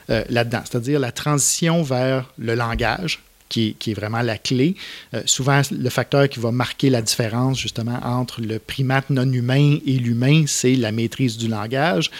euh, 0.09 0.25
là-dedans, 0.31 0.63
c'est-à-dire 0.65 0.99
la 0.99 1.13
transition 1.13 1.83
vers 1.83 2.33
le 2.39 2.55
langage. 2.55 3.21
Qui 3.49 3.69
est, 3.69 3.73
qui 3.75 3.93
est 3.93 3.95
vraiment 3.95 4.23
la 4.23 4.39
clé. 4.39 4.75
Euh, 5.15 5.23
souvent, 5.25 5.63
le 5.71 5.89
facteur 5.89 6.29
qui 6.29 6.41
va 6.41 6.51
marquer 6.51 6.91
la 6.91 7.01
différence 7.01 7.61
justement 7.61 8.01
entre 8.03 8.41
le 8.41 8.59
primate 8.59 9.09
non 9.09 9.33
humain 9.33 9.79
et 9.87 9.99
l'humain, 9.99 10.47
c'est 10.49 10.75
la 10.75 10.91
maîtrise 10.91 11.37
du 11.37 11.47
langage 11.47 12.11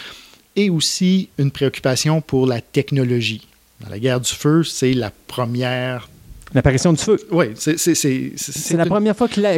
et 0.55 0.69
aussi 0.69 1.27
une 1.37 1.51
préoccupation 1.51 2.21
pour 2.21 2.47
la 2.47 2.61
technologie. 2.61 3.45
Dans 3.81 3.89
la 3.89 3.99
guerre 3.99 4.21
du 4.21 4.31
feu, 4.31 4.63
c'est 4.63 4.93
la 4.93 5.11
première. 5.27 6.07
L'apparition 6.53 6.93
du 6.93 6.99
feu. 7.01 7.19
Oui, 7.31 7.47
c'est 7.55 7.77
c'est- 7.77 7.95
c'est- 7.95 8.31
C'est 8.37 8.77
la 8.77 8.83
une- 8.83 8.89
première 8.89 9.15
fois 9.15 9.27
qu'il 9.27 9.45
a, 9.45 9.55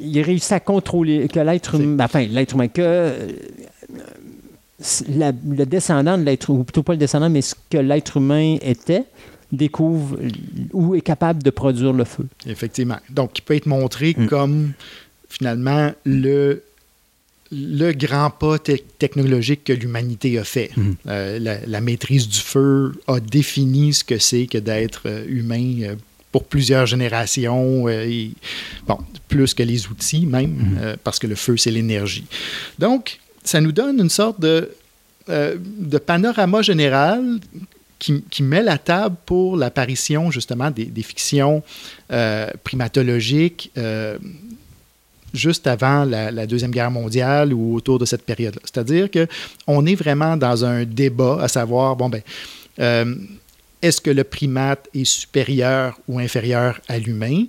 il 0.00 0.20
réussi 0.22 0.54
à 0.54 0.60
contrôler, 0.60 1.28
que 1.28 1.40
l'être 1.40 1.74
humain, 1.80 2.04
enfin, 2.04 2.24
l'être 2.26 2.54
humain, 2.54 2.68
que 2.68 2.80
euh, 2.82 3.28
la- 5.08 5.32
le 5.32 5.64
descendant 5.66 6.18
de 6.18 6.24
l'être, 6.24 6.50
ou 6.50 6.64
plutôt 6.64 6.82
pas 6.82 6.92
le 6.92 6.98
descendant, 6.98 7.30
mais 7.30 7.42
ce 7.42 7.54
que 7.70 7.78
l'être 7.78 8.16
humain 8.16 8.56
était, 8.62 9.04
découvre 9.52 10.18
ou 10.72 10.94
est 10.94 11.02
capable 11.02 11.42
de 11.42 11.50
produire 11.50 11.92
le 11.92 12.04
feu. 12.04 12.26
Effectivement. 12.46 12.96
Donc, 13.10 13.34
qui 13.34 13.42
peut 13.42 13.54
être 13.54 13.66
montré 13.66 14.14
Mm. 14.16 14.26
comme 14.26 14.72
finalement 15.28 15.92
le, 16.04 16.62
le 17.52 17.92
grand 17.92 18.30
pas 18.30 18.58
te- 18.58 18.72
technologique 18.98 19.64
que 19.64 19.72
l'humanité 19.74 20.38
a 20.38 20.44
fait. 20.44 20.70
Mhm. 20.76 20.94
Euh, 21.06 21.38
la, 21.38 21.66
la 21.66 21.80
maîtrise 21.82 22.26
du 22.28 22.38
feu 22.40 22.92
a 23.06 23.20
défini 23.20 23.92
ce 23.92 24.04
que 24.04 24.18
c'est 24.18 24.46
que 24.46 24.56
d'être 24.58 25.02
euh, 25.06 25.24
humain 25.28 25.74
euh, 25.82 25.94
pour 26.32 26.44
plusieurs 26.44 26.86
générations, 26.86 27.86
euh, 27.86 28.06
et, 28.08 28.32
bon, 28.88 28.98
plus 29.28 29.54
que 29.54 29.62
les 29.62 29.86
outils 29.88 30.26
même, 30.26 30.78
euh, 30.80 30.96
parce 31.04 31.18
que 31.18 31.26
le 31.26 31.34
feu, 31.34 31.56
c'est 31.56 31.70
l'énergie. 31.70 32.24
Donc, 32.78 33.20
ça 33.44 33.60
nous 33.60 33.72
donne 33.72 34.00
une 34.00 34.10
sorte 34.10 34.40
de, 34.40 34.70
euh, 35.28 35.56
de 35.60 35.98
panorama 35.98 36.62
général 36.62 37.38
qui, 37.98 38.24
qui 38.30 38.42
met 38.42 38.62
la 38.62 38.78
table 38.78 39.16
pour 39.26 39.56
l'apparition 39.56 40.30
justement 40.30 40.70
des, 40.70 40.86
des 40.86 41.02
fictions 41.02 41.62
primatologiques 42.64 43.70
juste 45.32 45.66
avant 45.66 46.04
la, 46.04 46.30
la 46.30 46.46
Deuxième 46.46 46.72
Guerre 46.72 46.90
mondiale 46.90 47.54
ou 47.54 47.74
autour 47.74 47.98
de 47.98 48.04
cette 48.04 48.24
période-là. 48.24 48.60
C'est-à-dire 48.64 49.08
qu'on 49.10 49.86
est 49.86 49.94
vraiment 49.94 50.36
dans 50.36 50.64
un 50.64 50.84
débat 50.84 51.38
à 51.40 51.48
savoir, 51.48 51.96
bon, 51.96 52.08
ben, 52.08 52.22
euh, 52.80 53.14
est-ce 53.82 54.00
que 54.00 54.10
le 54.10 54.24
primate 54.24 54.88
est 54.94 55.04
supérieur 55.04 55.98
ou 56.06 56.20
inférieur 56.20 56.80
à 56.88 56.98
l'humain? 56.98 57.44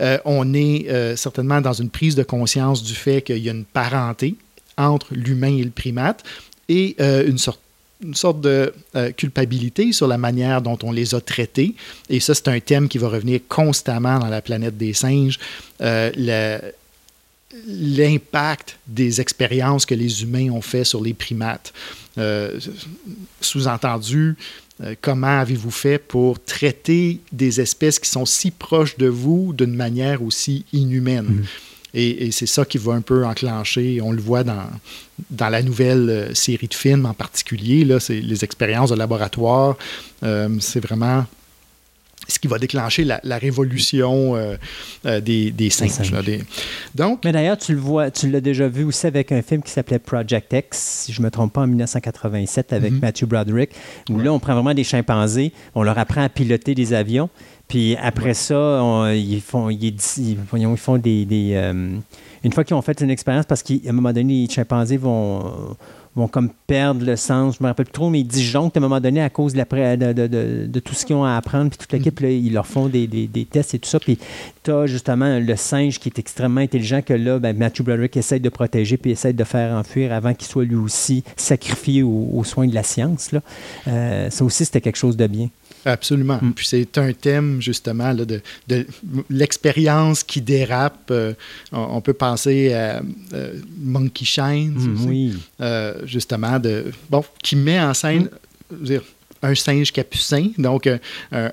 Euh, 0.00 0.18
on 0.24 0.54
est 0.54 0.88
euh, 0.88 1.16
certainement 1.16 1.60
dans 1.60 1.72
une 1.72 1.90
prise 1.90 2.14
de 2.14 2.22
conscience 2.22 2.82
du 2.82 2.94
fait 2.94 3.20
qu'il 3.22 3.38
y 3.38 3.48
a 3.48 3.52
une 3.52 3.64
parenté 3.64 4.36
entre 4.78 5.08
l'humain 5.12 5.54
et 5.58 5.64
le 5.64 5.70
primate 5.70 6.22
et 6.68 6.94
euh, 7.00 7.26
une 7.26 7.38
sorte 7.38 7.60
une 8.04 8.14
sorte 8.16 8.40
de 8.40 8.74
culpabilité 9.16 9.92
sur 9.92 10.08
la 10.08 10.18
manière 10.18 10.60
dont 10.60 10.76
on 10.82 10.90
les 10.90 11.14
a 11.14 11.20
traités. 11.20 11.76
Et 12.10 12.18
ça, 12.18 12.34
c'est 12.34 12.48
un 12.48 12.58
thème 12.58 12.88
qui 12.88 12.98
va 12.98 13.06
revenir 13.06 13.38
constamment 13.48 14.18
dans 14.18 14.26
la 14.26 14.42
planète 14.42 14.76
des 14.76 14.92
singes. 14.92 15.38
L'impact 17.68 18.76
des 18.88 19.20
expériences 19.20 19.86
que 19.86 19.94
les 19.94 20.24
humains 20.24 20.50
ont 20.50 20.60
fait 20.60 20.82
sur 20.82 21.00
les 21.00 21.14
primates. 21.14 21.72
Sous-entendu, 23.40 24.36
euh, 24.82 24.94
comment 25.00 25.38
avez-vous 25.40 25.70
fait 25.70 25.98
pour 25.98 26.42
traiter 26.42 27.20
des 27.32 27.60
espèces 27.60 27.98
qui 27.98 28.08
sont 28.08 28.26
si 28.26 28.50
proches 28.50 28.96
de 28.96 29.06
vous 29.06 29.52
d'une 29.52 29.74
manière 29.74 30.22
aussi 30.22 30.64
inhumaine? 30.72 31.44
Et, 31.94 32.26
et 32.26 32.30
c'est 32.30 32.46
ça 32.46 32.64
qui 32.64 32.78
va 32.78 32.94
un 32.94 33.02
peu 33.02 33.24
enclencher, 33.26 34.00
on 34.00 34.12
le 34.12 34.20
voit 34.22 34.44
dans, 34.44 34.64
dans 35.30 35.48
la 35.50 35.62
nouvelle 35.62 36.08
euh, 36.08 36.34
série 36.34 36.68
de 36.68 36.74
films 36.74 37.06
en 37.06 37.14
particulier, 37.14 37.84
là, 37.84 38.00
c'est 38.00 38.20
les 38.20 38.44
expériences 38.44 38.90
de 38.90 38.96
laboratoire. 38.96 39.76
Euh, 40.22 40.48
c'est 40.60 40.80
vraiment 40.80 41.26
ce 42.32 42.38
qui 42.38 42.48
va 42.48 42.58
déclencher 42.58 43.04
la, 43.04 43.20
la 43.24 43.38
révolution 43.38 44.34
euh, 44.36 44.56
euh, 45.06 45.20
des, 45.20 45.50
des 45.50 45.70
singes. 45.70 45.90
singes. 45.90 46.12
là, 46.12 46.22
des- 46.22 46.42
Donc, 46.94 47.20
Mais 47.24 47.32
d'ailleurs, 47.32 47.58
tu 47.58 47.72
le 47.74 47.80
vois, 47.80 48.10
tu 48.10 48.30
l'as 48.30 48.40
déjà 48.40 48.68
vu 48.68 48.84
aussi 48.84 49.06
avec 49.06 49.32
un 49.32 49.42
film 49.42 49.62
qui 49.62 49.70
s'appelait 49.70 49.98
Project 49.98 50.52
X, 50.52 50.78
si 51.04 51.12
je 51.12 51.20
ne 51.20 51.26
me 51.26 51.30
trompe 51.30 51.52
pas, 51.52 51.62
en 51.62 51.66
1987 51.66 52.72
avec 52.72 52.92
Mhm. 52.92 53.00
Matthew 53.00 53.24
Broderick, 53.26 53.70
où 54.10 54.18
là, 54.18 54.32
on 54.32 54.38
prend 54.38 54.54
vraiment 54.54 54.74
des 54.74 54.84
chimpanzés, 54.84 55.52
on 55.74 55.82
leur 55.82 55.98
apprend 55.98 56.22
à 56.24 56.28
piloter 56.28 56.74
des 56.74 56.92
avions, 56.94 57.28
puis 57.68 57.96
après 57.96 58.34
ça, 58.34 58.58
on- 58.82 59.10
ils 59.10 59.40
font, 59.40 59.68
ils, 59.70 59.94
font 60.76 60.98
des... 60.98 61.24
des, 61.24 61.52
euh, 61.54 61.96
une 62.44 62.52
fois 62.52 62.64
qu'ils 62.64 62.74
ont 62.74 62.82
fait 62.82 63.00
une 63.00 63.10
expérience, 63.10 63.46
parce 63.46 63.62
qu'à 63.62 63.74
un 63.88 63.92
moment 63.92 64.12
donné, 64.12 64.42
les 64.46 64.48
chimpanzés 64.52 64.96
vont 64.96 65.76
vont 66.14 66.28
comme 66.28 66.50
perdre 66.66 67.04
le 67.04 67.16
sens, 67.16 67.56
je 67.58 67.62
me 67.62 67.68
rappelle 67.68 67.86
plus 67.86 67.92
trop, 67.92 68.10
mais 68.10 68.20
ils 68.20 68.26
disjonctent 68.26 68.76
à 68.76 68.80
un 68.80 68.82
moment 68.82 69.00
donné 69.00 69.22
à 69.22 69.30
cause 69.30 69.54
de, 69.54 70.78
tout 70.80 70.94
ce 70.94 71.06
qu'ils 71.06 71.16
ont 71.16 71.24
à 71.24 71.36
apprendre, 71.36 71.70
puis 71.70 71.78
toute 71.78 71.92
l'équipe, 71.92 72.20
ils 72.20 72.52
leur 72.52 72.66
font 72.66 72.88
des, 72.88 73.28
tests 73.50 73.74
et 73.74 73.78
tout 73.78 73.88
ça, 73.88 73.98
puis 73.98 74.18
tu 74.62 74.70
as 74.70 74.86
justement 74.86 75.38
le 75.38 75.56
singe 75.56 75.98
qui 75.98 76.08
est 76.08 76.18
extrêmement 76.18 76.60
intelligent 76.60 77.00
que 77.02 77.14
là, 77.14 77.38
ben, 77.38 77.56
Matthew 77.56 77.82
Broderick 77.82 78.16
essaie 78.16 78.40
de 78.40 78.48
protéger 78.48 78.96
puis 78.96 79.12
essaie 79.12 79.32
de 79.32 79.44
faire 79.44 79.74
enfuir 79.74 80.12
avant 80.12 80.34
qu'il 80.34 80.46
soit 80.46 80.64
lui 80.64 80.76
aussi 80.76 81.24
sacrifié 81.36 82.02
aux, 82.02 82.28
aux 82.34 82.44
soins 82.44 82.66
de 82.66 82.74
la 82.74 82.82
science. 82.82 83.32
Là. 83.32 83.40
Euh, 83.88 84.30
ça 84.30 84.44
aussi, 84.44 84.64
c'était 84.64 84.80
quelque 84.80 84.96
chose 84.96 85.16
de 85.16 85.26
bien. 85.26 85.48
Absolument. 85.84 86.38
Mm. 86.40 86.52
Puis 86.52 86.66
c'est 86.66 86.98
un 86.98 87.12
thème, 87.12 87.60
justement, 87.60 88.12
là, 88.12 88.24
de, 88.24 88.40
de 88.68 88.86
l'expérience 89.30 90.22
qui 90.22 90.40
dérape. 90.40 91.10
Euh, 91.10 91.34
on, 91.72 91.96
on 91.96 92.00
peut 92.00 92.12
penser 92.12 92.72
à 92.72 93.02
euh, 93.34 93.54
Monkey 93.78 94.24
Shine, 94.24 94.72
Mm, 94.74 95.06
oui. 95.08 95.34
euh, 95.60 95.94
justement, 96.04 96.58
de, 96.58 96.84
bon, 97.10 97.24
qui 97.42 97.56
met 97.56 97.80
en 97.80 97.94
scène 97.94 98.28
dire, 98.70 99.02
un 99.42 99.54
singe 99.54 99.92
capucin. 99.92 100.48
Donc, 100.58 100.86
un- 100.86 100.98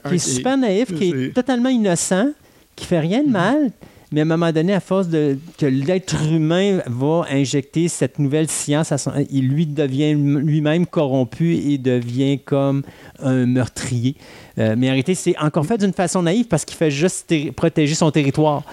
Qui 0.10 0.16
est 0.16 0.18
super 0.20 0.58
naïf, 0.58 0.94
qui 0.96 1.10
est 1.10 1.12
c'est- 1.28 1.34
totalement 1.34 1.70
innocent, 1.70 2.32
qui 2.76 2.86
fait 2.86 3.00
rien 3.00 3.24
de 3.24 3.30
mal, 3.30 3.72
mais 4.12 4.22
à 4.22 4.24
un 4.24 4.28
moment 4.28 4.52
donné, 4.52 4.74
à 4.74 4.80
force 4.80 5.08
de 5.08 5.38
que 5.58 5.66
l'être 5.66 6.16
humain 6.32 6.80
va 6.88 7.26
injecter 7.30 7.88
cette 7.88 8.20
nouvelle 8.20 8.50
science, 8.50 8.92
à 8.92 8.98
son, 8.98 9.12
il 9.30 9.48
lui 9.48 9.66
devient 9.66 10.14
lui-même 10.16 10.86
corrompu 10.86 11.56
et 11.56 11.78
devient 11.78 12.40
comme 12.40 12.84
un 13.22 13.46
meurtrier. 13.46 14.16
Euh, 14.58 14.76
mais 14.78 14.88
en 14.88 14.92
réalité, 14.92 15.16
c'est 15.16 15.38
encore 15.38 15.66
fait 15.66 15.78
d'une 15.78 15.94
façon 15.94 16.24
naïve 16.24 16.46
parce 16.48 16.66
qu'il 16.66 16.78
fait 16.78 16.92
juste 16.92 17.34
protéger 17.56 17.96
son 17.96 18.12
territoire. 18.12 18.64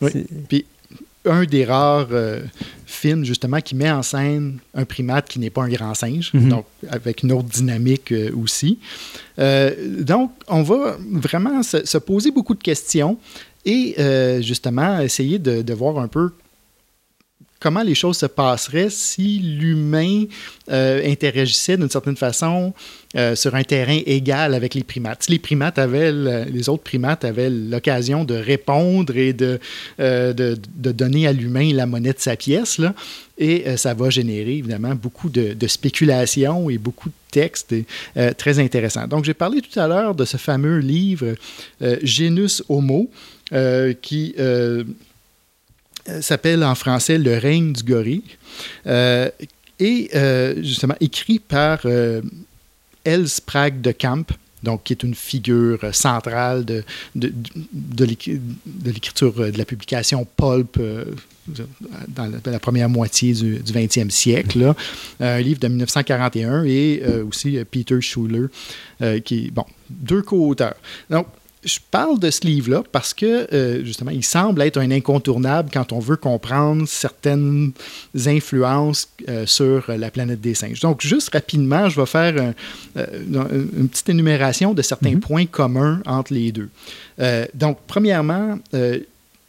Oui. 0.00 0.10
Puis 0.48 0.64
un 1.24 1.44
des 1.44 1.64
rares 1.64 2.08
euh, 2.10 2.40
films, 2.84 3.24
justement, 3.24 3.60
qui 3.60 3.76
met 3.76 3.90
en 3.90 4.02
scène 4.02 4.58
un 4.74 4.84
primate 4.84 5.28
qui 5.28 5.38
n'est 5.38 5.50
pas 5.50 5.62
un 5.62 5.68
grand 5.68 5.94
singe, 5.94 6.30
Mhm. 6.34 6.48
donc 6.48 6.64
avec 6.88 7.22
une 7.22 7.30
autre 7.32 7.48
dynamique 7.48 8.10
euh, 8.12 8.30
aussi. 8.36 8.78
Euh, 9.38 9.70
donc, 10.02 10.32
on 10.48 10.62
va 10.62 10.96
vraiment 11.10 11.62
se, 11.62 11.86
se 11.86 11.98
poser 11.98 12.32
beaucoup 12.32 12.54
de 12.54 12.62
questions 12.62 13.16
et 13.64 13.94
euh, 13.98 14.42
justement 14.42 15.00
essayer 15.00 15.38
de, 15.38 15.72
voir 15.72 15.98
un 15.98 16.08
peu 16.08 16.30
comment 17.60 17.82
les 17.82 17.94
choses 17.94 18.16
se 18.18 18.26
passeraient 18.26 18.90
si 18.90 19.38
l'humain 19.38 20.24
euh, 20.68 21.00
interagissait 21.08 21.76
d'une 21.76 21.88
certaine 21.88 22.16
façon 22.16 22.74
euh, 23.14 23.36
sur 23.36 23.54
un 23.54 23.62
terrain 23.62 24.00
égal 24.04 24.54
avec 24.54 24.74
les 24.74 24.82
primates. 24.82 25.22
Si 25.22 25.30
les 25.30 25.38
primates 25.38 25.78
avaient, 25.78 26.10
le- 26.10 26.44
les 26.50 26.68
autres 26.68 26.82
primates 26.82 27.24
avaient 27.24 27.50
l'occasion 27.50 28.24
de 28.24 28.34
répondre 28.34 29.16
et 29.16 29.32
de, 29.32 29.60
de, 29.98 30.56
donner 30.92 31.28
à 31.28 31.32
l'humain 31.32 31.72
la 31.72 31.86
monnaie 31.86 32.12
de 32.12 32.18
sa 32.18 32.34
pièce, 32.34 32.78
là, 32.78 32.94
et 33.38 33.76
ça 33.76 33.94
va 33.94 34.10
générer 34.10 34.56
évidemment 34.56 34.96
beaucoup 34.96 35.28
de, 35.28 35.52
de 35.52 35.66
spéculations 35.68 36.68
et 36.68 36.78
beaucoup 36.78 37.10
de 37.10 37.14
textes 37.30 37.74
très 38.36 38.58
intéressants. 38.58 39.06
Donc 39.06 39.24
j'ai 39.24 39.34
parlé 39.34 39.60
tout 39.60 39.78
à 39.78 39.86
l'heure 39.86 40.14
de 40.16 40.24
ce 40.24 40.36
fameux 40.36 40.78
livre 40.78 41.34
Genus 42.02 42.62
Homo 42.68 43.08
qui 44.00 44.34
euh, 44.38 44.84
euh, 46.08 46.20
s'appelle 46.20 46.64
en 46.64 46.74
français 46.74 47.16
Le 47.16 47.38
règne 47.38 47.72
du 47.72 47.84
gorille 47.84 48.24
euh, 48.86 49.30
et 49.78 50.10
euh, 50.14 50.56
justement 50.62 50.96
écrit 51.00 51.38
par 51.38 51.80
euh, 51.84 52.20
Els 53.04 53.28
Sprague 53.28 53.80
de 53.80 53.92
Camp 53.92 54.30
donc 54.64 54.84
qui 54.84 54.92
est 54.92 55.02
une 55.02 55.14
figure 55.14 55.92
centrale 55.92 56.64
de, 56.64 56.84
de, 57.16 58.04
l'écriture 58.84 59.32
de 59.34 59.58
la 59.58 59.64
publication 59.64 60.24
Pulp 60.36 60.80
dans 62.06 62.32
la, 62.46 62.60
première 62.60 62.88
moitié 62.88 63.32
du, 63.32 63.58
20e 63.58 64.10
siècle. 64.10 64.60
Là. 64.60 64.76
un 65.18 65.40
livre 65.40 65.58
de 65.58 65.66
1941 65.66 66.62
et 66.62 67.02
aussi 67.28 67.58
Peter 67.68 68.00
Schuller, 68.00 68.46
qui 69.24 69.46
est, 69.46 69.50
bon, 69.50 69.64
deux 69.90 70.22
co-auteurs. 70.22 70.76
Donc, 71.10 71.26
je 71.64 71.78
parle 71.90 72.18
de 72.18 72.30
ce 72.30 72.40
livre-là 72.46 72.82
parce 72.90 73.14
que, 73.14 73.46
euh, 73.52 73.84
justement, 73.84 74.10
il 74.10 74.24
semble 74.24 74.62
être 74.62 74.78
un 74.78 74.90
incontournable 74.90 75.70
quand 75.72 75.92
on 75.92 76.00
veut 76.00 76.16
comprendre 76.16 76.86
certaines 76.88 77.72
influences 78.26 79.08
euh, 79.28 79.46
sur 79.46 79.84
la 79.88 80.10
planète 80.10 80.40
des 80.40 80.54
singes. 80.54 80.80
Donc, 80.80 81.02
juste 81.02 81.32
rapidement, 81.32 81.88
je 81.88 82.00
vais 82.00 82.06
faire 82.06 82.54
euh, 82.96 83.66
une 83.76 83.88
petite 83.88 84.08
énumération 84.08 84.74
de 84.74 84.82
certains 84.82 85.14
mm-hmm. 85.14 85.20
points 85.20 85.46
communs 85.46 86.02
entre 86.06 86.34
les 86.34 86.52
deux. 86.52 86.68
donc, 87.54 87.78
premièrement, 87.86 88.58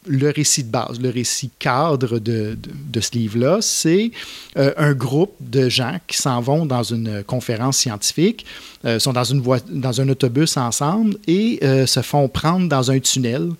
le 0.06 0.30
récit 0.30 0.64
de 0.64 0.70
base, 0.70 1.00
le 1.00 1.10
récit 1.10 1.50
cadre 1.58 2.18
de, 2.18 2.56
ce 3.00 3.10
livre-là, 3.12 3.58
c'est 3.60 4.10
euh, 4.56 4.72
un 4.76 4.92
groupe 4.92 5.34
de 5.40 5.68
gens 5.68 5.98
qui 6.06 6.16
s'en 6.16 6.40
vont 6.40 6.66
dans 6.66 6.82
une 6.82 7.22
conférence 7.24 7.78
scientifique, 7.78 8.44
euh, 8.84 8.98
sont 8.98 9.12
dans, 9.12 10.00
un 10.00 10.08
autobus 10.08 10.56
ensemble 10.56 11.16
et 11.26 11.58
euh, 11.62 11.86
se 11.86 12.02
font 12.02 12.28
prendre 12.28 12.68
dans 12.68 12.90
un 12.90 12.98
tunnel. 12.98 13.50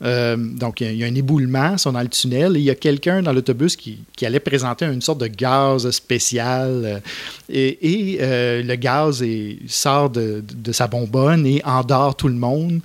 donc, 0.00 0.82
il 0.82 0.96
y, 0.96 1.04
a 1.04 1.06
un 1.06 1.14
éboulement, 1.14 1.72
ils 1.72 1.78
sont 1.78 1.92
dans 1.92 2.02
le 2.02 2.08
tunnel 2.08 2.56
et 2.56 2.60
il 2.60 2.64
y 2.64 2.70
a 2.70 2.74
quelqu'un 2.74 3.22
dans 3.22 3.32
l'autobus 3.32 3.76
qui, 3.76 3.98
allait 4.22 4.40
présenter 4.40 4.84
une 4.84 5.00
sorte 5.00 5.20
de 5.20 5.28
gaz 5.28 5.90
spécial. 5.90 7.02
et, 7.48 8.18
le 8.20 8.74
gaz 8.74 9.24
sort 9.66 10.10
de, 10.10 10.44
sa 10.72 10.86
bonbonne 10.86 11.46
et 11.46 11.62
endort 11.64 12.14
tout 12.14 12.28
le 12.28 12.34
monde 12.34 12.80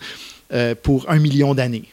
pour 0.83 1.09
un 1.09 1.19
million 1.19 1.53
d'années. 1.53 1.90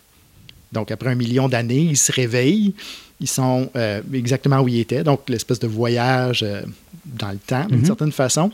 Donc, 0.73 0.91
après 0.91 1.11
un 1.11 1.15
million 1.15 1.49
d'années, 1.49 1.81
ils 1.81 1.97
se 1.97 2.13
réveillent. 2.13 2.75
Ils 3.21 3.29
sont 3.29 3.71
euh, 3.75 4.01
exactement 4.13 4.61
où 4.61 4.69
ils 4.69 4.81
étaient. 4.81 5.03
Donc, 5.03 5.29
l'espèce 5.29 5.59
de 5.59 5.67
voyage 5.67 6.43
euh, 6.43 6.63
dans 7.05 7.31
le 7.31 7.39
temps, 7.39 7.65
d'une 7.67 7.81
mhm. 7.81 7.87
certaine 7.87 8.13
façon. 8.13 8.51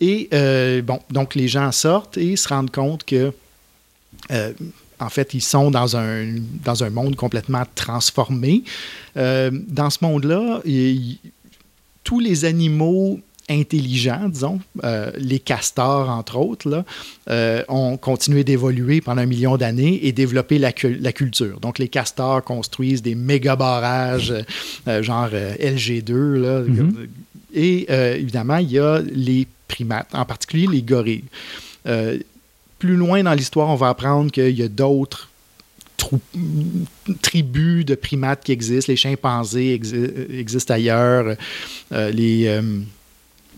Et, 0.00 0.28
euh, 0.32 0.80
bon, 0.82 1.00
donc, 1.10 1.34
les 1.34 1.48
gens 1.48 1.72
sortent 1.72 2.16
et 2.16 2.36
se 2.36 2.48
rendent 2.48 2.70
compte 2.70 3.04
que, 3.04 3.32
en 5.00 5.08
fait, 5.08 5.34
ils 5.34 5.42
sont 5.42 5.70
dans 5.70 5.96
un, 5.96 6.36
dans 6.64 6.82
un 6.82 6.90
monde 6.90 7.16
complètement 7.16 7.64
transformé. 7.74 8.64
dans 9.14 9.90
ce 9.90 9.98
monde-là, 10.02 10.62
tous 12.04 12.20
les 12.20 12.44
animaux 12.44 13.20
intelligents, 13.48 14.28
disons, 14.28 14.60
euh, 14.84 15.10
les 15.16 15.38
castors, 15.38 16.08
entre 16.08 16.36
autres, 16.36 16.68
là, 16.68 16.84
euh, 17.30 17.62
ont 17.68 17.96
continué 17.96 18.44
d'évoluer 18.44 19.00
pendant 19.00 19.22
un 19.22 19.26
million 19.26 19.56
d'années 19.56 20.06
et 20.06 20.12
développé 20.12 20.58
la, 20.58 20.72
la, 21.00 21.12
culture. 21.12 21.60
Donc, 21.60 21.78
les 21.78 21.88
castors 21.88 22.42
construisent 22.44 23.02
des 23.02 23.14
méga 23.14 23.56
barrages, 23.56 24.34
euh, 24.86 25.02
genre 25.02 25.28
LG2. 25.30 26.12
Là, 26.34 26.62
mm-hmm. 26.62 27.08
Et 27.54 27.90
évidemment, 27.90 28.58
il 28.58 28.70
y 28.70 28.78
a 28.78 29.00
les 29.00 29.46
primates, 29.68 30.14
en 30.14 30.26
particulier 30.26 30.66
les 30.70 30.82
gorilles. 30.82 31.24
plus 32.78 32.96
loin 32.96 33.22
dans 33.22 33.32
l'histoire, 33.32 33.68
on 33.68 33.74
va 33.74 33.88
apprendre 33.88 34.30
qu'il 34.30 34.56
y 34.56 34.62
a 34.62 34.68
d'autres 34.68 35.30
tribus 37.22 37.86
de 37.86 37.94
primates 37.94 38.44
qui 38.44 38.52
existent. 38.52 38.92
Les 38.92 38.96
chimpanzés 38.96 39.80
existent 40.30 40.74
ailleurs. 40.74 41.36
les 41.90 42.60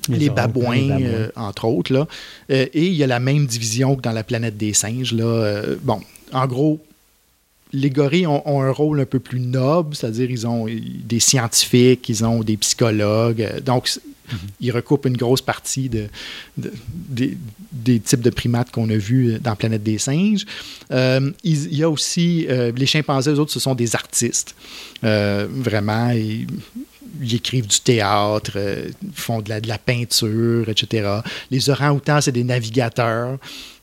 les, 0.09 0.31
babouins, 0.31 1.01
euh, 1.01 1.31
entre 1.37 1.67
autres. 1.67 1.93
Là. 1.93 2.07
Euh, 2.51 2.67
et 2.73 2.87
il 2.87 2.95
y 2.95 3.03
a 3.03 3.07
la 3.07 3.21
même 3.21 3.47
division 3.47 3.97
que 3.97 4.03
dans 4.03 4.13
la 4.13 4.25
planète 4.25 4.57
des 4.57 4.73
singes. 4.73 5.13
Là. 5.13 5.25
Euh, 5.25 5.77
bon, 5.83 6.01
en 6.33 6.47
gros, 6.47 6.81
les 7.73 7.91
gorilles 7.91 8.27
ont, 8.27 8.63
un 8.63 8.71
rôle 8.71 9.01
un 9.01 9.07
peu 9.07 9.21
plus 9.21 9.41
noble, 9.41 9.95
c'est-à-dire 9.95 10.31
ils 10.31 10.47
ont 10.47 10.67
des 11.05 11.21
scientifiques, 11.21 12.09
ils 12.09 12.25
ont 12.25 12.41
des 12.43 12.57
psychologues. 12.57 13.63
Donc, 13.65 13.89
mhm. 14.33 14.39
ils 14.61 14.73
recoupent 14.73 15.07
une 15.07 15.17
grosse 15.17 15.43
partie 15.43 15.89
de, 15.89 16.07
des, 16.57 18.01
types 18.01 18.23
de 18.23 18.31
primates 18.31 18.73
qu'on 18.73 18.91
a 18.91 18.97
vus 18.97 19.39
dans 19.41 19.51
la 19.51 19.57
planète 19.57 19.85
des 19.85 19.99
singes. 19.99 20.45
il, 20.91 21.75
y 21.75 21.85
a 21.85 21.89
aussi 21.89 22.49
les 22.49 22.87
chimpanzés, 22.87 23.31
eux 23.31 23.39
autres, 23.39 23.53
ce 23.53 23.61
sont 23.61 23.77
des 23.77 23.95
artistes. 23.95 24.57
vraiment, 25.03 26.13
ils 27.21 27.35
écrivent 27.35 27.67
du 27.67 27.81
théâtre, 27.81 28.53
euh, 28.57 28.89
font 29.15 29.41
de 29.41 29.51
la, 29.51 29.79
peinture, 29.79 30.69
etc. 30.69 31.21
Les 31.51 31.71
orang-outans, 31.71 32.21
c'est 32.21 32.33
des 32.33 32.45
navigateurs. 32.45 33.39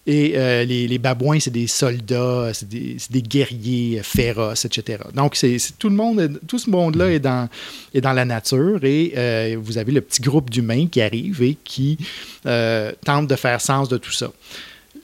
Et 0.10 0.34
euh, 0.38 0.64
les, 0.64 0.98
babouins, 1.00 1.40
c'est 1.40 1.52
des 1.52 1.68
soldats, 1.68 2.52
c'est 2.54 2.70
des, 2.70 3.22
guerriers 3.22 4.02
féroces, 4.04 4.64
etc. 4.64 5.00
Donc, 5.14 5.36
c'est, 5.36 5.58
tout 5.78 5.90
le 5.90 5.96
monde, 5.96 6.40
tout 6.48 6.60
ce 6.60 6.70
monde-là 6.70 7.12
est 7.12 7.20
dans, 7.20 7.50
est 7.94 8.00
dans 8.00 8.14
la 8.14 8.24
nature 8.24 8.86
et 8.86 9.14
euh, 9.18 9.58
vous 9.62 9.78
avez 9.78 9.92
le 9.92 10.00
petit 10.00 10.22
groupe 10.22 10.50
d'humains 10.50 10.88
qui 10.88 11.02
arrive 11.02 11.44
et 11.44 11.58
qui 11.62 11.98
tente 12.44 13.28
de 13.28 13.36
faire 13.36 13.60
sens 13.60 13.90
de 13.90 13.98
tout 13.98 14.14
ça 14.14 14.32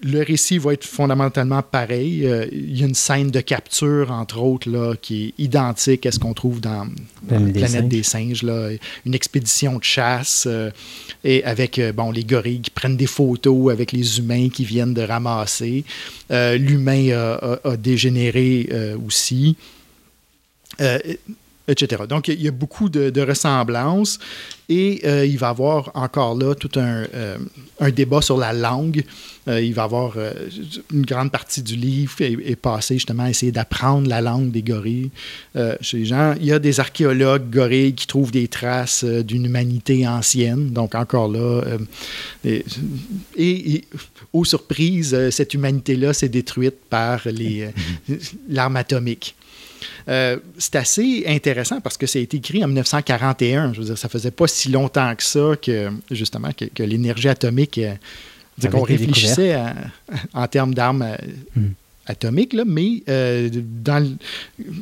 le 0.03 0.21
récit 0.21 0.57
va 0.57 0.73
être 0.73 0.85
fondamentalement 0.85 1.61
pareil. 1.61 2.25
Euh, 2.25 2.45
il 2.51 2.77
y 2.77 2.83
a 2.83 2.87
une 2.87 2.93
scène 2.93 3.31
de 3.31 3.39
capture, 3.39 4.11
entre 4.11 4.39
autres, 4.39 4.69
là, 4.69 4.95
qui 5.01 5.27
est 5.27 5.33
identique 5.41 6.05
à 6.05 6.11
ce 6.11 6.19
qu'on 6.19 6.33
trouve 6.33 6.59
dans, 6.59 6.87
la 7.29 7.39
Planète 7.39 7.87
des 7.87 8.03
Singes. 8.03 8.43
là. 8.43 8.69
Une 9.05 9.13
expédition 9.13 9.77
de 9.77 9.83
chasse 9.83 10.45
euh, 10.47 10.71
et 11.23 11.43
avec 11.45 11.79
euh, 11.79 11.93
bon, 11.93 12.11
les 12.11 12.25
gorilles 12.25 12.61
qui 12.61 12.71
prennent 12.71 12.97
des 12.97 13.07
photos 13.07 13.71
avec 13.71 13.91
les 13.93 14.19
humains 14.19 14.49
qui 14.49 14.65
viennent 14.65 14.93
de 14.93 15.01
ramasser. 15.01 15.85
L'humain 16.29 17.09
a, 17.63 17.77
dégénéré 17.77 18.69
aussi. 19.05 19.55
Etc. 21.67 22.03
Donc, 22.07 22.27
il 22.27 22.41
y 22.41 22.47
a 22.47 22.51
beaucoup 22.51 22.89
de, 22.89 23.21
ressemblances 23.21 24.19
et 24.69 25.25
il 25.25 25.37
va 25.37 25.47
y 25.47 25.49
avoir 25.49 25.91
encore 25.93 26.35
là 26.35 26.55
tout 26.55 26.71
un, 26.79 27.05
un 27.79 27.91
débat 27.91 28.21
sur 28.21 28.37
la 28.37 28.53
langue. 28.53 29.03
Euh, 29.49 29.61
il 29.61 29.73
va 29.73 29.81
y 29.81 29.85
avoir 29.85 30.13
euh, 30.15 30.31
une 30.93 31.05
grande 31.05 31.31
partie 31.31 31.61
du 31.61 31.75
livre 31.75 32.13
est, 32.21 32.55
passée 32.55 32.95
justement 32.95 33.23
à 33.23 33.29
essayer 33.29 33.51
d'apprendre 33.51 34.07
la 34.07 34.21
langue 34.21 34.51
des 34.51 34.61
gorilles 34.61 35.11
euh, 35.57 35.75
chez 35.81 35.97
les 35.97 36.05
gens. 36.05 36.35
Il 36.39 36.45
y 36.45 36.53
a 36.53 36.59
des 36.59 36.79
archéologues 36.79 37.49
gorilles 37.49 37.93
qui 37.93 38.07
trouvent 38.07 38.31
des 38.31 38.47
traces 38.47 39.03
d'une 39.03 39.45
humanité 39.45 40.07
ancienne. 40.07 40.71
Donc 40.71 40.95
encore 40.95 41.27
là, 41.27 41.61
et, 42.45 42.63
et, 43.35 43.83
aux 44.31 44.45
surprises, 44.45 45.29
cette 45.29 45.53
humanité-là 45.53 46.13
s'est 46.13 46.29
détruite 46.29 46.75
par 46.89 47.27
l'arme 48.49 48.77
atomique. 48.77 49.35
C'est 50.07 50.75
assez 50.75 51.23
intéressant 51.27 51.81
parce 51.81 51.97
que 51.97 52.05
ça 52.05 52.19
a 52.19 52.21
été 52.21 52.37
écrit 52.37 52.63
en 52.63 52.67
1941. 52.67 53.73
Je 53.73 53.79
veux 53.79 53.85
dire, 53.85 53.97
ça 53.97 54.09
faisait 54.09 54.31
pas 54.31 54.47
si 54.47 54.69
longtemps 54.69 55.15
que 55.15 55.23
ça 55.23 55.55
que, 55.61 55.89
justement, 56.11 56.49
que 56.53 56.83
l'énergie 56.83 57.29
atomique 57.29 57.79
qu'on 58.71 58.81
réfléchissait 58.81 59.57
en 60.33 60.47
termes 60.47 60.73
d'armes 60.73 61.15
euh, 61.57 61.61
atomiques, 62.05 62.53
là, 62.53 62.63
mais 62.65 63.03
euh, 63.09 63.49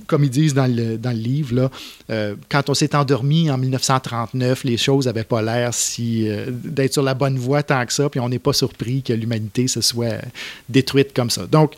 comme 0.07 0.23
ils 0.23 0.29
disent 0.29 0.53
dans 0.53 0.73
le, 0.73 0.97
dans 0.97 1.11
le 1.11 1.17
livre, 1.17 1.55
là, 1.55 1.71
euh, 2.09 2.35
quand 2.49 2.69
on 2.69 2.73
s'est 2.73 2.95
endormi 2.95 3.49
en 3.51 3.57
1939, 3.57 4.63
les 4.63 4.77
choses 4.77 5.05
n'avaient 5.05 5.23
pas 5.23 5.41
l'air 5.41 5.73
si, 5.73 6.27
d'être 6.47 6.93
sur 6.93 7.03
la 7.03 7.13
bonne 7.13 7.37
voie 7.37 7.63
tant 7.63 7.85
que 7.85 7.93
ça, 7.93 8.09
puis 8.09 8.19
on 8.19 8.29
n'est 8.29 8.39
pas 8.39 8.53
surpris 8.53 9.03
que 9.03 9.13
l'humanité 9.13 9.67
se 9.67 9.81
soit 9.81 10.21
détruite 10.69 11.13
comme 11.13 11.29
ça. 11.29 11.45
Donc, 11.47 11.73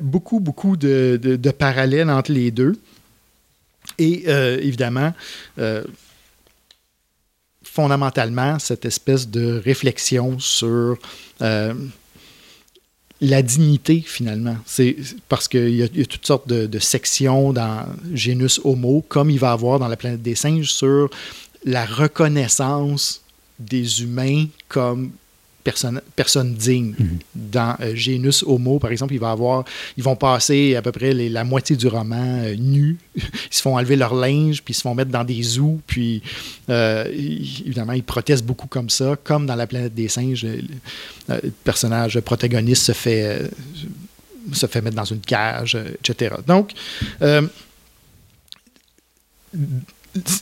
beaucoup, 0.00 0.40
beaucoup 0.40 0.76
de, 0.76 1.18
de, 1.22 1.50
parallèles 1.50 2.10
entre 2.10 2.32
les 2.32 2.50
deux. 2.50 2.76
Et 3.98 4.28
évidemment, 4.28 5.12
fondamentalement 7.72 8.58
cette 8.58 8.84
espèce 8.84 9.28
de 9.28 9.60
réflexion 9.64 10.38
sur 10.38 10.98
euh, 11.40 11.74
la 13.22 13.40
dignité, 13.40 14.02
finalement. 14.04 14.56
C'est 14.66 14.96
parce 15.28 15.46
qu'il 15.46 15.76
y, 15.76 15.82
a 15.82 15.88
toutes 16.06 16.26
sortes 16.26 16.48
de, 16.48 16.78
sections 16.80 17.52
dans 17.52 17.86
Genus 18.12 18.60
Homo, 18.64 19.04
comme 19.08 19.30
il 19.30 19.38
va 19.38 19.50
y 19.50 19.52
avoir 19.52 19.78
dans 19.78 19.88
la 19.88 19.96
planète 19.96 20.22
des 20.22 20.34
singes, 20.34 20.72
sur 20.72 21.08
la 21.64 21.86
reconnaissance 21.86 23.22
des 23.60 24.02
humains 24.02 24.46
comme 24.68 25.12
personne, 25.64 26.00
personne 26.16 26.54
digne. 26.54 26.94
Mhm. 26.98 27.18
Dans 27.34 27.76
euh, 27.80 27.94
Genus 27.94 28.42
Homo, 28.46 28.78
par 28.78 28.90
exemple, 28.90 29.14
il 29.14 29.20
va 29.20 29.30
avoir, 29.30 29.64
ils 29.96 30.02
vont 30.02 30.16
passer 30.16 30.76
à 30.76 30.82
peu 30.82 30.92
près 30.92 31.12
la 31.14 31.44
moitié 31.44 31.76
du 31.76 31.86
roman 31.86 32.42
euh, 32.44 32.54
nus. 32.56 32.98
ils 33.16 33.22
se 33.50 33.62
font 33.62 33.76
enlever 33.76 33.96
leur 33.96 34.14
linge, 34.14 34.62
puis 34.62 34.72
ils 34.72 34.76
se 34.76 34.82
font 34.82 34.94
mettre 34.94 35.10
dans 35.10 35.24
des 35.24 35.42
zoos, 35.42 35.80
puis 35.86 36.22
euh, 36.70 37.04
évidemment, 37.10 37.92
ils 37.92 38.02
protestent 38.02 38.44
beaucoup 38.44 38.66
comme 38.66 38.90
ça, 38.90 39.16
comme 39.22 39.46
dans 39.46 39.56
la 39.56 39.66
planète 39.66 39.94
des 39.94 40.08
singes. 40.08 40.44
Le, 40.44 40.62
personnage 41.64 42.20
protagoniste 42.20 42.82
se 42.84 42.92
fait, 42.92 43.50
se 44.52 44.66
fait 44.66 44.82
mettre 44.82 44.96
dans 44.96 45.04
une 45.04 45.20
cage, 45.20 45.78
etc. 46.00 46.34
Donc, 46.46 46.72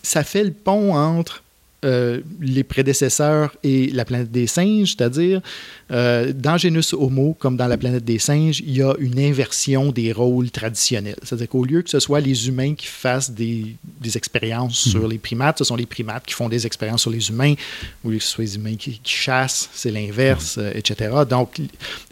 ça 0.02 0.24
fait 0.24 0.44
le 0.44 0.52
pont 0.52 0.94
entre 0.94 1.42
euh, 1.82 2.20
les 2.42 2.62
prédécesseurs 2.62 3.56
et 3.62 3.86
la 3.86 4.04
planète 4.04 4.30
des 4.30 4.46
singes, 4.46 4.96
c'est-à-dire 4.98 5.40
euh, 5.90 6.30
dans 6.34 6.58
Genus 6.58 6.92
Homo, 6.92 7.34
comme 7.38 7.56
dans 7.56 7.68
la 7.68 7.78
planète 7.78 8.04
des 8.04 8.18
singes, 8.18 8.60
il 8.60 8.76
y 8.76 8.82
a 8.82 8.92
une 8.98 9.18
inversion 9.18 9.90
des 9.90 10.12
rôles 10.12 10.50
traditionnels. 10.50 11.16
C'est-à-dire 11.22 11.48
qu'au 11.48 11.64
lieu 11.64 11.80
que 11.80 11.88
ce 11.88 11.98
soit 11.98 12.20
les 12.20 12.48
humains 12.48 12.74
qui 12.74 12.86
fassent 12.86 13.30
des, 13.30 13.76
des 13.98 14.16
expériences 14.18 14.76
sur 14.76 15.08
les 15.08 15.16
primates, 15.16 15.56
ce 15.56 15.64
sont 15.64 15.74
les 15.74 15.86
primates 15.86 16.26
qui 16.26 16.34
font 16.34 16.50
des 16.50 16.66
expériences 16.66 17.00
sur 17.00 17.10
les 17.10 17.30
humains, 17.30 17.54
ou 18.04 18.10
que 18.10 18.18
ce 18.18 18.28
soit 18.28 18.44
les 18.44 18.56
humains 18.56 18.76
qui, 18.76 18.98
qui 18.98 19.14
chassent, 19.14 19.70
c'est 19.72 19.90
l'inverse, 19.90 20.56
euh, 20.58 20.72
etc. 20.74 21.14
Donc, 21.26 21.62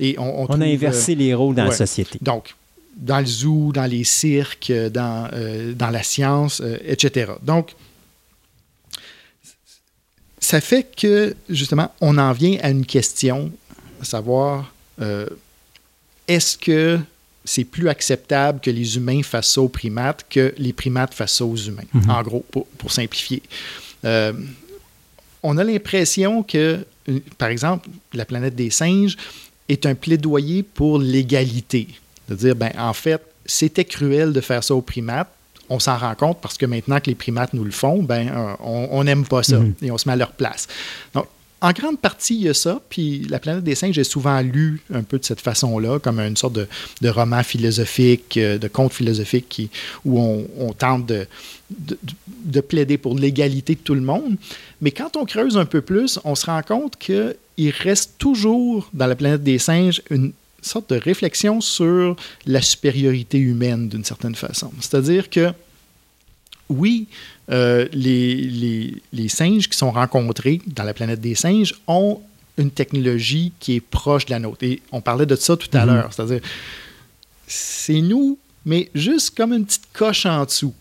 et 0.00 0.18
on, 0.18 0.22
on 0.22 0.42
On 0.44 0.46
trouve, 0.46 0.62
a 0.62 0.64
inversé 0.64 1.14
les 1.14 1.34
rôles 1.34 1.56
dans 1.56 1.64
la 1.64 1.72
société. 1.72 2.18
donc, 2.22 2.54
dans 2.96 3.20
le 3.20 3.26
zoo, 3.26 3.70
dans 3.72 3.84
les 3.84 4.02
cirques, 4.02 4.72
dans, 4.72 5.30
dans 5.76 5.90
la 5.90 6.02
science, 6.02 6.60
etc. 6.84 7.32
Donc, 7.44 7.74
ça 10.40 10.60
fait 10.60 10.86
que, 10.96 11.34
justement, 11.48 11.92
on 12.00 12.18
en 12.18 12.32
vient 12.32 12.58
à 12.62 12.70
une 12.70 12.86
question, 12.86 13.50
à 14.00 14.04
savoir, 14.04 14.72
euh, 15.00 15.26
est-ce 16.26 16.56
que 16.56 16.98
c'est 17.44 17.64
plus 17.64 17.88
acceptable 17.88 18.60
que 18.60 18.70
les 18.70 18.96
humains 18.96 19.22
fassent 19.22 19.52
ça 19.52 19.62
aux 19.62 19.68
primates 19.68 20.26
que 20.28 20.54
les 20.58 20.72
primates 20.72 21.14
fassent 21.14 21.36
ça 21.36 21.44
aux 21.44 21.56
humains, 21.56 21.84
en 22.08 22.22
gros, 22.22 22.44
pour, 22.50 22.66
pour 22.66 22.92
simplifier. 22.92 23.42
Euh, 24.04 24.34
on 25.42 25.56
a 25.56 25.64
l'impression 25.64 26.42
que, 26.42 26.84
par 27.38 27.48
exemple, 27.48 27.88
la 28.12 28.24
planète 28.24 28.54
des 28.54 28.70
singes 28.70 29.16
est 29.68 29.86
un 29.86 29.94
plaidoyer 29.94 30.62
pour 30.62 30.98
l'égalité. 30.98 31.88
De 32.28 32.34
dire, 32.34 32.54
ben, 32.54 32.70
en 32.76 32.92
fait, 32.92 33.22
c'était 33.46 33.84
cruel 33.84 34.32
de 34.32 34.40
faire 34.40 34.62
ça 34.62 34.74
aux 34.74 34.82
primates. 34.82 35.32
On 35.70 35.78
s'en 35.78 35.98
rend 35.98 36.14
compte 36.14 36.38
parce 36.40 36.56
que 36.56 36.66
maintenant 36.66 37.00
que 37.00 37.06
les 37.06 37.14
primates 37.14 37.52
nous 37.52 37.64
le 37.64 37.70
font, 37.70 38.02
ben, 38.02 38.28
euh, 38.28 38.54
on 38.60 39.04
n'aime 39.04 39.26
pas 39.26 39.42
ça 39.42 39.60
et 39.82 39.90
on 39.90 39.98
se 39.98 40.08
met 40.08 40.14
à 40.14 40.16
leur 40.16 40.32
place. 40.32 40.66
Donc, 41.14 41.26
en 41.60 41.72
grande 41.72 41.98
partie, 41.98 42.36
il 42.36 42.42
y 42.42 42.48
a 42.48 42.54
ça. 42.54 42.80
Puis 42.88 43.26
La 43.28 43.38
planète 43.38 43.64
des 43.64 43.74
singes 43.74 43.98
est 43.98 44.04
souvent 44.04 44.40
lu 44.40 44.80
un 44.92 45.02
peu 45.02 45.18
de 45.18 45.24
cette 45.24 45.40
façon-là, 45.40 45.98
comme 45.98 46.20
une 46.20 46.36
sorte 46.36 46.52
de, 46.52 46.68
de 47.00 47.08
roman 47.08 47.42
philosophique, 47.42 48.36
euh, 48.36 48.58
de 48.58 48.68
conte 48.68 48.92
philosophique 48.92 49.46
qui, 49.48 49.70
où 50.04 50.20
on, 50.20 50.46
on 50.58 50.72
tente 50.72 51.06
de, 51.06 51.26
de, 51.70 51.98
de 52.44 52.60
plaider 52.60 52.96
pour 52.96 53.16
l'égalité 53.16 53.74
de 53.74 53.80
tout 53.80 53.94
le 53.94 54.00
monde. 54.00 54.36
Mais 54.80 54.92
quand 54.92 55.16
on 55.16 55.24
creuse 55.24 55.56
un 55.56 55.64
peu 55.64 55.80
plus, 55.80 56.20
on 56.24 56.34
se 56.34 56.46
rend 56.46 56.62
compte 56.62 56.96
qu'il 56.96 57.34
reste 57.82 58.14
toujours 58.18 58.88
dans 58.92 59.06
la 59.06 59.16
planète 59.16 59.42
des 59.42 59.58
singes 59.58 60.00
une 60.10 60.32
sorte 60.62 60.90
de 60.90 60.96
réflexion 60.96 61.60
sur 61.60 62.16
la 62.46 62.62
supériorité 62.62 63.38
humaine 63.38 63.88
d'une 63.88 64.04
certaine 64.04 64.34
façon. 64.34 64.72
C'est-à-dire 64.80 65.30
que 65.30 65.52
oui, 66.68 67.06
euh, 67.50 67.88
les, 67.92 68.34
les, 68.34 68.94
les 69.12 69.28
singes 69.28 69.68
qui 69.68 69.76
sont 69.78 69.90
rencontrés 69.90 70.60
dans 70.66 70.84
la 70.84 70.92
planète 70.92 71.20
des 71.20 71.34
singes 71.34 71.74
ont 71.86 72.20
une 72.58 72.70
technologie 72.70 73.52
qui 73.60 73.76
est 73.76 73.80
proche 73.80 74.26
de 74.26 74.32
la 74.32 74.38
nôtre. 74.38 74.64
Et 74.64 74.82
on 74.92 75.00
parlait 75.00 75.26
de 75.26 75.36
ça 75.36 75.56
tout 75.56 75.70
à 75.72 75.86
l'heure. 75.86 76.12
C'est-à-dire, 76.12 76.40
c'est 77.46 78.00
nous, 78.00 78.36
mais 78.66 78.90
juste 78.94 79.36
comme 79.36 79.52
une 79.52 79.64
petite 79.64 79.88
coche 79.92 80.26
en 80.26 80.44
dessous. 80.44 80.74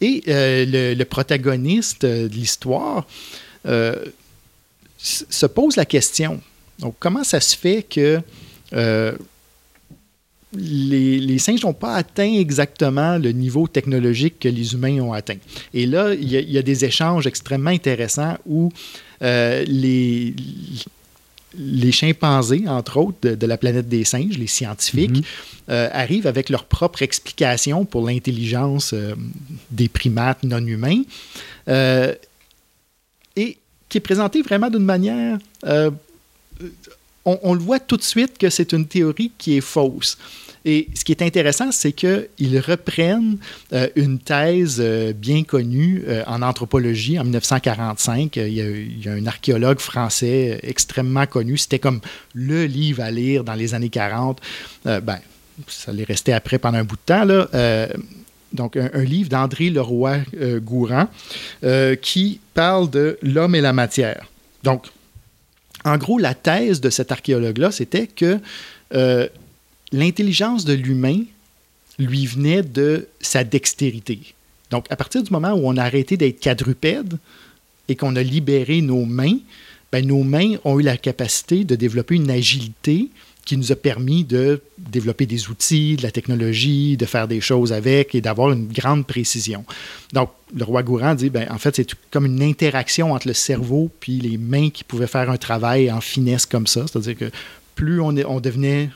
Et 0.00 0.22
euh, 0.28 0.66
le, 0.66 0.94
le 0.94 1.04
protagoniste 1.04 2.02
de 2.02 2.26
l'histoire 2.26 3.06
euh, 3.66 3.96
se 4.98 5.46
pose 5.46 5.76
la 5.76 5.86
question. 5.86 6.40
Donc, 6.78 6.94
comment 7.00 7.24
ça 7.24 7.40
se 7.40 7.56
fait 7.56 7.82
que 7.82 8.20
les, 10.56 11.18
les 11.18 11.38
singes 11.38 11.62
n'ont 11.62 11.72
pas 11.72 11.94
atteint 11.94 12.32
exactement 12.34 13.18
le 13.18 13.32
niveau 13.32 13.66
technologique 13.66 14.38
que 14.40 14.48
les 14.48 14.74
humains 14.74 15.00
ont 15.00 15.12
atteint. 15.12 15.38
Et 15.72 15.86
là, 15.86 16.14
il 16.14 16.28
y 16.28 16.36
a, 16.36 16.40
il 16.40 16.50
y 16.50 16.58
a 16.58 16.62
des 16.62 16.84
échanges 16.84 17.26
extrêmement 17.26 17.70
intéressants 17.70 18.36
où 18.46 18.70
euh, 19.22 19.64
les, 19.66 20.34
les 21.56 21.92
chimpanzés, 21.92 22.64
entre 22.66 22.98
autres, 22.98 23.18
de, 23.22 23.34
de 23.34 23.46
la 23.46 23.56
planète 23.56 23.88
des 23.88 24.04
singes, 24.04 24.38
les 24.38 24.46
scientifiques, 24.46 25.24
euh, 25.68 25.88
arrivent 25.92 26.26
avec 26.26 26.50
leur 26.50 26.64
propre 26.64 27.02
explication 27.02 27.84
pour 27.84 28.06
l'intelligence 28.06 28.92
euh, 28.92 29.14
des 29.70 29.88
primates 29.88 30.42
non 30.42 30.64
humains. 30.64 31.02
Euh, 31.68 32.14
et 33.36 33.58
qui 33.88 33.98
est 33.98 34.00
présentée 34.00 34.42
vraiment 34.42 34.70
d'une 34.70 34.84
manière 34.84 35.38
euh, 35.64 35.90
on, 37.24 37.54
le 37.54 37.60
voit 37.60 37.80
tout 37.80 37.96
de 37.96 38.02
suite 38.02 38.38
que 38.38 38.50
c'est 38.50 38.72
une 38.72 38.86
théorie 38.86 39.32
qui 39.38 39.56
est 39.56 39.62
fausse. 39.62 40.18
Et 40.66 40.88
ce 40.94 41.04
qui 41.04 41.12
est 41.12 41.22
intéressant, 41.22 41.72
c'est 41.72 41.92
qu'ils 41.92 42.58
reprennent 42.58 43.36
euh, 43.72 43.88
une 43.96 44.18
thèse 44.18 44.78
euh, 44.80 45.12
bien 45.12 45.42
connue 45.42 46.04
euh, 46.08 46.22
en 46.26 46.40
anthropologie 46.40 47.18
en 47.18 47.24
1945. 47.24 48.38
Euh, 48.38 48.48
Il 48.48 49.04
y, 49.04 49.08
a, 49.08 49.12
un 49.12 49.26
archéologue 49.26 49.78
français 49.78 50.60
extrêmement 50.62 51.26
connu. 51.26 51.58
C'était 51.58 51.78
comme 51.78 52.00
le 52.32 52.64
livre 52.64 53.02
à 53.02 53.10
lire 53.10 53.44
dans 53.44 53.54
les 53.54 53.74
années 53.74 53.90
40. 53.90 54.40
Euh, 54.86 55.00
ben, 55.00 55.18
ça 55.68 55.92
l'est 55.92 56.04
resté 56.04 56.32
après 56.32 56.58
pendant 56.58 56.78
un 56.78 56.84
bout 56.84 56.96
de 56.96 57.00
temps. 57.04 57.24
Là. 57.24 57.88
Donc, 58.54 58.76
un, 58.76 58.88
un 58.92 59.04
livre 59.04 59.28
d'André 59.28 59.68
Leroy-Gourand 59.70 61.08
qui 62.00 62.40
parle 62.54 62.90
de 62.90 63.18
l'homme 63.22 63.54
et 63.54 63.60
la 63.60 63.72
matière. 63.72 64.30
Donc, 64.62 64.86
en 65.84 65.98
gros, 65.98 66.18
la 66.18 66.34
thèse 66.34 66.80
de 66.80 66.90
cet 66.90 67.12
archéologue-là, 67.12 67.70
c'était 67.70 68.06
que 68.06 68.38
euh, 68.94 69.28
l'intelligence 69.92 70.64
de 70.64 70.72
l'humain 70.72 71.22
lui 71.98 72.26
venait 72.26 72.62
de 72.62 73.06
sa 73.20 73.44
dextérité. 73.44 74.34
Donc, 74.70 74.86
à 74.90 74.96
partir 74.96 75.22
du 75.22 75.30
moment 75.30 75.52
où 75.52 75.68
on 75.68 75.76
a 75.76 75.84
arrêté 75.84 76.16
d'être 76.16 76.40
quadrupède 76.40 77.18
et 77.88 77.96
qu'on 77.96 78.16
a 78.16 78.22
libéré 78.22 78.80
nos 78.80 79.04
mains, 79.04 79.38
ben, 79.92 80.04
nos 80.06 80.24
mains 80.24 80.56
ont 80.64 80.80
eu 80.80 80.82
la 80.82 80.96
capacité 80.96 81.64
de 81.64 81.76
développer 81.76 82.16
une 82.16 82.30
agilité 82.30 83.10
qui 83.44 83.56
nous 83.56 83.72
a 83.72 83.76
permis 83.76 84.24
de 84.24 84.60
développer 84.78 85.26
des 85.26 85.48
outils, 85.48 85.96
de 85.96 86.02
la 86.02 86.10
technologie, 86.10 86.96
de 86.96 87.04
faire 87.04 87.28
des 87.28 87.40
choses 87.40 87.72
avec 87.72 88.14
et 88.14 88.20
d'avoir 88.20 88.52
une 88.52 88.68
grande 88.68 89.06
précision. 89.06 89.64
Donc, 90.12 90.30
le 90.56 90.64
roi 90.64 90.82
Gourand 90.82 91.14
dit, 91.14 91.30
ben, 91.30 91.46
en 91.50 91.58
fait, 91.58 91.76
c'est 91.76 91.88
comme 92.10 92.26
une 92.26 92.42
interaction 92.42 93.12
entre 93.12 93.28
le 93.28 93.34
cerveau 93.34 93.90
puis 94.00 94.20
les 94.20 94.38
mains 94.38 94.70
qui 94.70 94.84
pouvaient 94.84 95.06
faire 95.06 95.30
un 95.30 95.36
travail 95.36 95.90
en 95.90 96.00
finesse 96.00 96.46
comme 96.46 96.66
ça. 96.66 96.86
C'est-à-dire 96.86 97.16
que 97.16 97.30
plus 97.74 98.00
on, 98.00 98.12
devenait, 98.12 98.90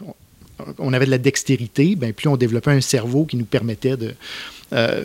on 0.79 0.93
avait 0.93 1.07
de 1.07 1.11
la 1.11 1.19
dextérité, 1.19 1.95
ben, 1.97 2.13
plus 2.13 2.29
on 2.29 2.37
développait 2.37 2.71
un 2.71 2.81
cerveau 2.81 3.27
qui 3.27 3.37
nous 3.37 3.45
permettait 3.45 3.97
euh, 4.73 5.05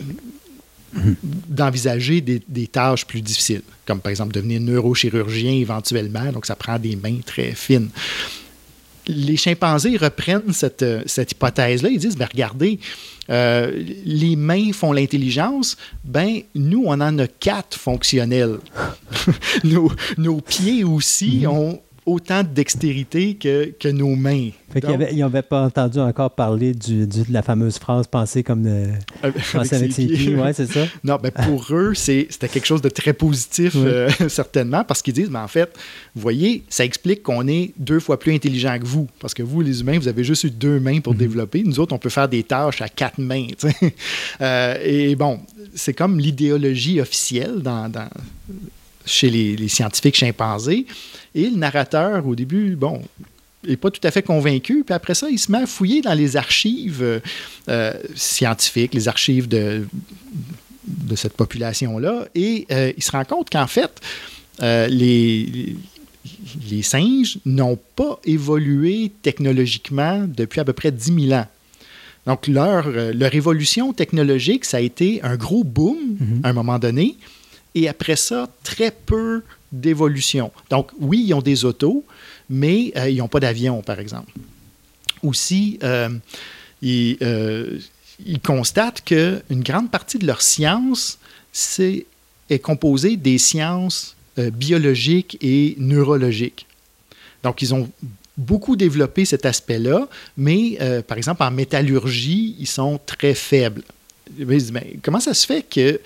d'envisager 1.48 2.20
des 2.20 2.66
tâches 2.68 3.04
plus 3.04 3.20
difficiles, 3.20 3.62
comme 3.84 4.00
par 4.00 4.10
exemple 4.10 4.32
devenir 4.32 4.60
neurochirurgien 4.60 5.52
éventuellement, 5.52 6.30
donc 6.32 6.46
ça 6.46 6.54
prend 6.54 6.78
des 6.78 6.96
mains 6.96 7.18
très 7.26 7.52
fines. 7.52 7.90
Les 9.06 9.36
chimpanzés 9.36 9.96
reprennent 9.96 10.52
cette, 10.52 10.82
euh, 10.82 11.02
cette 11.06 11.32
hypothèse-là, 11.32 11.90
ils 11.90 11.98
disent, 11.98 12.16
ben, 12.16 12.28
regardez, 12.30 12.78
euh, 13.30 13.70
les 14.04 14.36
mains 14.36 14.72
font 14.72 14.92
l'intelligence, 14.92 15.76
ben 16.04 16.40
nous, 16.54 16.84
on 16.86 16.92
en 17.00 17.18
a 17.18 17.26
quatre 17.26 17.76
fonctionnels. 17.76 18.58
nos, 19.64 19.90
nos 20.18 20.40
pieds 20.40 20.84
aussi 20.84 21.44
ont 21.46 21.80
autant 22.06 22.42
de 22.42 22.48
dextérité 22.48 23.34
que, 23.34 23.72
que 23.78 23.88
nos 23.88 24.14
mains. 24.14 24.50
Fait 24.72 24.80
Donc, 24.80 24.94
avait- 24.94 25.08
il 25.12 25.18
n'avait 25.20 25.42
pas 25.42 25.62
entendu 25.64 25.98
encore 26.00 26.30
parler 26.32 26.74
du, 26.74 27.06
du- 27.06 27.22
de 27.22 27.32
la 27.32 27.42
fameuse 27.42 27.78
phrase 27.78 28.06
penser 28.06 28.42
comme 28.42 28.62
de, 28.62 28.88
avec, 29.22 29.36
penser 29.52 29.76
avec 29.76 29.92
ses 29.92 30.06
pieds. 30.06 30.34
Ouais, 30.34 30.52
c'est 30.52 30.66
ça. 30.70 30.84
Non, 31.04 31.18
ben 31.22 31.30
pour 31.30 31.66
eux, 31.70 31.94
c'était 31.94 32.48
quelque 32.48 32.66
chose 32.66 32.82
de 32.82 32.88
très 32.88 33.12
positif, 33.12 33.74
Oui. 33.74 33.82
euh, 33.86 34.10
certainement, 34.28 34.84
parce 34.84 35.00
qu'ils 35.02 35.14
disent, 35.14 35.30
mais 35.30 35.38
en 35.38 35.48
fait, 35.48 35.72
vous 36.14 36.20
voyez, 36.22 36.64
ça 36.68 36.84
explique 36.84 37.22
qu'on 37.22 37.46
est 37.48 37.72
deux 37.78 38.00
fois 38.00 38.18
plus 38.18 38.34
intelligent 38.34 38.78
que 38.78 38.84
vous, 38.86 39.08
parce 39.20 39.32
que 39.34 39.42
vous, 39.42 39.60
les 39.62 39.80
humains, 39.80 39.98
vous 39.98 40.08
avez 40.08 40.24
juste 40.24 40.44
eu 40.44 40.50
deux 40.50 40.80
mains 40.80 41.00
pour 41.00 41.14
développer. 41.14 41.62
Nous 41.64 41.80
autres, 41.80 41.94
on 41.94 41.98
peut 41.98 42.10
faire 42.10 42.28
des 42.28 42.42
tâches 42.42 42.82
à 42.82 42.88
quatre 42.88 43.18
mains. 43.18 43.46
Euh, 44.40 44.76
et 44.84 45.14
bon, 45.16 45.40
c'est 45.74 45.94
comme 45.94 46.18
l'idéologie 46.18 47.00
officielle 47.00 47.60
dans, 47.62 47.88
dans- 47.88 48.08
chez 49.04 49.30
les, 49.30 49.56
les 49.56 49.68
scientifiques 49.68 50.16
chimpanzés. 50.16 50.86
Et 51.34 51.50
le 51.50 51.56
narrateur, 51.56 52.26
au 52.26 52.34
début, 52.34 52.76
bon, 52.76 53.02
n'est 53.66 53.76
pas 53.76 53.90
tout 53.90 54.00
à 54.06 54.10
fait 54.10 54.22
convaincu. 54.22 54.84
Puis 54.84 54.94
après 54.94 55.14
ça, 55.14 55.28
il 55.30 55.38
se 55.38 55.50
met 55.50 55.58
à 55.58 55.66
fouiller 55.66 56.00
dans 56.00 56.14
les 56.14 56.36
archives 56.36 57.20
euh, 57.68 57.92
scientifiques, 58.14 58.94
les 58.94 59.08
archives 59.08 59.48
de, 59.48 59.86
de 60.86 61.16
cette 61.16 61.34
population-là, 61.34 62.26
et 62.34 62.66
euh, 62.70 62.92
il 62.96 63.02
se 63.02 63.10
rend 63.10 63.24
compte 63.24 63.50
qu'en 63.50 63.66
fait, 63.66 64.00
euh, 64.62 64.86
les, 64.86 65.76
les 66.70 66.82
singes 66.82 67.38
n'ont 67.44 67.78
pas 67.96 68.20
évolué 68.24 69.12
technologiquement 69.22 70.26
depuis 70.28 70.60
à 70.60 70.64
peu 70.64 70.72
près 70.72 70.92
10 70.92 71.28
000 71.28 71.40
ans. 71.40 71.46
Donc, 72.26 72.46
leur, 72.46 72.88
leur 72.88 73.34
évolution 73.34 73.92
technologique, 73.92 74.64
ça 74.64 74.78
a 74.78 74.80
été 74.80 75.22
un 75.22 75.36
gros 75.36 75.62
boom 75.62 75.98
à 76.42 76.48
un 76.48 76.52
moment 76.54 76.78
donné, 76.78 77.16
et 77.74 77.88
après 77.88 78.16
ça, 78.16 78.48
très 78.62 78.90
peu 78.90 79.42
d'évolution. 79.72 80.52
Donc, 80.70 80.90
oui, 80.98 81.24
ils 81.26 81.34
ont 81.34 81.42
des 81.42 81.64
autos, 81.64 82.04
mais 82.48 82.92
euh, 82.96 83.10
ils 83.10 83.18
n'ont 83.18 83.28
pas 83.28 83.40
d'avion, 83.40 83.82
par 83.82 83.98
exemple. 83.98 84.32
Aussi, 85.22 85.78
euh, 85.82 86.10
ils, 86.82 87.16
euh, 87.22 87.78
ils 88.24 88.40
constatent 88.40 89.02
qu'une 89.04 89.62
grande 89.62 89.90
partie 89.90 90.18
de 90.18 90.26
leur 90.26 90.42
science 90.42 91.18
est 91.80 92.58
composée 92.60 93.16
des 93.16 93.38
sciences 93.38 94.16
euh, 94.38 94.50
biologiques 94.50 95.38
et 95.40 95.74
neurologiques. 95.78 96.66
Donc, 97.42 97.62
ils 97.62 97.74
ont 97.74 97.90
beaucoup 98.36 98.76
développé 98.76 99.24
cet 99.24 99.46
aspect-là, 99.46 100.08
mais 100.36 100.78
par 101.06 101.16
exemple, 101.18 101.44
en 101.44 101.52
métallurgie, 101.52 102.56
ils 102.58 102.66
sont 102.66 102.98
très 103.06 103.34
faibles. 103.34 103.84
Mais 104.38 104.58
comment 105.02 105.20
ça 105.20 105.34
se 105.34 105.46
fait 105.46 105.62
qu'ils 105.68 105.98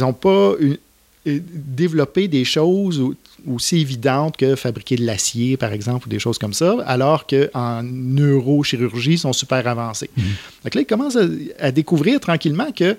n'ont 0.00 0.12
pas 0.12 0.54
une- 0.60 0.78
euh, 1.26 1.38
développé 1.52 2.28
des 2.28 2.44
choses 2.44 2.98
au- 3.00 3.14
aussi 3.46 3.78
évidentes 3.78 4.36
que 4.36 4.56
fabriquer 4.56 4.96
de 4.96 5.04
l'acier, 5.04 5.56
par 5.56 5.72
exemple, 5.72 6.06
ou 6.06 6.10
des 6.10 6.18
choses 6.18 6.38
comme 6.38 6.52
ça, 6.54 6.76
alors 6.86 7.26
qu'en 7.26 7.82
neurochirurgie, 7.82 9.12
ils 9.12 9.18
sont 9.18 9.32
super 9.32 9.66
avancés. 9.66 10.10
Donc 10.64 10.74
là, 10.74 10.80
ils 10.80 10.86
commencent 10.86 11.16
à, 11.16 11.26
à 11.58 11.70
découvrir 11.72 12.20
tranquillement 12.20 12.70
que, 12.72 12.96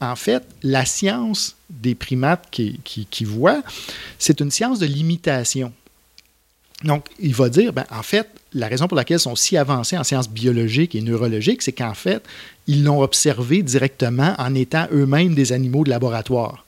en 0.00 0.16
fait, 0.16 0.42
la 0.62 0.84
science 0.84 1.56
des 1.70 1.94
primates 1.94 2.46
qui, 2.50 2.78
qui, 2.84 3.06
qui 3.06 3.24
voient, 3.24 3.62
c'est 4.18 4.40
une 4.40 4.50
science 4.50 4.78
de 4.78 4.86
l'imitation. 4.86 5.72
Donc, 6.82 7.06
il 7.18 7.34
va 7.34 7.48
dire, 7.48 7.72
ben, 7.72 7.84
en 7.90 8.02
fait, 8.02 8.28
la 8.54 8.68
raison 8.68 8.86
pour 8.88 8.96
laquelle 8.96 9.16
ils 9.16 9.20
sont 9.20 9.36
si 9.36 9.56
avancés 9.56 9.98
en 9.98 10.04
sciences 10.04 10.28
biologiques 10.30 10.94
et 10.94 11.00
neurologiques, 11.00 11.62
c'est 11.62 11.72
qu'en 11.72 11.94
fait, 11.94 12.22
ils 12.66 12.84
l'ont 12.84 13.00
observé 13.02 13.62
directement 13.62 14.34
en 14.38 14.54
étant 14.54 14.86
eux-mêmes 14.92 15.34
des 15.34 15.52
animaux 15.52 15.84
de 15.84 15.90
laboratoire. 15.90 16.64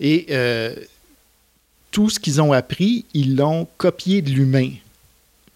Et 0.00 0.26
euh, 0.30 0.74
tout 1.90 2.08
ce 2.08 2.18
qu'ils 2.18 2.40
ont 2.40 2.52
appris, 2.52 3.04
ils 3.14 3.36
l'ont 3.36 3.68
copié 3.76 4.22
de 4.22 4.30
l'humain. 4.30 4.70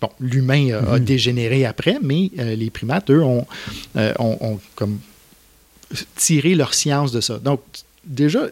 Bon, 0.01 0.11
l'humain 0.20 0.73
a, 0.75 0.94
a 0.94 0.99
dégénéré 0.99 1.65
après, 1.65 1.97
mais 2.03 2.31
euh, 2.39 2.55
les 2.55 2.69
primates, 2.70 3.09
eux, 3.11 3.23
ont, 3.23 3.47
euh, 3.97 4.12
ont- 4.19 4.36
ont 4.41 4.61
comme 4.75 4.99
tiré 6.17 6.55
leur 6.55 6.75
science 6.75 7.12
de 7.12 7.20
ça. 7.20 7.39
Donc, 7.39 7.61
déjà, 8.05 8.49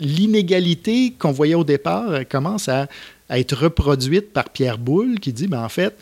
l'inégalité 0.00 1.12
qu'on 1.18 1.30
voyait 1.32 1.54
au 1.54 1.64
départ 1.64 2.20
commence 2.28 2.68
à, 2.68 2.88
à 3.30 3.38
être 3.38 3.56
reproduite 3.56 4.32
par 4.34 4.50
Pierre 4.50 4.76
Boulle, 4.76 5.18
qui 5.20 5.32
dit, 5.32 5.46
ben, 5.46 5.62
en 5.64 5.68
fait, 5.70 5.96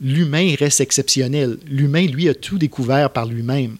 l'humain 0.00 0.54
reste 0.58 0.80
exceptionnel. 0.82 1.56
L'humain, 1.66 2.06
lui, 2.06 2.28
a 2.28 2.34
tout 2.34 2.58
découvert 2.58 3.08
par 3.10 3.24
lui-même. 3.24 3.76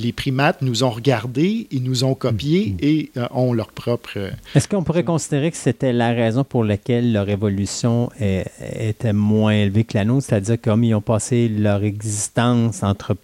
Les 0.00 0.12
primates 0.12 0.62
nous 0.62 0.84
ont 0.84 0.90
regardés, 0.90 1.66
ils 1.72 1.82
nous 1.82 2.04
ont 2.04 2.14
copiés 2.14 2.76
et 2.80 3.10
euh, 3.16 3.26
ont 3.32 3.52
leur 3.52 3.66
propre... 3.72 4.10
euh, 4.16 4.30
Est-ce 4.54 4.68
qu'on 4.68 4.84
pourrait 4.84 5.02
considérer 5.02 5.50
que 5.50 5.56
c'était 5.56 5.92
la 5.92 6.12
raison 6.12 6.44
pour 6.44 6.62
laquelle 6.62 7.12
leur 7.12 7.28
évolution 7.28 8.08
est- 8.20 8.46
était 8.78 9.12
moins 9.12 9.54
élevée 9.54 9.82
que 9.82 9.98
la 9.98 10.04
nôtre? 10.04 10.26
C'est-à-dire 10.28 10.60
comme 10.62 10.84
ils 10.84 10.94
ont 10.94 11.00
passé 11.00 11.48
leur 11.48 11.82
existence, 11.82 12.84
entre 12.84 13.16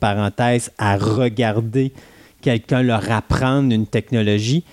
parenthèses, 0.00 0.70
à 0.76 0.98
regarder 0.98 1.92
quelqu'un 2.42 2.82
leur 2.82 3.10
apprendre 3.10 3.72
une 3.72 3.86
technologie, 3.86 4.64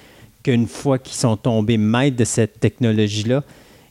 qu'une 0.44 0.68
fois 0.68 1.00
qu'ils 1.00 1.16
sont 1.16 1.38
tombés 1.38 1.78
maîtres 1.78 2.18
de 2.18 2.26
cette 2.26 2.60
technologie-là, 2.60 3.44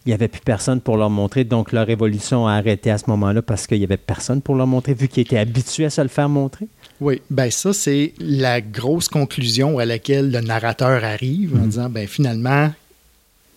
il 0.07 0.10
n'y 0.10 0.15
avait 0.15 0.28
plus 0.28 0.41
personne 0.42 0.81
pour 0.81 0.97
leur 0.97 1.10
montrer. 1.10 1.44
Donc 1.44 1.73
leur 1.73 1.89
évolution 1.89 2.47
a 2.47 2.52
arrêté 2.55 2.91
à 2.91 2.99
ce 2.99 3.05
moment-là 3.08 3.41
parce 3.42 3.66
qu'il 3.66 3.78
n'y 3.78 3.84
avait 3.84 3.97
personne 3.97 4.42
pour 4.42 4.55
leur 4.55 4.66
montrer, 4.66 4.94
vu 4.94 5.08
qu'ils 5.08 5.23
étaient 5.23 5.39
habitués 5.39 5.86
à 5.86 5.91
se 5.91 6.00
le 6.00 6.08
faire 6.08 6.28
montrer. 6.28 6.66
Oui, 7.00 7.23
ben 7.31 7.50
ça, 7.50 7.73
c'est 7.73 8.12
la 8.18 8.60
grosse 8.60 9.08
conclusion 9.08 9.78
à 9.78 9.84
laquelle 9.84 10.31
le 10.31 10.41
narrateur 10.41 11.02
arrive 11.05 11.55
en 11.57 11.66
disant, 11.66 11.89
ben 11.91 12.07
finalement, 12.07 12.70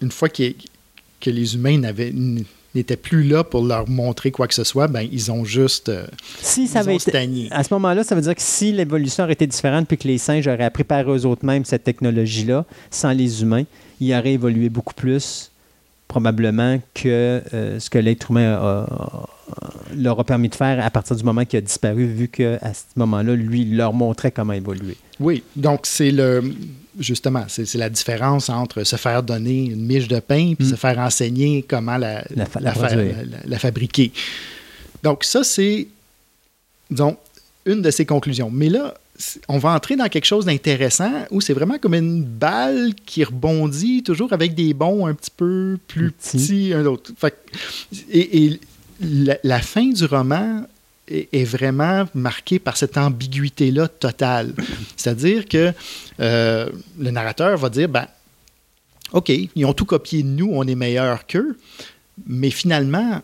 une 0.02 0.12
fois 0.12 0.30
qu'il- 0.30 0.56
que 1.20 1.30
les 1.30 1.56
humains 1.56 1.78
n'avaient- 1.80 2.14
n'étaient 2.76 2.96
plus 2.98 3.24
là 3.24 3.44
pour 3.44 3.64
leur 3.66 3.90
montrer 3.90 4.30
quoi 4.32 4.48
que 4.48 4.54
ce 4.54 4.64
soit, 4.64 4.88
ben 4.88 5.08
ils 5.12 5.32
ont 5.32 5.44
juste... 5.44 5.90
euh, 5.90 6.06
Si 6.42 6.68
ça 6.68 6.80
ils 6.80 6.84
avait 6.84 6.94
ont 6.94 6.98
été, 6.98 7.48
à 7.52 7.64
ce 7.64 7.74
moment-là, 7.74 8.04
ça 8.04 8.14
veut 8.16 8.22
dire 8.22 8.36
que 8.36 8.42
si 8.42 8.72
l'évolution 8.72 9.24
aurait 9.24 9.34
été 9.34 9.48
différente 9.48 9.88
puis 9.88 9.98
que 9.98 10.08
les 10.08 10.18
singes 10.20 10.48
auraient 10.48 10.64
appris 10.64 10.84
par 10.84 11.12
eux 11.12 11.26
autres 11.26 11.46
mêmes 11.46 11.66
cette 11.66 11.84
technologie-là, 11.84 12.66
sans 12.92 13.12
les 13.12 13.42
humains, 13.42 13.64
ils 14.00 14.14
auraient 14.14 14.34
évolué 14.34 14.70
beaucoup 14.70 14.94
plus, 14.94 15.50
probablement, 16.08 16.80
que 16.94 17.42
euh, 17.54 17.80
ce 17.80 17.90
que 17.90 17.98
l'être 17.98 18.32
humain 18.32 18.54
a- 18.54 18.84
a- 18.84 19.30
leur 19.96 20.20
a 20.20 20.24
permis 20.24 20.50
de 20.50 20.56
faire 20.56 20.84
à 20.86 20.90
partir 20.90 21.16
du 21.16 21.24
moment 21.24 21.46
qu'il 21.46 21.58
a 21.58 21.62
disparu, 21.62 22.06
vu 22.06 22.28
qu'à 22.28 22.60
ce 22.74 22.84
moment-là, 22.98 23.34
lui, 23.36 23.62
il 23.62 23.78
leur 23.78 23.94
montrait 23.94 24.32
comment 24.32 24.54
évoluer. 24.54 24.98
Oui, 25.20 25.44
donc 25.56 25.82
c'est 25.86 26.12
le... 26.12 26.44
Justement, 27.00 27.44
c'est 27.48 27.72
la 27.76 27.92
différence 27.92 28.50
entre 28.50 28.84
se 28.84 28.96
faire 28.96 29.22
donner 29.22 29.66
une 29.66 29.86
miche 29.86 30.08
de 30.08 30.20
pain 30.20 30.54
puis 30.58 30.68
se 30.68 30.74
faire 30.76 30.98
enseigner 30.98 31.62
comment 31.62 31.96
la, 31.98 32.24
fa- 32.50 32.60
fabriquer. 33.60 34.12
Donc 35.04 35.24
ça, 35.24 35.44
c'est, 35.44 35.88
disons, 36.90 37.16
une 37.68 37.84
de 37.84 37.92
ses 37.92 38.06
conclusions. 38.08 38.50
Mais 38.52 38.70
là, 38.70 38.96
on 39.48 39.58
va 39.58 39.72
entrer 39.74 39.96
dans 39.96 40.08
quelque 40.10 40.26
chose 40.26 40.46
d'intéressant 40.46 41.12
où 41.32 41.42
c'est 41.42 41.54
vraiment 41.54 41.78
comme 41.80 41.96
une 41.96 42.24
balle 42.24 42.94
qui 43.06 43.24
rebondit 43.24 44.04
toujours 44.04 44.32
avec 44.34 44.54
des 44.54 44.74
bons 44.74 45.08
un 45.08 45.14
petit 45.14 45.32
peu 45.36 45.78
plus 45.88 46.12
Petits. 46.12 46.38
petits 46.38 46.74
un 46.74 46.86
autre. 46.86 47.12
Fait 47.18 47.32
que- 47.32 47.96
et 48.12 48.46
et 48.46 48.60
la, 49.02 49.38
la 49.44 49.60
fin 49.60 49.88
du 49.90 50.06
roman 50.06 50.64
est, 51.08 51.30
est 51.34 51.44
vraiment 51.46 52.08
marquée 52.14 52.60
par 52.60 52.78
cette 52.78 52.98
ambiguïté-là 52.98 53.88
totale. 53.88 54.54
C'est-à-dire 54.96 55.48
que 55.48 55.72
euh, 56.20 56.70
le 57.00 57.12
narrateur 57.12 57.58
va 57.58 57.70
dire, 57.70 57.90
ben, 57.90 58.08
OK, 59.14 59.30
ils 59.30 59.66
ont 59.66 59.74
tout 59.74 59.86
copié 59.86 60.22
de 60.24 60.28
nous, 60.28 60.50
on 60.52 60.64
est 60.68 60.76
meilleur 60.76 61.26
qu'eux, 61.28 61.58
mais 62.28 62.50
finalement, 62.50 63.22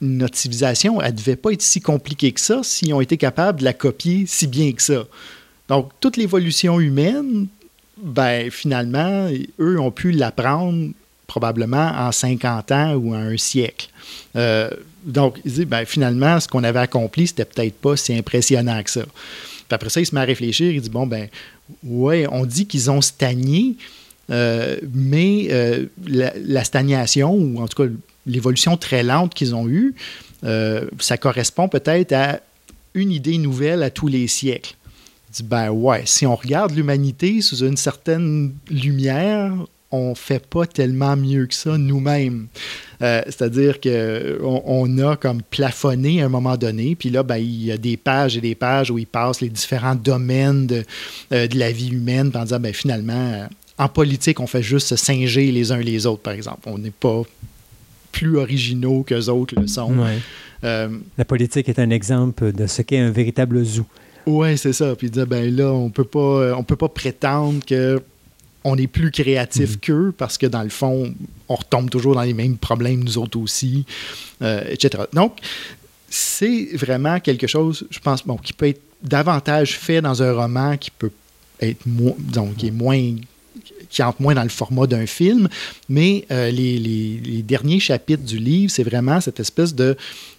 notre 0.00 0.36
civilisation, 0.36 1.00
elle 1.00 1.12
ne 1.12 1.18
devait 1.18 1.36
pas 1.36 1.52
être 1.52 1.62
si 1.62 1.80
compliquée 1.80 2.32
que 2.32 2.40
ça 2.40 2.60
s'ils 2.62 2.94
ont 2.94 3.00
été 3.00 3.16
capables 3.16 3.60
de 3.60 3.64
la 3.64 3.72
copier 3.72 4.24
si 4.26 4.46
bien 4.46 4.72
que 4.72 4.82
ça. 4.82 5.04
Donc, 5.68 5.90
toute 6.00 6.16
l'évolution 6.16 6.80
humaine, 6.80 7.46
ben, 8.02 8.50
finalement, 8.50 9.28
eux 9.58 9.78
ont 9.78 9.90
pu 9.90 10.10
l'apprendre 10.10 10.90
probablement 11.26 11.92
en 11.96 12.10
50 12.10 12.72
ans 12.72 12.94
ou 12.94 13.14
en 13.14 13.18
un 13.18 13.36
siècle. 13.36 13.88
Euh, 14.34 14.70
donc, 15.04 15.38
ben, 15.44 15.84
finalement, 15.84 16.40
ce 16.40 16.48
qu'on 16.48 16.64
avait 16.64 16.80
accompli, 16.80 17.28
c'était 17.28 17.44
peut-être 17.44 17.76
pas 17.76 17.96
si 17.96 18.14
impressionnant 18.14 18.82
que 18.82 18.90
ça. 18.90 19.02
Puis 19.02 19.74
après 19.74 19.90
ça, 19.90 20.00
il 20.00 20.06
se 20.06 20.14
met 20.14 20.20
à 20.20 20.24
réfléchir, 20.24 20.72
il 20.72 20.80
dit, 20.80 20.90
bon, 20.90 21.06
ben, 21.06 21.28
ouais, 21.84 22.26
on 22.32 22.44
dit 22.44 22.66
qu'ils 22.66 22.90
ont 22.90 23.00
stagné, 23.00 23.76
euh, 24.30 24.76
mais 24.92 25.48
euh, 25.50 25.86
la, 26.04 26.32
la 26.44 26.64
stagnation, 26.64 27.32
ou 27.32 27.60
en 27.60 27.68
tout 27.68 27.84
cas 27.84 27.92
l'évolution 28.26 28.76
très 28.76 29.02
lente 29.02 29.34
qu'ils 29.34 29.54
ont 29.54 29.68
eue, 29.68 29.94
euh, 30.44 30.86
ça 30.98 31.16
correspond 31.16 31.68
peut-être 31.68 32.12
à 32.12 32.40
une 32.94 33.12
idée 33.12 33.38
nouvelle 33.38 33.82
à 33.82 33.90
tous 33.90 34.08
les 34.08 34.26
siècles. 34.26 34.74
Dit, 35.32 35.42
ben 35.42 35.70
ouais, 35.70 36.02
si 36.06 36.26
on 36.26 36.34
regarde 36.34 36.72
l'humanité 36.72 37.40
sous 37.40 37.58
une 37.64 37.76
certaine 37.76 38.52
lumière, 38.68 39.52
on 39.92 40.14
fait 40.14 40.44
pas 40.44 40.66
tellement 40.66 41.16
mieux 41.16 41.46
que 41.46 41.54
ça 41.54 41.76
nous-mêmes. 41.76 42.46
Euh, 43.02 43.22
C'est-à-dire 43.26 43.80
qu'on 43.80 44.62
on 44.64 44.98
a 44.98 45.16
comme 45.16 45.42
plafonné 45.42 46.22
à 46.22 46.26
un 46.26 46.28
moment 46.28 46.56
donné, 46.56 46.94
puis 46.96 47.10
là, 47.10 47.22
ben, 47.22 47.36
il 47.36 47.64
y 47.64 47.72
a 47.72 47.76
des 47.76 47.96
pages 47.96 48.36
et 48.36 48.40
des 48.40 48.54
pages 48.54 48.90
où 48.90 48.98
il 48.98 49.06
passe 49.06 49.40
les 49.40 49.48
différents 49.48 49.94
domaines 49.94 50.66
de, 50.66 50.84
euh, 51.32 51.46
de 51.46 51.58
la 51.58 51.72
vie 51.72 51.90
humaine, 51.90 52.30
en 52.34 52.42
disant, 52.42 52.60
ben, 52.60 52.72
finalement, 52.72 53.48
en 53.78 53.88
politique, 53.88 54.40
on 54.40 54.46
fait 54.46 54.62
juste 54.62 54.88
se 54.88 54.96
singer 54.96 55.50
les 55.50 55.72
uns 55.72 55.78
les 55.78 56.06
autres, 56.06 56.22
par 56.22 56.34
exemple. 56.34 56.60
On 56.66 56.78
n'est 56.78 56.90
pas 56.90 57.22
plus 58.20 58.36
originaux 58.36 59.02
qu'eux 59.02 59.28
autres 59.28 59.54
le 59.58 59.66
sont. 59.66 59.94
Euh, 60.64 60.88
La 61.16 61.24
politique 61.24 61.68
est 61.70 61.78
un 61.78 61.88
exemple 61.88 62.52
de 62.52 62.66
ce 62.66 62.82
qu'est 62.82 62.98
un 62.98 63.10
véritable 63.10 63.64
zoo. 63.64 63.86
Ouais, 64.26 64.58
c'est 64.58 64.74
ça. 64.74 64.94
Puis 64.94 65.06
il 65.06 65.10
disait, 65.10 65.24
ben 65.24 65.54
là, 65.54 65.72
on 65.72 65.88
peut 65.88 66.04
pas, 66.04 66.54
on 66.54 66.62
peut 66.62 66.76
pas 66.76 66.88
prétendre 66.88 67.64
que 67.64 68.02
on 68.62 68.76
est 68.76 68.86
plus 68.86 69.10
créatif 69.10 69.80
qu'eux 69.80 70.12
parce 70.16 70.36
que 70.36 70.46
dans 70.46 70.62
le 70.62 70.68
fond, 70.68 71.14
on 71.48 71.54
retombe 71.54 71.88
toujours 71.88 72.14
dans 72.14 72.22
les 72.22 72.34
mêmes 72.34 72.58
problèmes 72.58 73.02
nous 73.02 73.16
autres 73.16 73.38
aussi, 73.38 73.86
euh, 74.42 74.62
etc. 74.68 75.04
Donc, 75.14 75.38
c'est 76.10 76.68
vraiment 76.74 77.20
quelque 77.20 77.46
chose, 77.46 77.86
je 77.90 78.00
pense, 78.00 78.26
bon, 78.26 78.36
qui 78.36 78.52
peut 78.52 78.68
être 78.68 78.82
davantage 79.02 79.78
fait 79.78 80.02
dans 80.02 80.22
un 80.22 80.34
roman 80.34 80.76
qui 80.76 80.90
peut 80.90 81.12
être 81.62 81.86
moins, 81.86 82.12
disons, 82.18 82.52
qui 82.52 82.66
est 82.66 82.70
moins 82.70 83.14
qui 83.90 84.02
entre 84.02 84.22
moins 84.22 84.34
dans 84.34 84.42
le 84.42 84.48
format 84.48 84.86
d'un 84.86 85.06
film, 85.06 85.48
mais 85.88 86.24
euh, 86.30 86.50
les, 86.50 87.42
derniers 87.42 87.80
chapitres 87.80 88.22
du 88.22 88.38
livre, 88.38 88.70
c'est 88.70 88.84
vraiment 88.84 89.20
cette 89.20 89.40
espèce 89.40 89.74
de... 89.74 89.96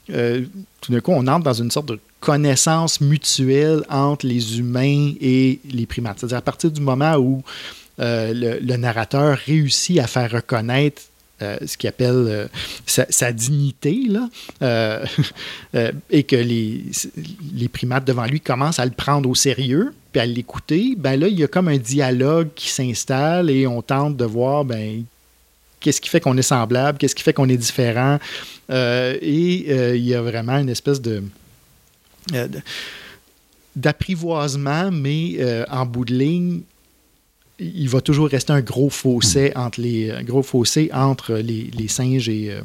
euh, 0.09 0.45
tout 0.79 0.91
d'un 0.91 1.01
coup, 1.01 1.11
on 1.11 1.27
entre 1.27 1.43
dans 1.43 1.53
une 1.53 1.69
sorte 1.69 1.89
de 1.89 1.99
connaissance 2.19 3.01
mutuelle 3.01 3.83
entre 3.89 4.25
les 4.25 4.59
humains 4.59 5.13
et 5.19 5.59
les 5.69 5.85
primates. 5.85 6.19
C'est-à-dire 6.19 6.37
à 6.37 6.41
partir 6.41 6.71
du 6.71 6.81
moment 6.81 7.15
où 7.15 7.43
euh, 7.99 8.59
le 8.61 8.77
narrateur 8.77 9.37
réussit 9.37 9.99
à 9.99 10.07
faire 10.07 10.31
reconnaître 10.31 11.01
euh, 11.41 11.57
ce 11.65 11.77
qu'il 11.77 11.87
appelle 11.87 12.25
euh, 12.27 12.47
sa, 12.85 13.31
dignité, 13.31 14.03
là, 14.07 14.29
euh, 14.61 15.05
et 16.09 16.23
que 16.23 16.35
les, 16.35 16.83
les 17.53 17.67
primates 17.67 18.05
devant 18.05 18.25
lui 18.25 18.41
commencent 18.41 18.79
à 18.79 18.85
le 18.85 18.91
prendre 18.91 19.29
au 19.29 19.35
sérieux, 19.35 19.93
puis 20.11 20.21
à 20.21 20.25
l'écouter, 20.25 20.95
ben 20.97 21.19
là, 21.19 21.27
il 21.27 21.39
y 21.39 21.43
a 21.43 21.47
comme 21.47 21.67
un 21.67 21.77
dialogue 21.77 22.49
qui 22.55 22.69
s'installe 22.69 23.49
et 23.49 23.65
on 23.67 23.81
tente 23.81 24.17
de 24.17 24.25
voir, 24.25 24.65
ben, 24.65 25.03
qu'est-ce 25.79 26.01
qui 26.01 26.09
fait 26.09 26.19
qu'on 26.19 26.37
est 26.37 26.43
semblable, 26.43 26.97
qu'est-ce 26.97 27.15
qui 27.15 27.23
fait 27.23 27.33
qu'on 27.33 27.49
est 27.49 27.57
différent. 27.57 28.19
Et 28.69 29.95
il 29.95 30.05
y 30.05 30.13
a 30.15 30.21
vraiment 30.21 30.57
une 30.57 30.69
espèce 30.69 31.01
de, 31.01 31.23
d'apprivoisement, 33.75 34.91
mais 34.91 35.65
en 35.69 35.85
bout 35.85 36.05
de 36.05 36.13
ligne, 36.13 36.61
il 37.61 37.87
va 37.89 38.01
toujours 38.01 38.27
rester 38.29 38.51
un 38.53 38.61
gros 38.61 38.89
fossé 38.89 39.51
entre 39.55 39.79
les, 39.81 40.11
gros 40.23 40.43
fossé 40.43 40.89
entre 40.93 41.35
les, 41.35 41.69
les 41.77 41.87
singes 41.87 42.27
et, 42.29 42.49
euh, 42.51 42.61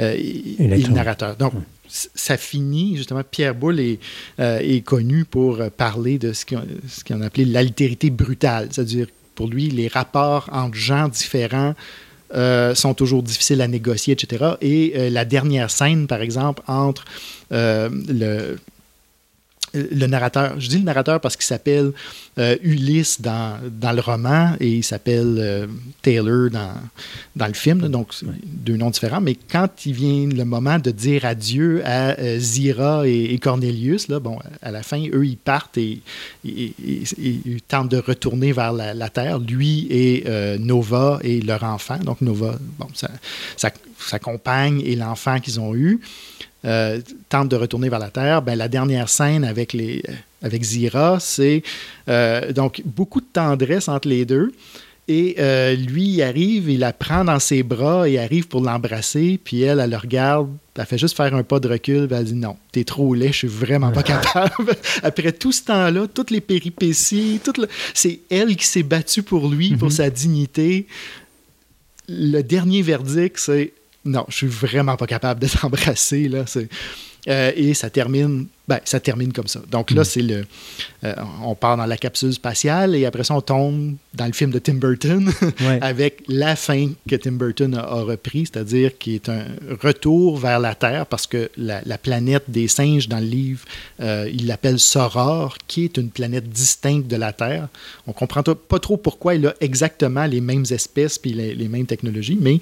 euh, 0.00 0.14
et- 0.16 0.56
et 0.62 0.66
le 0.68 0.88
narrateur. 0.94 1.36
Donc, 1.36 1.52
c- 1.88 2.08
ça 2.14 2.36
finit, 2.36 2.96
justement, 2.96 3.22
Pierre 3.28 3.54
Boulle 3.54 3.80
est, 3.80 3.98
euh, 4.40 4.58
est 4.60 4.80
connu 4.80 5.24
pour 5.24 5.58
parler 5.76 6.18
de 6.18 6.32
ce 6.32 6.46
qu'on 6.46 6.62
ce 6.88 7.04
qu'on 7.04 7.20
appelait 7.20 7.44
l'altérité 7.44 8.10
brutale, 8.10 8.68
c'est-à-dire, 8.70 9.06
pour 9.34 9.48
lui, 9.48 9.68
les 9.68 9.88
rapports 9.88 10.48
entre 10.52 10.74
gens 10.76 11.08
différents 11.08 11.74
euh, 12.34 12.74
sont 12.74 12.94
toujours 12.94 13.22
difficiles 13.22 13.60
à 13.60 13.68
négocier, 13.68 14.14
etc. 14.14 14.44
Et 14.60 14.92
euh, 14.96 15.10
la 15.10 15.24
dernière 15.24 15.70
scène, 15.70 16.06
par 16.06 16.20
exemple, 16.22 16.62
entre 16.66 17.04
euh, 17.52 17.88
le, 18.08 18.56
le 19.74 20.06
narrateur, 20.06 20.58
je 20.60 20.68
dis 20.68 20.78
le 20.78 20.84
narrateur 20.84 21.20
parce 21.20 21.36
qu'il 21.36 21.44
s'appelle 21.44 21.92
euh, 22.38 22.56
Ulysse 22.62 23.20
dans, 23.20 23.58
dans 23.70 23.92
le 23.92 24.00
roman 24.00 24.54
et 24.60 24.68
il 24.76 24.82
s'appelle 24.84 25.36
euh, 25.38 25.66
Taylor 26.02 26.50
dans, 26.50 26.74
dans 27.36 27.46
le 27.46 27.54
film, 27.54 27.80
là, 27.82 27.88
donc 27.88 28.08
deux 28.44 28.76
noms 28.76 28.90
différents. 28.90 29.20
Mais 29.20 29.34
quand 29.34 29.68
il 29.86 29.92
vient 29.92 30.26
le 30.28 30.44
moment 30.44 30.78
de 30.78 30.90
dire 30.90 31.24
adieu 31.24 31.82
à 31.84 32.18
euh, 32.18 32.38
Zira 32.38 33.06
et, 33.06 33.34
et 33.34 33.38
Cornelius, 33.38 34.08
là, 34.08 34.20
bon, 34.20 34.38
à 34.62 34.70
la 34.70 34.82
fin, 34.82 35.02
eux, 35.12 35.26
ils 35.26 35.36
partent 35.36 35.78
et, 35.78 36.00
ils 36.44 37.60
tentent 37.66 37.90
de 37.90 37.98
retourner 37.98 38.52
vers 38.52 38.72
la, 38.72 38.94
la 38.94 39.08
Terre, 39.08 39.38
lui 39.38 39.86
et 39.90 40.24
Nova 40.58 41.18
et 41.22 41.40
leur 41.40 41.62
enfant. 41.64 41.98
Donc 41.98 42.20
Nova, 42.20 42.58
bon, 42.78 42.86
sa, 42.94 43.10
sa- 43.56 43.70
sa 43.98 44.18
compagne 44.18 44.82
et 44.84 44.96
l'enfant 44.96 45.40
qu'ils 45.40 45.58
ont 45.60 45.74
eu 45.74 46.00
euh, 46.64 47.00
tente 47.28 47.48
de 47.48 47.56
retourner 47.56 47.88
vers 47.88 47.98
la 47.98 48.10
Terre, 48.10 48.42
ben, 48.42 48.56
la 48.56 48.68
dernière 48.68 49.08
scène 49.08 49.44
avec, 49.44 49.72
les, 49.72 50.02
avec 50.42 50.62
Zira, 50.62 51.18
c'est 51.20 51.62
euh, 52.08 52.52
donc 52.52 52.82
beaucoup 52.84 53.20
de 53.20 53.26
tendresse 53.32 53.88
entre 53.88 54.08
les 54.08 54.24
deux. 54.24 54.52
Et 55.06 55.34
euh, 55.38 55.74
lui, 55.74 56.04
il 56.14 56.22
arrive, 56.22 56.70
il 56.70 56.78
la 56.78 56.94
prend 56.94 57.26
dans 57.26 57.38
ses 57.38 57.62
bras 57.62 58.08
et 58.08 58.18
arrive 58.18 58.48
pour 58.48 58.62
l'embrasser. 58.62 59.38
Puis 59.44 59.60
elle, 59.60 59.78
elle 59.78 59.90
le 59.90 59.98
regarde, 59.98 60.48
elle 60.78 60.86
fait 60.86 60.96
juste 60.96 61.14
faire 61.14 61.34
un 61.34 61.42
pas 61.42 61.60
de 61.60 61.68
recul. 61.68 62.08
puis 62.08 62.16
elle 62.16 62.24
dit 62.24 62.32
Non, 62.34 62.56
t'es 62.72 62.84
trop 62.84 63.12
laid, 63.12 63.30
je 63.30 63.36
suis 63.36 63.48
vraiment 63.48 63.92
pas 63.92 64.02
capable. 64.14 64.74
Après 65.02 65.32
tout 65.32 65.52
ce 65.52 65.62
temps-là, 65.64 66.06
toutes 66.06 66.30
les 66.30 66.40
péripéties, 66.40 67.38
tout 67.44 67.52
le- 67.60 67.68
c'est 67.92 68.20
elle 68.30 68.56
qui 68.56 68.64
s'est 68.64 68.82
battue 68.82 69.22
pour 69.22 69.50
lui, 69.50 69.76
pour 69.76 69.92
sa 69.92 70.08
dignité. 70.08 70.86
Le 72.08 72.40
dernier 72.40 72.80
verdict, 72.80 73.36
c'est 73.38 73.74
non, 74.04 74.24
je 74.28 74.36
suis 74.36 74.46
vraiment 74.46 74.96
pas 74.96 75.06
capable 75.06 75.40
de 75.40 75.48
t'embrasser. 75.60 76.28
Là, 76.28 76.44
Euh, 77.26 77.52
et 77.56 77.72
ça 77.72 77.88
termine, 77.88 78.48
ben, 78.68 78.80
ça 78.84 79.00
termine 79.00 79.32
comme 79.32 79.46
ça. 79.46 79.62
Donc 79.70 79.92
là, 79.92 80.04
c'est 80.04 80.20
le, 80.20 80.44
euh, 81.04 81.14
on 81.42 81.54
part 81.54 81.78
dans 81.78 81.86
la 81.86 81.96
capsule 81.96 82.34
spatiale 82.34 82.94
et 82.94 83.06
après 83.06 83.24
ça, 83.24 83.34
on 83.34 83.40
tombe 83.40 83.94
dans 84.12 84.26
le 84.26 84.34
film 84.34 84.50
de 84.50 84.58
Tim 84.58 84.74
Burton 84.74 85.32
Ouais. 85.62 85.78
avec 85.80 86.22
la 86.28 86.54
fin 86.54 86.90
que 87.08 87.16
Tim 87.16 87.32
Burton 87.32 87.74
a, 87.76 87.80
a 87.80 88.02
repris, 88.02 88.40
c'est-à-dire 88.44 88.98
qui 88.98 89.14
est 89.14 89.30
un 89.30 89.46
retour 89.80 90.36
vers 90.36 90.60
la 90.60 90.74
Terre 90.74 91.06
parce 91.06 91.26
que 91.26 91.50
la, 91.56 91.80
la 91.86 91.96
planète 91.96 92.44
des 92.48 92.68
singes 92.68 93.08
dans 93.08 93.20
le 93.20 93.24
livre, 93.26 93.64
euh, 94.00 94.28
il 94.30 94.46
l'appelle 94.46 94.78
Soror, 94.78 95.56
qui 95.66 95.84
est 95.84 95.96
une 95.96 96.10
planète 96.10 96.50
distincte 96.50 97.06
de 97.08 97.16
la 97.16 97.32
Terre. 97.32 97.68
On 98.06 98.12
comprend 98.12 98.42
pas 98.42 98.78
trop 98.78 98.98
pourquoi 98.98 99.34
il 99.34 99.46
a 99.46 99.54
exactement 99.62 100.26
les 100.26 100.42
mêmes 100.42 100.66
espèces 100.70 101.16
puis 101.16 101.32
les, 101.32 101.54
les 101.54 101.68
mêmes 101.68 101.86
technologies, 101.86 102.36
mais 102.38 102.60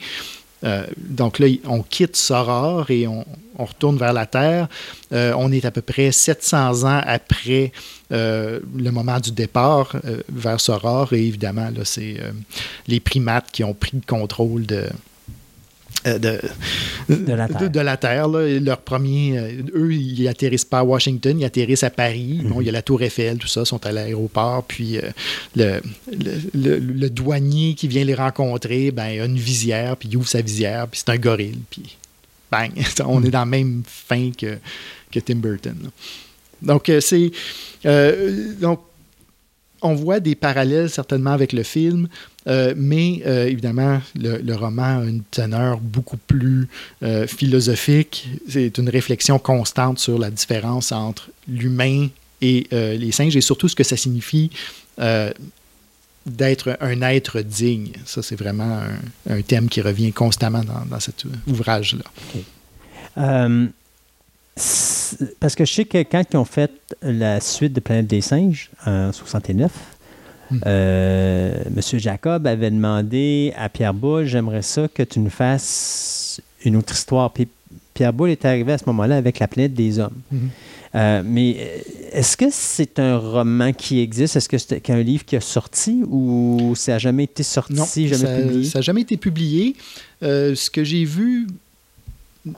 euh, 0.64 0.86
donc 0.96 1.38
là, 1.38 1.46
on 1.66 1.82
quitte 1.82 2.16
Soror 2.16 2.90
et 2.90 3.06
on, 3.06 3.24
retourne 3.58 3.96
vers 3.98 4.12
la 4.12 4.26
Terre. 4.26 4.66
Euh, 5.12 5.34
on 5.36 5.52
est 5.52 5.64
à 5.64 5.70
peu 5.70 5.82
près 5.82 6.10
700 6.10 6.84
ans 6.84 7.00
après 7.04 7.70
euh, 8.10 8.58
le 8.74 8.90
moment 8.90 9.20
du 9.20 9.30
départ 9.30 9.94
vers 10.32 10.58
Soror. 10.58 11.12
Et 11.12 11.26
évidemment, 11.26 11.68
c'est 11.84 12.16
les 12.88 12.98
primates 12.98 13.50
qui 13.52 13.62
ont 13.62 13.74
pris 13.74 13.92
le 13.94 14.02
contrôle 14.06 14.66
de, 14.66 14.88
de, 16.04 16.40
De 17.08 17.32
la 17.32 17.48
Terre. 17.48 17.60
de- 17.62 17.68
de 17.68 17.80
la 17.80 17.96
Terre, 17.96 18.28
là. 18.28 18.58
Leur 18.60 18.78
premier, 18.80 19.38
euh, 19.38 19.52
eux, 19.74 19.92
ils 19.94 20.26
atterrissent 20.28 20.64
pas 20.64 20.80
à 20.80 20.82
Washington, 20.84 21.38
ils 21.38 21.44
atterrissent 21.44 21.84
à 21.84 21.90
Paris. 21.90 22.40
Bon, 22.44 22.60
il 22.60 22.66
y 22.66 22.68
a 22.68 22.72
la 22.72 22.82
Tour 22.82 23.02
Eiffel, 23.02 23.38
tout 23.38 23.46
ça, 23.48 23.64
sont 23.64 23.84
à 23.86 23.92
l'aéroport. 23.92 24.64
Puis 24.64 24.98
euh, 24.98 25.02
le, 25.56 25.80
le, 26.10 26.32
le- 26.54 26.78
le 26.78 27.10
douanier 27.10 27.74
qui 27.74 27.88
vient 27.88 28.04
les 28.04 28.14
rencontrer, 28.14 28.90
ben, 28.90 29.20
a 29.20 29.24
une 29.24 29.38
visière, 29.38 29.96
puis 29.96 30.08
il 30.10 30.16
ouvre 30.16 30.28
sa 30.28 30.40
visière, 30.42 30.88
puis 30.88 31.00
c'est 31.04 31.12
un 31.12 31.18
gorille. 31.18 31.58
Puis 31.70 31.96
bang, 32.50 32.70
on 33.06 33.22
est 33.24 33.30
dans 33.30 33.40
la 33.40 33.44
même 33.46 33.82
fin 33.86 34.30
que, 34.36 34.58
que 35.10 35.20
Tim 35.20 35.36
Burton. 35.36 35.76
là. 35.82 35.88
Donc, 36.62 36.88
euh, 36.88 37.00
c'est. 37.00 37.30
euh, 37.86 38.54
donc, 38.60 38.80
on 39.84 39.94
voit 39.94 40.20
des 40.20 40.36
parallèles 40.36 40.88
certainement 40.90 41.32
avec 41.32 41.52
le 41.52 41.64
film, 41.64 42.06
euh, 42.48 42.74
mais 42.76 43.22
euh, 43.26 43.46
évidemment, 43.46 44.00
le, 44.14 44.54
roman 44.54 45.00
a 45.00 45.04
une 45.04 45.22
teneur 45.30 45.78
beaucoup 45.78 46.16
plus 46.16 46.68
euh, 47.02 47.26
philosophique. 47.26 48.28
C'est 48.48 48.78
une 48.78 48.88
réflexion 48.88 49.38
constante 49.38 49.98
sur 49.98 50.18
la 50.18 50.30
différence 50.30 50.92
entre 50.92 51.30
l'humain 51.48 52.08
et 52.40 52.66
les 52.72 53.12
singes 53.12 53.36
et 53.36 53.40
surtout 53.40 53.68
ce 53.68 53.76
que 53.76 53.84
ça 53.84 53.96
signifie 53.96 54.50
d'être 56.26 56.76
un 56.80 57.02
être 57.02 57.40
digne. 57.40 57.92
Ça, 58.04 58.20
c'est 58.20 58.34
vraiment 58.34 58.80
un, 59.30 59.42
thème 59.42 59.68
qui 59.68 59.80
revient 59.80 60.12
constamment 60.12 60.62
dans, 60.64 60.98
cet 60.98 61.24
ouvrage-là. 61.46 62.04
Parce 65.38 65.54
que 65.54 65.64
je 65.64 65.72
sais 65.72 65.84
que 65.84 65.98
quand 65.98 66.24
ils 66.32 66.36
ont 66.36 66.44
fait 66.44 66.72
la 67.00 67.40
suite 67.40 67.74
de 67.74 67.80
Planète 67.80 68.08
des 68.08 68.22
singes 68.22 68.70
en 68.84 69.12
69, 69.12 69.70
Hmm. 69.70 69.91
Euh, 70.66 71.62
M. 71.66 71.98
Jacob 71.98 72.46
avait 72.46 72.70
demandé 72.70 73.52
à 73.56 73.68
Pierre 73.68 73.94
Boulle 73.94 74.26
J'aimerais 74.26 74.62
ça 74.62 74.88
que 74.88 75.02
tu 75.02 75.20
nous 75.20 75.30
fasses 75.30 76.40
une 76.64 76.76
autre 76.76 76.92
histoire. 76.94 77.32
Puis 77.32 77.48
Pierre 77.94 78.12
Boulle 78.12 78.30
est 78.30 78.44
arrivé 78.44 78.72
à 78.72 78.78
ce 78.78 78.84
moment-là 78.86 79.16
avec 79.16 79.38
La 79.38 79.48
planète 79.48 79.74
des 79.74 79.98
hommes. 79.98 80.16
Mhm. 80.30 80.50
Euh, 80.94 81.22
mais 81.24 81.56
euh, 81.58 81.78
est-ce 82.12 82.36
que 82.36 82.44
c'est 82.50 82.98
un 82.98 83.16
roman 83.16 83.72
qui 83.72 84.00
existe? 84.00 84.36
Est-ce 84.36 84.48
que 84.48 84.58
c'est 84.58 84.90
un 84.90 85.00
livre 85.02 85.24
qui 85.24 85.36
a 85.36 85.40
sorti 85.40 86.02
ou 86.06 86.74
ça 86.76 86.92
n'a 86.92 86.98
jamais 86.98 87.24
été 87.24 87.42
sorti, 87.42 87.72
Non, 87.72 87.86
jamais 87.86 88.08
ça 88.16 88.36
publié? 88.36 88.70
n'a 88.74 88.80
jamais 88.82 89.00
été 89.00 89.16
publié. 89.16 89.76
Euh, 90.22 90.54
ce 90.54 90.68
que 90.70 90.84
j'ai 90.84 91.04
vu, 91.06 91.46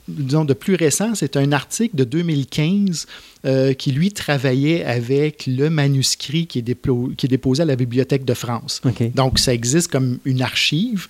disons, 0.08 0.44
de 0.44 0.54
plus 0.54 0.74
récent, 0.74 1.14
c'est 1.14 1.36
un 1.36 1.52
article 1.52 1.96
de 1.96 2.04
2015 2.04 3.06
euh, 3.44 3.74
qui, 3.74 3.92
lui, 3.92 4.12
travaillait 4.12 4.84
avec 4.84 5.46
le 5.46 5.68
manuscrit 5.68 6.46
qui 6.46 6.60
est, 6.60 6.62
déplo- 6.62 7.14
qui 7.14 7.26
est 7.26 7.28
déposé 7.28 7.62
à 7.62 7.66
la 7.66 7.76
Bibliothèque 7.76 8.24
de 8.24 8.34
France. 8.34 8.80
Donc, 9.14 9.38
ça 9.38 9.52
existe 9.52 9.90
comme 9.90 10.18
une 10.24 10.42
archive. 10.42 11.08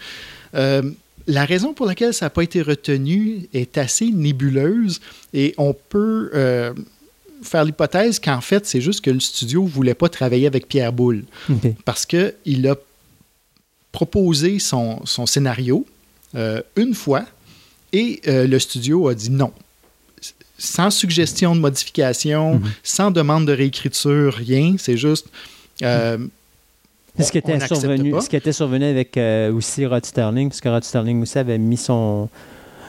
Euh, 0.55 0.83
la 1.27 1.44
raison 1.44 1.73
pour 1.73 1.86
laquelle 1.86 2.12
ça 2.12 2.27
n'a 2.27 2.31
pas 2.31 2.43
été 2.43 2.61
retenu 2.62 3.49
est 3.55 3.78
assez 3.78 4.11
nébuleuse 4.11 5.01
et 5.33 5.55
on 5.57 5.73
peut 5.73 6.31
euh, 6.35 6.75
faire 7.43 7.65
l'hypothèse 7.65 8.19
qu'en 8.19 8.41
fait, 8.41 8.67
c'est 8.67 8.81
juste 8.81 9.01
que 9.01 9.11
le 9.11 9.20
studio 9.20 9.62
ne 9.62 9.69
voulait 9.69 9.94
pas 9.94 10.09
travailler 10.09 10.47
avec 10.47 10.69
Pierre 10.69 10.93
Boulle 10.93 11.25
parce 11.85 12.05
qu'il 12.05 12.69
a 12.69 12.77
proposé 13.93 14.59
son, 14.59 15.01
son 15.07 15.27
scénario 15.27 15.86
une 16.77 16.94
fois 16.94 17.25
et 17.94 18.20
euh, 18.28 18.47
le 18.47 18.58
studio 18.58 19.08
a 19.08 19.14
dit 19.14 19.31
non. 19.31 19.52
Sans 20.58 20.90
suggestion 20.90 21.55
de 21.56 21.60
modification, 21.60 22.55
Mhm. 22.56 22.70
sans 22.82 23.10
demande 23.10 23.47
de 23.47 23.52
réécriture, 23.52 24.34
rien. 24.34 24.76
C'est 24.78 24.97
juste. 24.97 25.26
euh, 25.82 26.18
Ce 27.20 27.31
qui, 27.31 27.39
était 27.39 27.58
survenu, 27.66 28.10
pas. 28.12 28.20
ce 28.20 28.28
qui 28.28 28.36
était 28.36 28.52
survenu 28.52 28.84
avec 28.86 29.16
euh, 29.16 29.52
aussi 29.52 29.86
Rod 29.86 30.05
Sterling, 30.05 30.48
parce 30.48 30.60
que 30.60 30.68
Rod 30.68 30.82
Sterling 30.84 31.23
aussi 31.23 31.39
avait 31.39 31.58
mis 31.58 31.76
son, 31.76 32.28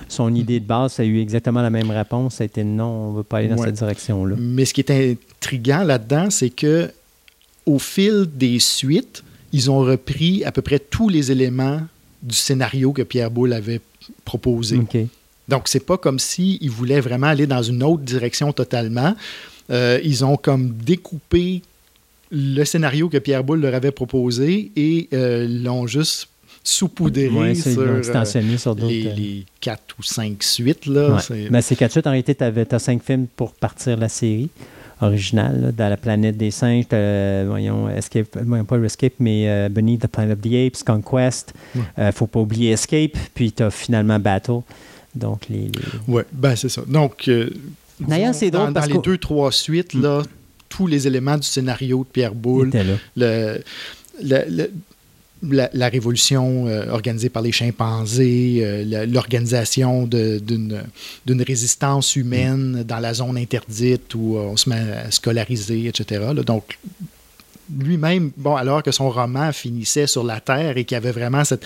son 0.07 0.29
Mm-hmm. 0.29 0.35
idée 0.39 0.59
de 0.59 0.65
base, 0.65 0.93
ça 0.93 1.03
a 1.03 1.05
eu 1.05 1.19
exactement 1.19 1.61
la 1.61 1.69
même 1.71 1.89
réponse. 1.91 2.35
Ça 2.35 2.43
a 2.43 2.45
été 2.45 2.63
non, 2.63 2.85
on 2.85 3.11
ne 3.11 3.17
veut 3.17 3.23
pas 3.23 3.37
aller 3.39 3.47
dans 3.49 3.57
Ouais. 3.57 3.67
cette 3.67 3.75
direction-là. 3.75 4.35
Mais 4.39 4.65
ce 4.65 4.73
qui 4.73 4.81
est 4.81 4.91
intriguant 4.91 5.83
là-dedans, 5.83 6.29
c'est 6.29 6.49
que 6.51 6.91
au 7.65 7.79
fil 7.79 8.25
des 8.33 8.59
suites, 8.59 9.23
ils 9.51 9.69
ont 9.71 9.79
repris 9.79 10.43
à 10.43 10.51
peu 10.51 10.61
près 10.61 10.79
tous 10.79 11.09
les 11.09 11.31
éléments 11.31 11.81
du 12.21 12.35
scénario 12.35 12.93
que 12.93 13.01
Pierre 13.03 13.31
Boulle 13.31 13.53
avait 13.53 13.81
proposé. 14.23 14.77
OK. 14.77 14.97
Donc, 15.47 15.67
c'est 15.67 15.85
pas 15.85 15.97
comme 15.97 16.17
s'ils 16.19 16.69
voulaient 16.71 17.01
vraiment 17.01 17.27
aller 17.27 17.45
dans 17.47 17.61
une 17.61 17.83
autre 17.83 18.03
direction 18.03 18.51
totalement. 18.51 19.15
Euh, 19.69 19.99
ils 20.03 20.25
ont 20.25 20.37
comme 20.37 20.69
découpé 20.75 21.61
le 22.31 22.63
scénario 22.65 23.09
que 23.09 23.17
Pierre 23.17 23.43
Boulle 23.43 23.61
leur 23.61 23.75
avait 23.75 23.91
proposé 23.91 24.71
et 24.75 25.07
euh, 25.13 25.47
l'ont 25.47 25.85
juste 25.87 26.27
saupoudré 26.63 27.27
Ouais, 27.29 27.53
sur 27.53 27.79
euh, 27.79 28.01
sur 28.57 28.73
les, 28.75 29.05
euh, 29.05 29.13
les 29.13 29.45
quatre 29.61 29.95
ou 29.99 30.03
cinq 30.03 30.41
suites. 30.41 30.87
Là. 30.87 31.13
ouais. 31.15 31.21
C'est- 31.21 31.49
Ben, 31.49 31.61
c'est 31.61 31.75
quatre 31.75 31.91
suites. 31.91 32.07
En 32.07 32.11
réalité, 32.11 32.33
tu 32.33 32.43
as 32.43 32.79
cinq 32.79 33.03
films 33.03 33.27
pour 33.35 33.53
partir 33.53 33.97
la 33.97 34.09
série 34.09 34.49
originale, 35.01 35.61
là, 35.61 35.71
dans 35.71 35.89
la 35.89 35.97
planète 35.97 36.37
des 36.37 36.51
singes, 36.51 36.85
euh, 36.93 37.45
voyons, 37.47 37.89
Escape, 37.89 38.37
voyons, 38.45 38.65
pas 38.65 38.77
Escape, 38.79 39.13
mais 39.19 39.49
euh, 39.49 39.69
Beneath 39.69 40.01
the 40.01 40.07
Planet 40.07 40.37
of 40.37 40.41
the 40.41 40.53
Apes, 40.53 40.83
Conquest, 40.85 41.53
Ouais. 41.75 41.81
euh, 41.99 42.11
faut 42.11 42.27
pas 42.27 42.39
oublier 42.39 42.71
Escape, 42.71 43.17
puis 43.33 43.51
tu 43.51 43.63
as 43.63 43.71
finalement 43.71 44.19
Battle. 44.19 44.59
Donc, 45.13 45.47
les, 45.49 45.61
les- 45.69 46.13
Ouais, 46.13 46.25
ben 46.31 46.55
c'est 46.55 46.69
ça. 46.69 46.81
Donc, 46.87 47.27
euh, 47.27 47.49
D'ailleurs, 47.99 48.33
c'est 48.35 48.51
drôle 48.51 48.67
dans, 48.67 48.73
parce 48.73 48.87
dans 48.89 48.95
les 48.95 49.01
deux, 49.01 49.17
trois 49.17 49.51
suites, 49.51 49.93
là, 49.93 50.21
tous 50.67 50.87
les 50.87 51.07
éléments 51.07 51.37
du 51.37 51.47
scénario 51.47 51.99
de 52.03 52.09
Pierre 52.09 52.35
Boulle, 52.35 52.71
le- 53.15 53.61
la, 55.51 55.69
la 55.73 55.89
révolution 55.89 56.67
euh, 56.67 56.89
organisée 56.89 57.29
par 57.29 57.41
les 57.41 57.51
chimpanzés, 57.51 58.59
euh, 58.61 59.05
l'organisation 59.05 60.05
d'une 60.07 61.41
résistance 61.45 62.15
humaine 62.15 62.83
dans 62.87 62.99
la 62.99 63.13
zone 63.13 63.37
interdite 63.37 64.13
où 64.15 64.37
euh, 64.37 64.41
on 64.51 64.57
se 64.57 64.69
met 64.69 64.75
à 65.05 65.11
scolariser, 65.11 65.87
etc. 65.87 66.21
là. 66.33 66.43
Donc, 66.43 66.77
lui-même, 67.79 68.31
bon, 68.37 68.55
alors 68.55 68.83
que 68.83 68.91
son 68.91 69.09
roman 69.09 69.51
finissait 69.51 70.07
sur 70.07 70.23
la 70.23 70.39
Terre 70.39 70.77
et 70.77 70.85
qu'il 70.85 70.95
y 70.95 70.97
avait 70.97 71.11
vraiment 71.11 71.43
cette, 71.43 71.63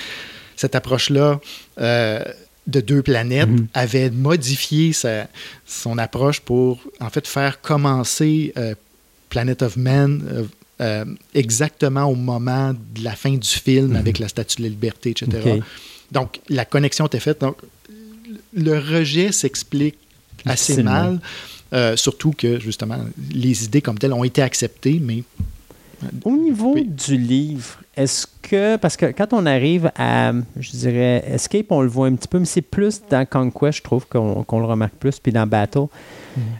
cette 0.56 0.76
approche-là 0.76 1.40
euh, 1.80 2.24
de 2.68 2.82
deux 2.82 3.02
planètes, 3.02 3.50
avait 3.74 4.10
modifié 4.10 4.94
sa- 4.94 5.28
son 5.66 5.98
approche 5.98 6.40
pour, 6.40 6.80
en 7.00 7.10
fait, 7.10 7.28
faire 7.28 7.62
commencer 7.62 8.54
Planet 9.30 9.62
of 9.64 9.76
Man 9.76 10.48
euh, 10.82 11.04
euh, 11.06 11.06
exactement 11.34 12.06
au 12.06 12.16
moment 12.16 12.74
de 12.74 13.04
la 13.04 13.12
fin 13.16 13.32
du 13.36 13.48
film 13.48 13.96
avec 13.96 14.18
la 14.20 14.28
Statue 14.28 14.58
de 14.58 14.64
la 14.64 14.70
Liberté, 14.70 15.10
etc. 15.12 15.60
Donc, 16.12 16.40
la 16.50 16.66
connexion 16.66 17.06
était 17.08 17.20
faite. 17.20 17.42
Donc, 17.42 17.58
le 18.54 18.78
rejet 18.80 19.32
s'explique 19.32 19.98
assez 20.46 20.82
mal, 20.84 21.20
euh, 21.74 21.96
surtout 21.98 22.32
que, 22.32 22.60
justement, 22.60 22.98
les 23.32 23.66
idées 23.66 23.82
comme 23.82 23.98
telles 23.98 24.14
ont 24.14 24.24
été 24.24 24.42
acceptées, 24.42 25.00
mais 25.04 25.24
Au 26.24 26.32
niveau 26.38 26.76
Oui. 26.76 26.86
du 26.86 27.18
livre, 27.18 27.78
est-ce 27.98 28.26
que, 28.42 28.78
parce 28.78 28.96
que 28.96 29.08
quand 29.08 29.34
on 29.34 29.46
arrive 29.46 29.92
à, 29.98 30.32
je 30.58 30.72
dirais, 30.72 31.26
Escape, 31.28 31.66
on 31.72 31.82
le 31.82 31.90
voit 31.90 32.08
un 32.08 32.16
petit 32.16 32.30
peu, 32.30 32.40
mais 32.40 32.46
c'est 32.46 32.62
plus 32.62 33.02
dans 33.10 33.26
Conquest, 33.26 33.80
je 33.80 33.84
trouve 33.84 34.08
qu'on 34.08 34.46
le 34.60 34.66
remarque 34.66 34.94
plus, 34.96 35.20
puis 35.20 35.34
dans 35.34 35.46
Battle, 35.46 35.88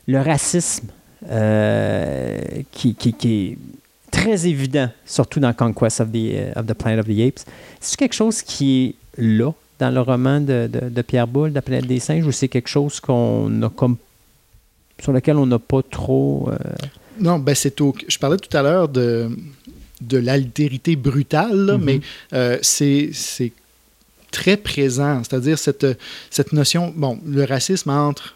le 0.08 0.20
racisme 0.20 0.88
euh, 1.32 2.38
qui, 2.72 2.96
qui- 2.96 3.14
qui 3.14 3.34
est 3.46 3.58
très 4.12 4.48
évident, 4.48 4.90
surtout 5.06 5.40
dans 5.40 5.54
Conquest 5.54 6.02
of 6.02 6.12
the, 6.12 6.16
euh, 6.16 6.52
of 6.56 6.66
the 6.66 6.74
Planet 6.74 7.00
of 7.00 7.06
the 7.08 7.20
Apes. 7.22 7.44
C'est 7.80 7.98
quelque 7.98 8.16
chose 8.16 8.42
qui 8.42 8.96
est 9.18 9.22
là 9.22 9.52
dans 9.80 9.92
le 9.92 10.02
roman 10.02 10.42
de, 10.42 10.68
de- 10.72 10.90
de 10.90 11.02
Pierre 11.02 11.28
Boulle, 11.28 11.50
de 11.52 11.56
la 11.56 11.62
planète 11.62 11.88
des 11.88 12.00
singes, 12.00 12.26
ou 12.26 12.32
c'est 12.32 12.48
quelque 12.50 12.68
chose 12.70 13.00
qu'on 13.00 13.62
a 13.64 13.70
comme 13.70 13.98
sur 15.02 15.14
lequel 15.14 15.38
on 15.38 15.46
n'a 15.46 15.60
pas 15.60 15.82
trop. 15.82 16.50
euh, 16.52 16.58
Non, 17.20 17.40
ben 17.40 17.56
c'est 17.56 17.80
au. 17.82 17.94
Je 18.08 18.18
parlais 18.18 18.38
tout 18.38 18.56
à 18.58 18.62
l'heure 18.62 18.90
de, 18.90 19.30
de 20.02 20.18
l'altérité 20.18 20.96
brutale, 20.98 21.56
là, 21.66 21.78
Mhm. 21.78 21.84
mais 21.86 22.00
euh, 22.34 22.58
c'est 22.62 23.10
c'est 23.14 23.54
très 24.32 24.58
présent. 24.58 25.22
C'est-à-dire 25.24 25.58
cette, 25.58 25.88
cette 26.30 26.52
notion. 26.54 26.94
Bon, 26.96 27.18
le 27.26 27.46
racisme 27.46 27.90
entre. 27.92 28.36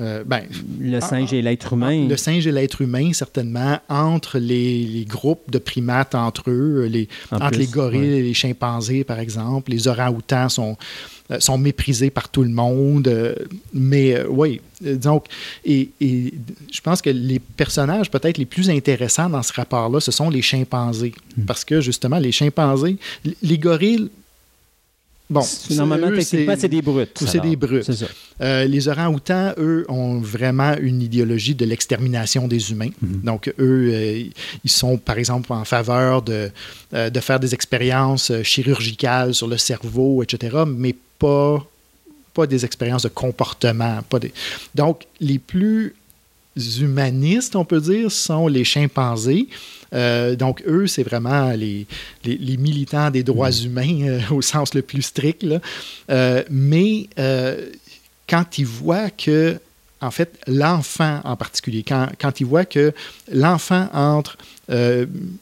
Euh, 0.00 0.24
ben, 0.24 0.42
le 0.80 0.96
Ah, 0.96 1.00
singe 1.00 1.32
et 1.32 1.42
l'être 1.42 1.72
humain. 1.74 2.08
le 2.08 2.16
singe 2.16 2.46
et 2.46 2.52
l'être 2.52 2.80
humain, 2.80 3.12
certainement, 3.12 3.78
entre 3.88 4.38
les, 4.38 4.84
les 4.84 5.04
groupes 5.04 5.50
de 5.50 5.58
primates 5.58 6.14
entre 6.14 6.50
eux, 6.50 6.86
les, 6.90 7.08
En 7.30 7.36
entre 7.36 7.50
plus, 7.50 7.58
les 7.58 7.66
gorilles 7.66 8.00
ouais. 8.00 8.18
et 8.18 8.22
les 8.22 8.34
chimpanzés, 8.34 9.04
par 9.04 9.18
exemple. 9.18 9.70
Les 9.70 9.88
orang-outans 9.88 10.48
sont, 10.48 10.76
euh, 11.30 11.38
sont 11.40 11.58
méprisés 11.58 12.10
par 12.10 12.28
tout 12.30 12.42
le 12.42 12.48
monde. 12.50 13.08
euh, 13.08 13.34
mais 13.74 14.14
euh, 14.16 14.26
oui, 14.28 14.60
euh, 14.86 14.96
donc, 14.96 15.26
et, 15.64 15.90
et 16.00 16.32
je 16.72 16.80
pense 16.80 17.02
que 17.02 17.10
les 17.10 17.38
personnages 17.38 18.10
peut-être 18.10 18.38
les 18.38 18.46
plus 18.46 18.70
intéressants 18.70 19.28
dans 19.28 19.42
ce 19.42 19.52
rapport-là, 19.52 20.00
ce 20.00 20.10
sont 20.12 20.30
les 20.30 20.42
chimpanzés. 20.42 21.12
Hmm. 21.36 21.44
Parce 21.44 21.64
que, 21.64 21.80
justement, 21.80 22.18
les 22.18 22.32
chimpanzés, 22.32 22.96
les 23.42 23.58
gorilles, 23.58 24.08
bon, 25.30 25.40
C'est- 25.42 25.74
Normalement, 25.76 26.08
techniquement, 26.14 26.54
c'est 26.58 26.68
des 26.68 26.82
brutes. 26.82 27.18
c'est 27.26 27.40
des 27.40 27.56
brutes. 27.56 27.90
Ça. 27.90 28.06
Euh, 28.42 28.64
les 28.64 28.88
orang-outans, 28.88 29.52
eux, 29.58 29.84
ont 29.88 30.18
vraiment 30.18 30.74
une 30.80 31.00
idéologie 31.02 31.54
de 31.54 31.64
l'extermination 31.64 32.48
des 32.48 32.70
humains. 32.72 32.90
Donc, 33.00 33.48
eux, 33.58 33.90
euh, 33.92 34.24
ils 34.64 34.70
sont, 34.70 34.98
par 34.98 35.16
exemple, 35.18 35.52
en 35.52 35.64
faveur 35.64 36.22
de, 36.22 36.50
euh, 36.94 37.08
de 37.10 37.20
faire 37.20 37.38
des 37.40 37.54
expériences 37.54 38.32
chirurgicales 38.42 39.34
sur 39.34 39.46
le 39.46 39.56
cerveau, 39.56 40.22
etc., 40.22 40.64
mais 40.66 40.94
pas, 41.18 41.64
pas 42.34 42.46
des 42.46 42.64
expériences 42.64 43.02
de 43.02 43.08
comportement. 43.08 44.00
Pas 44.08 44.18
des... 44.18 44.32
Donc, 44.74 45.02
les 45.20 45.38
plus 45.38 45.94
humanistes, 46.56 47.56
on 47.56 47.64
peut 47.64 47.80
dire, 47.80 48.10
sont 48.10 48.48
les 48.48 48.64
chimpanzés. 48.64 49.48
Euh, 49.92 50.36
donc, 50.36 50.62
eux, 50.66 50.86
c'est 50.86 51.02
vraiment 51.02 51.50
les, 51.52 51.86
les, 52.24 52.36
les 52.36 52.56
militants 52.56 53.10
des 53.10 53.22
droits 53.22 53.50
humains 53.50 54.02
euh, 54.02 54.20
au 54.30 54.42
sens 54.42 54.74
le 54.74 54.82
plus 54.82 55.02
strict. 55.02 55.42
là. 55.42 55.60
Euh, 56.10 56.44
mais 56.50 57.08
quand 58.28 58.58
ils 58.58 58.66
voient 58.66 59.10
que, 59.10 59.58
en 60.00 60.10
fait, 60.10 60.38
l'enfant 60.46 61.20
en 61.24 61.36
particulier, 61.36 61.84
quand, 61.86 62.08
quand 62.20 62.40
ils 62.40 62.46
voient 62.46 62.64
que 62.64 62.92
l'enfant 63.32 63.88
entre 63.92 64.38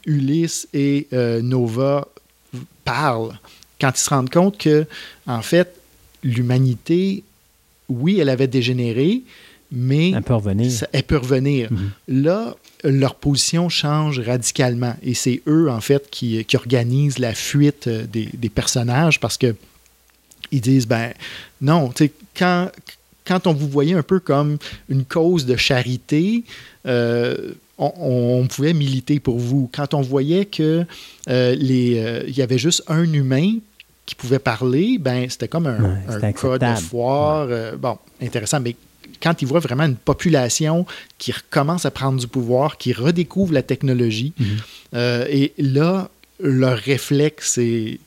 Ulysse 0.06 0.68
et 0.72 1.06
Nova 1.12 2.08
parle, 2.84 3.38
quand 3.78 3.90
ils 3.94 4.00
se 4.00 4.10
rendent 4.10 4.30
compte 4.30 4.56
que, 4.56 4.86
en 5.26 5.42
fait, 5.42 5.74
l'humanité, 6.22 7.24
oui, 7.90 8.18
elle 8.20 8.30
avait 8.30 8.46
dégénéré, 8.46 9.22
mais 9.70 10.10
Elle 10.12 10.22
peut 10.22 10.34
revenir. 10.34 10.70
ça- 10.70 10.88
elle 10.92 11.02
peut 11.02 11.18
revenir. 11.18 11.68
Là, 12.08 12.54
leur 12.84 13.14
position 13.16 13.68
change 13.68 14.20
radicalement. 14.20 14.94
Et 15.02 15.14
c'est 15.14 15.42
eux, 15.46 15.70
en 15.70 15.80
fait, 15.80 16.08
qui, 16.10 16.44
qui 16.44 16.56
organisent 16.56 17.18
la 17.18 17.34
fuite 17.34 17.86
euh, 17.88 18.06
des, 18.06 18.28
des 18.32 18.48
personnages 18.48 19.20
parce 19.20 19.36
que 19.36 19.54
ils 20.50 20.60
disent, 20.62 20.86
ben 20.86 21.12
non, 21.60 21.88
tu 21.90 22.04
sais, 22.06 22.12
quand, 22.36 22.70
quand 23.26 23.46
on 23.46 23.52
vous 23.52 23.68
voyait 23.68 23.94
un 23.94 24.02
peu 24.02 24.18
comme 24.20 24.56
une 24.88 25.04
cause 25.04 25.44
de 25.44 25.56
charité, 25.56 26.44
euh, 26.86 27.52
on, 27.76 27.92
on 28.42 28.46
pouvait 28.46 28.72
militer 28.72 29.20
pour 29.20 29.38
vous. 29.38 29.68
Quand 29.74 29.92
on 29.92 30.00
voyait 30.00 30.46
que 30.46 30.86
euh, 31.28 31.54
les, 31.54 31.98
euh, 31.98 32.24
il 32.26 32.36
y 32.36 32.40
avait 32.42 32.56
juste 32.58 32.82
un 32.88 33.12
humain 33.12 33.56
qui 34.06 34.14
pouvait 34.14 34.38
parler, 34.38 34.96
ben 34.98 35.28
c'était 35.28 35.48
comme 35.48 35.66
un, 35.66 35.82
Ouais, 35.82 35.98
un 36.08 36.32
cas 36.32 36.58
de 36.76 36.80
foire. 36.80 37.48
bon, 37.78 37.98
intéressant, 38.22 38.58
mais 38.60 38.74
quand 39.22 39.42
ils 39.42 39.46
voient 39.48 39.60
vraiment 39.60 39.84
une 39.84 39.96
population 39.96 40.86
qui 41.18 41.32
recommence 41.32 41.84
à 41.86 41.90
prendre 41.90 42.18
du 42.20 42.28
pouvoir, 42.28 42.76
qui 42.78 42.92
redécouvre 42.92 43.52
la 43.52 43.62
technologie, 43.62 44.32
euh, 44.94 45.24
et 45.30 45.52
là, 45.58 46.08
leur 46.40 46.78
réflexe 46.78 47.58
est, 47.58 47.98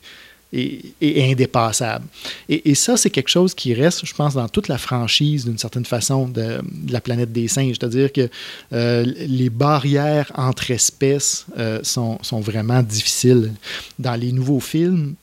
est- 0.54 0.82
est 1.02 1.32
indépassable. 1.32 2.06
Et, 2.50 2.70
et 2.72 2.76
ça, 2.76 2.98
c'est 2.98 3.10
quelque 3.10 3.30
chose 3.30 3.54
qui 3.54 3.74
reste, 3.74 4.06
je 4.06 4.14
pense, 4.14 4.34
dans 4.34 4.48
toute 4.50 4.68
la 4.68 4.78
franchise, 4.78 5.46
d'une 5.46 5.58
certaine 5.58 5.86
façon, 5.86 6.28
de, 6.28 6.60
de 6.64 6.92
la 6.94 7.00
planète 7.02 7.32
des 7.32 7.48
singes. 7.48 7.76
C'est-à-dire 7.80 8.12
que 8.12 8.30
euh, 8.74 9.04
les 9.06 9.50
barrières 9.50 10.32
entre 10.36 10.72
espèces 10.72 11.46
euh, 11.58 11.80
sont, 11.84 12.20
sont 12.22 12.42
vraiment 12.42 12.84
difficiles. 12.84 13.54
Dans 14.00 14.16
les 14.16 14.32
nouveaux 14.34 14.60
films, 14.60 15.16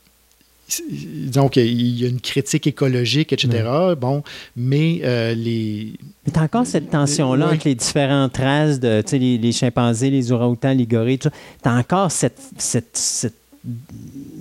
disons 0.90 1.48
qu'il 1.48 1.98
y 2.00 2.04
a 2.04 2.08
une 2.08 2.20
critique 2.20 2.66
écologique, 2.66 3.32
etc. 3.32 3.64
Bon, 4.00 4.22
mais 4.56 5.00
euh, 5.04 5.34
les, 5.34 5.94
Mais 6.26 6.32
t'as 6.32 6.42
encore 6.42 6.66
cette 6.66 6.90
tension-là 6.90 7.46
entre 7.54 7.66
les 7.68 7.74
différentes 7.74 8.36
races, 8.36 8.78
de, 8.78 9.00
tu 9.02 9.10
sais, 9.10 9.18
les, 9.18 9.38
les 9.38 9.52
chimpanzés, 9.52 10.10
les 10.10 10.30
orang-outans, 10.32 10.74
les 10.74 10.86
gorilles, 10.86 11.18
tout 11.18 11.28
ça. 11.30 11.34
T'as 11.62 11.76
encore 11.78 12.10
cette, 12.12 12.38
cette, 12.58 12.96
cette, 12.96 13.34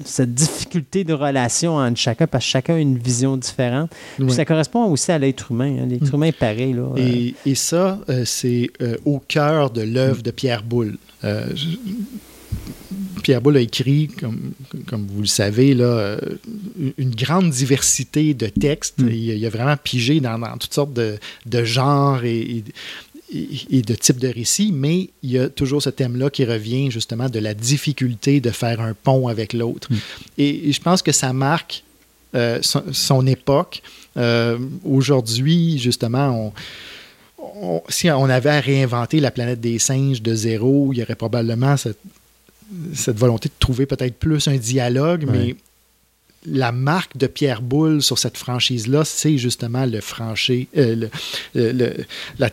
cette 0.05 0.33
difficulté 0.33 1.03
de 1.03 1.13
relation 1.13 1.75
entre 1.77 1.97
chacun, 1.99 2.27
parce 2.27 2.45
que 2.45 2.51
chacun 2.51 2.75
a 2.75 2.79
une 2.79 2.97
vision 2.97 3.35
différente. 3.37 3.89
Puis 4.17 4.31
ça 4.31 4.45
correspond 4.45 4.85
aussi 4.85 5.11
à 5.11 5.17
l'être 5.17 5.51
humain. 5.51 5.77
hein. 5.81 5.85
L'être 5.89 6.13
humain 6.13 6.27
est 6.27 6.31
pareil. 6.37 6.73
Là. 6.73 6.83
Euh, 6.95 6.97
Et, 6.97 7.35
et 7.45 7.55
ça, 7.55 7.99
euh, 8.09 8.23
c'est 8.25 8.69
euh, 8.81 8.95
au 9.05 9.19
cœur 9.19 9.69
de 9.71 9.81
l'œuvre 9.81 10.21
de 10.21 10.31
Pierre 10.31 10.63
Boulle. 10.63 10.97
Euh, 11.23 11.45
je- 11.55 11.77
Pierre 13.23 13.41
Boulle 13.41 13.57
a 13.57 13.61
écrit, 13.61 14.07
comme, 14.07 14.51
comme 14.87 15.05
vous 15.07 15.21
le 15.21 15.27
savez, 15.27 15.73
là, 15.73 15.85
euh, 15.85 16.19
une 16.97 17.13
grande 17.13 17.49
diversité 17.49 18.33
de 18.33 18.47
textes. 18.47 18.95
Il, 18.99 19.31
a- 19.31 19.33
il 19.33 19.45
a 19.45 19.49
vraiment 19.49 19.75
pigé 19.75 20.19
dans, 20.21 20.39
dans 20.39 20.55
toutes 20.57 20.73
sortes 20.73 20.93
de, 20.93 21.17
de 21.45 21.63
genres 21.65 22.23
et, 22.23 22.63
et- 23.33 23.81
de 23.81 23.95
types 23.95 24.19
de 24.19 24.29
récits, 24.29 24.71
mais 24.73 25.09
il 25.23 25.31
y 25.31 25.37
a 25.39 25.49
toujours 25.49 25.81
ce 25.83 25.89
thème-là 25.89 26.29
qui 26.29 26.45
revient 26.45 26.89
justement 26.91 27.27
de 27.27 27.39
la 27.39 27.53
difficulté 27.53 28.39
de 28.39 28.51
faire 28.51 28.79
un 28.79 28.93
pont 28.93 29.27
avec 29.27 29.51
l'autre. 29.53 29.89
Et, 30.37 30.69
et 30.69 30.71
je 30.71 30.79
pense 30.81 31.01
que 31.01 31.11
ça 31.11 31.33
marque 31.33 31.83
euh, 32.35 32.59
son, 32.61 32.83
son 32.93 33.27
époque. 33.27 33.81
Euh, 34.15 34.57
Aujourd'hui, 34.85 35.77
justement, 35.79 36.53
on, 37.37 37.43
on- 37.75 37.81
si 37.89 38.09
on 38.09 38.25
avait 38.29 38.49
à 38.51 38.59
réinventer 38.61 39.19
la 39.19 39.31
planète 39.31 39.59
des 39.59 39.79
singes 39.79 40.21
de 40.21 40.33
zéro, 40.33 40.93
il 40.93 40.99
y 40.99 41.03
aurait 41.03 41.15
probablement 41.15 41.75
cette, 41.75 41.99
cette 42.93 43.17
volonté 43.17 43.49
de 43.49 43.53
trouver 43.59 43.85
peut-être 43.85 44.15
plus 44.17 44.47
un 44.47 44.57
dialogue, 44.57 45.25
mais 45.31 45.55
la 46.45 46.71
marque 46.71 47.17
de 47.17 47.27
Pierre 47.27 47.61
Boulle 47.61 48.01
sur 48.01 48.17
cette 48.17 48.37
franchise-là, 48.37 49.03
c'est 49.05 49.37
justement 49.37 49.85
le 49.85 49.99
franchi, 50.01 50.67
euh, 50.77 50.95
le, 50.95 51.09
le, 51.55 51.71
le- 51.71 51.93
la- 52.39 52.49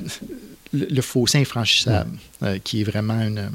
le- 0.73 0.87
le 0.91 1.03
fossé 1.03 1.39
infranchissable, 1.39 2.11
euh, 2.43 2.59
qui 2.63 2.81
est 2.81 2.85
vraiment 2.85 3.21
une- 3.21 3.51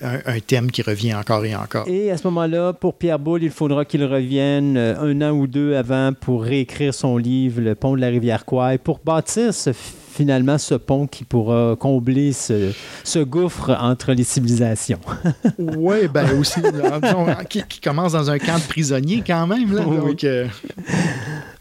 un, 0.00 0.20
un 0.26 0.40
thème 0.40 0.70
qui 0.70 0.82
revient 0.82 1.14
encore 1.14 1.44
et 1.44 1.56
encore. 1.56 1.88
Et 1.88 2.10
à 2.12 2.16
ce 2.16 2.26
moment-là, 2.28 2.72
pour 2.72 2.94
Pierre 2.94 3.18
Boulle, 3.18 3.42
il 3.42 3.50
faudra 3.50 3.84
qu'il 3.84 4.04
revienne 4.04 4.76
euh, 4.76 4.94
un 5.00 5.20
an 5.22 5.30
ou 5.32 5.48
deux 5.48 5.74
avant 5.74 6.12
pour 6.12 6.44
réécrire 6.44 6.94
son 6.94 7.16
livre 7.16 7.60
Le 7.60 7.74
pont 7.74 7.96
de 7.96 8.00
la 8.00 8.08
rivière 8.08 8.44
Kouai, 8.44 8.78
pour 8.78 9.00
bâtir 9.04 9.52
ce 9.52 9.70
finalement 10.16 10.56
ce 10.58 10.74
pont 10.74 11.06
qui 11.06 11.24
pourra 11.24 11.76
combler 11.78 12.32
ce, 12.32 12.72
ce 13.04 13.18
gouffre 13.18 13.76
entre 13.80 14.12
les 14.12 14.24
civilisations. 14.24 15.00
Oui, 15.58 16.08
ben 16.12 16.38
aussi, 16.38 16.60
disons, 16.60 17.26
qui, 17.48 17.62
qui 17.68 17.80
commence 17.80 18.12
dans 18.12 18.30
un 18.30 18.38
camp 18.38 18.56
de 18.58 18.66
prisonniers 18.68 19.22
quand 19.26 19.46
même. 19.46 19.74
Là, 19.74 19.82
Oui. 19.86 19.96
donc, 19.98 20.24
euh, 20.24 20.46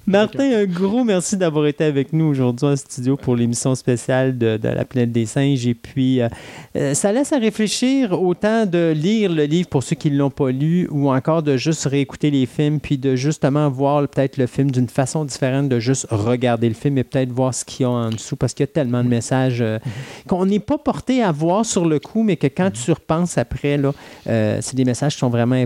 Martin, 0.07 0.51
un 0.53 0.65
gros 0.65 1.03
merci 1.03 1.35
d'avoir 1.35 1.65
été 1.65 1.83
avec 1.83 2.13
nous 2.13 2.25
aujourd'hui 2.25 2.67
en 2.67 2.75
studio 2.75 3.17
pour 3.17 3.35
l'émission 3.35 3.73
spéciale 3.73 4.37
de, 4.37 4.57
de 4.57 4.67
La 4.69 4.85
planète 4.85 5.11
des 5.11 5.25
singes. 5.25 5.65
Et 5.65 5.73
puis, 5.73 6.21
euh, 6.21 6.27
euh, 6.75 6.93
ça 6.93 7.11
laisse 7.11 7.33
à 7.33 7.39
réfléchir 7.39 8.21
autant 8.21 8.67
de 8.67 8.91
lire 8.95 9.31
le 9.31 9.45
livre 9.45 9.67
pour 9.67 9.81
ceux 9.81 9.95
qui 9.95 10.11
ne 10.11 10.17
l'ont 10.17 10.29
pas 10.29 10.51
lu 10.51 10.87
ou 10.91 11.09
encore 11.11 11.41
de 11.41 11.57
juste 11.57 11.85
réécouter 11.85 12.29
les 12.29 12.45
films 12.45 12.79
puis 12.79 12.99
de 12.99 13.15
justement 13.15 13.67
voir 13.69 14.07
peut-être 14.07 14.37
le 14.37 14.45
film 14.45 14.69
d'une 14.69 14.87
façon 14.87 15.25
différente 15.25 15.69
de 15.69 15.79
juste 15.79 16.05
regarder 16.11 16.67
le 16.67 16.75
film 16.75 16.99
et 16.99 17.03
peut-être 17.03 17.31
voir 17.31 17.53
ce 17.55 17.65
qu'il 17.65 17.83
y 17.83 17.85
a 17.85 17.89
en 17.89 18.09
dessous 18.11 18.35
parce 18.35 18.53
qu'il 18.53 18.63
y 18.63 18.69
a 18.69 18.71
tellement 18.71 19.03
de 19.03 19.09
messages 19.09 19.61
euh, 19.61 19.79
qu'on 20.27 20.45
n'est 20.45 20.59
pas 20.59 20.77
porté 20.77 21.23
à 21.23 21.31
voir 21.31 21.65
sur 21.65 21.83
le 21.85 21.97
coup, 21.99 22.21
mais 22.21 22.35
que 22.37 22.47
quand 22.47 22.69
tu 22.71 22.91
repenses 22.91 23.39
après, 23.39 23.77
là, 23.77 23.91
euh, 24.27 24.59
c'est 24.61 24.75
des 24.75 24.85
messages 24.85 25.13
qui 25.13 25.19
sont 25.19 25.29
vraiment, 25.29 25.63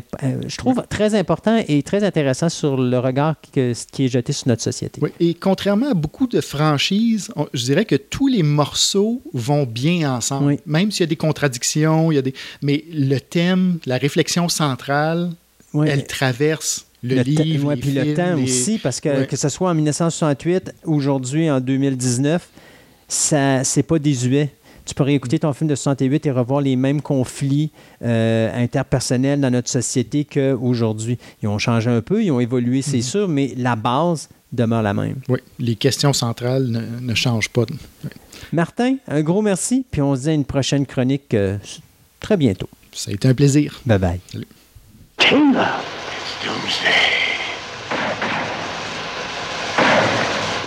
je 0.47 0.55
trouve, 0.57 0.81
très 0.89 1.13
importants 1.15 1.59
et 1.67 1.83
très 1.83 2.05
intéressants 2.05 2.47
sur 2.49 2.77
le 2.77 2.97
regard 2.99 3.35
que- 3.53 3.73
qui 3.91 4.05
est 4.05 4.07
jeté 4.07 4.28
sur 4.33 4.47
notre 4.47 4.61
société. 4.63 4.99
oui. 5.01 5.09
Et 5.19 5.33
contrairement 5.33 5.91
à 5.91 5.93
beaucoup 5.93 6.27
de 6.27 6.41
franchises, 6.41 7.29
on- 7.35 7.47
je 7.53 7.63
dirais 7.65 7.85
que 7.85 7.95
tous 7.95 8.27
les 8.27 8.43
morceaux 8.43 9.21
vont 9.33 9.63
bien 9.65 10.13
ensemble. 10.15 10.45
Oui. 10.47 10.59
Même 10.65 10.91
s'il 10.91 11.01
y 11.01 11.03
a 11.03 11.07
des 11.07 11.15
contradictions, 11.15 12.11
il 12.11 12.15
y 12.15 12.17
a 12.17 12.21
des... 12.21 12.33
mais 12.61 12.83
le 12.91 13.19
thème, 13.19 13.79
la 13.85 13.97
réflexion 13.97 14.49
centrale, 14.49 15.31
elle 15.85 16.05
traverse 16.07 16.85
le, 17.03 17.15
Le 17.15 17.21
livre. 17.21 17.67
ouais, 17.67 17.75
les 17.75 17.81
puis 17.81 17.91
le 17.91 18.13
temps 18.13 18.35
les- 18.35 18.43
aussi, 18.43 18.77
parce 18.77 18.99
que 18.99 19.09
Ouais. 19.09 19.27
que 19.27 19.35
ce 19.37 19.47
soit 19.49 19.69
en 19.69 19.73
1968, 19.75 20.73
aujourd'hui, 20.83 21.49
en 21.49 21.59
2019, 21.61 22.47
ça 23.07 23.63
c'est 23.63 23.83
pas 23.83 23.99
désuet. 23.99 24.49
Tu 24.89 24.95
pourrais 24.95 25.13
écouter 25.13 25.37
ton 25.37 25.53
film 25.53 25.69
de 25.69 25.75
68 25.75 26.25
et 26.25 26.31
revoir 26.31 26.61
les 26.61 26.75
mêmes 26.75 26.99
conflits 26.99 27.69
euh, 28.01 28.49
interpersonnels 28.59 29.39
dans 29.39 29.51
notre 29.51 29.69
société 29.69 30.25
qu'aujourd'hui. 30.25 31.19
Ils 31.43 31.47
ont 31.47 31.59
changé 31.59 31.91
un 31.91 32.01
peu, 32.01 32.23
ils 32.23 32.31
ont 32.31 32.39
évolué, 32.39 32.81
c'est 32.81 33.03
sûr, 33.03 33.27
mais 33.27 33.53
la 33.55 33.75
base 33.75 34.29
demeure 34.51 34.81
la 34.81 34.95
même. 34.95 35.17
Oui, 35.27 35.41
les 35.59 35.75
questions 35.75 36.11
centrales 36.11 36.65
ne, 36.65 36.81
ne 37.01 37.13
changent 37.13 37.49
pas. 37.49 37.65
Oui. 37.69 38.09
Martin, 38.51 38.95
un 39.07 39.21
gros 39.21 39.43
merci, 39.43 39.85
puis 39.91 40.01
on 40.01 40.15
se 40.15 40.21
dit 40.21 40.29
à 40.29 40.33
une 40.33 40.43
prochaine 40.43 40.87
chronique 40.87 41.35
euh, 41.35 41.59
très 42.19 42.35
bientôt. 42.35 42.69
Ça 42.91 43.11
a 43.11 43.13
été 43.13 43.27
un 43.27 43.35
plaisir. 43.35 43.81
Bye 43.85 43.99
bye. 43.99 44.19
It's 44.33 45.29
doomsday. 45.29 45.59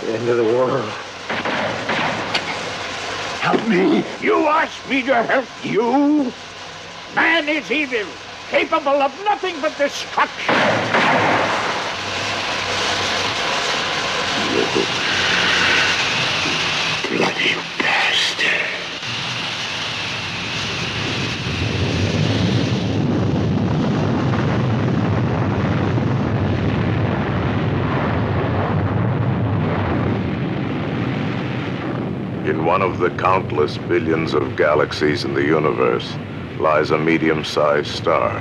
The 0.05 0.15
end 0.15 0.29
of 0.29 0.37
the 0.37 0.43
world. 0.45 1.12
Help 3.43 3.67
me. 3.67 4.05
You 4.21 4.47
ask 4.47 4.89
me 4.89 5.03
to 5.03 5.21
help 5.21 5.49
you? 5.65 6.31
Man 7.13 7.49
is 7.49 7.69
evil, 7.69 8.07
capable 8.49 9.01
of 9.01 9.11
nothing 9.25 9.59
but 9.59 9.77
destruction. 9.77 10.55
Bloody 17.09 17.72
one 32.73 32.81
of 32.81 32.97
the 32.97 33.11
countless 33.17 33.77
billions 33.77 34.33
of 34.33 34.55
galaxies 34.55 35.23
in 35.25 35.35
the 35.35 35.43
universe 35.43 36.15
lies 36.57 36.89
a 36.89 36.97
medium 36.97 37.43
sized 37.43 37.91
star. 37.91 38.37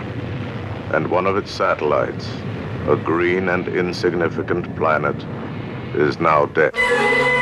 And 0.94 1.10
one 1.10 1.26
of 1.26 1.36
its 1.36 1.50
satellites, 1.50 2.26
a 2.88 2.96
green 2.96 3.50
and 3.50 3.68
insignificant 3.68 4.74
planet, 4.74 5.16
is 5.94 6.18
now 6.18 6.46
dead. 6.46 7.41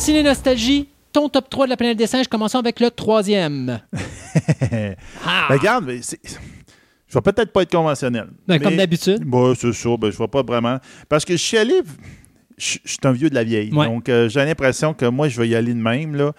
Ciné 0.00 0.22
Nostalgie, 0.22 0.88
ton 1.12 1.28
top 1.28 1.50
3 1.50 1.66
de 1.66 1.70
la 1.70 1.76
planète 1.76 1.98
des 1.98 2.06
singes, 2.06 2.26
commençons 2.26 2.58
avec 2.58 2.80
le 2.80 2.90
troisième. 2.90 3.80
Ah! 5.26 5.46
Ben, 5.48 5.56
regarde, 5.58 5.90
c'est- 6.02 6.20
je 7.08 7.14
vais 7.14 7.20
peut-être 7.20 7.52
pas 7.52 7.62
être 7.62 7.72
conventionnel. 7.72 8.28
Ben, 8.46 8.60
comme 8.60 8.76
d'habitude. 8.76 9.24
Bon, 9.24 9.52
c'est 9.56 9.72
ça. 9.72 9.88
Ben, 9.98 10.10
je 10.12 10.16
vais 10.16 10.28
pas 10.28 10.42
vraiment. 10.44 10.78
Parce 11.08 11.24
que 11.24 11.32
je 11.32 11.42
suis 11.42 11.58
allé. 11.58 11.74
Je 12.56 12.78
je 12.84 12.88
suis 12.90 12.98
un 13.02 13.10
vieux 13.12 13.28
de 13.28 13.34
la 13.34 13.42
vieille. 13.42 13.72
Ouais. 13.74 13.86
Donc, 13.86 14.08
euh, 14.08 14.28
j'ai 14.28 14.44
l'impression 14.44 14.94
que 14.94 15.06
moi, 15.06 15.28
je 15.28 15.40
vais 15.40 15.48
y 15.48 15.54
aller 15.56 15.74
de 15.74 15.80
même. 15.80 16.14
là. 16.14 16.32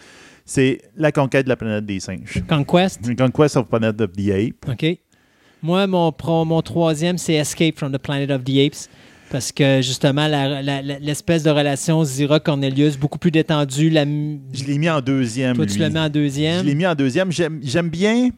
C'est 0.46 0.82
la 0.96 1.12
conquête 1.12 1.44
de 1.46 1.50
la 1.50 1.58
planète 1.58 1.86
des 1.86 2.00
singes. 2.00 2.42
Conquest. 2.48 3.02
Conquest 3.18 3.58
of 3.58 3.68
Planet 3.68 4.00
of 4.00 4.12
the 4.14 4.30
Apes. 4.30 4.70
OK. 4.72 4.86
Moi, 5.62 5.86
mon, 5.88 6.12
pro- 6.14 6.46
mon 6.46 6.62
troisième, 6.62 7.18
c'est 7.18 7.34
Escape 7.34 7.78
from 7.78 7.92
the 7.92 7.98
Planet 8.00 8.32
of 8.32 8.44
the 8.46 8.58
Apes. 8.66 8.88
Parce 9.32 9.52
que 9.54 9.82
justement, 9.82 10.28
l'espèce 11.00 11.44
de 11.44 11.50
relation 11.50 12.04
Zira-Cornelius, 12.04 12.98
beaucoup 12.98 13.18
plus 13.18 13.32
détendue. 13.32 13.90
La, 13.90 14.04
Je 14.04 14.66
l'ai 14.66 14.78
mis 14.78 14.90
en 14.90 15.00
deuxième. 15.02 15.56
toi, 15.56 15.66
tu 15.66 15.80
le 15.80 15.90
mets 15.90 16.00
en 16.00 16.04
Je 16.06 16.10
deuxième. 16.10 16.66
l'ai 16.66 16.76
mis 16.76 16.86
en 16.86 16.96
deuxième. 16.96 17.32
J'aime 17.32 17.90
bien, 17.90 18.30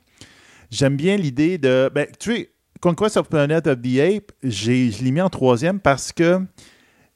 j'aime 0.70 0.96
bien 0.96 1.18
l'idée 1.18 1.58
de. 1.58 1.90
Ben, 1.94 2.06
tu 2.20 2.36
sais, 2.36 2.50
Conquest 2.80 3.18
of 3.18 3.28
Planet 3.28 3.66
of 3.66 3.82
the 3.82 4.22
j'ai- 4.44 4.92
je 4.92 5.04
l'ai 5.04 5.12
mis 5.12 5.22
en 5.22 5.30
troisième 5.30 5.80
parce 5.80 6.12
que 6.12 6.40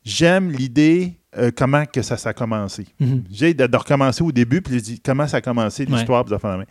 j'aime 0.04 0.52
l'idée 0.52 1.14
euh, 1.38 1.52
comment 1.56 1.86
que 1.86 2.02
ça, 2.02 2.18
ça 2.18 2.30
a 2.30 2.34
commencé. 2.34 2.86
Mhm. 3.00 3.26
J'ai 3.30 3.54
de, 3.54 3.68
de 3.68 3.78
recommencer 3.78 4.24
au 4.24 4.32
début, 4.32 4.62
puis 4.62 4.74
je 4.76 4.80
dis 4.80 5.00
comment 5.00 5.28
ça 5.28 5.38
a 5.38 5.42
commencé 5.42 5.84
Ouais. 5.86 5.92
l'histoire, 5.98 6.26
puis 6.26 6.34
la 6.34 6.58
main. 6.58 6.64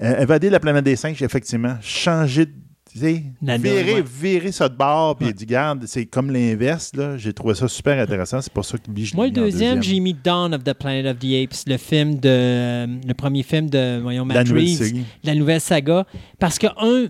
Euh, 0.00 0.20
évader 0.22 0.48
la 0.48 0.58
planète 0.60 0.84
des 0.84 0.96
singes, 0.96 1.20
effectivement, 1.22 1.76
changer 1.82 2.46
de. 2.46 2.52
Tu 2.92 2.98
sais, 2.98 3.22
virer, 3.42 4.02
virer 4.02 4.52
ça 4.52 4.68
de 4.68 4.76
bord, 4.76 5.16
puis 5.16 5.26
Ouais. 5.28 5.32
dit, 5.32 5.46
garde, 5.46 5.84
c'est 5.86 6.06
comme 6.06 6.30
l'inverse, 6.30 6.90
là. 6.94 7.16
J'ai 7.16 7.32
trouvé 7.32 7.54
ça 7.54 7.68
super 7.68 7.98
intéressant. 8.02 8.40
C'est 8.40 8.52
pour 8.52 8.64
ça 8.64 8.76
que 8.78 8.84
je 8.96 9.14
Moi, 9.14 9.26
le 9.26 9.32
deuxième, 9.32 9.82
j'ai 9.82 10.00
mis 10.00 10.14
Dawn 10.14 10.54
of 10.54 10.64
the 10.64 10.72
Planet 10.74 11.06
of 11.06 11.18
the 11.18 11.32
Apes, 11.44 11.64
le 11.66 11.76
film 11.76 12.16
de. 12.16 12.28
euh, 12.28 12.86
le 13.06 13.14
premier 13.14 13.42
film 13.42 13.70
de, 13.70 14.00
voyons, 14.00 14.24
La 14.26 14.34
Matt 14.34 14.48
nouvelle 14.48 14.64
Reeves, 14.64 14.76
série. 14.78 15.04
la 15.24 15.34
nouvelle 15.34 15.60
saga. 15.60 16.06
Parce 16.38 16.58
que, 16.58 16.66
un, 16.78 17.08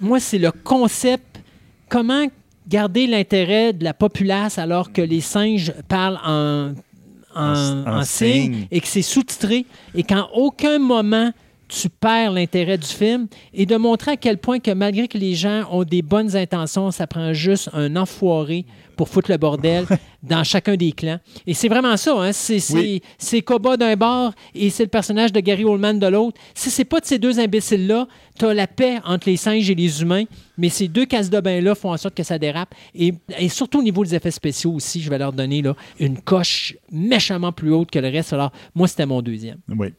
moi, 0.00 0.20
c'est 0.20 0.38
le 0.38 0.50
concept. 0.52 1.40
Comment 1.88 2.26
garder 2.68 3.06
l'intérêt 3.06 3.72
de 3.72 3.82
la 3.84 3.92
populace 3.94 4.56
alors 4.58 4.92
que 4.92 5.02
les 5.02 5.20
singes 5.20 5.72
parlent 5.88 6.20
en, 6.24 6.72
en, 7.34 7.86
En- 7.86 8.04
signe. 8.04 8.66
et 8.70 8.80
que 8.80 8.86
c'est 8.86 9.02
sous-titré 9.02 9.66
et 9.94 10.02
qu'en 10.04 10.28
aucun 10.34 10.78
moment 10.78 11.32
tu 11.70 11.88
perds 11.88 12.32
l'intérêt 12.32 12.76
du 12.76 12.86
film 12.86 13.28
et 13.54 13.64
de 13.64 13.76
montrer 13.76 14.12
à 14.12 14.16
quel 14.16 14.38
point 14.38 14.58
que 14.58 14.72
malgré 14.72 15.06
que 15.08 15.16
les 15.16 15.34
gens 15.34 15.62
ont 15.70 15.84
des 15.84 16.02
bonnes 16.02 16.36
intentions, 16.36 16.90
ça 16.90 17.06
prend 17.06 17.32
juste 17.32 17.70
un 17.72 17.94
enfoiré 17.96 18.66
pour 18.96 19.08
foutre 19.08 19.30
le 19.30 19.38
bordel 19.38 19.86
dans 20.22 20.44
chacun 20.44 20.76
des 20.76 20.92
clans. 20.92 21.20
Et 21.46 21.54
c'est 21.54 21.68
vraiment 21.68 21.96
ça, 21.96 22.12
hein? 22.20 22.32
c'est 22.32 22.60
Oui. 22.74 23.02
Koba 23.42 23.76
d'un 23.76 23.96
bord 23.96 24.32
et 24.54 24.68
c'est 24.68 24.82
le 24.82 24.90
personnage 24.90 25.32
de 25.32 25.40
Gary 25.40 25.64
Oldman 25.64 25.98
de 25.98 26.06
l'autre. 26.06 26.38
Si 26.54 26.70
c'est 26.70 26.84
pas 26.84 27.00
de 27.00 27.06
ces 27.06 27.18
deux 27.18 27.38
imbéciles-là, 27.38 28.06
t'as 28.36 28.52
la 28.52 28.66
paix 28.66 28.98
entre 29.04 29.28
les 29.28 29.36
singes 29.36 29.70
et 29.70 29.74
les 29.74 30.02
humains, 30.02 30.24
mais 30.58 30.68
ces 30.68 30.88
deux 30.88 31.06
cases 31.06 31.30
de 31.30 31.40
bain-là 31.40 31.74
font 31.74 31.92
en 31.92 31.96
sorte 31.96 32.14
que 32.14 32.24
ça 32.24 32.38
dérape. 32.38 32.74
Et, 32.94 33.14
et 33.38 33.48
surtout 33.48 33.78
au 33.78 33.82
niveau 33.82 34.04
des 34.04 34.14
effets 34.14 34.30
spéciaux 34.30 34.72
aussi, 34.72 35.00
je 35.00 35.08
vais 35.08 35.18
leur 35.18 35.32
donner 35.32 35.62
là, 35.62 35.74
une 35.98 36.20
coche 36.20 36.76
méchamment 36.90 37.52
plus 37.52 37.72
haute 37.72 37.90
que 37.90 38.00
le 38.00 38.08
reste. 38.08 38.32
Alors, 38.32 38.50
moi, 38.74 38.88
c'était 38.88 39.06
mon 39.06 39.22
deuxième. 39.22 39.58
Oui. 39.68 39.94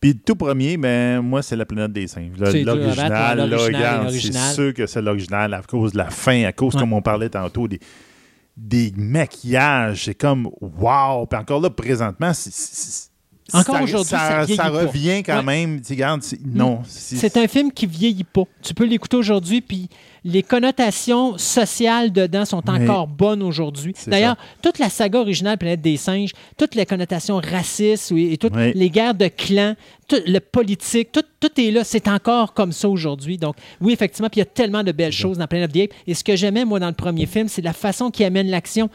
Puis 0.00 0.16
tout 0.16 0.34
premier, 0.34 0.76
ben, 0.78 1.20
moi, 1.20 1.42
c'est 1.42 1.56
la 1.56 1.66
planète 1.66 1.92
des 1.92 2.06
singes. 2.06 2.32
L'original, 2.38 4.10
c'est 4.10 4.32
sûr 4.54 4.72
que 4.74 4.86
c'est 4.86 5.02
l'original 5.02 5.52
à 5.52 5.62
cause 5.62 5.92
de 5.92 5.98
la 5.98 6.08
fin, 6.10 6.44
à 6.44 6.52
cause, 6.52 6.74
Ouais. 6.74 6.80
comme 6.80 6.92
on 6.94 7.02
parlait 7.02 7.28
tantôt, 7.28 7.68
des, 7.68 7.78
des 8.56 8.92
maquillages. 8.96 10.04
C'est 10.06 10.14
comme 10.14 10.48
wow. 10.60 11.26
Puis 11.26 11.38
encore 11.38 11.60
là, 11.60 11.68
présentement, 11.70 12.32
c'est- 12.32 13.09
Encore 13.54 13.76
ça- 13.76 13.82
aujourd'hui, 13.82 14.10
ça 14.10 14.64
pas. 14.64 14.68
revient 14.70 15.22
quand 15.24 15.38
Ouais. 15.38 15.42
même. 15.42 15.80
C'est- 15.82 16.38
non. 16.44 16.80
C'est 16.86 17.36
un 17.36 17.48
film 17.48 17.72
qui 17.72 17.86
vieillit 17.86 18.24
pas. 18.24 18.44
Tu 18.62 18.74
peux 18.74 18.84
l'écouter 18.84 19.16
aujourd'hui, 19.16 19.60
puis 19.60 19.88
les 20.24 20.42
connotations 20.42 21.38
sociales 21.38 22.12
dedans 22.12 22.44
sont 22.44 22.62
Mais- 22.66 22.82
encore 22.88 23.06
bonnes 23.06 23.42
aujourd'hui. 23.42 23.94
D'ailleurs, 24.06 24.36
toute 24.62 24.78
la 24.78 24.90
saga 24.90 25.18
originale 25.20 25.56
Planète 25.58 25.80
des 25.80 25.96
singes, 25.96 26.32
toutes 26.58 26.74
les 26.74 26.84
connotations 26.86 27.36
racistes 27.42 28.10
oui, 28.10 28.32
et 28.32 28.36
toutes 28.36 28.54
Oui. 28.54 28.72
les 28.74 28.90
guerres 28.90 29.14
de 29.14 29.28
clans, 29.28 29.74
tout 30.08 30.16
le 30.26 30.38
politique, 30.40 31.12
tout, 31.12 31.22
tout 31.40 31.60
est 31.60 31.70
là. 31.70 31.84
C'est 31.84 32.06
encore 32.08 32.52
comme 32.52 32.72
ça 32.72 32.88
aujourd'hui. 32.88 33.38
Donc, 33.38 33.56
oui, 33.80 33.92
effectivement, 33.92 34.28
puis 34.28 34.38
il 34.40 34.42
y 34.42 34.46
a 34.46 34.46
tellement 34.46 34.82
de 34.82 34.92
belles 34.92 35.12
choses 35.12 35.38
dans 35.38 35.46
Planet 35.46 35.70
of 35.70 35.72
the 35.74 35.84
Apes. 35.84 35.94
Et 36.06 36.14
ce 36.14 36.22
que 36.24 36.36
j'aimais, 36.36 36.64
moi, 36.64 36.78
dans 36.80 36.88
le 36.88 36.94
premier 36.94 37.26
film, 37.26 37.48
c'est 37.48 37.62
la 37.62 37.72
façon 37.72 38.10
qui 38.10 38.22
amène 38.24 38.48
l'action. 38.48 38.90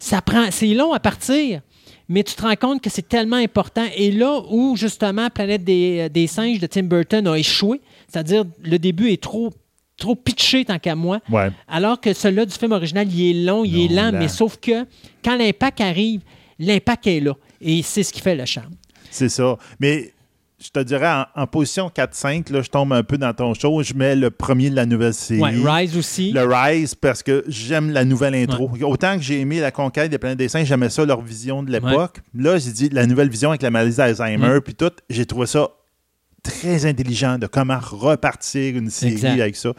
Ça 0.00 0.20
prend, 0.20 0.46
c'est 0.50 0.66
long 0.74 0.92
à 0.92 0.98
partir. 1.00 1.60
Mais 2.08 2.22
tu 2.22 2.34
te 2.34 2.42
rends 2.42 2.56
compte 2.56 2.82
que 2.82 2.90
c'est 2.90 3.08
tellement 3.08 3.36
important. 3.36 3.84
Et 3.96 4.10
là 4.12 4.42
où, 4.50 4.76
justement, 4.76 5.30
Planète 5.30 5.64
des, 5.64 6.08
des 6.10 6.26
singes 6.26 6.58
de 6.60 6.66
Tim 6.66 6.82
Burton 6.84 7.26
a 7.28 7.38
échoué, 7.38 7.80
c'est-à-dire 8.08 8.44
le 8.62 8.78
début 8.78 9.10
est 9.10 9.22
trop, 9.22 9.52
trop 9.96 10.14
pitché 10.14 10.64
tant 10.64 10.78
qu'à 10.78 10.94
moi, 10.94 11.20
Ouais. 11.30 11.50
alors 11.68 12.00
que 12.00 12.12
celui-là 12.12 12.46
du 12.46 12.52
film 12.54 12.72
original, 12.72 13.08
il 13.12 13.30
est 13.30 13.44
long, 13.46 13.64
il 13.64 13.84
est 13.90 13.94
lent. 13.94 14.10
mais 14.12 14.28
sauf 14.28 14.56
que 14.58 14.84
quand 15.24 15.36
l'impact 15.36 15.80
arrive, 15.80 16.20
l'impact 16.58 17.06
est 17.06 17.20
là. 17.20 17.34
Et 17.60 17.82
c'est 17.82 18.02
ce 18.02 18.12
qui 18.12 18.20
fait 18.20 18.34
le 18.36 18.44
charme. 18.44 18.74
C'est 19.10 19.28
ça. 19.28 19.56
Mais 19.80 20.12
je 20.64 20.70
te 20.70 20.80
dirais, 20.80 21.08
en, 21.08 21.42
en 21.42 21.46
position 21.46 21.90
4-5, 21.94 22.50
là, 22.52 22.62
je 22.62 22.70
tombe 22.70 22.92
un 22.92 23.02
peu 23.02 23.18
dans 23.18 23.32
ton 23.34 23.52
show. 23.54 23.82
Je 23.82 23.92
mets 23.94 24.16
le 24.16 24.30
premier 24.30 24.70
de 24.70 24.76
la 24.76 24.86
nouvelle 24.86 25.12
série. 25.14 25.40
Ouais, 25.40 25.52
Rise 25.62 25.96
aussi. 25.96 26.32
Le 26.32 26.44
Rise, 26.44 26.94
parce 26.94 27.22
que 27.22 27.44
j'aime 27.48 27.90
la 27.90 28.04
nouvelle 28.04 28.34
intro. 28.34 28.70
Autant 28.82 29.16
que 29.16 29.22
j'ai 29.22 29.40
aimé 29.40 29.60
La 29.60 29.70
Conquête 29.70 30.10
des 30.10 30.18
planètes 30.18 30.38
des 30.38 30.48
singes, 30.48 30.66
j'aimais 30.66 30.88
ça, 30.90 31.04
leur 31.04 31.20
vision 31.20 31.62
de 31.62 31.70
l'époque. 31.70 32.20
Là, 32.34 32.58
j'ai 32.58 32.70
dit 32.72 32.88
la 32.88 33.06
nouvelle 33.06 33.28
vision 33.28 33.50
avec 33.50 33.62
la 33.62 33.70
maladie 33.70 33.96
d'Alzheimer, 33.96 34.56
Mm. 34.56 34.60
puis 34.62 34.74
tout, 34.74 34.90
j'ai 35.10 35.26
trouvé 35.26 35.46
ça 35.46 35.68
très 36.44 36.86
intelligent 36.86 37.38
de 37.38 37.48
comment 37.48 37.78
repartir 37.80 38.76
une 38.76 38.90
série 38.90 39.12
Exact. 39.14 39.40
avec 39.40 39.56
ça. 39.56 39.72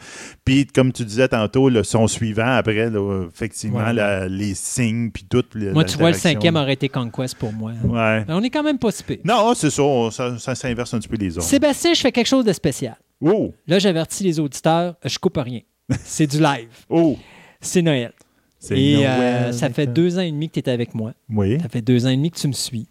Puis, 0.44 0.66
comme 0.66 0.92
tu 0.92 1.04
disais 1.04 1.28
tantôt, 1.28 1.70
le 1.70 1.82
son 1.84 2.06
suivant, 2.08 2.56
après, 2.56 2.90
là, 2.90 3.24
effectivement, 3.32 3.78
Ouais. 3.78 3.92
la- 3.94 4.28
les 4.28 4.54
signes, 4.54 5.10
puis 5.10 5.24
tout. 5.24 5.42
Moi, 5.54 5.84
tu 5.84 5.96
vois, 5.96 6.10
le 6.10 6.16
cinquième 6.18 6.56
aurait 6.56 6.74
été 6.74 6.88
Conquest 6.90 7.36
pour 7.36 7.52
moi. 7.52 7.72
Ouais. 7.84 8.24
On 8.28 8.42
est 8.42 8.50
quand 8.50 8.62
même 8.62 8.78
pas 8.78 8.90
si 8.90 9.02
pire. 9.02 9.18
Non, 9.24 9.54
c'est 9.54 9.70
ça, 9.70 9.82
on- 9.82 10.10
ça, 10.10 10.38
ça 10.38 10.54
s'inverse 10.54 10.92
un 10.92 10.98
petit 10.98 11.08
peu 11.08 11.16
les 11.16 11.38
ordres. 11.38 11.48
Sébastien, 11.48 11.94
je 11.94 12.00
fais 12.00 12.12
quelque 12.12 12.26
chose 12.26 12.44
de 12.44 12.52
spécial. 12.52 12.96
Oh! 13.22 13.54
Là, 13.66 13.78
j'avertis 13.78 14.24
les 14.24 14.38
auditeurs, 14.38 14.96
je 15.04 15.18
coupe 15.18 15.38
rien. 15.38 15.60
C'est 16.04 16.26
du 16.26 16.38
live. 16.38 16.68
Oh! 16.90 17.16
C'est 17.60 17.80
Noël. 17.80 18.12
C'est 18.58 18.78
Et 18.78 18.96
Noël 18.96 19.08
euh, 19.08 19.52
ça 19.52 19.66
avec 19.66 19.76
fait 19.76 19.86
deux 19.86 20.18
ans 20.18 20.22
et 20.22 20.30
demi 20.32 20.48
que 20.48 20.54
tu 20.54 20.60
es 20.60 20.68
avec 20.72 20.94
moi. 20.94 21.12
Oui. 21.30 21.58
Ça 21.60 21.68
fait 21.68 21.80
deux 21.82 22.04
ans 22.06 22.10
et 22.10 22.16
demi 22.16 22.30
que 22.30 22.38
tu 22.38 22.48
me 22.48 22.52
suis. 22.52 22.86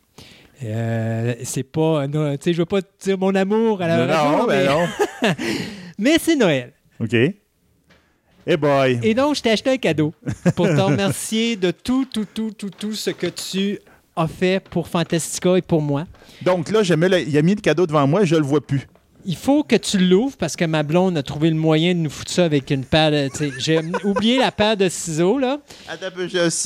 Euh, 0.64 1.34
c'est 1.44 1.64
pas. 1.64 2.08
tu 2.08 2.14
sais, 2.42 2.54
je 2.54 2.60
veux 2.60 2.66
pas 2.66 2.82
te 2.82 2.88
dire 3.04 3.18
mon 3.18 3.34
amour 3.36 3.82
à 3.82 3.88
la 3.88 4.06
Non, 4.06 4.46
ben 4.48 4.48
mais, 4.48 4.66
non. 4.66 5.34
mais 6.00 6.16
c'est 6.20 6.36
Noël. 6.36 6.72
OK. 7.00 7.14
Hey 7.14 8.58
boy. 8.58 9.00
Et 9.04 9.14
donc, 9.14 9.36
je 9.36 9.42
t'ai 9.42 9.52
acheté 9.52 9.72
un 9.72 9.78
cadeau 9.78 10.14
pour 10.56 10.68
te 10.68 10.80
remercier 10.80 11.56
de 11.56 11.72
tout, 11.72 12.06
tout, 12.06 12.26
tout, 12.32 12.52
tout, 12.52 12.70
tout 12.70 12.94
ce 12.94 13.10
que 13.10 13.28
tu 13.28 13.80
as 14.16 14.28
fait 14.28 14.64
pour 14.70 14.88
Fantastica 14.88 15.58
et 15.58 15.62
pour 15.62 15.82
moi. 15.82 16.06
Donc 16.44 16.70
là, 16.72 16.84
j'ai 16.84 16.96
mis 16.96 17.10
le- 17.10 17.22
il 17.22 17.38
a 17.38 17.42
mis 17.42 17.56
le 17.56 17.62
cadeau 17.62 17.86
devant 17.88 18.06
moi, 18.08 18.24
je 18.24 18.36
le 18.36 18.44
vois 18.44 18.66
plus. 18.66 18.88
Il 19.28 19.36
faut 19.36 19.64
que 19.64 19.76
tu 19.76 19.98
l'ouvres 19.98 20.38
parce 20.38 20.56
que 20.56 20.66
ma 20.66 20.84
blonde 20.84 21.18
a 21.18 21.24
trouvé 21.24 21.50
le 21.50 21.56
moyen 21.56 21.94
de 21.96 22.00
nous 22.00 22.10
foutre 22.10 22.32
ça 22.32 22.46
avec 22.46 22.70
une 22.70 22.86
paire 22.86 23.30
J'ai 23.58 23.80
oublié 24.04 24.38
la 24.38 24.52
paire 24.52 24.78
de 24.78 24.88
ciseaux, 24.88 25.40
là. 25.40 25.60
Attends 25.88 26.08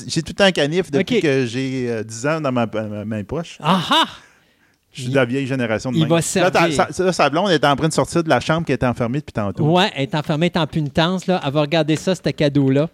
j'ai 0.07 0.21
tout 0.21 0.35
un 0.39 0.51
canif 0.51 0.91
depuis 0.91 1.21
que 1.21 1.45
j'ai 1.45 1.89
euh, 1.89 2.03
10 2.03 2.27
ans 2.27 2.41
dans 2.41 2.51
ma, 2.51 2.65
ma, 2.65 3.05
ma 3.05 3.23
poche. 3.23 3.57
Ah 3.61 3.81
ah! 3.89 4.07
Je 4.91 5.01
suis 5.03 5.11
de 5.11 5.15
la 5.15 5.23
vieille 5.25 5.45
génération 5.45 5.91
de 5.91 5.97
il 5.97 6.01
même. 6.01 6.09
va 6.09 6.21
servir. 6.21 6.73
sa, 6.91 7.03
là, 7.03 7.13
sa 7.13 7.29
blonde 7.29 7.51
est 7.51 7.63
en 7.63 7.75
train 7.75 7.87
de 7.87 7.93
sortir 7.93 8.23
de 8.23 8.29
la 8.29 8.39
chambre 8.39 8.65
qui 8.65 8.71
était 8.73 8.87
enfermée 8.87 9.19
depuis 9.19 9.31
tantôt. 9.33 9.63
Ouais, 9.65 9.91
elle 9.95 10.03
est 10.03 10.15
enfermée, 10.15 10.47
elle 10.53 10.59
est 10.59 10.63
en 10.63 10.67
punitence, 10.67 11.27
là. 11.27 11.39
Elle 11.45 11.51
va 11.53 11.61
regarder 11.61 11.95
ça, 11.95 12.15
ce 12.15 12.21
cadeau-là. 12.29 12.89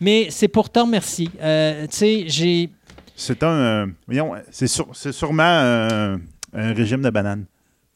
Mais 0.00 0.28
c'est 0.30 0.48
pour 0.48 0.70
te 0.70 0.78
remercier. 0.78 1.30
Euh, 1.40 1.86
tu 1.86 1.96
sais, 1.96 2.24
j'ai. 2.28 2.70
C'est 3.16 3.42
un. 3.42 3.48
euh, 3.48 3.86
voyons, 4.06 4.32
c'est 4.50 4.66
sûrement 5.12 5.42
un, 5.42 6.20
un 6.52 6.72
régime 6.74 7.00
de 7.00 7.08
bananes. 7.10 7.46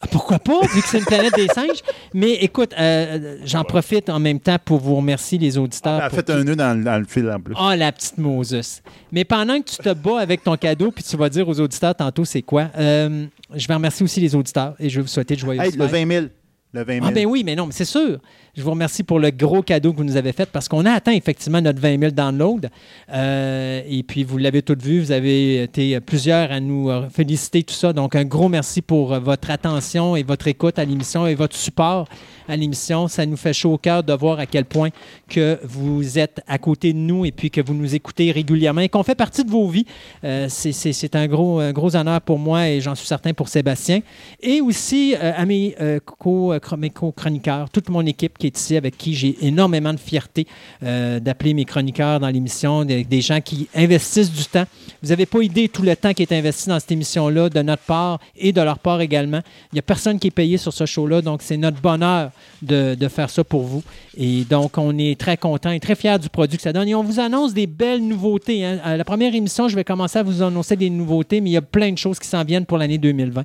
Ah, 0.02 0.06
Pourquoi 0.10 0.38
pas, 0.38 0.60
vu 0.74 0.80
que 0.80 0.88
c'est 0.88 0.98
une 0.98 1.04
planète 1.04 1.34
des 1.34 1.46
singes? 1.48 1.82
Mais 2.14 2.32
écoute, 2.36 2.72
euh, 2.78 3.36
j'en 3.44 3.64
profite 3.64 4.08
en 4.08 4.18
même 4.18 4.40
temps 4.40 4.56
pour 4.64 4.78
vous 4.80 4.96
remercier, 4.96 5.38
les 5.38 5.58
auditeurs. 5.58 5.98
Elle 5.98 6.04
a 6.06 6.08
pour 6.08 6.16
fait 6.18 6.30
un 6.30 6.42
nœud 6.42 6.56
dans, 6.56 6.74
le- 6.78 6.82
dans 6.82 6.98
le 6.98 7.04
fil 7.04 7.30
en 7.30 7.38
plus. 7.38 7.54
Ah, 7.58 7.76
la 7.76 7.92
petite 7.92 8.16
Moses. 8.16 8.80
Mais 9.12 9.24
pendant 9.24 9.60
que 9.60 9.68
tu 9.70 9.76
te 9.76 9.92
bats 9.92 10.18
avec 10.20 10.42
ton 10.42 10.56
cadeau, 10.56 10.90
puis 10.90 11.04
tu 11.04 11.16
vas 11.18 11.28
dire 11.28 11.46
aux 11.46 11.60
auditeurs 11.60 11.94
tantôt 11.94 12.24
c'est 12.24 12.40
quoi, 12.42 12.68
euh, 12.78 13.26
je 13.54 13.68
vais 13.68 13.74
remercier 13.74 14.04
aussi 14.04 14.20
les 14.20 14.34
auditeurs 14.34 14.74
et 14.80 14.88
je 14.88 14.96
vais 14.96 15.02
vous 15.02 15.08
souhaiter 15.08 15.34
de 15.34 15.40
joyeuses 15.40 15.64
Hey, 15.66 15.72
le 15.72 15.86
fêtes. 15.86 16.06
20 16.08 16.12
000. 16.14 16.26
Le 16.72 16.84
20 16.84 16.92
000. 16.94 17.06
Ah 17.08 17.10
ben 17.12 17.26
oui, 17.26 17.42
mais 17.44 17.56
non, 17.56 17.66
mais 17.66 17.72
c'est 17.72 17.84
sûr. 17.84 18.18
Je 18.56 18.62
vous 18.62 18.70
remercie 18.70 19.02
pour 19.02 19.18
le 19.18 19.30
gros 19.30 19.62
cadeau 19.62 19.92
que 19.92 19.98
vous 19.98 20.04
nous 20.04 20.16
avez 20.16 20.32
fait 20.32 20.48
parce 20.50 20.68
qu'on 20.68 20.84
a 20.86 20.92
atteint 20.92 21.12
effectivement 21.12 21.60
notre 21.60 21.80
20 21.80 21.98
000 21.98 22.10
downloads. 22.12 22.68
Et 23.12 24.02
puis, 24.06 24.24
vous 24.24 24.38
l'avez 24.38 24.62
toutes 24.62 24.82
vu, 24.82 25.00
vous 25.00 25.12
avez 25.12 25.62
été 25.64 25.98
plusieurs 26.00 26.50
à 26.52 26.60
nous 26.60 26.90
euh, 26.90 27.08
féliciter, 27.08 27.62
tout 27.62 27.74
ça. 27.74 27.92
Donc, 27.92 28.14
un 28.14 28.24
gros 28.24 28.48
merci 28.48 28.82
pour 28.82 29.12
euh, 29.12 29.18
votre 29.20 29.50
attention 29.50 30.16
et 30.16 30.22
votre 30.22 30.46
écoute 30.48 30.78
à 30.78 30.84
l'émission 30.84 31.26
et 31.26 31.34
votre 31.34 31.56
support 31.56 32.08
à 32.48 32.56
l'émission. 32.56 33.08
Ça 33.08 33.26
nous 33.26 33.36
fait 33.36 33.52
chaud 33.52 33.74
au 33.74 33.78
cœur 33.78 34.02
de 34.02 34.12
voir 34.12 34.38
à 34.38 34.46
quel 34.46 34.64
point 34.64 34.90
que 35.28 35.58
vous 35.64 36.18
êtes 36.18 36.40
à 36.48 36.58
côté 36.58 36.92
de 36.92 36.98
nous 36.98 37.24
et 37.24 37.32
puis 37.32 37.50
que 37.50 37.60
vous 37.60 37.74
nous 37.74 37.94
écoutez 37.94 38.32
régulièrement 38.32 38.80
et 38.80 38.88
qu'on 38.88 39.02
fait 39.02 39.14
partie 39.14 39.44
de 39.44 39.50
vos 39.50 39.68
vies. 39.68 39.86
Euh, 40.24 40.46
c'est- 40.48 41.14
un 41.14 41.26
gros, 41.26 41.58
un 41.60 41.72
gros 41.72 41.96
honneur 41.96 42.20
pour 42.20 42.38
moi 42.38 42.68
et 42.68 42.80
j'en 42.80 42.94
suis 42.94 43.06
certain 43.06 43.32
pour 43.32 43.48
Sébastien. 43.48 44.00
Et 44.40 44.60
aussi 44.60 45.14
euh, 45.14 45.32
à 45.36 45.44
euh, 45.44 46.59
mes 46.76 46.90
co-chroniqueurs, 46.90 47.70
toute 47.70 47.88
mon 47.88 48.04
équipe 48.06 48.38
qui 48.38 48.46
est 48.46 48.58
ici, 48.58 48.76
avec 48.76 48.96
qui 48.96 49.14
j'ai 49.14 49.36
énormément 49.42 49.92
de 49.92 49.98
fierté 49.98 50.46
euh, 50.82 51.20
d'appeler 51.20 51.54
mes 51.54 51.64
chroniqueurs 51.64 52.20
dans 52.20 52.28
l'émission, 52.28 52.84
des, 52.84 53.20
gens 53.20 53.40
qui 53.40 53.68
investissent 53.74 54.32
du 54.32 54.44
temps. 54.44 54.64
Vous 55.02 55.10
n'avez 55.10 55.26
pas 55.26 55.42
idée 55.42 55.68
tout 55.68 55.82
le 55.82 55.94
temps 55.96 56.12
qui 56.12 56.22
est 56.22 56.32
investi 56.32 56.68
dans 56.68 56.80
cette 56.80 56.92
émission-là, 56.92 57.48
de 57.48 57.62
notre 57.62 57.82
part 57.82 58.20
et 58.36 58.52
de 58.52 58.60
leur 58.60 58.78
part 58.78 59.00
également. 59.00 59.40
Il 59.72 59.74
n'y 59.74 59.78
a 59.78 59.82
personne 59.82 60.18
qui 60.18 60.28
est 60.28 60.32
payé 60.32 60.56
sur 60.56 60.72
ce 60.72 60.86
show-là, 60.86 61.22
donc 61.22 61.42
c'est 61.42 61.56
notre 61.56 61.80
bonheur 61.80 62.30
de, 62.62 62.94
de 62.94 63.08
faire 63.08 63.30
ça 63.30 63.44
pour 63.44 63.62
vous. 63.62 63.82
Et 64.16 64.44
donc, 64.44 64.78
on 64.78 64.96
est 64.98 65.18
très 65.18 65.36
content 65.36 65.70
et 65.70 65.80
très 65.80 65.94
fiers 65.94 66.18
du 66.18 66.28
produit 66.28 66.56
que 66.56 66.62
ça 66.62 66.72
donne. 66.72 66.88
Et 66.88 66.94
on 66.94 67.02
vous 67.02 67.20
annonce 67.20 67.54
des 67.54 67.66
belles 67.66 68.06
nouveautés. 68.06 68.64
hein. 68.64 68.78
À 68.84 68.96
la 68.96 69.04
première 69.04 69.34
émission, 69.34 69.68
je 69.68 69.76
vais 69.76 69.84
commencer 69.84 70.18
à 70.18 70.22
vous 70.22 70.42
annoncer 70.42 70.76
des 70.76 70.90
nouveautés, 70.90 71.40
mais 71.40 71.50
il 71.50 71.54
y 71.54 71.58
a 71.58 71.62
plein 71.62 71.92
de 71.92 71.98
choses 71.98 72.18
qui 72.18 72.28
s'en 72.28 72.44
viennent 72.44 72.66
pour 72.66 72.78
l'année 72.78 72.98
2020. 72.98 73.44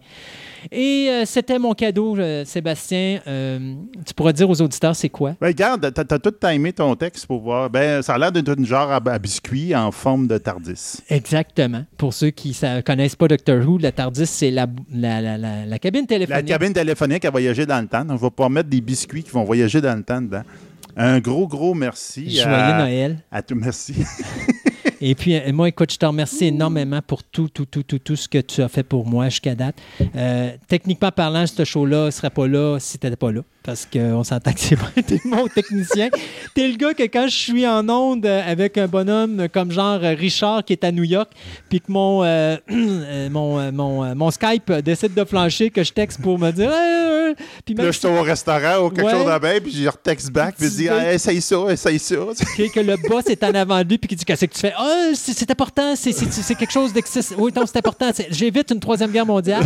Et 0.72 1.08
euh, 1.10 1.24
c'était 1.26 1.60
mon 1.60 1.74
cadeau, 1.74 2.18
euh, 2.18 2.44
Sébastien. 2.46 3.20
Euh, 3.28 3.76
tu 4.06 4.14
pourras 4.14 4.32
dire 4.34 4.50
aux 4.50 4.62
auditeurs 4.62 4.96
c'est 4.96 5.10
quoi? 5.10 5.36
Ben, 5.42 5.48
regarde, 5.48 5.92
t'as, 5.94 6.04
t'as 6.04 6.20
tout 6.20 6.32
timé 6.32 6.74
ton 6.74 6.96
texte 6.96 7.28
pour 7.28 7.42
voir. 7.42 7.70
Ben, 7.70 8.02
ça 8.02 8.16
a 8.16 8.18
l'air 8.18 8.32
d'être 8.32 8.58
une 8.58 8.66
genre 8.66 8.92
à, 8.92 9.02
à 9.06 9.20
biscuit 9.20 9.76
en 9.76 9.92
forme 9.92 10.28
de 10.28 10.38
Tardis. 10.38 10.98
Exactement. 11.10 11.84
Pour 11.98 12.14
ceux 12.14 12.30
qui 12.32 12.58
ne 12.62 12.82
connaissent 12.82 13.16
pas 13.16 13.28
Doctor 13.28 13.66
Who, 13.68 13.78
la 13.78 13.92
TARDIS, 13.92 14.26
c'est 14.26 14.52
la, 14.52 14.68
la, 14.94 15.22
la, 15.22 15.38
la- 15.38 15.66
la 15.66 15.80
cabine 15.80 16.02
La 16.02 16.08
téléphonique. 16.08 16.46
cabine 16.46 16.74
téléphonique 16.74 17.26
a 17.26 17.30
voyagé 17.32 17.66
dans 17.66 17.82
le 17.82 17.88
temps. 17.88 18.04
Donc, 18.06 18.12
on 18.20 18.24
va 18.24 18.30
pouvoir 18.30 18.50
mettre 18.50 18.70
des 18.70 18.82
biscuits 18.82 19.24
qui 19.24 19.32
vont 19.32 19.44
voyager 19.44 19.82
dans 19.82 19.96
le 19.96 20.04
temps 20.04 20.22
dedans. 20.22 20.44
Un 20.98 21.20
gros, 21.20 21.48
gros 21.48 21.74
merci. 21.74 22.30
Joyeux 22.30 22.48
à, 22.48 22.80
Noël. 22.80 23.18
À 23.32 23.42
tout, 23.42 23.56
merci. 23.56 23.96
Et 25.02 25.16
puis, 25.16 25.36
euh, 25.36 25.52
moi, 25.54 25.70
écoute, 25.70 25.92
je 25.92 25.98
te 25.98 26.06
remercie 26.06 26.46
énormément 26.46 27.02
pour 27.06 27.24
tout, 27.24 27.50
tout, 27.50 27.66
tout, 27.66 27.84
tout, 27.84 28.00
tout 28.00 28.16
ce 28.16 28.28
que 28.28 28.40
tu 28.40 28.62
as 28.62 28.68
fait 28.68 28.84
pour 28.84 29.06
moi 29.06 29.30
jusqu'à 29.30 29.56
date. 29.56 29.76
Euh, 30.16 30.52
techniquement 30.68 31.12
parlant, 31.12 31.46
ce 31.48 31.64
show-là 31.64 32.06
ne 32.06 32.12
serait 32.12 32.30
pas 32.30 32.48
là 32.48 32.78
si 32.80 32.98
tu 32.98 33.06
n'étais 33.06 33.16
pas 33.18 33.32
là. 33.32 33.42
Parce 33.66 33.88
qu'on 33.92 34.24
s'entend 34.24 34.54
que 34.54 34.60
c'est 34.60 34.76
pas 34.76 34.90
t'es 35.08 35.20
mon 35.26 35.48
technicien. 35.48 36.10
T'es 36.54 36.68
le 36.68 36.76
gars 36.78 36.94
que 36.94 37.04
quand 37.04 37.28
je 37.28 37.36
suis 37.36 37.68
en 37.68 37.88
onde 37.90 38.26
avec 38.26 38.78
un 38.78 38.88
bonhomme 38.88 39.48
comme 39.54 39.72
genre 39.72 40.00
Richard 40.02 40.64
qui 40.64 40.74
est 40.74 40.84
à 40.84 40.92
New 40.92 41.04
York, 41.04 41.32
puis 41.70 41.80
que 41.82 41.92
mon, 41.92 42.24
euh, 42.24 42.58
euh, 42.72 43.30
mon, 43.30 43.60
euh, 43.60 43.72
mon, 43.72 44.16
mon 44.16 44.32
Skype 44.32 44.72
décide 44.84 45.14
de 45.14 45.24
flancher, 45.24 45.70
que 45.70 45.84
je 45.84 45.92
texte 45.94 46.22
pour 46.22 46.38
me 46.40 46.52
dire. 46.52 46.70
Euh, 46.72 47.06
euh, 47.26 47.34
puis 47.66 47.74
là, 47.74 47.86
je 47.92 47.98
suis 47.98 48.08
au 48.08 48.22
restaurant 48.22 48.86
ou 48.86 48.90
quelque 48.90 49.06
Ouais. 49.06 49.12
chose 49.12 49.40
bien, 49.42 49.60
puis 49.62 49.72
je 49.72 49.88
retexte 49.90 50.32
back, 50.32 50.56
puis 50.58 50.68
je 50.68 50.74
dis 50.76 50.90
ah, 50.90 51.12
essaye 51.14 51.42
ça, 51.42 51.58
essaye 51.70 51.98
ça. 52.00 52.16
que, 52.58 52.72
que 52.72 52.80
le 52.80 52.96
boss 53.10 53.26
est 53.28 53.44
en 53.44 53.54
avant 53.56 53.82
de 53.84 53.90
lui 53.90 53.98
puis 53.98 54.08
qui 54.10 54.16
dit 54.16 54.26
qu'est-ce 54.26 54.46
que 54.46 54.54
tu 54.54 54.60
fais? 54.60 54.74
Ah 54.78 55.10
c'est 55.14 55.34
c'est 55.34 55.50
important 55.50 55.96
c'est- 55.96 56.14
quelque 56.56 56.72
chose 56.72 56.94
d'excessif 56.94 57.36
oui 57.38 57.52
non 57.56 57.64
c'est 57.66 57.78
important 57.78 58.12
j'évite 58.30 58.72
une 58.72 58.80
troisième 58.80 59.12
guerre 59.12 59.26
mondiale 59.26 59.64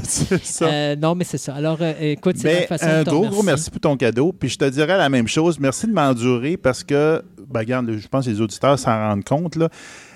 non 1.01 1.15
mais 1.15 1.23
c'est 1.23 1.37
ça 1.37 1.53
alors 1.55 1.79
écoute 2.01 2.35
c'est 2.39 2.61
la 2.61 2.67
façon 2.67 2.85
un 2.87 3.03
gros, 3.03 3.27
gros 3.27 3.43
merci 3.43 3.69
pour 3.69 3.79
ton 3.81 3.88
cadeau. 3.97 4.33
Puis 4.33 4.49
je 4.49 4.57
te 4.57 4.65
dirais 4.65 4.97
la 4.97 5.09
même 5.09 5.27
chose. 5.27 5.59
Merci 5.59 5.87
de 5.87 5.93
m'endurer 5.93 6.57
parce 6.57 6.83
que, 6.83 7.23
ben, 7.47 7.59
regarde, 7.59 7.91
je 7.91 8.07
pense 8.07 8.25
que 8.25 8.31
les 8.31 8.41
auditeurs 8.41 8.77
s'en 8.77 8.91
rendent 8.91 9.23
compte. 9.23 9.55
Là. 9.55 9.69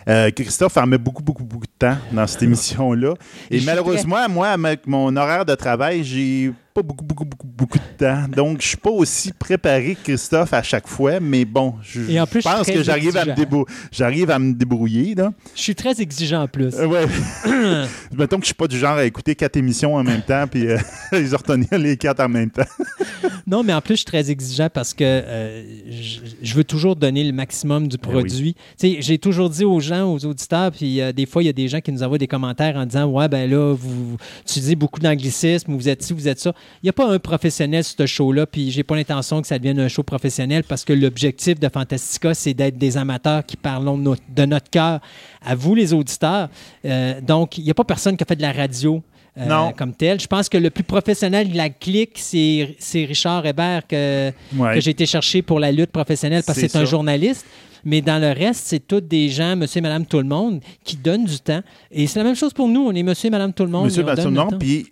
Euh, 0.07 0.31
Christophe 0.31 0.77
en 0.77 0.85
met 0.85 0.97
beaucoup, 0.97 1.23
beaucoup, 1.23 1.43
beaucoup 1.43 1.65
de 1.65 1.71
temps 1.79 1.97
dans 2.11 2.27
cette 2.27 2.43
émission-là. 2.43 3.13
Et 3.49 3.61
malheureusement, 3.61 4.27
moi, 4.29 4.49
avec 4.49 4.85
mon 4.87 5.15
horaire 5.15 5.45
de 5.45 5.55
travail, 5.55 6.03
j'ai 6.03 6.53
pas 6.73 6.81
beaucoup, 6.81 7.05
beaucoup, 7.05 7.25
beaucoup, 7.25 7.47
beaucoup 7.47 7.77
de 7.77 7.97
temps. 7.97 8.25
Donc, 8.35 8.61
je 8.61 8.67
suis 8.69 8.77
pas 8.77 8.89
aussi 8.89 9.31
préparé 9.31 9.95
que 9.95 10.03
Christophe 10.03 10.53
à 10.53 10.63
chaque 10.63 10.87
fois. 10.87 11.19
Mais 11.19 11.45
bon, 11.45 11.75
je, 11.83 12.01
Et 12.09 12.19
en 12.19 12.25
plus, 12.25 12.41
je 12.41 12.49
je 12.49 12.49
suis 12.49 12.57
pense 12.57 12.67
que 12.67 12.83
j'arrive 12.83 13.15
à, 13.17 13.25
me 13.25 13.65
j'arrive 13.91 14.31
à 14.31 14.39
me 14.39 14.53
débrouiller. 14.53 15.15
Là. 15.15 15.31
je 15.55 15.61
suis 15.61 15.75
très 15.75 16.01
exigeant 16.01 16.43
en 16.43 16.47
plus 16.47 16.73
Euh, 16.75 16.87
ouais. 16.87 17.05
Mettons 18.17 18.37
que 18.37 18.43
je 18.43 18.47
suis 18.47 18.55
pas 18.55 18.67
du 18.67 18.77
genre 18.77 18.97
à 18.97 19.05
écouter 19.05 19.35
quatre 19.35 19.57
émissions 19.57 19.95
en 19.95 20.03
même 20.03 20.21
temps 20.21 20.45
puis 20.47 20.67
euh, 20.67 20.77
les 21.11 21.29
retenir 21.35 21.77
les 21.77 21.97
quatre 21.97 22.19
en 22.21 22.29
même 22.29 22.49
temps. 22.49 22.63
Non, 23.45 23.61
mais 23.61 23.73
en 23.73 23.81
plus, 23.81 23.95
je 23.95 23.97
suis 23.99 24.05
très 24.05 24.31
exigeant 24.31 24.69
parce 24.73 24.93
que 24.93 25.03
euh, 25.03 25.63
je, 25.89 26.19
je 26.41 26.55
veux 26.55 26.63
toujours 26.63 26.95
donner 26.95 27.25
le 27.25 27.33
maximum 27.33 27.89
du 27.89 27.97
Eh 28.01 28.07
oui. 28.07 28.11
produit. 28.13 28.55
J'ai 28.81 29.17
toujours 29.17 29.49
dit 29.49 29.65
aux 29.65 29.81
gens, 29.81 30.13
aux 30.13 30.25
auditeurs, 30.25 30.71
puis 30.71 31.01
euh, 31.01 31.11
des 31.11 31.25
fois, 31.25 31.43
il 31.43 31.47
y 31.47 31.49
a 31.49 31.53
des 31.53 31.67
gens 31.67 31.81
qui 31.81 31.91
nous 31.91 32.03
envoient 32.03 32.17
des 32.17 32.27
commentaires 32.27 32.77
en 32.77 32.85
disant 32.85 33.05
Ouais, 33.05 33.27
ben 33.27 33.49
là, 33.49 33.73
vous 33.77 34.17
tu 34.45 34.59
dis 34.61 34.75
beaucoup 34.77 34.99
d'anglicisme, 35.01 35.73
vous 35.75 35.89
êtes 35.89 36.03
ci, 36.03 36.13
vous 36.13 36.27
êtes 36.29 36.39
ça. 36.39 36.53
Il 36.81 36.87
n'y 36.87 36.89
a 36.89 36.93
pas 36.93 37.07
un 37.09 37.19
professionnel 37.19 37.83
sur 37.83 37.95
ce 37.97 38.05
show-là, 38.05 38.45
puis 38.45 38.71
j'ai 38.71 38.83
pas 38.83 38.95
l'intention 38.95 39.41
que 39.41 39.47
ça 39.47 39.57
devienne 39.57 39.79
un 39.79 39.87
show 39.87 40.03
professionnel 40.03 40.63
parce 40.63 40.83
que 40.83 40.93
l'objectif 40.93 41.59
de 41.59 41.69
Fantastica, 41.69 42.33
c'est 42.33 42.53
d'être 42.53 42.77
des 42.77 42.97
amateurs 42.97 43.45
qui 43.45 43.55
parlons 43.57 43.97
de 43.97 44.45
notre, 44.45 44.69
cœur 44.69 44.99
à 45.45 45.55
vous, 45.55 45.75
les 45.75 45.93
auditeurs. 45.93 46.49
Euh, 46.85 47.21
donc, 47.21 47.57
il 47.57 47.63
n'y 47.63 47.71
a 47.71 47.73
pas 47.73 47.83
personne 47.85 48.17
qui 48.17 48.23
a 48.23 48.25
fait 48.25 48.35
de 48.35 48.41
la 48.41 48.51
radio. 48.51 49.01
euh, 49.37 49.45
Non. 49.47 49.71
comme 49.75 49.93
tel. 49.93 50.19
Je 50.19 50.27
pense 50.27 50.47
que 50.49 50.57
le 50.57 50.69
plus 50.69 50.83
professionnel 50.83 51.51
de 51.51 51.57
la 51.57 51.69
clique, 51.69 52.17
c'est 52.19 52.75
Richard 52.93 53.45
Hébert 53.45 53.87
que, 53.87 54.31
Ouais. 54.55 54.75
que 54.75 54.79
j'ai 54.81 54.91
été 54.91 55.05
chercher 55.07 55.41
pour 55.41 55.59
la 55.59 55.71
lutte 55.71 55.91
professionnelle 55.91 56.43
parce 56.45 56.59
que 56.61 56.67
C'est 56.67 56.77
un 56.77 56.85
journaliste. 56.85 57.45
Mais 57.85 58.01
dans 58.01 58.17
le 58.21 58.31
reste, 58.31 58.61
c'est 58.67 58.79
tous 58.87 59.01
des 59.01 59.27
gens, 59.29 59.55
monsieur 59.57 59.79
et 59.79 59.81
madame 59.81 60.05
tout 60.05 60.17
le 60.19 60.23
monde, 60.23 60.61
qui 60.85 60.95
donnent 60.95 61.25
du 61.25 61.39
temps. 61.39 61.61
Et 61.91 62.07
c'est 62.07 62.19
la 62.19 62.23
même 62.25 62.35
chose 62.35 62.53
pour 62.53 62.67
nous. 62.69 62.81
On 62.81 62.93
est 62.93 63.03
monsieur 63.03 63.27
et 63.27 63.31
madame 63.31 63.51
tout 63.53 63.63
le 63.63 63.69
monde. 63.71 63.85
Monsieur 63.85 64.03
et 64.03 64.05
donne 64.05 64.15
Batson, 64.15 64.29
le 64.29 64.35
temps. 64.37 64.57
puis 64.57 64.85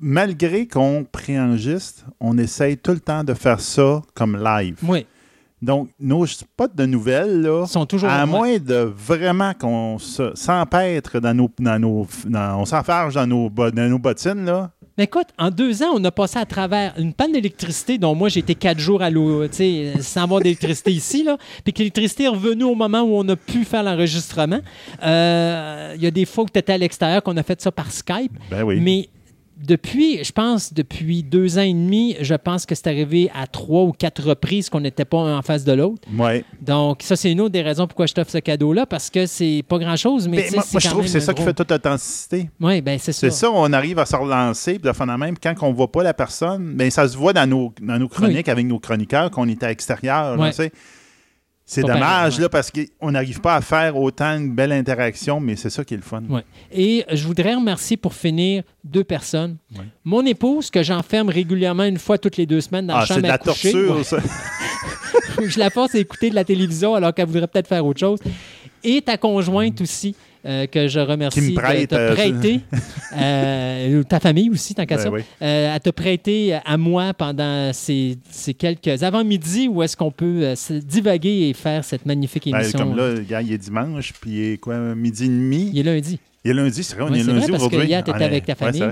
malgré 0.00 0.66
qu'on 0.66 1.04
préenregistre, 1.10 2.04
on 2.20 2.36
essaye 2.38 2.76
tout 2.78 2.92
le 2.92 3.00
temps 3.00 3.24
de 3.24 3.34
faire 3.34 3.60
ça 3.60 4.02
comme 4.14 4.36
live. 4.42 4.76
Oui, 4.82 5.06
Donc, 5.62 5.88
nos 5.98 6.26
spots 6.26 6.68
de 6.74 6.84
nouvelles, 6.84 7.40
là, 7.42 7.64
sont 7.66 7.86
toujours 7.86 8.10
à 8.10 8.24
ouais. 8.24 8.30
moins 8.30 8.58
de 8.58 8.92
vraiment 8.96 9.52
qu'on 9.54 9.98
se- 9.98 10.34
s'empêtre 10.34 11.20
dans 11.20 11.32
nos, 11.34 11.50
dans 11.58 11.78
nos, 11.78 12.06
dans- 12.26 12.60
on 12.60 12.64
s'enfarge 12.66 13.14
dans 13.14 13.26
nos, 13.26 13.48
dans 13.48 13.88
nos 13.90 13.98
bottines, 13.98 14.44
là. 14.44 14.70
Mais 14.96 15.04
écoute, 15.04 15.26
en 15.38 15.50
deux 15.50 15.82
ans, 15.82 15.88
on 15.94 16.04
a 16.04 16.12
passé 16.12 16.38
à 16.38 16.46
travers 16.46 16.94
une 16.98 17.12
panne 17.14 17.32
d'électricité 17.32 17.98
dont 17.98 18.14
moi 18.14 18.28
j'ai 18.28 18.38
été 18.40 18.54
quatre 18.54 18.78
jours 18.78 19.02
à 19.02 19.10
l'eau, 19.10 19.44
tu 19.48 19.54
sais, 19.56 19.92
sans 20.00 20.22
avoir 20.22 20.40
d'électricité 20.40 20.92
ici, 21.02 21.24
là. 21.24 21.36
Puis 21.64 21.72
que 21.72 21.78
l'électricité 21.78 22.24
est 22.24 22.28
revenue 22.28 22.62
au 22.62 22.76
moment 22.76 23.00
où 23.02 23.16
on 23.16 23.28
a 23.28 23.34
pu 23.34 23.64
faire 23.64 23.82
l'enregistrement. 23.82 24.60
Euh, 25.02 25.92
Il 25.96 26.02
y 26.02 26.06
a 26.06 26.10
des 26.10 26.24
fois 26.24 26.44
où 26.44 26.48
tu 26.48 26.58
étais 26.58 26.74
à 26.74 26.78
l'extérieur 26.78 27.22
qu'on 27.22 27.36
a 27.36 27.42
fait 27.42 27.60
ça 27.60 27.72
par 27.72 27.90
Skype. 27.90 28.32
Ben 28.50 28.62
oui. 28.62 28.78
Mais 28.80 29.08
depuis, 29.56 30.22
je 30.24 30.32
pense, 30.32 30.74
depuis 30.74 31.22
deux 31.22 31.58
ans 31.58 31.62
et 31.62 31.72
demi, 31.72 32.16
je 32.20 32.34
pense 32.34 32.66
que 32.66 32.74
c'est 32.74 32.86
arrivé 32.88 33.30
à 33.34 33.46
trois 33.46 33.82
ou 33.82 33.92
quatre 33.92 34.22
reprises 34.22 34.68
qu'on 34.68 34.80
n'était 34.80 35.04
pas 35.04 35.18
un 35.18 35.38
en 35.38 35.42
face 35.42 35.64
de 35.64 35.72
l'autre. 35.72 36.02
Ouais. 36.18 36.44
Donc, 36.60 37.02
ça, 37.02 37.16
c'est 37.16 37.30
une 37.30 37.40
autre 37.40 37.52
des 37.52 37.62
raisons 37.62 37.86
pourquoi 37.86 38.06
je 38.06 38.14
t'offre 38.14 38.30
ce 38.30 38.38
cadeau-là, 38.38 38.86
parce 38.86 39.10
que 39.10 39.26
c'est 39.26 39.64
pas 39.68 39.78
grand-chose, 39.78 40.28
mais, 40.28 40.38
Mais 40.38 40.48
sais, 40.48 40.56
moi, 40.56 40.64
moi, 40.72 40.80
je 40.80 40.88
trouve 40.88 41.02
que 41.02 41.08
c'est 41.08 41.20
ça 41.20 41.32
qui 41.32 41.42
fait 41.42 41.54
toute 41.54 41.70
l'authenticité. 41.70 42.50
Oui, 42.60 42.80
ben 42.80 42.98
c'est 42.98 43.12
ça. 43.12 43.20
C'est 43.20 43.30
ça, 43.30 43.50
on 43.50 43.72
arrive 43.72 43.98
à 43.98 44.06
se 44.06 44.16
relancer, 44.16 44.78
puis 44.78 44.90
de 44.90 45.06
la 45.06 45.18
même. 45.18 45.36
Quand 45.38 45.54
on 45.62 45.70
ne 45.70 45.74
voit 45.74 45.90
pas 45.90 46.02
la 46.02 46.14
personne, 46.14 46.74
ben, 46.74 46.90
ça 46.90 47.08
se 47.08 47.16
voit 47.16 47.32
dans 47.32 47.48
nos, 47.48 47.72
dans 47.80 47.98
nos 47.98 48.08
chroniques 48.08 48.48
avec 48.48 48.66
nos 48.66 48.78
chroniqueurs 48.78 49.30
qu'on 49.30 49.48
était 49.48 49.66
à 49.66 49.70
Ouais. 50.36 50.50
tu 50.50 50.56
sais. 50.56 50.72
C'est 51.66 51.80
dommage, 51.80 52.36
ouais. 52.36 52.42
là, 52.42 52.48
parce 52.50 52.70
qu'on 52.70 53.10
n'arrive 53.10 53.40
pas 53.40 53.54
à 53.56 53.60
faire 53.62 53.96
autant 53.96 54.36
une 54.36 54.54
belle 54.54 54.72
interaction, 54.72 55.40
mais 55.40 55.56
c'est 55.56 55.70
ça 55.70 55.82
qui 55.82 55.94
est 55.94 55.96
le 55.96 56.02
fun. 56.02 56.22
Ouais. 56.28 56.42
Et 56.70 57.04
je 57.10 57.26
voudrais 57.26 57.54
remercier 57.54 57.96
pour 57.96 58.12
finir 58.12 58.64
deux 58.84 59.04
personnes. 59.04 59.56
Mon 60.04 60.26
épouse, 60.26 60.70
que 60.70 60.82
j'enferme 60.82 61.30
régulièrement 61.30 61.84
une 61.84 61.98
fois 61.98 62.18
toutes 62.18 62.36
les 62.36 62.44
deux 62.44 62.60
semaines 62.60 62.86
dans 62.88 62.96
Ah, 62.96 63.00
la 63.00 63.06
c'est 63.06 63.14
chambre 63.14 63.22
de 63.22 63.28
la 63.28 63.38
coucher. 63.38 63.72
torture, 63.72 63.96
Ouais. 63.96 64.04
ça. 64.04 64.18
je 65.46 65.58
la 65.58 65.70
force 65.70 65.94
à 65.94 65.98
écouter 65.98 66.28
de 66.30 66.34
la 66.34 66.44
télévision 66.44 66.94
alors 66.94 67.14
qu'elle 67.14 67.26
voudrait 67.26 67.46
peut-être 67.46 67.68
faire 67.68 67.84
autre 67.86 68.00
chose. 68.00 68.18
Et 68.82 69.00
ta 69.00 69.16
conjointe 69.16 69.80
aussi, 69.80 70.14
euh, 70.46 70.66
que 70.66 70.88
je 70.88 71.00
remercie 71.00 71.52
prête, 71.54 71.90
de 71.90 71.96
te 71.96 72.00
euh, 72.00 72.12
prêter. 72.14 72.60
euh, 73.16 74.02
ta 74.02 74.20
famille 74.20 74.50
aussi, 74.50 74.74
tant 74.74 74.86
qu'à 74.86 74.96
Ben 74.96 75.02
ça. 75.02 75.10
oui. 75.10 75.22
À 75.40 75.78
te 75.80 75.90
prêter 75.90 76.58
à 76.64 76.76
moi 76.76 77.14
pendant 77.14 77.72
ces, 77.72 78.18
ces 78.30 78.54
quelques 78.54 79.02
avant-midi 79.02 79.68
où 79.68 79.82
est-ce 79.82 79.96
qu'on 79.96 80.10
peut 80.10 80.54
se 80.54 80.74
divaguer 80.74 81.48
et 81.48 81.54
faire 81.54 81.84
cette 81.84 82.06
magnifique 82.06 82.48
Ben, 82.50 82.60
émission? 82.60 82.78
comme 82.80 82.96
là, 82.96 83.14
gars, 83.28 83.42
il 83.42 83.52
est 83.52 83.58
dimanche, 83.58 84.12
puis 84.20 84.30
il 84.30 84.52
est 84.52 84.56
quoi, 84.58 84.76
midi 84.94 85.24
et 85.24 85.28
demi? 85.28 85.70
Il 85.72 85.78
est 85.80 85.82
lundi. 85.82 86.18
Il 86.46 86.50
est 86.50 86.54
lundi, 86.54 86.84
c'est 86.84 86.94
vrai, 86.96 87.04
on 87.08 87.10
Ouais, 87.12 87.20
est 87.20 87.24
lundi 87.24 87.38
vrai, 87.40 87.48
parce 87.52 87.62
que 87.62 87.66
aujourd'hui. 87.68 87.88
hier, 87.88 88.02
est- 88.06 88.22
avec 88.22 88.44
ta 88.44 88.54
famille. 88.54 88.84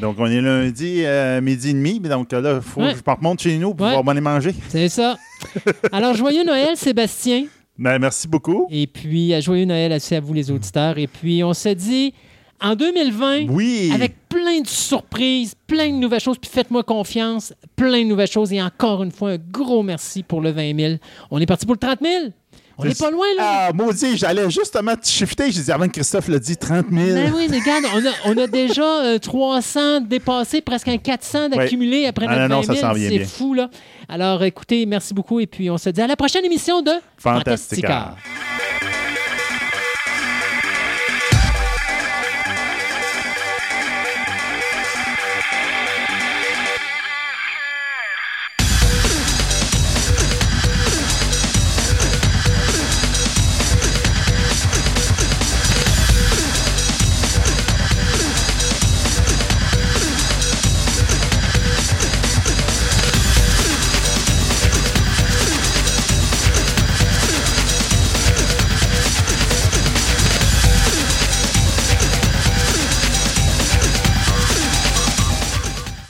Donc, 0.00 0.16
on 0.18 0.26
est 0.26 0.40
lundi, 0.40 1.02
euh, 1.04 1.40
midi 1.40 1.70
et 1.70 1.72
demi, 1.72 2.00
mais 2.02 2.08
donc 2.08 2.32
là, 2.32 2.54
il 2.56 2.60
faut 2.60 2.80
Ouais. 2.80 2.94
que 2.94 2.98
je 2.98 3.10
remonte 3.10 3.40
chez 3.40 3.56
nous 3.58 3.74
pour 3.74 3.86
pouvoir 3.86 4.08
aller 4.08 4.20
manger. 4.20 4.52
C'est 4.68 4.88
ça. 4.88 5.16
Alors, 5.92 6.14
joyeux 6.14 6.42
Noël, 6.44 6.76
Sébastien. 6.76 7.44
Ben, 7.78 7.98
merci 7.98 8.26
beaucoup. 8.28 8.66
Et 8.70 8.86
puis, 8.86 9.34
euh, 9.34 9.40
joyeux 9.40 9.64
Noël 9.66 9.92
aussi 9.92 10.14
à 10.14 10.20
vous, 10.20 10.32
les 10.32 10.50
auditeurs. 10.50 10.96
Et 10.98 11.06
puis, 11.06 11.44
on 11.44 11.52
se 11.54 11.68
dit 11.70 12.14
en 12.60 12.74
2020, 12.74 13.48
Oui. 13.50 13.90
avec 13.94 14.14
plein 14.30 14.60
de 14.62 14.66
surprises, 14.66 15.54
plein 15.66 15.88
de 15.90 15.96
nouvelles 15.96 16.20
choses. 16.20 16.38
Puis, 16.38 16.50
faites-moi 16.50 16.82
confiance, 16.84 17.52
plein 17.76 18.02
de 18.02 18.08
nouvelles 18.08 18.30
choses. 18.30 18.52
Et 18.52 18.62
encore 18.62 19.02
une 19.02 19.10
fois, 19.10 19.32
un 19.32 19.38
gros 19.38 19.82
merci 19.82 20.22
pour 20.22 20.40
le 20.40 20.50
20 20.52 20.78
000. 20.78 20.94
On 21.30 21.38
est 21.38 21.46
parti 21.46 21.66
pour 21.66 21.74
le 21.74 21.78
30 21.80 21.98
000. 22.02 22.24
On 22.78 22.84
n'est 22.84 22.94
pas 22.94 23.10
loin, 23.10 23.26
là. 23.38 23.68
Ah, 23.68 23.72
maudit, 23.72 24.16
j'allais 24.18 24.50
justement 24.50 24.94
te 24.96 25.06
shifter. 25.08 25.50
J'ai 25.50 25.62
dit 25.62 25.72
avant 25.72 25.86
que 25.86 25.92
Christophe 25.92 26.28
l'a 26.28 26.38
dit 26.38 26.56
30 26.56 26.86
000. 26.92 27.14
Ben 27.14 27.32
oui, 27.34 27.46
mais 27.50 27.58
regarde, 27.60 27.84
on 27.94 28.04
a, 28.06 28.34
on 28.34 28.42
a 28.42 28.46
déjà 28.46 28.82
euh, 29.04 29.18
300 29.18 30.02
dépassés, 30.02 30.60
presque 30.60 30.88
un 30.88 30.98
400 30.98 31.48
d'accumulés 31.48 32.06
après 32.06 32.26
Ah, 32.28 32.36
notre 32.36 32.48
non, 32.48 32.56
non, 32.56 32.60
20 32.60 32.66
ça 32.66 32.74
000. 32.74 32.86
s'en 32.86 32.92
vient 32.92 33.08
C'est 33.08 33.24
fou, 33.24 33.54
là. 33.54 33.70
Alors, 34.08 34.44
écoutez, 34.44 34.84
merci 34.84 35.14
beaucoup. 35.14 35.40
Et 35.40 35.46
puis, 35.46 35.70
on 35.70 35.78
se 35.78 35.88
dit 35.88 36.02
à 36.02 36.06
la 36.06 36.16
prochaine 36.16 36.44
émission 36.44 36.82
de 36.82 36.92
Fantastica. 37.16 38.14